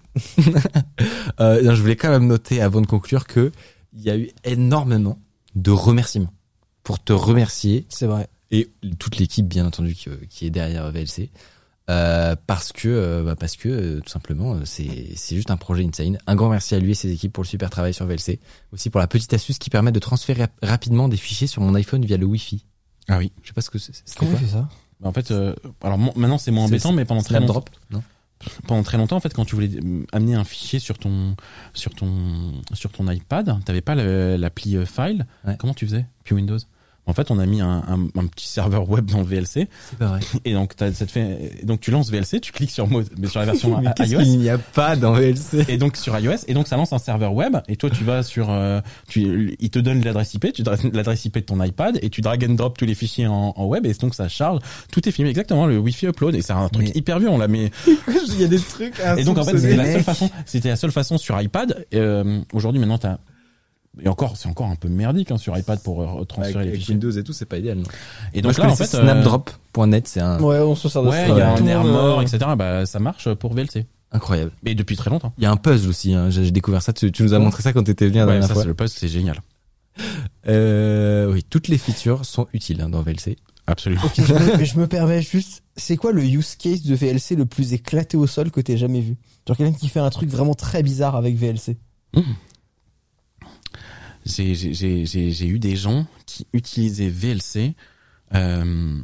euh, 1.41 1.61
non, 1.63 1.75
je 1.75 1.81
voulais 1.81 1.97
quand 1.97 2.09
même 2.09 2.27
noter 2.27 2.61
avant 2.61 2.79
de 2.79 2.87
conclure 2.87 3.27
que 3.27 3.51
il 3.95 4.01
y 4.03 4.09
a 4.09 4.17
eu 4.17 4.29
énormément 4.43 5.19
de 5.55 5.71
remerciements 5.71 6.33
pour 6.83 7.03
te 7.03 7.13
remercier 7.13 7.85
C'est 7.89 8.07
vrai. 8.07 8.27
et 8.51 8.69
toute 8.99 9.17
l'équipe 9.17 9.47
bien 9.47 9.65
entendu 9.65 9.95
qui, 9.95 10.09
qui 10.29 10.45
est 10.45 10.49
derrière 10.49 10.91
VLC 10.91 11.29
euh, 11.89 12.35
parce 12.47 12.71
que 12.71 12.87
euh, 12.87 13.23
bah, 13.23 13.35
parce 13.35 13.55
que 13.55 13.69
euh, 13.69 13.99
tout 14.01 14.09
simplement 14.09 14.55
euh, 14.55 14.61
c'est 14.65 15.11
c'est 15.15 15.35
juste 15.35 15.51
un 15.51 15.57
projet 15.57 15.85
insane. 15.85 16.17
Un 16.25 16.35
grand 16.35 16.49
merci 16.49 16.73
à 16.73 16.79
lui 16.79 16.91
et 16.91 16.95
ses 16.95 17.11
équipes 17.11 17.31
pour 17.31 17.43
le 17.43 17.47
super 17.47 17.69
travail 17.69 17.93
sur 17.93 18.07
VLC, 18.07 18.39
aussi 18.73 18.89
pour 18.89 18.99
la 18.99 19.05
petite 19.07 19.31
astuce 19.35 19.59
qui 19.59 19.69
permet 19.69 19.91
de 19.91 19.99
transférer 19.99 20.41
rap- 20.41 20.59
rapidement 20.63 21.07
des 21.09 21.17
fichiers 21.17 21.45
sur 21.45 21.61
mon 21.61 21.75
iPhone 21.75 22.03
via 22.03 22.17
le 22.17 22.25
Wi-Fi. 22.25 22.65
Ah 23.07 23.19
oui. 23.19 23.31
Je 23.43 23.49
sais 23.49 23.53
pas 23.53 23.61
ce 23.61 23.69
que 23.69 23.77
c'est. 23.77 23.93
c'est 24.03 24.17
Comment 24.17 24.31
quoi 24.31 24.39
il 24.41 24.47
fait 24.47 24.53
ça? 24.53 24.67
En 25.03 25.13
fait, 25.13 25.29
euh, 25.29 25.53
alors 25.83 25.99
maintenant 25.99 26.39
c'est 26.39 26.49
moins 26.49 26.65
embêtant, 26.65 26.91
mais 26.91 27.05
pendant 27.05 27.21
très 27.21 27.39
longtemps, 27.39 27.63
Non? 27.91 28.01
Pendant 28.67 28.83
très 28.83 28.97
longtemps, 28.97 29.15
en 29.15 29.19
fait, 29.19 29.33
quand 29.33 29.45
tu 29.45 29.55
voulais 29.55 29.69
euh, 29.75 30.05
amener 30.11 30.35
un 30.35 30.43
fichier 30.43 30.79
sur 30.79 30.97
ton 30.97 31.35
sur 31.73 31.93
ton 31.93 32.61
sur 32.73 32.91
ton 32.91 33.09
iPad, 33.09 33.63
t'avais 33.63 33.81
pas 33.81 33.95
l'appli 33.95 34.77
euh, 34.77 34.85
File. 34.85 35.25
Ouais. 35.45 35.55
Comment 35.57 35.73
tu 35.73 35.85
faisais? 35.85 36.05
Puis 36.23 36.35
Windows? 36.35 36.57
En 37.07 37.13
fait, 37.13 37.29
on 37.31 37.37
a 37.39 37.45
mis 37.45 37.61
un, 37.61 37.83
un, 37.87 38.07
un 38.19 38.25
petit 38.27 38.47
serveur 38.47 38.89
web 38.89 39.05
dans 39.05 39.19
le 39.19 39.25
VLC, 39.25 39.67
C'est 39.99 40.03
vrai. 40.05 40.19
et 40.43 40.53
donc 40.53 40.73
ça 40.77 40.89
te 40.91 41.05
fait, 41.11 41.63
donc 41.63 41.79
tu 41.79 41.91
lances 41.91 42.09
VLC, 42.09 42.41
tu 42.41 42.51
cliques 42.51 42.71
sur 42.71 42.87
mode, 42.87 43.07
mais 43.17 43.27
sur 43.27 43.39
la 43.39 43.45
version 43.45 43.79
Mais 43.99 44.07
iOS. 44.07 44.19
qu'il 44.23 44.39
n'y 44.39 44.49
a 44.49 44.57
pas 44.57 44.95
dans 44.95 45.13
VLC 45.13 45.65
Et 45.67 45.77
donc 45.77 45.97
sur 45.97 46.17
iOS, 46.17 46.45
et 46.47 46.53
donc 46.55 46.67
ça 46.67 46.77
lance 46.77 46.93
un 46.93 46.97
serveur 46.97 47.33
web, 47.33 47.57
et 47.67 47.75
toi 47.75 47.89
tu 47.91 48.03
vas 48.03 48.23
sur, 48.23 48.49
euh, 48.49 48.81
tu, 49.07 49.55
il 49.59 49.69
te 49.69 49.77
donne 49.79 50.03
l'adresse 50.03 50.33
IP, 50.33 50.51
tu 50.53 50.63
l'adresse 50.63 51.25
IP 51.25 51.35
de 51.35 51.39
ton 51.41 51.61
iPad, 51.63 51.99
et 52.01 52.09
tu 52.09 52.21
drag 52.21 52.43
and 52.49 52.53
drop 52.55 52.77
tous 52.77 52.85
les 52.85 52.95
fichiers 52.95 53.27
en, 53.27 53.53
en 53.55 53.65
web, 53.65 53.85
et 53.85 53.93
donc 53.93 54.15
ça 54.15 54.27
charge, 54.27 54.59
tout 54.91 55.07
est 55.07 55.11
filmé 55.11 55.29
exactement 55.29 55.67
le 55.67 55.77
Wi-Fi 55.77 56.07
upload, 56.07 56.33
et 56.35 56.41
c'est 56.41 56.53
un 56.53 56.69
truc 56.69 56.87
Mais- 56.87 56.91
hyper 56.95 57.19
vieux, 57.19 57.29
on 57.29 57.37
l'a 57.37 57.47
mis. 57.47 57.69
Il 57.87 58.41
y 58.41 58.43
a 58.43 58.47
des 58.47 58.59
trucs. 58.59 58.95
Et 59.17 59.23
donc 59.23 59.37
en 59.37 59.43
fait 59.43 59.57
c'était 59.59 59.75
la 59.75 59.91
seule 59.91 60.03
façon, 60.03 60.29
c'était 60.45 60.69
la 60.69 60.75
seule 60.75 60.91
façon 60.91 61.17
sur 61.17 61.39
iPad. 61.39 61.85
Euh, 61.93 62.41
Aujourd'hui 62.53 62.79
maintenant 62.79 62.97
t'as, 62.97 63.17
et 64.01 64.07
encore 64.07 64.37
c'est 64.37 64.47
encore 64.49 64.67
un 64.67 64.75
peu 64.75 64.87
merdique 64.89 65.31
hein, 65.31 65.37
sur 65.37 65.57
iPad 65.57 65.79
pour 65.81 66.01
euh, 66.01 66.23
transférer 66.25 66.63
les 66.63 66.69
avec 66.69 66.79
fichiers. 66.79 66.93
Windows 66.95 67.11
et 67.11 67.23
tout, 67.23 67.33
c'est 67.33 67.45
pas 67.45 67.57
idéal. 67.57 67.77
Non. 67.77 67.83
Et 68.33 68.41
Moi, 68.41 68.51
donc 68.51 68.53
je 68.53 68.61
là 68.61 68.71
en 68.71 68.75
fait, 68.75 68.93
euh, 68.95 69.01
Snapdrop.net, 69.03 70.07
c'est 70.07 70.19
un 70.21 70.39
Ouais, 70.41 70.59
on 70.59 70.75
se 70.75 70.89
sert 70.89 71.03
de 71.03 71.09
ouais, 71.09 71.27
ça. 71.27 71.33
il 71.33 71.37
y 71.37 71.41
a 71.41 71.53
un 71.53 71.65
air 71.65 71.83
monde, 71.83 71.91
mort, 71.93 72.19
euh, 72.19 72.21
etc. 72.23 72.39
Bah 72.57 72.85
ça 72.85 72.99
marche 72.99 73.33
pour 73.35 73.53
VLC. 73.53 73.85
incroyable. 74.11 74.51
Mais 74.63 74.75
depuis 74.75 74.95
très 74.95 75.09
longtemps. 75.09 75.33
Il 75.37 75.43
y 75.43 75.47
a 75.47 75.51
un 75.51 75.57
puzzle 75.57 75.89
aussi. 75.89 76.13
Hein. 76.13 76.29
J'ai 76.29 76.51
découvert 76.51 76.81
ça. 76.81 76.93
Tu, 76.93 77.11
tu 77.11 77.23
nous 77.23 77.33
as 77.33 77.39
montré 77.39 77.63
ça 77.63 77.73
quand 77.73 77.83
t'étais 77.83 78.07
venu 78.07 78.17
la 78.19 78.25
Ouais, 78.25 78.31
dernière 78.33 78.47
ça 78.47 78.53
fois. 78.53 78.63
c'est 78.63 78.67
le 78.67 78.73
post, 78.73 78.97
c'est 78.99 79.07
génial. 79.07 79.39
Euh, 80.47 81.31
oui, 81.33 81.43
toutes 81.49 81.67
les 81.69 81.77
features 81.77 82.25
sont 82.25 82.47
utiles 82.53 82.81
hein, 82.81 82.89
dans 82.89 83.01
VLC. 83.01 83.37
Absolument. 83.67 84.03
Ok, 84.05 84.11
je, 84.17 84.33
me, 84.57 84.63
je 84.63 84.77
me 84.77 84.87
permets 84.87 85.21
juste, 85.23 85.63
c'est 85.75 85.97
quoi 85.97 86.11
le 86.11 86.23
use 86.23 86.55
case 86.55 86.83
de 86.83 86.93
VLC 86.93 87.35
le 87.35 87.45
plus 87.47 87.73
éclaté 87.73 88.15
au 88.15 88.27
sol 88.27 88.51
que 88.51 88.61
t'aies 88.61 88.77
jamais 88.77 89.01
vu? 89.01 89.17
Genre 89.47 89.57
quelqu'un 89.57 89.75
qui 89.75 89.87
fait 89.87 89.99
un 89.99 90.09
truc 90.11 90.29
vraiment 90.29 90.53
très 90.53 90.83
bizarre 90.83 91.15
avec 91.15 91.35
VLC. 91.35 91.77
j'ai 92.13 92.21
j'ai- 94.25 95.47
eu 95.47 95.59
des 95.59 95.75
gens 95.75 96.05
qui 96.25 96.47
utilisaient 96.53 97.09
VLC 97.09 97.75
euh, 98.33 98.99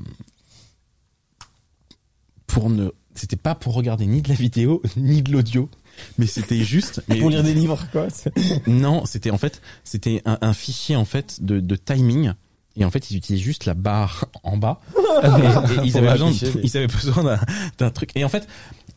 pour 2.47 2.69
ne, 2.69 2.89
c'était 3.15 3.36
pas 3.36 3.55
pour 3.55 3.74
regarder 3.74 4.05
ni 4.05 4.22
de 4.22 4.30
la 4.30 4.36
vidéo 4.36 4.82
ni 4.97 5.22
de 5.22 5.32
l'audio, 5.32 5.69
mais 6.17 6.26
c'était 6.28 6.63
juste. 6.63 7.03
mais- 7.07 7.19
Pour 7.19 7.30
lire 7.30 7.43
des 7.43 7.53
livres, 7.53 7.86
quoi. 7.91 8.07
Non, 8.67 9.05
c'était 9.05 9.32
en 9.32 9.38
fait, 9.38 9.61
c'était 9.84 10.22
un, 10.26 10.38
un 10.41 10.53
fichier 10.53 10.95
en 10.95 11.05
fait 11.05 11.43
de, 11.43 11.59
de 11.59 11.76
timing. 11.76 12.34
Et 12.78 12.86
en 12.86 12.89
fait, 12.89 13.11
ils 13.11 13.17
utilisaient 13.17 13.43
juste 13.43 13.65
la 13.65 13.74
barre 13.74 14.28
en 14.43 14.55
bas. 14.55 14.80
et, 14.95 15.28
et 15.28 15.86
ils, 15.88 15.97
avaient 15.97 16.11
besoin, 16.13 16.32
ils 16.32 16.78
avaient 16.78 16.88
besoin 16.88 17.38
d'un 17.78 17.89
truc. 17.89 18.11
Et 18.15 18.24
en 18.24 18.30
fait, 18.30 18.47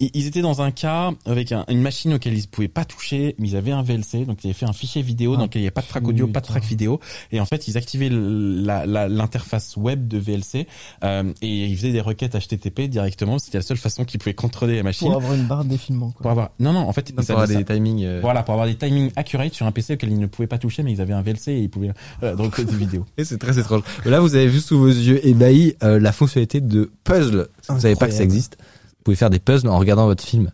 ils, 0.01 0.27
étaient 0.27 0.41
dans 0.43 0.63
un 0.63 0.71
cas 0.71 1.13
avec 1.27 1.53
un- 1.53 1.65
une 1.69 1.81
machine 1.81 2.15
auquel 2.15 2.37
ils 2.37 2.47
pouvaient 2.49 2.69
pas 2.69 2.85
toucher, 2.85 3.35
mais 3.39 3.49
ils 3.49 3.57
avaient 3.57 3.73
un 3.73 3.83
VLC, 3.83 4.25
donc 4.27 4.43
ils 4.45 4.49
avaient 4.49 4.55
fait 4.55 4.67
un 4.67 4.73
fichier 4.73 5.03
vidéo 5.03 5.35
Ah, 5.35 5.39
dans 5.39 5.43
lequel 5.45 5.61
il 5.61 5.65
n'y 5.65 5.67
avait 5.69 5.73
pas 5.73 5.83
de 5.83 5.87
track 5.89 6.07
audio, 6.09 6.27
pas 6.27 6.41
de 6.41 6.47
track 6.47 6.65
vidéo. 6.65 7.01
Et 7.33 7.41
en 7.41 7.47
fait, 7.47 7.69
ils 7.69 7.77
activaient 7.77 8.09
l'interface 8.11 9.77
web 9.77 10.09
de 10.09 10.19
VLC 10.19 10.67
euh, 11.03 11.33
et 11.43 11.67
ils 11.67 11.77
faisaient 11.77 11.93
des 11.93 12.01
requêtes 12.01 12.35
HTTP 12.37 12.83
directement. 12.89 13.39
C'était 13.39 13.59
la 13.59 13.63
seule 13.63 13.77
façon 13.77 14.05
qu'ils 14.05 14.19
pouvaient 14.21 14.35
contrôler 14.35 14.77
la 14.77 14.83
machine. 14.83 15.09
Pour 15.09 15.17
avoir 15.17 15.35
une 15.35 15.47
barre 15.47 15.65
de 15.65 15.71
défilement, 15.71 16.11
Pour 16.11 16.23
quoi. 16.23 16.31
avoir, 16.31 16.51
non, 16.61 16.73
non, 16.73 16.81
en 16.81 16.93
fait, 16.93 17.11
Non, 17.11 17.23
ils 17.23 17.27
pour 17.27 17.31
avoir 17.31 17.45
avaient 17.45 17.55
des 17.63 17.67
ça- 17.67 17.75
timings. 17.75 18.05
euh, 18.05 18.19
voilà, 18.23 18.43
pour 18.43 18.53
avoir 18.55 18.67
des 18.67 18.75
timings 18.77 19.11
accurate 19.17 19.55
sur 19.55 19.67
un 19.67 19.73
PC 19.73 19.95
auquel 19.95 20.11
ils 20.13 20.19
ne 20.19 20.27
pouvaient 20.27 20.49
pas 20.49 20.59
toucher, 20.59 20.83
mais 20.83 20.93
ils 20.93 21.01
avaient 21.01 21.13
un 21.15 21.23
VLC 21.23 21.49
et 21.53 21.61
ils 21.61 21.71
pouvaient 21.71 21.93
euh, 22.23 22.35
recoder 22.37 22.71
des 22.73 22.79
vidéos. 22.79 23.05
Et 23.19 23.25
c'est 23.25 23.39
très 23.39 23.59
étrange. 23.59 23.83
Là, 24.05 24.21
vous 24.21 24.35
avez 24.35 24.49
vu 24.49 24.61
sous 24.61 24.79
vos 24.79 24.89
yeux 24.89 25.27
ébahis 25.27 25.75
euh, 25.83 25.99
la 25.99 26.13
fonctionnalité 26.13 26.61
de 26.61 26.91
puzzle. 27.05 27.49
Vous 27.69 27.81
savez 27.81 27.97
pas 27.97 28.07
que 28.07 28.13
ça 28.15 28.23
existe, 28.25 28.59
pouvez 29.05 29.17
faire 29.17 29.31
des 29.31 29.39
puzzles 29.39 29.69
en 29.69 29.79
regardant 29.79 30.07
votre 30.07 30.25
film. 30.25 30.51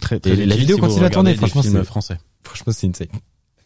Très, 0.00 0.20
Et 0.24 0.46
la 0.46 0.56
vidéo 0.56 0.78
continue 0.78 1.04
à 1.04 1.10
tourner, 1.10 1.34
franchement, 1.34 1.62
film 1.62 1.74
c'est- 1.78 1.84
français. 1.84 2.18
Franchement, 2.44 2.72
c'est 2.76 2.86
insane. 2.88 3.06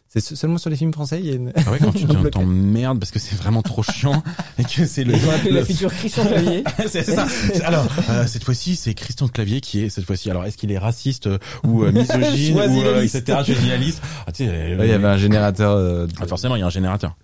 C'est 0.09 0.21
se- 0.21 0.35
seulement 0.35 0.57
sur 0.57 0.69
les 0.69 0.77
films 0.77 0.93
français, 0.93 1.19
il 1.19 1.25
y 1.25 1.31
a 1.31 1.35
une... 1.35 1.51
Ah 1.55 1.69
ouais, 1.71 1.79
quand 1.79 1.91
tu 1.95 2.05
t'emmerdes 2.31 2.97
parce 2.99 3.11
que 3.11 3.19
c'est 3.19 3.35
vraiment 3.35 3.61
trop 3.61 3.83
chiant 3.83 4.23
et 4.57 4.63
que 4.63 4.85
c'est 4.85 5.03
le. 5.03 5.13
Ils 5.15 5.25
ont 5.25 5.31
appelé 5.31 5.51
le- 5.51 5.59
la 5.59 5.65
feature 5.65 5.91
Christian 5.93 6.25
Clavier. 6.25 6.63
c'est 6.87 7.03
ça. 7.03 7.27
Alors 7.65 7.85
euh, 8.09 8.25
cette 8.25 8.43
fois-ci, 8.45 8.77
c'est 8.77 8.93
Christian 8.93 9.27
Clavier 9.27 9.59
qui 9.59 9.83
est 9.83 9.89
cette 9.89 10.05
fois-ci. 10.05 10.29
Alors 10.29 10.45
est-ce 10.45 10.55
qu'il 10.57 10.71
est 10.71 10.77
raciste 10.77 11.27
euh, 11.27 11.37
ou 11.65 11.83
euh, 11.83 11.91
misogyne 11.91 12.55
ou 12.57 12.81
euh, 12.83 13.01
etc. 13.03 13.39
Choisis 13.45 13.67
la 13.67 13.75
liste. 13.77 14.01
Ah, 14.25 14.31
tu 14.31 14.45
sais, 14.45 14.49
euh, 14.49 14.77
Ouais, 14.77 14.87
il 14.87 14.91
y 14.91 14.93
avait 14.93 15.07
un 15.07 15.17
générateur. 15.17 15.73
euh, 15.73 16.07
ah, 16.21 16.25
forcément, 16.27 16.55
il 16.55 16.59
y 16.59 16.63
a 16.63 16.67
un 16.67 16.69
générateur. 16.69 17.17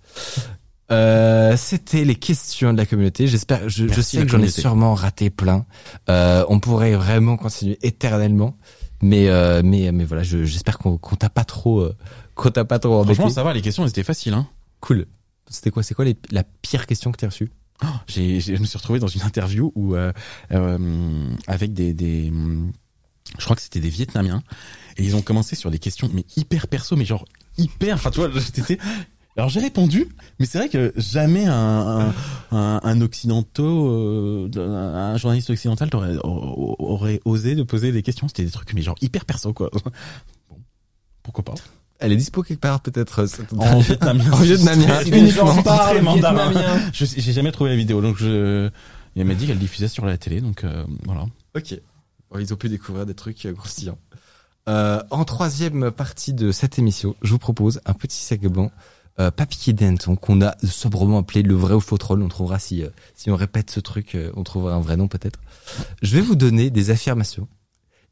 Euh, 0.90 1.56
C'était 1.56 2.04
les 2.04 2.14
questions 2.14 2.72
de 2.72 2.78
la 2.78 2.86
communauté. 2.86 3.26
J'espère, 3.26 3.68
je, 3.68 3.86
je 3.88 4.00
sais 4.00 4.18
que 4.24 4.28
j'en 4.28 4.38
ai 4.38 4.42
sûrement 4.60 4.94
raté 4.94 5.30
plein. 5.30 5.64
Euh, 6.08 6.44
on 6.48 6.60
pourrait 6.60 6.94
vraiment 6.94 7.36
continuer 7.36 7.78
éternellement, 7.82 8.56
mais 9.02 9.28
euh, 9.28 9.62
mais 9.64 9.92
mais 9.92 10.04
voilà, 10.04 10.22
je- 10.22 10.44
j'espère 10.44 10.78
qu'on 10.78 10.98
qu'on 10.98 11.16
t'a 11.16 11.30
pas 11.30 11.44
trop, 11.44 11.80
euh, 11.80 11.96
qu'on 12.34 12.50
t'a 12.50 12.64
pas 12.64 12.78
trop 12.78 12.94
embêté. 13.00 13.14
Franchement, 13.14 13.34
ça 13.34 13.42
va. 13.42 13.52
Les 13.54 13.62
questions, 13.62 13.82
elles 13.84 13.90
étaient 13.90 14.02
faciles. 14.02 14.34
Hein. 14.34 14.46
Cool. 14.80 15.06
C'était 15.48 15.70
quoi 15.70 15.82
C'est 15.82 15.94
quoi 15.94 16.04
les, 16.04 16.16
la 16.30 16.42
pire 16.44 16.86
question 16.86 17.12
que 17.12 17.16
t'as 17.18 17.28
reçue? 17.28 17.50
J'ai, 18.06 18.40
j'ai- 18.40 18.56
je 18.56 18.60
me 18.60 18.66
suis 18.66 18.78
retrouvé 18.78 18.98
dans 18.98 19.08
une 19.08 19.22
interview 19.22 19.72
où 19.74 19.94
euh, 19.94 20.12
euh, 20.52 21.28
avec 21.46 21.72
des, 21.74 21.92
des, 21.92 22.32
je 23.38 23.44
crois 23.44 23.56
que 23.56 23.62
c'était 23.62 23.80
des 23.80 23.88
Vietnamiens, 23.88 24.42
et 24.96 25.02
ils 25.04 25.16
ont 25.16 25.22
commencé 25.22 25.56
sur 25.56 25.70
des 25.70 25.78
questions 25.78 26.08
mais 26.14 26.24
hyper 26.36 26.68
perso, 26.68 26.94
mais 26.96 27.04
genre 27.04 27.24
hyper. 27.58 27.96
Enfin, 27.96 28.10
tu 28.10 28.20
vois, 28.20 28.30
j'étais. 28.32 28.78
Alors 29.36 29.48
j'ai 29.50 29.58
répondu, 29.60 30.08
mais 30.38 30.46
c'est 30.46 30.58
vrai 30.58 30.68
que 30.68 30.92
jamais 30.96 31.44
un 31.46 31.52
un, 31.52 32.14
un, 32.56 32.80
un 32.82 33.00
occidentaux, 33.00 33.88
euh, 33.90 34.48
un 34.56 35.16
journaliste 35.16 35.50
occidental 35.50 35.90
t'aurait- 35.90 36.18
aurait 36.22 37.20
osé 37.24 37.56
de 37.56 37.64
poser 37.64 37.90
des 37.90 38.02
questions. 38.02 38.28
C'était 38.28 38.44
des 38.44 38.50
trucs 38.52 38.72
mais 38.74 38.82
genre 38.82 38.94
hyper 39.00 39.24
perso 39.24 39.52
quoi. 39.52 39.70
Bon, 39.72 40.56
pourquoi 41.24 41.44
pas 41.44 41.54
Elle 41.98 42.12
est 42.12 42.16
dispo 42.16 42.42
quelque 42.44 42.60
part 42.60 42.80
peut-être. 42.80 43.20
euh, 43.22 43.26
cette- 43.26 43.52
En 43.54 43.80
vietnamien. 43.80 44.24
En 44.32 44.36
vietnamien. 44.36 45.02
Uniquement. 45.04 45.62
Parle 45.62 45.98
vietnamien. 45.98 46.90
Je 46.92 47.04
j'ai 47.04 47.32
jamais 47.32 47.50
trouvé 47.50 47.70
la 47.70 47.76
vidéo, 47.76 48.00
donc 48.00 48.16
je. 48.18 48.70
Elle 49.16 49.24
m'a 49.26 49.34
dit 49.34 49.46
qu'elle 49.46 49.58
diffusait 49.58 49.88
sur 49.88 50.04
la 50.06 50.16
télé, 50.18 50.40
donc 50.40 50.62
euh, 50.64 50.84
voilà. 51.04 51.26
Ok. 51.56 51.80
Bon, 52.30 52.38
ils 52.38 52.52
ont 52.52 52.56
pu 52.56 52.68
découvrir 52.68 53.04
des 53.06 53.14
trucs 53.14 53.46
euh, 53.46 53.52
croustillants. 53.54 53.98
Euh, 54.68 55.02
en 55.10 55.24
troisième 55.24 55.90
partie 55.90 56.32
de 56.32 56.50
cette 56.52 56.78
émission, 56.78 57.14
je 57.22 57.30
vous 57.30 57.38
propose 57.38 57.80
un 57.84 57.92
petit 57.94 58.16
segment 58.22 58.70
euh, 59.20 59.30
piqué 59.30 59.72
d'hanneton 59.72 60.16
qu'on 60.16 60.40
a 60.42 60.56
sobrement 60.66 61.18
appelé 61.18 61.42
le 61.42 61.54
vrai 61.54 61.74
ou 61.74 61.80
faux 61.80 61.98
troll. 61.98 62.22
On 62.22 62.28
trouvera 62.28 62.58
si 62.58 62.82
euh, 62.82 62.88
si 63.14 63.30
on 63.30 63.36
répète 63.36 63.70
ce 63.70 63.80
truc, 63.80 64.14
euh, 64.14 64.32
on 64.36 64.42
trouvera 64.42 64.74
un 64.74 64.80
vrai 64.80 64.96
nom 64.96 65.06
peut-être. 65.08 65.38
Je 66.02 66.14
vais 66.16 66.20
vous 66.22 66.34
donner 66.36 66.70
des 66.70 66.90
affirmations 66.90 67.46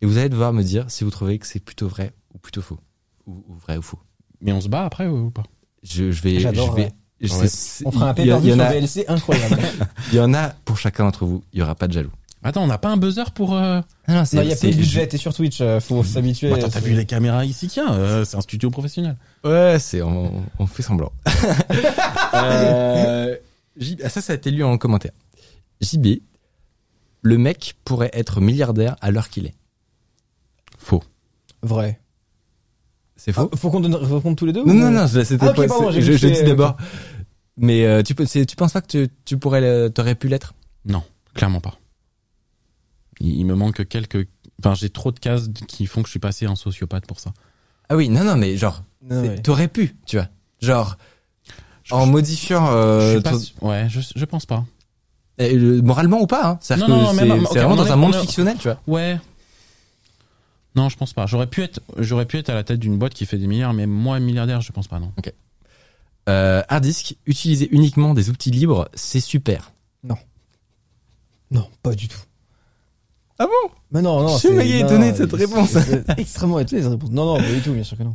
et 0.00 0.07
vous 0.07 0.18
allez 0.18 0.28
devoir 0.28 0.53
me 0.53 0.62
dire 0.62 0.84
si 0.90 1.05
vous 1.05 1.11
trouvez 1.11 1.38
que 1.38 1.46
c'est 1.46 1.61
plutôt 1.61 1.88
vrai 1.88 2.12
ou 2.34 2.38
plutôt 2.38 2.62
faux 2.62 2.78
ou, 3.26 3.44
ou 3.48 3.55
vrai 3.55 3.76
ou 3.76 3.82
faux. 3.82 3.98
Mais 4.40 4.53
on 4.53 4.61
se 4.61 4.68
bat 4.68 4.84
après 4.84 5.07
ou 5.09 5.30
pas? 5.30 5.44
Je, 5.82 6.11
je 6.12 6.22
vais, 6.22 6.38
J'adore, 6.40 6.70
je 6.70 6.76
vais. 6.76 6.82
ouais. 6.84 6.92
je 7.20 7.32
Ouais. 7.34 7.40
sais- 7.40 7.48
c'est- 7.48 7.86
On 7.86 7.90
fera 7.92 8.11
un 8.11 8.14
il 8.18 8.26
y, 8.26 8.30
a- 8.30 8.36
pay 8.36 8.42
il 8.44 8.48
y 8.50 8.53
en 8.53 8.57
sur 8.57 8.64
a, 8.64 8.70
VLC 8.72 9.05
incroyable. 9.09 9.59
il 10.12 10.16
y 10.16 10.20
en 10.20 10.32
a 10.34 10.48
pour 10.64 10.78
chacun 10.78 11.05
d'entre 11.05 11.24
vous. 11.26 11.42
Il 11.53 11.59
y 11.59 11.62
aura 11.62 11.74
pas 11.74 11.88
de 11.88 11.92
jaloux. 11.92 12.11
Attends, 12.45 12.64
on 12.64 12.66
n'a 12.66 12.78
pas 12.78 12.88
un 12.90 12.97
buzzer 12.97 13.30
pour. 13.32 13.55
Euh... 13.55 13.80
Ah 14.09 14.12
non, 14.14 14.24
c'est- 14.24 14.36
Non, 14.36 14.43
il 14.43 14.49
y 14.49 14.53
a 14.53 14.57
c'est- 14.57 14.66
plus 14.68 14.76
de 14.76 14.80
budget. 14.82 15.07
T'es 15.07 15.16
sur 15.16 15.32
Twitch, 15.32 15.61
euh, 15.61 15.78
faut 15.78 16.03
s'habituer. 16.03 16.53
Attends, 16.53 16.68
t'as 16.68 16.80
C'est- 16.80 16.88
vu 16.88 16.95
les 16.95 17.07
caméras 17.07 17.45
ici 17.45 17.70
a 17.78 17.93
euh, 17.93 18.24
C'est 18.24 18.36
un 18.36 18.40
studio 18.40 18.68
professionnel. 18.70 19.16
Ouais, 19.45 19.76
c'est 19.78 20.03
on, 20.03 20.43
on 20.59 20.66
fait 20.66 20.82
semblant. 20.82 21.12
euh, 22.34 23.36
J- 23.76 23.97
ah, 24.05 24.09
ça, 24.09 24.20
ça 24.20 24.32
a 24.32 24.36
été 24.36 24.51
lu 24.51 24.64
en 24.64 24.76
commentaire. 24.78 25.12
JB, 25.80 26.20
le 27.22 27.38
mec 27.38 27.74
pourrait 27.84 28.11
être 28.12 28.40
milliardaire 28.40 28.97
à 29.01 29.11
l'heure 29.11 29.28
qu'il 29.28 29.47
est. 29.47 29.55
Faux. 30.78 31.03
Vrai. 31.62 32.01
C'est 33.16 33.32
faux? 33.32 33.49
Ah, 33.53 33.57
faut 33.57 33.70
qu'on 33.70 33.80
donne, 33.80 33.93
faut 34.05 34.16
qu'on 34.16 34.20
compte 34.20 34.38
tous 34.38 34.47
les 34.47 34.53
deux 34.53 34.64
Non, 34.64 34.72
ou- 34.74 34.76
non, 34.76 34.90
non, 34.90 35.07
c'était 35.07 35.36
Ah, 35.47 35.51
ok, 35.51 35.57
pas. 35.57 35.68
pardon, 35.68 35.90
je, 35.93 36.01
je 36.01 36.26
dis 36.28 36.43
d'abord. 36.43 36.76
Mais 37.57 37.84
euh, 37.86 38.03
tu, 38.03 38.14
peux- 38.14 38.26
c'est- 38.26 38.47
tu 38.47 38.57
penses 38.57 38.72
pas 38.72 38.80
que 38.80 38.86
tu, 38.88 39.09
tu 39.24 39.38
pourrais, 39.38 39.90
t'aurais 39.90 40.14
pu 40.16 40.26
l'être? 40.28 40.55
Non, 40.84 41.03
clairement 41.34 41.61
pas. 41.61 41.78
Il, 43.23 43.37
il 43.37 43.45
me 43.47 43.55
manque 43.55 43.87
quelques. 43.89 44.29
Enfin, 44.61 44.75
j'ai 44.75 44.91
trop 44.91 45.11
de 45.12 45.18
cases 45.18 45.49
qui 45.68 45.87
font 45.87 46.03
que 46.03 46.09
je 46.09 46.12
suis 46.12 46.20
passé 46.20 46.47
en 46.47 46.57
sociopathe 46.57 47.07
pour 47.07 47.18
ça. 47.20 47.33
Ah 47.89 47.97
oui, 47.97 48.09
non, 48.09 48.25
non, 48.25 48.37
mais 48.37 48.57
genre, 48.57 48.83
Non, 49.09 49.23
ouais. 49.23 49.41
t'aurais 49.41 49.68
pu, 49.68 49.97
tu 50.07 50.16
vois. 50.16 50.29
Genre, 50.61 50.97
Je- 51.85 51.95
en 51.95 52.07
modifiant 52.07 52.66
je 52.66 52.73
euh, 52.73 53.20
pas 53.20 53.39
su- 53.39 53.53
Ouais, 53.61 53.87
je, 53.89 54.01
je 54.14 54.25
pense 54.25 54.47
pas. 54.47 54.64
le- 55.39 55.81
moralement 55.83 56.20
ou 56.20 56.27
pas. 56.27 56.47
Hein. 56.51 56.77
Non, 56.77 56.89
non, 56.89 57.12
c'est 57.12 57.31
ok, 57.31 57.49
vraiment 57.57 57.77
dans 57.77 57.91
un 57.93 57.97
monde 57.97 58.14
fictionnel, 58.14 58.57
tu 58.59 58.68
vois. 58.68 58.81
Ouais. 58.87 59.18
Non, 60.77 60.89
je 60.89 60.97
pense 60.97 61.12
pas. 61.12 61.27
J'aurais 61.27 61.49
pu 61.49 61.62
être, 61.62 61.81
j'aurais 61.99 62.25
pu 62.27 62.39
être 62.39 62.49
à 62.51 62.55
la 62.55 62.64
tête 62.64 62.79
d'une 62.81 62.97
boîte 62.99 63.12
qui 63.14 63.27
fait 63.27 63.37
des 63.39 63.47
milliards, 63.47 63.73
mais 63.75 63.87
moi 63.87 64.20
milliardaire, 64.20 64.61
je 64.61 64.73
pense 64.73 64.89
pas, 64.89 65.01
non. 65.01 65.12
Euh, 66.29 66.62
hard 66.68 66.85
disk, 66.85 67.16
utiliser 67.27 67.68
uniquement 67.73 68.14
des 68.14 68.31
outils 68.31 68.51
libres, 68.53 68.89
c'est 68.95 69.20
super. 69.20 69.73
Non, 71.51 71.68
pas 71.83 71.95
du 71.95 72.09
tout. 72.09 72.20
Ah 73.43 73.47
bon 73.47 73.70
Mais 73.90 74.03
non, 74.03 74.20
non. 74.22 74.28
Je 74.28 74.38
suis 74.38 74.51
méga 74.51 74.76
étonné 74.86 75.11
de 75.12 75.16
cette 75.16 75.32
réponse. 75.32 75.76
Extrêmement 76.16 76.61
étonné 76.61 76.80
de 76.82 76.86
cette 76.86 76.93
réponse. 76.93 77.11
Non, 77.11 77.24
non, 77.26 77.36
pas 77.38 77.49
du 77.49 77.61
tout, 77.61 77.72
bien 77.72 77.82
sûr 77.82 77.99
que 77.99 78.03
non. 78.05 78.14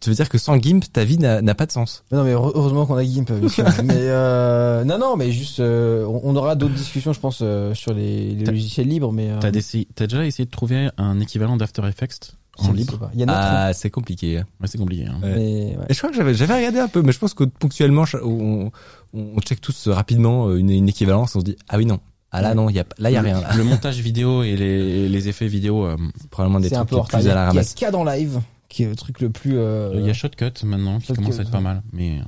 Tu 0.00 0.10
veux 0.10 0.14
dire 0.16 0.28
que 0.28 0.36
sans 0.36 0.60
GIMP, 0.60 0.84
ta 0.92 1.04
vie 1.04 1.16
n'a 1.16 1.54
pas 1.54 1.64
de 1.64 1.72
sens? 1.72 2.04
Mais 2.12 2.18
non, 2.18 2.24
mais 2.24 2.32
heure- 2.32 2.52
heureusement 2.54 2.84
qu'on 2.84 2.96
a 2.96 3.04
Gimp, 3.04 3.32
bien 3.32 3.48
sûr. 3.48 3.64
mais 3.84 3.94
euh, 3.96 4.84
non, 4.84 4.98
non, 4.98 5.16
mais 5.16 5.32
juste, 5.32 5.58
euh, 5.60 6.04
on 6.22 6.36
aura 6.36 6.54
d'autres 6.54 6.74
discussions, 6.74 7.14
je 7.14 7.20
pense, 7.20 7.38
euh, 7.40 7.72
sur 7.72 7.94
les, 7.94 8.34
logiciels 8.44 8.86
libres, 8.88 9.10
mais. 9.10 9.30
euh, 9.30 9.38
T'as 9.40 10.06
déjà 10.06 10.26
essayé 10.26 10.44
de 10.44 10.50
trouver 10.50 10.90
un 10.98 11.18
équivalent 11.20 11.56
d'After 11.56 11.80
Effects 11.88 12.34
en 12.58 12.72
libre? 12.72 13.10
Il 13.14 13.20
y 13.20 13.22
a 13.22 13.26
notre. 13.26 13.38
Ah, 13.40 13.72
c'est 13.72 13.88
compliqué. 13.88 14.36
Ouais, 14.60 14.66
c'est 14.66 14.76
compliqué. 14.76 15.06
Hein. 15.06 15.18
Ouais. 15.22 15.32
mais, 15.34 15.76
ouais. 15.78 15.86
Et 15.88 15.94
je 15.94 15.98
crois 15.98 16.10
que 16.10 16.16
j'avais 16.16 16.34
j'avais 16.34 16.56
regardé 16.56 16.78
un 16.78 16.88
peu, 16.88 17.00
mais 17.00 17.12
je 17.12 17.18
pense 17.18 17.32
que 17.32 17.44
ponctuellement, 17.44 18.04
on, 18.22 18.70
on, 19.14 19.20
on 19.36 19.40
check 19.40 19.62
tous 19.62 19.88
rapidement 19.88 20.52
une, 20.54 20.68
une 20.70 20.90
équivalence. 20.90 21.34
On 21.36 21.40
se 21.40 21.44
dit 21.46 21.56
ah 21.70 21.78
oui 21.78 21.86
non, 21.86 22.00
ah 22.32 22.42
là 22.42 22.54
non, 22.54 22.68
il 22.68 22.76
y 22.76 22.80
a 22.80 22.84
là 22.98 23.10
il 23.10 23.14
y 23.14 23.16
a 23.16 23.22
rien. 23.22 23.40
Là. 23.40 23.54
Le 23.56 23.64
montage 23.64 23.98
vidéo 24.00 24.42
et 24.42 24.56
les, 24.56 25.08
les 25.08 25.28
effets 25.28 25.46
vidéo, 25.48 25.84
euh, 25.86 25.96
probablement 26.30 26.60
des 26.60 26.68
C'est 26.68 26.76
un 26.76 26.80
trucs 26.80 26.90
peu 26.90 26.96
retard. 26.96 27.20
plus 27.20 27.28
à 27.28 27.34
la 27.34 27.40
a, 27.40 27.44
il 27.44 27.46
y 27.46 27.48
a 27.48 27.48
ramasse. 27.48 27.70
Scad 27.70 27.94
en 27.94 28.04
live, 28.04 28.40
qui 28.68 28.82
est 28.82 28.88
le 28.88 28.96
truc 28.96 29.20
le 29.20 29.30
plus. 29.30 29.56
euh, 29.56 29.92
il 29.94 30.04
y 30.06 30.10
a 30.10 30.12
Shotcut 30.12 30.50
maintenant 30.64 30.98
qui 30.98 31.06
Shotcut, 31.06 31.22
commence 31.22 31.38
à 31.38 31.42
être 31.42 31.48
ouais. 31.48 31.52
pas 31.52 31.60
mal. 31.60 31.82
Mais 31.92 32.18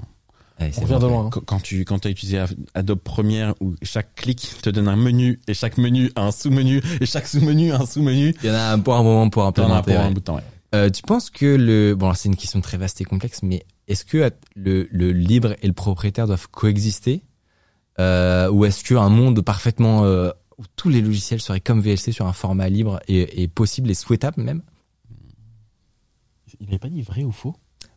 euh, 0.60 0.66
on 0.78 0.80
revient 0.82 0.98
de 1.00 1.06
loin. 1.06 1.26
hein. 1.26 1.30
quand- 1.46 1.60
tu 1.62 1.84
quand 1.84 2.04
as 2.06 2.10
utilisé 2.10 2.42
Adobe 2.74 2.98
Premiere 3.00 3.54
où 3.60 3.74
chaque 3.82 4.14
clic 4.14 4.54
te 4.62 4.70
donne 4.70 4.88
un 4.88 4.96
menu 4.96 5.40
et 5.46 5.54
chaque 5.54 5.78
menu 5.78 6.10
a 6.16 6.22
un 6.26 6.32
sous-menu 6.32 6.80
et 7.00 7.06
chaque 7.06 7.26
sous-menu 7.28 7.72
a 7.72 7.80
un 7.80 7.86
sous-menu, 7.86 8.34
Il 8.42 8.48
y 8.48 8.50
en 8.50 8.54
a 8.54 8.72
un 8.72 8.78
pour 8.78 8.94
un 8.94 9.02
moment 9.02 9.28
pour 9.30 9.44
implémenter. 9.44 9.92
pour 9.92 10.00
un 10.00 10.06
ouais. 10.08 10.14
bout 10.14 10.20
de 10.20 10.24
temps. 10.24 10.36
ouais. 10.36 10.42
Euh, 10.74 10.90
tu 10.90 11.02
penses 11.02 11.30
que 11.30 11.46
le 11.46 11.94
bon, 11.94 12.06
alors, 12.06 12.16
c'est 12.16 12.28
une 12.28 12.36
question 12.36 12.60
très 12.60 12.76
vaste 12.76 13.00
et 13.00 13.04
complexe, 13.04 13.40
mais 13.42 13.64
est-ce 13.88 14.04
que 14.04 14.30
le, 14.54 14.86
le 14.90 15.12
libre 15.12 15.54
et 15.62 15.66
le 15.66 15.72
propriétaire 15.72 16.26
doivent 16.26 16.48
coexister, 16.50 17.22
euh, 18.00 18.50
ou 18.50 18.64
est-ce 18.64 18.84
qu'un 18.84 19.08
monde 19.08 19.40
parfaitement 19.42 20.04
euh, 20.04 20.30
où 20.58 20.62
tous 20.76 20.88
les 20.88 21.00
logiciels 21.00 21.40
seraient 21.40 21.60
comme 21.60 21.80
VLC 21.80 22.12
sur 22.12 22.26
un 22.26 22.32
format 22.32 22.68
libre 22.68 23.00
et, 23.08 23.42
et 23.42 23.48
possible 23.48 23.90
et 23.90 23.94
souhaitable 23.94 24.42
même 24.42 24.62
Il 26.60 26.68
avait 26.68 26.78
pas 26.78 26.88
dit 26.88 27.02
vrai 27.02 27.24
ou 27.24 27.32
faux? 27.32 27.54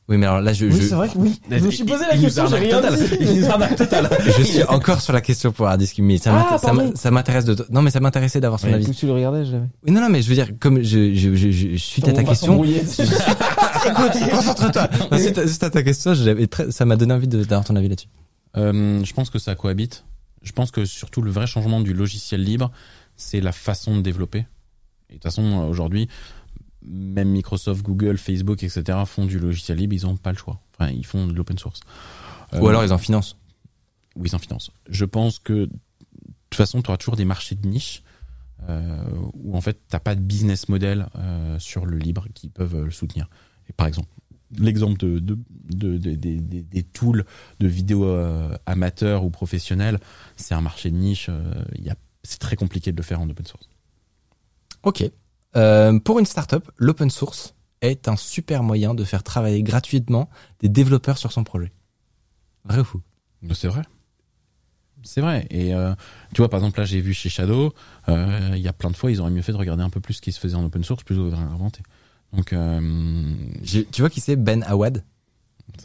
Oui, 0.09 0.17
mais 0.17 0.25
alors 0.25 0.41
là, 0.41 0.51
je, 0.51 0.65
Oui, 0.65 0.73
je, 0.73 0.81
c'est 0.89 0.95
vrai 0.95 1.07
que 1.07 1.17
oui. 1.17 1.39
Je 1.49 1.63
me 1.63 1.71
suis 1.71 1.85
posé 1.85 2.03
la 2.05 2.15
Il 2.15 2.21
question, 2.21 2.45
j'ai 2.47 2.57
rien 2.57 2.81
total. 2.81 2.97
dit. 2.99 3.15
Il 3.21 3.39
nous 3.39 3.45
arnaque 3.49 3.75
total. 3.77 4.09
je 4.25 4.41
suis 4.43 4.63
encore 4.63 4.99
sur 4.99 5.13
la 5.13 5.21
question 5.21 5.53
pour 5.53 5.67
Hardisk, 5.67 5.99
mais 5.99 6.17
ça 6.17 6.33
Ah, 6.33 7.11
m'intéresse 7.11 7.45
de 7.45 7.55
non, 7.69 7.81
mais 7.81 7.91
ça 7.91 8.01
m'intéressait 8.01 8.41
d'avoir 8.41 8.59
son 8.59 8.67
Ouais, 8.67 8.73
avis. 8.73 8.91
Tu 8.91 9.05
le 9.05 9.13
regardais, 9.13 9.45
je. 9.45 9.55
Oui, 9.55 9.91
non, 9.91 10.01
non, 10.01 10.09
mais 10.09 10.21
je 10.21 10.27
veux 10.27 10.35
dire, 10.35 10.49
comme 10.59 10.81
je, 10.83 11.13
je, 11.13 11.33
je, 11.35 11.51
je- 11.51 11.75
suite 11.77 12.07
à 12.09 12.11
ta 12.13 12.23
question, 12.25 12.61
écoute, 12.61 14.29
concentre-toi. 14.31 14.89
Suite, 15.17 15.63
à, 15.63 15.69
ta 15.69 15.83
question, 15.83 16.13
j'avais 16.13 16.47
très- 16.47 16.71
ça 16.71 16.83
m'a 16.83 16.97
donné 16.97 17.13
envie 17.13 17.27
d'avoir 17.27 17.63
ton 17.63 17.75
avis 17.77 17.87
là-dessus. 17.87 18.09
Euh, 18.57 19.03
je 19.03 19.13
pense 19.13 19.29
que 19.29 19.39
ça 19.39 19.55
cohabite. 19.55 20.05
Je 20.41 20.51
pense 20.51 20.71
que 20.71 20.85
surtout 20.85 21.21
le 21.21 21.31
vrai 21.31 21.47
changement 21.47 21.81
du 21.81 21.93
logiciel 21.93 22.43
libre, 22.43 22.71
c'est 23.15 23.41
la 23.41 23.51
façon 23.51 23.95
de 23.95 24.01
développer. 24.01 24.39
Et 25.09 25.13
de 25.13 25.13
toute 25.15 25.23
façon, 25.23 25.43
euh, 25.43 25.69
aujourd'hui, 25.69 26.07
même 26.81 27.29
Microsoft, 27.29 27.83
Google, 27.83 28.17
Facebook, 28.17 28.63
etc. 28.63 28.97
font 29.05 29.25
du 29.25 29.39
logiciel 29.39 29.77
libre, 29.77 29.93
ils 29.93 30.03
n'ont 30.03 30.17
pas 30.17 30.31
le 30.31 30.37
choix. 30.37 30.59
Enfin, 30.73 30.91
ils 30.91 31.05
font 31.05 31.27
de 31.27 31.33
l'open 31.33 31.57
source. 31.57 31.81
Ou 32.53 32.67
alors 32.67 32.83
ils 32.83 32.91
en 32.91 32.97
financent. 32.97 33.37
Oui, 34.15 34.29
ils 34.29 34.35
en 34.35 34.39
financent. 34.39 34.71
Je 34.89 35.05
pense 35.05 35.39
que 35.39 35.53
de 35.53 35.69
toute 36.49 36.57
façon, 36.57 36.81
tu 36.81 36.89
auras 36.89 36.97
toujours 36.97 37.15
des 37.15 37.23
marchés 37.23 37.55
de 37.55 37.65
niche 37.67 38.03
euh, 38.69 39.03
où 39.33 39.55
en 39.55 39.61
fait, 39.61 39.79
t'as 39.87 39.99
pas 39.99 40.15
de 40.15 40.21
business 40.21 40.69
model 40.69 41.07
euh, 41.15 41.57
sur 41.59 41.85
le 41.85 41.97
libre 41.97 42.27
qui 42.33 42.49
peuvent 42.49 42.75
euh, 42.75 42.85
le 42.85 42.91
soutenir. 42.91 43.27
Et 43.69 43.73
par 43.73 43.87
exemple, 43.87 44.09
l'exemple 44.57 44.97
de, 44.97 45.19
de, 45.19 45.37
de, 45.69 45.97
de- 45.97 46.15
des- 46.15 46.83
tools 46.83 47.25
de 47.59 47.67
vidéo 47.67 48.05
euh, 48.05 48.55
amateurs 48.65 49.23
ou 49.23 49.29
professionnels, 49.29 49.99
c'est 50.35 50.53
un 50.53 50.61
marché 50.61 50.89
de 50.91 50.97
niche. 50.97 51.27
euh, 51.29 51.63
il 51.77 51.93
c'est 52.23 52.39
très 52.39 52.55
compliqué 52.55 52.91
de 52.91 52.97
le 52.97 53.03
faire 53.03 53.19
en 53.19 53.29
open 53.29 53.45
source. 53.45 53.67
Ok. 54.83 55.03
Euh, 55.55 55.99
pour 55.99 56.19
une 56.19 56.25
startup, 56.25 56.69
l'open 56.77 57.09
source 57.09 57.55
est 57.81 58.07
un 58.07 58.15
super 58.15 58.61
moyen 58.63 58.93
de 58.93 59.03
faire 59.03 59.23
travailler 59.23 59.63
gratuitement 59.63 60.29
des 60.59 60.69
développeurs 60.69 61.17
sur 61.17 61.31
son 61.31 61.43
projet. 61.43 61.71
Vrai 62.63 62.79
ou 62.79 62.83
fou 62.83 63.01
C'est 63.53 63.67
vrai. 63.67 63.81
C'est 65.03 65.21
vrai. 65.21 65.47
Et 65.49 65.73
euh, 65.73 65.95
tu 66.33 66.41
vois, 66.41 66.49
par 66.49 66.59
exemple, 66.59 66.79
là, 66.79 66.85
j'ai 66.85 67.01
vu 67.01 67.13
chez 67.13 67.29
Shadow, 67.29 67.73
euh, 68.07 68.51
il 68.53 68.61
y 68.61 68.67
a 68.67 68.73
plein 68.73 68.91
de 68.91 68.95
fois, 68.95 69.09
ils 69.11 69.19
auraient 69.19 69.31
mieux 69.31 69.41
fait 69.41 69.51
de 69.51 69.57
regarder 69.57 69.81
un 69.83 69.89
peu 69.89 69.99
plus 69.99 70.13
ce 70.15 70.21
qui 70.21 70.31
se 70.31 70.39
faisait 70.39 70.55
en 70.55 70.63
open 70.63 70.83
source 70.83 71.03
plutôt 71.03 71.25
que 71.25 71.31
de 71.31 71.35
réinventer. 71.35 71.81
Donc, 72.33 72.53
euh, 72.53 72.79
J'ai- 73.63 73.85
Tu 73.85 74.01
vois 74.01 74.09
qui 74.09 74.21
c'est? 74.21 74.35
Ben 74.35 74.63
Awad? 74.63 75.03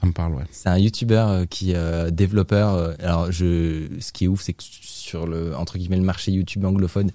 Ça 0.01 0.06
me 0.06 0.12
parle, 0.12 0.35
ouais. 0.35 0.44
C'est 0.51 0.68
un 0.68 0.78
youtubeur 0.78 1.28
euh, 1.28 1.44
qui 1.47 1.73
euh, 1.74 2.10
développeur. 2.10 2.74
euh, 2.74 2.94
alors 2.98 3.31
je, 3.32 3.89
ce 4.01 4.12
qui 4.12 4.24
est 4.24 4.28
ouf, 4.28 4.43
c'est 4.43 4.52
que 4.52 4.62
sur 4.62 5.27
le 5.27 5.55
entre 5.56 5.78
guillemets 5.78 5.97
le 5.97 6.02
marché 6.02 6.32
YouTube 6.32 6.64
anglophone, 6.64 7.10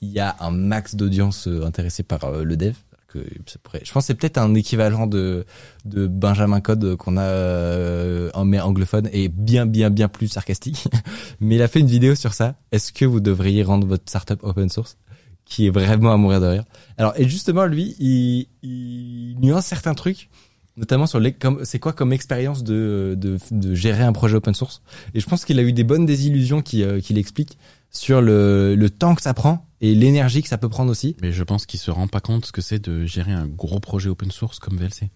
il 0.00 0.08
y 0.10 0.20
a 0.20 0.36
un 0.40 0.50
max 0.50 0.94
d'audience 0.94 1.46
euh, 1.48 1.64
intéressée 1.64 2.02
par 2.02 2.30
le 2.44 2.56
dev. 2.56 2.74
Que 3.08 3.18
ça 3.46 3.56
pourrait- 3.62 3.82
je 3.84 3.92
pense 3.92 4.04
que 4.04 4.06
c'est 4.06 4.14
peut-être 4.14 4.38
un 4.38 4.54
équivalent 4.54 5.06
de 5.06 5.44
de 5.84 6.06
Benjamin 6.06 6.60
Code 6.62 6.96
qu'on 6.96 7.18
a 7.18 7.22
euh, 7.22 8.30
en 8.34 8.44
mais 8.46 8.58
anglophone 8.60 9.08
et 9.12 9.28
bien 9.28 9.66
bien 9.66 9.90
bien 9.90 10.08
plus 10.08 10.28
sarcastique. 10.28 10.88
mais 11.40 11.56
il 11.56 11.62
a 11.62 11.68
fait 11.68 11.80
une 11.80 11.86
vidéo 11.88 12.14
sur 12.14 12.32
ça. 12.32 12.54
Est-ce 12.70 12.92
que 12.92 13.04
vous 13.04 13.20
devriez 13.20 13.62
rendre 13.64 13.86
votre 13.86 14.04
startup 14.08 14.40
open 14.44 14.68
source? 14.70 14.96
Qui 15.44 15.66
est 15.66 15.70
vraiment 15.70 16.12
à 16.12 16.16
mourir 16.16 16.40
de 16.40 16.46
rire. 16.46 16.64
Alors 16.98 17.14
et 17.16 17.28
justement 17.28 17.66
lui, 17.66 17.96
il, 17.98 18.48
il 18.62 19.36
nuance 19.40 19.66
certains 19.66 19.94
trucs 19.94 20.30
notamment 20.76 21.06
sur 21.06 21.20
les 21.20 21.32
comme 21.32 21.64
c'est 21.64 21.78
quoi 21.78 21.92
comme 21.92 22.12
expérience 22.12 22.64
de, 22.64 23.14
de 23.18 23.38
de 23.50 23.74
gérer 23.74 24.02
un 24.02 24.12
projet 24.12 24.36
open 24.36 24.54
source 24.54 24.80
et 25.12 25.20
je 25.20 25.26
pense 25.26 25.44
qu'il 25.44 25.58
a 25.58 25.62
eu 25.62 25.72
des 25.74 25.84
bonnes 25.84 26.06
désillusions 26.06 26.62
qui 26.62 26.82
euh, 26.82 27.00
qu'il 27.00 27.18
explique 27.18 27.58
sur 27.90 28.22
le 28.22 28.74
le 28.74 28.88
temps 28.88 29.14
que 29.14 29.20
ça 29.20 29.34
prend 29.34 29.66
et 29.82 29.96
l'énergie 29.96 30.42
que 30.42 30.48
ça 30.48 30.58
peut 30.58 30.68
prendre 30.68 30.90
aussi 30.90 31.16
Mais 31.20 31.32
je 31.32 31.42
pense 31.42 31.66
qu'il 31.66 31.80
se 31.80 31.90
rend 31.90 32.06
pas 32.06 32.20
compte 32.20 32.46
ce 32.46 32.52
que 32.52 32.62
c'est 32.62 32.78
de 32.78 33.04
gérer 33.04 33.32
un 33.32 33.48
gros 33.48 33.80
projet 33.80 34.08
open 34.08 34.30
source 34.30 34.60
comme 34.60 34.76
VLC. 34.76 35.10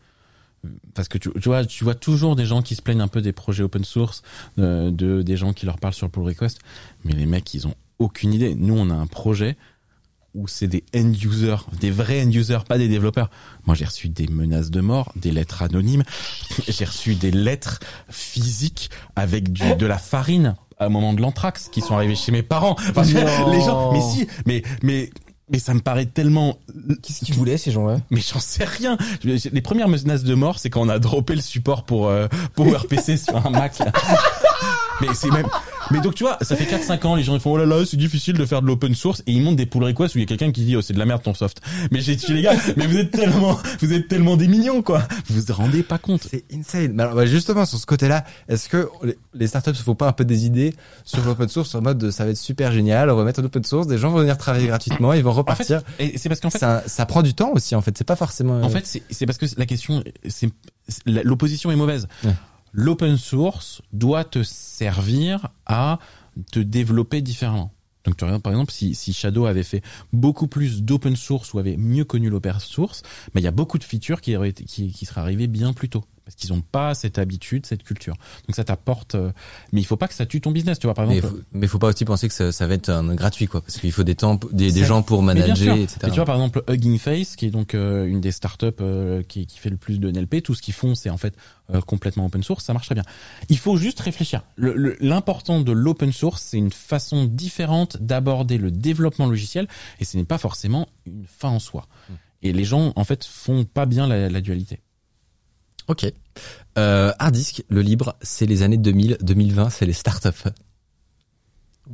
Parce 0.92 1.06
que 1.06 1.18
tu, 1.18 1.30
tu 1.40 1.48
vois, 1.48 1.64
tu 1.64 1.84
vois 1.84 1.94
toujours 1.94 2.34
des 2.34 2.44
gens 2.44 2.62
qui 2.62 2.74
se 2.74 2.82
plaignent 2.82 3.00
un 3.00 3.08
peu 3.08 3.20
des 3.20 3.32
projets 3.32 3.62
open 3.62 3.84
source, 3.84 4.22
euh, 4.58 4.90
de 4.90 5.22
des 5.22 5.36
gens 5.36 5.52
qui 5.52 5.66
leur 5.66 5.78
parlent 5.78 5.94
sur 5.94 6.10
pull 6.10 6.24
request, 6.24 6.58
mais 7.04 7.12
les 7.12 7.26
mecs, 7.26 7.54
ils 7.54 7.68
ont 7.68 7.74
aucune 8.00 8.34
idée. 8.34 8.56
Nous, 8.56 8.76
on 8.76 8.90
a 8.90 8.94
un 8.94 9.06
projet 9.06 9.56
où 10.36 10.46
c'est 10.46 10.66
des 10.68 10.84
end 10.94 11.12
users, 11.12 11.56
des 11.80 11.90
vrais 11.90 12.22
end 12.22 12.30
users, 12.30 12.58
pas 12.68 12.78
des 12.78 12.88
développeurs. 12.88 13.30
Moi, 13.66 13.74
j'ai 13.74 13.86
reçu 13.86 14.08
des 14.08 14.26
menaces 14.28 14.70
de 14.70 14.80
mort, 14.80 15.12
des 15.16 15.30
lettres 15.32 15.62
anonymes, 15.62 16.04
j'ai 16.68 16.84
reçu 16.84 17.14
des 17.14 17.30
lettres 17.30 17.80
physiques 18.10 18.90
avec 19.16 19.50
du, 19.52 19.74
de 19.74 19.86
la 19.86 19.98
farine 19.98 20.54
à 20.78 20.86
un 20.86 20.88
moment 20.90 21.14
de 21.14 21.22
l'anthrax 21.22 21.68
qui 21.70 21.80
sont 21.80 21.94
arrivés 21.96 22.14
chez 22.16 22.32
mes 22.32 22.42
parents. 22.42 22.76
Enfin, 22.90 23.02
Non. 23.04 23.50
les 23.50 23.60
gens, 23.62 23.92
mais 23.92 24.00
si, 24.02 24.26
mais 24.46 24.62
mais 24.82 25.10
mais 25.48 25.58
ça 25.60 25.74
me 25.74 25.80
paraît 25.80 26.06
tellement 26.06 26.58
Qu'est-ce 27.02 27.24
qu'ils 27.24 27.34
voulaient 27.36 27.56
ces 27.56 27.70
gens-là? 27.70 27.98
mais 28.10 28.20
j'en 28.20 28.40
sais 28.40 28.64
rien. 28.64 28.98
Les 29.22 29.60
premières 29.62 29.88
menaces 29.88 30.24
de 30.24 30.34
mort, 30.34 30.58
c'est 30.58 30.70
quand 30.70 30.82
on 30.82 30.88
a 30.88 30.98
droppé 30.98 31.34
le 31.36 31.40
support 31.40 31.84
pour 31.84 32.08
euh, 32.08 32.26
PowerPC 32.56 33.16
sur 33.16 33.46
un 33.46 33.50
Mac. 33.50 33.78
là. 33.78 33.92
Mais 35.00 35.08
c'est 35.14 35.30
même. 35.30 35.46
Mais 35.90 36.00
donc 36.00 36.14
tu 36.14 36.24
vois, 36.24 36.36
ça 36.40 36.56
fait 36.56 36.64
4-5 36.64 37.06
ans, 37.06 37.14
les 37.14 37.22
gens 37.22 37.34
ils 37.34 37.40
font 37.40 37.52
oh 37.52 37.56
là 37.56 37.66
là, 37.66 37.84
c'est 37.86 37.96
difficile 37.96 38.36
de 38.36 38.44
faire 38.44 38.60
de 38.60 38.66
l'open 38.66 38.94
source 38.94 39.22
et 39.26 39.32
ils 39.32 39.42
montent 39.42 39.56
des 39.56 39.66
pull 39.66 39.84
requests 39.84 40.14
où 40.14 40.18
il 40.18 40.22
y 40.22 40.24
a 40.24 40.26
quelqu'un 40.26 40.50
qui 40.50 40.64
dit 40.64 40.76
oh 40.76 40.82
c'est 40.82 40.94
de 40.94 40.98
la 40.98 41.06
merde 41.06 41.22
ton 41.22 41.34
soft. 41.34 41.60
Mais 41.92 42.00
j'ai 42.00 42.16
dit 42.16 42.32
les 42.32 42.42
gars, 42.42 42.54
mais 42.76 42.86
vous 42.86 42.98
êtes 42.98 43.10
tellement, 43.10 43.58
vous 43.80 43.92
êtes 43.92 44.08
tellement 44.08 44.36
des 44.36 44.48
mignons 44.48 44.82
quoi. 44.82 45.06
Vous 45.28 45.40
vous 45.40 45.52
rendez 45.52 45.82
pas 45.82 45.98
compte. 45.98 46.26
c'est 46.30 46.44
insane 46.52 46.92
mais 46.92 47.04
alors, 47.04 47.14
bah, 47.14 47.26
justement 47.26 47.64
sur 47.64 47.78
ce 47.78 47.86
côté-là 47.86 48.24
est-ce 48.48 48.68
que 48.68 48.88
les, 49.34 49.46
startups 49.46 49.74
se 49.74 49.82
font 49.82 49.94
pas 49.94 50.08
un 50.08 50.12
peu 50.12 50.24
des 50.24 50.46
idées 50.46 50.74
sur 51.04 51.24
l'open 51.24 51.48
source 51.48 51.74
en 51.74 51.82
mode 51.82 51.98
de, 51.98 52.10
ça 52.10 52.24
va 52.24 52.30
être 52.30 52.36
super 52.36 52.72
génial 52.72 53.10
on 53.10 53.16
va 53.16 53.24
mettre 53.24 53.40
un 53.40 53.44
open 53.44 53.64
source 53.64 53.86
des 53.86 53.98
gens 53.98 54.10
vont 54.10 54.18
venir 54.18 54.36
travailler 54.36 54.66
gratuitement 54.66 55.12
ils 55.12 55.22
vont 55.22 55.30
En 55.30 55.34
fait, 55.34 55.38
repartir 55.38 55.82
et 55.98 56.18
c'est 56.18 56.28
parce 56.28 56.40
qu'en 56.40 56.50
fait, 56.50 56.58
ça, 56.58 56.82
ça 56.86 57.06
prend 57.06 57.22
du 57.22 57.34
temps 57.34 57.52
aussi 57.52 57.74
en 57.74 57.80
fait 57.80 57.96
c'est 57.96 58.04
pas 58.04 58.16
forcément 58.16 58.60
En 58.62 58.70
fait, 58.70 58.86
c'est 58.86 59.26
parce 59.26 59.38
que 59.38 59.46
la 59.56 59.66
question, 59.66 60.02
c'est 60.28 60.50
l'opposition 61.06 61.70
est 61.70 61.76
mauvaise. 61.76 62.08
Ouais. 62.24 62.32
L'open 62.78 63.16
source 63.16 63.80
doit 63.94 64.24
te 64.24 64.42
servir 64.42 65.48
à 65.64 65.98
te 66.52 66.60
développer 66.60 67.22
différemment. 67.22 67.72
Donc, 68.04 68.18
tu 68.18 68.24
regardes, 68.24 68.42
par 68.42 68.52
exemple, 68.52 68.70
si, 68.70 68.94
Shadow 69.14 69.46
avait 69.46 69.62
fait 69.62 69.82
beaucoup 70.12 70.46
plus 70.46 70.82
d'open 70.82 71.16
source 71.16 71.54
ou 71.54 71.58
avait 71.58 71.78
mieux 71.78 72.04
connu 72.04 72.28
l'open 72.28 72.60
source, 72.60 73.00
bah, 73.32 73.40
il 73.40 73.44
y 73.44 73.46
a 73.46 73.50
beaucoup 73.50 73.78
de 73.78 73.84
features 73.84 74.20
qui 74.20 74.32
seraient 74.32 75.20
arrivées 75.22 75.46
bien 75.46 75.72
plus 75.72 75.88
tôt. 75.88 76.04
Parce 76.26 76.34
qu'ils 76.34 76.52
n'ont 76.52 76.60
pas 76.60 76.94
cette 76.94 77.18
habitude, 77.18 77.66
cette 77.66 77.84
culture. 77.84 78.14
Donc, 78.48 78.56
ça 78.56 78.64
t'apporte, 78.64 79.14
euh, 79.14 79.30
mais 79.72 79.80
il 79.80 79.84
faut 79.84 79.96
pas 79.96 80.08
que 80.08 80.14
ça 80.14 80.26
tue 80.26 80.40
ton 80.40 80.50
business, 80.50 80.78
tu 80.78 80.88
vois, 80.88 80.94
par 80.94 81.06
mais 81.06 81.18
exemple. 81.18 81.36
faut, 81.36 81.42
mais 81.52 81.66
faut 81.68 81.78
pas 81.78 81.86
aussi 81.86 82.04
penser 82.04 82.26
que 82.26 82.34
ça, 82.34 82.50
ça 82.50 82.66
va 82.66 82.74
être 82.74 82.88
un 82.88 83.14
gratuit 83.14 83.46
quoi 83.46 83.60
parce 83.60 83.78
qu'il 83.78 83.92
faut 83.92 84.02
des 84.02 84.16
temps 84.16 84.38
des, 84.52 84.70
gens 84.84 85.02
pour 85.02 85.22
Mais 85.22 85.34
manager 85.34 85.76
etc 85.76 85.98
Et 86.02 86.10
tu 86.10 86.16
vois, 86.16 86.24
par 86.24 86.34
exemple, 86.34 86.64
Hugging 86.68 86.98
Face, 86.98 87.36
qui 87.36 87.46
est 87.46 87.50
donc 87.50 87.74
euh, 87.74 88.06
une 88.06 88.20
des 88.20 88.32
startups 88.32 88.66
euh, 88.80 89.22
qui, 89.22 89.46
qui 89.46 89.58
fait 89.58 89.70
le 89.70 89.76
plus 89.76 90.00
de 90.00 90.10
NLP, 90.10 90.42
tout 90.42 90.54
ce 90.54 90.62
qu'ils 90.62 90.74
font, 90.74 90.94
c'est 90.94 91.10
en 91.10 91.16
fait 91.16 91.34
euh, 91.74 91.80
complètement 91.80 92.26
open 92.26 92.42
source, 92.42 92.64
ça 92.64 92.72
marche 92.72 92.86
très 92.86 92.94
bien. 92.94 93.04
Il 93.48 93.58
faut 93.58 93.76
juste 93.76 94.00
réfléchir. 94.00 94.42
L'important 94.56 95.60
de 95.60 95.72
l'open 95.72 96.12
source, 96.12 96.42
c'est 96.42 96.58
une 96.58 96.72
façon 96.72 97.24
différente 97.24 97.96
d'aborder 98.00 98.58
le 98.58 98.70
développement 98.70 99.26
logiciel, 99.26 99.68
et 100.00 100.04
ce 100.04 100.16
n'est 100.16 100.24
pas 100.24 100.38
forcément 100.38 100.88
une 101.06 101.26
fin 101.26 101.48
en 101.48 101.58
soi. 101.58 101.86
Et 102.42 102.52
les 102.52 102.64
gens, 102.64 102.92
en 102.96 103.04
fait, 103.04 103.24
font 103.24 103.64
pas 103.64 103.86
bien 103.86 104.06
la, 104.06 104.28
la 104.28 104.40
dualité. 104.40 104.80
Ok. 105.88 106.12
Euh, 106.78 107.12
Hardisk, 107.18 107.64
le 107.68 107.80
libre, 107.82 108.16
c'est 108.22 108.46
les 108.46 108.62
années 108.62 108.76
2000, 108.76 109.18
2020, 109.20 109.70
c'est 109.70 109.86
les 109.86 109.92
startups. 109.92 110.50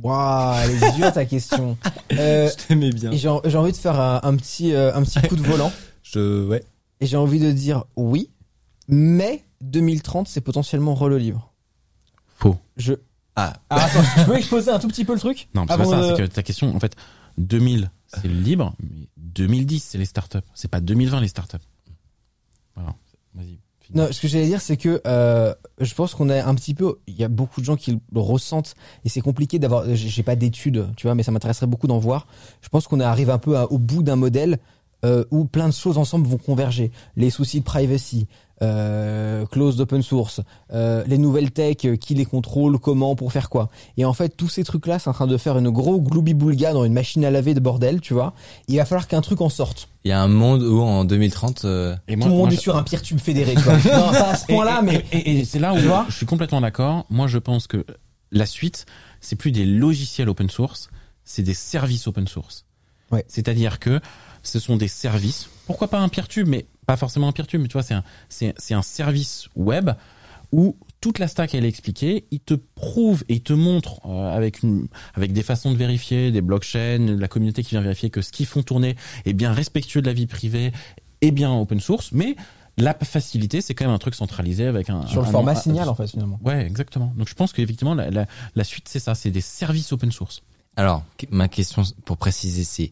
Waouh, 0.01 0.55
elle 0.63 0.83
est 0.83 0.91
dure 0.95 1.13
ta 1.13 1.25
question. 1.25 1.77
Euh, 2.13 2.49
t'aimais 2.67 2.91
bien. 2.91 3.11
et 3.11 3.17
j'ai 3.17 3.27
envie 3.29 3.71
de 3.71 3.77
faire 3.77 3.99
un, 3.99 4.19
un 4.23 4.35
petit 4.35 4.73
euh, 4.73 4.93
un 4.93 5.01
petit 5.03 5.19
coup 5.27 5.35
de 5.35 5.41
volant 5.41 5.71
Je, 6.03 6.47
ouais. 6.47 6.63
et 6.99 7.07
j'ai 7.07 7.17
envie 7.17 7.39
de 7.39 7.51
dire 7.51 7.85
oui, 7.95 8.29
mais 8.87 9.43
2030 9.61 10.27
c'est 10.27 10.41
potentiellement 10.41 10.93
re 10.93 11.07
le 11.09 11.17
livre. 11.17 11.51
Faux. 12.37 12.57
Je 12.77 12.93
Ah, 13.35 13.53
ah, 13.69 13.85
attends, 13.85 14.03
je 14.17 14.25
peux 14.25 14.35
exposer 14.35 14.69
un 14.69 14.77
tout 14.79 14.87
petit 14.89 15.05
peu 15.05 15.13
le 15.13 15.19
truc? 15.19 15.47
Non, 15.55 15.65
c'est 15.67 15.77
pas 15.77 15.85
ça, 15.85 16.01
de- 16.01 16.15
c'est 16.15 16.21
que 16.21 16.27
ta 16.27 16.43
question, 16.43 16.75
en 16.75 16.79
fait, 16.79 16.95
2000, 17.39 17.89
c'est 18.07 18.27
le 18.27 18.39
libre, 18.39 18.75
mais 18.79 19.07
2010, 19.17 19.79
c'est 19.83 19.97
les 19.97 20.05
startups. 20.05 20.37
C'est 20.53 20.67
pas 20.69 20.81
2020, 20.81 21.19
les 21.21 21.27
startups. 21.29 21.57
Voilà. 22.75 22.93
Vas-y. 23.33 23.57
Non, 23.93 24.07
ce 24.11 24.19
que 24.21 24.27
j'allais 24.27 24.47
dire, 24.47 24.59
c'est 24.61 24.77
que 24.77 25.01
euh, 25.05 25.53
je 25.79 25.93
pense 25.93 26.15
qu'on 26.15 26.29
a 26.29 26.43
un 26.43 26.55
petit 26.55 26.73
peu. 26.73 26.95
Il 27.07 27.15
y 27.15 27.23
a 27.23 27.27
beaucoup 27.27 27.61
de 27.61 27.65
gens 27.65 27.75
qui 27.75 27.91
le 27.91 28.19
ressentent 28.19 28.73
et 29.05 29.09
c'est 29.09 29.21
compliqué 29.21 29.59
d'avoir. 29.59 29.83
j'ai- 29.93 30.23
pas 30.23 30.35
d'études, 30.35 30.87
tu 30.97 31.05
vois, 31.07 31.15
mais 31.15 31.21
ça 31.23 31.31
m'intéresserait 31.31 31.67
beaucoup 31.67 31.87
d'en 31.87 31.99
voir. 31.99 32.25
Je 32.61 32.69
pense 32.69 32.87
qu'on 32.87 32.99
arrive 32.99 33.29
un 33.29 33.37
peu 33.37 33.57
au 33.57 33.77
bout 33.77 34.01
d'un 34.01 34.15
modèle 34.15 34.57
euh, 35.03 35.23
où 35.31 35.45
plein 35.45 35.67
de 35.69 35.73
choses 35.73 35.97
ensemble 35.97 36.27
vont 36.27 36.37
converger. 36.37 36.91
Les 37.15 37.29
soucis 37.29 37.59
de 37.59 37.65
privacy, 37.65 38.27
euh, 38.61 39.45
closed 39.47 39.79
open 39.81 40.01
source, 40.01 40.39
euh, 40.73 41.03
les 41.07 41.17
nouvelles 41.17 41.51
tech, 41.51 41.77
euh, 41.85 41.95
qui 41.95 42.13
les 42.15 42.25
contrôle, 42.25 42.79
comment, 42.79 43.15
pour 43.15 43.31
faire 43.33 43.49
quoi. 43.49 43.69
Et 43.97 44.05
en 44.05 44.13
fait, 44.13 44.29
tous 44.37 44.47
ces 44.47 44.63
trucs-là, 44.63 44.99
c'est 44.99 45.09
en 45.09 45.13
train 45.13 45.27
de 45.27 45.37
faire 45.37 45.57
une 45.57 45.69
gros 45.69 45.99
gloubi-boulga 45.99 46.71
dans 46.73 46.85
une 46.85 46.93
machine 46.93 47.25
à 47.25 47.31
laver 47.31 47.53
de 47.53 47.59
bordel, 47.59 47.99
tu 47.99 48.13
vois. 48.13 48.33
Il 48.67 48.77
va 48.77 48.85
falloir 48.85 49.07
qu'un 49.07 49.21
truc 49.21 49.41
en 49.41 49.49
sorte. 49.49 49.89
il 50.05 50.09
y 50.09 50.11
a 50.11 50.21
un 50.21 50.27
monde 50.29 50.61
où 50.63 50.79
en 50.81 51.03
2030, 51.05 51.65
euh, 51.65 51.95
Et 52.07 52.13
Tout 52.15 52.21
le 52.23 52.29
monde 52.29 52.37
moi, 52.39 52.47
est 52.49 52.55
je- 52.55 52.59
sur 52.61 52.77
un 52.77 52.83
pire 52.83 53.01
tube 53.01 53.19
fédéré, 53.19 53.55
tu 53.55 53.61
vois. 53.61 53.73
non, 53.97 54.11
pas 54.11 54.29
à 54.31 54.35
ce 54.35 54.45
point-là, 54.45 54.81
mais 54.81 55.03
Et, 55.11 55.39
et 55.39 55.45
c'est 55.45 55.59
là 55.59 55.73
où 55.73 55.77
Tu 55.79 55.85
vois 55.85 56.05
je 56.09 56.15
suis 56.15 56.25
complètement 56.25 56.61
d'accord. 56.61 57.05
Moi, 57.09 57.27
je 57.27 57.37
pense 57.39 57.67
que 57.67 57.85
la 58.31 58.45
suite, 58.45 58.85
c'est 59.19 59.35
plus 59.35 59.51
des 59.51 59.65
logiciels 59.65 60.29
open 60.29 60.49
source, 60.49 60.89
c'est 61.25 61.43
des 61.43 61.53
services 61.53 62.07
open 62.07 62.27
source. 62.27 62.65
Ouais. 63.11 63.25
C'est-à-dire 63.27 63.79
que 63.79 63.99
ce 64.43 64.59
sont 64.59 64.75
des 64.77 64.87
services. 64.87 65.49
Pourquoi 65.65 65.87
pas 65.87 65.99
un 65.99 66.09
peer-tube, 66.09 66.47
mais 66.47 66.65
pas 66.85 66.97
forcément 66.97 67.27
un 67.27 67.31
peer-tube, 67.31 67.61
mais 67.61 67.67
tu 67.67 67.73
vois, 67.73 67.83
c'est 67.83 67.93
un, 67.93 68.03
c'est, 68.29 68.53
c'est 68.57 68.73
un 68.73 68.81
service 68.81 69.47
web 69.55 69.91
où 70.51 70.75
toute 71.01 71.17
la 71.19 71.27
stack 71.27 71.55
elle 71.55 71.65
est 71.65 71.69
expliquée, 71.69 72.25
il 72.31 72.39
te 72.39 72.53
prouve 72.53 73.23
et 73.27 73.35
il 73.35 73.41
te 73.41 73.53
montre 73.53 73.99
euh, 74.05 74.35
avec 74.35 74.61
une, 74.61 74.87
avec 75.15 75.33
des 75.33 75.41
façons 75.43 75.71
de 75.71 75.77
vérifier, 75.77 76.31
des 76.31 76.41
blockchains, 76.41 77.17
la 77.17 77.27
communauté 77.27 77.63
qui 77.63 77.71
vient 77.71 77.81
vérifier 77.81 78.09
que 78.09 78.21
ce 78.21 78.31
qu'ils 78.31 78.45
font 78.45 78.61
tourner 78.61 78.95
est 79.25 79.33
bien 79.33 79.51
respectueux 79.51 80.01
de 80.01 80.07
la 80.07 80.13
vie 80.13 80.27
privée 80.27 80.71
et 81.21 81.31
bien 81.31 81.51
open 81.51 81.79
source, 81.79 82.11
mais 82.11 82.35
la 82.77 82.93
facilité, 82.93 83.61
c'est 83.61 83.73
quand 83.75 83.85
même 83.85 83.93
un 83.93 83.97
truc 83.99 84.15
centralisé 84.15 84.65
avec 84.65 84.89
un 84.89 85.05
sur 85.07 85.21
le 85.21 85.27
un- 85.27 85.31
format 85.31 85.51
un- 85.51 85.55
signal 85.55 85.89
en 85.89 85.95
fait 85.95 86.07
finalement. 86.07 86.39
Ouais, 86.43 86.65
exactement. 86.65 87.13
Donc 87.17 87.27
je 87.29 87.33
pense 87.35 87.51
qu'effectivement 87.53 87.93
la, 87.95 88.09
la, 88.11 88.25
la 88.55 88.63
suite 88.63 88.87
c'est 88.87 88.99
ça, 88.99 89.15
c'est 89.15 89.31
des 89.31 89.41
services 89.41 89.91
open 89.91 90.11
source. 90.11 90.41
Alors, 90.75 91.03
ma 91.29 91.47
question 91.47 91.83
pour 92.05 92.17
préciser, 92.17 92.63
c'est 92.63 92.91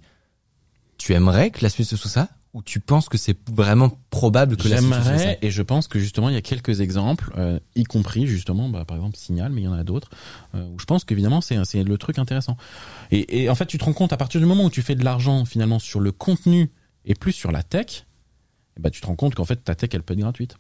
tu 1.01 1.13
aimerais 1.13 1.51
que 1.51 1.61
la 1.61 1.69
suite 1.69 1.87
ce 1.87 1.97
soit 1.97 2.11
ça? 2.11 2.29
Ou 2.53 2.61
tu 2.61 2.81
penses 2.81 3.07
que 3.07 3.17
c'est 3.17 3.37
vraiment 3.49 3.97
probable 4.09 4.57
que 4.57 4.67
la 4.67 4.77
suite 4.77 4.89
ce 4.89 4.95
soit 4.95 5.03
ça? 5.03 5.17
J'aimerais, 5.17 5.39
et 5.41 5.51
je 5.51 5.61
pense 5.61 5.87
que 5.87 5.99
justement, 5.99 6.27
il 6.27 6.35
y 6.35 6.37
a 6.37 6.41
quelques 6.41 6.81
exemples, 6.81 7.31
euh, 7.37 7.59
y 7.75 7.85
compris 7.85 8.27
justement, 8.27 8.67
bah, 8.67 8.83
par 8.83 8.97
exemple 8.97 9.15
Signal, 9.15 9.53
mais 9.53 9.61
il 9.61 9.63
y 9.63 9.67
en 9.69 9.73
a 9.73 9.85
d'autres, 9.85 10.09
euh, 10.53 10.67
où 10.67 10.77
je 10.77 10.83
pense 10.83 11.05
qu'évidemment, 11.05 11.39
c'est 11.39 11.63
c'est 11.63 11.83
le 11.83 11.97
truc 11.97 12.19
intéressant. 12.19 12.57
Et, 13.09 13.43
et 13.43 13.49
en 13.49 13.55
fait, 13.55 13.67
tu 13.67 13.77
te 13.77 13.85
rends 13.85 13.93
compte, 13.93 14.11
à 14.11 14.17
partir 14.17 14.41
du 14.41 14.47
moment 14.47 14.65
où 14.65 14.69
tu 14.69 14.81
fais 14.81 14.95
de 14.95 15.03
l'argent 15.05 15.45
finalement 15.45 15.79
sur 15.79 16.01
le 16.01 16.11
contenu 16.11 16.71
et 17.05 17.15
plus 17.15 17.31
sur 17.31 17.53
la 17.53 17.63
tech, 17.63 18.05
bah, 18.77 18.89
tu 18.89 18.99
te 18.99 19.07
rends 19.07 19.15
compte 19.15 19.33
qu'en 19.33 19.45
fait, 19.45 19.63
ta 19.63 19.73
tech, 19.73 19.91
elle 19.93 20.03
peut 20.03 20.13
être 20.13 20.19
gratuite. 20.19 20.55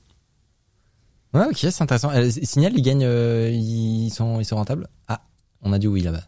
Ouais, 1.33 1.45
ok, 1.45 1.57
c'est 1.57 1.81
intéressant. 1.81 2.11
Euh, 2.11 2.29
Signal, 2.29 2.71
ils 2.75 2.81
gagnent, 2.81 3.01
ils 3.51 4.11
sont, 4.11 4.39
ils 4.39 4.45
sont 4.45 4.55
rentables? 4.55 4.87
Ah, 5.09 5.23
on 5.61 5.73
a 5.73 5.79
dit 5.79 5.87
oui 5.87 6.01
là-bas. 6.01 6.23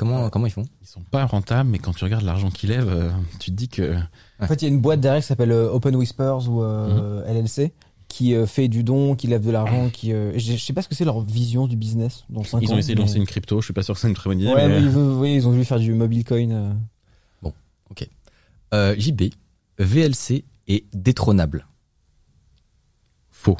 Comment, 0.00 0.30
comment 0.30 0.46
ils 0.46 0.50
font 0.50 0.64
Ils 0.80 0.86
sont 0.86 1.02
pas 1.02 1.26
rentables, 1.26 1.68
mais 1.68 1.78
quand 1.78 1.92
tu 1.92 2.04
regardes 2.04 2.24
l'argent 2.24 2.50
qu'ils 2.50 2.70
lèvent, 2.70 2.88
euh, 2.88 3.10
tu 3.38 3.50
te 3.50 3.54
dis 3.56 3.68
que... 3.68 3.96
En 4.40 4.46
fait, 4.46 4.62
il 4.62 4.64
y 4.64 4.70
a 4.70 4.72
une 4.74 4.80
boîte 4.80 5.00
derrière 5.00 5.20
qui 5.20 5.26
s'appelle 5.28 5.52
euh, 5.52 5.70
Open 5.70 5.94
Whispers 5.94 6.48
ou 6.48 6.62
Mhm. 6.62 6.66
euh, 6.66 7.32
LLC 7.34 7.72
qui 8.08 8.34
euh, 8.34 8.46
fait 8.46 8.68
du 8.68 8.82
don, 8.82 9.14
qui 9.14 9.26
lève 9.26 9.44
de 9.44 9.50
l'argent, 9.50 9.90
qui 9.90 10.14
euh, 10.14 10.32
je 10.38 10.56
sais 10.56 10.72
pas 10.72 10.80
ce 10.80 10.88
que 10.88 10.94
c'est 10.94 11.04
leur 11.04 11.20
vision 11.20 11.66
du 11.66 11.76
business 11.76 12.24
dans 12.30 12.42
5 12.42 12.60
Ils 12.62 12.70
ans. 12.70 12.76
ont 12.76 12.78
essayé 12.78 12.94
de 12.94 13.00
lancer 13.02 13.18
une 13.18 13.26
crypto, 13.26 13.60
je 13.60 13.66
suis 13.66 13.74
pas 13.74 13.82
sûr 13.82 13.92
que 13.92 14.00
c'est 14.00 14.08
une 14.08 14.14
très 14.14 14.30
bonne 14.30 14.40
idée. 14.40 14.48
Ouais, 14.48 14.66
mais- 14.68 14.80
mais 14.80 14.86
ils, 14.86 14.88
veulent- 14.88 15.18
oui, 15.18 15.34
ils 15.34 15.46
ont 15.46 15.50
voulu 15.50 15.66
faire 15.66 15.78
du 15.78 15.92
mobile 15.92 16.24
coin. 16.24 16.50
euh. 16.50 16.72
euh, 18.72 18.94
JB, 18.98 19.34
VLC 19.78 20.44
est 20.66 20.84
détrônable. 20.96 21.66
Faux. 23.30 23.58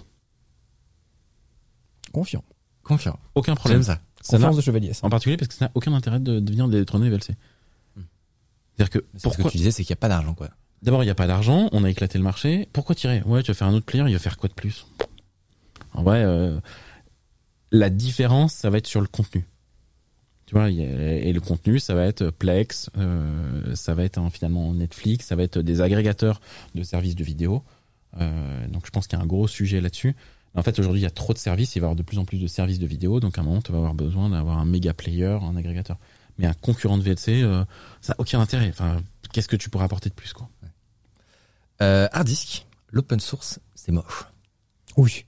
Confiant. 2.12 2.42
Confiant. 2.82 3.18
Aucun 3.34 3.54
problème. 3.54 3.82
J'aime 3.82 3.94
ça. 3.96 4.00
Confiance 4.28 4.56
de 4.56 4.60
chevalier. 4.60 4.92
ça. 4.92 5.06
En 5.06 5.10
particulier 5.10 5.36
parce 5.36 5.48
que 5.48 5.54
ça 5.54 5.66
n'a 5.66 5.70
aucun 5.74 5.92
intérêt 5.92 6.20
de 6.20 6.40
devenir 6.40 6.68
détrôner 6.68 7.08
VLC. 7.08 7.34
C'est-à-dire 8.76 8.90
que 8.90 9.06
C'est 9.14 9.18
Ce 9.18 9.22
que 9.24 9.28
pourquoi 9.28 9.50
tu 9.50 9.58
disais, 9.58 9.70
c'est 9.70 9.84
qu'il 9.84 9.92
n'y 9.92 9.98
a 9.98 10.00
pas 10.00 10.08
d'argent, 10.08 10.34
quoi. 10.34 10.50
D'abord, 10.82 11.02
il 11.02 11.06
n'y 11.06 11.10
a 11.10 11.14
pas 11.14 11.26
d'argent, 11.26 11.68
on 11.72 11.84
a 11.84 11.90
éclaté 11.90 12.16
le 12.16 12.24
marché. 12.24 12.66
Pourquoi 12.72 12.94
tirer? 12.94 13.22
Ouais, 13.26 13.42
tu 13.42 13.50
vas 13.50 13.54
faire 13.54 13.68
un 13.68 13.74
autre 13.74 13.84
player, 13.84 14.04
il 14.06 14.12
va 14.12 14.18
faire 14.18 14.38
quoi 14.38 14.48
de 14.48 14.54
plus? 14.54 14.86
En 15.92 16.02
vrai, 16.02 16.22
euh, 16.24 16.58
la 17.72 17.90
différence, 17.90 18.54
ça 18.54 18.70
va 18.70 18.78
être 18.78 18.86
sur 18.86 19.00
le 19.00 19.06
contenu. 19.06 19.46
Tu 20.46 20.54
vois, 20.54 20.68
et 20.70 21.32
le 21.32 21.40
contenu, 21.40 21.78
ça 21.78 21.94
va 21.94 22.06
être 22.06 22.30
Plex, 22.30 22.90
euh, 22.98 23.74
ça 23.76 23.94
va 23.94 24.02
être 24.02 24.18
hein, 24.18 24.30
finalement 24.30 24.74
Netflix, 24.74 25.26
ça 25.26 25.36
va 25.36 25.44
être 25.44 25.60
des 25.60 25.80
agrégateurs 25.80 26.40
de 26.74 26.82
services 26.82 27.14
de 27.14 27.22
vidéo. 27.22 27.62
Euh, 28.20 28.66
donc, 28.66 28.84
je 28.84 28.90
pense 28.90 29.06
qu'il 29.06 29.16
y 29.16 29.20
a 29.20 29.22
un 29.22 29.28
gros 29.28 29.46
sujet 29.46 29.80
là-dessus. 29.80 30.16
En 30.54 30.62
fait, 30.62 30.78
aujourd'hui, 30.78 31.00
il 31.00 31.04
y 31.04 31.06
a 31.06 31.10
trop 31.10 31.32
de 31.32 31.38
services, 31.38 31.76
il 31.76 31.80
va 31.80 31.84
y 31.84 31.86
avoir 31.86 31.96
de 31.96 32.02
plus 32.02 32.18
en 32.18 32.24
plus 32.24 32.38
de 32.38 32.46
services 32.48 32.78
de 32.80 32.86
vidéo, 32.86 33.20
donc 33.20 33.38
à 33.38 33.40
un 33.40 33.44
moment, 33.44 33.62
tu 33.62 33.70
vas 33.70 33.78
avoir 33.78 33.94
besoin 33.94 34.30
d'avoir 34.30 34.58
un 34.58 34.64
méga 34.64 34.92
player, 34.92 35.38
un 35.42 35.56
agrégateur. 35.56 35.96
Mais 36.38 36.46
un 36.46 36.54
concurrent 36.54 36.98
de 36.98 37.02
VLC, 37.02 37.42
euh, 37.42 37.64
ça 38.00 38.12
n'a 38.14 38.16
aucun 38.20 38.40
intérêt. 38.40 38.68
Enfin, 38.70 39.00
qu'est-ce 39.32 39.48
que 39.48 39.56
tu 39.56 39.70
pourrais 39.70 39.84
apporter 39.84 40.08
de 40.08 40.14
plus, 40.14 40.32
quoi 40.32 40.48
Euh, 41.82 42.08
hard 42.12 42.26
disk, 42.26 42.66
l'open 42.90 43.20
source, 43.20 43.60
c'est 43.74 43.92
moche. 43.92 44.26
Oui. 44.96 45.24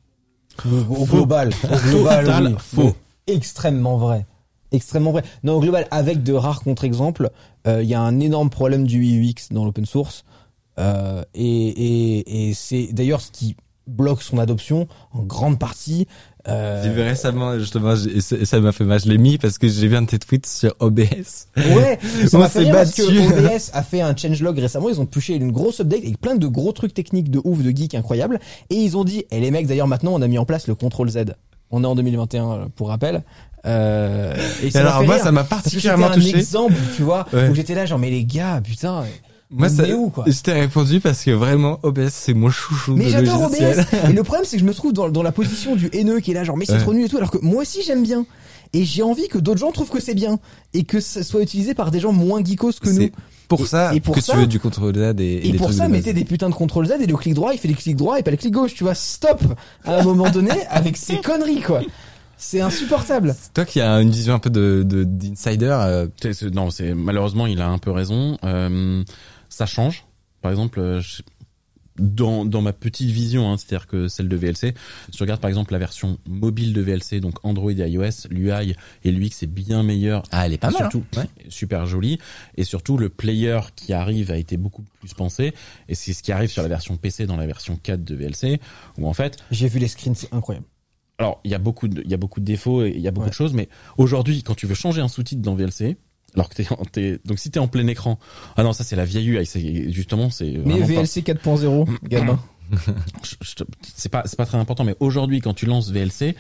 Au, 0.67 1.07
global, 1.07 1.51
au 1.65 1.89
global, 1.91 2.25
Total 2.25 2.47
oui. 2.49 2.55
faux. 2.59 2.97
Mais 3.29 3.35
Extrêmement 3.35 3.97
vrai. 3.99 4.27
Extrêmement 4.73 5.13
vrai. 5.13 5.23
Non, 5.45 5.55
au 5.55 5.61
global, 5.61 5.87
avec 5.91 6.23
de 6.23 6.33
rares 6.33 6.63
contre-exemples, 6.63 7.31
euh, 7.67 7.83
il 7.83 7.89
y 7.89 7.95
a 7.95 8.01
un 8.01 8.21
énorme 8.21 8.51
problème 8.51 8.87
du 8.87 9.03
UX 9.03 9.53
dans 9.53 9.65
l'open 9.65 9.87
source. 9.87 10.25
Euh, 10.79 11.23
et 11.35 11.69
et, 11.69 12.49
et 12.49 12.55
c'est 12.55 12.89
d'ailleurs 12.93 13.21
ce 13.21 13.31
qui 13.31 13.55
bloque 13.87 14.23
son 14.23 14.39
adoption 14.39 14.87
en 15.13 15.23
grande 15.23 15.59
partie. 15.59 16.07
Euh, 16.49 16.83
J'ai 16.83 16.91
vu 16.91 17.01
récemment, 17.03 17.59
justement, 17.59 17.95
et 17.95 18.21
ça 18.45 18.61
m'a 18.61 18.73
fait 18.73 18.85
mal. 18.85 19.01
Je 19.01 19.09
l'ai 19.09 19.19
mis 19.19 19.39
parce 19.39 19.59
que 19.59 19.69
j'ai 19.69 19.87
vu 19.87 19.97
un 19.97 20.03
de 20.03 20.07
tes 20.09 20.19
tweets 20.19 20.47
sur 20.47 20.75
OBS. 20.81 21.47
Ouais, 21.57 21.99
ça 22.29 22.37
On 22.37 22.41
m'a 22.41 22.49
fait 22.49 22.69
parce 22.71 22.93
que. 22.93 23.03
OBS 23.55 23.71
a 23.73 23.83
fait 23.83 24.01
un 24.01 24.17
changelog 24.17 24.59
récemment, 24.59 24.89
ils 24.89 25.01
ont 25.01 25.07
touché 25.07 25.35
une 25.35 25.53
grosse 25.53 25.81
update 25.81 26.03
avec 26.03 26.21
plein 26.21 26.35
de 26.35 26.47
gros 26.49 26.73
trucs 26.73 26.95
techniques 26.95 27.31
de 27.31 27.41
ouf, 27.45 27.63
de 27.63 27.71
geek 27.71 27.95
incroyables, 27.95 28.41
et 28.71 28.75
ils 28.75 28.97
ont 28.97 29.05
dit, 29.05 29.25
et 29.31 29.39
les 29.41 29.51
mecs 29.51 29.67
d'ailleurs 29.69 29.87
maintenant 29.89 30.13
on 30.15 30.23
a 30.23 30.27
mis 30.29 30.39
en 30.39 30.45
place 30.45 30.67
le 30.67 30.75
contrôle 30.75 31.09
Z. 31.11 31.19
On 31.71 31.85
est 31.85 31.87
en 31.87 31.95
2021 31.95 32.51
euh, 32.51 32.65
pour 32.75 32.89
rappel. 32.89 33.23
Euh, 33.65 34.35
et 34.63 34.77
alors 34.77 35.05
moi, 35.05 35.15
rire, 35.15 35.25
ça 35.25 35.31
m'a 35.33 35.45
particulièrement 35.45 36.07
un 36.09 36.11
touché. 36.15 36.37
exemple, 36.37 36.75
tu 36.97 37.03
vois, 37.03 37.27
Ouais. 37.33 37.49
où 37.49 37.55
j'étais 37.55 37.75
là 37.77 37.87
genre 37.87 37.99
mais 38.01 38.11
les 38.11 38.25
gars, 38.25 38.61
putain. 38.63 39.05
Moi, 39.53 39.69
ça, 39.69 39.87
où, 39.97 40.11
quoi 40.11 40.25
je 40.27 40.41
t'ai 40.41 40.53
répondu 40.53 41.01
parce 41.01 41.23
que 41.25 41.31
vraiment, 41.31 41.79
OBS, 41.83 42.09
c'est 42.11 42.35
mon 42.35 42.51
chouchou 42.51 42.95
Mais 42.97 43.11
j'adore. 43.11 43.43
OBS. 43.43 43.57
Et 44.09 44.13
le 44.13 44.23
problème, 44.23 44.45
c'est 44.47 44.57
que 44.57 44.63
je 44.63 44.67
me 44.67 44.75
trouve 44.75 44.93
dans, 44.93 45.09
dans 45.11 45.23
la 45.23 45.33
position 45.33 45.77
du 45.77 45.89
haineux 45.93 46.21
qui 46.21 46.31
est 46.31 46.35
là, 46.35 46.45
genre, 46.45 46.57
mais 46.57 46.65
c'est 46.65 46.73
Ouais. 46.75 46.79
trop 46.81 46.95
nul 46.95 47.05
et 47.05 47.09
tout, 47.09 47.19
alors 47.19 47.31
que 47.31 47.39
moi 47.43 47.63
aussi 47.63 47.83
j'aime 47.83 48.03
bien. 48.03 48.25
Et 48.75 48.85
j'ai 48.85 49.03
envie 49.03 49.29
que 49.29 49.37
d'autres 49.39 49.61
gens 49.61 49.71
trouvent 49.71 49.91
que 49.91 50.01
c'est 50.01 50.15
bien. 50.15 50.39
Et 50.73 50.85
que 50.85 50.99
ça 51.01 51.23
soit 51.23 51.43
utilisé 51.43 51.75
par 51.75 51.91
des 51.91 52.01
gens 52.01 52.13
moins 52.13 52.43
geekos 52.43 52.73
que 52.81 52.89
nous. 52.89 53.11
Pour 53.49 53.61
Et- 53.61 53.67
ça 53.67 53.95
et 53.95 54.01
pour 54.01 54.15
que 54.15 54.23
ça- 54.23 54.33
tu 54.33 54.39
veux 54.39 54.47
du 54.47 54.59
contrôle 54.59 54.95
Z 54.95 55.15
et, 55.21 55.25
et 55.25 55.49
Et 55.49 55.53
des 55.53 55.59
pour 55.59 55.67
trucs 55.67 55.79
ça, 55.79 55.87
de 55.89 55.93
mettez 55.93 56.15
des 56.15 56.25
putains 56.25 56.49
de 56.49 56.55
contrôle 56.55 56.87
Z 56.87 56.93
et 57.03 57.07
le 57.07 57.17
clic 57.19 57.35
droit, 57.35 57.53
il 57.53 57.59
fait 57.59 57.69
le 57.69 57.75
clic 57.75 57.97
droit 57.97 58.19
et 58.19 58.23
pas 58.23 58.31
le 58.31 58.39
clic 58.39 58.53
gauche, 58.55 58.73
tu 58.75 58.83
vois. 58.85 58.95
Stop! 58.95 59.43
À 59.85 59.99
un 60.01 60.03
moment 60.03 60.31
donné, 60.31 60.53
avec 60.71 60.97
ces 60.97 61.17
conneries, 61.19 61.61
quoi. 61.61 61.83
C'est 62.39 62.61
insupportable. 62.63 63.37
Toi 63.55 63.65
qui 63.67 63.81
as 63.83 64.01
une 64.01 64.11
vision 64.11 64.33
un 64.35 64.39
peu 64.39 64.49
de 64.51 64.83
de- 64.85 65.05
d'insider, 65.05 65.69
euh, 65.71 66.07
non, 66.55 66.71
c'est 66.71 66.95
malheureusement 66.95 67.47
il 67.47 67.61
a 67.61 67.69
un 67.69 67.79
peu 67.79 67.91
raison. 67.91 68.39
Euh, 68.43 69.05
ça 69.53 69.67
change. 69.67 70.05
Par 70.41 70.51
exemple, 70.51 70.81
euh, 70.81 71.01
je- 71.01 71.23
dans 71.99 72.47
dans 72.47 72.63
ma 72.63 72.73
petite 72.73 73.11
vision, 73.11 73.53
hein, 73.53 73.59
c'est-à-dire 73.59 73.87
que 73.87 74.09
celle 74.09 74.27
de 74.27 74.35
VLC, 74.35 74.73
si 75.11 75.11
tu 75.11 75.23
regardes 75.23 75.43
par 75.43 75.51
exemple 75.51 75.73
la 75.75 75.79
version 75.79 76.17
mobile 76.27 76.73
de 76.73 76.81
VLC, 76.81 77.21
donc 77.21 77.35
Android 77.45 77.71
et 77.71 77.87
iOS, 77.87 78.29
l'UI 78.31 78.75
et 79.05 79.11
l'UX 79.13 79.43
est 79.43 79.47
bien 79.47 79.83
meilleur. 79.83 80.23
ah, 80.33 80.47
elle 80.47 80.55
est 80.55 80.59
pas 80.59 80.71
mal. 80.71 80.79
surtout 80.79 81.05
hein. 81.17 81.21
Ouais. 81.21 81.51
super 81.51 81.85
joli 81.85 82.19
et 82.57 82.65
surtout 82.65 82.97
le 82.97 83.11
player 83.11 83.61
qui 83.77 83.93
arrive 83.93 84.31
a 84.31 84.39
été 84.39 84.57
beaucoup 84.57 84.85
plus 85.01 85.13
pensé 85.13 85.53
et 85.91 85.95
c'est 85.95 86.15
ce 86.15 86.23
qui 86.23 86.33
arrive 86.33 86.49
sur 86.51 86.63
la 86.63 86.69
version 86.69 86.97
PC 86.97 87.27
dans 87.27 87.37
la 87.37 87.47
version 87.47 87.77
4 87.77 88.03
de 88.03 88.15
VLC 88.15 88.59
où 88.97 89.07
en 89.07 89.13
fait 89.13 89.37
J'ai 89.51 89.69
vu 89.69 89.79
les 89.79 89.89
screens, 89.89 90.15
c'est 90.15 90.33
incroyable. 90.33 90.65
alors, 91.19 91.43
il 91.45 91.51
y 91.51 91.55
a 91.55 91.59
beaucoup 91.59 91.89
de, 91.89 92.01
il 92.03 92.11
y 92.11 92.15
a 92.15 92.17
beaucoup 92.17 92.41
de 92.41 92.47
défauts 92.47 92.85
et 92.87 92.89
il 92.97 93.03
y 93.03 93.07
a 93.07 93.11
beaucoup 93.11 93.25
Ouais. 93.27 93.31
de 93.31 93.35
choses, 93.35 93.53
mais 93.53 93.69
aujourd'hui, 93.99 94.43
quand 94.43 94.55
tu 94.55 94.67
veux 94.67 94.75
changer 94.75 95.03
un 95.03 95.09
sous-titre 95.09 95.43
dans 95.43 95.55
VLC, 95.57 95.99
alors 96.35 96.49
que 96.49 96.55
t'es, 96.91 97.19
donc 97.25 97.39
si 97.39 97.51
t'es 97.51 97.59
en 97.59 97.69
plein 97.69 97.87
écran, 97.87 98.19
ah 98.57 98.63
non, 98.63 98.73
ça 98.73 98.85
c'est 98.85 98.97
la 98.97 99.05
vieille 99.05 99.29
UI, 99.29 99.47
c'est, 99.47 99.93
justement, 99.93 100.31
c'est 100.31 100.61
Mais 100.65 100.81
VLC 100.81 101.21
4.0, 101.23 101.87
gamin. 102.09 102.41
c'est 103.95 104.09
pas, 104.09 104.23
c'est 104.25 104.37
pas 104.37 104.47
très 104.47 104.59
important, 104.59 104.85
mais 104.85 104.97
aujourd'hui, 105.01 105.41
quand 105.41 105.55
tu 105.55 105.67
lances 105.67 105.91
VLC, 105.91 106.35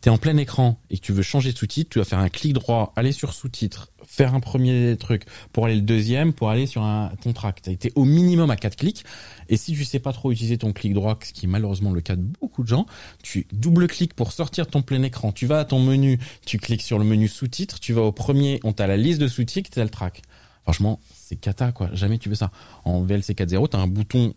t'es 0.00 0.10
en 0.10 0.18
plein 0.18 0.36
écran 0.36 0.80
et 0.90 0.98
que 0.98 1.02
tu 1.02 1.12
veux 1.12 1.22
changer 1.22 1.52
de 1.52 1.58
sous-titre, 1.58 1.90
tu 1.90 1.98
vas 1.98 2.04
faire 2.04 2.18
un 2.18 2.28
clic 2.28 2.52
droit, 2.52 2.92
aller 2.96 3.12
sur 3.12 3.32
sous-titre, 3.32 3.90
faire 4.06 4.34
un 4.34 4.40
premier 4.40 4.96
truc, 4.96 5.24
pour 5.52 5.66
aller 5.66 5.76
le 5.76 5.82
deuxième, 5.82 6.32
pour 6.32 6.50
aller 6.50 6.66
sur 6.66 6.82
un, 6.82 7.12
ton 7.22 7.32
track. 7.32 7.62
T'as 7.62 7.72
été 7.72 7.92
au 7.94 8.04
minimum 8.04 8.50
à 8.50 8.56
quatre 8.56 8.76
clics. 8.76 9.04
Et 9.48 9.56
si 9.56 9.72
tu 9.72 9.84
sais 9.84 9.98
pas 9.98 10.12
trop 10.12 10.32
utiliser 10.32 10.58
ton 10.58 10.72
clic 10.72 10.94
droit, 10.94 11.18
ce 11.22 11.32
qui 11.32 11.46
est 11.46 11.48
malheureusement 11.48 11.92
le 11.92 12.00
cas 12.00 12.16
de 12.16 12.22
beaucoup 12.22 12.62
de 12.62 12.68
gens, 12.68 12.86
tu 13.22 13.46
double-cliques 13.52 14.14
pour 14.14 14.32
sortir 14.32 14.66
ton 14.66 14.82
plein 14.82 15.02
écran. 15.02 15.32
Tu 15.32 15.46
vas 15.46 15.60
à 15.60 15.64
ton 15.64 15.80
menu, 15.80 16.18
tu 16.44 16.58
cliques 16.58 16.82
sur 16.82 16.98
le 16.98 17.04
menu 17.04 17.28
sous-titres, 17.28 17.80
tu 17.80 17.92
vas 17.92 18.02
au 18.02 18.12
premier, 18.12 18.60
on 18.64 18.72
t'a 18.72 18.86
la 18.86 18.96
liste 18.96 19.20
de 19.20 19.28
sous-titres, 19.28 19.70
t'as 19.72 19.84
le 19.84 19.90
track. 19.90 20.22
Franchement, 20.62 21.00
c'est 21.14 21.36
cata, 21.36 21.72
quoi. 21.72 21.88
Jamais 21.94 22.18
tu 22.18 22.28
veux 22.28 22.34
ça. 22.34 22.50
En 22.84 23.02
VLC 23.02 23.32
4.0, 23.32 23.68
t'as 23.68 23.78
un 23.78 23.86
bouton 23.86 24.34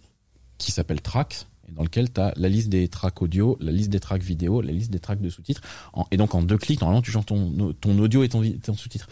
qui 0.57 0.71
s'appelle 0.71 1.01
Tracks, 1.01 1.47
et 1.67 1.71
dans 1.73 1.83
lequel 1.83 2.11
tu 2.11 2.19
as 2.19 2.33
la 2.35 2.49
liste 2.49 2.69
des 2.69 2.87
tracks 2.87 3.21
audio, 3.21 3.57
la 3.59 3.71
liste 3.71 3.89
des 3.89 3.99
tracks 3.99 4.23
vidéo, 4.23 4.61
la 4.61 4.71
liste 4.71 4.91
des 4.91 4.99
tracks 4.99 5.21
de 5.21 5.29
sous-titres. 5.29 5.61
Et 6.11 6.17
donc 6.17 6.35
en 6.35 6.41
deux 6.41 6.57
clics, 6.57 6.81
normalement, 6.81 7.01
tu 7.01 7.11
changes 7.11 7.25
ton, 7.25 7.73
ton 7.79 7.97
audio 7.99 8.23
et 8.23 8.29
ton, 8.29 8.41
sous-titre. 8.75 9.07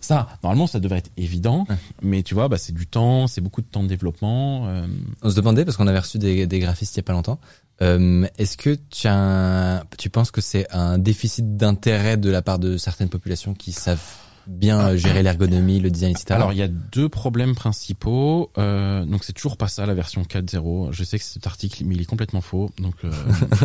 Ça, 0.00 0.28
normalement, 0.42 0.66
ça 0.66 0.80
devrait 0.80 0.98
être 0.98 1.10
évident, 1.16 1.66
mais 2.02 2.22
tu 2.22 2.34
vois, 2.34 2.48
bah, 2.48 2.58
c'est 2.58 2.72
du 2.74 2.86
temps, 2.86 3.26
c'est 3.26 3.40
beaucoup 3.40 3.62
de 3.62 3.66
temps 3.66 3.82
de 3.82 3.88
développement. 3.88 4.68
euh, 4.68 4.86
On 5.22 5.30
se 5.30 5.34
demandait 5.36 5.64
parce 5.64 5.76
qu'on 5.76 5.86
avait 5.86 5.98
reçu 5.98 6.18
des, 6.18 6.46
des 6.46 6.58
graphistes 6.58 6.94
il 6.94 6.98
y 6.98 7.00
a 7.00 7.04
pas 7.04 7.12
longtemps. 7.14 7.38
Euh, 7.82 8.26
Est-ce 8.38 8.56
que 8.56 8.78
tu 8.90 9.08
as 9.08 9.14
un- 9.16 9.82
tu 9.98 10.08
penses 10.10 10.30
que 10.30 10.40
c'est 10.40 10.70
un 10.72 10.98
déficit 10.98 11.56
d'intérêt 11.56 12.16
de 12.16 12.30
la 12.30 12.40
part 12.42 12.58
de 12.60 12.76
certaines 12.76 13.08
populations 13.08 13.54
qui 13.54 13.72
savent 13.72 14.00
bien 14.46 14.80
euh, 14.80 14.96
gérer 14.96 15.22
l'ergonomie, 15.22 15.80
le 15.80 15.90
design, 15.90 16.10
etc. 16.12 16.26
Alors 16.30 16.52
il 16.52 16.58
y 16.58 16.62
a 16.62 16.68
deux 16.68 17.08
problèmes 17.08 17.54
principaux. 17.54 18.50
Euh, 18.58 19.04
donc 19.04 19.24
c'est 19.24 19.32
toujours 19.32 19.56
pas 19.56 19.68
ça 19.68 19.86
la 19.86 19.94
version 19.94 20.22
4.0. 20.22 20.92
Je 20.92 21.04
sais 21.04 21.18
que 21.18 21.24
cet 21.24 21.46
article, 21.46 21.84
mais 21.86 21.94
il 21.94 22.00
est 22.02 22.06
complètement 22.06 22.40
faux. 22.40 22.70
Donc 22.78 22.94
euh, 23.04 23.10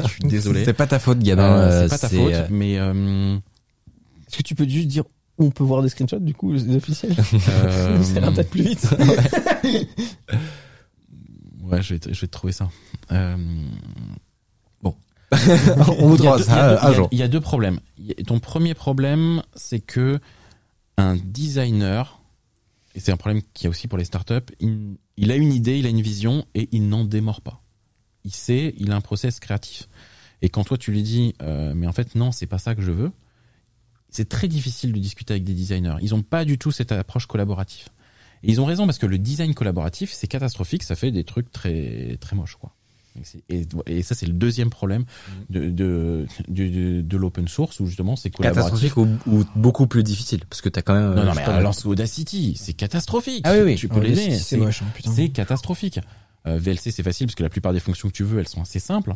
je 0.03 0.07
suis 0.10 0.23
désolé. 0.23 0.65
c'est 0.65 0.73
pas 0.73 0.88
ta 0.88 0.99
faute, 0.99 1.19
Gabin. 1.19 1.43
Euh, 1.43 1.69
euh, 1.69 1.81
c'est 1.84 1.89
pas 1.89 1.97
ta 1.97 2.10
faute, 2.10 2.34
euh, 2.34 2.47
mais 2.49 2.77
euh, 2.80 3.35
Est-ce 4.27 4.38
que 4.38 4.43
tu 4.43 4.56
peux 4.56 4.68
juste 4.68 4.88
dire 4.88 5.03
où 5.38 5.45
on 5.45 5.51
peut 5.51 5.64
voir 5.64 5.81
des 5.81 5.89
screenshots, 5.89 6.19
du 6.19 6.34
coup, 6.34 6.51
les 6.53 6.76
officiels? 6.76 7.15
euh, 7.49 8.01
Ça 8.03 8.19
ira 8.19 8.31
peut-être 8.31 8.49
plus 8.49 8.64
vite. 8.64 8.88
ouais, 11.64 11.81
je 11.81 11.93
vais, 11.95 11.99
je 12.06 12.22
vais 12.22 12.27
te 12.27 12.31
trouver 12.31 12.53
ça. 12.53 12.69
Euh, 13.11 13.35
on 14.81 14.93
Il 15.31 15.38
y 15.47 15.61
a 15.61 15.93
voudra 15.93 16.38
deux- 16.38 16.43
il 16.43 16.49
y 16.49 16.51
a 16.53 16.77
ça 16.80 16.88
un 16.88 16.93
jour. 16.93 17.07
Il 17.11 17.18
y 17.19 17.23
a 17.23 17.27
deux 17.27 17.39
problèmes. 17.41 17.80
Ton 18.26 18.39
premier 18.39 18.73
problème, 18.73 19.43
c'est 19.56 19.80
que 19.80 20.19
un 20.99 21.15
designer, 21.15 22.21
et 22.95 22.99
c'est 22.99 23.11
un 23.11 23.17
problème 23.17 23.41
qu'il 23.53 23.65
y 23.65 23.67
a 23.67 23.69
aussi 23.69 23.88
pour 23.88 23.97
les 23.97 24.05
startups, 24.05 24.53
il, 24.59 25.31
a 25.31 25.35
une 25.35 25.53
idée, 25.53 25.80
il 25.80 25.85
a 25.85 25.89
une 25.89 26.01
vision 26.01 26.45
et 26.55 26.69
il 26.71 26.89
n'en 26.89 27.05
démord 27.05 27.41
pas. 27.41 27.61
Il 28.26 28.34
sait, 28.34 28.73
il 28.77 28.91
a 28.91 28.95
un 28.95 29.01
process 29.01 29.39
créatif. 29.39 29.88
Et 30.41 30.49
quand 30.49 30.63
toi 30.63 30.77
tu 30.77 30.91
lui 30.91 31.03
dis, 31.03 31.34
euh, 31.41 31.73
mais 31.76 31.88
en 31.88 31.93
fait 31.93 32.15
non, 32.15 32.31
c'est 32.31 32.47
pas 32.47 32.57
ça 32.57 32.76
que 32.76 32.81
je 32.81 32.91
veux, 32.91 33.11
c'est 34.09 34.27
très 34.27 34.47
difficile 34.47 34.91
de 34.91 34.99
discuter 34.99 35.34
avec 35.34 35.43
des 35.43 35.53
designers. 35.53 35.97
Ils 36.01 36.15
ont 36.15 36.23
pas 36.23 36.45
du 36.45 36.57
tout 36.57 36.71
cette 36.71 36.91
approche 36.91 37.27
collaborative. 37.27 37.88
Et 38.43 38.51
ils 38.51 38.61
ont 38.61 38.65
raison 38.65 38.85
parce 38.85 38.97
que 38.97 39.05
le 39.05 39.17
design 39.17 39.53
collaboratif, 39.53 40.11
c'est 40.13 40.27
catastrophique, 40.27 40.84
ça 40.84 40.95
fait 40.95 41.11
des 41.11 41.23
trucs 41.23 41.51
très 41.51 42.17
très 42.19 42.35
moches 42.35 42.55
quoi. 42.55 42.76
Et 43.88 44.04
ça 44.04 44.16
c'est 44.16 44.26
le 44.26 44.34
deuxième 44.34 44.70
problème 44.70 45.06
de 45.50 45.70
de 45.70 46.26
de, 46.48 46.68
de, 46.68 47.02
de 47.02 47.18
l'open 47.18 47.48
source 47.48 47.80
où 47.80 47.86
justement 47.86 48.16
c'est. 48.16 48.30
Catastrophique 48.30 48.98
ou, 48.98 49.08
ou 49.28 49.44
beaucoup 49.56 49.88
plus 49.88 50.04
difficile 50.04 50.41
parce 50.50 50.62
que 50.62 50.70
t'as 50.70 50.82
quand 50.82 50.94
même. 50.94 51.14
Non 51.16 51.22
euh, 51.22 51.26
non 51.26 51.34
mais 51.36 51.44
pas, 51.44 51.60
lance 51.62 51.86
Audacity, 51.86 52.56
c'est 52.60 52.74
catastrophique. 52.74 53.41
Ah 53.46 53.54
oui, 53.54 53.62
oui. 53.64 53.76
Tu 53.76 53.88
peux 53.88 54.00
l'aider. 54.00 54.32
C'est 54.38 54.58
moche, 54.58 54.82
hein, 54.82 54.88
putain. 54.94 55.12
C'est 55.16 55.30
catastrophique. 55.30 56.00
Euh, 56.48 56.58
VLC 56.58 56.91
c'est 56.91 57.04
facile 57.04 57.28
parce 57.28 57.36
que 57.36 57.44
la 57.44 57.50
plupart 57.50 57.74
des 57.74 57.80
fonctions 57.82 58.08
que 58.08 58.14
tu 58.14 58.24
veux 58.24 58.40
elles 58.40 58.48
sont 58.48 58.62
assez 58.62 58.80
simples. 58.80 59.16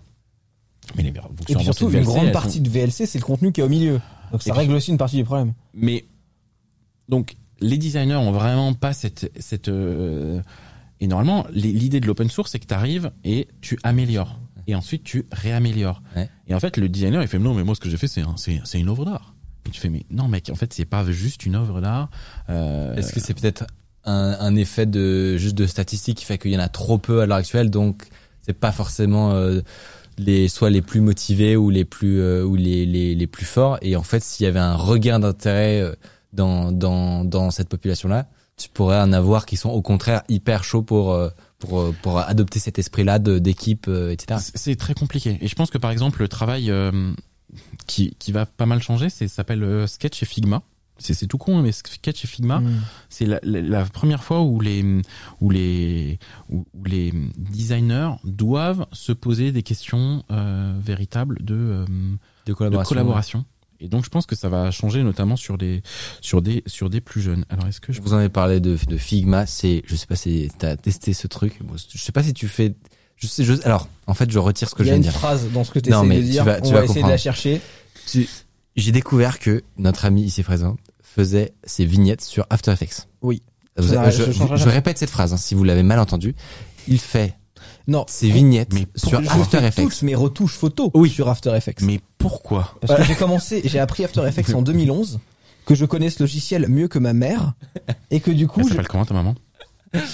Mais 0.98 1.04
les 1.04 1.14
fonctions 1.14 1.30
Et 1.32 1.44
puis 1.46 1.54
avancées 1.56 1.64
surtout, 1.66 1.86
une 1.86 1.92
VLC, 2.00 2.06
grande 2.06 2.32
partie 2.34 2.58
sont- 2.58 2.64
de 2.64 2.70
VLC, 2.70 3.06
c'est 3.06 3.18
le 3.20 3.24
contenu 3.24 3.52
qui 3.54 3.62
est 3.62 3.64
au 3.64 3.70
milieu. 3.70 4.02
Donc 4.34 4.44
ça 4.44 4.50
Et 4.50 4.52
puis- 4.52 4.60
règle 4.60 4.74
aussi 4.74 4.92
une 4.92 4.98
partie 4.98 5.16
du 5.16 5.24
problème. 5.24 5.54
Mais 5.74 6.04
donc 7.08 7.36
les 7.62 7.78
designers 7.78 8.16
ont 8.16 8.32
vraiment 8.34 8.74
pas 8.74 8.92
cette 8.92 9.32
cette 9.40 9.70
euh, 9.70 10.42
et 11.04 11.08
normalement 11.08 11.46
l'idée 11.52 12.00
de 12.00 12.08
l'open 12.08 12.30
source 12.30 12.52
c'est 12.52 12.60
que 12.60 12.66
tu 12.66 12.74
arrives 12.74 13.12
et 13.24 13.48
tu 13.62 13.78
améliores 13.84 14.40
et 14.68 14.74
ensuite 14.76 15.04
tu 15.04 15.26
réaméliores. 15.32 16.02
Ouais. 16.16 16.30
Et 16.48 16.54
en 16.56 16.60
fait 16.60 16.78
le 16.78 16.88
designer 16.88 17.22
il 17.22 17.28
fait 17.28 17.40
non 17.40 17.54
mais 17.54 17.64
moi 17.64 17.76
ce 17.76 17.82
que 17.82 17.90
j'ai 17.90 17.98
fait 17.98 18.08
c'est 18.08 18.22
un- 18.22 18.38
c'est 18.38 18.62
c'est 18.64 18.80
une 18.80 18.90
œuvre 18.90 19.04
d'art. 19.06 19.36
Et 19.66 19.70
tu 19.70 19.80
fais 19.82 19.90
mais 19.90 20.06
non 20.10 20.28
mec 20.28 20.50
en 20.52 20.56
fait 20.56 20.72
c'est 20.74 20.86
pas 20.86 21.04
juste 21.12 21.46
une 21.46 21.56
œuvre 21.56 21.82
d'art. 21.82 22.10
Euh, 22.50 22.96
Est-ce 22.96 23.12
que 23.14 23.20
c'est 23.20 23.34
peut-être 23.34 23.66
un, 24.06 24.36
un 24.40 24.56
effet 24.56 24.86
de 24.86 25.38
juste 25.38 25.56
de 25.56 25.68
statistique 25.68 26.18
qui 26.20 26.26
fait 26.26 26.38
qu'il 26.38 26.52
y 26.52 26.58
en 26.58 26.62
a 26.62 26.70
trop 26.70 26.98
peu 26.98 27.22
à 27.22 27.26
l'heure 27.26 27.38
actuelle, 27.38 27.70
donc 27.70 28.08
c'est 28.42 28.58
pas 28.60 28.72
forcément 28.72 29.32
euh, 29.32 29.62
les 30.18 30.48
soit 30.48 30.70
les 30.70 30.82
plus 30.82 31.00
motivés 31.02 31.56
ou 31.56 31.70
les 31.70 31.86
plus 31.86 32.20
euh, 32.22 32.44
ou 32.44 32.56
les, 32.56 32.86
les 32.86 33.16
les 33.16 33.28
plus 33.28 33.46
forts. 33.46 33.78
Et 33.82 33.96
en 33.96 34.04
fait, 34.04 34.22
s'il 34.22 34.44
y 34.46 34.48
avait 34.48 34.60
un 34.60 34.76
regain 34.76 35.20
d'intérêt 35.20 35.82
euh, 35.82 35.94
dans 36.34 36.72
dans 36.74 37.24
dans 37.24 37.50
cette 37.52 37.70
population-là, 37.70 38.28
tu 38.58 38.70
pourrais 38.70 39.00
en 39.00 39.12
avoir 39.14 39.46
qui 39.46 39.58
sont 39.58 39.70
au 39.70 39.82
contraire 39.82 40.24
hyper 40.30 40.64
chauds 40.64 40.84
pour 40.84 41.12
euh, 41.12 41.30
pour 41.60 41.80
euh, 41.80 41.96
pour 42.02 42.20
adopter 42.20 42.60
cet 42.60 42.78
esprit-là 42.80 43.20
de 43.20 43.40
d'équipe, 43.40 43.88
euh, 43.88 44.12
etc. 44.12 44.40
C'est- 44.56 44.76
très 44.76 44.94
compliqué. 44.94 45.38
Et 45.42 45.48
je 45.48 45.56
pense 45.56 45.70
que 45.72 45.78
par 45.78 45.92
exemple 45.92 46.20
le 46.22 46.28
travail 46.28 46.70
euh, 46.70 47.14
qui, 47.88 48.16
qui 48.20 48.32
va 48.32 48.46
pas 48.46 48.66
mal 48.66 48.82
changer, 48.82 49.10
c'est 49.10 49.28
ça 49.28 49.36
s'appelle 49.38 49.64
euh, 49.64 49.88
Sketch 49.88 50.22
et 50.24 50.26
Figma. 50.26 50.62
C'est 51.00 51.16
c'est 51.16 51.26
tout 51.26 51.40
con, 51.40 51.58
hein, 51.58 51.62
mais 51.64 51.72
Sketch 51.72 52.24
et 52.24 52.28
Figma, 52.28 52.60
Mm. 52.60 52.82
c'est 53.10 53.26
la, 53.26 53.40
la- 53.42 53.62
la 53.62 53.84
première 53.86 54.24
fois 54.24 54.42
où 54.42 54.60
les 54.60 54.84
où 55.42 55.50
les 55.50 56.20
où, 56.50 56.66
où 56.76 56.84
les 56.86 57.12
designers 57.38 58.12
doivent 58.24 58.86
se 58.92 59.12
poser 59.12 59.52
des 59.52 59.64
questions 59.64 60.24
euh, 60.32 60.78
véritables 60.80 61.44
de, 61.44 61.56
euh, 61.56 61.86
De 62.46 62.52
de 62.52 62.54
collaboration. 62.54 63.44
Et 63.84 63.90
donc 63.90 64.06
je 64.06 64.10
pense 64.10 64.26
que 64.26 64.36
ça 64.36 64.48
va 64.48 64.72
changer 64.72 65.04
notamment 65.04 65.36
sur 65.36 65.58
des 65.58 65.84
sur 66.22 66.42
des 66.42 66.64
sur 66.66 66.90
des 66.90 67.02
plus 67.02 67.22
jeunes. 67.22 67.44
Alors 67.50 67.68
est-ce 67.68 67.82
que 67.82 67.92
je 67.92 68.02
vous 68.02 68.14
en 68.14 68.22
ai 68.22 68.30
parlé 68.30 68.60
de, 68.62 68.78
de 68.88 68.98
Figma, 68.98 69.46
c'est, 69.46 69.84
je 69.86 69.96
sais 69.98 70.06
pas 70.08 70.16
si 70.16 70.50
t'as 70.58 70.78
testé 70.78 71.14
ce 71.14 71.28
truc. 71.28 71.62
Bon, 71.62 71.74
je 71.78 71.98
sais 71.98 72.14
pas 72.14 72.24
si 72.24 72.34
tu 72.34 72.48
fais, 72.48 72.76
je 73.18 73.28
sais, 73.28 73.44
je, 73.44 73.54
alors, 73.66 73.90
en 74.08 74.14
fait, 74.14 74.32
je 74.32 74.40
retire 74.40 74.70
ce 74.70 74.76
que 74.76 74.84
Il 74.84 74.86
y 74.86 74.90
je 74.90 74.94
a 74.94 74.96
viens 74.96 75.02
une 75.02 75.08
de 75.08 75.12
dire. 75.12 75.20
phrase 75.20 75.52
dans 75.54 75.64
ce 75.66 75.72
que 75.72 75.80
tu 75.80 75.90
Non, 75.90 76.00
essaies 76.00 76.08
mais 76.08 76.18
de 76.20 76.22
tu 76.26 76.30
dire. 76.32 76.44
vas- 76.46 76.62
tu 76.62 76.68
on 76.70 76.72
vas 76.72 76.80
va 76.80 76.86
essayer 76.86 77.04
de 77.04 77.10
la 77.10 77.18
chercher. 77.18 77.60
Tu- 78.10 78.28
J'ai 78.78 78.92
découvert 78.94 79.38
que 79.40 79.64
notre 79.78 80.06
ami 80.06 80.24
ici 80.24 80.44
présent 80.44 80.78
faisait 81.04 81.54
ses 81.66 81.86
vignettes 81.86 82.22
sur 82.24 82.46
After 82.50 82.72
Effects. 82.72 83.08
Oui. 83.22 83.42
Vous- 83.78 83.90
Ça 83.90 83.96
n'arrête- 83.96 84.16
je, 84.58 84.70
répète 84.70 84.98
cette 84.98 85.10
phrase, 85.10 85.34
hein, 85.34 85.38
si 85.38 85.56
vous 85.56 85.64
l'avez 85.66 85.84
mal 85.84 86.00
entendu. 86.00 86.36
Il 86.88 87.00
fait 87.00 87.36
Non. 87.88 88.06
ses 88.08 88.30
vignettes 88.30 88.74
mais 88.74 88.88
sur 88.96 89.22
Je 89.22 89.28
After 89.30 89.58
Effects. 89.66 89.84
toutes 89.84 90.02
mes 90.04 90.16
retouches 90.16 90.56
photos 90.56 90.90
Oui. 90.94 91.10
sur 91.10 91.28
After 91.30 91.54
Effects. 91.56 91.82
mais 91.82 92.00
pourquoi 92.18 92.76
Parce 92.82 93.00
que 93.02 93.06
j'ai 93.06 93.16
commencé, 93.16 93.62
j'ai 93.66 93.80
appris 93.80 94.06
After 94.06 94.22
Effects 94.28 94.54
en 94.56 94.62
2011, 94.62 95.20
que 95.66 95.76
je 95.76 95.86
connais 95.86 96.10
ce 96.10 96.22
logiciel 96.24 96.68
mieux 96.70 96.88
que 96.88 97.00
ma 97.00 97.14
mère, 97.14 97.54
et 98.12 98.20
que 98.20 98.32
du 98.32 98.48
coup, 98.48 98.62
Elle 98.62 98.66
je- 98.68 98.70
s'appelle 98.72 98.88
comment 98.88 99.06
ta 99.06 99.14
maman? 99.14 99.36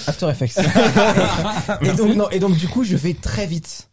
After 0.06 0.28
Effects. 0.28 0.58
et, 1.82 1.92
donc, 1.92 2.14
non, 2.16 2.28
et 2.30 2.38
donc 2.38 2.56
du 2.56 2.68
coup, 2.68 2.84
je 2.84 2.96
vais 2.96 3.14
très 3.14 3.46
vite. 3.46 3.88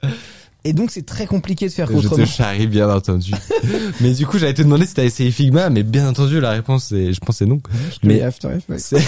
Et 0.64 0.74
donc, 0.74 0.92
c'est 0.92 1.06
très 1.06 1.28
compliqué 1.28 1.68
de 1.68 1.72
faire 1.72 1.88
Je 1.88 1.94
te 1.94 1.98
autrement. 2.08 2.26
charrie, 2.26 2.68
bien 2.68 2.90
entendu. 2.94 3.32
mais 4.02 4.12
du 4.12 4.26
coup, 4.28 4.38
j'allais 4.38 4.54
te 4.56 4.62
demander 4.64 4.86
si 4.86 4.96
t'as 4.96 5.06
essayé 5.06 5.32
Figma, 5.32 5.70
mais 5.70 5.84
bien 5.84 6.10
entendu, 6.10 6.42
la 6.42 6.50
réponse, 6.50 6.86
c'est, 6.90 7.14
je 7.14 7.20
pense, 7.22 7.38
c'est 7.38 7.46
non. 7.46 7.62
Mais 8.04 8.22
After 8.22 8.50
Effects. 8.50 8.96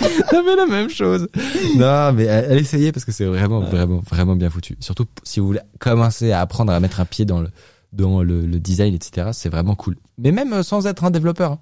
fait 0.00 0.56
la 0.56 0.66
même 0.66 0.90
chose. 0.90 1.28
Non, 1.76 2.12
mais 2.12 2.28
allez 2.28 2.60
essayer 2.60 2.92
parce 2.92 3.04
que 3.04 3.12
c'est 3.12 3.24
vraiment, 3.26 3.60
vraiment, 3.60 4.00
vraiment 4.08 4.36
bien 4.36 4.50
foutu. 4.50 4.76
Surtout 4.80 5.06
si 5.22 5.40
vous 5.40 5.46
voulez 5.46 5.60
commencer 5.78 6.32
à 6.32 6.40
apprendre 6.40 6.72
à 6.72 6.80
mettre 6.80 7.00
un 7.00 7.04
pied 7.04 7.24
dans 7.24 7.40
le, 7.40 7.50
dans 7.92 8.22
le, 8.22 8.46
le 8.46 8.60
design, 8.60 8.94
etc. 8.94 9.30
C'est 9.32 9.48
vraiment 9.48 9.74
cool. 9.74 9.96
Mais 10.18 10.32
même 10.32 10.52
euh, 10.52 10.62
sans 10.62 10.86
être 10.86 11.04
un 11.04 11.10
développeur. 11.10 11.52
hein. 11.52 11.58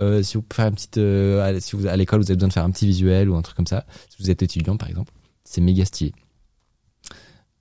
Euh, 0.00 0.22
si 0.22 0.36
vous 0.36 0.44
faire 0.52 0.66
une 0.66 0.74
petite, 0.74 0.98
euh, 0.98 1.58
si 1.58 1.74
vous 1.74 1.86
à 1.86 1.96
l'école 1.96 2.20
vous 2.20 2.26
avez 2.30 2.34
besoin 2.36 2.48
de 2.48 2.52
faire 2.52 2.64
un 2.64 2.70
petit 2.70 2.86
visuel 2.86 3.30
ou 3.30 3.36
un 3.36 3.40
truc 3.42 3.56
comme 3.56 3.66
ça, 3.66 3.86
si 4.10 4.22
vous 4.22 4.30
êtes 4.30 4.42
étudiant 4.42 4.76
par 4.76 4.90
exemple, 4.90 5.10
c'est 5.44 5.62
méga 5.62 5.86
stylé. 5.86 6.12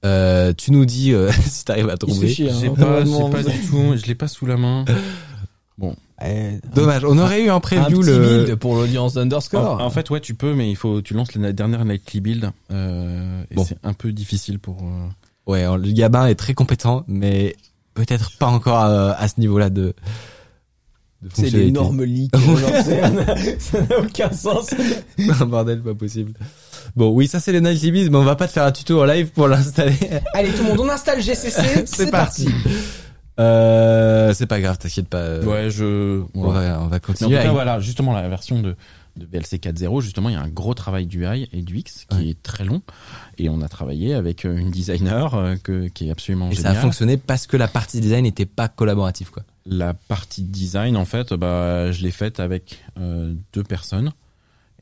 Euh, 0.04 0.52
tu 0.54 0.72
nous 0.72 0.86
dis 0.86 1.14
euh, 1.14 1.32
si 1.48 1.64
t'arrives 1.64 1.90
à 1.90 1.96
trouver. 1.98 2.28
chier, 2.28 2.50
hein. 2.52 2.74
Pas, 2.76 3.04
pas 3.32 3.44
du 3.44 3.58
tout, 3.70 3.96
je 3.96 4.06
l'ai 4.06 4.16
pas 4.16 4.28
sous 4.28 4.46
la 4.46 4.58
main. 4.58 4.84
Eh, 6.24 6.60
Dommage, 6.74 7.04
on 7.04 7.18
aurait 7.18 7.44
eu 7.44 7.50
un 7.50 7.56
un 7.56 7.60
preview 7.60 8.00
petit 8.00 8.10
le. 8.12 8.44
build 8.46 8.56
pour 8.56 8.76
l'audience 8.76 9.16
d'Underscore. 9.16 9.82
En, 9.82 9.86
en 9.86 9.90
fait, 9.90 10.10
ouais, 10.10 10.22
tu 10.22 10.34
peux, 10.34 10.54
mais 10.54 10.70
il 10.70 10.76
faut, 10.76 11.02
tu 11.02 11.14
lances 11.14 11.36
la 11.36 11.52
dernière 11.52 11.84
nightly 11.84 12.22
build, 12.22 12.52
euh, 12.72 13.44
et 13.52 13.56
Bon. 13.56 13.66
c'est 13.66 13.78
un 13.84 13.94
peu 13.94 14.12
difficile 14.14 14.60
pour. 14.60 14.78
euh, 14.82 15.08
Ouais, 15.52 15.64
le 15.78 15.92
gamin 15.92 16.28
est 16.28 16.36
très 16.36 16.54
compétent, 16.54 17.04
mais 17.08 17.56
peut-être 17.94 18.32
pas 18.38 18.48
encore 18.48 18.78
à, 18.78 19.12
à 19.12 19.28
ce 19.28 19.40
niveau-là 19.40 19.70
de. 19.70 19.94
de 21.22 21.30
c'est 21.34 21.50
l'énorme 21.50 22.04
leak. 22.04 22.32
ça 23.60 23.82
n'a 23.82 24.00
aucun 24.00 24.32
sens. 24.32 24.74
un 25.40 25.46
bordel 25.46 25.82
pas 25.82 25.94
possible. 25.96 26.34
Bon, 26.96 27.10
oui, 27.12 27.28
ça 27.28 27.40
c'est 27.40 27.52
les 27.52 27.62
Nightly 27.62 27.92
Bees, 27.92 28.10
mais 28.10 28.18
on 28.18 28.24
va 28.24 28.36
pas 28.36 28.48
te 28.48 28.54
faire 28.54 28.64
un 28.64 28.72
tuto 28.72 29.02
en 29.02 29.06
live 29.06 29.32
pour 29.32 29.48
l'installer. 29.50 29.98
Allez, 30.34 30.52
tout 30.52 30.64
le 30.64 30.70
monde, 30.70 30.80
on 30.80 30.90
installe 30.90 31.22
GCC. 31.22 31.62
c'est 31.86 32.10
parti. 32.10 32.48
Euh, 33.40 34.34
c'est 34.34 34.46
pas 34.48 34.62
grave, 34.62 34.78
t'inquiète 34.78 35.08
pas. 35.10 35.18
euh, 35.18 35.44
Ouais, 35.44 35.70
je. 35.70 36.24
On 36.34 36.50
va, 36.50 36.80
on 36.82 36.88
va 36.88 36.90
Mais 36.90 36.96
en 36.96 37.00
continuer. 37.00 37.30
tout 37.32 37.36
cas, 37.36 37.40
avec- 37.42 37.52
voilà, 37.52 37.80
justement, 37.80 38.14
la 38.14 38.28
version 38.30 38.62
de, 38.62 38.76
de 39.18 39.26
VLC 39.26 39.58
4.0, 39.58 40.02
justement, 40.02 40.30
il 40.30 40.34
y 40.34 40.36
a 40.38 40.42
un 40.42 40.48
gros 40.50 40.74
travail 40.74 41.06
du 41.06 41.26
UI 41.26 41.50
et 41.52 41.62
du 41.62 41.78
X 41.80 42.06
qui 42.10 42.16
Ouais. 42.18 42.28
est 42.30 42.42
très 42.44 42.64
long. 42.64 42.82
Et 43.38 43.50
on 43.50 43.62
a 43.62 43.68
travaillé 43.68 44.14
avec 44.14 44.46
euh, 44.46 44.56
une 44.58 44.72
designer 44.72 45.56
que, 45.64 45.88
qui 45.90 46.08
est 46.08 46.12
absolument 46.12 46.50
Et 46.50 46.56
ça 46.56 46.70
a 46.72 46.76
fonctionné 46.76 47.18
parce 47.18 47.46
que 47.48 47.58
la 47.58 47.68
partie 47.68 48.00
design 48.00 48.24
n'était 48.24 48.46
pas 48.46 48.68
collaborative, 48.70 49.32
quoi. 49.32 49.44
La 49.66 49.94
partie 49.94 50.44
design, 50.44 50.96
en 50.96 51.06
fait, 51.06 51.34
bah, 51.34 51.92
je 51.92 52.04
l'ai 52.04 52.12
faite 52.12 52.40
avec 52.40 52.84
euh, 53.00 53.34
deux 53.54 53.64
personnes. 53.64 54.12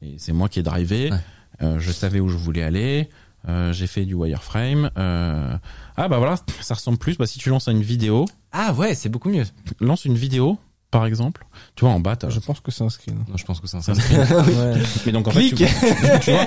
Et 0.01 0.15
c'est 0.17 0.33
moi 0.33 0.49
qui 0.49 0.59
ai 0.59 0.63
drivé. 0.63 1.11
Ouais. 1.11 1.17
Euh, 1.61 1.79
je 1.79 1.91
savais 1.91 2.19
où 2.19 2.27
je 2.29 2.35
voulais 2.37 2.63
aller. 2.63 3.09
Euh, 3.47 3.71
j'ai 3.73 3.87
fait 3.87 4.05
du 4.05 4.13
wireframe. 4.13 4.89
Euh... 4.97 5.55
Ah 5.97 6.07
bah 6.07 6.17
voilà, 6.17 6.35
ça 6.61 6.73
ressemble 6.75 6.97
plus. 6.97 7.17
Bah 7.17 7.25
si 7.25 7.39
tu 7.39 7.49
lances 7.49 7.67
une 7.67 7.81
vidéo, 7.81 8.25
Ah 8.53 8.71
ouais, 8.73 8.93
c'est 8.95 9.09
beaucoup 9.09 9.29
mieux. 9.29 9.43
lance 9.81 10.05
une 10.05 10.15
vidéo, 10.15 10.57
par 10.91 11.05
exemple. 11.07 11.45
Tu 11.75 11.85
vois 11.85 11.93
en 11.93 11.99
bas, 11.99 12.15
t'as- 12.15 12.29
Je 12.29 12.39
pense 12.39 12.59
que 12.59 12.69
c'est 12.71 12.83
un 12.83 12.89
screen. 12.89 13.17
Non, 13.27 13.35
je 13.35 13.43
pense 13.45 13.59
que 13.59 13.65
c'est 13.67 13.77
un 13.77 13.81
ça 13.81 13.95
screen. 13.95 14.19
Ouais. 14.31 14.81
Mais 15.05 15.11
donc 15.11 15.27
en 15.27 15.31
fait, 15.31 15.49
tu, 15.49 15.55
Clique. 15.55 15.69
tu 16.21 16.31
vois, 16.31 16.45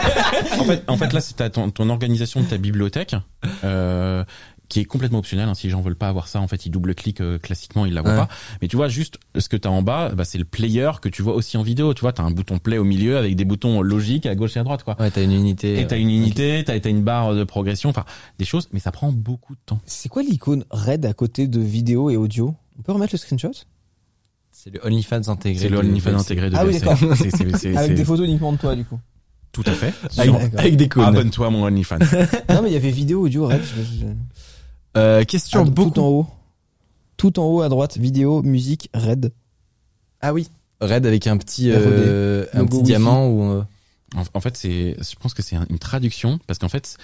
en 0.60 0.64
fait, 0.64 0.84
en 0.86 0.96
fait 0.96 1.12
là, 1.12 1.20
c'est 1.20 1.34
ta- 1.34 1.50
ton, 1.50 1.70
ton 1.70 1.90
organisation 1.90 2.40
de 2.40 2.46
ta 2.46 2.56
bibliothèque 2.58 3.16
euh, 3.64 4.24
qui 4.68 4.80
est 4.80 4.84
complètement 4.84 5.18
optionnelle. 5.20 5.48
hein. 5.48 5.54
Si 5.54 5.66
les 5.66 5.70
gens 5.70 5.80
veulent 5.80 5.96
pas 5.96 6.08
avoir 6.08 6.26
ça, 6.28 6.40
en 6.40 6.48
fait, 6.48 6.66
ils 6.66 6.70
double-cliquent 6.70 7.20
euh, 7.20 7.38
classiquement, 7.38 7.86
ils 7.86 7.94
la 7.94 8.02
voient 8.02 8.10
Ouais. 8.12 8.16
pas. 8.16 8.28
Mais 8.60 8.68
tu 8.68 8.76
vois, 8.76 8.88
juste 8.88 9.18
ce 9.38 9.48
que 9.48 9.56
tu 9.56 9.68
as 9.68 9.70
en 9.70 9.82
bas, 9.82 10.10
bah, 10.10 10.24
c'est 10.24 10.38
le 10.38 10.44
player 10.44 10.90
que 11.00 11.08
tu 11.08 11.22
vois 11.22 11.34
aussi 11.34 11.56
en 11.56 11.62
vidéo. 11.62 11.94
Tu 11.94 12.00
vois, 12.00 12.12
tu 12.12 12.20
as 12.20 12.24
un 12.24 12.30
bouton 12.30 12.58
play 12.58 12.78
au 12.78 12.84
milieu 12.84 13.16
avec 13.16 13.36
des 13.36 13.44
boutons 13.44 13.80
logiques 13.82 14.26
à 14.26 14.34
gauche 14.34 14.56
et 14.56 14.60
à 14.60 14.64
droite, 14.64 14.82
quoi. 14.82 14.96
Ouais, 15.00 15.10
t'as 15.10 15.22
une 15.22 15.32
unité. 15.32 15.80
Et 15.80 15.86
t'as 15.86 15.98
une 15.98 16.10
unité, 16.10 16.62
t'as 16.66 16.74
as 16.74 16.88
une 16.88 17.02
barre 17.02 17.34
de 17.34 17.44
progression, 17.44 17.90
enfin 17.90 18.04
des 18.38 18.44
choses, 18.44 18.68
mais 18.72 18.80
ça 18.80 18.90
prend 18.92 19.12
beaucoup 19.12 19.54
de 19.54 19.60
temps. 19.66 19.80
C'est 19.86 20.08
quoi 20.08 20.22
l'icône 20.22 20.64
red 20.70 21.04
à 21.06 21.12
côté 21.12 21.46
de 21.46 21.60
vidéo 21.60 22.10
et 22.10 22.16
audio? 22.16 22.54
On 22.78 22.82
peut 22.82 22.92
remettre 22.92 23.14
le 23.14 23.18
screenshot? 23.18 23.52
C'est 24.50 24.70
le 24.72 24.84
OnlyFans 24.84 25.28
intégré. 25.28 25.62
C'est 25.62 25.68
le 25.68 25.78
OnlyFans 25.78 26.18
intégré 26.18 26.50
de 26.50 26.56
Ah 26.56 26.64
oui, 26.66 26.78
d'accord. 26.80 26.98
Avec 27.76 27.94
des 27.94 28.04
photos 28.04 28.26
uniquement 28.26 28.52
de 28.52 28.58
toi, 28.58 28.74
du 28.74 28.84
coup. 28.84 28.98
Tout 29.52 29.62
à 29.66 29.72
fait. 29.72 29.94
Avec, 30.58 30.76
des 30.76 30.88
cônes. 30.90 31.04
Abonne-toi 31.04 31.46
à 31.46 31.50
mon 31.50 31.64
OnlyFans. 31.64 31.98
non, 32.50 32.62
mais 32.62 32.70
il 32.70 32.72
y 32.72 32.76
avait 32.76 32.90
vidéo, 32.90 33.22
audio, 33.22 33.46
red. 33.46 33.60
je- 33.62 33.82
je- 34.00 34.06
Euh, 34.96 35.24
question 35.24 35.62
Ah, 35.66 35.70
beaucoup. 35.70 35.90
Tout 35.90 36.00
en 36.00 36.08
haut. 36.08 36.26
Tout 37.16 37.38
en 37.38 37.44
haut 37.46 37.60
à 37.62 37.68
droite, 37.68 37.96
vidéo, 37.98 38.42
musique, 38.42 38.90
red. 38.94 39.32
Ah 40.20 40.32
oui. 40.32 40.48
Red 40.80 41.06
avec 41.06 41.26
un 41.26 41.36
petit, 41.38 41.70
euh, 41.70 42.44
un 42.52 42.66
petit 42.66 42.82
diamant 42.82 43.28
ou. 43.28 43.42
euh, 43.42 43.62
En, 44.14 44.22
en 44.34 44.40
fait, 44.40 44.56
c'est, 44.56 44.96
je 44.98 45.16
pense 45.16 45.34
que 45.34 45.42
c'est 45.42 45.56
un- 45.56 45.66
une 45.68 45.78
traduction 45.80 46.38
parce 46.46 46.58
qu'en 46.60 46.68
fait, 46.68 46.96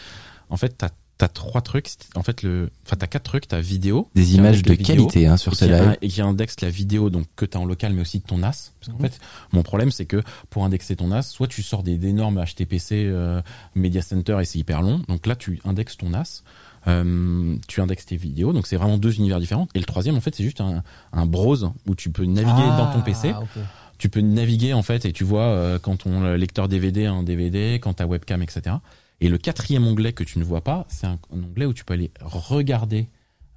en 0.51 0.57
fait, 0.57 0.75
t'as 0.79 0.91
t'as 1.19 1.29
trois 1.29 1.61
trucs. 1.61 1.89
En 2.17 2.23
fait, 2.25 2.43
le, 2.43 2.71
enfin, 2.87 2.97
t'as 2.97 3.07
quatre 3.07 3.23
trucs. 3.25 3.47
T'as 3.47 3.61
vidéo. 3.61 4.09
Des 4.15 4.35
images 4.35 4.63
de 4.63 4.73
vidéo, 4.73 4.87
qualité 4.87 5.27
hein, 5.27 5.37
sur 5.37 5.53
et 5.53 5.57
ce 5.57 5.65
qui, 5.67 5.71
live. 5.71 5.97
et 6.03 6.09
qui 6.09 6.21
indexe 6.21 6.61
la 6.63 6.71
vidéo 6.71 7.11
donc 7.11 7.27
que 7.37 7.45
t'as 7.45 7.59
en 7.61 7.65
local, 7.65 7.93
mais 7.93 8.01
aussi 8.03 8.19
de 8.19 8.25
ton 8.25 8.39
NAS. 8.39 8.73
Parce 8.81 8.91
qu'en 8.91 8.95
Mhm. 8.95 9.11
fait, 9.11 9.21
mon 9.53 9.63
problème, 9.63 9.91
c'est 9.93 10.07
que 10.07 10.23
pour 10.51 10.65
indexer 10.65 10.97
ton 10.97 11.09
NAS, 11.09 11.23
soit 11.23 11.47
tu 11.49 11.63
sors 11.63 11.83
des 11.85 11.97
d'énormes 11.97 12.39
HTPC 12.45 13.05
euh, 13.07 13.41
Media 13.77 14.03
Center 14.03 14.39
et 14.41 14.45
c'est 14.45 14.59
hyper 14.59 14.83
long. 14.83 15.03
Donc 15.09 15.27
là, 15.27 15.37
tu 15.37 15.61
indexes 15.65 15.97
ton 15.97 16.09
NAS. 16.11 16.43
Euh, 16.89 17.57
tu 17.69 17.81
indexes 17.81 18.07
tes 18.07 18.17
vidéos, 18.17 18.53
donc 18.53 18.67
c'est 18.67 18.77
vraiment 18.77 18.99
deux 18.99 19.17
univers 19.17 19.41
différents. 19.41 19.69
Et 19.75 19.79
le 19.79 19.85
troisième, 19.85 20.17
en 20.17 20.21
fait, 20.21 20.35
c'est 20.35 20.45
juste 20.45 20.61
un, 20.61 20.83
un 21.13 21.27
browse 21.27 21.71
où 21.87 21.95
tu 21.95 22.11
peux 22.11 22.25
naviguer 22.25 22.67
dans 22.77 22.93
ton 22.93 23.01
PC. 23.03 23.33
Ah, 23.35 23.41
ok. 23.41 23.63
tu 23.99 24.09
peux 24.09 24.21
naviguer 24.21 24.73
en 24.75 24.83
fait 24.83 25.05
et 25.05 25.13
tu 25.13 25.23
vois 25.25 25.45
euh, 25.45 25.79
quand 25.79 25.99
ton 25.99 26.35
lecteur 26.35 26.69
DVD 26.69 27.07
a 27.07 27.13
un 27.13 27.23
DVD, 27.23 27.79
quand 27.81 27.95
ta 27.95 28.07
webcam, 28.07 28.43
etc. 28.43 28.77
Et 29.21 29.29
le 29.29 29.39
quatrième 29.39 29.87
onglet 29.87 30.13
que 30.13 30.25
tu 30.25 30.39
ne 30.41 30.45
vois 30.45 30.63
pas, 30.63 30.85
c'est 30.89 31.07
un, 31.07 31.19
un 31.33 31.43
onglet 31.45 31.67
où 31.67 31.73
tu 31.73 31.85
peux 31.85 31.95
aller 31.95 32.11
regarder 32.23 33.09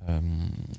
euh, 0.08 0.20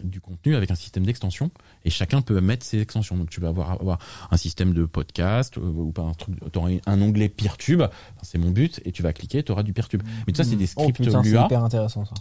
du 0.04 0.20
contenu 0.20 0.54
avec 0.54 0.70
un 0.70 0.76
système 0.76 1.04
d'extension 1.04 1.50
et 1.84 1.90
chacun 1.90 2.22
peut 2.22 2.40
mettre 2.40 2.64
ses 2.64 2.80
extensions. 2.80 3.16
Donc 3.16 3.28
tu 3.28 3.40
vas 3.40 3.48
avoir, 3.48 3.72
avoir 3.72 3.98
un 4.30 4.36
système 4.36 4.72
de 4.72 4.84
podcast 4.84 5.58
euh, 5.58 5.60
ou 5.60 5.90
pas 5.90 6.02
un 6.02 6.14
truc, 6.14 6.36
t'auras 6.52 6.70
un 6.86 7.02
onglet 7.02 7.28
PeerTube, 7.28 7.82
Enfin, 7.82 7.92
c'est 8.22 8.38
mon 8.38 8.50
but, 8.50 8.80
et 8.84 8.92
tu 8.92 9.02
vas 9.02 9.12
cliquer, 9.12 9.42
tu 9.42 9.50
auras 9.52 9.62
du 9.64 9.72
PeerTube. 9.72 10.02
Mais 10.26 10.32
tout 10.32 10.36
ça 10.36 10.44
c'est 10.44 10.56
des 10.56 10.68
Oh 10.76 10.82
scripts 10.82 10.98
putain, 10.98 11.22
c'est 11.22 11.30
Lua 11.30 11.48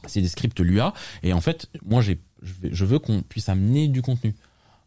c'est 0.08 0.22
des 0.22 0.28
scripts 0.28 0.60
Lua 0.60 0.94
et 1.22 1.34
en 1.34 1.42
fait 1.42 1.70
moi 1.86 2.02
j'ai 2.02 2.20
je 2.42 2.86
veux 2.86 3.00
qu'on 3.00 3.22
puisse 3.22 3.50
amener 3.50 3.88
du 3.88 4.02
contenu 4.02 4.36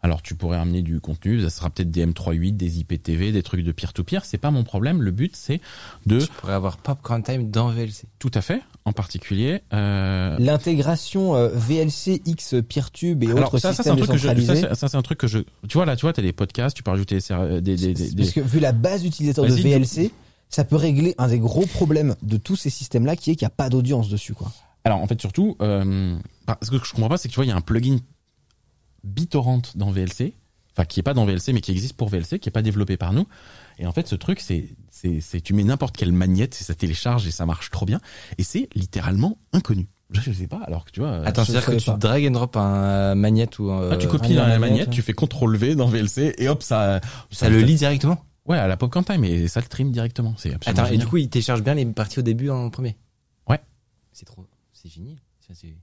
alors 0.03 0.23
tu 0.23 0.35
pourrais 0.37 0.59
amener 0.59 0.83
du 0.83 1.01
contenu 1.01 1.41
ça 1.43 1.51
sera 1.51 1.71
peut-être 1.71 1.91
des 1.91 2.07
M38 2.07 2.57
des 2.57 2.79
IPTV 2.81 3.33
des 3.33 3.43
trucs 3.43 3.65
de 3.65 3.73
peer 3.73 3.93
to 3.93 4.05
peer 4.05 4.25
c'est 4.25 4.39
pas 4.39 4.51
mon 4.53 4.63
problème 4.65 5.03
le 5.03 5.11
but 5.11 5.35
c'est 5.35 5.61
de 6.07 6.21
Tu 6.21 6.29
pourrais 6.41 6.53
avoir 6.55 6.77
Popcorn 6.77 7.23
Time 7.23 7.51
dans 7.51 7.71
VLC. 7.71 8.05
tout 8.19 8.31
à 8.35 8.41
fait 8.41 8.61
en 8.85 8.93
particulier 8.93 9.61
euh, 9.73 10.37
L'intégration 10.39 11.35
euh, 11.35 11.49
VLC 11.49 12.23
X 12.27 12.55
Peertube 12.69 13.23
et 13.25 13.29
alors 13.29 13.49
autres 13.55 13.59
ça, 13.59 13.73
ça 13.73 13.83
c'est 13.83 13.91
un 13.91 13.97
systèmes 13.97 14.07
truc 14.07 14.11
que 14.13 14.41
je 14.41 14.47
ça, 14.47 14.55
c'est- 14.55 14.75
ça, 14.75 14.89
c'est 14.89 14.97
un 14.97 15.03
truc 15.03 15.19
que 15.19 15.27
je 15.27 15.39
tu 15.69 15.77
vois 15.79 15.85
là 15.87 15.97
tu 15.97 16.03
vois 16.03 16.13
t'as 16.13 16.23
des 16.23 16.33
podcasts 16.33 16.77
tu 16.77 16.83
peux 16.83 16.91
rajouter 16.91 17.17
des 17.17 17.21
ser- 17.21 17.61
des, 17.61 17.77
des, 17.77 17.95
des- 17.95 18.15
Parce 18.17 18.31
que 18.33 18.41
vu 18.41 18.61
la 18.61 18.73
base 18.73 19.05
utilisateur 19.05 19.45
de 19.47 19.53
VLC, 19.53 20.13
ça 20.49 20.65
peut 20.65 20.77
régler 20.77 21.15
un 21.19 21.29
des 21.29 21.39
gros 21.41 21.67
problèmes 21.67 22.15
de 22.23 22.37
tous 22.37 22.57
ces 22.57 22.71
systèmes-là 22.71 23.17
qui 23.17 23.31
est 23.31 23.37
qu'il 23.37 23.45
n'y 23.45 23.53
a 23.53 23.55
pas 23.57 23.69
d'audience 23.69 24.09
dessus, 24.09 24.33
quoi. 24.35 24.51
Alors 24.85 25.01
en 25.01 25.07
fait 25.07 25.21
surtout, 25.21 25.57
euh, 25.61 26.17
ce 26.63 26.71
que 26.71 26.79
je 26.83 26.93
comprends 26.93 27.09
pas, 27.11 27.19
c'est 27.19 27.29
que 27.29 27.33
tu 27.35 27.37
vois, 27.37 27.45
il 27.45 27.49
y 27.49 27.53
a 27.53 27.57
un 27.57 27.61
plugin 27.61 27.99
BitTorrent 29.05 29.63
dans 29.75 29.91
VLC, 29.91 30.35
enfin 30.73 30.85
qui 30.85 31.01
est 31.01 31.03
pas 31.03 31.15
dans 31.15 31.25
VLC 31.25 31.53
mais 31.53 31.61
qui 31.61 31.71
existe 31.73 31.95
pour 31.95 32.09
VLC, 32.09 32.39
qui 32.39 32.49
est 32.49 32.53
pas 32.53 32.63
développé 32.63 32.97
par 32.97 33.13
nous. 33.13 33.27
Et 33.79 33.87
en 33.87 33.93
fait, 33.93 34.09
ce 34.09 34.15
truc, 34.17 34.41
c'est, 34.41 34.69
c'est, 34.91 35.21
c'est 35.21 35.41
tu 35.41 35.55
mets 35.55 35.65
n'importe 35.65 35.97
quelle 35.97 36.13
magnette 36.13 36.57
et 36.61 36.65
ça 36.65 36.75
télécharge 36.75 37.27
et 37.27 37.31
ça 37.31 37.47
marche 37.47 37.71
trop 37.71 37.87
bien. 37.87 38.01
Et 38.39 38.43
c'est 38.43 38.69
littéralement 38.75 39.39
inconnu. 39.53 39.89
Je, 40.11 40.21
je 40.21 40.33
sais 40.33 40.47
pas. 40.47 40.61
Alors 40.67 40.85
que 40.85 40.91
tu 40.91 41.01
vois, 41.01 41.11
euh, 41.11 41.25
Attends, 41.27 41.45
c'est-à-dire 41.45 41.67
que 41.67 41.77
tu 41.77 41.85
pas. 41.91 41.97
drag 41.97 42.27
and 42.27 42.31
drop 42.31 42.57
un 42.57 42.75
euh, 42.75 43.15
magnette 43.15 43.59
ou 43.59 43.71
un, 43.71 43.91
ah, 43.93 43.97
tu 43.97 44.07
euh, 44.07 44.11
copies 44.11 44.33
la 44.35 44.59
magnette, 44.59 44.91
tu 44.91 45.03
fais 45.03 45.13
CTRL 45.13 45.57
V 45.57 45.75
dans 45.75 45.87
VLC 45.87 46.35
et 46.39 46.49
hop 46.49 46.63
ça, 46.63 47.01
ça 47.31 47.49
le 47.49 47.61
lit 47.61 47.75
directement. 47.77 48.25
Ouais, 48.47 48.57
à 48.57 48.67
la 48.67 48.79
Popcorn 48.79 49.05
Time 49.05 49.23
et 49.25 49.47
ça 49.47 49.61
le 49.61 49.67
stream 49.67 49.93
directement. 49.93 50.35
C'est 50.39 50.55
absolument 50.55 50.83
Attends, 50.85 50.93
et 50.95 50.97
du 50.97 51.07
coup, 51.07 51.19
il 51.19 51.29
télécharge 51.29 51.63
bien 51.63 51.75
les 51.75 51.85
parties 51.85 52.19
au 52.21 52.23
début 52.23 52.49
en 52.49 52.71
premier. 52.71 52.97
Ouais. 53.47 53.61
C'est 54.13 54.25
trop, 54.25 54.47
c'est 54.73 54.89
génial. 54.91 55.17
Ça, 55.47 55.53
c'est- 55.55 55.77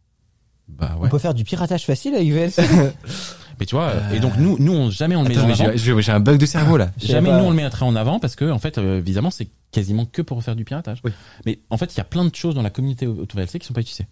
bah 0.67 0.97
On 0.99 1.07
peut 1.07 1.19
faire 1.19 1.33
du 1.33 1.43
piratage 1.43 1.85
facile 1.85 2.15
avec 2.15 2.31
VLC. 2.31 2.61
Mais 3.59 3.65
tu 3.65 3.75
vois, 3.75 3.93
et 4.13 4.19
donc 4.19 4.33
nous, 4.37 4.57
nous, 4.59 4.73
on, 4.73 4.89
jamais 4.89 5.15
on 5.15 5.23
le 5.23 5.29
met 5.29 5.35
Attends, 5.35 5.45
en 5.45 5.47
mais 5.47 5.61
avant. 5.61 5.71
j'ai- 5.75 6.11
un 6.11 6.19
bug 6.19 6.37
de 6.37 6.45
cerveau 6.45 6.77
là. 6.77 6.89
Jamais 7.01 7.29
pas. 7.29 7.39
nous 7.39 7.45
on 7.45 7.49
le 7.49 7.55
mettrait 7.55 7.85
en 7.85 7.95
avant 7.95 8.19
parce 8.19 8.35
que 8.35 8.49
en 8.51 8.59
fait 8.59 8.77
euh, 8.77 8.97
évidemment 8.99 9.31
c'est 9.31 9.47
quasiment 9.71 10.05
que 10.05 10.21
pour 10.21 10.41
faire 10.43 10.55
du 10.55 10.63
piratage. 10.63 10.99
Oui. 11.03 11.11
Mais 11.45 11.59
en 11.69 11.77
fait 11.77 11.93
il 11.93 11.97
y 11.97 12.01
a 12.01 12.03
plein 12.05 12.23
de 12.25 12.33
choses 12.33 12.55
dans 12.55 12.61
la 12.61 12.69
communauté 12.69 13.07
AutoVLC 13.07 13.59
qui 13.59 13.65
sont 13.67 13.73
pas 13.73 13.81
utilisées. 13.81 14.05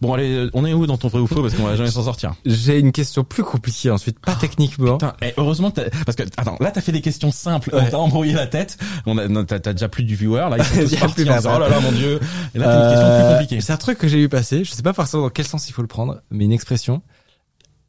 Bon 0.00 0.14
allez, 0.14 0.32
euh, 0.32 0.50
on 0.54 0.64
est 0.64 0.72
où 0.72 0.86
dans 0.86 0.96
ton 0.96 1.08
vrai 1.08 1.20
ou 1.20 1.26
faux? 1.26 1.42
Parce 1.42 1.54
qu'on 1.54 1.64
va 1.64 1.76
jamais 1.76 1.90
s'en 1.90 2.04
sortir. 2.04 2.34
J'ai 2.46 2.78
une 2.78 2.92
question 2.92 3.24
plus 3.24 3.42
compliquée 3.42 3.90
ensuite, 3.90 4.18
pas 4.18 4.34
techniquement. 4.34 4.92
Putain, 4.98 5.14
eh, 5.22 5.32
heureusement 5.36 5.70
parce 5.70 6.16
que 6.16 6.22
attends 6.36 6.56
là 6.60 6.70
t'as 6.70 6.80
fait 6.80 6.92
des 6.92 7.02
questions 7.02 7.32
simples, 7.32 7.70
Ouais. 7.74 7.82
on 7.86 7.90
t'a 7.90 7.98
embrouillé 7.98 8.32
la 8.32 8.46
tête, 8.46 8.78
on 9.06 9.18
a 9.18 9.44
t'as 9.44 9.72
déjà 9.72 9.88
plus 9.88 10.04
du 10.04 10.14
viewer 10.14 10.46
là 10.50 10.56
ils 10.58 10.64
sont 10.64 10.74
Il 10.80 10.84
tous 10.84 10.92
y 10.92 10.96
a 10.96 11.00
partis 11.00 11.14
plus 11.24 11.30
en 11.30 11.36
disant, 11.36 11.52
oh 11.56 11.58
là 11.60 11.68
là 11.68 11.80
mon 11.80 11.92
dieu. 11.92 12.20
Et 12.54 12.58
là 12.58 12.66
t'as 12.66 12.76
une 12.84 12.90
question 12.90 13.06
Euh, 13.08 13.20
plus 13.26 13.32
compliquée. 13.34 13.60
C'est 13.60 13.72
un 13.72 13.76
truc 13.78 13.98
que 13.98 14.08
j'ai 14.08 14.18
vu 14.18 14.28
passer. 14.28 14.64
Je 14.64 14.70
sais 14.72 14.82
pas 14.82 14.92
forcément 14.92 15.24
dans 15.24 15.30
quel 15.30 15.46
sens 15.46 15.68
il 15.68 15.72
faut 15.72 15.82
le 15.82 15.88
prendre, 15.88 16.20
mais 16.30 16.44
une 16.44 16.52
expression. 16.52 17.02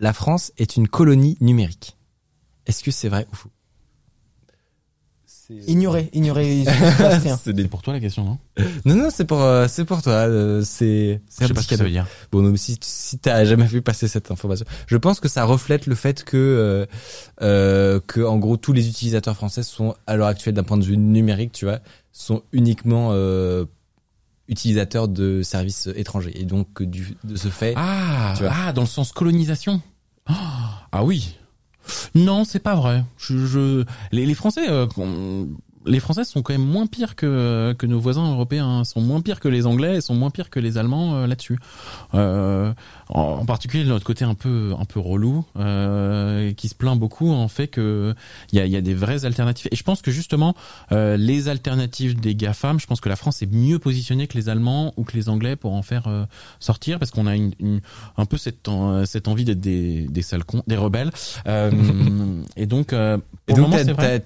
La 0.02 0.14
France 0.14 0.52
est 0.57 0.76
une 0.76 0.88
colonie 0.88 1.38
numérique. 1.41 1.95
Est-ce 2.65 2.84
que 2.84 2.91
c'est 2.91 3.07
vrai 3.07 3.28
ou 3.32 3.36
faux? 3.36 3.49
Ignorer, 5.68 6.10
ignorer. 6.14 6.64
C'est 7.44 7.68
pour 7.69 7.82
toi 7.82 7.94
la 7.94 7.99
question 7.99 8.23
non? 8.23 8.38
Non, 8.86 8.95
non, 8.95 9.10
c'est 9.11 9.26
pour, 9.26 9.41
euh, 9.41 9.68
c'est 9.68 9.84
pour 9.86 10.02
toi. 10.02 10.14
euh, 10.14 10.61
c'est, 10.64 11.22
c'est 11.30 11.44
Je 11.44 11.48
sais 11.49 11.53
pas 11.53 11.61
ce 11.61 11.68
que 11.68 11.76
ça 11.76 11.84
veut 11.84 11.90
dire. 11.90 12.07
Bon, 12.32 12.41
donc, 12.41 12.57
si, 12.57 12.78
si 12.82 13.19
t'as 13.19 13.44
jamais 13.44 13.65
vu 13.65 13.82
passer 13.82 14.07
cette 14.07 14.32
information, 14.32 14.65
je 14.88 14.98
pense 14.98 15.19
que 15.19 15.28
ça 15.28 15.44
reflète 15.44 15.88
le 15.88 15.95
fait 15.95 16.23
que, 16.23 16.38
euh, 16.38 16.86
euh, 17.41 17.99
que 18.07 18.22
en 18.22 18.38
gros 18.38 18.56
tous 18.57 18.72
les 18.73 18.88
utilisateurs 18.88 19.36
français 19.36 19.61
sont 19.64 19.94
à 20.07 20.15
l'heure 20.15 20.28
actuelle 20.28 20.53
d'un 20.53 20.64
point 20.64 20.78
de 20.78 20.86
vue 20.86 20.98
numérique, 20.98 21.52
tu 21.52 21.65
vois, 21.65 21.80
sont 22.14 22.44
uniquement 22.53 23.10
euh, 23.11 23.65
utilisateurs 24.48 25.10
de 25.10 25.41
services 25.44 25.90
étrangers 25.95 26.40
et 26.40 26.45
donc 26.45 26.82
du 26.82 27.18
de 27.26 27.36
ce 27.36 27.49
fait. 27.49 27.73
Ah, 27.76 28.34
Tu 28.38 28.44
vois. 28.44 28.53
ah, 28.56 28.73
dans 28.73 28.82
le 28.82 28.88
sens 28.88 29.11
colonisation? 29.11 29.82
Ah, 30.91 31.03
oui. 31.03 31.38
Non, 32.16 32.44
c'est 32.44 32.60
pas 32.60 32.76
vrai. 32.76 33.03
Je, 33.18 33.86
les, 34.12 34.26
les 34.26 34.36
Français, 34.36 34.70
euh, 34.70 34.88
les 35.86 35.99
Français 35.99 36.24
sont 36.24 36.41
quand 36.41 36.53
même 36.53 36.66
moins 36.66 36.88
pires 36.88 37.16
que 37.16 37.74
que 37.78 37.86
nos 37.86 37.99
voisins 37.99 38.32
européens. 38.32 38.84
Sont 38.84 39.02
moins 39.02 39.22
pires 39.22 39.40
que 39.40 39.48
les 39.48 39.66
Anglais, 39.66 39.98
et 39.98 40.02
sont 40.02 40.16
moins 40.16 40.30
pires 40.30 40.49
que 40.49 40.60
les 40.60 40.78
Allemands 40.78 41.16
euh, 41.16 41.28
là-dessus. 41.28 41.58
Euh, 42.14 42.74
en, 43.10 43.22
en 43.41 43.45
particulier, 43.45 43.84
notre 43.84 44.06
côté 44.06 44.26
un 44.26 44.34
peu 44.36 44.74
un 44.80 44.86
peu 44.86 44.99
relou, 44.99 45.45
euh, 45.58 46.52
qui 46.53 46.68
se 46.68 46.76
plaint 46.76 46.98
beaucoup 46.98 47.32
en 47.32 47.48
fait 47.48 47.68
que 47.68 48.14
il 48.52 48.58
y 48.60 48.62
a, 48.62 48.66
y 48.66 48.76
a 48.76 48.82
des 48.82 48.94
vraies 48.94 49.26
alternatives. 49.26 49.68
Et 49.72 49.76
je 49.76 49.84
pense 49.84 50.02
que 50.02 50.12
justement, 50.12 50.56
euh, 50.91 51.18
les 51.18 51.48
alternatives 51.49 52.20
des 52.20 52.36
GAFAM, 52.36 52.80
je 52.80 52.88
pense 52.88 53.02
que 53.02 53.10
la 53.10 53.16
France 53.16 53.41
est 53.41 53.52
mieux 53.52 53.80
positionnée 53.80 54.28
que 54.28 54.38
les 54.38 54.49
Allemands 54.49 54.94
ou 54.98 55.03
que 55.03 55.16
les 55.16 55.30
Anglais 55.30 55.56
pour 55.56 55.74
en 55.74 55.82
faire 55.82 56.08
euh, 56.08 56.26
sortir, 56.60 56.99
parce 56.99 57.12
qu'on 57.12 57.28
a 57.28 57.36
une, 57.36 57.52
une- 57.60 57.82
un 58.18 58.26
peu 58.26 58.38
cette, 58.38 58.68
cette 59.06 59.28
envie 59.28 59.45
d'être 59.45 59.60
des, 59.60 60.08
des 60.08 60.22
sales 60.22 60.44
cons, 60.44 60.64
des 60.68 60.78
rebelles. 60.78 61.12
Euh, 61.48 61.72
et 62.58 62.66
donc, 62.66 62.94
euh, 62.94 63.18
Et 63.48 63.53
pour 63.53 63.58
le 63.58 63.64
donc 63.64 64.24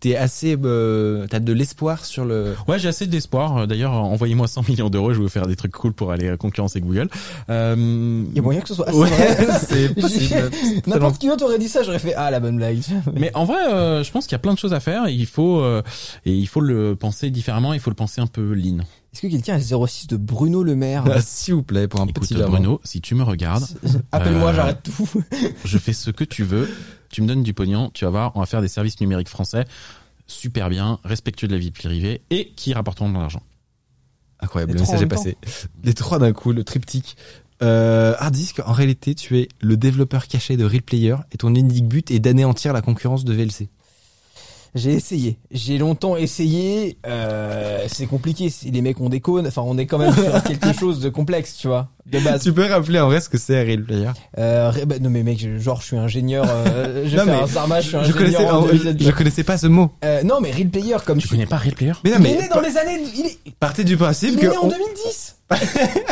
t'es 0.00 0.16
assez, 0.16 0.56
euh, 0.86 1.26
t'as 1.28 1.40
de 1.40 1.52
l'espoir 1.52 2.04
sur 2.04 2.24
le. 2.24 2.54
Ouais, 2.68 2.78
j'ai 2.78 2.88
assez 2.88 3.06
d'espoir. 3.06 3.66
D'ailleurs, 3.66 3.92
envoyez-moi 3.92 4.46
100 4.48 4.68
millions 4.68 4.90
d'euros, 4.90 5.12
je 5.12 5.18
vais 5.18 5.22
vous 5.24 5.28
faire 5.28 5.46
des 5.46 5.56
trucs 5.56 5.72
cool 5.72 5.92
pour 5.92 6.12
aller 6.12 6.36
concurrencer 6.38 6.80
Google. 6.80 7.08
Euh, 7.50 8.24
Il 8.30 8.34
y 8.36 8.38
a 8.38 8.42
moyen 8.42 8.60
que 8.60 8.68
ce 8.68 8.74
soit 8.74 8.88
assez 8.88 8.98
Ouais, 8.98 9.08
vrai. 9.08 9.58
c'est 9.68 9.94
possible. 10.00 10.50
N'importe 10.86 11.18
qui 11.18 11.28
d'autre 11.28 11.44
aurait 11.44 11.58
dit 11.58 11.68
ça, 11.68 11.82
j'aurais 11.82 11.98
fait 11.98 12.14
ah 12.14 12.30
la 12.30 12.40
bonne 12.40 12.56
blague. 12.56 12.78
Mais 13.14 13.30
en 13.34 13.44
vrai, 13.44 13.72
euh, 13.72 14.02
je 14.04 14.10
pense 14.10 14.24
qu'il 14.26 14.32
y 14.32 14.36
a 14.36 14.40
plein 14.40 14.54
de 14.54 14.58
choses 14.58 14.74
à 14.74 14.80
faire. 14.80 15.08
Il 15.08 15.26
faut 15.26 15.60
euh, 15.60 15.82
et 16.24 16.32
il 16.34 16.46
faut 16.46 16.60
le 16.60 16.96
penser 16.96 17.30
différemment. 17.30 17.72
Il 17.72 17.80
faut 17.80 17.90
le 17.90 17.96
penser 17.96 18.20
un 18.20 18.26
peu 18.26 18.52
lean. 18.52 18.78
Est-ce 19.12 19.22
que 19.22 19.28
quelqu'un 19.28 19.54
a 19.54 19.58
le 19.58 19.86
06 19.86 20.08
de 20.08 20.16
Bruno 20.18 20.62
Le 20.62 20.76
Maire 20.76 21.04
Ah, 21.10 21.22
S'il 21.22 21.54
vous 21.54 21.62
plaît, 21.62 21.88
pour 21.88 22.00
un 22.00 22.06
Écoute, 22.06 22.28
petit. 22.28 22.34
Bruno, 22.34 22.80
si 22.84 23.00
tu 23.00 23.14
me 23.14 23.22
regardes, 23.22 23.64
Appelle-moi, 24.12 24.50
Euh, 24.50 24.54
j'arrête 24.54 24.82
tout. 24.82 25.08
je 25.64 25.78
fais 25.78 25.94
ce 25.94 26.10
que 26.10 26.22
tu 26.24 26.42
veux. 26.44 26.68
Tu 27.08 27.22
me 27.22 27.26
donnes 27.26 27.42
du 27.42 27.54
pognon, 27.54 27.90
tu 27.94 28.04
vas 28.04 28.10
voir, 28.10 28.32
on 28.34 28.40
va 28.40 28.46
faire 28.46 28.60
des 28.60 28.68
services 28.68 29.00
numériques 29.00 29.30
français 29.30 29.64
super 30.26 30.68
bien, 30.68 30.98
respectueux 31.04 31.48
de 31.48 31.52
la 31.52 31.58
vie 31.58 31.70
privée 31.70 32.22
et 32.30 32.50
qui 32.50 32.72
rapporteront 32.72 33.08
de 33.08 33.14
l'argent. 33.14 33.42
Incroyable, 34.40 34.72
Les 34.72 34.78
le 34.78 34.84
message 34.84 35.02
est 35.02 35.06
passé. 35.06 35.36
Les 35.82 35.94
trois 35.94 36.18
d'un 36.18 36.32
coup, 36.32 36.52
le 36.52 36.64
triptyque. 36.64 37.16
Euh, 37.62 38.14
hard 38.18 38.34
disk, 38.34 38.60
en 38.66 38.72
réalité, 38.72 39.14
tu 39.14 39.38
es 39.38 39.48
le 39.60 39.76
développeur 39.76 40.26
caché 40.26 40.56
de 40.56 40.64
Real 40.64 40.82
Player 40.82 41.16
et 41.32 41.38
ton 41.38 41.54
unique 41.54 41.88
but 41.88 42.10
est 42.10 42.18
d'anéantir 42.18 42.72
la 42.72 42.82
concurrence 42.82 43.24
de 43.24 43.32
VLC. 43.32 43.70
J'ai 44.76 44.92
essayé. 44.92 45.38
J'ai 45.50 45.78
longtemps 45.78 46.16
essayé. 46.16 46.98
Euh, 47.06 47.84
c'est 47.90 48.06
compliqué. 48.06 48.50
Si 48.50 48.70
les 48.70 48.82
mecs 48.82 49.00
ont 49.00 49.08
des 49.08 49.20
cônes. 49.20 49.46
Enfin, 49.46 49.62
on 49.64 49.76
est 49.78 49.86
quand 49.86 49.98
même 49.98 50.12
sur 50.14 50.42
quelque 50.44 50.72
chose 50.78 51.00
de 51.00 51.08
complexe, 51.08 51.56
tu 51.56 51.66
vois, 51.66 51.88
de 52.04 52.18
base. 52.20 52.42
Tu 52.42 52.52
peux 52.52 52.66
rappeler 52.66 53.00
en 53.00 53.06
vrai 53.06 53.20
ce 53.20 53.28
que 53.28 53.38
c'est 53.38 53.62
Real 53.62 53.82
Player 53.82 54.10
Euh, 54.38 54.70
bah, 54.86 54.96
non 55.00 55.08
mais 55.10 55.22
mec, 55.22 55.40
je- 55.40 55.56
genre 55.58 55.80
je 55.80 55.86
suis 55.86 55.96
ingénieur. 55.96 56.44
Euh, 56.48 57.04
je 57.08 57.16
Non, 57.16 57.24
fais 57.24 57.30
mais 57.30 57.36
un 57.42 57.46
Sarma, 57.46 57.80
je 57.80 57.88
suis 57.88 57.92
je 57.92 57.96
ingénieur 57.98 58.18
connaissais, 58.18 58.46
en 58.50 58.56
en- 58.58 58.62
audiovisuel. 58.64 58.96
je 59.00 59.10
connaissais 59.10 59.44
pas 59.44 59.56
ce 59.58 59.66
mot. 59.66 59.90
Euh, 60.04 60.22
non 60.22 60.40
mais 60.40 60.50
Real 60.52 60.68
Player 60.68 60.96
comme 61.04 61.18
Tu 61.18 61.28
connais 61.28 61.46
pas 61.46 61.56
Real 61.56 61.74
Player? 61.74 61.92
Mais 62.04 62.10
non, 62.10 62.16
Il 62.20 62.26
est 62.26 62.34
mais 62.36 62.42
né 62.42 62.48
dans 62.52 62.60
les 62.60 62.76
années. 62.76 63.00
Il 63.16 63.26
est, 63.26 63.38
partez 63.58 63.82
du 63.82 63.96
principe 63.96 64.32
il 64.34 64.40
que 64.40 64.46
est 64.46 64.50
né 64.50 64.56
en 64.58 64.64
on- 64.66 64.68
2010. 64.68 65.36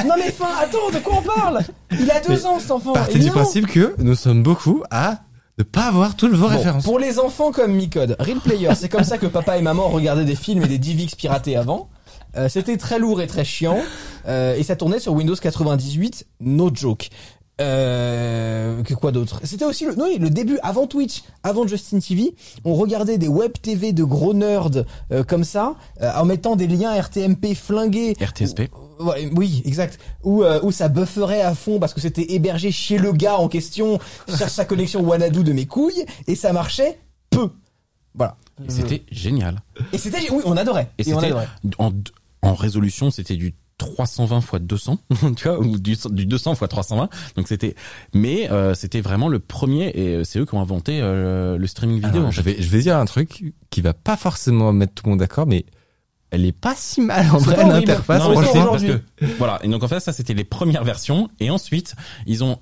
non 0.07 0.15
mais 0.16 0.31
fin, 0.31 0.47
attends, 0.62 0.91
de 0.93 0.99
quoi 1.03 1.19
on 1.19 1.23
parle? 1.23 1.61
Il 1.91 2.11
a 2.11 2.20
deux 2.20 2.35
Mais 2.35 2.47
ans 2.47 2.59
cet 2.59 2.70
enfant. 2.70 2.93
partez 2.95 3.19
du 3.19 3.31
principe 3.31 3.66
que 3.66 3.95
nous 3.99 4.15
sommes 4.15 4.43
beaucoup 4.43 4.82
à 4.91 5.20
ne 5.59 5.62
pas 5.64 5.82
avoir 5.86 6.16
toutes 6.16 6.32
vos 6.35 6.48
Bon, 6.48 6.56
références. 6.56 6.85
pour 6.85 6.98
les 6.98 7.18
enfants 7.18 7.52
comme 7.52 7.72
Micode, 7.72 8.16
Real 8.18 8.40
Player, 8.40 8.70
c'est 8.74 8.89
comme 8.89 9.05
ça 9.05 9.18
que 9.18 9.26
papa 9.26 9.56
et 9.59 9.62
maman 9.62 9.89
regardaient 9.89 10.24
des 10.24 10.35
films 10.35 10.62
et 10.64 10.68
des 10.68 10.78
DivX 10.78 11.14
piratés 11.14 11.56
avant. 11.56 11.89
Euh, 12.36 12.48
C'était 12.48 12.76
très 12.76 12.98
lourd 12.98 13.20
et 13.22 13.26
très 13.28 13.44
chiant. 13.44 13.78
Euh, 14.26 14.56
et 14.56 14.62
ça 14.64 14.74
tournait 14.74 14.98
sur 14.98 15.12
Windows 15.12 15.36
98, 15.36 16.26
no 16.40 16.70
joke. 16.74 17.09
Euh, 17.60 18.82
que 18.82 18.94
quoi 18.94 19.12
d'autre? 19.12 19.40
C'était 19.44 19.64
aussi 19.64 19.85
le, 19.86 19.94
non, 19.94 20.06
oui, 20.06 20.18
le 20.18 20.28
début 20.31 20.59
avant 20.64 20.89
Twitch, 20.89 21.22
avant 21.44 21.66
Justin 21.66 22.01
TV. 22.01 22.35
On 22.64 22.74
regardait 22.74 23.16
des 23.18 23.28
web 23.28 23.52
TV 23.62 23.93
de 23.93 24.02
gros 24.02 24.35
nerds 24.35 24.70
euh, 25.12 25.22
comme 25.22 25.44
ça, 25.44 25.76
euh, 26.02 26.10
en 26.16 26.24
mettant 26.24 26.56
des 26.56 26.66
liens 26.66 26.93
RTMP 27.01 27.55
flingués. 27.55 28.16
RTSP. 28.20 28.62
Ouais, 29.00 29.30
oui, 29.34 29.62
exact. 29.64 29.98
Où, 30.22 30.42
euh, 30.44 30.60
où 30.62 30.70
ça 30.72 30.88
bufferait 30.88 31.42
à 31.42 31.54
fond 31.54 31.78
parce 31.78 31.94
que 31.94 32.00
c'était 32.00 32.32
hébergé 32.32 32.70
chez 32.70 32.98
le 32.98 33.12
gars 33.12 33.36
en 33.36 33.48
question 33.48 33.98
sur 34.28 34.48
sa 34.48 34.64
connexion 34.64 35.00
Wanadu 35.02 35.42
de 35.44 35.52
mes 35.52 35.66
couilles 35.66 36.04
et 36.26 36.34
ça 36.34 36.52
marchait 36.52 36.98
peu. 37.30 37.50
Voilà. 38.14 38.36
Et 38.66 38.70
C'était 38.70 39.02
génial. 39.10 39.60
Et 39.92 39.98
c'était, 39.98 40.30
oui, 40.30 40.42
on 40.44 40.56
adorait. 40.56 40.88
Et 40.98 41.08
Et, 41.08 41.14
on 41.14 41.18
c'était 41.20 41.32
adorait. 41.32 41.48
en, 41.78 41.92
en 42.42 42.54
résolution, 42.54 43.10
c'était 43.10 43.36
du 43.36 43.54
320 43.78 44.38
x 44.38 44.52
200, 44.60 44.98
tu 45.36 45.48
vois, 45.48 45.58
ou 45.58 45.78
du, 45.78 45.96
du 46.10 46.26
200 46.26 46.52
x 46.54 46.62
320. 46.68 47.08
Donc 47.36 47.48
c'était, 47.48 47.74
mais 48.14 48.48
euh, 48.52 48.74
c'était 48.74 49.00
vraiment 49.00 49.28
le 49.28 49.40
premier 49.40 49.88
et 49.88 50.22
c'est 50.24 50.38
eux 50.38 50.46
qui 50.46 50.54
ont 50.54 50.60
inventé 50.60 51.00
euh, 51.02 51.58
le 51.58 51.66
streaming 51.66 51.96
vidéo. 51.96 52.10
Alors, 52.18 52.26
en 52.28 52.30
je 52.30 52.40
vais, 52.42 52.56
je 52.62 52.68
vais 52.70 52.80
dire 52.82 52.96
un 52.96 53.04
truc 53.04 53.52
qui 53.70 53.80
va 53.80 53.92
pas 53.92 54.16
forcément 54.16 54.72
mettre 54.72 54.94
tout 54.94 55.06
le 55.06 55.10
monde 55.10 55.18
d'accord, 55.18 55.46
mais 55.48 55.66
elle 56.35 56.44
est 56.44 56.52
pas 56.52 56.74
si 56.77 57.01
mal 57.01 57.27
en 57.31 57.39
vrai 57.39 57.56
l'interface. 57.65 58.23
Voilà. 59.39 59.59
Et 59.62 59.69
donc 59.69 59.82
en 59.82 59.89
fait, 59.89 60.01
ça 60.01 60.12
c'était 60.12 60.35
les 60.35 60.44
premières 60.44 60.85
versions 60.85 61.28
et 61.40 61.51
ensuite 61.51 61.94
ils 62.27 62.44
ont 62.44 62.59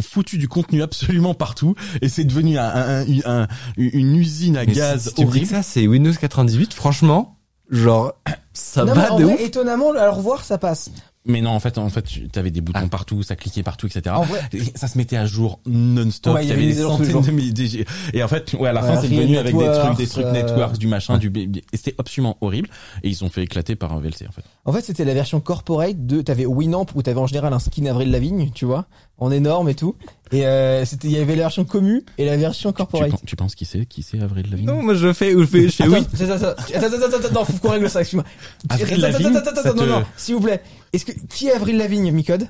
foutu 0.00 0.38
du 0.38 0.48
contenu 0.48 0.82
absolument 0.82 1.34
partout 1.34 1.74
et 2.02 2.08
c'est 2.08 2.24
devenu 2.24 2.58
un, 2.58 2.64
un- 2.64 3.02
un- 3.02 3.42
un- 3.42 3.48
une 3.76 4.16
usine 4.16 4.56
à 4.56 4.64
Mais 4.64 4.72
gaz 4.72 5.02
si, 5.04 5.08
si 5.10 5.14
tu 5.14 5.20
me 5.20 5.26
dis 5.26 5.30
horrible. 5.30 5.46
que 5.46 5.54
ça, 5.54 5.62
c'est 5.62 5.86
Windows 5.86 6.12
98. 6.20 6.74
Franchement, 6.74 7.38
genre, 7.70 8.12
ça 8.52 8.84
non, 8.84 8.92
va 8.94 9.12
en 9.12 9.18
de 9.18 9.24
vrai, 9.24 9.34
ouf. 9.34 9.40
étonnamment, 9.40 9.90
à 9.92 10.04
le 10.04 10.10
revoir, 10.10 10.44
ça 10.44 10.58
passe. 10.58 10.90
Mais 11.26 11.40
non, 11.40 11.50
en 11.50 11.60
fait, 11.60 11.78
en 11.78 11.88
fait, 11.88 12.02
tu 12.02 12.28
avais 12.38 12.50
des 12.50 12.60
boutons 12.60 12.80
Ah. 12.84 12.88
partout, 12.88 13.22
ça 13.22 13.34
cliquait 13.34 13.62
partout, 13.62 13.86
etc. 13.86 14.14
En 14.14 14.22
vrai- 14.24 14.42
Et 14.52 14.60
ça 14.74 14.88
se 14.88 14.98
mettait 14.98 15.16
à 15.16 15.24
jour 15.24 15.58
non-stop. 15.64 16.34
Ouais, 16.34 16.44
il 16.44 16.48
y 16.50 16.52
avait 16.52 16.66
des 16.66 16.74
centaines 16.74 17.22
de 17.22 17.30
milliers. 17.30 17.86
Et 18.12 18.22
en 18.22 18.28
fait, 18.28 18.52
ouais, 18.52 18.68
à 18.68 18.72
la 18.74 18.82
Ouais, 18.82 18.88
fin, 18.94 19.00
c'est 19.00 19.08
devenu 19.08 19.38
avec 19.38 19.56
des 19.56 19.64
trucs, 19.72 19.96
des 19.96 20.06
trucs 20.06 20.26
euh, 20.26 20.32
networks, 20.32 20.76
du 20.76 20.86
machin, 20.86 21.16
du 21.16 21.30
B- 21.30 21.62
et 21.72 21.76
c'était 21.78 21.94
absolument 21.96 22.36
horrible. 22.42 22.68
Et 23.02 23.08
ils 23.08 23.14
sont 23.14 23.30
fait 23.30 23.42
éclater 23.42 23.74
par 23.74 23.92
un 23.94 24.00
VLC, 24.00 24.26
en 24.28 24.32
fait. 24.32 24.44
En 24.66 24.72
fait, 24.72 24.82
c'était 24.82 25.06
la 25.06 25.14
version 25.14 25.40
corporate 25.40 26.06
de, 26.06 26.20
t'avais 26.20 26.44
Winamp 26.44 26.86
où 26.94 27.02
t'avais 27.02 27.20
en 27.20 27.26
général 27.26 27.54
un 27.54 27.58
skin 27.58 27.86
Avril 27.86 28.10
Lavigne, 28.10 28.50
tu 28.54 28.66
vois, 28.66 28.84
en 29.18 29.30
énorme 29.30 29.68
et 29.68 29.74
tout. 29.74 29.94
Et 30.32 30.46
euh, 30.46 30.84
c'était, 30.84 31.06
il 31.08 31.12
y 31.12 31.18
avait 31.18 31.36
la 31.36 31.42
version 31.44 31.64
commu 31.64 32.04
et 32.18 32.24
la 32.24 32.36
version 32.36 32.72
corporate. 32.72 33.12
tu 33.24 33.36
penses 33.36 33.54
qui 33.54 33.64
c'est, 33.64 33.86
qui 33.86 34.02
c'est 34.02 34.20
Avril 34.20 34.50
Lavigne? 34.50 34.66
Non, 34.66 34.82
moi 34.82 34.94
je 34.94 35.12
fais, 35.12 35.32
je 35.32 35.44
fais, 35.46 35.68
je 35.68 35.76
fais 35.76 35.84
Attends, 35.84 35.92
oui. 35.94 36.06
attends, 36.14 36.34
attends, 36.34 36.46
attends, 36.46 36.56
attends, 36.74 36.86
attends, 36.86 37.16
attends, 37.16 37.28
attends, 37.28 37.44
faut 37.44 37.58
qu'on 37.58 37.70
règle 37.70 37.88
ça, 37.88 38.00
excuse-moi. 38.00 38.24
Avril 38.68 39.04
Attends, 39.04 39.12
Lavigne, 39.12 39.36
attends, 39.36 39.50
attends, 39.50 39.60
attends, 39.60 39.74
non, 39.76 39.82
te- 39.84 39.88
non, 39.88 40.04
s'il 40.16 40.34
vous 40.34 40.40
plaît. 40.40 40.62
Est-ce 40.92 41.04
que, 41.04 41.12
qui 41.28 41.48
est 41.48 41.52
Avril 41.52 41.76
Lavigne, 41.76 42.10
Micode? 42.10 42.48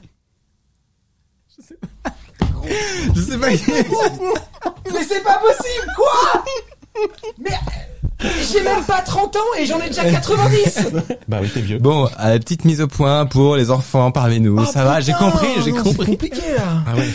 Je 1.57 1.63
sais 1.63 3.39
pas. 3.39 3.51
Mais 3.51 5.05
c'est 5.07 5.23
pas 5.23 5.39
possible, 5.39 5.93
quoi! 5.97 6.45
Mais, 7.39 7.51
j'ai 8.21 8.63
même 8.63 8.85
pas 8.85 9.01
30 9.03 9.37
ans 9.37 9.41
et 9.59 9.67
j'en 9.67 9.81
ai 9.81 9.89
déjà 9.89 10.05
90! 10.11 10.79
Bah 11.29 11.39
oui, 11.43 11.49
t'es 11.53 11.61
vieux. 11.61 11.79
Bon, 11.79 12.07
à 12.17 12.31
la 12.31 12.39
petite 12.39 12.65
mise 12.65 12.81
au 12.81 12.87
point 12.89 13.27
pour 13.27 13.57
les 13.57 13.71
enfants 13.71 14.11
parmi 14.11 14.41
nous. 14.41 14.57
Oh, 14.59 14.65
ça 14.65 14.85
va, 14.85 15.01
j'ai 15.01 15.13
compris, 15.13 15.49
j'ai 15.65 15.73
non, 15.73 15.79
C'est 15.79 15.83
compris. 15.85 16.07
compliqué, 16.13 16.41
là. 16.57 16.83
Ah 16.87 16.95
ouais. 16.97 17.09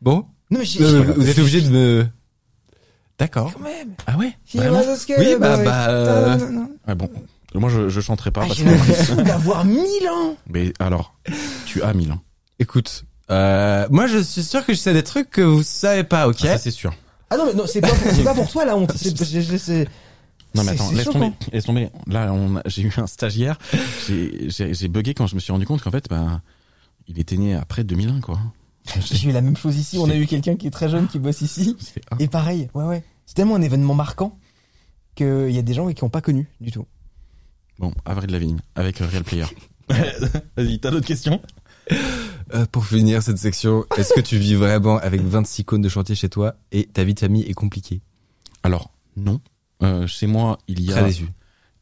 Bon, 0.00 0.24
Non, 0.50 0.58
mais 0.60 0.64
j'ai, 0.64 0.82
euh, 0.82 1.04
j'ai- 1.06 1.12
vous 1.12 1.28
êtes 1.28 1.38
obligé 1.38 1.60
de 1.60 1.68
me. 1.70 2.06
D'accord. 3.18 3.52
quand 3.52 3.62
même. 3.64 3.94
Ah 4.06 4.16
ouais? 4.16 4.32
Vraiment? 4.54 4.80
Oui, 5.18 5.36
bah, 5.38 5.56
boy. 5.56 5.64
bah, 5.64 5.88
euh, 5.90 6.36
Non, 6.36 6.46
non, 6.46 6.52
non. 6.60 6.70
Ah 6.86 6.94
bon. 6.94 7.10
Moi, 7.54 7.68
je, 7.68 7.88
je 7.88 8.00
chanterai 8.00 8.30
pas 8.30 8.42
Ah, 8.44 8.46
parce 8.46 8.58
j'ai 8.58 8.64
que, 8.64 8.70
l'impression 8.70 9.16
d'avoir 9.16 9.64
1000 9.64 9.78
ans. 10.08 10.36
mais 10.48 10.72
alors, 10.78 11.14
tu 11.66 11.82
as 11.82 11.92
mille 11.92 12.12
ans. 12.12 12.20
Écoute, 12.60 13.04
euh, 13.30 13.86
moi 13.90 14.06
je 14.06 14.18
suis 14.18 14.42
sûr 14.42 14.64
que 14.66 14.72
je 14.74 14.78
sais 14.78 14.92
des 14.92 15.02
trucs 15.02 15.30
que 15.30 15.40
vous 15.40 15.62
savez 15.62 16.04
pas, 16.04 16.28
ok? 16.28 16.36
Ah, 16.42 16.46
ça, 16.52 16.58
c'est 16.58 16.70
sûr. 16.70 16.92
Ah 17.28 17.36
non, 17.36 17.46
mais 17.46 17.54
non, 17.54 17.64
c'est 17.66 17.80
pas, 17.80 17.88
pour- 17.88 18.12
c'est 18.12 18.22
pas 18.22 18.34
pour 18.34 18.48
toi 18.48 18.64
la 18.64 18.76
honte. 18.76 18.92
C'est, 18.96 19.16
c'est, 19.24 19.42
c'est- 19.42 19.58
c'est- 19.58 19.88
Non 20.54 20.64
mais 20.64 20.72
attends, 20.72 20.90
laisse 20.90 21.04
tomber, 21.08 21.30
laisse 21.52 21.64
tomber. 21.64 21.88
Là, 22.06 22.32
on 22.32 22.56
a- 22.56 22.62
j'ai 22.66 22.82
eu 22.82 22.92
un 22.96 23.06
stagiaire, 23.06 23.58
j'ai, 24.08 24.88
bugué 24.88 25.14
quand 25.14 25.26
je 25.26 25.34
me 25.36 25.40
suis 25.40 25.52
rendu 25.52 25.66
compte 25.66 25.80
qu'en 25.82 25.90
fait, 25.90 26.08
ben, 26.08 26.42
il 27.06 27.18
était 27.20 27.36
né 27.36 27.54
après 27.54 27.84
2001, 27.84 28.20
quoi. 28.20 28.38
J'ai 29.00 29.28
eu 29.28 29.32
la 29.32 29.42
même 29.42 29.56
chose 29.56 29.76
ici. 29.76 29.98
On 29.98 30.08
a 30.10 30.16
eu 30.16 30.26
quelqu'un 30.26 30.56
qui 30.56 30.66
est 30.66 30.70
très 30.70 30.88
jeune 30.88 31.06
qui 31.06 31.18
bosse 31.18 31.42
ici. 31.42 31.76
Et 32.18 32.26
pareil, 32.28 32.68
ouais, 32.74 32.84
ouais. 32.84 33.04
C'est 33.26 33.34
tellement 33.34 33.54
un 33.56 33.62
événement 33.62 33.94
marquant 33.94 34.38
qu'il 35.14 35.50
y 35.50 35.58
a 35.58 35.62
des 35.62 35.74
gens 35.74 35.88
qui 35.92 36.02
ont 36.02 36.08
pas 36.08 36.20
connu 36.22 36.48
du 36.60 36.72
tout. 36.72 36.86
Bon, 37.78 37.92
Avril 38.04 38.30
Lavigne, 38.30 38.58
avec 38.74 38.98
Real 38.98 39.22
Player. 39.22 39.44
Vas-y, 40.56 40.80
t'as 40.80 40.90
d'autres 40.90 41.06
questions? 41.06 41.40
Euh, 42.54 42.66
Pour 42.72 42.86
finir 42.86 43.22
cette 43.22 43.38
section, 43.38 43.84
est-ce 43.96 44.12
que 44.14 44.20
tu 44.20 44.36
vis 44.38 44.54
vraiment 44.54 44.98
avec 44.98 45.20
26 45.20 45.64
cônes 45.64 45.82
de 45.82 45.88
chantier 45.88 46.14
chez 46.14 46.28
toi 46.28 46.54
et 46.72 46.86
ta 46.86 47.04
vie 47.04 47.14
de 47.14 47.20
famille 47.20 47.42
est 47.42 47.54
compliquée? 47.54 48.00
Alors, 48.62 48.90
non. 49.16 49.40
Euh, 49.82 50.06
chez 50.06 50.26
moi, 50.26 50.58
il 50.68 50.82
y 50.82 50.90
a... 50.92 50.96
Très 50.96 51.04
déçu. 51.06 51.28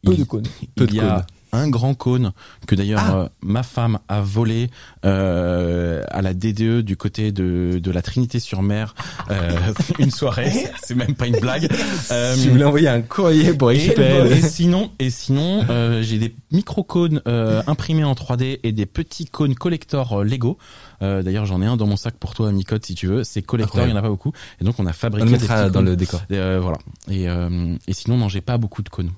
Peu 0.05 0.13
il, 0.13 0.19
de 0.21 0.25
cônes. 0.25 0.45
Peu 0.77 0.85
il 0.85 0.91
de 0.91 0.95
y 0.95 1.01
a 1.01 1.27
cônes. 1.51 1.61
un 1.61 1.69
grand 1.69 1.95
cône 1.95 2.33
que 2.69 2.75
d'ailleurs 2.77 3.01
Ah. 3.05 3.17
euh, 3.17 3.29
ma 3.43 3.63
femme 3.65 3.99
a 4.09 4.21
volé 4.21 4.71
euh, 5.05 6.03
à 6.11 6.23
la 6.23 6.35
DDE 6.35 6.83
du 6.83 6.97
côté 6.97 7.33
de, 7.33 7.81
de 7.83 7.91
la 7.91 8.01
Trinité-sur-Mer 8.03 8.95
euh, 9.31 9.51
une 9.99 10.11
soirée. 10.13 10.53
C'est 10.85 10.95
même 10.95 11.15
pas 11.15 11.27
une 11.27 11.39
blague. 11.41 11.69
Je 12.11 12.49
voulais 12.51 12.65
envoyer 12.65 12.89
un 12.89 13.01
courrier 13.03 13.53
pour 13.55 13.73
Et, 13.73 13.79
récupérer. 13.79 14.31
et 14.39 14.41
le- 14.41 14.49
sinon, 14.49 14.91
et 15.01 15.11
sinon, 15.11 15.67
j'ai 16.03 16.19
des 16.19 16.35
micro-cônes 16.53 17.21
euh, 17.27 17.63
imprimés 17.67 18.05
en 18.05 18.15
3D 18.15 18.61
et 18.63 18.73
des 18.73 18.87
petits 18.87 19.27
cônes 19.27 19.55
collector 19.57 20.23
Lego. 20.25 20.59
Euh, 21.03 21.23
D'ailleurs, 21.23 21.47
j'en 21.47 21.63
ai 21.63 21.67
un 21.67 21.77
dans 21.77 21.87
mon 21.87 21.97
sac 21.97 22.15
pour 22.19 22.35
toi, 22.35 22.51
Micode, 22.53 22.85
si 22.85 22.95
tu 22.95 23.07
veux. 23.07 23.25
C'est 23.25 23.43
collector, 23.43 23.85
il 23.87 23.91
y 23.91 23.93
en 23.93 23.97
a 23.97 24.03
pas 24.03 24.09
beaucoup. 24.09 24.33
Et 24.61 24.65
donc, 24.65 24.77
on 24.79 24.87
a 24.87 24.91
On 24.91 24.93
fabriqué 24.93 25.25
le 25.27 25.33
des 25.37 25.39
mettra 25.39 25.69
dans 25.69 25.81
cônes. 25.81 25.85
le 25.87 25.97
décor. 25.97 26.21
Et, 26.31 26.37
euh, 26.39 26.59
voilà. 26.61 26.79
Et, 27.11 27.29
euh, 27.29 27.77
et 27.87 27.93
sinon, 27.93 28.17
non, 28.17 28.29
j'ai 28.29 28.41
pas 28.41 28.59
beaucoup 28.59 28.83
de 28.83 28.89
cônes. 28.89 29.11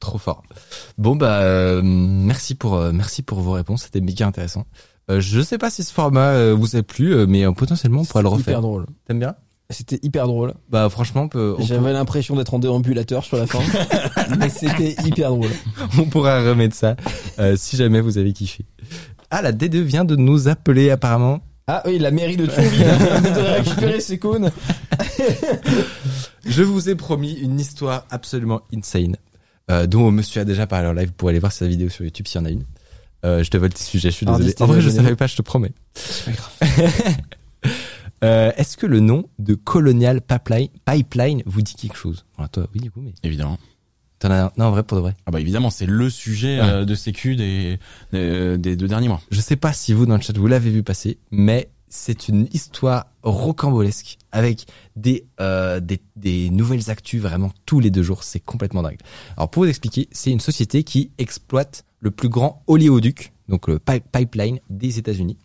Trop 0.00 0.16
fort. 0.16 0.42
Bon 0.96 1.14
bah 1.14 1.40
euh, 1.40 1.82
merci 1.84 2.54
pour 2.54 2.76
euh, 2.76 2.90
merci 2.90 3.20
pour 3.22 3.40
vos 3.40 3.52
réponses, 3.52 3.82
c'était 3.82 4.00
méga 4.00 4.26
intéressant. 4.26 4.64
Euh, 5.10 5.20
je 5.20 5.42
sais 5.42 5.58
pas 5.58 5.68
si 5.68 5.82
ce 5.84 5.92
format 5.92 6.28
euh, 6.30 6.54
vous 6.54 6.74
a 6.74 6.82
plu, 6.82 7.12
euh, 7.12 7.26
mais 7.28 7.44
euh, 7.44 7.52
potentiellement 7.52 8.00
on 8.00 8.04
pourra 8.06 8.22
le 8.22 8.28
Hyper 8.28 8.38
refaire. 8.38 8.60
drôle. 8.62 8.86
T'aimes 9.06 9.18
bien? 9.18 9.34
C'était 9.68 9.98
hyper 10.02 10.26
drôle. 10.26 10.54
Bah 10.70 10.88
franchement, 10.88 11.24
on, 11.24 11.28
peut, 11.28 11.54
on, 11.58 11.62
J'avais 11.66 11.92
l'impression 11.92 12.34
d'être 12.34 12.54
en 12.54 12.58
déambulateur 12.60 13.24
sur 13.24 13.36
la 13.36 13.46
fin. 13.46 13.58
mais 14.38 14.48
c'était 14.48 14.96
hyper 15.04 15.30
drôle. 15.32 15.50
on 15.98 16.06
pourra 16.06 16.40
remettre 16.48 16.74
ça 16.74 16.96
euh, 17.38 17.54
si 17.58 17.76
jamais 17.76 18.00
vous 18.00 18.16
avez 18.16 18.32
kiffé. 18.32 18.64
Ah 19.30 19.42
la 19.42 19.52
D2 19.52 19.80
vient 19.80 20.04
de 20.04 20.16
nous 20.16 20.48
appeler 20.48 20.90
apparemment. 20.90 21.40
Ah 21.66 21.82
oui, 21.86 21.98
la 21.98 22.10
mairie 22.10 22.36
de 22.36 22.46
Thionville 22.46 22.84
voudrait 23.22 23.60
récupérer 23.60 24.00
ses 24.00 24.18
cônes. 24.18 24.50
Je 26.44 26.62
vous 26.62 26.88
ai 26.88 26.96
promis 26.96 27.34
une 27.34 27.60
histoire 27.60 28.06
absolument 28.10 28.62
insane, 28.74 29.16
euh, 29.70 29.86
dont 29.86 30.10
monsieur 30.10 30.40
a 30.40 30.44
déjà 30.44 30.66
parlé 30.66 30.88
en 30.88 30.92
live. 30.92 31.08
Vous 31.08 31.14
pourrez 31.14 31.30
aller 31.30 31.38
voir 31.38 31.52
sa 31.52 31.68
vidéo 31.68 31.88
sur 31.88 32.04
YouTube 32.04 32.26
s'il 32.26 32.40
y 32.40 32.42
en 32.42 32.46
a 32.46 32.50
une. 32.50 32.64
Euh, 33.24 33.44
je 33.44 33.50
te 33.50 33.56
vole 33.56 33.72
tes 33.72 33.84
sujets, 33.84 34.10
je 34.10 34.16
suis 34.16 34.26
désolé. 34.26 34.52
En 34.58 34.66
vrai, 34.66 34.80
je 34.80 34.88
savais 34.88 35.14
pas, 35.14 35.26
je 35.28 35.36
te 35.36 35.42
promets. 35.42 35.72
C'est 35.94 36.32
pas 36.32 36.32
grave. 36.32 37.16
Euh, 38.22 38.52
Est-ce 38.58 38.76
que 38.76 38.84
le 38.84 39.00
nom 39.00 39.24
de 39.38 39.54
Colonial 39.54 40.20
Pipeline, 40.20 40.68
Pipeline 40.84 41.42
vous 41.46 41.62
dit 41.62 41.74
quelque 41.74 41.96
chose? 41.96 42.26
Toi, 42.52 42.66
oui, 42.74 42.80
du 42.82 42.90
coup, 42.90 43.00
mais 43.00 43.14
Évidemment. 43.22 43.56
T'en 44.20 44.30
as 44.30 44.52
Non, 44.56 44.66
en 44.66 44.70
vrai, 44.70 44.82
pour 44.84 44.96
de 44.96 45.02
vrai. 45.02 45.16
Ah 45.26 45.30
bah 45.32 45.40
évidemment, 45.40 45.70
c'est 45.70 45.86
le 45.86 46.08
sujet 46.10 46.60
Ouais. 46.60 46.66
euh, 46.68 46.84
de 46.84 46.94
sécu 46.94 47.34
des, 47.36 47.78
des, 48.12 48.56
des 48.58 48.76
deux 48.76 48.86
derniers 48.88 49.08
mois. 49.08 49.20
Je 49.30 49.40
sais 49.40 49.56
pas 49.56 49.72
si 49.72 49.92
vous, 49.92 50.06
dans 50.06 50.14
le 50.16 50.22
chat, 50.22 50.36
vous 50.38 50.46
l'avez 50.46 50.70
vu 50.70 50.82
passer, 50.82 51.18
mais 51.32 51.68
c'est 51.88 52.28
une 52.28 52.46
histoire 52.52 53.06
rocambolesque 53.24 54.16
avec 54.30 54.66
des, 54.94 55.24
euh, 55.40 55.80
des, 55.80 56.00
des 56.14 56.48
nouvelles 56.50 56.88
actus 56.88 57.20
vraiment 57.20 57.50
tous 57.66 57.80
les 57.80 57.90
deux 57.90 58.04
jours. 58.04 58.22
C'est 58.22 58.38
complètement 58.38 58.82
dingue. 58.82 58.98
Alors, 59.36 59.50
pour 59.50 59.64
vous 59.64 59.68
expliquer, 59.68 60.08
c'est 60.12 60.30
une 60.30 60.38
société 60.38 60.84
qui 60.84 61.10
exploite 61.18 61.84
le 61.98 62.12
plus 62.12 62.28
grand 62.28 62.62
oléoduc, 62.68 63.32
donc 63.48 63.66
le 63.66 63.78
pi- 63.80 64.00
pipeline 64.12 64.60
des 64.70 64.98
États-Unis. 65.00 65.36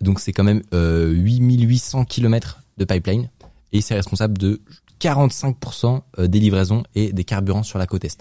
Donc, 0.00 0.18
c'est 0.20 0.32
quand 0.32 0.44
même 0.44 0.62
euh, 0.74 1.10
8800 1.12 2.04
km 2.06 2.62
de 2.78 2.84
pipeline 2.84 3.28
et 3.72 3.80
c'est 3.82 3.94
responsable 3.94 4.36
de 4.38 4.60
45% 5.00 6.02
des 6.26 6.40
livraisons 6.40 6.82
et 6.94 7.12
des 7.12 7.24
carburants 7.24 7.62
sur 7.62 7.78
la 7.78 7.86
côte 7.86 8.04
est. 8.04 8.20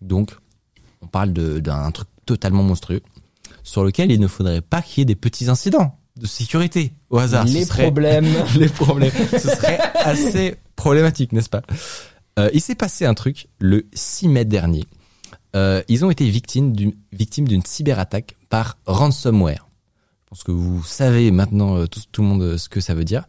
Donc, 0.00 0.32
on 1.02 1.06
parle 1.06 1.32
d'un 1.32 1.90
truc 1.90 2.08
totalement 2.26 2.62
monstrueux 2.62 3.00
sur 3.62 3.84
lequel 3.84 4.10
il 4.10 4.20
ne 4.20 4.26
faudrait 4.28 4.60
pas 4.60 4.82
qu'il 4.82 5.00
y 5.00 5.02
ait 5.02 5.06
des 5.06 5.14
petits 5.16 5.48
incidents 5.48 5.96
de 6.16 6.26
sécurité 6.26 6.92
au 7.08 7.18
hasard. 7.18 7.44
Les 7.44 7.64
serait- 7.64 7.84
problèmes. 7.84 8.26
les 8.58 8.68
problèmes. 8.68 9.12
Ce 9.32 9.38
serait 9.38 9.78
assez 9.94 10.56
problématique, 10.76 11.32
n'est-ce 11.32 11.48
pas? 11.48 11.62
Euh, 12.38 12.50
Il 12.52 12.60
s'est 12.60 12.74
passé 12.74 13.06
un 13.06 13.14
truc 13.14 13.48
le 13.58 13.86
6 13.94 14.28
mai 14.28 14.44
dernier. 14.44 14.84
Euh, 15.56 15.82
ils 15.88 16.04
ont 16.04 16.10
été 16.10 16.28
victimes 16.28 16.72
d'une 16.76 16.92
victimes 17.12 17.48
d'une 17.48 17.64
cyberattaque 17.64 18.36
par 18.50 18.76
ransomware. 18.86 19.66
Je 20.24 20.28
pense 20.30 20.42
que 20.44 20.52
vous 20.52 20.82
savez 20.84 21.30
maintenant 21.32 21.76
euh, 21.76 21.86
tout, 21.86 22.00
tout 22.12 22.22
le 22.22 22.28
monde 22.28 22.42
euh, 22.42 22.58
ce 22.58 22.68
que 22.68 22.80
ça 22.80 22.94
veut 22.94 23.04
dire. 23.04 23.24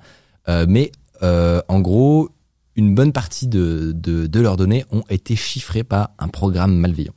Euh, 0.48 0.66
mais 0.70 0.92
euh, 1.24 1.62
en 1.68 1.80
gros, 1.80 2.30
une 2.76 2.96
bonne 2.96 3.12
partie 3.12 3.48
de, 3.48 3.92
de, 3.96 4.28
de 4.28 4.40
leurs 4.40 4.58
données 4.58 4.86
ont 4.92 5.04
été 5.10 5.36
chiffrées 5.36 5.84
par 5.84 6.12
un 6.20 6.28
programme 6.28 6.76
malveillant. 6.76 7.14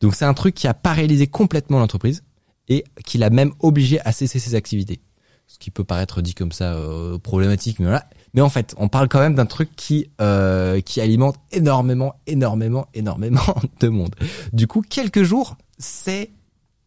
Donc 0.00 0.14
c'est 0.14 0.24
un 0.24 0.34
truc 0.34 0.54
qui 0.54 0.66
a 0.66 0.74
paralysé 0.74 1.26
complètement 1.26 1.78
l'entreprise 1.78 2.22
et 2.68 2.84
qui 3.04 3.18
l'a 3.18 3.30
même 3.30 3.52
obligé 3.60 4.00
à 4.00 4.12
cesser 4.12 4.38
ses 4.38 4.54
activités. 4.54 5.00
Ce 5.46 5.58
qui 5.58 5.70
peut 5.70 5.84
paraître 5.84 6.22
dit 6.22 6.34
comme 6.34 6.52
ça 6.52 6.74
euh, 6.74 7.18
problématique, 7.18 7.78
mais 7.78 7.86
voilà. 7.86 8.08
Mais 8.32 8.40
en 8.40 8.48
fait, 8.48 8.74
on 8.78 8.88
parle 8.88 9.08
quand 9.08 9.20
même 9.20 9.34
d'un 9.34 9.46
truc 9.46 9.70
qui 9.76 10.10
euh, 10.20 10.80
qui 10.80 11.00
alimente 11.00 11.36
énormément, 11.52 12.14
énormément, 12.26 12.86
énormément 12.94 13.54
de 13.80 13.88
monde. 13.88 14.14
Du 14.52 14.66
coup, 14.66 14.80
quelques 14.82 15.22
jours, 15.22 15.56
c'est 15.78 16.30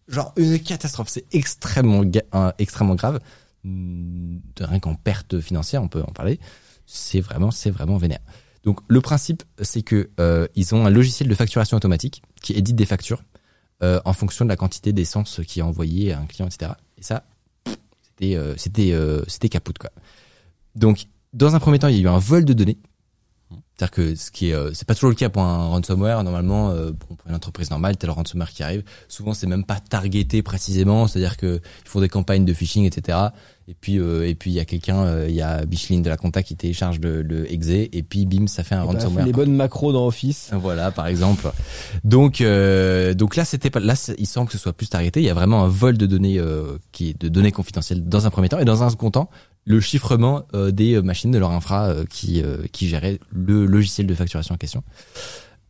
genre 0.08 0.34
une 0.38 0.60
catastrophe. 0.60 1.10
C'est 1.10 1.26
extrêmement, 1.34 2.04
euh, 2.34 2.52
extrêmement 2.58 2.96
grave. 2.96 3.20
Hmm, 3.64 4.38
Rien 4.60 4.80
qu'en 4.80 4.96
perte 4.96 5.40
financière, 5.40 5.84
on 5.84 5.88
peut 5.88 6.02
en 6.02 6.12
parler. 6.12 6.40
C'est 6.88 7.22
vraiment, 7.22 7.52
c'est 7.52 7.70
vraiment 7.70 7.98
vénère. 7.98 8.22
Donc 8.64 8.80
le 8.88 9.02
principe, 9.02 9.44
c'est 9.62 9.84
que 9.84 10.10
euh, 10.20 10.48
ils 10.56 10.74
ont 10.74 10.86
un 10.86 10.90
logiciel 10.90 11.30
de 11.30 11.36
facturation 11.36 11.78
automatique 11.78 12.24
qui 12.42 12.54
édite 12.54 12.76
des 12.76 12.86
factures 12.86 13.22
euh, 13.84 14.02
en 14.06 14.14
fonction 14.14 14.44
de 14.44 14.50
la 14.50 14.56
quantité 14.56 14.92
d'essence 14.92 15.42
qui 15.46 15.60
est 15.60 15.64
envoyée 15.64 16.12
à 16.12 16.20
un 16.20 16.26
client, 16.26 16.48
etc. 16.48 16.72
Et 16.98 17.04
ça, 17.04 17.24
c'était, 18.02 18.36
euh, 18.36 18.56
c'était, 18.58 18.92
euh, 18.94 19.22
c'était 19.28 19.50
quoi. 19.50 19.92
Donc 20.74 21.06
dans 21.34 21.56
un 21.56 21.60
premier 21.60 21.78
temps, 21.78 21.88
il 21.88 21.98
y 21.98 22.00
a 22.00 22.02
eu 22.02 22.08
un 22.08 22.18
vol 22.18 22.44
de 22.44 22.54
données. 22.54 22.80
C'est-à-dire 23.78 23.92
que 23.92 24.16
ce 24.16 24.32
qui 24.32 24.50
est, 24.50 24.54
euh, 24.54 24.72
c'est 24.74 24.88
pas 24.88 24.96
toujours 24.96 25.10
le 25.12 25.16
cas 25.16 25.30
pour 25.30 25.44
un 25.44 25.68
ransomware. 25.68 26.24
Normalement, 26.24 26.72
euh, 26.72 26.92
pour 26.94 27.16
une 27.30 27.36
entreprise 27.36 27.70
normale, 27.70 27.96
le 28.02 28.12
ransomware 28.12 28.50
qui 28.50 28.64
arrive. 28.64 28.84
Souvent, 29.08 29.36
c'est 29.36 29.46
même 29.46 29.64
pas 29.66 29.80
targeté 29.80 30.42
précisément. 30.42 31.08
C'est-à-dire 31.08 31.38
que 31.38 31.62
ils 31.86 31.88
font 31.90 32.00
des 32.02 32.10
campagnes 32.10 32.44
de 32.44 32.54
phishing, 32.54 32.86
etc. 32.86 33.20
Et 33.70 33.74
puis, 33.74 34.00
euh, 34.00 34.26
et 34.28 34.34
puis 34.34 34.50
il 34.50 34.54
y 34.54 34.62
a 34.62 34.66
quelqu'un, 34.66 35.04
euh, 35.04 35.26
il 35.28 35.36
y 35.36 35.42
a 35.42 35.66
Bicheline 35.66 36.02
de 36.02 36.08
la 36.08 36.16
compta 36.16 36.42
qui 36.42 36.56
télécharge 36.56 37.02
le, 37.02 37.22
le 37.22 37.52
exe 37.52 37.68
et 37.68 38.02
puis 38.02 38.26
bim, 38.26 38.48
ça 38.48 38.64
fait 38.64 38.76
un 38.76 38.84
Et 38.84 38.88
bah, 38.88 38.94
ransomware. 38.94 39.26
les 39.26 39.34
bonnes 39.34 39.54
macros 39.54 39.92
dans 39.92 40.08
Office. 40.08 40.52
Voilà, 40.54 40.90
par 40.92 41.06
exemple. 41.08 41.52
Donc, 42.06 42.40
euh, 42.40 43.14
donc 43.14 43.36
là, 43.36 43.44
c'était 43.44 43.70
pas. 43.70 43.82
Là, 43.82 43.94
il 44.18 44.26
semble 44.26 44.48
que 44.48 44.54
ce 44.54 44.58
soit 44.58 44.72
plus 44.74 44.88
targeté. 44.88 45.20
Il 45.20 45.26
y 45.26 45.30
a 45.30 45.34
vraiment 45.34 45.66
un 45.66 45.68
vol 45.68 45.98
de 45.98 46.06
données 46.06 46.40
euh, 46.40 46.78
qui 46.94 47.10
est 47.10 47.22
de 47.22 47.28
données 47.28 47.52
confidentielles 47.52 48.08
dans 48.08 48.26
un 48.26 48.30
premier 48.30 48.48
temps 48.48 48.60
et 48.60 48.66
dans 48.66 48.84
un 48.84 48.90
second 48.90 49.12
temps, 49.12 49.30
le 49.68 49.80
chiffrement 49.82 50.44
euh, 50.56 50.72
des 50.72 50.94
euh, 50.96 51.02
machines 51.02 51.30
de 51.32 51.38
leur 51.38 51.52
infra 51.52 51.88
euh, 51.90 52.06
qui 52.10 52.42
euh, 52.42 52.66
qui 52.72 52.88
gérait 52.88 53.20
le 53.32 53.66
logiciel 53.66 54.08
de 54.08 54.16
facturation 54.16 54.56
en 54.56 54.58
question. 54.58 54.82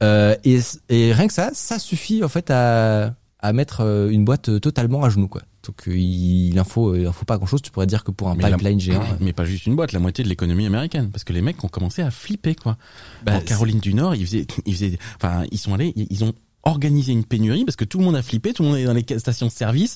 Euh, 0.03 0.35
et, 0.43 0.59
et 0.89 1.11
rien 1.13 1.27
que 1.27 1.33
ça, 1.33 1.49
ça 1.53 1.79
suffit 1.79 2.23
en 2.23 2.29
fait 2.29 2.51
à 2.51 3.15
à 3.39 3.53
mettre 3.53 3.81
euh, 3.81 4.09
une 4.09 4.25
boîte 4.25 4.59
totalement 4.61 5.03
à 5.03 5.09
genoux 5.09 5.27
quoi. 5.27 5.41
Donc 5.65 5.87
euh, 5.87 5.95
il 5.97 6.59
en 6.59 6.63
faut 6.63 6.95
il 6.95 7.07
en 7.07 7.11
faut 7.11 7.25
pas 7.25 7.37
grand 7.37 7.47
chose. 7.47 7.61
Tu 7.61 7.71
pourrais 7.71 7.87
dire 7.87 8.03
que 8.03 8.11
pour 8.11 8.29
un 8.29 8.35
Mais 8.35 8.43
la- 8.49 8.57
pipeline 8.57 8.79
géant. 8.79 9.03
Mais 9.19 9.33
pas 9.33 9.45
juste 9.45 9.65
une 9.65 9.75
boîte, 9.75 9.91
la 9.91 9.99
moitié 9.99 10.23
de 10.23 10.29
l'économie 10.29 10.65
américaine. 10.65 11.09
Parce 11.11 11.23
que 11.23 11.33
les 11.33 11.41
mecs 11.41 11.63
ont 11.63 11.67
commencé 11.67 12.01
à 12.03 12.11
flipper, 12.11 12.55
quoi. 12.55 12.77
Bah, 13.25 13.35
en 13.37 13.41
Caroline 13.41 13.79
du 13.79 13.93
Nord, 13.93 14.15
ils 14.15 14.25
faisaient, 14.25 14.47
ils 14.65 14.73
faisaient, 14.75 14.97
enfin, 15.17 15.43
ils 15.51 15.57
sont 15.57 15.73
allés, 15.73 15.93
ils 15.95 16.23
ont 16.23 16.33
organisé 16.67 17.11
une 17.11 17.23
pénurie 17.23 17.65
parce 17.65 17.75
que 17.75 17.85
tout 17.85 17.97
le 17.99 18.05
monde 18.05 18.15
a 18.15 18.21
flippé, 18.21 18.53
tout 18.53 18.63
le 18.63 18.69
monde 18.69 18.77
est 18.77 18.85
dans 18.85 18.93
les 18.93 19.05
stations 19.19 19.47
de 19.47 19.51
service. 19.51 19.95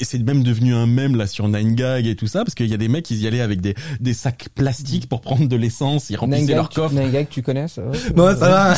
Et 0.00 0.04
c'est 0.04 0.18
même 0.18 0.42
devenu 0.42 0.74
un 0.74 0.86
mème 0.86 1.16
là 1.16 1.26
sur 1.26 1.48
9gag 1.48 2.06
et 2.06 2.16
tout 2.16 2.26
ça 2.26 2.44
parce 2.44 2.54
qu'il 2.54 2.66
y 2.66 2.74
a 2.74 2.78
des 2.78 2.88
mecs 2.88 3.10
ils 3.10 3.22
y 3.22 3.26
allaient 3.26 3.40
avec 3.40 3.60
des, 3.60 3.74
des 4.00 4.14
sacs 4.14 4.48
plastiques 4.54 5.08
pour 5.08 5.20
prendre 5.20 5.46
de 5.48 5.56
l'essence, 5.56 6.10
ils 6.10 6.16
remplissaient 6.16 6.54
leur 6.54 6.68
tu- 6.68 6.76
coffre. 6.80 6.94
Nangag, 6.94 7.28
tu 7.30 7.42
connais 7.42 7.68
ça 7.68 7.82
ouais 7.82 7.98
Bon, 8.14 8.28
ça 8.36 8.74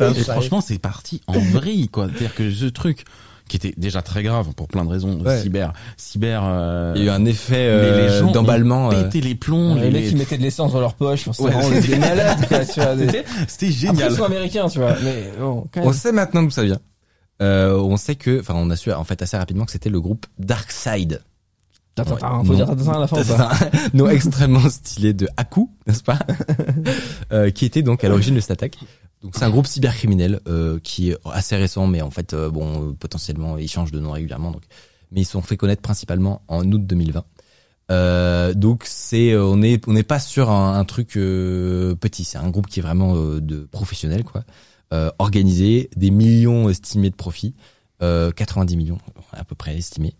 va. 0.00 0.10
Et 0.10 0.14
franchement, 0.22 0.60
c'est 0.60 0.78
parti 0.78 1.20
en 1.26 1.38
vrille, 1.38 1.88
quoi. 1.88 2.06
C'est-à-dire 2.08 2.34
que 2.34 2.50
ce 2.50 2.66
truc 2.66 3.04
qui 3.48 3.56
était 3.56 3.74
déjà 3.76 4.00
très 4.02 4.22
grave 4.22 4.52
pour 4.54 4.68
plein 4.68 4.84
de 4.84 4.90
raisons, 4.90 5.20
Ouais. 5.20 5.40
cyber, 5.42 5.72
cyber. 5.96 6.42
euh, 6.44 6.92
Il 6.96 7.02
y 7.02 7.08
a 7.08 7.12
eu 7.12 7.14
un 7.14 7.24
effet 7.26 7.54
mais 7.76 7.90
les 8.06 8.12
euh, 8.12 8.32
d'emballement. 8.32 8.90
euh, 8.90 9.02
pété 9.04 9.20
les 9.20 9.34
plombs. 9.34 9.74
les 9.74 9.90
les- 9.90 10.00
mecs 10.00 10.08
qui 10.10 10.16
mettaient 10.16 10.38
de 10.38 10.42
l'essence 10.42 10.72
dans 10.72 10.80
leur 10.80 10.94
poche, 10.94 11.26
Ouais. 11.26 11.50
vraiment 11.50 11.80
des 11.80 11.96
malades, 11.96 12.46
quoi, 12.48 12.64
tu 12.64 12.80
vois. 12.80 12.96
des- 12.96 13.06
C'était 13.06 13.24
c'était 13.48 13.66
Après, 13.66 13.72
génial. 13.72 14.12
ils 14.12 14.16
sont 14.16 14.24
américains, 14.24 14.68
tu 14.68 14.78
vois. 14.78 14.94
Mais 15.04 15.24
bon, 15.38 15.66
quand 15.72 15.82
On 15.82 15.92
sait 15.92 16.12
maintenant 16.12 16.42
d'où 16.42 16.50
ça 16.50 16.64
vient. 16.64 16.78
Euh, 17.42 17.76
on 17.76 17.96
sait 17.96 18.14
que, 18.14 18.40
enfin, 18.40 18.54
on 18.56 18.70
a 18.70 18.76
su 18.76 18.92
en 18.92 19.04
fait 19.04 19.20
assez 19.20 19.36
rapidement 19.36 19.64
que 19.64 19.72
c'était 19.72 19.90
le 19.90 20.00
groupe 20.00 20.26
Darkside. 20.38 21.22
Attends, 21.98 22.12
Ouais. 22.12 22.16
attends, 22.22 22.44
faut 22.44 22.52
Non. 22.52 22.74
dire 22.74 22.90
à 22.90 22.98
la 23.00 23.06
fin 23.06 23.22
nom 23.92 24.08
extrêmement 24.08 24.66
stylé 24.70 25.12
de 25.12 25.28
Haku, 25.36 25.68
n'est-ce 25.86 26.02
pas 26.02 26.18
Euh, 27.32 27.50
Qui 27.50 27.66
était 27.66 27.82
donc 27.82 28.02
à 28.04 28.08
l'origine 28.08 28.34
de 28.34 28.40
cette 28.40 28.52
attaque. 28.52 28.78
Donc 29.22 29.34
c'est 29.36 29.44
un 29.44 29.50
groupe 29.50 29.66
cybercriminel 29.66 30.40
euh, 30.48 30.78
qui 30.82 31.10
est 31.10 31.16
assez 31.32 31.56
récent, 31.56 31.86
mais 31.86 32.02
en 32.02 32.10
fait, 32.10 32.34
euh, 32.34 32.50
bon, 32.50 32.94
potentiellement, 32.94 33.56
ils 33.56 33.68
changent 33.68 33.92
de 33.92 34.00
nom 34.00 34.10
régulièrement. 34.10 34.50
Donc, 34.50 34.62
mais 35.12 35.20
ils 35.20 35.26
sont 35.26 35.42
fait 35.42 35.56
connaître 35.56 35.82
principalement 35.82 36.42
en 36.48 36.70
août 36.70 36.84
2020. 36.86 37.24
Euh, 37.90 38.54
donc 38.54 38.84
c'est, 38.86 39.32
euh, 39.32 39.44
on 39.44 39.62
est, 39.62 39.86
on 39.88 39.92
n'est 39.92 40.02
pas 40.02 40.18
sur 40.18 40.50
un, 40.50 40.84
truc 40.84 41.16
euh, 41.16 41.94
petit. 41.94 42.24
C'est 42.24 42.38
un 42.38 42.48
groupe 42.50 42.66
qui 42.66 42.80
est 42.80 42.82
vraiment 42.82 43.14
de 43.16 43.68
professionnels, 43.70 44.24
quoi, 44.24 44.44
organisé, 45.18 45.90
des 45.96 46.10
millions 46.10 46.68
estimés 46.68 47.10
de 47.10 47.14
profit, 47.14 47.54
euh, 48.02 48.30
90 48.30 48.76
millions 48.76 48.98
à 49.32 49.44
peu 49.44 49.54
près 49.54 49.76
estimés. 49.76 50.14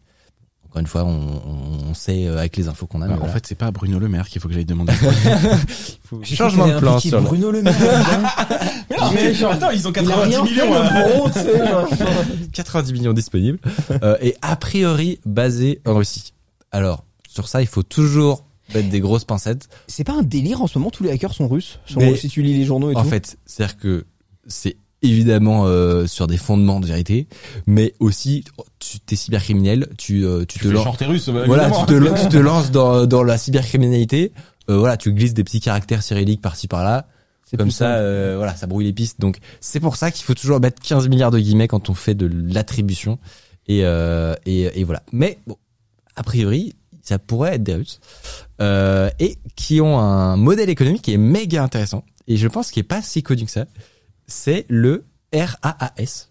Encore 0.72 0.80
une 0.80 0.86
fois, 0.86 1.04
on, 1.04 1.10
on- 1.10 1.90
on 1.90 1.94
sait 1.94 2.26
euh, 2.26 2.38
avec 2.38 2.56
les 2.56 2.66
infos 2.68 2.86
qu'on 2.86 3.02
a. 3.02 3.06
mais 3.06 3.12
en 3.12 3.18
voilà. 3.18 3.34
fait, 3.34 3.46
c'est 3.46 3.54
pas 3.54 3.66
à 3.66 3.70
Bruno 3.72 3.98
Le 3.98 4.08
Maire 4.08 4.26
qu'il 4.26 4.40
faut 4.40 4.48
que 4.48 4.54
j'aille 4.54 4.64
demander. 4.64 4.94
changement 6.24 6.66
de 6.66 6.78
plan 6.78 6.98
sur 6.98 7.20
Bruno 7.20 7.50
Le 7.50 7.60
Maire. 7.62 7.74
Mais 8.90 8.96
non, 8.96 9.10
mais 9.12 9.34
genre, 9.34 9.52
attends, 9.52 9.70
ils 9.70 9.86
ont 9.86 9.92
Il 9.92 9.98
a 9.98 10.02
90 10.02 10.34
rien 10.34 10.44
fait, 10.46 10.50
millions. 10.50 10.72
le 10.72 10.78
hein. 10.78 11.08
bro, 11.18 11.28
tu 11.28 11.38
sais, 11.40 11.66
genre. 11.68 11.88
90 12.52 12.92
millions 12.94 13.12
disponibles 13.12 13.58
euh, 14.02 14.16
et 14.22 14.34
a 14.42 14.56
priori 14.56 15.20
basé 15.26 15.80
en 15.86 15.94
Russie. 15.94 16.32
Alors 16.70 17.04
sur 17.28 17.48
ça, 17.48 17.60
il 17.62 17.66
faut 17.68 17.82
toujours 17.82 18.44
mettre 18.74 18.88
des 18.88 19.00
grosses 19.00 19.24
pincettes. 19.24 19.68
C'est 19.88 20.04
pas 20.04 20.14
un 20.14 20.22
délire 20.22 20.62
en 20.62 20.66
ce 20.66 20.78
moment, 20.78 20.90
tous 20.90 21.04
les 21.04 21.10
hackers 21.10 21.34
sont 21.34 21.48
russes. 21.48 21.78
Sont- 21.86 22.00
Mais- 22.00 22.16
si 22.16 22.28
tu 22.28 22.42
lis 22.42 22.56
les 22.56 22.64
journaux 22.64 22.90
et 22.90 22.96
En 22.96 23.02
tout. 23.02 23.08
fait, 23.10 23.36
c'est-à-dire 23.46 23.76
que 23.76 24.06
c'est 24.46 24.76
évidemment 25.02 25.64
euh, 25.66 26.06
sur 26.06 26.26
des 26.26 26.36
fondements 26.36 26.80
de 26.80 26.86
vérité, 26.86 27.26
mais 27.66 27.94
aussi 28.00 28.44
tu 28.78 29.00
t'es 29.00 29.16
cybercriminel, 29.16 29.88
tu 29.98 30.24
euh, 30.24 30.44
tu, 30.46 30.58
Tu 30.58 30.66
te 30.66 30.68
lances 30.68 30.84
chanter 30.84 31.06
russe, 31.06 31.28
bah, 31.28 31.44
voilà, 31.46 31.70
tu 31.70 31.86
te, 31.86 32.22
tu 32.22 32.28
te 32.28 32.36
lances 32.38 32.70
dans 32.70 33.06
dans 33.06 33.22
la 33.22 33.38
cybercriminalité. 33.38 34.32
Euh, 34.70 34.78
voilà, 34.78 34.96
tu 34.96 35.12
glisses 35.12 35.34
des 35.34 35.44
petits 35.44 35.60
caractères 35.60 36.02
cyrilliques 36.02 36.40
par-ci 36.40 36.68
par-là. 36.68 37.06
C'est 37.44 37.58
Comme 37.58 37.70
ça, 37.70 37.96
euh, 37.96 38.36
voilà, 38.38 38.54
ça 38.54 38.66
brouille 38.66 38.86
les 38.86 38.94
pistes. 38.94 39.20
Donc, 39.20 39.36
c'est 39.60 39.80
pour 39.80 39.96
ça 39.96 40.10
qu'il 40.10 40.24
faut 40.24 40.32
toujours 40.32 40.58
mettre 40.58 40.80
15 40.80 41.08
milliards 41.08 41.30
de 41.30 41.38
guillemets 41.38 41.68
quand 41.68 41.90
on 41.90 41.94
fait 41.94 42.14
de 42.14 42.30
l'attribution. 42.50 43.18
Et, 43.66 43.80
euh, 43.84 44.34
et, 44.46 44.80
et 44.80 44.84
voilà. 44.84 45.02
Mais 45.12 45.38
bon, 45.46 45.56
a 46.16 46.22
priori, 46.22 46.74
ça 47.02 47.18
pourrait 47.18 47.56
être 47.56 47.62
des 47.62 47.74
Russes. 47.74 48.00
Euh, 48.62 49.10
et 49.18 49.36
qui 49.54 49.82
ont 49.82 49.98
un 49.98 50.36
modèle 50.36 50.70
économique 50.70 51.02
qui 51.02 51.12
est 51.12 51.18
méga 51.18 51.62
intéressant. 51.62 52.04
Et 52.26 52.38
je 52.38 52.48
pense 52.48 52.70
qu'il 52.70 52.80
est 52.80 52.84
pas 52.84 53.02
si 53.02 53.22
connu 53.22 53.44
que 53.44 53.50
ça. 53.50 53.66
C'est 54.26 54.66
le 54.68 55.04
RAAS, 55.34 56.28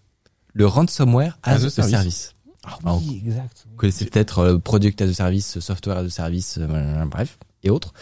le 0.52 0.66
Ransomware 0.66 1.38
as, 1.42 1.54
As 1.56 1.64
a 1.64 1.66
a 1.66 1.70
Service. 1.70 1.90
Service. 1.90 2.34
Ah 2.64 2.78
Alors, 2.84 3.02
oui, 3.02 3.22
exact. 3.26 3.66
vous 3.70 3.76
connaissez 3.76 4.04
peut-être 4.04 4.38
euh, 4.38 4.58
Product 4.58 5.00
as 5.02 5.08
a 5.08 5.12
Service, 5.14 5.58
Software 5.58 5.98
as 5.98 6.04
a 6.04 6.10
Service, 6.10 6.58
euh, 6.60 7.04
bref, 7.06 7.38
et 7.64 7.70
autres. 7.70 7.92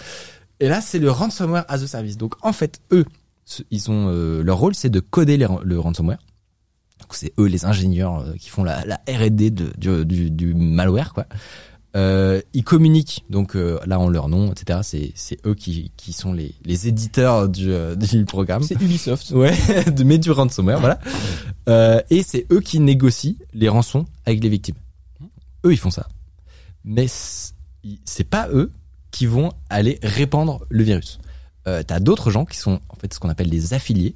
Et 0.61 0.69
là, 0.69 0.81
c'est 0.81 0.99
le 0.99 1.11
Ransomware 1.11 1.65
as 1.69 1.83
a 1.83 1.87
Service. 1.87 2.17
Donc, 2.19 2.35
en 2.45 2.53
fait, 2.53 2.81
eux, 2.93 3.07
ils 3.71 3.91
ont 3.91 4.09
euh, 4.09 4.43
leur 4.43 4.59
rôle, 4.59 4.75
c'est 4.75 4.91
de 4.91 5.01
coder 5.01 5.37
les 5.37 5.47
le 5.63 5.81
ransomware. 5.81 6.19
Donc, 7.01 7.15
c'est 7.15 7.33
eux 7.39 7.47
les 7.47 7.65
ingénieurs 7.65 8.21
euh, 8.21 8.35
qui 8.35 8.51
font 8.51 8.63
la, 8.63 8.85
la 8.85 9.01
R&D 9.09 9.51
du, 9.51 10.31
du 10.31 10.55
malware, 10.55 11.15
quoi. 11.15 11.27
Euh, 11.97 12.41
ils 12.53 12.63
communiquent, 12.63 13.25
donc 13.31 13.57
euh, 13.57 13.81
là, 13.85 13.99
en 13.99 14.09
leur 14.09 14.29
nom, 14.29 14.53
etc. 14.53 14.81
C'est 14.83 15.13
c'est 15.17 15.45
eux 15.45 15.55
qui, 15.55 15.91
qui 15.97 16.13
sont 16.13 16.33
les, 16.33 16.55
les 16.65 16.87
éditeurs 16.87 17.49
du, 17.49 17.73
euh, 17.73 17.97
du 17.97 18.25
programme. 18.25 18.63
C'est 18.63 18.81
Ubisoft. 18.81 19.31
Ouais, 19.33 19.57
de 19.91 20.05
mettre 20.05 20.23
du 20.23 20.31
ransomware, 20.31 20.81
voilà. 20.81 21.01
Euh, 21.69 22.01
et 22.11 22.23
c'est 22.23 22.47
eux 22.53 22.61
qui 22.61 22.79
négocient 22.79 23.35
les 23.55 23.69
rançons 23.69 24.07
avec 24.25 24.43
les 24.43 24.49
victimes. 24.49 24.77
Eux, 25.65 25.73
ils 25.73 25.79
font 25.79 25.91
ça. 25.91 26.09
Mais 26.85 27.07
c'est 27.09 28.25
pas 28.25 28.49
eux 28.53 28.73
qui 29.11 29.27
vont 29.27 29.53
aller 29.69 29.99
répandre 30.03 30.65
le 30.69 30.85
virus. 30.85 31.19
Euh, 31.67 31.83
T'as 31.83 32.01
d'autres 32.01 32.31
gens 32.31 32.45
qui 32.45 32.57
sont 32.57 32.81
en 32.89 32.95
fait 32.95 33.13
ce 33.13 33.21
qu'on 33.21 33.29
appelle 33.29 33.51
des 33.51 33.75
affiliés, 33.75 34.15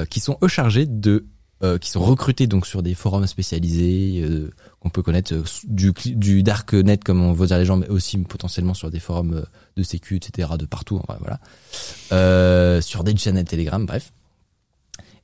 euh, 0.00 0.04
qui 0.04 0.20
sont 0.20 0.38
eux 0.42 0.48
chargés 0.48 0.86
de, 0.86 1.26
euh, 1.62 1.78
qui 1.78 1.90
sont 1.90 2.00
recrutés 2.00 2.46
donc 2.46 2.66
sur 2.66 2.82
des 2.82 2.94
forums 2.94 3.26
spécialisés 3.26 4.22
euh, 4.24 4.50
qu'on 4.80 4.88
peut 4.88 5.02
connaître 5.02 5.34
euh, 5.34 5.42
du 5.64 5.92
du 6.16 6.42
darknet 6.42 6.96
comme 6.98 7.22
on 7.22 7.32
veut 7.32 7.46
dire 7.46 7.58
les 7.58 7.64
gens, 7.66 7.76
mais 7.76 7.88
aussi 7.88 8.16
potentiellement 8.18 8.74
sur 8.74 8.90
des 8.90 9.00
forums 9.00 9.34
euh, 9.34 9.42
de 9.76 9.82
sécu, 9.82 10.16
etc. 10.16 10.48
de 10.58 10.64
partout. 10.64 10.98
enfin, 11.02 11.18
voilà, 11.20 11.38
euh, 12.12 12.80
sur 12.80 13.04
des 13.04 13.16
channels 13.16 13.44
Telegram, 13.44 13.84
bref. 13.84 14.12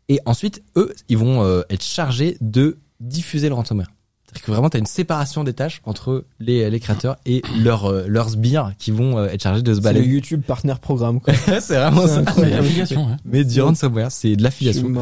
Et 0.08 0.20
ensuite, 0.24 0.62
eux, 0.76 0.94
ils 1.08 1.18
vont 1.18 1.42
euh, 1.42 1.62
être 1.68 1.82
chargés 1.82 2.36
de 2.40 2.78
diffuser 3.00 3.48
le 3.48 3.54
ransomware. 3.54 3.88
C'est-à-dire 4.26 4.44
que 4.44 4.50
vraiment, 4.52 4.70
tu 4.70 4.76
as 4.76 4.80
une 4.80 4.86
séparation 4.86 5.42
des 5.44 5.52
tâches 5.52 5.80
entre 5.84 6.24
les, 6.40 6.68
les 6.68 6.80
créateurs 6.80 7.16
et 7.26 7.42
leurs 7.58 7.86
euh, 7.86 8.04
leurs 8.06 8.30
sbires 8.30 8.72
qui 8.78 8.90
vont 8.90 9.18
euh, 9.18 9.28
être 9.28 9.42
chargés 9.42 9.62
de 9.62 9.72
se 9.72 9.80
C'est 9.80 9.88
le 9.88 9.94
balader. 9.94 10.06
YouTube 10.06 10.42
Partner 10.46 10.74
Programme, 10.80 11.20
quoi. 11.20 11.34
c'est 11.60 11.76
vraiment 11.76 12.06
ça. 12.06 12.22
C'est 12.34 12.50
l'affiliation, 12.50 13.08
hein. 13.08 13.16
Mais 13.24 13.44
du 13.44 13.60
ransomware, 13.60 14.12
c'est 14.12 14.34
de 14.34 14.38
Je 14.40 14.44
l'affiliation. 14.44 14.92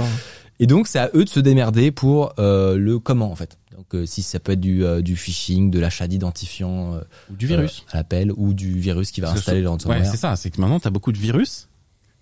Et 0.60 0.66
donc, 0.66 0.86
c'est 0.86 0.98
à 0.98 1.10
eux 1.14 1.24
de 1.24 1.28
se 1.28 1.40
démerder 1.40 1.90
pour 1.90 2.32
euh, 2.39 2.76
le 2.76 2.98
comment, 2.98 3.31
en 3.31 3.35
fait. 3.35 3.59
Donc, 3.76 3.86
euh, 3.94 4.06
si 4.06 4.22
ça 4.22 4.39
peut 4.39 4.52
être 4.52 4.60
du, 4.60 4.85
euh, 4.85 5.02
du 5.02 5.16
phishing, 5.16 5.70
de 5.70 5.81
l'achat 5.81 6.06
d'identifiants 6.06 6.94
euh, 6.94 7.01
Ou 7.31 7.36
du 7.36 7.47
virus. 7.47 7.85
à 7.90 7.97
l'appel, 7.98 8.32
ou 8.36 8.55
du 8.55 8.78
virus 8.78 9.10
qui 9.10 9.20
va 9.20 9.28
Parce 9.28 9.40
installer 9.40 9.60
le 9.60 9.66
Ouais, 9.66 9.72
ransomware. 9.72 10.06
c'est 10.06 10.16
ça. 10.16 10.36
C'est 10.36 10.51
que 10.51 10.60
maintenant, 10.60 10.78
t'as 10.78 10.90
beaucoup 10.90 11.12
de 11.12 11.18
virus 11.18 11.68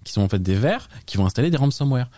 qui 0.04 0.12
sont 0.12 0.22
en 0.22 0.28
fait 0.28 0.42
des 0.42 0.54
vers 0.54 0.88
qui 1.06 1.16
vont 1.16 1.26
installer 1.26 1.50
des 1.50 1.56
ransomware. 1.56 2.10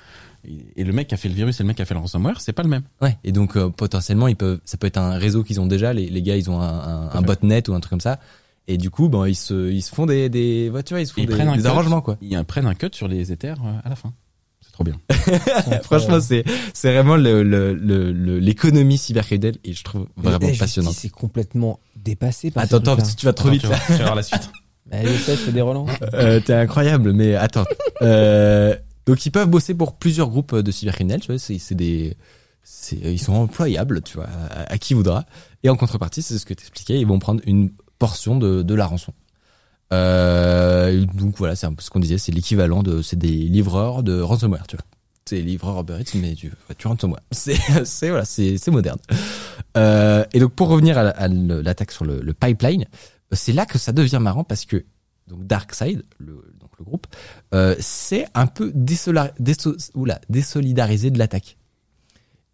Et, 0.77 0.85
le 0.85 0.93
mec 0.93 1.09
qui 1.09 1.15
a 1.15 1.17
fait 1.17 1.29
le 1.29 1.35
virus 1.35 1.59
et 1.59 1.63
le 1.63 1.67
mec 1.67 1.77
qui 1.77 1.83
a 1.83 1.85
fait 1.85 1.95
le 1.95 2.01
ransomware, 2.01 2.41
c'est 2.41 2.53
pas 2.53 2.63
le 2.63 2.69
même. 2.69 2.83
Ouais. 3.01 3.17
Et 3.25 3.33
donc 3.33 3.57
euh, 3.57 3.71
potentiellement, 3.71 4.29
ils 4.29 4.37
peuvent, 4.37 4.61
ça 4.65 4.77
peut 4.77 4.87
être 4.87 4.99
un 4.99 5.17
réseau 5.19 5.43
qu'ils 5.43 5.61
ont 5.61 5.67
déjà. 5.67 5.93
Les, 5.93 6.09
les 6.09 6.23
gars, 6.23 6.37
ils 6.37 6.51
ont 6.51 6.61
un, 6.61 7.09
un, 7.09 7.11
un 7.11 7.23
botnet 7.23 7.69
ou 7.69 7.75
un 7.75 7.81
truc 7.81 7.91
comme 7.91 8.01
ça. 8.01 8.21
Et 8.69 8.79
du 8.79 8.91
coup, 8.91 9.09
ben 9.09 9.27
ils 9.27 9.35
se, 9.35 9.71
ils 9.71 9.83
se 9.83 9.95
font 9.95 10.07
des, 10.07 10.29
des, 10.29 10.71
ouais, 10.71 10.83
tu 10.83 10.95
vois, 10.95 11.01
ils 11.01 11.07
se 11.07 11.13
font 11.13 11.21
Ils 11.21 11.29
des, 11.29 11.57
des 11.57 11.67
arrangements 11.67 12.01
quoi. 12.01 12.17
Ils 12.23 12.43
prennent 12.45 12.67
un 12.67 12.75
cut 12.75 12.89
sur 12.93 13.09
les 13.09 13.33
éthers 13.33 13.57
euh, 13.65 13.81
à 13.85 13.89
la 13.91 13.97
fin. 13.97 14.13
Trop 14.75 14.83
bien. 14.83 14.97
Franchement, 15.85 16.19
c'est 16.21 16.43
c'est 16.73 16.93
vraiment 16.93 17.15
le 17.17 17.45
le- 17.45 17.75
le- 17.75 18.11
le- 18.11 18.39
l'économie 18.41 18.99
cybercriminelle 18.99 19.55
et 19.65 19.73
je 19.73 19.85
trouve 19.85 20.09
Mais 20.17 20.25
vraiment 20.25 20.39
la 20.41 20.47
justice 20.49 20.59
passionnante. 20.59 20.95
C'est 20.99 21.11
complètement 21.11 21.79
dépassé 21.95 22.51
par 22.51 22.65
Attends, 22.65 22.79
attends, 22.79 22.97
parce 22.97 23.13
que 23.15 23.17
tu 23.21 23.25
vas 23.27 23.33
trop 23.33 23.49
Attends, 23.51 23.53
vite. 23.53 23.63
tu 23.63 23.69
vas- 23.69 23.79
tu 23.87 23.93
vas 23.93 23.99
voir 24.03 24.15
la 24.17 24.23
suite. 24.25 24.51
Bah, 24.91 24.97
je 25.05 25.09
sais, 25.17 25.33
je 25.37 25.37
fais 25.43 25.53
des 25.53 25.61
relances. 25.61 25.91
Euh, 26.15 26.41
T'es 26.41 26.53
incroyable, 26.55 27.13
mais 27.13 27.37
attends. 27.37 27.65
Euh, 28.03 28.75
donc 29.07 29.25
ils 29.25 29.31
peuvent 29.31 29.49
bosser 29.49 29.75
pour 29.75 29.95
plusieurs 29.97 30.29
groupes 30.29 30.57
de 30.57 30.71
cybercriminels, 30.73 31.21
tu 31.21 31.29
vois. 31.29 31.39
C'est 31.39 31.59
c'est 31.59 31.77
des, 31.77 32.17
c'est- 32.65 32.97
ils 32.97 33.19
sont 33.21 33.35
employables, 33.35 34.03
tu 34.03 34.17
vois, 34.17 34.27
à, 34.51 34.73
à 34.73 34.79
qui 34.79 34.95
voudra. 34.95 35.25
Et 35.63 35.71
en 35.71 35.77
contrepartie, 35.77 36.21
c'est 36.23 36.37
ce 36.39 36.45
que 36.47 36.53
t'expliquais, 36.55 36.99
ils 37.01 37.07
vont 37.07 37.21
prendre 37.21 37.41
une 37.47 37.71
portion 38.01 38.37
de, 38.37 38.63
de 38.63 38.75
la 38.75 38.87
rançon. 38.87 39.13
Euh, 39.95 41.05
donc 41.15 41.37
voilà, 41.39 41.55
c'est 41.57 41.67
un 41.67 41.73
peu 41.75 41.83
ce 41.83 41.91
qu'on 41.91 42.01
disait, 42.01 42.19
c'est 42.19 42.33
l'équivalent 42.33 42.83
de, 42.83 43.01
c'est 43.03 43.19
des 43.19 43.29
livreurs 43.29 44.03
de 44.03 44.21
ransomware, 44.21 44.67
tu 44.67 44.77
vois. 44.77 44.85
C'est 45.27 45.41
livreur 45.41 45.81
Uber 45.81 45.97
Eats, 46.01 46.19
mais 46.19 46.35
tu, 46.35 46.53
tu 46.77 46.87
ransomware. 46.87 47.23
C'est, 47.33 47.57
c'est 47.85 48.11
voilà, 48.11 48.27
c'est, 48.27 48.59
c'est 48.59 48.71
moderne. 48.71 48.99
Euh, 49.79 50.25
et 50.35 50.39
donc 50.41 50.53
pour 50.53 50.69
revenir 50.69 50.99
à, 50.99 51.03
la- 51.05 51.11
à 51.11 51.29
l'attaque 51.29 51.93
sur 51.93 52.05
le, 52.05 52.21
pipeline, 52.35 52.85
c'est 53.33 53.55
là 53.55 53.65
que 53.65 53.79
ça 53.79 53.93
devient 53.93 54.19
marrant 54.21 54.45
parce 54.45 54.67
que 54.67 54.85
donc 55.27 55.47
DarkSide, 55.47 56.03
le, 56.19 56.35
donc 56.61 56.71
le 56.79 56.85
groupe, 56.85 57.07
euh, 57.55 57.75
c'est 57.81 58.27
un 58.35 58.47
peu 58.47 58.71
désolidarisé 58.75 61.11
de 61.11 61.19
l'attaque. 61.19 61.57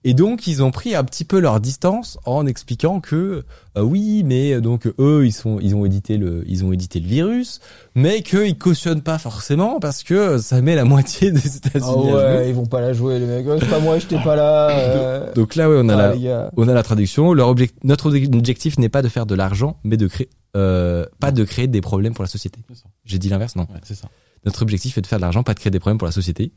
Et 0.02 0.14
donc 0.14 0.46
ils 0.46 0.62
ont 0.62 0.70
pris 0.70 0.94
un 0.94 1.04
petit 1.04 1.24
peu 1.26 1.38
leur 1.40 1.60
distance 1.60 2.18
en 2.24 2.46
expliquant 2.46 3.00
que 3.00 3.44
euh, 3.76 3.82
oui, 3.82 4.22
mais 4.24 4.54
euh, 4.54 4.60
donc 4.62 4.86
eux 4.98 5.26
ils 5.26 5.32
sont 5.32 5.58
ils 5.60 5.74
ont 5.74 5.84
édité 5.84 6.16
le 6.16 6.42
ils 6.46 6.64
ont 6.64 6.72
édité 6.72 7.00
le 7.00 7.06
virus, 7.06 7.60
mais 7.94 8.22
qu'ils 8.22 8.56
cautionnent 8.56 9.02
pas 9.02 9.18
forcément 9.18 9.78
parce 9.78 10.02
que 10.02 10.38
ça 10.38 10.62
met 10.62 10.74
la 10.74 10.84
moitié 10.86 11.30
des 11.32 11.56
États-Unis. 11.56 12.08
Ah 12.14 12.18
à 12.18 12.36
ouais, 12.38 12.48
ils 12.48 12.54
vont 12.54 12.64
pas 12.64 12.80
la 12.80 12.94
jouer, 12.94 13.18
les 13.18 13.26
mecs. 13.26 13.44
Oh, 13.46 13.56
c'est 13.60 13.68
pas 13.68 13.78
moi, 13.78 13.98
j'étais 13.98 14.22
pas 14.22 14.36
là. 14.36 14.70
euh. 14.70 15.34
Donc 15.34 15.54
là 15.54 15.68
ouais, 15.68 15.76
on 15.84 15.88
a 15.90 15.94
Ah, 15.94 16.14
la 16.16 16.50
on 16.56 16.66
a 16.66 16.72
la 16.72 16.82
traduction. 16.82 17.34
Leur 17.34 17.48
object- 17.48 17.76
notre 17.84 18.06
objectif 18.34 18.78
n'est 18.78 18.88
pas 18.88 19.02
de 19.02 19.08
faire 19.08 19.26
de 19.26 19.34
l'argent, 19.34 19.76
mais 19.84 19.98
de 19.98 20.06
créer 20.06 20.30
euh, 20.56 21.04
pas 21.20 21.30
de 21.30 21.44
créer 21.44 21.66
des 21.68 21.82
problèmes 21.82 22.14
pour 22.14 22.24
la 22.24 22.28
société. 22.30 22.60
J'ai 23.04 23.18
dit 23.18 23.28
l'inverse, 23.28 23.54
non 23.54 23.64
Ouais, 23.70 23.80
c'est 23.84 23.94
ça. 23.94 24.08
Notre 24.46 24.62
objectif 24.62 24.96
est 24.96 25.02
de 25.02 25.06
faire 25.06 25.18
de 25.18 25.22
l'argent, 25.22 25.42
pas 25.42 25.52
de 25.52 25.60
créer 25.60 25.70
des 25.70 25.78
problèmes 25.78 25.98
pour 25.98 26.06
la 26.06 26.12
société. 26.12 26.52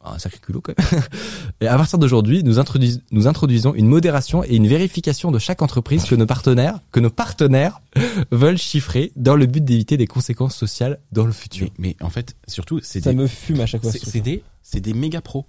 Ah, 0.00 0.14
Un 0.14 0.18
sacré 0.18 0.38
culot, 0.40 0.60
quand 0.60 0.72
même. 0.78 1.02
Et 1.60 1.66
à 1.66 1.76
partir 1.76 1.98
d'aujourd'hui, 1.98 2.44
nous, 2.44 2.58
introduis- 2.58 3.00
nous 3.10 3.26
introduisons 3.26 3.74
une 3.74 3.88
modération 3.88 4.44
et 4.44 4.54
une 4.54 4.66
vérification 4.68 5.30
de 5.32 5.38
chaque 5.38 5.62
entreprise 5.62 6.04
que 6.04 6.14
nos 6.14 6.26
partenaires, 6.26 6.78
que 6.92 7.00
nos 7.00 7.10
partenaires 7.10 7.80
veulent 8.30 8.58
chiffrer 8.58 9.10
dans 9.16 9.34
le 9.36 9.46
but 9.46 9.64
d'éviter 9.64 9.96
des 9.96 10.06
conséquences 10.06 10.54
sociales 10.54 11.00
dans 11.12 11.26
le 11.26 11.32
futur. 11.32 11.68
Mais, 11.78 11.96
mais 11.98 12.06
en 12.06 12.10
fait, 12.10 12.36
surtout, 12.46 12.80
c'est 12.82 13.02
Ça 13.02 13.10
des, 13.10 13.16
me 13.16 13.26
fume 13.26 13.60
à 13.60 13.66
chaque 13.66 13.82
fois. 13.82 13.90
c'est 13.90 13.98
ce 14.04 14.18
des, 14.18 14.42
c'est 14.62 14.80
des 14.80 14.92
méga 14.94 15.20
pros. 15.20 15.46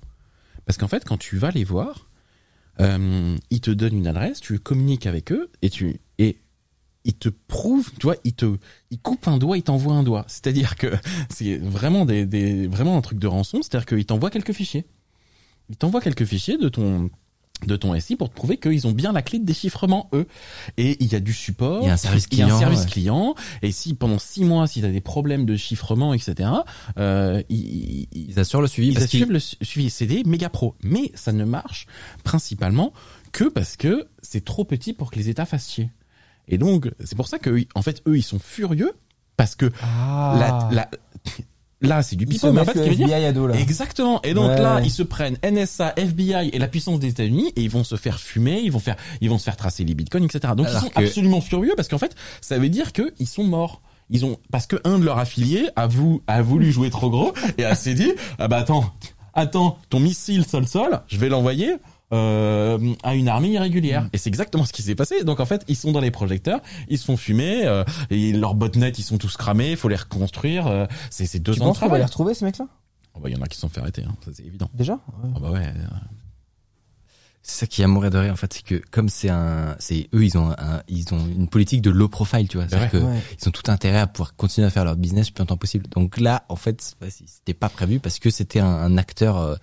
Parce 0.66 0.78
qu'en 0.78 0.88
fait, 0.88 1.04
quand 1.06 1.18
tu 1.18 1.38
vas 1.38 1.52
les 1.52 1.64
voir, 1.64 2.08
euh, 2.80 3.36
ils 3.50 3.62
te 3.62 3.72
donnent 3.72 3.96
une 3.98 4.08
adresse, 4.08 4.40
tu 4.40 4.60
communiques 4.60 5.06
avec 5.08 5.32
eux 5.32 5.50
et 5.62 5.70
tu 5.70 6.00
ils 7.08 7.16
te 7.16 7.30
prouvent, 7.30 7.90
tu 7.98 8.06
vois, 8.06 8.18
ils 8.26 8.34
te, 8.34 8.58
ils 8.92 9.00
coupent 9.00 9.28
un 9.30 9.38
doigt, 9.38 9.58
ils 9.58 9.64
t'envoient 9.64 9.96
un 9.96 10.04
doigt. 10.04 10.26
C'est-à-dire 10.28 10.76
que 10.76 10.88
c'est 11.34 11.58
vraiment 11.58 12.06
des, 12.06 12.26
des, 12.26 12.68
vraiment 12.68 12.98
un 12.98 13.02
truc 13.02 13.18
de 13.18 13.28
rançon. 13.28 13.62
C'est-à-dire 13.64 13.86
qu'ils 13.86 14.06
t'envoient 14.06 14.30
quelques 14.30 14.52
fichiers. 14.54 14.86
Ils 15.70 15.78
t'envoient 15.78 16.02
quelques 16.02 16.26
fichiers 16.26 16.58
de 16.58 16.68
ton, 16.70 17.10
de 17.66 17.76
ton 17.78 17.98
SI 18.00 18.18
pour 18.18 18.30
te 18.30 18.36
prouver 18.36 18.58
qu'ils 18.58 18.88
ont 18.88 18.92
bien 18.92 19.14
la 19.14 19.22
clé 19.22 19.40
de 19.40 19.46
déchiffrement 19.46 20.10
eux. 20.14 20.28
Et 20.76 20.98
il 21.02 21.12
y 21.12 21.16
a 21.16 21.22
du 21.22 21.32
support. 21.32 21.82
Il 21.82 21.88
y 21.88 21.90
a 21.90 21.94
un 21.94 21.98
service 21.98 22.28
Il 22.30 22.40
y 22.40 22.42
a 22.42 22.46
un 22.46 22.48
client, 22.50 22.60
service 22.60 22.82
ouais. 22.82 22.90
client. 22.92 23.36
Et 23.62 23.72
si 23.72 23.94
pendant 23.94 24.20
six 24.20 24.44
mois, 24.44 24.68
si 24.68 24.82
tu 24.82 24.86
as 24.86 24.92
des 24.92 25.02
problèmes 25.02 25.46
de 25.46 25.56
chiffrement, 25.56 26.14
etc., 26.14 26.50
euh, 26.98 27.42
ils, 27.50 28.08
assurent 28.38 28.62
le 28.62 28.68
suivi 28.68 28.90
ils 28.90 28.94
parce 28.96 29.06
assurent 29.06 29.30
le 29.30 29.40
su- 29.40 29.56
suivi. 29.62 29.90
C'est 29.90 30.06
des 30.08 30.24
méga 30.26 30.50
pros. 30.50 30.76
Mais 30.84 31.12
ça 31.16 31.32
ne 31.32 31.46
marche 31.46 31.88
principalement 32.26 32.92
que 33.32 33.46
parce 33.46 33.78
que 33.78 34.08
c'est 34.22 34.44
trop 34.44 34.66
petit 34.66 34.92
pour 34.92 35.10
que 35.10 35.16
les 35.18 35.30
États 35.30 35.46
fassent 35.46 35.72
chier. 35.72 35.90
Et 36.48 36.58
donc, 36.58 36.90
c'est 37.04 37.16
pour 37.16 37.28
ça 37.28 37.40
que, 37.40 37.64
en 37.76 37.82
fait, 37.82 38.02
eux, 38.08 38.18
ils 38.18 38.24
sont 38.24 38.40
furieux 38.40 38.94
parce 39.36 39.56
que 39.56 39.72
Ah. 39.84 40.68
la, 40.72 40.76
la- 40.76 40.90
là, 41.82 42.02
c'est 42.02 42.16
du 42.16 42.26
pipeau. 42.26 42.52
Mais 42.54 42.62
en 42.62 42.66
fait, 42.66 42.78
ce 42.78 42.84
qui 42.84 42.90
veut 42.90 42.96
dire, 42.96 43.08
là. 43.08 43.56
Exactement. 43.60 44.22
Et 44.24 44.34
donc 44.34 44.50
Ouais. 44.50 44.62
là, 44.62 44.80
ils 44.84 44.90
se 44.92 45.04
prennent 45.04 45.38
NSA, 45.44 45.94
FBI 45.98 46.50
et 46.54 46.58
la 46.60 46.68
puissance 46.68 47.00
des 47.00 47.10
États-Unis 47.10 47.52
et 47.56 47.62
ils 47.62 47.70
vont 47.70 47.84
se 47.84 47.96
faire 47.96 48.20
fumer, 48.20 48.60
ils 48.62 48.72
vont 48.72 48.80
faire, 48.80 48.96
ils 49.22 49.30
vont 49.30 49.38
se 49.38 49.44
faire 49.44 49.58
tracer 49.58 49.84
les 49.84 49.94
bitcoins, 49.94 50.24
etc. 50.24 50.54
Donc 50.56 50.68
Alors 50.68 50.82
ils 50.82 50.86
sont 50.86 50.90
que- 50.90 51.04
absolument 51.06 51.42
furieux 51.42 51.74
parce 51.76 51.88
qu'en 51.88 52.00
fait, 52.00 52.16
ça 52.42 52.58
veut 52.58 52.70
dire 52.70 52.94
qu'ils 52.94 53.28
sont 53.28 53.44
morts. 53.44 53.82
Ils 54.10 54.26
ont 54.26 54.38
parce 54.52 54.68
que 54.68 54.78
un 54.86 55.00
de 55.00 55.04
leurs 55.06 55.18
affiliés 55.20 55.68
a, 55.76 55.86
vou- 55.86 56.24
a 56.28 56.42
voulu 56.42 56.72
jouer 56.72 56.90
trop 56.90 57.10
gros 57.10 57.34
et 57.58 57.66
a 57.66 57.76
s'est 57.76 57.94
dit 57.94 58.14
ah 58.40 58.48
bah 58.48 58.58
attends 58.58 58.86
attends 59.34 59.78
ton 59.90 60.00
missile 60.00 60.46
sol 60.48 60.66
sol 60.66 61.02
je 61.10 61.18
vais 61.18 61.28
l'envoyer 61.28 61.76
euh, 62.14 62.94
à 63.04 63.16
une 63.16 63.28
armée 63.28 63.50
irrégulière. 63.50 64.08
Et 64.14 64.18
c'est 64.18 64.30
exactement 64.30 64.64
ce 64.66 64.72
qui 64.74 64.82
s'est 64.82 64.96
passé. 64.96 65.24
Donc 65.24 65.40
en 65.40 65.46
fait 65.46 65.64
ils 65.68 65.76
sont 65.76 65.92
dans 65.92 66.00
les 66.00 66.12
projecteurs 66.12 66.62
ils 66.88 66.98
se 66.98 67.06
font 67.06 67.18
fumer 67.18 67.66
euh, 67.66 67.84
et 68.10 68.32
leurs 68.34 68.56
botnets 68.56 68.92
ils 68.98 69.04
sont 69.04 69.18
tous 69.18 69.36
cramés 69.38 69.72
il 69.72 69.78
faut 69.78 69.90
les 69.90 69.96
reconstruire 69.98 70.68
euh, 70.68 70.86
c'est 71.10 71.26
c'est 71.26 71.40
deux 71.40 71.54
Tu 71.54 71.62
ans 71.62 71.66
de 71.66 71.68
qu'on 71.70 71.74
va 71.74 71.80
travail. 71.80 72.00
les 72.00 72.06
retrouver, 72.06 72.34
ces 72.34 72.46
mecs-là? 72.46 72.66
Oh 73.16 73.20
bah, 73.20 73.30
il 73.30 73.36
y 73.36 73.40
en 73.40 73.42
a 73.42 73.48
qui 73.48 73.56
se 73.56 73.62
sont 73.62 73.70
fait 73.70 73.82
arrêter 73.82 74.04
hein, 74.08 74.16
ça 74.24 74.32
c'est 74.34 74.46
évident. 74.46 74.70
Déjà? 74.74 74.94
Ouais. 74.94 75.30
ah 75.36 75.40
bah 75.40 75.52
ouais 75.52 75.66
euh, 75.66 75.88
C'est 77.42 77.60
ça 77.62 77.68
qui 77.68 77.82
a 77.84 77.88
mourir 77.88 78.10
de 78.12 78.18
rire 78.18 78.34
en 78.34 78.36
fait, 78.36 78.52
c'est 78.54 78.64
que 78.64 78.82
comme 78.92 79.08
c'est 79.10 79.30
un, 79.30 79.76
c'est 79.80 80.10
eux 80.14 80.24
ils 80.26 80.38
ont 80.38 80.52
un, 80.58 80.82
ils 80.88 81.14
ont 81.14 81.26
une 81.28 81.48
politique 81.48 81.82
de 81.82 81.90
low 81.90 82.10
profile, 82.10 82.48
tu 82.48 82.58
vois, 82.58 82.68
c'est-à-dire 82.68 82.92
que 82.92 82.98
Ouais. 82.98 83.22
ils 83.42 83.48
ont 83.48 83.52
tout 83.52 83.70
intérêt 83.72 84.00
à 84.00 84.08
pouvoir 84.08 84.36
continuer 84.36 84.68
à 84.68 84.70
faire 84.70 84.84
leur 84.86 84.96
business 84.98 85.28
le 85.28 85.34
plus 85.34 85.42
longtemps 85.42 85.56
possible. 85.58 85.88
Donc 85.90 86.20
là, 86.20 86.44
en 86.50 86.56
fait, 86.58 86.96
c'était 87.26 87.54
pas 87.54 87.70
prévu 87.70 88.00
parce 88.00 88.20
que 88.20 88.30
c'était 88.30 88.60
un, 88.60 88.68
un 88.68 88.98
acteur 88.98 89.38
euh, 89.38 89.56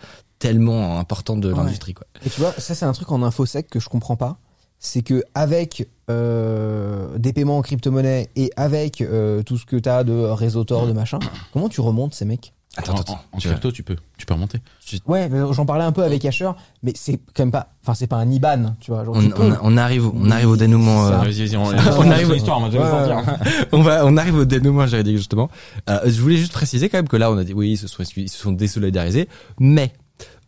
tellement 0.49 0.99
important 0.99 1.37
de 1.37 1.51
Ouais. 1.53 1.57
l'industrie, 1.59 1.95
quoi. 1.95 2.07
Et 2.27 2.31
tu 2.31 2.41
vois, 2.41 2.53
ça 2.59 2.75
c'est 2.75 2.85
un 2.85 2.93
truc 2.93 3.11
en 3.13 3.23
infosec 3.23 3.69
que 3.69 3.81
je 3.81 3.89
comprends 3.89 4.17
pas. 4.17 4.37
C'est 4.79 5.03
que 5.03 5.23
avec 5.35 5.89
euh, 6.11 7.17
des 7.19 7.33
paiements 7.33 7.57
en 7.59 7.63
crypto-monnaie 7.63 8.29
et 8.37 8.51
avec 8.57 9.01
euh, 9.01 9.43
tout 9.43 9.57
ce 9.57 9.65
que 9.65 9.77
t'as 9.77 10.05
de 10.05 10.13
réseau 10.13 10.65
Tor, 10.65 10.87
de 10.87 10.93
machin, 10.93 11.19
comment 11.53 11.69
tu 11.71 11.81
remontes 11.81 12.15
ces 12.15 12.25
mecs? 12.27 12.53
Attends, 12.77 12.95
en, 12.95 13.01
attends, 13.01 13.13
en- 13.33 13.37
en 13.37 13.39
tu 13.39 13.47
crypto 13.49 13.71
tu 13.71 13.83
peux 13.85 13.95
tu 14.19 14.27
peux 14.27 14.35
remonter 14.35 14.59
Ouais, 15.07 15.31
j'en 15.53 15.65
parlais 15.65 15.85
un 15.85 15.93
peu 15.93 16.03
avec 16.03 16.25
Asher, 16.25 16.51
mais 16.83 16.93
c'est 16.97 17.19
quand 17.35 17.45
même 17.45 17.53
pas, 17.53 17.69
enfin 17.83 17.95
c'est 17.95 18.09
pas 18.09 18.17
un 18.17 18.29
IBAN, 18.31 18.75
tu 18.81 18.91
vois. 18.91 19.05
Genre, 19.05 19.15
on, 19.17 19.23
tu 19.23 19.29
peux- 19.31 19.43
on, 19.43 19.57
on 19.63 19.77
arrive, 19.77 20.09
on 20.13 20.31
arrive 20.31 20.49
au 20.51 20.57
dénouement. 20.57 21.07
Euh, 21.07 21.11
Vas-y, 21.19 21.47
vas-y, 21.47 21.57
on, 21.57 21.71
arrive- 22.11 22.29
ouais, 22.31 22.41
sortir. 22.41 23.23
on 23.73 23.81
va, 23.83 24.05
on 24.05 24.17
arrive 24.17 24.35
au 24.37 24.45
dénouement 24.45 24.87
juridique 24.89 25.17
justement. 25.17 25.49
Euh, 25.89 26.01
je 26.07 26.21
voulais 26.21 26.37
juste 26.37 26.53
préciser 26.53 26.89
quand 26.89 26.99
même 26.99 27.09
que 27.09 27.17
là, 27.17 27.31
on 27.31 27.39
a 27.39 27.45
dit 27.45 27.55
oui, 27.55 27.71
ils 27.71 27.77
se 27.79 27.87
sont, 27.87 28.03
excusés, 28.03 28.27
ils 28.27 28.29
se 28.29 28.39
sont 28.39 28.53
désolidarisés, 28.53 29.29
mais 29.61 29.93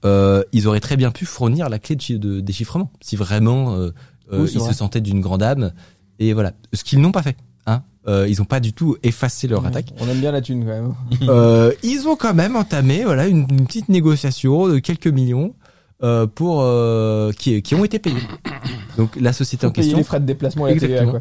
euh, 0.07 0.43
ils 0.53 0.67
auraient 0.69 0.81
très 0.81 0.97
bien 0.97 1.11
pu 1.11 1.27
fournir 1.27 1.69
la 1.69 1.79
clé 1.79 1.97
de, 1.97 2.01
chi- 2.01 2.19
de 2.19 2.41
déchiffrement 2.41 2.91
si 3.01 3.17
vraiment 3.17 3.75
euh, 3.75 3.91
euh, 4.33 4.43
Oui, 4.45 4.51
ils 4.55 4.59
vrai. 4.61 4.73
se 4.73 4.79
sentaient 4.79 5.01
d'une 5.01 5.21
grande 5.21 5.43
âme. 5.43 5.73
Et 6.19 6.33
voilà, 6.33 6.53
ce 6.73 6.83
qu'ils 6.85 7.01
n'ont 7.01 7.13
pas 7.13 7.23
fait. 7.23 7.37
Hein. 7.67 7.83
Euh, 8.09 8.27
ils 8.29 8.39
n'ont 8.39 8.45
pas 8.45 8.61
du 8.61 8.73
tout 8.73 8.97
effacé 9.03 9.49
leur 9.49 9.67
attaque. 9.67 9.93
On 10.01 10.09
aime 10.09 10.21
bien 10.21 10.31
la 10.33 10.41
thune 10.41 10.61
quand 10.65 10.71
même. 10.71 10.95
Euh, 11.29 11.73
ils 11.83 12.07
ont 12.09 12.17
quand 12.17 12.35
même 12.35 12.55
entamé 12.57 13.03
voilà 13.05 13.27
une, 13.27 13.47
une 13.51 13.67
petite 13.67 13.89
négociation 13.89 14.69
de 14.69 14.79
quelques 14.79 15.09
millions 15.09 15.55
euh, 16.03 16.27
pour 16.27 16.63
qui, 17.37 17.61
qui 17.63 17.75
ont 17.75 17.85
été 17.85 17.99
payés. 17.99 18.23
Donc 18.97 19.17
la 19.21 19.33
société 19.33 19.67
Faut 19.67 19.71
en 19.71 19.73
question, 19.73 19.99
les 19.99 20.05
frais 20.05 20.21
de 20.21 20.27
déplacement 20.27 20.67
et 20.69 20.75
la 20.75 20.81
TVA, 20.81 21.03
Exactement. 21.03 21.21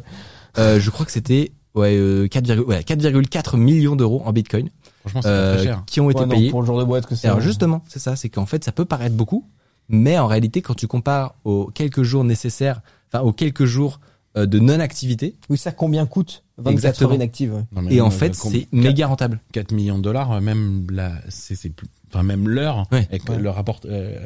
quoi. 0.55 0.79
je 0.79 0.89
crois 0.91 1.05
que 1.05 1.11
c'était 1.11 1.51
ouais, 1.75 1.95
euh, 1.95 2.27
4,4 2.27 2.59
ouais, 2.65 2.81
4,4 2.81 3.57
millions 3.57 3.95
d'euros 3.95 4.21
en 4.25 4.33
Bitcoin 4.33 4.69
Franchement, 5.01 5.21
c'est 5.21 5.27
euh, 5.29 5.55
très 5.55 5.63
cher. 5.65 5.83
qui 5.85 6.01
ont 6.01 6.09
été 6.09 6.21
Ouais, 6.21 6.25
non, 6.25 6.35
payés. 6.35 6.49
pour 6.49 6.61
le 6.61 6.67
genre 6.67 6.79
de 6.79 6.83
boîte 6.83 7.05
que 7.05 7.15
c'est. 7.15 7.27
Alors 7.27 7.41
justement, 7.41 7.83
c'est 7.87 7.99
ça, 7.99 8.15
c'est 8.15 8.29
qu'en 8.29 8.45
fait 8.45 8.63
ça 8.63 8.71
peut 8.71 8.85
paraître 8.85 9.15
beaucoup, 9.15 9.45
mais 9.89 10.17
en 10.17 10.25
réalité 10.27 10.61
quand 10.61 10.73
tu 10.73 10.87
compares 10.87 11.35
aux 11.43 11.67
quelques 11.67 12.01
jours 12.03 12.23
nécessaires, 12.23 12.81
enfin 13.11 13.23
aux 13.23 13.31
quelques 13.33 13.65
jours 13.65 13.99
euh, 14.37 14.45
de 14.47 14.59
non-activité, 14.59 15.35
Oui, 15.49 15.57
ça 15.57 15.71
combien 15.71 16.05
coûte 16.07 16.43
24 16.57 16.71
Exactement. 16.73 17.09
heures 17.11 17.15
inactives 17.15 17.53
ouais. 17.53 17.63
Non, 17.81 17.87
et 17.89 18.01
en 18.01 18.09
fait 18.09 18.33
c'est 18.35 18.67
méga 18.71 19.07
rentable. 19.07 19.39
4 19.53 19.71
millions 19.73 19.97
de 19.97 20.03
dollars, 20.03 20.31
euh, 20.33 20.41
même 20.41 20.87
la, 20.89 21.13
c'est, 21.29 21.55
c'est 21.55 21.69
plus, 21.69 21.87
enfin, 22.11 22.23
même 22.23 22.47
l'heure, 22.49 22.87
Ouais. 22.91 23.05
avec 23.09 23.29
Ouais. 23.29 23.37
le 23.37 23.49
rapport, 23.49 23.79
euh, 23.85 24.17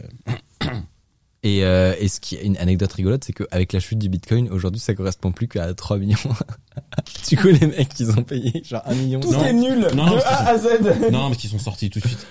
Et, 1.44 1.64
euh, 1.64 1.95
et 1.99 2.10
ce 2.10 2.20
qui 2.20 2.36
est 2.36 2.44
une 2.44 2.57
anecdote 2.57 2.91
rigolote, 2.91 3.24
c'est 3.24 3.32
qu'avec 3.32 3.72
la 3.72 3.80
chute 3.80 3.98
du 3.98 4.10
Bitcoin, 4.10 4.49
aujourd'hui, 4.49 4.82
ça 4.82 4.94
correspond 4.94 5.32
plus 5.32 5.48
qu'à 5.48 5.74
3 5.74 5.98
millions. 5.98 6.18
du 7.30 7.38
coup, 7.38 7.48
les 7.48 7.66
mecs, 7.68 7.98
ils 7.99 8.10
ont 8.11 8.24
payé 8.24 8.61
genre 8.66 8.82
1 8.86 8.95
million. 8.95 9.20
Tout 9.22 9.32
Non. 9.32 9.45
est 9.45 9.53
nul 9.53 9.88
Non, 9.95 10.06
non, 10.06 10.16
de 10.18 10.22
A 10.22 10.49
à 10.49 10.57
Z. 10.57 10.68
non, 11.11 11.30
parce 11.30 11.38
qu'ils 11.38 11.49
sont 11.49 11.60
sortis 11.60 11.90
tout 11.90 11.99
de 11.99 12.07
suite. 12.07 12.28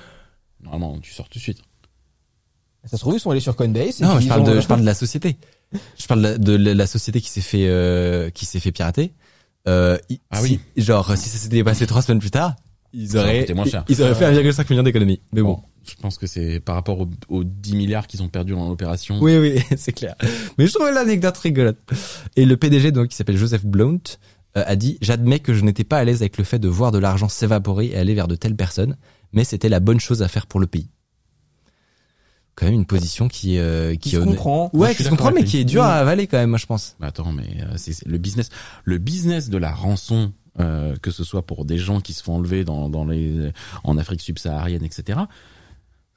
Normalement, 0.62 0.98
tu 1.00 1.12
sors 1.14 1.28
tout 1.28 1.38
de 1.38 1.42
suite. 1.42 1.58
Ça 2.84 2.96
se 2.96 3.00
trouve, 3.00 3.14
ils 3.16 3.20
sont 3.20 3.30
allés 3.30 3.40
sur 3.40 3.56
Coinbase. 3.56 4.00
Non, 4.00 4.20
je 4.20 4.28
parle, 4.28 4.40
ont- 4.42 4.44
de, 4.54 4.60
je 4.60 4.66
parle 4.66 4.80
de 4.80 4.86
la 4.86 4.94
société. 4.94 5.36
Je 5.98 6.06
parle 6.06 6.38
de, 6.38 6.56
de 6.56 6.72
la- 6.72 6.86
société 6.86 7.20
qui 7.20 7.28
s'est 7.28 7.40
fait, 7.40 7.66
euh, 7.66 8.30
qui 8.30 8.44
s'est 8.46 8.60
fait 8.60 8.72
pirater. 8.72 9.12
Euh, 9.66 9.98
Ah 10.30 10.40
si- 10.40 10.60
oui. 10.76 10.82
Genre, 10.82 11.16
si 11.16 11.28
ça 11.28 11.38
s'était 11.38 11.64
passé 11.64 11.86
trois 11.86 12.02
semaines 12.02 12.20
plus 12.20 12.30
tard, 12.30 12.56
ils 12.92 13.16
auraient, 13.18 13.40
coûté 13.40 13.54
moins 13.54 13.64
cher. 13.66 13.84
ils 13.88 14.00
auraient 14.02 14.14
fait 14.14 14.24
1,5 14.26 14.70
million 14.70 14.82
d'économies. 14.82 15.20
Mais 15.32 15.42
bon. 15.42 15.54
Bon, 15.54 15.62
je 15.90 15.96
pense 15.96 16.18
que 16.18 16.26
c'est 16.26 16.60
par 16.60 16.74
rapport 16.74 17.00
aux, 17.00 17.08
aux 17.28 17.44
10 17.44 17.76
milliards 17.76 18.06
qu'ils 18.06 18.22
ont 18.22 18.28
perdus 18.28 18.52
dans 18.52 18.68
l'opération. 18.68 19.18
Oui, 19.20 19.36
oui, 19.38 19.62
c'est 19.76 19.92
clair. 19.92 20.14
Mais 20.58 20.66
je 20.66 20.72
trouvais 20.72 20.92
l'anecdote 20.92 21.36
rigolote. 21.38 21.78
Et 22.36 22.44
le 22.44 22.56
PDG, 22.56 22.92
donc, 22.92 23.08
qui 23.08 23.16
s'appelle 23.16 23.36
Joseph 23.36 23.64
Blount, 23.64 24.00
euh, 24.56 24.64
a 24.66 24.76
dit, 24.76 24.98
j'admets 25.00 25.40
que 25.40 25.54
je 25.54 25.62
n'étais 25.62 25.84
pas 25.84 25.98
à 25.98 26.04
l'aise 26.04 26.22
avec 26.22 26.38
le 26.38 26.44
fait 26.44 26.58
de 26.58 26.68
voir 26.68 26.92
de 26.92 26.98
l'argent 26.98 27.28
s'évaporer 27.28 27.86
et 27.86 27.96
aller 27.96 28.14
vers 28.14 28.28
de 28.28 28.34
telles 28.34 28.56
personnes, 28.56 28.96
mais 29.32 29.44
c'était 29.44 29.68
la 29.68 29.80
bonne 29.80 30.00
chose 30.00 30.22
à 30.22 30.28
faire 30.28 30.46
pour 30.46 30.60
le 30.60 30.66
pays. 30.66 30.88
quand 32.54 32.66
même 32.66 32.74
une 32.74 32.86
position 32.86 33.28
qui 33.28 33.58
euh, 33.58 33.92
Qui 33.92 33.98
qui 33.98 34.10
se 34.10 34.20
comprend. 34.20 34.70
Ouais, 34.72 34.94
qui 34.94 35.04
se 35.04 35.08
comprend, 35.10 35.30
mais 35.32 35.44
qui 35.44 35.58
est 35.58 35.64
dur 35.64 35.82
à 35.82 35.94
avaler 35.94 36.26
quand 36.26 36.38
même, 36.38 36.50
moi 36.50 36.58
je 36.58 36.66
pense. 36.66 36.96
Mais 37.00 37.06
attends, 37.06 37.32
mais 37.32 37.62
euh, 37.62 37.74
c'est 37.76 37.92
c'est 37.92 38.08
le 38.08 38.18
business, 38.18 38.48
le 38.84 38.98
business 38.98 39.48
de 39.50 39.58
la 39.58 39.70
rançon, 39.70 40.32
euh, 40.60 40.96
que 40.96 41.10
ce 41.12 41.22
soit 41.22 41.42
pour 41.46 41.64
des 41.64 41.78
gens 41.78 42.00
qui 42.00 42.12
se 42.14 42.22
font 42.22 42.36
enlever 42.36 42.64
dans, 42.64 42.88
dans 42.88 43.04
les, 43.04 43.52
en 43.84 43.96
Afrique 43.96 44.22
subsaharienne, 44.22 44.82
etc. 44.82 45.20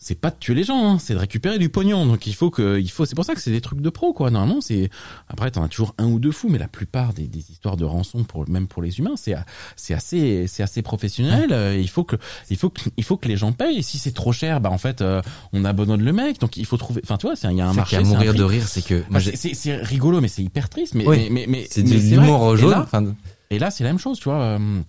C'est 0.03 0.15
pas 0.19 0.31
de 0.31 0.35
tuer 0.39 0.55
les 0.55 0.63
gens, 0.63 0.93
hein, 0.93 0.97
c'est 0.99 1.13
de 1.13 1.19
récupérer 1.19 1.59
du 1.59 1.69
pognon. 1.69 2.07
Donc 2.07 2.25
il 2.25 2.33
faut 2.33 2.49
que, 2.49 2.79
il 2.79 2.89
faut, 2.89 3.05
c'est 3.05 3.13
pour 3.13 3.23
ça 3.23 3.35
que 3.35 3.39
c'est 3.39 3.51
des 3.51 3.61
trucs 3.61 3.81
de 3.81 3.89
pro, 3.91 4.13
quoi. 4.13 4.31
Normalement, 4.31 4.59
c'est 4.59 4.89
après 5.29 5.51
t'en 5.51 5.61
as 5.61 5.67
toujours 5.67 5.93
un 5.99 6.07
ou 6.07 6.19
deux 6.19 6.31
fous, 6.31 6.49
mais 6.49 6.57
la 6.57 6.67
plupart 6.67 7.13
des, 7.13 7.27
des 7.27 7.51
histoires 7.51 7.77
de 7.77 7.85
rançon, 7.85 8.23
pour 8.23 8.49
même 8.49 8.65
pour 8.67 8.81
les 8.81 8.97
humains, 8.97 9.13
c'est 9.15 9.35
c'est 9.75 9.93
assez, 9.93 10.47
c'est 10.47 10.63
assez 10.63 10.81
professionnel. 10.81 11.49
Euh, 11.51 11.77
Il 11.79 11.87
faut 11.87 12.03
que, 12.03 12.15
il 12.49 12.57
faut 12.57 12.71
que, 12.71 12.81
il 12.97 13.03
faut 13.03 13.15
que 13.17 13.27
les 13.27 13.37
gens 13.37 13.51
payent. 13.51 13.77
Et 13.77 13.81
si 13.83 13.99
c'est 13.99 14.11
trop 14.11 14.33
cher, 14.33 14.59
bah 14.59 14.71
en 14.71 14.79
fait, 14.79 15.01
euh, 15.01 15.21
on 15.53 15.63
abandonne 15.65 16.01
le 16.03 16.13
mec. 16.13 16.39
Donc 16.39 16.57
il 16.57 16.65
faut 16.65 16.77
trouver. 16.77 17.01
Enfin, 17.03 17.17
tu 17.17 17.27
vois, 17.27 17.35
c'est 17.35 17.47
il 17.51 17.57
y 17.57 17.61
a 17.61 17.67
un 17.69 17.73
marché. 17.73 17.97
un 17.97 18.01
mourir 18.01 18.31
prix. 18.31 18.39
de 18.39 18.43
rire, 18.43 18.67
c'est 18.67 18.83
que 18.83 19.03
Enfin, 19.07 19.19
c'est- 19.35 19.75
rigolo, 19.75 20.19
mais 20.19 20.27
c'est 20.29 20.41
hyper 20.41 20.67
triste. 20.69 20.95
Mais, 20.95 21.05
Oui. 21.07 21.27
mais, 21.29 21.29
mais, 21.29 21.45
mais 21.47 21.67
c'est 21.69 21.83
de 21.83 21.89
vrai. 21.89 21.99
l'humour 22.25 22.55
Et 22.55 22.57
jaune. 22.57 22.71
là- 22.71 22.81
Enfin, 22.81 23.05
là, 23.51 23.69
c'est 23.69 23.83
la 23.83 23.91
même 23.91 23.99
chose, 23.99 24.17
tu 24.17 24.23
vois. 24.29 24.41
euh, 24.41 24.79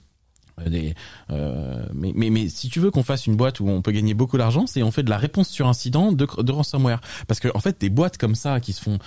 des, 0.66 0.94
euh, 1.30 1.86
mais, 1.94 2.12
mais, 2.14 2.30
mais 2.30 2.48
si 2.48 2.68
tu 2.68 2.80
veux 2.80 2.90
qu'on 2.90 3.02
fasse 3.02 3.26
une 3.26 3.36
boîte 3.36 3.60
où 3.60 3.68
on 3.68 3.82
peut 3.82 3.92
gagner 3.92 4.14
beaucoup 4.14 4.38
d'argent, 4.38 4.66
c'est 4.66 4.82
on 4.82 4.90
fait 4.90 5.02
de 5.02 5.10
la 5.10 5.18
réponse 5.18 5.48
sur 5.48 5.68
incident 5.68 6.12
de, 6.12 6.26
de 6.42 6.52
ransomware. 6.52 7.00
Parce 7.26 7.40
que 7.40 7.48
en 7.54 7.60
fait, 7.60 7.80
des 7.80 7.90
boîtes 7.90 8.18
comme 8.18 8.34
ça 8.34 8.60
qui 8.60 8.72
se 8.72 8.82
font 8.82 8.98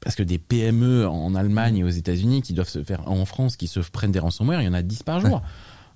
parce 0.00 0.16
que 0.16 0.22
des 0.22 0.38
PME 0.38 1.06
en 1.06 1.34
Allemagne 1.34 1.78
et 1.78 1.84
aux 1.84 1.88
États-Unis 1.88 2.42
qui 2.42 2.54
doivent 2.54 2.68
se 2.68 2.82
faire 2.82 3.06
en 3.06 3.24
France 3.26 3.56
qui 3.56 3.68
se 3.68 3.80
prennent 3.80 4.12
des 4.12 4.18
ransomware, 4.18 4.62
il 4.62 4.64
y 4.64 4.68
en 4.68 4.74
a 4.74 4.82
10 4.82 5.02
par 5.02 5.20
jour. 5.20 5.42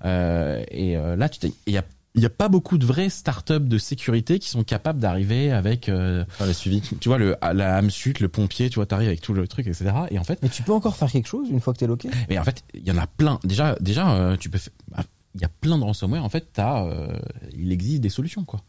Euh, 0.05 0.63
et 0.71 0.97
euh, 0.97 1.17
là, 1.17 1.29
tu 1.29 1.49
il 1.67 1.73
y 1.73 1.79
a 1.79 1.85
il 2.15 2.23
y 2.23 2.27
a 2.27 2.31
pas 2.31 2.49
beaucoup 2.49 2.79
de 2.79 2.87
vraies 2.87 3.09
startups 3.09 3.59
de 3.61 3.79
sécurité 3.79 4.39
qui 4.39 4.49
sont 4.49 4.63
capables 4.65 5.01
d'arriver 5.01 5.51
avec, 5.51 5.89
euh, 5.89 6.25
faire 6.31 6.47
le 6.47 6.53
suivi. 6.53 6.81
tu 6.81 7.09
vois, 7.09 7.19
le 7.19 7.37
la 7.53 7.79
hamsuite, 7.79 8.21
le 8.21 8.29
pompier, 8.29 8.71
tu 8.71 8.77
vois, 8.77 8.87
t'arrives 8.87 9.09
avec 9.09 9.21
tout 9.21 9.33
le 9.35 9.49
truc, 9.49 9.67
etc. 9.67 9.91
Et 10.11 10.19
en 10.19 10.25
fait, 10.25 10.39
Mais 10.43 10.49
tu 10.49 10.63
peux 10.63 10.73
encore 10.73 10.97
faire 10.97 11.11
quelque 11.11 11.27
chose 11.29 11.49
une 11.51 11.61
fois 11.61 11.73
que 11.75 11.79
t'es 11.79 11.87
loqué 11.87 12.09
mais 12.29 12.39
en 12.39 12.45
fait, 12.45 12.63
il 12.75 12.87
y 12.87 12.91
en 12.93 12.99
a 12.99 13.07
plein. 13.07 13.41
Déjà, 13.45 13.77
déjà, 13.81 14.15
euh, 14.15 14.37
tu 14.37 14.49
peux. 14.51 14.59
ah, 14.95 15.03
Il 15.35 15.41
y 15.41 15.45
a 15.45 15.49
plein 15.49 15.77
de 15.79 15.83
ransomware. 15.85 16.23
En 16.25 16.29
fait, 16.29 16.47
t'as, 16.53 16.85
euh, 16.85 17.19
il 17.57 17.73
existe 17.73 18.01
des 18.01 18.09
solutions, 18.11 18.45
quoi. 18.45 18.61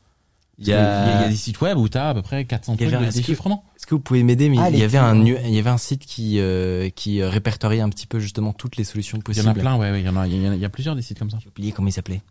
Il 0.58 0.66
y 0.68 0.72
a, 0.74 0.78
il 0.78 1.10
y 1.10 1.12
a 1.12 1.20
a, 1.26 1.28
des 1.28 1.36
sites 1.36 1.60
web 1.60 1.78
où 1.78 1.90
t'as 1.90 2.10
à 2.10 2.14
peu 2.14 2.22
près 2.22 2.46
400 2.46 2.74
Il 2.74 2.76
y 2.76 2.78
trucs 2.88 2.92
de 2.92 2.96
un- 2.96 3.02
est-ce 3.08 3.12
que- 3.18 3.22
déchiffrement. 3.22 3.66
Est-ce 3.76 3.86
que 3.86 3.94
vous 3.94 4.00
pouvez 4.00 4.24
m'aider 4.24 4.48
Mais 4.50 4.58
Ah, 4.60 4.70
il 4.70 4.80
y 4.80 4.84
avait 4.84 4.98
un, 4.98 5.22
il 5.24 5.54
y 5.54 5.60
avait 5.60 5.70
un 5.70 5.78
site 5.78 6.06
qui 6.06 6.40
euh, 6.40 6.90
qui 6.90 7.22
euh, 7.22 7.28
répertoriait 7.30 7.82
un 7.82 7.90
petit 7.90 8.08
peu 8.08 8.20
justement 8.20 8.54
toutes 8.54 8.78
les 8.78 8.86
solutions 8.86 9.18
Il 9.18 9.20
y 9.20 9.24
possibles. 9.24 9.50
en 9.50 9.52
a 9.52 9.54
plein, 9.54 9.76
ouais, 9.76 9.92
ouais, 9.92 10.00
il 10.00 10.06
y 10.06 10.10
en 10.10 10.16
a, 10.16 10.26
il 10.28 10.42
y 10.42 10.48
en 10.48 10.52
a, 10.52 10.56
il 10.56 10.62
y 10.62 10.66
a 10.66 10.70
plusieurs 10.70 10.96
des 10.96 11.02
sites 11.02 11.20
comme 11.20 11.30
ça. 11.30 11.38
J'ai 11.44 11.50
oublié 11.50 11.74
comment 11.74 11.90
il 11.90 11.92
s'appelait. 11.92 12.22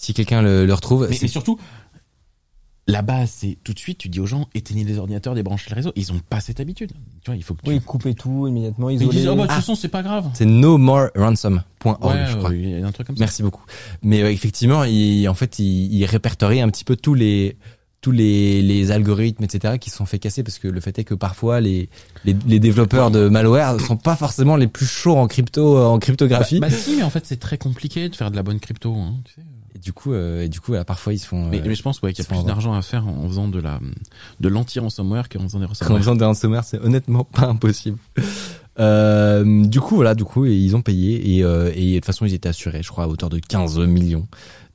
Si 0.00 0.14
quelqu'un 0.14 0.42
le, 0.42 0.64
le 0.64 0.72
retrouve, 0.74 1.08
Mais, 1.10 1.16
c'est- 1.16 1.22
mais 1.22 1.28
surtout, 1.28 1.58
la 2.86 3.02
base, 3.02 3.30
c'est 3.30 3.58
tout 3.64 3.74
de 3.74 3.78
suite, 3.80 3.98
tu 3.98 4.08
dis 4.08 4.20
aux 4.20 4.26
gens, 4.26 4.48
éteignez 4.54 4.84
les 4.84 4.96
ordinateurs, 4.96 5.34
débranchez 5.34 5.68
le 5.70 5.74
réseau. 5.74 5.92
Ils 5.96 6.12
ont 6.12 6.20
pas 6.20 6.40
cette 6.40 6.60
habitude. 6.60 6.92
Tu 7.22 7.30
vois, 7.30 7.36
il 7.36 7.42
faut 7.42 7.54
que 7.54 7.62
tu. 7.62 7.68
Oui, 7.70 7.80
couper 7.80 8.14
tout 8.14 8.46
immédiatement, 8.46 8.86
Mais 8.86 8.94
ils 8.94 9.02
isoler. 9.02 9.18
disent, 9.18 9.28
oh, 9.28 9.34
bah, 9.34 9.42
de 9.42 9.46
toute 9.48 9.50
Ah. 9.50 9.54
façon, 9.56 9.74
c'est 9.74 9.88
pas 9.88 10.02
grave. 10.02 10.30
c'est 10.34 10.46
nomoreransom.org, 10.46 12.02
Ouais, 12.04 12.26
je 12.30 12.36
crois. 12.36 12.50
euh, 12.50 12.56
il 12.56 12.80
y 12.80 12.82
a 12.82 12.86
un 12.86 12.92
truc 12.92 13.08
comme 13.08 13.16
ça. 13.16 13.20
Merci 13.20 13.42
beaucoup. 13.42 13.62
Mais 14.02 14.22
euh, 14.22 14.30
effectivement, 14.30 14.84
il, 14.84 15.28
en 15.28 15.34
fait, 15.34 15.58
il, 15.58 15.92
il 15.92 16.04
répertorie 16.06 16.60
un 16.60 16.68
petit 16.70 16.84
peu 16.84 16.96
tous 16.96 17.14
les 17.14 17.56
tous 18.00 18.12
les, 18.12 18.62
les 18.62 18.92
algorithmes, 18.92 19.42
etc., 19.42 19.76
qui 19.76 19.90
se 19.90 19.96
sont 19.96 20.06
fait 20.06 20.20
casser 20.20 20.44
parce 20.44 20.60
que 20.60 20.68
le 20.68 20.80
fait 20.80 20.96
est 21.00 21.04
que 21.04 21.14
parfois 21.14 21.60
les 21.60 21.88
les, 22.24 22.36
les 22.46 22.60
développeurs 22.60 23.10
de 23.10 23.28
malware 23.28 23.80
sont 23.80 23.96
pas 23.96 24.14
forcément 24.14 24.54
les 24.54 24.68
plus 24.68 24.86
chauds 24.86 25.16
en 25.16 25.26
crypto 25.26 25.76
en 25.76 25.94
Bah, 25.94 25.98
cryptographie. 26.00 26.60
bah 26.60 26.70
si, 26.70 26.94
mais 26.96 27.02
en 27.02 27.10
fait, 27.10 27.26
c'est 27.26 27.40
très 27.40 27.58
compliqué 27.58 28.08
de 28.08 28.14
faire 28.14 28.30
de 28.30 28.36
la 28.36 28.44
bonne 28.44 28.60
crypto. 28.60 28.94
Hein, 28.94 29.16
tu 29.24 29.32
sais. 29.34 29.40
Et 29.78 29.80
du 29.80 29.92
coup, 29.92 30.12
euh, 30.12 30.42
et 30.42 30.48
du 30.48 30.60
coup, 30.60 30.72
voilà, 30.72 30.84
parfois 30.84 31.12
ils 31.12 31.18
se 31.18 31.26
font. 31.26 31.46
Mais, 31.46 31.62
mais 31.64 31.74
je 31.74 31.82
pense 31.82 32.02
ouais, 32.02 32.12
qu'il 32.12 32.24
y 32.24 32.26
a 32.26 32.30
plus 32.30 32.44
d'argent 32.44 32.74
à 32.74 32.82
faire 32.82 33.06
en 33.06 33.28
faisant 33.28 33.48
de 33.48 33.60
la 33.60 33.78
de 34.40 34.48
l'anti-ransomware 34.48 35.28
qu'en 35.28 35.40
faisant 35.40 35.60
des 35.60 35.66
en 35.66 35.68
ransomware. 35.68 35.98
faisant 35.98 36.16
des 36.16 36.24
ransomware, 36.24 36.64
c'est 36.64 36.80
honnêtement 36.80 37.24
pas 37.32 37.46
impossible. 37.46 37.98
Euh, 38.80 39.64
du 39.64 39.80
coup, 39.80 39.96
voilà, 39.96 40.14
du 40.14 40.24
coup, 40.24 40.46
ils 40.46 40.74
ont 40.76 40.82
payé 40.82 41.36
et, 41.36 41.44
euh, 41.44 41.70
et 41.74 41.90
de 41.90 41.94
toute 41.96 42.06
façon, 42.06 42.26
ils 42.26 42.34
étaient 42.34 42.48
assurés, 42.48 42.82
je 42.82 42.88
crois, 42.88 43.04
à 43.04 43.08
hauteur 43.08 43.28
de 43.28 43.38
15 43.38 43.78
millions. 43.80 44.26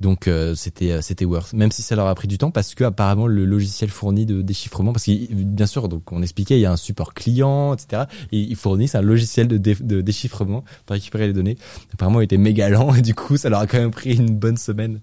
Donc, 0.03 0.27
euh, 0.27 0.53
c'était 0.53 0.91
euh, 0.91 1.01
c'était 1.01 1.23
worth, 1.23 1.53
même 1.53 1.71
si 1.71 1.81
ça 1.81 1.95
leur 1.95 2.07
a 2.07 2.13
pris 2.13 2.27
du 2.27 2.38
temps, 2.38 2.51
parce 2.51 2.75
que 2.75 2.84
apparemment 2.84 3.25
le 3.25 3.45
logiciel 3.45 3.89
fournit 3.89 4.25
de 4.25 4.41
déchiffrement, 4.41 4.91
parce 4.91 5.05
que 5.05 5.11
bien 5.34 5.65
sûr, 5.65 5.88
donc 5.88 6.11
on 6.11 6.21
expliquait, 6.21 6.57
il 6.57 6.61
y 6.61 6.65
a 6.65 6.71
un 6.73 6.77
support 6.77 7.13
client, 7.13 7.73
etc. 7.73 8.03
Et 8.34 8.39
ils 8.39 8.57
fournissent 8.57 8.95
un 8.95 9.01
logiciel 9.01 9.47
de, 9.47 9.57
dé- 9.57 9.77
de 9.80 10.01
déchiffrement 10.01 10.65
pour 10.85 10.93
récupérer 10.95 11.27
les 11.27 11.34
données. 11.34 11.57
Apparemment, 11.93 12.19
il 12.19 12.25
était 12.25 12.38
méga 12.38 12.67
lent 12.69 12.93
et 12.95 13.01
du 13.01 13.15
coup, 13.15 13.38
ça 13.38 13.49
leur 13.49 13.61
a 13.61 13.65
quand 13.67 13.80
même 13.80 13.91
pris 13.91 14.15
une 14.17 14.35
bonne 14.35 14.57
semaine. 14.57 14.99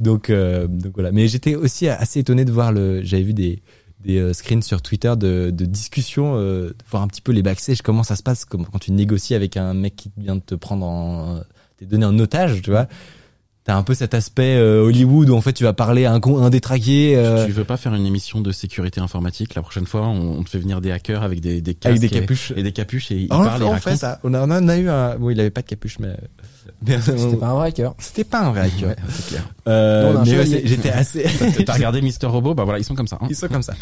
Donc, 0.00 0.30
euh, 0.30 0.68
donc 0.68 0.92
voilà. 0.94 1.10
Mais 1.10 1.26
j'étais 1.26 1.56
aussi 1.56 1.88
assez 1.88 2.20
étonné 2.20 2.44
de 2.44 2.52
voir 2.52 2.70
le. 2.72 3.02
J'avais 3.02 3.24
vu 3.24 3.34
des 3.34 3.60
des 4.04 4.18
euh, 4.18 4.32
screens 4.32 4.62
sur 4.62 4.80
Twitter 4.80 5.12
de, 5.16 5.50
de 5.52 5.64
discussions, 5.64 6.34
euh, 6.36 6.68
de 6.68 6.74
voir 6.88 7.02
un 7.02 7.08
petit 7.08 7.22
peu 7.22 7.32
les 7.32 7.42
backstage, 7.42 7.82
comment 7.82 8.04
ça 8.04 8.14
se 8.14 8.22
passe 8.22 8.44
quand 8.44 8.78
tu 8.78 8.92
négocies 8.92 9.34
avec 9.34 9.56
un 9.56 9.74
mec 9.74 9.96
qui 9.96 10.12
vient 10.16 10.36
de 10.36 10.40
te 10.42 10.54
prendre 10.54 10.86
en, 10.86 11.40
t'es 11.78 11.86
donné 11.86 12.04
en 12.04 12.16
otage, 12.20 12.62
tu 12.62 12.70
vois. 12.70 12.86
T'as 13.66 13.74
un 13.76 13.82
peu 13.82 13.94
cet 13.94 14.14
aspect 14.14 14.56
euh, 14.56 14.84
Hollywood 14.84 15.28
où 15.28 15.34
en 15.34 15.40
fait 15.40 15.52
tu 15.52 15.64
vas 15.64 15.72
parler 15.72 16.04
à 16.04 16.12
un 16.12 16.20
con, 16.20 16.40
un 16.40 16.50
détraqué 16.50 17.14
euh, 17.16 17.46
Tu 17.46 17.50
veux 17.52 17.64
pas 17.64 17.76
faire 17.76 17.94
une 17.96 18.06
émission 18.06 18.40
de 18.40 18.52
sécurité 18.52 19.00
informatique 19.00 19.56
La 19.56 19.62
prochaine 19.62 19.86
fois, 19.86 20.02
on, 20.02 20.38
on 20.38 20.42
te 20.44 20.50
fait 20.50 20.58
venir 20.60 20.80
des 20.80 20.92
hackers 20.92 21.24
avec 21.24 21.40
des, 21.40 21.60
des 21.60 21.74
casques 21.74 21.86
avec 21.98 22.00
des 22.00 22.08
capuches. 22.08 22.52
et, 22.54 22.62
des 22.62 22.70
capuches 22.70 23.10
et 23.10 23.16
ils 23.22 23.24
on, 23.32 23.42
parlent, 23.42 23.62
on 23.64 23.70
racontent. 23.70 23.78
fait 23.90 23.96
ça. 23.96 24.20
On, 24.22 24.32
a, 24.34 24.40
on 24.46 24.50
en 24.52 24.68
a 24.68 24.76
eu 24.76 24.88
un. 24.88 25.16
Bon, 25.16 25.30
il 25.30 25.40
avait 25.40 25.50
pas 25.50 25.62
de 25.62 25.66
capuche, 25.66 25.98
mais. 25.98 26.16
mais 26.86 27.00
C'était 27.00 27.36
pas 27.36 27.48
un 27.48 27.54
vrai 27.54 27.68
hacker. 27.70 27.94
C'était 27.98 28.22
pas 28.22 28.40
un 28.42 28.50
vrai 28.50 28.60
hacker. 28.60 28.88
Ouais, 28.90 28.96
c'est 29.08 29.26
clair. 29.30 29.48
Euh, 29.66 30.12
Non, 30.12 30.20
a 30.20 30.24
mais 30.24 30.38
ouais, 30.38 30.62
j'étais 30.64 30.90
assez. 30.90 31.24
T'as 31.66 31.72
regardé 31.74 32.00
Mister 32.02 32.28
Robot? 32.28 32.54
Bah 32.54 32.62
voilà, 32.62 32.78
ils 32.78 32.84
sont 32.84 32.94
comme 32.94 33.08
ça. 33.08 33.18
hein. 33.20 33.26
Ils 33.28 33.34
sont 33.34 33.48
comme 33.48 33.62
ça. 33.62 33.74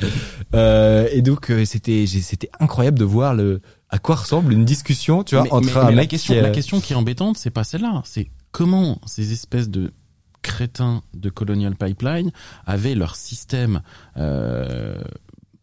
Euh, 0.55 1.09
et 1.13 1.21
donc 1.21 1.51
euh, 1.51 1.67
c'était 1.67 2.07
j'ai- 2.07 2.21
c'était 2.23 2.49
incroyable 2.59 2.99
de 2.99 3.05
voir 3.05 3.35
le 3.35 3.61
à 3.91 3.99
quoi 3.99 4.15
ressemble 4.17 4.53
une 4.55 4.65
discussion, 4.65 5.25
tu 5.25 5.35
vois, 5.35 5.45
Mais- 5.45 5.53
entre 5.53 5.67
mais- 5.67 5.77
un 5.77 5.85
mais 5.85 5.89
mec 5.91 5.97
la 5.97 6.07
question, 6.07 6.35
qui, 6.35 6.41
la 6.41 6.49
euh, 6.49 6.53
question 6.53 6.81
qui 6.81 6.93
est 6.95 6.97
embêtante, 6.97 7.37
c'est 7.37 7.51
pas 7.51 7.65
celle-là. 7.65 8.01
C'est 8.05 8.29
comment 8.55 9.01
ces 9.05 9.33
espèces 9.33 9.69
de 9.69 9.93
crétins 10.43 11.03
de 11.13 11.29
Colonial 11.29 11.75
Pipeline 11.75 12.31
avaient 12.67 12.95
leur 12.95 13.17
système 13.17 13.83
euh, 14.17 15.03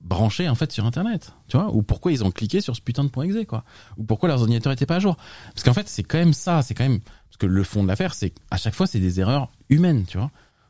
branché 0.02 0.50
en 0.50 0.56
fait 0.56 0.74
sur 0.74 0.86
Internet, 0.86 1.32
tu 1.48 1.56
vois, 1.56 1.72
ou 1.74 1.84
pourquoi 1.84 2.12
ils 2.12 2.22
ont 2.26 2.32
cliqué 2.32 2.60
sur 2.60 2.76
ce 2.76 2.82
putain 2.82 3.06
de 3.06 3.10
point 3.10 3.24
.exe 3.24 3.48
quoi, 3.48 3.64
ou 3.98 4.04
pourquoi 4.04 4.28
leurs 4.28 4.42
ordinateurs 4.42 4.74
étaient 4.74 4.86
pas 4.86 4.98
à 4.98 5.00
jour. 5.00 5.16
Parce 5.54 5.64
qu'en 5.64 5.74
fait, 5.74 5.88
c'est 5.88 6.04
quand 6.04 6.18
même 6.18 6.34
ça, 6.34 6.64
c'est 6.64 6.74
quand 6.74 6.84
même 6.84 7.00
parce 7.00 7.38
que 7.38 7.46
le 7.46 7.64
fond 7.64 7.82
de 7.84 7.88
l'affaire, 7.88 8.14
c'est 8.14 8.34
à 8.50 8.58
chaque 8.58 8.76
fois 8.76 8.88
c'est 8.88 9.00
des 9.00 9.22
erreurs 9.22 9.50
humaines, 9.70 10.04
tu 10.06 10.18
vois. 10.18 10.30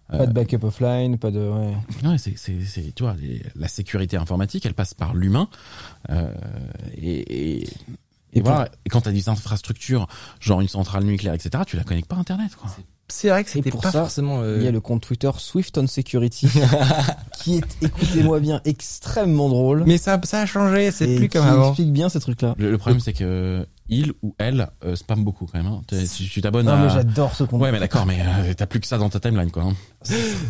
Pas 0.10 0.28
de 0.28 0.34
backup 0.34 0.64
offline, 0.64 1.18
pas 1.18 1.32
de. 1.32 1.40
Ouais. 1.40 1.74
Ouais, 2.04 2.18
c'est, 2.18 2.38
c'est, 2.38 2.60
c'est, 2.66 2.94
tu 2.94 3.04
vois, 3.04 3.16
les- 3.18 3.42
la 3.56 3.70
sécurité 3.70 4.18
informatique, 4.18 4.66
elle 4.66 4.74
passe 4.74 4.94
par 4.94 5.16
l'humain. 5.16 5.48
Euh, 6.10 6.34
et, 6.98 7.62
et, 7.62 7.70
et 8.34 8.42
voilà. 8.42 8.70
Et 8.86 8.90
quand 8.90 9.02
tu 9.02 9.10
as 9.10 9.12
des 9.12 9.30
infrastructures, 9.30 10.08
genre 10.40 10.62
une 10.62 10.68
centrale 10.68 11.04
nucléaire, 11.04 11.34
etc., 11.34 11.64
tu 11.66 11.76
la 11.78 11.84
connectes 11.84 12.08
pas 12.08 12.16
à 12.16 12.20
Internet, 12.20 12.56
quoi. 12.56 12.70
c'est 13.08 13.30
vrai 13.30 13.44
que 13.44 13.50
c'était 13.50 13.72
pour 13.72 13.82
pas 13.82 13.92
ça, 13.92 14.00
forcément 14.02 14.40
euh, 14.42 14.58
Il 14.60 14.64
y 14.64 14.68
a 14.68 14.72
le 14.72 14.80
compte 14.80 15.02
Twitter 15.02 15.30
Swift 15.38 15.78
on 15.78 15.88
Security 15.88 16.48
qui 17.40 17.58
est, 17.58 17.78
écoutez-moi 17.82 18.40
bien, 18.40 18.62
extrêmement 18.66 19.50
drôle. 19.50 19.84
mais 19.86 19.98
ça 19.98 20.20
ça 20.24 20.42
a 20.42 20.46
changé, 20.46 20.92
c'est 20.92 21.16
plus 21.16 21.30
comme 21.30 21.44
qui 21.44 21.48
avant. 21.50 21.68
explique 21.70 21.92
bien 21.92 22.10
ces 22.10 22.20
trucs-là. 22.20 22.56
Le, 22.58 22.72
le 22.72 22.78
problème, 22.78 23.00
c'est 23.02 23.14
que 23.14 23.66
il 23.92 24.14
ou 24.24 24.34
elle 24.40 24.70
euh, 24.84 24.96
spam 24.96 25.24
beaucoup 25.24 25.46
quand 25.46 25.58
même. 25.62 25.68
Hein. 25.72 25.82
Tu, 25.88 26.42
t'abonnes 26.42 26.66
Non, 26.66 26.72
à. 26.72 26.78
mais 26.84 26.90
j'adore 26.90 27.36
ce 27.36 27.44
compte. 27.44 27.62
Ouais, 27.62 27.72
mais 27.72 27.80
d'accord, 27.80 28.06
mais 28.08 28.18
euh, 28.20 28.54
t'as 28.58 28.66
plus 28.66 28.80
que 28.80 28.88
ça 28.88 28.98
dans 28.98 29.10
ta 29.10 29.20
timeline, 29.20 29.52
quoi. 29.52 29.64
hein. 29.64 29.74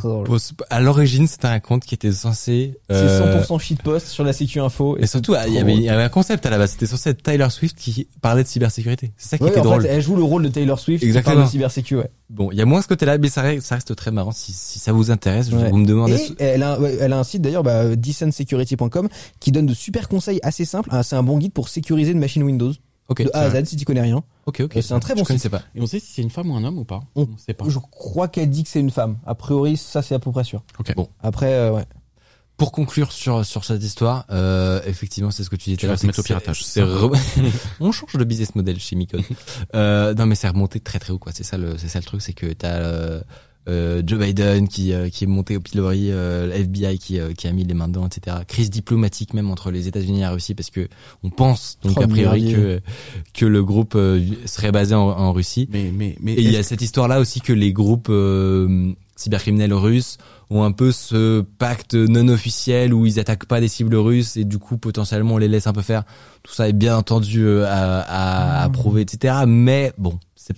Drôle. 0.01 0.27
À 0.69 0.79
l'origine, 0.79 1.27
c'était 1.27 1.47
un 1.47 1.59
compte 1.59 1.83
qui 1.83 1.93
était 1.95 2.11
censé 2.11 2.79
euh, 2.91 3.35
C'est 3.43 3.53
100% 3.53 3.59
shitpost 3.59 4.07
sur 4.07 4.23
la 4.23 4.31
sécu 4.33 4.59
info. 4.61 4.95
et 4.97 5.07
surtout, 5.07 5.35
il 5.47 5.53
y 5.53 5.57
avait, 5.59 5.73
il 5.75 5.81
y 5.81 5.89
avait 5.89 6.03
un 6.03 6.09
concept 6.09 6.45
à 6.45 6.49
la 6.49 6.57
base. 6.57 6.71
C'était 6.71 6.85
censé 6.85 7.09
être 7.09 7.21
Tyler 7.23 7.49
Swift 7.49 7.77
qui 7.77 8.07
parlait 8.21 8.43
de 8.43 8.47
cybersécurité. 8.47 9.11
C'est 9.17 9.29
ça 9.29 9.37
qui 9.37 9.43
Ouais, 9.43 9.49
était 9.49 9.59
en 9.59 9.63
drôle. 9.63 9.81
fait, 9.81 9.89
elle 9.89 10.01
joue 10.01 10.15
le 10.15 10.23
rôle 10.23 10.43
de 10.43 10.49
Taylor 10.49 10.79
Swift 10.79 11.01
qui 11.01 11.07
Exactement. 11.07 11.35
parle 11.35 11.47
de 11.47 11.51
cybersécu, 11.51 11.95
ouais. 11.97 12.09
Bon, 12.29 12.49
il 12.51 12.57
y 12.57 12.61
a 12.61 12.65
moins 12.65 12.81
ce 12.81 12.87
côté-là, 12.87 13.17
mais 13.17 13.27
ça, 13.27 13.41
reste- 13.41 13.65
ça 13.65 13.75
reste 13.75 13.93
très 13.95 14.11
marrant. 14.11 14.31
Si, 14.31 14.53
si 14.53 14.79
ça 14.79 14.93
vous 14.93 15.11
intéresse, 15.11 15.49
je- 15.49 15.55
Ouais. 15.57 15.69
vous 15.69 15.77
me 15.77 15.85
demandez. 15.85 16.15
Et 16.39 16.43
elle 16.43 16.63
a, 16.63 16.77
elle 17.01 17.11
a 17.11 17.19
un 17.19 17.23
site 17.25 17.41
d'ailleurs, 17.41 17.63
bah, 17.63 17.95
decentsecurity.com, 17.95 19.09
qui 19.39 19.51
donne 19.51 19.65
de 19.65 19.73
super 19.73 20.07
conseils 20.07 20.39
assez 20.43 20.63
simples. 20.63 20.89
Ah, 20.93 21.03
c'est 21.03 21.15
un 21.15 21.23
bon 21.23 21.37
guide 21.37 21.51
pour 21.53 21.67
sécuriser 21.69 22.11
une 22.11 22.19
machine 22.19 22.43
Windows. 22.43 22.71
Ok, 23.11 23.23
de 23.23 23.29
A 23.33 23.41
à 23.41 23.49
Z 23.49 23.65
si 23.65 23.75
tu 23.75 23.85
connais 23.85 24.01
rien. 24.01 24.23
ok, 24.45 24.61
ok. 24.61 24.75
Et 24.77 24.81
c'est 24.81 24.93
un 24.93 24.99
très 24.99 25.13
bon 25.15 25.21
Je 25.21 25.27
connaissais 25.27 25.49
pas. 25.49 25.61
Et 25.75 25.81
on 25.81 25.85
sait 25.87 25.99
si 25.99 26.07
c'est 26.13 26.21
une 26.21 26.29
femme 26.29 26.49
ou 26.49 26.55
un 26.55 26.63
homme 26.63 26.77
ou 26.79 26.85
pas 26.85 27.01
On- 27.15 27.27
sait 27.37 27.53
pas. 27.53 27.65
Je 27.67 27.77
crois 27.79 28.27
qu'elle 28.27 28.49
dit 28.49 28.63
que 28.63 28.69
c'est 28.69 28.79
une 28.79 28.89
femme. 28.91 29.17
A 29.25 29.35
priori, 29.35 29.77
ça 29.77 30.01
c'est 30.01 30.15
à 30.15 30.19
peu 30.19 30.31
près 30.31 30.43
sûr. 30.43 30.63
Ok. 30.79 30.93
Bon. 30.95 31.07
Après, 31.21 31.53
euh, 31.53 31.71
ouais. 31.71 31.85
Pour 32.57 32.71
conclure 32.71 33.11
sur 33.11 33.43
sur 33.43 33.65
cette 33.65 33.81
histoire, 33.83 34.25
euh, 34.29 34.81
effectivement, 34.85 35.31
c'est 35.31 35.43
ce 35.43 35.49
que 35.49 35.55
tu 35.55 35.65
disais. 35.65 35.77
Tu 35.77 35.81
tout 35.81 35.85
à 35.85 35.87
vas 35.87 35.91
l'heure, 35.93 35.97
te 35.97 36.01
c'est 36.01 36.07
mettre 36.07 36.19
au 36.19 36.23
piratage. 36.23 36.61
re- 36.61 37.51
On 37.79 37.91
change 37.91 38.13
de 38.13 38.23
business 38.23 38.53
model 38.53 38.79
chez 38.79 38.95
Micon. 38.95 39.17
euh, 39.75 40.13
non, 40.13 40.27
mais 40.27 40.35
c'est 40.35 40.47
remonté 40.47 40.79
très 40.79 40.99
très 40.99 41.11
haut, 41.11 41.17
quoi. 41.17 41.31
C'est 41.33 41.43
ça 41.43 41.57
le, 41.57 41.77
c'est 41.79 41.87
ça 41.87 41.97
le 41.99 42.05
truc, 42.05 42.21
c'est 42.21 42.33
que 42.33 42.53
t'as 42.53 43.21
euh, 43.67 44.01
Joe 44.05 44.19
Biden 44.19 44.67
qui 44.67 44.93
euh, 44.93 45.09
qui 45.09 45.25
est 45.25 45.27
monté 45.27 45.55
au 45.55 45.59
pilori, 45.59 46.07
euh, 46.09 46.47
le 46.47 46.53
FBI 46.53 46.97
qui 46.97 47.19
euh, 47.19 47.33
qui 47.33 47.47
a 47.47 47.51
mis 47.51 47.63
les 47.63 47.73
mains 47.73 47.87
dedans, 47.87 48.07
etc. 48.07 48.37
Crise 48.47 48.69
diplomatique 48.69 49.33
même 49.33 49.49
entre 49.49 49.71
les 49.71 49.87
États-Unis 49.87 50.19
et 50.19 50.21
la 50.21 50.31
Russie 50.31 50.55
parce 50.55 50.69
que 50.69 50.87
on 51.23 51.29
pense 51.29 51.77
donc 51.83 52.01
a 52.01 52.07
priori 52.07 52.53
que 52.53 52.81
que 53.33 53.45
le 53.45 53.63
groupe 53.63 53.93
euh, 53.95 54.19
serait 54.45 54.71
basé 54.71 54.95
en, 54.95 55.01
en 55.09 55.31
Russie. 55.31 55.67
Mais, 55.71 55.91
mais, 55.93 56.15
mais. 56.21 56.33
Et 56.33 56.41
il 56.41 56.51
y 56.51 56.57
a 56.57 56.63
cette 56.63 56.81
histoire-là 56.81 57.19
aussi 57.19 57.41
que 57.41 57.53
les 57.53 57.71
groupes 57.73 58.07
euh, 58.09 58.93
cybercriminels 59.15 59.73
russes 59.73 60.17
ont 60.49 60.63
un 60.63 60.73
peu 60.73 60.91
ce 60.91 61.41
pacte 61.41 61.93
non 61.93 62.27
officiel 62.27 62.93
où 62.93 63.05
ils 63.05 63.19
attaquent 63.19 63.45
pas 63.45 63.61
des 63.61 63.69
cibles 63.69 63.95
russes 63.95 64.35
et 64.35 64.43
du 64.43 64.57
coup 64.57 64.77
potentiellement 64.77 65.35
on 65.35 65.37
les 65.37 65.47
laisse 65.47 65.67
un 65.67 65.73
peu 65.73 65.81
faire. 65.81 66.03
Tout 66.43 66.53
ça 66.53 66.67
est 66.67 66.73
bien 66.73 66.97
entendu 66.97 67.45
euh, 67.45 67.65
à, 67.65 68.01
à, 68.01 68.63
à 68.63 68.69
prouver, 68.69 69.01
etc. 69.01 69.35
Mais 69.47 69.93
bon, 69.97 70.19
c'est 70.45 70.57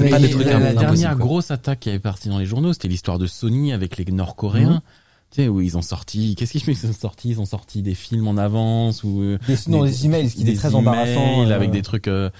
pas 0.00 0.10
pas 0.10 0.18
des 0.20 0.30
trucs 0.30 0.46
la, 0.46 0.58
la 0.58 0.74
dernière 0.74 1.16
grosse 1.16 1.50
attaque 1.50 1.80
qui 1.80 1.88
avait 1.88 1.98
parti 1.98 2.28
dans 2.28 2.38
les 2.38 2.46
journaux, 2.46 2.72
c'était 2.72 2.88
l'histoire 2.88 3.18
de 3.18 3.26
Sony 3.26 3.72
avec 3.72 3.96
les 3.96 4.04
Nord-Coréens. 4.12 4.82
Tu 5.30 5.42
sais, 5.42 5.48
où 5.48 5.60
ils 5.60 5.76
ont 5.76 5.82
sorti, 5.82 6.36
qu'est-ce 6.36 6.52
qu'ils 6.52 6.88
ont 6.88 6.92
sorti? 6.92 7.30
Ils 7.30 7.40
ont 7.40 7.44
sorti 7.44 7.82
des 7.82 7.94
films 7.94 8.28
en 8.28 8.36
avance 8.36 9.02
ou 9.02 9.20
euh, 9.20 9.38
Des, 9.48 9.56
non, 9.66 9.82
des 9.84 10.06
emails, 10.06 10.30
ce 10.30 10.36
qui 10.36 10.42
était 10.42 10.54
très 10.54 10.76
embarrassant. 10.76 11.44
euh, 11.44 11.50
avec 11.52 11.72
des 11.72 11.82
trucs, 11.82 12.06
euh, 12.06 12.30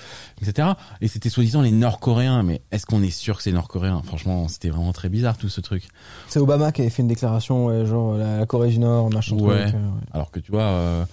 etc. 0.40 0.68
Et 1.00 1.08
c'était 1.08 1.28
soi-disant 1.28 1.60
les 1.62 1.72
Nord-Coréens. 1.72 2.44
Mais 2.44 2.62
est-ce 2.70 2.86
qu'on 2.86 3.02
est 3.02 3.10
sûr 3.10 3.38
que 3.38 3.42
c'est 3.42 3.50
Nord-Coréen 3.50 4.00
Franchement, 4.04 4.46
c'était 4.46 4.68
vraiment 4.70 4.92
très 4.92 5.08
bizarre 5.08 5.36
tout 5.36 5.48
ce 5.48 5.60
truc. 5.60 5.88
C'est 6.28 6.38
Obama 6.38 6.70
qui 6.70 6.82
avait 6.82 6.90
fait 6.90 7.02
une 7.02 7.08
déclaration, 7.08 7.66
ouais, 7.66 7.84
genre 7.84 8.14
la, 8.16 8.38
la 8.38 8.46
Corée 8.46 8.68
du 8.68 8.78
Nord, 8.78 9.10
machin 9.10 9.34
Ouais. 9.38 9.62
truc. 9.64 9.74
euh, 9.74 9.78
ouais. 9.88 10.00
Alors 10.12 10.30
que 10.30 10.38
tu 10.38 10.52
vois, 10.52 10.62
euh, 10.62 11.04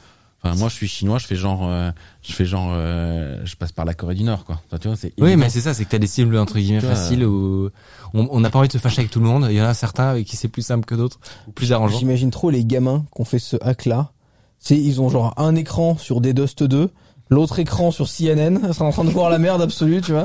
enfin 0.44 0.56
moi 0.58 0.70
je 0.70 0.74
suis 0.76 0.88
chinois, 0.88 1.18
je 1.18 1.26
fais 1.28 1.36
genre, 1.36 1.62
euh, 1.64 1.92
je 2.24 2.34
fais 2.34 2.46
genre, 2.46 2.72
euh, 2.74 3.38
je 3.46 3.56
passe 3.56 3.72
par 3.72 3.86
la 3.86 3.94
Corée 3.94 4.16
du 4.16 4.24
Nord, 4.24 4.44
quoi. 4.46 4.60
Enfin, 4.68 4.78
tu 4.80 4.88
vois, 4.88 4.98
c'est 4.98 5.14
Oui, 5.20 5.28
évident. 5.30 5.40
mais 5.46 5.50
c'est 5.50 5.62
ça, 5.62 5.74
c'est 5.74 5.86
que 5.86 5.90
t'as 5.90 6.00
des 6.00 6.08
cibles 6.08 6.38
entre 6.38 6.58
guillemets 6.60 6.80
vois, 6.80 6.96
faciles 6.96 7.24
où 7.26 7.70
on 8.14 8.28
on 8.32 8.40
n'a 8.40 8.50
pas 8.50 8.60
envie 8.60 8.68
de 8.68 8.74
se 8.74 8.78
fâcher 8.78 9.00
avec 9.00 9.12
tout 9.12 9.20
le 9.20 9.26
monde. 9.28 9.48
Il 9.50 9.56
y 9.56 9.62
en 9.62 9.66
a 9.66 9.74
certains 9.74 10.10
avec 10.10 10.26
qui 10.28 10.36
c'est 10.38 10.48
plus 10.48 10.62
simple 10.64 10.86
que 10.86 10.96
d'autres, 10.96 11.20
plus 11.56 11.72
arrangeant. 11.74 12.00
J'imagine 12.00 12.32
trop 12.32 12.50
les 12.50 12.66
gamins 12.66 13.06
qui 13.16 13.22
ont 13.22 13.26
fait 13.26 13.40
ce 13.40 13.58
hack-là. 13.62 14.12
C'est, 14.60 14.78
ils 14.78 15.02
ont 15.02 15.10
genre 15.10 15.34
un 15.38 15.56
écran 15.56 15.98
sur 15.98 16.22
DDoS 16.22 16.56
2, 16.60 16.90
l'autre 17.30 17.58
écran 17.60 17.90
sur 17.92 18.08
CNN, 18.08 18.60
ils 18.68 18.74
sont 18.74 18.86
en 18.86 18.92
train 18.92 19.04
de 19.06 19.10
voir 19.10 19.30
la 19.30 19.40
merde 19.40 19.62
absolue, 19.62 20.02
tu 20.02 20.12
vois. 20.12 20.24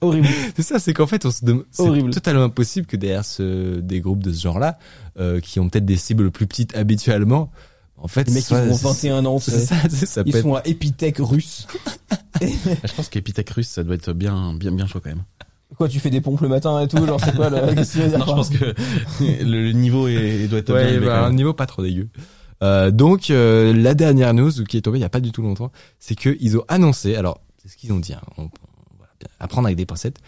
Horrible. 0.00 0.28
C'est 0.56 0.62
ça, 0.62 0.78
c'est 0.78 0.94
qu'en 0.94 1.08
fait, 1.08 1.26
on 1.26 1.30
se 1.32 1.44
dem- 1.44 1.64
c'est 1.72 2.10
totalement 2.12 2.44
impossible 2.44 2.86
que 2.86 2.96
derrière 2.96 3.24
ce, 3.24 3.80
des 3.80 4.00
groupes 4.00 4.22
de 4.22 4.32
ce 4.32 4.40
genre-là, 4.42 4.78
euh, 5.18 5.40
qui 5.40 5.58
ont 5.58 5.68
peut-être 5.68 5.84
des 5.86 5.96
cibles 5.96 6.30
plus 6.30 6.46
petites 6.46 6.76
habituellement, 6.76 7.50
en 8.00 8.08
fait, 8.08 8.28
Les 8.28 8.34
mecs, 8.34 8.44
ils 8.50 8.54
ont 8.54 8.74
21 8.74 9.24
ans, 9.26 9.38
tu 9.38 9.50
c'est 9.50 9.58
ça, 9.60 9.76
c'est- 9.90 10.06
ça 10.06 10.22
peut 10.24 10.30
Ils 10.30 10.36
être- 10.36 10.42
sont 10.42 10.54
à 10.54 10.62
Epitech 10.66 11.16
russe. 11.18 11.66
Je 12.40 12.92
pense 12.94 13.08
qu'Epithèque 13.08 13.50
russe, 13.50 13.68
ça 13.68 13.82
doit 13.84 13.94
être 13.94 14.12
bien, 14.12 14.54
bien, 14.54 14.70
bien 14.72 14.86
chaud 14.86 15.00
quand 15.02 15.10
même. 15.10 15.24
Quoi, 15.76 15.88
tu 15.88 16.00
fais 16.00 16.10
des 16.10 16.20
pompes 16.20 16.40
le 16.40 16.48
matin 16.48 16.80
et 16.80 16.88
tout, 16.88 17.04
genre 17.04 17.20
c'est 17.22 17.34
quoi 17.36 17.50
le, 17.50 17.56
qu'est-ce 17.74 17.94
que 17.94 17.98
tu 17.98 18.04
veux 18.04 18.08
dire 18.08 18.18
Non, 18.20 18.26
je 18.26 18.32
pense 18.32 18.48
que 18.50 18.74
le, 19.44 19.72
niveau 19.72 20.08
est, 20.08 20.48
doit 20.48 20.60
être 20.60 20.66
bien 20.66 20.74
Ouais, 20.76 20.90
élevé 20.92 21.06
bah, 21.06 21.24
un 21.26 21.32
niveau 21.32 21.52
pas 21.52 21.66
trop 21.66 21.82
dégueu. 21.82 22.08
Euh, 22.62 22.90
donc 22.90 23.30
euh, 23.30 23.72
la 23.72 23.94
dernière 23.94 24.34
news 24.34 24.50
qui 24.68 24.76
est 24.78 24.80
tombée 24.80 24.98
il 24.98 25.02
y 25.02 25.04
a 25.04 25.08
pas 25.10 25.20
du 25.20 25.30
tout 25.30 25.42
longtemps, 25.42 25.70
c'est 26.00 26.14
que 26.16 26.36
ils 26.40 26.56
ont 26.56 26.64
annoncé, 26.68 27.14
alors 27.16 27.40
c'est 27.62 27.68
ce 27.68 27.76
qu'ils 27.76 27.92
ont 27.92 27.98
dit, 28.00 28.14
hein, 28.14 28.20
on, 28.38 28.50
voilà, 28.96 29.12
bien, 29.20 29.28
à 29.38 29.46
prendre 29.46 29.66
avec 29.66 29.76
des 29.76 29.86
pincettes, 29.86 30.18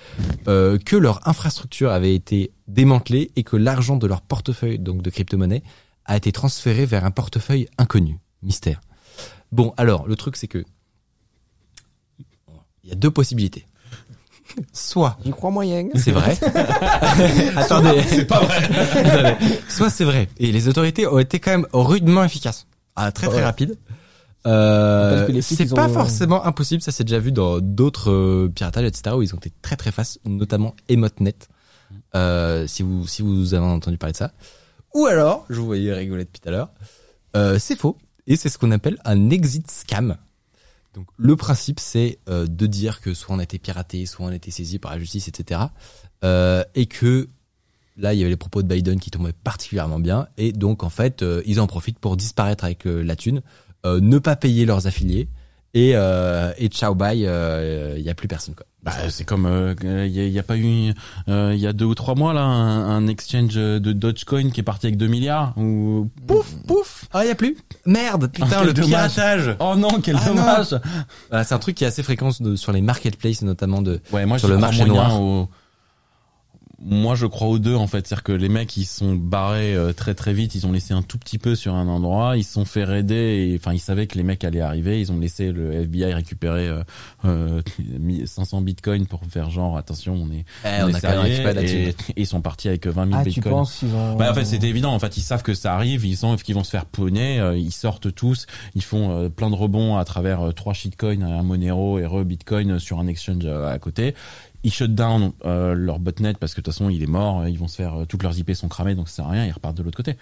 euh, 0.47 0.79
que 0.79 0.95
leur 0.97 1.27
infrastructure 1.27 1.91
avait 1.91 2.15
été 2.15 2.53
démantelée 2.69 3.33
et 3.35 3.43
que 3.43 3.57
l'argent 3.57 3.97
de 3.97 4.07
leur 4.07 4.21
portefeuille 4.21 4.79
donc 4.79 5.03
de 5.03 5.11
crypto-monnaie 5.11 5.63
a 6.11 6.16
été 6.16 6.32
transféré 6.32 6.87
vers 6.87 7.05
un 7.05 7.11
portefeuille 7.12 7.69
inconnu, 7.78 8.19
mystère. 8.43 8.81
Bon, 9.53 9.73
alors 9.77 10.07
le 10.09 10.16
truc 10.16 10.37
c'est 10.37 10.49
que 10.49 10.65
il 12.82 12.89
y 12.89 12.93
a 12.93 12.97
deux 12.97 13.11
possibilités. 13.11 13.66
Soit 14.73 15.16
J'y 15.24 15.31
crois 15.31 15.51
moyen. 15.53 15.87
c'est 15.95 16.11
vrai. 16.11 16.37
Attendez, 17.57 18.03
c'est 18.09 18.24
pas 18.24 18.41
vrai. 18.41 19.39
Soit 19.69 19.91
c'est 19.91 20.05
vrai. 20.05 20.28
Et 20.39 20.51
les 20.51 20.66
autorités 20.66 21.07
ont 21.07 21.20
été 21.20 21.39
quand 21.39 21.53
même 21.53 21.66
rudement 21.73 22.24
efficaces. 22.24 22.66
Ah, 22.97 23.12
très 23.12 23.28
très 23.28 23.37
Ouais. 23.37 23.45
rapide. 23.45 23.78
Euh, 24.47 25.41
c'est 25.43 25.73
pas 25.73 25.87
ont- 25.89 25.93
forcément 25.93 26.45
impossible, 26.45 26.82
ça 26.82 26.91
c'est 26.93 27.05
déjà 27.05 27.19
vu 27.20 27.31
dans 27.31 27.61
d'autres 27.61 28.11
euh, 28.11 28.49
piratages, 28.53 28.87
etc. 28.87 29.15
où 29.15 29.23
ils 29.23 29.35
ont 29.35 29.39
été 29.39 29.53
très 29.62 29.77
très 29.77 29.93
fast, 29.93 30.19
notamment 30.24 30.74
Emotnet. 30.89 31.37
Euh, 32.16 32.66
si 32.66 32.82
vous 32.82 33.07
si 33.07 33.23
vous 33.23 33.55
avez 33.55 33.65
entendu 33.65 33.99
parler 33.99 34.12
de 34.12 34.16
ça. 34.16 34.32
Ou 34.95 35.07
alors, 35.07 35.47
je 35.49 35.61
vous 35.61 35.67
voyais 35.67 35.93
rigoler 35.93 36.25
depuis 36.25 36.41
tout 36.41 36.49
à 36.49 36.53
l'heure, 36.53 36.71
euh, 37.37 37.59
c'est 37.59 37.77
faux. 37.77 37.97
Et 38.27 38.37
c'est 38.37 38.49
ce 38.49 38.59
qu'on 38.59 38.71
appelle 38.71 38.99
un 39.05 39.31
exit 39.31 39.71
scam. 39.71 40.17
Donc 40.95 41.07
le 41.17 41.37
principe 41.37 41.79
c'est 41.79 42.19
euh, 42.29 42.47
de 42.47 42.67
dire 42.67 43.01
que 43.01 43.15
soit 43.15 43.35
on 43.35 43.39
a 43.39 43.45
été 43.45 43.59
piraté, 43.59 44.07
soit 44.07 44.27
on 44.27 44.29
a 44.29 44.35
été 44.35 44.51
saisi 44.51 44.79
par 44.79 44.93
la 44.93 44.99
justice, 44.99 45.29
etc. 45.29 45.61
Euh, 46.25 46.65
et 46.75 46.87
que 46.87 47.29
là 47.97 48.12
il 48.12 48.19
y 48.19 48.23
avait 48.23 48.31
les 48.31 48.37
propos 48.37 48.62
de 48.62 48.69
Biden 48.69 48.99
qui 48.99 49.11
tombaient 49.11 49.33
particulièrement 49.33 50.01
bien. 50.01 50.27
Et 50.37 50.53
donc 50.53 50.83
en 50.83 50.91
fait 50.91 51.23
euh, 51.23 51.43
ils 51.47 51.61
en 51.61 51.67
profitent 51.67 51.99
pour 51.99 52.17
disparaître 52.17 52.65
avec 52.65 52.87
euh, 52.87 53.03
la 53.03 53.15
thune, 53.15 53.43
euh, 53.87 54.01
ne 54.01 54.19
pas 54.19 54.37
payer 54.37 54.67
leurs 54.67 54.87
affiliés 54.87 55.29
et 55.75 55.91
et 55.91 56.69
ciao 56.69 56.97
bye, 56.97 57.21
il 57.21 58.03
y 58.03 58.11
a 58.11 58.15
plus 58.17 58.27
personne 58.27 58.57
quoi. 58.57 58.67
Bah, 58.82 58.93
c'est 59.11 59.24
comme 59.24 59.44
euh, 59.44 59.74
il 59.82 60.09
y, 60.09 60.20
a, 60.20 60.24
il 60.24 60.32
y 60.32 60.39
a 60.39 60.43
pas 60.43 60.57
eu 60.57 60.94
euh, 61.28 61.52
il 61.55 61.61
y 61.61 61.66
a 61.66 61.74
deux 61.74 61.85
ou 61.85 61.94
trois 61.94 62.15
mois 62.15 62.32
là 62.32 62.40
un, 62.40 62.89
un 62.97 63.07
exchange 63.09 63.55
de 63.55 63.93
Dogecoin 63.93 64.51
qui 64.51 64.61
est 64.61 64.62
parti 64.62 64.86
avec 64.86 64.97
2 64.97 65.07
milliards 65.07 65.52
ou 65.59 66.09
pouf 66.27 66.55
pouf 66.66 67.05
Ah 67.12 67.24
il 67.24 67.28
y 67.28 67.31
a 67.31 67.35
plus. 67.35 67.59
Merde, 67.85 68.28
putain 68.32 68.48
Ah, 68.51 68.65
le 68.65 68.73
dommage. 68.73 68.89
piratage. 68.89 69.57
oh 69.61 69.74
non 69.77 70.01
quel 70.02 70.16
Ah, 70.16 70.27
dommage 70.28 70.81
Voilà, 71.28 71.44
c'est 71.44 71.55
un 71.55 71.59
truc 71.59 71.77
qui 71.77 71.85
est 71.85 71.89
assez 71.89 72.02
fréquent 72.02 72.31
de- 72.40 72.57
sur 72.57 72.73
les 72.73 72.81
marketplaces 72.81 73.43
notamment 73.43 73.82
de 73.82 74.01
ouais 74.12 74.24
moi 74.24 74.39
Sur 74.39 74.48
le 74.48 74.57
marché 74.57 74.86
noir. 74.86 75.20
au- 75.20 75.48
moi 76.82 77.15
je 77.15 77.27
crois 77.27 77.48
aux 77.48 77.59
deux 77.59 77.74
en 77.74 77.86
fait 77.86 78.07
c'est-à-dire 78.07 78.23
que 78.23 78.32
les 78.32 78.48
mecs 78.48 78.77
ils 78.77 78.85
sont 78.86 79.15
barrés 79.15 79.74
euh, 79.74 79.93
très 79.93 80.15
très 80.15 80.32
vite 80.32 80.55
ils 80.55 80.66
ont 80.66 80.73
laissé 80.73 80.94
un 80.94 81.02
tout 81.02 81.19
petit 81.19 81.39
peu 81.39 81.55
sur 81.55 81.74
un 81.74 81.86
endroit 81.89 82.36
ils 82.36 82.44
se 82.44 82.55
sont 82.55 82.65
fait 82.65 82.85
raider 82.85 83.51
et 83.51 83.57
enfin 83.57 83.74
ils 83.74 83.78
savaient 83.81 84.07
que 84.07 84.16
les 84.16 84.23
mecs 84.24 84.44
allaient 84.44 84.61
arriver 84.61 85.01
ils 85.01 85.12
ont 85.12 85.19
laissé 85.19 85.52
le 85.52 85.73
FBI 85.73 86.15
récupérer 86.15 86.69
euh, 86.69 86.82
euh, 87.24 87.61
500 88.24 88.62
bitcoins 88.62 89.07
pour 89.07 89.20
faire 89.28 89.51
genre 89.51 89.77
attention 89.77 90.15
on 90.15 90.31
est 90.32 90.44
Eh, 90.65 90.82
on, 90.82 90.86
on 90.86 90.89
est 90.89 90.97
a 90.97 91.01
quand 91.01 91.23
même 91.23 91.59
et, 91.59 91.89
et 91.89 91.94
ils 92.16 92.27
sont 92.27 92.40
partis 92.40 92.69
avec 92.69 92.86
20 92.86 93.07
000 93.07 93.16
Ah, 93.19 93.24
tu 93.24 93.31
bitcoins 93.31 93.55
penses 93.55 93.77
qu'ils 93.78 93.89
vont. 93.89 94.16
Bah, 94.16 94.31
en 94.31 94.35
fait, 94.35 94.44
c'était 94.44 94.69
évident. 94.69 94.93
En 94.93 94.98
fait, 94.98 95.16
ils 95.16 95.23
savent 95.23 95.43
que 95.43 95.55
ça 95.55 95.74
arrive. 95.74 96.05
Ils 96.05 96.16
savent 96.16 96.43
qu'ils 96.43 96.55
vont 96.55 96.65
se 96.65 96.70
faire 96.70 96.86
pogner. 96.86 97.39
euh, 97.40 97.57
ils 97.57 97.73
sortent 97.73 98.15
tous. 98.15 98.47
Ils 98.74 98.82
font 98.82 99.11
euh, 99.11 99.28
plein 99.28 99.51
de 99.51 99.55
rebonds 99.55 99.97
à 99.97 100.05
travers 100.05 100.40
euh, 100.40 100.52
trois 100.52 100.73
shitcoins, 100.74 101.23
un 101.23 101.43
Monero 101.43 101.98
et 101.98 102.07
re 102.07 102.24
Bitcoin 102.24 102.78
sur 102.78 102.98
un 103.01 103.07
exchange 103.07 103.43
euh, 103.44 103.70
à 103.73 103.78
côté. 103.78 104.15
Ils 104.62 104.73
shut 104.73 104.95
down 104.95 105.32
euh, 105.45 105.74
leur 105.74 105.99
botnet 105.99 106.35
parce 106.35 106.55
que 106.55 106.61
de 106.61 106.65
toute 106.65 106.74
façon, 106.74 106.91
il 106.91 107.03
est 107.03 107.07
mort. 107.07 107.47
Ils 107.49 107.59
vont 107.59 107.69
se 107.69 107.77
faire 107.77 108.01
euh, 108.01 108.05
toutes 108.05 108.23
leurs 108.23 108.39
IP 108.39 108.53
sont 108.55 108.69
cramées, 108.69 108.95
donc 108.95 109.09
ça 109.09 109.16
sert 109.16 109.27
à 109.27 109.31
rien. 109.31 109.47
Ils 109.47 109.53
repartent 109.53 109.77
de 109.77 109.82
l'autre 109.82 109.97
côté. 109.97 110.16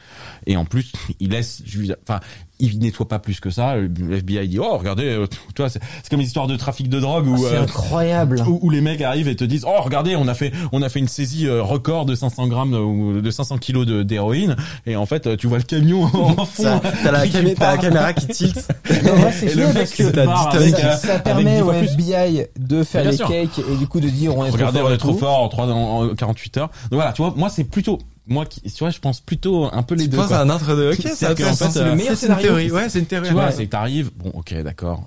Et 0.46 0.56
en 0.56 0.64
plus, 0.64 0.92
ils 1.20 1.30
laissent. 1.30 1.62
Enfin, 2.02 2.20
ils 2.60 2.78
nettoient 2.78 3.08
pas 3.08 3.18
plus 3.18 3.40
que 3.40 3.50
ça. 3.50 3.76
Le 3.76 4.16
FBI 4.16 4.48
dit 4.48 4.58
oh 4.58 4.76
regardez, 4.76 5.04
euh, 5.04 5.26
toi, 5.54 5.68
c'est 5.68 5.80
comme 6.10 6.20
une 6.20 6.26
histoire 6.26 6.46
de 6.46 6.56
trafic 6.56 6.88
de 6.88 7.00
drogue 7.00 7.26
où 7.26 7.36
C'est 7.38 7.54
euh, 7.54 7.62
incroyable. 7.62 8.42
où, 8.46 8.58
où 8.62 8.70
les 8.70 8.80
mecs 8.80 9.00
arrivent 9.00 9.28
et 9.28 9.36
te 9.36 9.44
disent 9.44 9.64
oh 9.66 9.80
regardez 9.82 10.16
on 10.16 10.28
a 10.28 10.34
fait 10.34 10.52
on 10.72 10.82
a 10.82 10.88
fait 10.88 10.98
une 10.98 11.08
saisie 11.08 11.46
euh, 11.46 11.62
record 11.62 12.06
de 12.06 12.14
500 12.14 12.48
grammes 12.48 12.74
ou 12.74 13.20
de 13.20 13.30
500 13.30 13.58
kilos 13.58 13.86
de 13.86 14.02
d'héroïne 14.02 14.56
et 14.86 14.96
en 14.96 15.06
fait 15.06 15.36
tu 15.36 15.46
vois 15.46 15.58
le 15.58 15.64
camion 15.64 16.04
en 16.14 16.44
fond 16.44 16.80
t'as 17.02 17.10
la, 17.12 17.26
caméra 17.28 18.12
qui 18.12 18.26
tilt. 18.28 18.68
Mais 18.90 19.10
en 19.10 19.16
vrai, 19.16 19.32
c'est 19.32 19.46
Et 19.46 19.54
le 19.54 19.72
parce 19.72 19.90
que 19.90 20.24
barre 20.24 20.54
avec, 20.54 20.74
euh, 20.74 20.96
ça 20.96 21.18
permet 21.18 21.60
au. 21.62 21.72
FBI 21.72 22.46
de 22.58 22.82
faire 22.82 23.04
les 23.04 23.16
sûr. 23.16 23.28
cakes 23.28 23.60
et 23.72 23.76
du 23.76 23.86
coup 23.86 24.00
de 24.00 24.08
dire 24.08 24.36
on 24.36 24.44
est 24.44 24.50
regardez 24.50 24.78
trop 24.80 24.86
on 24.86 24.88
fort 24.88 24.92
est 24.92 24.94
et 24.94 24.98
trop 24.98 25.14
fort 25.14 25.38
en, 25.42 25.48
3, 25.48 25.66
en, 25.66 26.10
en 26.10 26.14
48 26.14 26.56
heures 26.58 26.68
donc 26.90 26.94
voilà 26.94 27.12
tu 27.12 27.22
vois 27.22 27.32
moi 27.36 27.48
c'est 27.48 27.64
plutôt 27.64 27.98
moi 28.28 28.46
qui 28.46 28.60
tu 28.62 28.78
vois 28.78 28.90
je 28.90 28.98
pense 28.98 29.20
plutôt 29.20 29.68
un 29.72 29.82
peu 29.82 29.94
les 29.94 30.04
Tu 30.04 30.10
deux 30.10 30.16
penses 30.18 30.28
quoi. 30.28 30.38
à 30.38 30.42
un 30.42 30.50
entre 30.50 30.76
deux. 30.76 30.92
Ok, 30.92 30.98
c'est 31.14 31.26
intéressant. 31.26 31.66
fait, 31.66 31.78
C'est 31.78 31.84
le 31.84 31.94
meilleur 31.96 32.16
c'est 32.16 32.26
une 32.26 32.34
scénario. 32.34 32.46
théorie. 32.46 32.70
Ouais, 32.70 32.88
c'est 32.88 32.98
une 33.00 33.06
théorie. 33.06 33.28
tu 33.28 33.32
vois, 33.34 33.50
c'est 33.50 33.66
que 33.66 33.70
t'arrives, 33.70 34.10
bon, 34.16 34.30
ok, 34.34 34.54
d'accord. 34.62 35.04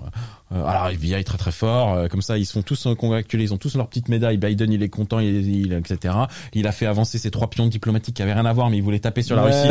Euh, 0.54 0.64
alors 0.66 0.88
FBI 0.88 1.24
très 1.24 1.38
très 1.38 1.52
fort, 1.52 1.94
euh, 1.94 2.08
comme 2.08 2.20
ça 2.20 2.36
ils 2.36 2.44
sont 2.44 2.62
tous 2.62 2.86
euh, 2.86 2.94
congratulés, 2.94 3.44
ils 3.44 3.54
ont 3.54 3.58
tous 3.58 3.74
leur 3.76 3.88
petite 3.88 4.08
médaille. 4.08 4.36
Biden 4.36 4.70
il 4.72 4.82
est 4.82 4.88
content, 4.90 5.18
il, 5.18 5.48
il 5.48 5.72
etc. 5.72 6.14
Il 6.52 6.66
a 6.66 6.72
fait 6.72 6.86
avancer 6.86 7.16
ses 7.18 7.30
trois 7.30 7.48
pions 7.48 7.66
diplomatiques 7.66 8.16
qui 8.16 8.22
avaient 8.22 8.34
rien 8.34 8.44
à 8.44 8.52
voir, 8.52 8.68
mais 8.68 8.76
il 8.76 8.82
voulait 8.82 8.98
taper 8.98 9.22
sur 9.22 9.34
la 9.36 9.44
Russie. 9.44 9.68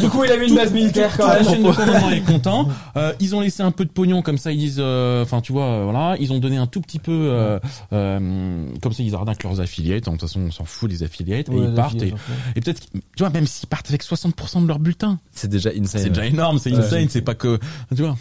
Du 0.00 0.08
coup, 0.10 0.24
il 0.24 0.32
a 0.32 0.36
mis 0.36 0.48
une 0.48 0.54
base 0.56 0.72
militaire 0.72 1.16
quand 1.16 1.26
la 1.28 1.36
même. 1.36 1.44
chaîne 1.44 1.62
de 1.62 1.70
commandement 1.72 2.10
est 2.10 2.20
content. 2.20 2.68
Euh, 2.96 3.12
ils 3.20 3.34
ont 3.34 3.40
laissé 3.40 3.62
un 3.62 3.70
peu 3.70 3.84
de 3.84 3.90
pognon, 3.90 4.22
comme 4.22 4.38
ça 4.38 4.52
ils 4.52 4.58
disent, 4.58 4.76
euh, 4.78 5.22
enfin 5.22 5.40
tu 5.40 5.52
vois, 5.52 5.64
euh, 5.66 5.84
voilà, 5.84 6.16
ils 6.20 6.32
ont 6.32 6.38
donné 6.38 6.56
un 6.56 6.66
tout 6.66 6.80
petit 6.80 6.98
peu, 6.98 7.12
euh, 7.12 7.58
euh, 7.92 8.66
comme 8.82 8.92
ça 8.92 9.02
ils 9.02 9.14
arnaquent 9.14 9.44
leurs 9.44 9.60
affiliates. 9.60 10.04
De 10.04 10.10
toute 10.10 10.20
façon 10.20 10.40
on 10.40 10.50
s'en 10.50 10.64
fout 10.64 10.90
des 10.90 11.02
affiliates 11.02 11.48
et 11.48 11.54
ils 11.56 11.74
partent. 11.74 12.02
Et, 12.02 12.12
et 12.56 12.60
peut-être, 12.60 12.80
qu'ils- 12.80 13.00
tu 13.16 13.22
vois, 13.22 13.30
même 13.30 13.46
s'ils 13.46 13.68
partent 13.68 13.88
avec 13.88 14.02
60% 14.02 14.60
de 14.62 14.66
leur 14.68 14.78
bulletin, 14.78 15.18
C'est 15.32 15.48
déjà 15.48 15.70
insane. 15.70 16.02
c'est 16.02 16.08
déjà 16.10 16.26
énorme, 16.26 16.58
c'est 16.58 16.70
Ouais. 16.72 16.78
insane, 16.78 17.06
c'est 17.08 17.22
pas 17.22 17.34
que, 17.34 17.58
tu 17.94 18.02
vois. 18.02 18.16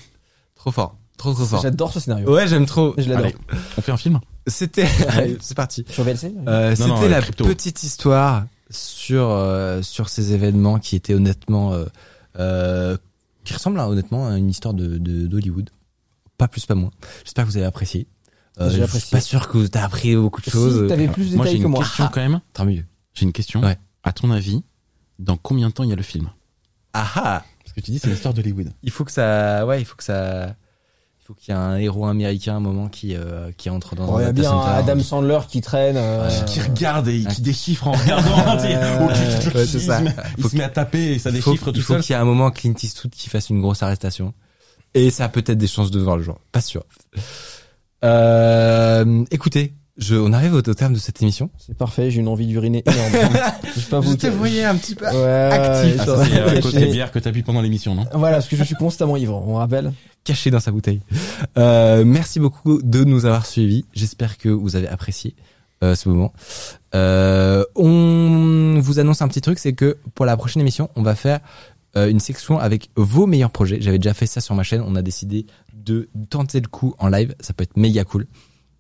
Trop 0.56 0.72
fort. 0.72 0.96
Trop 1.18 1.34
trop 1.34 1.46
fort. 1.46 1.62
J'adore 1.62 1.94
ce 1.94 2.00
scénario. 2.00 2.32
Ouais, 2.34 2.48
j'aime 2.48 2.66
trop. 2.66 2.94
Je 2.98 3.08
l'adore. 3.10 3.26
Allez, 3.28 3.36
on 3.78 3.82
fait 3.82 3.92
un 3.92 3.98
film. 3.98 4.20
C'était, 4.48 4.88
Allez, 5.10 5.38
c'est 5.42 5.56
parti. 5.56 5.86
Sur 5.90 6.04
VLC 6.04 6.34
Euh, 6.48 6.76
Non, 6.80 6.88
non, 6.88 6.96
C'était 6.96 7.08
euh, 7.08 7.10
la 7.10 7.22
crypto. 7.22 7.46
petite 7.46 7.84
histoire 7.84 8.46
sur 8.70 9.30
euh, 9.30 9.82
sur 9.82 10.10
ces 10.10 10.34
événements 10.34 10.80
qui 10.80 10.96
étaient 10.96 11.14
honnêtement 11.14 11.74
euh, 11.74 11.86
euh, 12.40 12.98
qui 13.44 13.54
ressemblent 13.54 13.80
à, 13.80 13.88
honnêtement 13.90 14.28
à 14.28 14.38
une 14.38 14.50
histoire 14.50 14.74
de 14.74 14.98
de- 14.98 15.28
d'Hollywood. 15.28 15.70
Pas 16.38 16.48
plus, 16.48 16.66
pas 16.66 16.74
moins. 16.76 16.92
J'espère 17.24 17.46
que 17.46 17.50
vous 17.52 17.58
avez 17.58 17.66
apprécié. 17.68 18.08
Euh, 18.60 18.70
J'ai 18.70 18.78
je 18.80 18.84
apprécié. 18.84 19.08
suis 19.08 19.16
pas 19.16 19.22
sûr 19.22 19.48
que 19.48 19.68
t'as 19.68 19.84
appris 19.84 20.16
beaucoup 20.16 20.42
de 20.42 20.50
choses. 20.50 20.82
Si, 20.84 20.88
t'avais 20.88 21.08
plus 21.08 21.32
de 21.32 21.36
Moi 21.36 21.46
j'ai 21.46 21.52
détails 21.52 21.62
que 21.62 21.66
une 21.68 21.72
moi. 21.72 21.84
question 21.84 22.10
quand 22.12 22.22
même. 22.22 22.42
Tant 22.54 22.66
mieux. 22.66 22.84
J'ai 23.14 23.24
une 23.26 23.32
question. 23.34 23.62
Ouais. 23.62 23.78
À 24.04 24.12
ton 24.14 24.32
avis, 24.32 24.64
dans 25.20 25.38
combien 25.38 25.68
de 25.70 25.74
temps 25.74 25.84
il 25.84 25.90
y 25.90 25.94
a 25.94 25.96
le 25.96 26.02
film? 26.02 26.30
Ah 26.94 27.08
ah 27.16 27.44
Parce 27.64 27.74
que 27.74 27.82
tu 27.82 27.92
dis 27.92 28.00
c'est 28.00 28.10
l'histoire 28.10 28.34
d'Hollywood. 28.34 28.72
Il 28.84 28.90
faut 28.92 29.06
que 29.06 29.12
ça, 29.12 29.66
ouais, 29.68 29.82
il 29.82 29.86
faut 29.86 29.96
que 29.96 30.04
ça, 30.04 30.56
il 31.32 31.34
faut 31.34 31.40
faut 31.40 31.40
qu'il 31.46 31.54
y 31.54 31.58
ait 31.58 31.60
un 31.62 31.78
héros 31.78 32.06
américain 32.06 32.54
à 32.54 32.58
un 32.58 32.60
moment 32.60 32.88
qui 32.88 33.16
euh, 33.16 33.52
qui 33.58 33.70
entre 33.70 33.96
dans 33.96 34.20
y 34.20 34.24
un 34.24 34.28
a 34.28 34.32
bien. 34.32 34.60
Adam 34.60 35.00
Sandler 35.02 35.40
qui 35.48 35.62
traîne. 35.62 35.96
euh, 35.98 36.30
Qui 36.46 36.62
regarde 36.62 37.08
et 37.08 37.24
qui 37.26 37.42
déchiffre 37.42 37.88
en 37.88 37.92
regardant. 37.94 38.58
Ouais, 38.58 39.66
c'est 39.66 39.80
ça. 39.80 40.02
Il 40.02 40.10
se 40.10 40.16
met, 40.16 40.16
il 40.38 40.44
Faut 40.44 40.50
se 40.50 40.56
met 40.58 40.64
à 40.64 40.70
taper 40.70 41.14
et 41.14 41.20
ça 41.20 41.30
il 41.30 41.42
faut, 41.42 41.52
déchiffre 41.52 41.72
tout 41.72 41.78
il 41.78 41.82
faut 41.84 41.94
seul. 41.94 42.02
qu'il 42.02 42.14
y 42.14 42.18
ait 42.18 42.22
un 42.22 42.26
moment 42.26 42.52
Clint 42.52 42.74
Eastwood 42.82 43.12
qui 43.14 43.30
fasse 43.30 43.50
une 43.50 43.62
grosse 43.62 43.84
arrestation. 43.84 44.34
Et 44.94 45.10
ça 45.10 45.26
a 45.26 45.30
peut-être 45.30 45.58
des 45.58 45.68
chances 45.68 45.90
de 45.92 46.00
voir 46.00 46.18
le 46.18 46.24
jour. 46.24 46.38
Pas 46.52 46.62
sûr. 46.62 46.84
Euh, 48.04 49.24
écoutez, 49.32 49.74
je, 50.02 50.16
on 50.16 50.34
arrive 50.34 50.54
au, 50.54 50.62
terme 50.62 50.94
de 50.94 51.00
cette 51.00 51.22
émission. 51.22 51.50
C'est 51.58 51.78
parfait, 51.78 52.12
j'ai 52.12 52.20
une 52.20 52.28
envie 52.28 52.48
d'uriner 52.48 52.84
énorme. 52.86 53.12
je 53.78 53.82
pas 53.88 54.00
vous. 54.00 54.12
Je 54.12 54.18
te 54.18 54.28
voyais 54.28 54.66
un 54.66 54.76
petit 54.76 54.96
peu. 54.96 55.06
Ouais, 55.06 55.50
actif. 55.52 55.96
Ah, 56.00 56.06
ça, 56.06 56.26
c'est 56.26 56.40
euh, 56.40 56.62
côté 56.62 56.86
bière 56.88 57.12
que 57.12 57.20
t'as 57.20 57.32
bu 57.32 57.44
pendant 57.44 57.62
l'émission, 57.62 57.96
non 57.96 58.06
Voilà, 58.14 58.38
parce 58.38 58.48
que 58.48 58.56
je 58.56 58.64
suis 58.64 58.76
constamment 58.76 59.16
ivre, 59.16 59.42
on 59.48 59.56
rappelle. 59.56 59.94
caché 60.24 60.52
dans 60.52 60.60
sa 60.60 60.72
bouteille. 60.72 61.02
Euh, 61.58 62.04
merci 62.06 62.40
beaucoup 62.40 62.82
de 62.82 63.04
nous 63.04 63.26
avoir 63.26 63.46
suivis. 63.46 63.86
J'espère 63.94 64.38
que 64.38 64.50
vous 64.50 64.76
avez 64.76 64.88
apprécié 64.88 65.36
euh, 65.84 65.96
ce 65.96 66.10
moment. 66.10 66.32
Euh, 66.94 67.64
on 67.76 68.80
vous 68.80 69.00
annonce 69.00 69.24
un 69.24 69.28
petit 69.28 69.42
truc, 69.42 69.58
c'est 69.58 69.74
que 69.74 69.98
pour 70.14 70.28
la 70.28 70.38
prochaine 70.38 70.62
émission, 70.62 70.92
on 70.96 71.02
va 71.02 71.16
faire 71.16 71.40
euh, 71.98 72.08
une 72.08 72.20
section 72.20 72.60
avec 72.60 72.92
vos 72.96 73.26
meilleurs 73.26 73.50
projets. 73.50 73.82
J'avais 73.82 73.98
déjà 73.98 74.14
fait 74.14 74.28
ça 74.28 74.42
sur 74.42 74.54
ma 74.54 74.62
chaîne. 74.62 74.84
On 74.86 74.96
a 74.96 75.02
décidé 75.02 75.48
de 75.74 76.08
tenter 76.30 76.60
le 76.60 76.68
coup 76.68 76.94
en 77.00 77.08
live. 77.08 77.34
Ça 77.40 77.54
peut 77.54 77.64
être 77.64 77.78
méga 77.78 78.04
cool. 78.04 78.28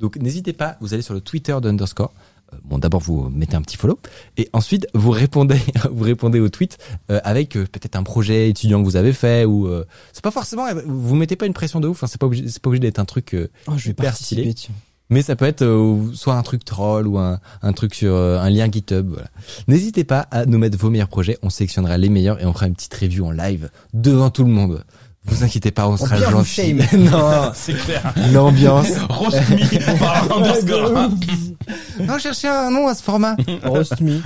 Donc 0.01 0.17
n'hésitez 0.17 0.53
pas, 0.53 0.75
vous 0.81 0.93
allez 0.93 1.03
sur 1.03 1.13
le 1.13 1.21
Twitter 1.21 1.55
d'Underscore. 1.61 2.11
Euh, 2.53 2.57
Bon, 2.65 2.77
d'abord 2.79 2.99
vous 2.99 3.29
mettez 3.29 3.55
un 3.55 3.61
petit 3.61 3.77
follow 3.77 3.97
et 4.35 4.49
ensuite 4.51 4.85
vous 4.93 5.11
répondez, 5.11 5.57
vous 5.91 6.03
répondez 6.03 6.41
au 6.41 6.49
tweet 6.49 6.77
euh, 7.09 7.21
avec 7.23 7.55
euh, 7.55 7.65
peut-être 7.71 7.95
un 7.95 8.03
projet 8.03 8.49
étudiant 8.49 8.79
que 8.81 8.85
vous 8.85 8.97
avez 8.97 9.13
fait 9.13 9.45
ou 9.45 9.67
euh, 9.67 9.85
c'est 10.11 10.21
pas 10.23 10.31
forcément, 10.31 10.65
vous 10.85 11.15
mettez 11.15 11.37
pas 11.37 11.45
une 11.45 11.53
pression 11.53 11.79
de 11.79 11.87
ouf. 11.87 12.03
Hein, 12.03 12.07
c'est 12.07 12.19
pas 12.19 12.25
obligé, 12.25 12.49
c'est 12.49 12.61
pas 12.61 12.67
obligé 12.69 12.81
d'être 12.81 12.99
un 12.99 13.05
truc 13.05 13.33
euh, 13.35 13.47
Oh, 13.67 13.73
je 13.77 13.91
vais 13.91 14.11
stylé. 14.11 14.53
tiens. 14.53 14.75
mais 15.09 15.21
ça 15.21 15.37
peut 15.37 15.45
être 15.45 15.61
euh, 15.61 16.11
soit 16.13 16.35
un 16.35 16.43
truc 16.43 16.65
troll 16.65 17.07
ou 17.07 17.17
un, 17.19 17.39
un 17.61 17.71
truc 17.71 17.95
sur 17.95 18.13
euh, 18.13 18.37
un 18.39 18.49
lien 18.49 18.69
GitHub. 18.69 19.07
Voilà. 19.07 19.29
N'hésitez 19.69 20.03
pas 20.03 20.27
à 20.31 20.45
nous 20.45 20.57
mettre 20.57 20.77
vos 20.77 20.89
meilleurs 20.89 21.07
projets. 21.07 21.37
On 21.43 21.49
sélectionnera 21.49 21.97
les 21.97 22.09
meilleurs 22.09 22.41
et 22.41 22.45
on 22.45 22.51
fera 22.51 22.67
une 22.67 22.75
petite 22.75 22.93
review 22.95 23.25
en 23.27 23.31
live 23.31 23.69
devant 23.93 24.29
tout 24.29 24.43
le 24.43 24.51
monde. 24.51 24.83
Vous 25.25 25.43
inquiétez 25.43 25.71
pas, 25.71 25.87
on 25.87 25.97
sera 25.97 26.17
gentil. 26.17 26.49
shame. 26.49 26.77
non, 27.11 27.51
C'est 27.53 27.73
clair. 27.73 28.13
l'ambiance. 28.33 28.89
Rosmi 29.09 29.63
par 29.99 30.35
underscore. 30.37 31.09
non, 31.99 32.17
cherchez 32.17 32.47
un 32.47 32.71
nom 32.71 32.87
à 32.87 32.95
ce 32.95 33.03
format. 33.03 33.35
Roast 33.63 34.01
me. 34.01 34.19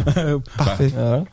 Parfait. 0.58 0.92
Voilà. 0.96 1.24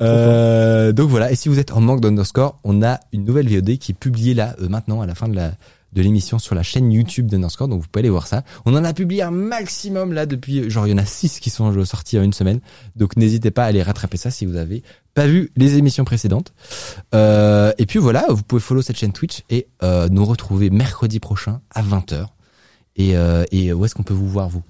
Euh, 0.00 0.92
donc 0.92 1.10
voilà. 1.10 1.30
Et 1.30 1.36
si 1.36 1.48
vous 1.48 1.58
êtes 1.58 1.72
en 1.72 1.80
manque 1.80 2.00
d'Underscore, 2.00 2.58
on 2.64 2.82
a 2.82 3.00
une 3.12 3.24
nouvelle 3.24 3.48
VOD 3.48 3.78
qui 3.78 3.92
est 3.92 3.98
publiée 3.98 4.34
là 4.34 4.54
euh, 4.60 4.68
maintenant 4.68 5.00
à 5.00 5.06
la 5.06 5.14
fin 5.14 5.28
de 5.28 5.36
la 5.36 5.52
de 5.94 6.02
l'émission 6.02 6.38
sur 6.38 6.54
la 6.54 6.62
chaîne 6.62 6.92
YouTube 6.92 7.26
d'Underscore. 7.30 7.66
Donc 7.68 7.80
vous 7.80 7.88
pouvez 7.90 8.02
aller 8.02 8.10
voir 8.10 8.26
ça. 8.26 8.42
On 8.66 8.76
en 8.76 8.84
a 8.84 8.92
publié 8.92 9.22
un 9.22 9.30
maximum 9.30 10.12
là 10.12 10.26
depuis 10.26 10.68
genre 10.68 10.86
il 10.86 10.90
y 10.90 10.94
en 10.94 10.98
a 10.98 11.06
six 11.06 11.40
qui 11.40 11.50
sont 11.50 11.84
sortis 11.84 12.18
en 12.18 12.22
une 12.22 12.32
semaine. 12.34 12.60
Donc 12.96 13.16
n'hésitez 13.16 13.50
pas 13.50 13.64
à 13.64 13.68
aller 13.68 13.82
rattraper 13.82 14.18
ça 14.18 14.30
si 14.30 14.44
vous 14.46 14.56
avez 14.56 14.82
pas 15.18 15.26
vu 15.26 15.50
les 15.56 15.76
émissions 15.76 16.04
précédentes. 16.04 16.52
Euh, 17.12 17.72
et 17.78 17.86
puis 17.86 17.98
voilà, 17.98 18.26
vous 18.28 18.42
pouvez 18.44 18.60
follow 18.60 18.82
cette 18.82 18.96
chaîne 18.96 19.12
Twitch 19.12 19.42
et 19.50 19.66
euh, 19.82 20.08
nous 20.08 20.24
retrouver 20.24 20.70
mercredi 20.70 21.18
prochain 21.18 21.60
à 21.74 21.82
20h. 21.82 22.26
Et, 22.94 23.16
euh, 23.16 23.44
et 23.50 23.72
où 23.72 23.84
est-ce 23.84 23.96
qu'on 23.96 24.04
peut 24.04 24.14
vous 24.14 24.28
voir 24.28 24.48
vous? 24.48 24.62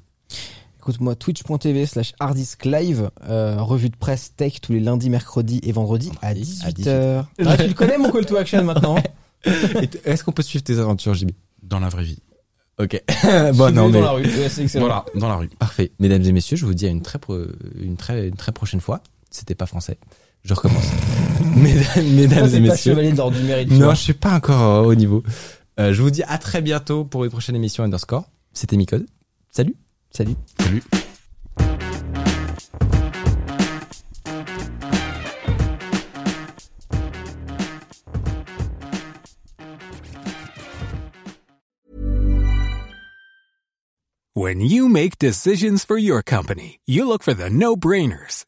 Écoute-moi, 0.78 1.16
twitch.tv 1.16 1.84
slash 1.84 2.14
hardisk 2.18 2.64
live, 2.64 3.10
euh, 3.28 3.60
revue 3.60 3.90
de 3.90 3.96
presse 3.96 4.32
tech 4.36 4.62
tous 4.62 4.72
les 4.72 4.80
lundis, 4.80 5.10
mercredis 5.10 5.60
et 5.62 5.72
vendredis 5.72 6.12
à 6.22 6.32
Vendredi 6.32 6.58
à 6.64 6.70
18h. 6.70 7.24
Ah, 7.44 7.56
tu 7.58 7.68
le 7.68 7.74
connais 7.74 7.98
mon 7.98 8.10
call 8.10 8.24
to 8.24 8.36
action 8.36 8.64
maintenant 8.64 8.96
Est-ce 10.04 10.24
qu'on 10.24 10.32
peut 10.32 10.42
suivre 10.42 10.64
tes 10.64 10.78
aventures, 10.78 11.12
JB 11.12 11.32
Dans 11.62 11.78
la 11.78 11.90
vraie 11.90 12.04
vie. 12.04 12.20
Ok. 12.78 13.02
bon, 13.54 13.74
non, 13.74 13.88
mais 13.88 13.98
dans 13.98 14.00
la 14.00 14.10
rue. 14.12 14.24
Ouais. 14.24 14.78
Voilà, 14.78 15.04
dans 15.14 15.28
la 15.28 15.36
rue. 15.36 15.48
parfait. 15.48 15.92
Mesdames 15.98 16.22
et 16.22 16.32
messieurs, 16.32 16.56
je 16.56 16.64
vous 16.64 16.72
dis 16.72 16.86
à 16.86 16.90
une 16.90 17.02
très, 17.02 17.18
pro- 17.18 17.36
une 17.78 17.96
très, 17.98 18.28
une 18.28 18.36
très 18.36 18.52
prochaine 18.52 18.80
fois. 18.80 19.02
C'était 19.30 19.54
pas 19.54 19.66
français. 19.66 19.98
Je 20.48 20.54
recommence. 20.54 20.86
Mesdames, 21.56 22.14
mesdames 22.14 22.46
et 22.46 22.52
pas 22.52 22.58
messieurs. 22.60 22.92
chevalier 22.92 23.12
de 23.12 23.18
l'ordre 23.18 23.36
du 23.36 23.44
mérite. 23.44 23.70
Non, 23.70 23.90
je 23.90 24.00
suis 24.00 24.14
pas 24.14 24.32
encore 24.32 24.62
euh, 24.62 24.88
au 24.88 24.94
niveau. 24.94 25.22
Euh, 25.78 25.92
je 25.92 26.00
vous 26.00 26.10
dis 26.10 26.22
à 26.22 26.38
très 26.38 26.62
bientôt 26.62 27.04
pour 27.04 27.24
une 27.24 27.30
prochaine 27.30 27.54
émission 27.54 27.84
Underscore. 27.84 28.24
C'était 28.54 28.78
Micode. 28.78 29.06
Salut. 29.50 29.74
Salut. 30.10 30.36
Salut. 30.58 30.82
When 44.34 44.60
you 44.60 44.88
make 44.88 45.18
decisions 45.18 45.84
for 45.84 45.98
your 45.98 46.22
company, 46.22 46.78
you 46.86 47.06
look 47.06 47.22
for 47.22 47.34
the 47.34 47.50
no-brainers. 47.50 48.47